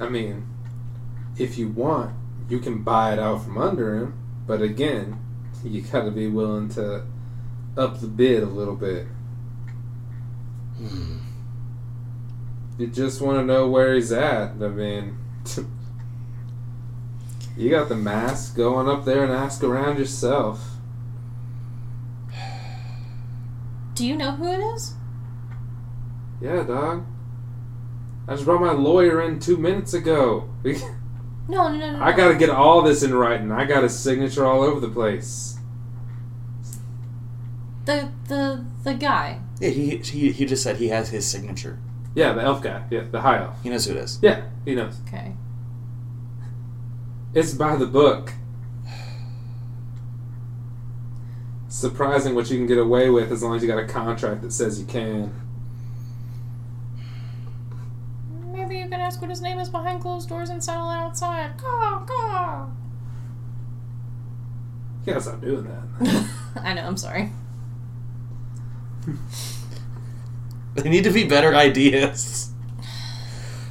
I 0.00 0.08
mean, 0.08 0.48
if 1.38 1.56
you 1.56 1.68
want, 1.68 2.14
you 2.48 2.58
can 2.58 2.82
buy 2.82 3.12
it 3.12 3.18
out 3.18 3.44
from 3.44 3.58
under 3.58 3.94
him, 3.94 4.18
but 4.46 4.60
again, 4.60 5.20
you 5.64 5.82
gotta 5.82 6.10
be 6.10 6.26
willing 6.26 6.68
to 6.70 7.04
up 7.76 8.00
the 8.00 8.06
bid 8.06 8.42
a 8.42 8.46
little 8.46 8.76
bit. 8.76 9.06
Hmm. 10.76 11.18
You 12.78 12.86
just 12.86 13.20
want 13.20 13.38
to 13.38 13.44
know 13.44 13.68
where 13.68 13.94
he's 13.94 14.10
at. 14.10 14.52
I 14.62 14.68
mean, 14.68 15.18
you 17.56 17.70
got 17.70 17.88
the 17.90 17.96
mask. 17.96 18.56
Go 18.56 18.74
on 18.74 18.88
up 18.88 19.04
there 19.04 19.22
and 19.22 19.32
ask 19.32 19.62
around 19.62 19.98
yourself. 19.98 20.76
Do 23.94 24.06
you 24.06 24.16
know 24.16 24.30
who 24.30 24.50
it 24.50 24.60
is? 24.74 24.94
Yeah, 26.40 26.62
dog. 26.62 27.04
I 28.26 28.32
just 28.32 28.46
brought 28.46 28.62
my 28.62 28.72
lawyer 28.72 29.20
in 29.20 29.40
two 29.40 29.58
minutes 29.58 29.92
ago. 29.92 30.48
No, 31.50 31.68
no, 31.68 31.78
no, 31.78 31.96
no. 31.98 32.04
I 32.04 32.12
gotta 32.12 32.36
get 32.36 32.48
all 32.48 32.80
this 32.80 33.02
in 33.02 33.12
writing. 33.12 33.50
I 33.50 33.64
got 33.64 33.82
his 33.82 33.98
signature 33.98 34.46
all 34.46 34.62
over 34.62 34.78
the 34.78 34.88
place. 34.88 35.58
the 37.86 38.12
the 38.28 38.64
the 38.84 38.94
guy. 38.94 39.40
Yeah, 39.58 39.70
he, 39.70 39.96
he 39.96 40.30
he 40.30 40.46
just 40.46 40.62
said 40.62 40.76
he 40.76 40.88
has 40.88 41.08
his 41.08 41.28
signature. 41.28 41.80
Yeah, 42.14 42.34
the 42.34 42.42
elf 42.42 42.62
guy. 42.62 42.84
Yeah, 42.88 43.02
the 43.10 43.20
high 43.22 43.38
elf. 43.42 43.60
He 43.64 43.68
knows 43.68 43.84
who 43.84 43.96
it 43.96 43.98
is. 43.98 44.20
Yeah, 44.22 44.42
he 44.64 44.76
knows. 44.76 45.00
Okay. 45.08 45.34
It's 47.34 47.52
by 47.52 47.74
the 47.74 47.86
book. 47.86 48.32
Surprising 51.68 52.36
what 52.36 52.48
you 52.48 52.58
can 52.58 52.66
get 52.68 52.78
away 52.78 53.10
with 53.10 53.32
as 53.32 53.42
long 53.42 53.56
as 53.56 53.62
you 53.62 53.68
got 53.68 53.78
a 53.78 53.86
contract 53.86 54.42
that 54.42 54.52
says 54.52 54.78
you 54.78 54.86
can. 54.86 55.32
Maybe 58.52 58.78
you 58.78 58.79
can 58.90 59.00
ask 59.00 59.20
what 59.20 59.30
his 59.30 59.40
name 59.40 59.58
is 59.58 59.68
behind 59.68 60.02
closed 60.02 60.28
doors 60.28 60.50
and 60.50 60.62
settle 60.62 60.90
it 60.90 60.96
outside. 60.96 61.56
Caw, 61.56 62.04
caw. 62.06 62.66
You 65.06 65.12
gotta 65.12 65.20
stop 65.20 65.40
doing 65.40 65.64
that. 65.64 66.28
I 66.62 66.74
know. 66.74 66.82
I'm 66.82 66.96
sorry. 66.96 67.30
They 70.74 70.90
need 70.90 71.04
to 71.04 71.10
be 71.10 71.24
better 71.24 71.54
ideas. 71.54 72.52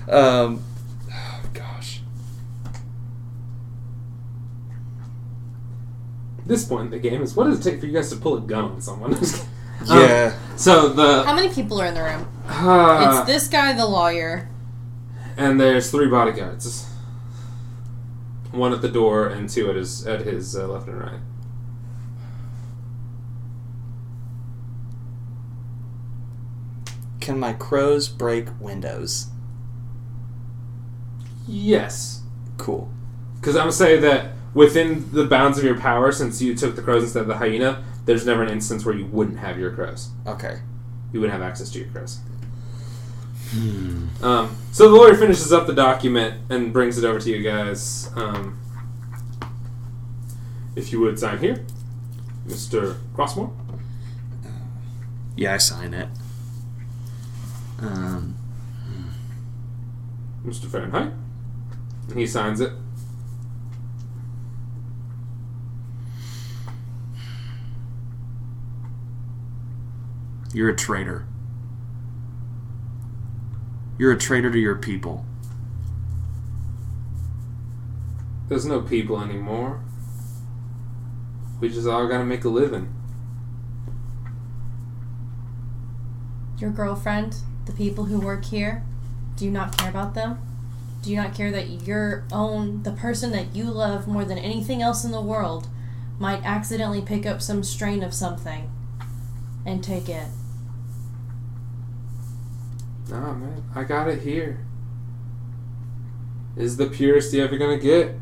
Um, 0.08 0.64
oh, 1.12 1.42
gosh. 1.54 2.02
this 6.46 6.66
point 6.66 6.86
in 6.86 6.92
the 6.92 6.98
game 6.98 7.22
is 7.22 7.36
what 7.36 7.44
does 7.44 7.60
it 7.60 7.70
take 7.70 7.80
for 7.80 7.86
you 7.86 7.94
guys 7.94 8.10
to 8.10 8.16
pull 8.16 8.38
a 8.38 8.42
gun 8.42 8.66
on 8.66 8.82
someone? 8.82 9.16
Yeah. 9.86 10.38
so 10.58 10.90
the 10.90 11.24
How 11.24 11.34
many 11.34 11.48
people 11.48 11.80
are 11.80 11.86
in 11.86 11.94
the 11.94 12.04
room? 12.04 12.28
uh, 12.50 13.22
it's 13.22 13.28
this 13.32 13.48
guy, 13.48 13.72
the 13.72 13.86
lawyer. 13.86 14.50
And 15.40 15.60
there's 15.60 15.90
three 15.90 16.08
bodyguards, 16.08 16.86
one 18.52 18.74
at 18.74 18.82
the 18.82 18.90
door 18.90 19.28
and 19.28 19.50
two 19.50 19.70
at 19.70 19.76
his 19.76 20.06
at 20.06 20.22
his 20.22 20.56
uh, 20.56 20.68
left 20.68 20.88
and 20.88 21.00
right. 21.00 21.20
Can 27.20 27.40
my 27.40 27.54
crows 27.54 28.08
break 28.08 28.48
windows? 28.60 29.28
Yes, 31.48 32.22
Cool. 32.58 32.90
because 33.40 33.56
I'm 33.56 33.62
gonna 33.64 33.72
say 33.72 33.98
that 34.00 34.34
within 34.54 35.12
the 35.14 35.26
bounds 35.26 35.58
of 35.58 35.64
your 35.64 35.80
power, 35.80 36.12
since 36.12 36.42
you 36.42 36.54
took 36.56 36.76
the 36.76 36.82
crows 36.82 37.04
instead 37.04 37.22
of 37.22 37.28
the 37.28 37.38
hyena, 37.38 37.84
there's 38.06 38.26
never 38.26 38.44
an 38.44 38.50
instance 38.50 38.86
where 38.86 38.94
you 38.96 39.06
wouldn't 39.08 39.40
have 39.40 39.58
your 39.58 39.72
crows. 39.72 40.10
Okay. 40.28 40.60
You 41.12 41.22
wouldn't 41.22 41.40
have 41.40 41.48
access 41.48 41.70
to 41.72 41.80
your 41.80 41.88
crows. 41.90 42.20
Um, 43.52 44.56
so 44.72 44.90
the 44.90 44.96
lawyer 44.96 45.16
finishes 45.16 45.52
up 45.52 45.66
the 45.66 45.74
document 45.74 46.42
and 46.50 46.72
brings 46.72 46.98
it 46.98 47.04
over 47.04 47.20
to 47.20 47.30
you 47.30 47.42
guys. 47.42 48.10
Um, 48.16 48.60
if 50.76 50.92
you 50.92 51.00
would 51.00 51.20
sign 51.20 51.40
here, 51.40 51.66
Mr. 52.48 52.98
Crossmore. 53.16 53.52
Yeah, 55.36 55.54
I 55.54 55.58
sign 55.58 55.94
it. 55.94 56.10
Um, 57.80 58.36
Mr. 60.46 60.70
Fahrenheit. 60.70 61.14
He 62.14 62.28
signs 62.28 62.62
it. 62.62 62.74
you're 70.54 70.70
a 70.70 70.76
traitor. 70.76 71.26
You're 74.00 74.14
a 74.14 74.18
traitor 74.18 74.50
to 74.50 74.58
your 74.58 74.78
people. 74.78 75.26
There's 78.48 78.66
no 78.66 78.80
people 78.80 79.22
anymore. 79.22 79.82
We 81.60 81.68
just 81.68 81.86
all 81.86 82.08
gotta 82.08 82.24
make 82.24 82.46
a 82.46 82.50
living. 82.50 82.96
Your 86.60 86.72
girlfriend, 86.72 87.36
the 87.66 87.74
people 87.74 88.06
who 88.06 88.22
work 88.22 88.46
here, 88.46 88.84
do 89.36 89.44
you 89.44 89.52
not 89.52 89.78
care 89.78 89.90
about 89.90 90.14
them? 90.14 90.40
Do 91.04 91.12
you 91.12 91.18
not 91.18 91.36
care 91.36 91.52
that 91.52 91.86
your 91.86 92.24
own, 92.32 92.84
the 92.84 92.94
person 92.94 93.34
that 93.34 93.54
you 93.54 93.66
love 93.66 94.08
more 94.08 94.24
than 94.24 94.38
anything 94.38 94.82
else 94.82 95.04
in 95.04 95.12
the 95.12 95.22
world, 95.22 95.68
might 96.18 96.46
accidentally 96.46 97.02
pick 97.02 97.26
up 97.26 97.42
some 97.42 97.64
strain 97.64 98.02
of 98.02 98.14
something 98.14 98.72
and 99.66 99.84
take 99.84 100.08
it? 100.08 100.30
Nah, 103.10 103.34
man, 103.34 103.64
I 103.74 103.84
got 103.84 104.08
it 104.08 104.22
here. 104.22 104.66
Is 106.56 106.78
the 106.78 106.88
purest 106.88 107.34
you 107.34 107.44
ever 107.44 107.58
gonna 107.58 107.78
get? 107.78 108.16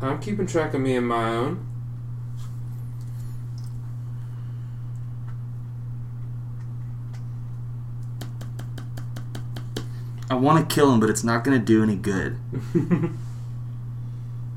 I'm 0.00 0.20
keeping 0.20 0.46
track 0.46 0.74
of 0.74 0.80
me 0.80 0.96
and 0.96 1.06
my 1.06 1.28
own. 1.30 1.66
I 10.30 10.34
want 10.34 10.68
to 10.68 10.74
kill 10.74 10.92
him, 10.92 11.00
but 11.00 11.08
it's 11.10 11.24
not 11.24 11.42
going 11.42 11.58
to 11.58 11.64
do 11.64 11.82
any 11.82 11.96
good. 11.96 12.38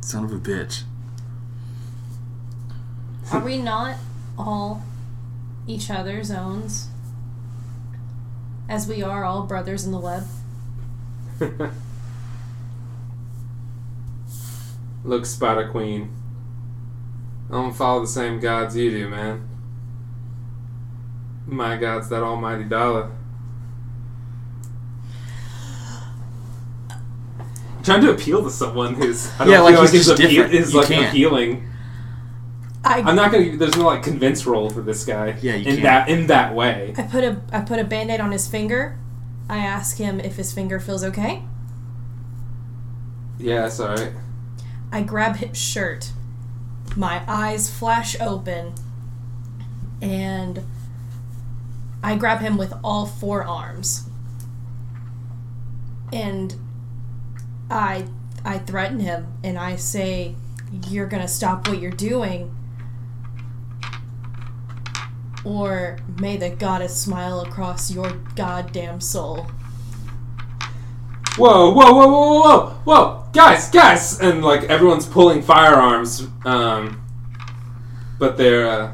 Son 0.01 0.26
of 0.26 0.34
a 0.34 0.38
bitch. 0.38 0.84
Are 3.32 3.40
we 3.40 3.58
not 3.58 3.95
all 4.38 4.84
each 5.67 5.90
other's 5.90 6.31
owns? 6.31 6.88
As 8.69 8.88
we 8.88 9.01
are 9.03 9.23
all 9.23 9.43
brothers 9.43 9.85
in 9.85 9.91
the 9.91 9.99
web? 9.99 10.25
Look, 15.03 15.25
Spider 15.25 15.69
Queen. 15.69 16.09
I 17.49 17.53
don't 17.53 17.73
follow 17.73 18.01
the 18.01 18.07
same 18.07 18.40
gods 18.40 18.75
you 18.77 18.91
do, 18.91 19.09
man. 19.09 19.48
My 21.48 21.75
god's 21.75 22.07
that 22.09 22.23
almighty 22.23 22.64
dollar. 22.64 23.11
Trying 27.83 28.01
to 28.01 28.11
appeal 28.11 28.43
to 28.43 28.49
someone 28.51 28.93
who's 28.93 29.27
I 29.40 29.45
don't 29.45 29.49
Yeah, 29.49 29.61
like 29.61 29.73
feel 29.73 29.81
he's 29.81 29.91
like 29.91 29.99
is, 29.99 30.06
just 30.07 30.19
appeal, 30.19 30.30
different. 30.43 30.53
is 30.53 30.73
You 30.73 30.80
like 30.80 30.88
can't. 30.88 31.07
appealing. 31.09 31.67
I 32.84 33.01
I'm 33.01 33.16
not 33.16 33.32
gonna. 33.32 33.58
There's 33.58 33.77
no 33.77 33.85
like 33.85 34.03
convince 34.03 34.45
roll 34.45 34.69
for 34.69 34.82
this 34.82 35.06
guy. 35.06 35.38
Yeah, 35.42 35.56
you 35.56 35.69
in 35.69 35.77
can't. 35.77 35.84
that 35.84 36.10
in 36.10 36.27
that 36.27 36.56
way. 36.56 36.93
I 36.98 37.03
put 37.03 37.24
a 37.24 37.42
I 37.51 37.61
put 37.61 37.80
a 37.80 37.84
band-aid 37.84 38.19
on 38.19 38.32
his 38.32 38.48
finger. 38.48 38.98
I 39.48 39.58
ask 39.60 39.98
him 39.98 40.19
if 40.19 40.38
his 40.38 40.51
finger 40.53 40.80
feels 40.80 41.03
okay. 41.03 41.43
Yeah, 43.38 43.68
it's 43.68 43.80
all 43.80 43.95
right. 43.95 44.14
I 44.92 45.01
grab 45.01 45.38
his 45.38 45.58
shirt. 45.58 46.11
My 46.95 47.24
eyes 47.27 47.69
flash 47.69 48.19
open. 48.19 48.74
And 50.01 50.64
I 52.03 52.16
grab 52.16 52.40
him 52.40 52.58
with 52.58 52.74
all 52.84 53.06
four 53.06 53.43
arms. 53.43 54.10
And 56.11 56.56
I 57.69 58.06
I 58.43 58.58
threaten 58.58 59.00
him 59.00 59.27
and 59.43 59.58
I 59.58 59.76
say 59.76 60.35
you're 60.88 61.08
going 61.08 61.22
to 61.22 61.27
stop 61.27 61.68
what 61.68 61.80
you're 61.80 61.92
doing 61.92 62.56
or 65.44 65.98
may 66.20 66.38
the 66.38 66.50
goddess 66.50 66.95
smile 67.00 67.42
across 67.42 67.92
your 67.92 68.11
goddamn 68.36 69.02
soul. 69.02 69.48
Whoa, 71.38 71.72
whoa, 71.74 71.94
whoa, 71.94 72.08
whoa, 72.08 72.40
whoa, 72.40 72.42
whoa, 72.42 72.70
whoa, 72.84 73.26
guys, 73.34 73.70
guys, 73.70 74.20
and 74.20 74.44
like 74.44 74.64
everyone's 74.64 75.06
pulling 75.06 75.42
firearms, 75.42 76.28
um, 76.45 77.02
but 78.20 78.38
they're 78.38 78.68
uh, 78.68 78.92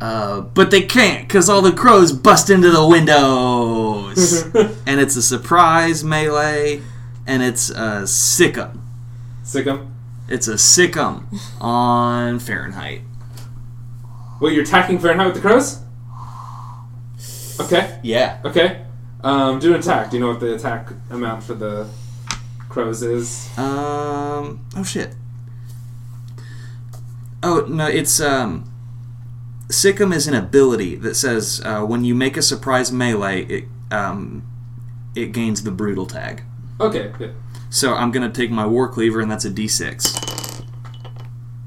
Uh, 0.00 0.40
but 0.40 0.70
they 0.70 0.80
can't 0.80 1.28
because 1.28 1.50
all 1.50 1.60
the 1.60 1.72
crows 1.72 2.10
bust 2.10 2.48
into 2.48 2.70
the 2.70 2.86
windows. 2.86 4.42
and 4.86 4.98
it's 4.98 5.14
a 5.14 5.20
surprise 5.22 6.02
melee, 6.02 6.80
and 7.26 7.42
it's 7.42 7.68
a 7.68 8.06
sick'em. 8.06 8.80
sick 9.42 9.66
'em. 9.66 9.94
It's 10.26 10.48
a 10.48 10.54
sick'em 10.54 11.26
on 11.60 12.38
Fahrenheit. 12.38 13.02
Wait, 14.40 14.54
you're 14.54 14.62
attacking 14.62 14.98
Fahrenheit 14.98 15.26
with 15.26 15.34
the 15.34 15.40
crows? 15.40 15.80
Okay, 17.60 17.98
Yeah. 18.02 18.40
okay. 18.44 18.84
Um, 19.22 19.58
do 19.58 19.74
an 19.74 19.80
attack. 19.80 20.10
Do 20.10 20.16
you 20.16 20.22
know 20.22 20.30
what 20.30 20.40
the 20.40 20.54
attack 20.54 20.90
amount 21.10 21.42
for 21.42 21.52
the 21.54 21.86
crows 22.70 23.02
is? 23.02 23.50
Um. 23.58 24.64
Oh 24.74 24.82
shit. 24.82 25.14
Oh 27.42 27.66
no, 27.68 27.86
it's 27.86 28.18
um. 28.20 28.66
Sick'em 29.68 30.12
is 30.14 30.26
an 30.26 30.34
ability 30.34 30.96
that 30.96 31.14
says 31.16 31.60
uh, 31.64 31.82
when 31.82 32.02
you 32.02 32.14
make 32.14 32.36
a 32.38 32.42
surprise 32.42 32.90
melee, 32.90 33.42
it 33.42 33.64
um, 33.90 34.42
it 35.14 35.32
gains 35.32 35.62
the 35.64 35.70
brutal 35.70 36.06
tag. 36.06 36.42
Okay, 36.80 37.12
good. 37.18 37.34
So 37.68 37.92
I'm 37.94 38.10
gonna 38.10 38.30
take 38.30 38.50
my 38.50 38.64
war 38.66 38.88
cleaver, 38.88 39.20
and 39.20 39.30
that's 39.30 39.44
a 39.44 39.50
d6. 39.50 40.64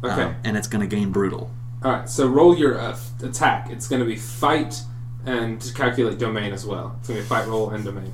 Okay. 0.03 0.23
Um, 0.23 0.35
and 0.43 0.57
it's 0.57 0.67
gonna 0.67 0.87
gain 0.87 1.11
brutal. 1.11 1.51
All 1.83 1.91
right. 1.91 2.09
So 2.09 2.27
roll 2.27 2.57
your 2.57 2.79
uh, 2.79 2.97
attack. 3.21 3.69
It's 3.69 3.87
going 3.87 3.99
to 3.99 4.05
be 4.05 4.15
fight 4.15 4.81
and 5.25 5.71
calculate 5.75 6.17
domain 6.17 6.53
as 6.53 6.65
well. 6.65 6.95
It's 6.99 7.09
going 7.09 7.17
to 7.17 7.23
be 7.23 7.27
fight 7.27 7.47
roll 7.47 7.69
and 7.69 7.83
domain. 7.83 8.13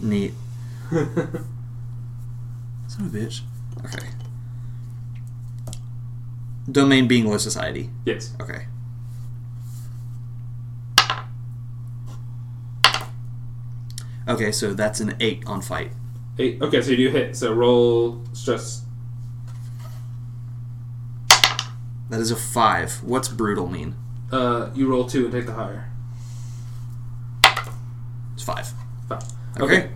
Neat. 0.00 0.34
Son 0.90 1.06
of 2.98 3.14
a 3.14 3.18
bitch. 3.18 3.40
Okay. 3.84 4.08
Domain 6.70 7.06
being 7.06 7.26
low 7.26 7.38
society. 7.38 7.90
yes. 8.04 8.34
Okay. 8.40 8.66
Okay, 14.28 14.50
so 14.50 14.74
that's 14.74 14.98
an 14.98 15.14
eight 15.20 15.44
on 15.46 15.62
fight. 15.62 15.92
Eight. 16.38 16.60
Okay, 16.60 16.82
so 16.82 16.90
you 16.90 16.96
do 16.96 17.10
hit. 17.10 17.36
So 17.36 17.52
roll 17.52 18.24
stress. 18.32 18.85
That 22.10 22.20
is 22.20 22.30
a 22.30 22.36
five. 22.36 23.02
What's 23.02 23.28
brutal 23.28 23.66
mean? 23.68 23.94
Uh, 24.30 24.70
you 24.74 24.88
roll 24.88 25.06
two 25.06 25.24
and 25.24 25.32
take 25.32 25.46
the 25.46 25.52
higher. 25.54 25.90
It's 28.34 28.42
five. 28.42 28.68
Five. 29.08 29.22
Okay. 29.58 29.64
Okay. 29.78 29.90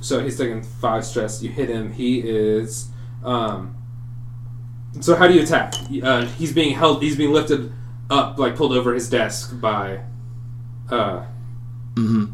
So 0.00 0.22
he's 0.22 0.36
taking 0.38 0.62
five 0.62 1.04
stress. 1.04 1.42
You 1.42 1.50
hit 1.50 1.68
him. 1.68 1.92
He 1.92 2.20
is. 2.20 2.88
Um, 3.24 3.76
so 5.00 5.14
how 5.16 5.26
do 5.26 5.34
you 5.34 5.42
attack? 5.42 5.74
Uh, 6.02 6.26
he's 6.26 6.52
being 6.52 6.74
held. 6.74 7.02
He's 7.02 7.16
being 7.16 7.32
lifted 7.32 7.72
up, 8.10 8.38
like 8.38 8.56
pulled 8.56 8.72
over 8.72 8.94
his 8.94 9.08
desk 9.10 9.60
by. 9.60 10.00
Uh, 10.90 11.24
Mm-hmm. 11.94 12.26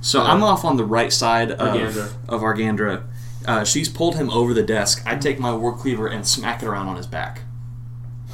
So 0.00 0.20
Uh, 0.20 0.24
I'm 0.24 0.42
off 0.42 0.64
on 0.64 0.76
the 0.76 0.84
right 0.84 1.12
side 1.12 1.52
of 1.52 1.58
Argandra. 1.60 2.12
of 2.28 2.40
Argandra. 2.42 3.04
uh, 3.46 3.62
she's 3.64 3.88
pulled 3.88 4.16
him 4.16 4.28
over 4.28 4.52
the 4.52 4.62
desk. 4.64 5.02
I 5.06 5.14
take 5.14 5.38
my 5.38 5.54
war 5.54 5.72
cleaver 5.72 6.08
and 6.08 6.26
smack 6.26 6.62
it 6.64 6.66
around 6.66 6.88
on 6.88 6.96
his 6.96 7.06
back, 7.06 7.42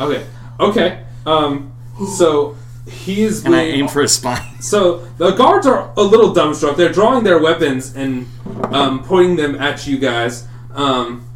Okay. 0.00 0.26
Okay. 0.58 1.04
Um. 1.26 1.72
So 2.16 2.56
he's 2.88 3.38
is. 3.40 3.44
and 3.44 3.54
I 3.54 3.62
aim 3.62 3.88
for 3.88 4.02
his 4.02 4.12
spine. 4.12 4.46
So 4.60 4.98
the 5.16 5.30
guards 5.32 5.66
are 5.66 5.90
a 5.96 6.02
little 6.02 6.34
dumbstruck. 6.34 6.76
They're 6.76 6.92
drawing 6.92 7.24
their 7.24 7.38
weapons 7.40 7.94
and 7.96 8.26
um, 8.74 9.02
pointing 9.02 9.36
them 9.36 9.54
at 9.56 9.86
you 9.86 9.98
guys. 9.98 10.46
Um, 10.74 11.26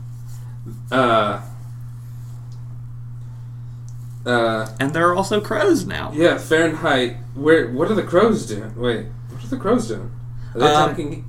uh, 0.92 1.40
uh, 4.26 4.68
and 4.80 4.92
there 4.94 5.08
are 5.08 5.14
also 5.14 5.40
crows 5.40 5.86
now. 5.86 6.12
yeah, 6.14 6.38
Fahrenheit. 6.38 7.16
Where? 7.34 7.70
What 7.70 7.90
are 7.90 7.94
the 7.94 8.02
crows 8.02 8.46
doing? 8.46 8.74
Wait, 8.78 9.06
what 9.30 9.44
are 9.44 9.48
the 9.48 9.56
crows 9.56 9.88
doing? 9.88 10.10
Are 10.54 10.60
they 10.60 10.66
Um, 10.66 10.84
attacking 10.90 11.24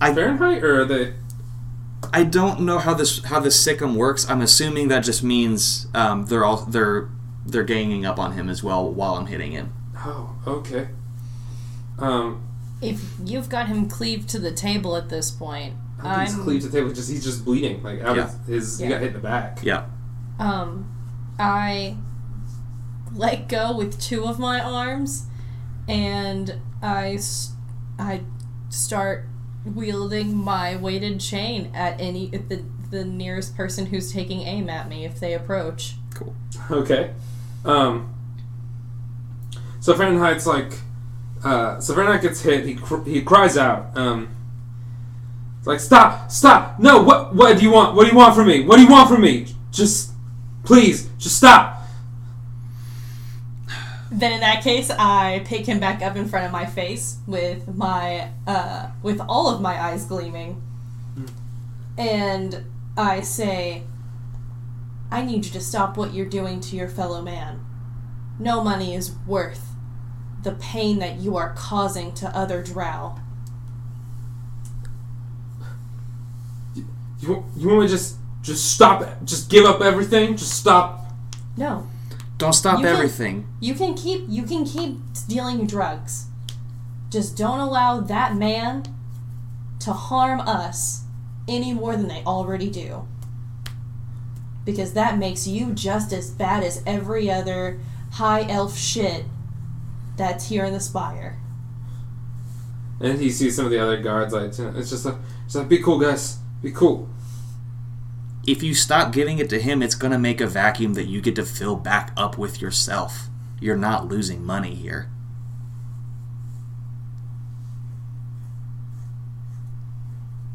I 0.00 0.14
Fahrenheit 0.14 0.62
or 0.62 0.80
are 0.80 0.84
they? 0.84 1.14
I 2.12 2.22
don't 2.24 2.60
know 2.60 2.78
how 2.78 2.94
this 2.94 3.22
how 3.24 3.40
this 3.40 3.56
sickum 3.64 3.94
works. 3.96 4.28
I'm 4.28 4.40
assuming 4.40 4.88
that 4.88 5.00
just 5.00 5.22
means 5.22 5.86
um, 5.94 6.26
they're 6.26 6.44
all 6.44 6.58
they're 6.64 7.08
they're 7.44 7.64
ganging 7.64 8.04
up 8.06 8.18
on 8.18 8.32
him 8.32 8.48
as 8.48 8.62
well 8.62 8.90
while 8.92 9.14
I'm 9.14 9.26
hitting 9.26 9.52
him. 9.52 9.72
Oh, 9.96 10.34
okay. 10.46 10.88
Um, 11.98 12.42
If 12.82 13.02
you've 13.24 13.48
got 13.48 13.68
him 13.68 13.88
cleaved 13.88 14.28
to 14.30 14.38
the 14.38 14.50
table 14.52 14.96
at 14.96 15.08
this 15.08 15.30
point, 15.30 15.74
I 16.02 16.16
think 16.16 16.28
he's 16.28 16.34
I'm 16.38 16.44
cleaved 16.44 16.62
to 16.64 16.68
the 16.68 16.78
table. 16.78 16.92
Just 16.92 17.10
he's 17.10 17.24
just 17.24 17.44
bleeding. 17.44 17.82
Like 17.82 18.00
out 18.02 18.16
Yeah. 18.16 18.24
of 18.24 18.46
his, 18.46 18.78
he 18.78 18.88
got 18.88 19.00
hit 19.00 19.08
in 19.08 19.12
the 19.14 19.18
back. 19.20 19.60
Yeah. 19.62 19.86
um 20.38 20.92
I 21.38 21.96
let 23.14 23.48
go 23.48 23.76
with 23.76 23.98
two 24.00 24.24
of 24.24 24.38
my 24.38 24.60
arms 24.60 25.26
and 25.88 26.54
I 26.82 27.18
I 27.98 28.22
start 28.68 29.26
wielding 29.74 30.36
my 30.36 30.76
weighted 30.76 31.20
chain 31.20 31.70
at 31.74 32.00
any 32.00 32.32
at 32.32 32.48
the 32.48 32.62
the 32.90 33.04
nearest 33.04 33.56
person 33.56 33.86
who's 33.86 34.12
taking 34.12 34.42
aim 34.42 34.70
at 34.70 34.88
me 34.88 35.04
if 35.04 35.18
they 35.18 35.34
approach. 35.34 35.94
Cool. 36.14 36.34
Okay. 36.70 37.12
Um. 37.64 38.12
So 39.80 39.94
Fahrenheit's 39.94 40.46
like, 40.46 40.72
uh, 41.44 41.78
so 41.80 41.94
Fahrenheit 41.94 42.22
gets 42.22 42.40
hit. 42.42 42.64
He 42.64 42.74
cr- 42.74 43.04
he 43.04 43.22
cries 43.22 43.56
out. 43.56 43.96
Um. 43.96 44.28
Like 45.64 45.80
stop, 45.80 46.30
stop! 46.30 46.78
No, 46.78 47.02
what 47.02 47.34
what 47.34 47.58
do 47.58 47.64
you 47.64 47.72
want? 47.72 47.96
What 47.96 48.04
do 48.04 48.10
you 48.10 48.16
want 48.16 48.36
from 48.36 48.46
me? 48.46 48.64
What 48.64 48.76
do 48.76 48.82
you 48.82 48.88
want 48.88 49.08
from 49.08 49.20
me? 49.20 49.46
Just, 49.72 50.12
please, 50.64 51.08
just 51.18 51.36
stop. 51.36 51.75
Then 54.16 54.32
in 54.32 54.40
that 54.40 54.64
case, 54.64 54.90
I 54.90 55.42
pick 55.44 55.66
him 55.66 55.78
back 55.78 56.00
up 56.02 56.16
in 56.16 56.26
front 56.26 56.46
of 56.46 56.52
my 56.52 56.64
face 56.64 57.18
with 57.26 57.68
my 57.74 58.30
uh, 58.46 58.88
with 59.02 59.20
all 59.28 59.48
of 59.54 59.60
my 59.60 59.78
eyes 59.80 60.06
gleaming, 60.06 60.62
and 61.98 62.64
I 62.96 63.20
say, 63.20 63.82
"I 65.10 65.22
need 65.22 65.44
you 65.44 65.50
to 65.52 65.60
stop 65.60 65.98
what 65.98 66.14
you're 66.14 66.24
doing 66.24 66.60
to 66.60 66.76
your 66.76 66.88
fellow 66.88 67.20
man. 67.20 67.60
No 68.38 68.64
money 68.64 68.94
is 68.94 69.12
worth 69.26 69.72
the 70.42 70.52
pain 70.52 70.98
that 71.00 71.16
you 71.18 71.36
are 71.36 71.52
causing 71.54 72.14
to 72.14 72.34
other 72.34 72.62
drow." 72.62 73.16
You 77.20 77.32
want- 77.32 77.44
you 77.56 77.68
want 77.68 77.80
me 77.80 77.86
to 77.86 77.92
just 77.92 78.16
just 78.42 78.72
stop 78.72 79.02
it? 79.02 79.14
Just 79.24 79.50
give 79.50 79.64
up 79.66 79.80
everything? 79.82 80.36
Just 80.36 80.52
stop? 80.52 81.12
No, 81.56 81.86
Don't 82.38 82.52
stop 82.52 82.78
You 82.78 82.84
can- 82.84 82.94
everything. 82.94 83.46
you 83.60 83.74
can 83.74 83.94
keep 83.94 84.24
you 84.28 84.42
can 84.42 84.64
keep 84.64 84.98
dealing 85.28 85.66
drugs. 85.66 86.26
Just 87.10 87.36
don't 87.36 87.60
allow 87.60 88.00
that 88.00 88.36
man 88.36 88.82
to 89.80 89.92
harm 89.92 90.40
us 90.40 91.02
any 91.48 91.72
more 91.72 91.96
than 91.96 92.08
they 92.08 92.22
already 92.26 92.68
do. 92.68 93.06
Because 94.64 94.92
that 94.94 95.16
makes 95.16 95.46
you 95.46 95.72
just 95.72 96.12
as 96.12 96.30
bad 96.30 96.62
as 96.64 96.82
every 96.86 97.30
other 97.30 97.78
high 98.12 98.44
elf 98.48 98.76
shit 98.76 99.24
that's 100.16 100.48
here 100.48 100.64
in 100.64 100.72
the 100.72 100.80
spire. 100.80 101.38
And 103.00 103.20
he 103.20 103.30
sees 103.30 103.54
some 103.54 103.64
of 103.66 103.70
the 103.70 103.78
other 103.78 104.00
guards. 104.02 104.32
Like 104.34 104.46
it's 104.58 104.90
just 104.90 105.04
like, 105.04 105.16
it's 105.44 105.54
like 105.54 105.68
be 105.68 105.78
cool, 105.78 105.98
guys. 105.98 106.38
Be 106.62 106.72
cool. 106.72 107.08
If 108.46 108.62
you 108.62 108.74
stop 108.74 109.12
giving 109.12 109.38
it 109.38 109.50
to 109.50 109.60
him, 109.60 109.82
it's 109.82 109.96
gonna 109.96 110.18
make 110.18 110.40
a 110.40 110.46
vacuum 110.46 110.94
that 110.94 111.06
you 111.06 111.20
get 111.20 111.34
to 111.36 111.44
fill 111.44 111.74
back 111.74 112.12
up 112.16 112.38
with 112.38 112.60
yourself. 112.60 113.28
You're 113.60 113.76
not 113.76 114.06
losing 114.06 114.44
money 114.44 114.74
here. 114.74 115.10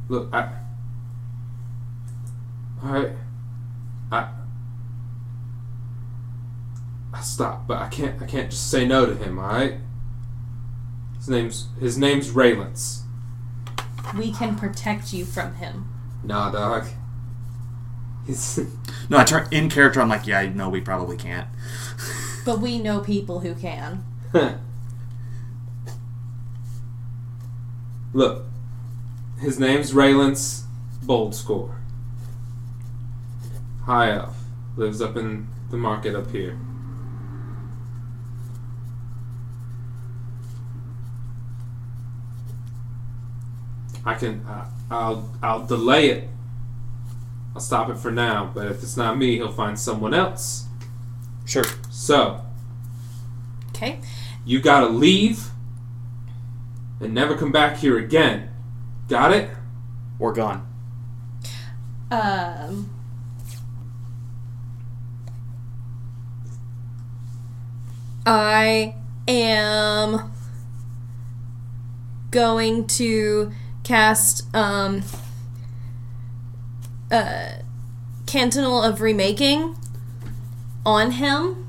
Look, 0.07 0.33
I. 0.33 0.53
Alright. 2.83 3.11
I. 4.11 4.29
I 7.13 7.21
stop, 7.21 7.67
but 7.67 7.77
I 7.77 7.89
can't 7.89 8.21
I 8.21 8.25
can't 8.25 8.49
just 8.49 8.71
say 8.71 8.85
no 8.85 9.05
to 9.05 9.15
him, 9.15 9.37
alright? 9.37 9.75
His 11.17 11.27
name's 11.27 11.67
his 11.79 11.97
name's 11.97 12.31
Raylance. 12.31 13.01
We 14.17 14.31
can 14.31 14.55
protect 14.55 15.13
you 15.13 15.25
from 15.25 15.55
him. 15.55 15.89
Nah 16.23 16.51
dog. 16.51 16.87
He's 18.31 18.59
No, 19.09 19.17
I 19.17 19.25
turn 19.25 19.47
in 19.51 19.69
character. 19.69 19.99
I'm 20.01 20.07
like, 20.07 20.25
yeah, 20.25 20.47
no, 20.47 20.69
we 20.69 20.79
probably 20.79 21.17
can't. 21.17 21.47
But 22.45 22.61
we 22.61 22.79
know 22.79 23.01
people 23.01 23.41
who 23.41 23.53
can. 23.53 24.05
Look. 28.13 28.45
His 29.39 29.59
name's 29.59 29.91
Raylance 29.91 30.63
Bold 31.03 31.35
Score. 31.35 31.75
High 33.83 34.11
elf. 34.11 34.37
Lives 34.77 35.01
up 35.01 35.17
in 35.17 35.49
the 35.69 35.77
market 35.77 36.15
up 36.15 36.31
here. 36.31 36.57
I 44.05 44.13
can. 44.13 44.45
Uh, 44.47 44.69
I'll. 44.89 45.29
I'll 45.43 45.65
delay 45.65 46.09
it. 46.11 46.30
I'll 47.53 47.61
stop 47.61 47.89
it 47.89 47.97
for 47.97 48.11
now. 48.11 48.51
But 48.53 48.67
if 48.67 48.83
it's 48.83 48.95
not 48.97 49.17
me, 49.17 49.35
he'll 49.35 49.51
find 49.51 49.77
someone 49.79 50.13
else. 50.13 50.65
Sure. 51.45 51.65
So 51.89 52.41
Okay? 53.69 53.99
you 54.45 54.59
gotta 54.61 54.87
leave 54.87 55.47
and 56.99 57.13
never 57.13 57.35
come 57.35 57.51
back 57.51 57.77
here 57.77 57.97
again. 57.97 58.49
Got 59.09 59.33
it? 59.33 59.49
We're 60.19 60.33
gone. 60.33 60.67
Um. 62.11 62.89
I 68.25 68.95
am 69.27 70.31
going 72.29 72.87
to 72.87 73.51
cast 73.83 74.53
um 74.55 75.01
uh 77.11 77.61
Cantonal 78.25 78.81
of 78.83 79.01
Remaking 79.01 79.75
on 80.85 81.11
him 81.11 81.67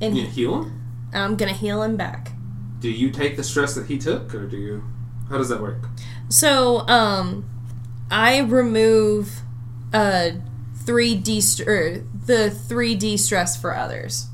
and 0.00 0.16
You 0.16 0.26
heal 0.26 0.62
him? 0.64 0.80
I'm 1.12 1.36
gonna 1.36 1.52
heal 1.52 1.82
him 1.82 1.96
back. 1.96 2.32
Do 2.80 2.90
you 2.90 3.10
take 3.10 3.36
the 3.36 3.44
stress 3.44 3.74
that 3.74 3.86
he 3.86 3.98
took, 3.98 4.34
or 4.34 4.46
do 4.46 4.56
you? 4.56 4.82
How 5.28 5.38
does 5.38 5.48
that 5.50 5.60
work? 5.60 5.84
So, 6.28 6.86
um, 6.88 7.44
I 8.10 8.40
remove 8.40 9.40
uh 9.92 10.30
three 10.84 11.14
D 11.14 11.40
st- 11.40 11.68
or 11.68 12.04
the 12.26 12.50
three 12.50 12.94
D 12.94 13.16
stress 13.16 13.56
for 13.60 13.76
others. 13.76 14.26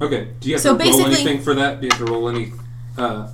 Okay. 0.00 0.32
Do 0.40 0.48
you 0.48 0.56
have 0.56 0.62
So 0.62 0.76
to 0.76 0.84
roll 0.84 1.06
anything 1.06 1.40
for 1.40 1.54
that? 1.54 1.80
Do 1.80 1.86
you 1.86 1.92
have 1.92 2.04
to 2.06 2.12
roll 2.12 2.28
any? 2.28 2.52
Uh, 2.98 3.28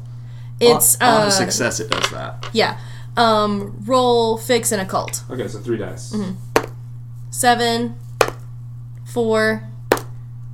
It's 0.61 1.01
on, 1.01 1.09
on 1.09 1.23
uh 1.23 1.27
a 1.27 1.31
success, 1.31 1.81
it 1.81 1.91
does 1.91 2.09
that. 2.11 2.49
yeah. 2.53 2.79
Um, 3.17 3.77
roll, 3.85 4.39
fix, 4.39 4.73
and 4.73 4.81
occult. 4.81 5.23
okay, 5.31 5.47
so 5.49 5.59
three 5.59 5.77
dice. 5.77 6.13
Mm-hmm. 6.15 6.65
Seven, 7.31 7.97
four, 9.05 9.69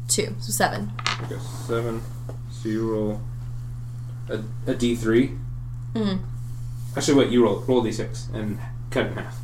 two. 0.08 0.34
So 0.40 0.50
seven. 0.52 0.92
Okay, 1.24 1.38
seven. 1.66 2.02
So 2.50 2.68
you 2.68 2.90
roll 2.92 3.20
a, 4.28 4.40
a 4.66 4.74
d 4.74 4.94
three. 4.96 5.32
Mhm. 5.94 6.20
Actually, 6.96 7.18
wait. 7.24 7.30
You 7.30 7.44
roll 7.44 7.60
roll 7.60 7.80
a 7.80 7.84
d 7.84 7.92
six 7.92 8.28
and 8.34 8.58
cut 8.90 9.06
it 9.06 9.12
in 9.12 9.18
half. 9.18 9.38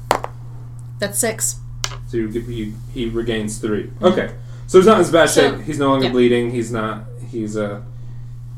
That's 0.99 1.19
six. 1.19 1.61
So 2.09 2.17
you, 2.17 2.75
he 2.93 3.09
regains 3.09 3.59
three. 3.59 3.91
Okay, 4.03 4.33
so 4.67 4.79
he's 4.79 4.87
not 4.87 4.97
in 4.97 5.01
as 5.03 5.11
bad 5.13 5.31
So, 5.31 5.57
shape. 5.57 5.65
He's 5.67 5.79
no 5.79 5.91
longer 5.91 6.07
yeah. 6.07 6.13
bleeding. 6.13 6.51
He's 6.51 6.73
not. 6.73 7.05
He's 7.31 7.57
uh. 7.57 7.83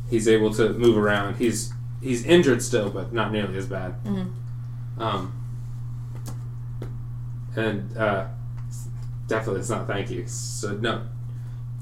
He's 0.09 0.29
able 0.29 0.55
to 0.55 0.71
move 0.75 0.97
around. 0.97 1.37
He's 1.37 1.73
he's 2.01 2.25
injured 2.25 2.63
still, 2.63 2.89
but 2.91 3.13
not 3.13 3.33
nearly 3.33 3.57
as 3.59 3.67
bad. 3.67 4.03
Mhm. 4.05 4.31
Um. 4.99 5.33
And 7.55 7.97
uh, 7.97 8.27
definitely 9.29 9.61
it's 9.61 9.71
not 9.71 9.87
thank 9.87 10.11
you. 10.11 10.27
So 10.27 10.73
no, 10.73 11.07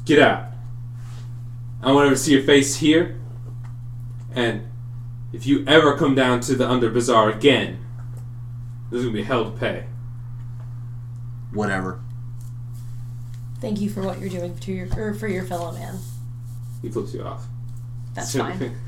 get 0.05 0.21
out. 0.21 0.47
I 1.83 1.93
want 1.93 2.11
to 2.11 2.17
see 2.17 2.33
your 2.33 2.43
face 2.43 2.77
here. 2.77 3.21
And 4.35 4.69
if 5.33 5.47
you 5.47 5.65
ever 5.67 5.97
come 5.97 6.15
down 6.15 6.41
to 6.41 6.55
the 6.55 6.69
Under 6.69 6.91
Bazaar 6.91 7.31
again, 7.31 7.79
This 8.91 9.01
is 9.01 9.07
gonna 9.07 9.17
be 9.17 9.23
hell 9.25 9.51
to 9.51 9.57
pay. 9.57 9.87
Whatever. 11.53 12.01
Thank 13.61 13.81
you 13.81 13.89
for 13.91 14.03
what 14.03 14.21
you're 14.21 14.29
doing 14.29 14.57
to 14.59 14.73
your 14.73 14.89
or 14.97 15.15
for 15.15 15.27
your 15.29 15.45
fellow 15.45 15.73
man. 15.73 15.99
He 16.83 16.91
flips 16.91 17.15
you 17.15 17.23
off. 17.23 17.47
That's 18.15 18.37
fine. 18.37 18.77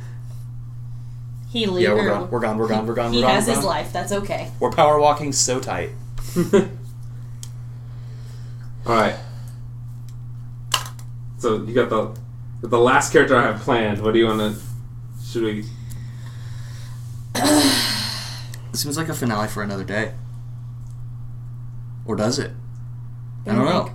He 1.56 1.64
leaves. 1.64 1.88
Yeah, 1.88 1.94
we're 1.94 2.06
gone. 2.06 2.30
We're 2.30 2.40
gone. 2.40 2.58
We're 2.58 2.68
gone. 2.68 2.86
We're 2.86 2.94
gone. 2.94 3.12
He 3.14 3.20
we're 3.20 3.22
gone. 3.22 3.34
has 3.34 3.46
we're 3.46 3.54
his 3.54 3.60
gone. 3.60 3.66
life. 3.66 3.90
That's 3.90 4.12
okay. 4.12 4.50
We're 4.60 4.70
power 4.70 5.00
walking 5.00 5.32
so 5.32 5.58
tight. 5.58 5.88
All 6.52 6.62
right. 8.84 9.16
So 11.38 11.62
you 11.62 11.72
got 11.72 11.88
the 11.88 12.14
the 12.60 12.78
last 12.78 13.10
character 13.10 13.34
I 13.38 13.44
have 13.44 13.62
planned. 13.62 14.02
What 14.02 14.12
do 14.12 14.18
you 14.18 14.26
want 14.26 14.40
to? 14.40 14.60
Should 15.24 15.44
we? 15.44 15.64
It 18.72 18.80
seems 18.80 18.98
like 18.98 19.08
a 19.08 19.14
finale 19.14 19.48
for 19.48 19.62
another 19.62 19.84
day. 19.84 20.12
Or 22.04 22.14
does 22.14 22.38
it? 22.38 22.50
I 23.46 23.54
don't 23.54 23.64
know. 23.64 23.90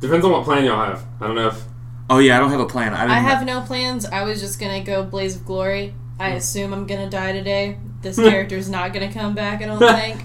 Depends 0.00 0.24
on 0.24 0.32
what 0.32 0.42
plan 0.42 0.64
y'all 0.64 0.84
have. 0.84 1.04
I 1.20 1.28
don't 1.28 1.36
know 1.36 1.46
if. 1.46 1.64
Oh 2.10 2.18
yeah, 2.18 2.36
I 2.36 2.40
don't 2.40 2.50
have 2.50 2.58
a 2.58 2.66
plan. 2.66 2.94
I, 2.94 3.02
didn't 3.02 3.12
I 3.12 3.20
have 3.20 3.46
no 3.46 3.60
plans. 3.60 4.04
I 4.04 4.24
was 4.24 4.40
just 4.40 4.58
gonna 4.58 4.82
go 4.82 5.04
Blaze 5.04 5.36
of 5.36 5.44
Glory. 5.44 5.94
Hmm. 6.18 6.22
I 6.22 6.28
assume 6.30 6.72
I'm 6.72 6.86
gonna 6.86 7.10
die 7.10 7.32
today. 7.32 7.78
This 8.02 8.16
character's 8.16 8.68
not 8.68 8.92
gonna 8.92 9.12
come 9.12 9.34
back. 9.34 9.62
I 9.62 9.66
don't 9.66 9.78
think. 10.00 10.24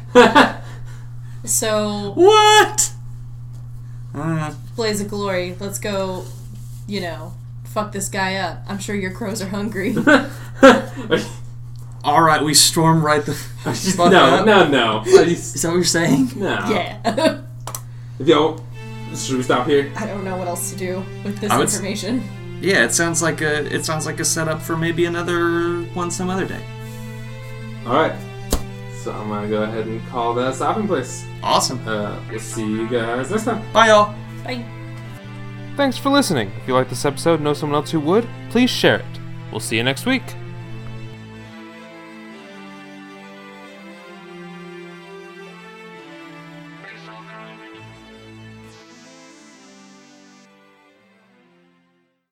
So 1.46 2.14
What? 2.16 2.92
Uh, 4.16 4.54
Blaze 4.76 5.02
of 5.02 5.10
Glory. 5.10 5.56
Let's 5.60 5.80
go. 5.80 6.26
You 6.88 7.02
know, 7.02 7.34
fuck 7.66 7.92
this 7.92 8.10
guy 8.10 8.36
up. 8.36 8.64
I'm 8.68 8.80
sure 8.80 8.96
your 8.96 9.12
crows 9.12 9.42
are 9.42 9.50
hungry. 9.50 9.96
all 12.04 12.22
right, 12.22 12.44
we 12.44 12.54
storm 12.54 13.04
right 13.06 13.26
the. 13.26 13.34
fuck 13.34 14.12
no, 14.12 14.26
up. 14.26 14.46
no, 14.46 14.68
no. 14.68 15.04
I 15.06 15.24
Is 15.24 15.62
that 15.62 15.70
what 15.70 15.76
you're 15.76 15.84
saying? 15.84 16.32
no. 16.36 16.56
yeah. 16.70 17.42
If 18.20 18.28
y'all, 18.28 18.64
should 19.16 19.38
we 19.38 19.44
stop 19.44 19.68
here? 19.68 19.92
I 19.96 20.06
don't 20.06 20.24
know 20.24 20.38
what 20.38 20.48
else 20.48 20.72
to 20.72 20.78
do 20.78 21.04
with 21.24 21.40
this 21.40 21.52
I 21.52 21.58
would 21.58 21.68
s- 21.68 21.76
information. 21.76 22.24
Yeah, 22.64 22.86
it 22.86 22.94
sounds 22.94 23.22
like 23.22 23.42
a 23.42 23.66
it 23.76 23.84
sounds 23.84 24.06
like 24.06 24.22
a 24.22 24.26
setup 24.26 24.62
for 24.62 24.78
maybe 24.78 25.04
another 25.04 25.82
one 25.94 26.10
some 26.10 26.30
other 26.30 26.46
day. 26.46 26.64
All 27.86 27.94
right. 27.94 28.16
So 29.04 29.12
I'm 29.12 29.28
gonna 29.28 29.50
go 29.50 29.64
ahead 29.64 29.86
and 29.86 30.02
call 30.08 30.34
that 30.36 30.52
a 30.52 30.54
stopping 30.54 30.88
place. 30.88 31.26
Awesome. 31.44 31.86
Uh, 31.86 32.18
we'll 32.30 32.40
see 32.40 32.66
you 32.66 32.88
guys 32.88 33.30
next 33.32 33.44
time. 33.44 33.62
Bye, 33.74 33.88
y'all. 33.88 34.16
Bye. 34.46 34.64
Thanks 35.76 35.98
for 35.98 36.10
listening. 36.10 36.54
If 36.62 36.66
you 36.66 36.74
like 36.74 36.88
this 36.88 37.04
episode, 37.04 37.42
know 37.42 37.54
someone 37.54 37.76
else 37.76 37.92
who 37.92 38.00
would, 38.00 38.26
please 38.50 38.70
share 38.70 39.00
it. 39.00 39.20
We'll 39.52 39.60
see 39.60 39.76
you 39.76 39.84
next 39.84 40.06
week. 40.06 40.24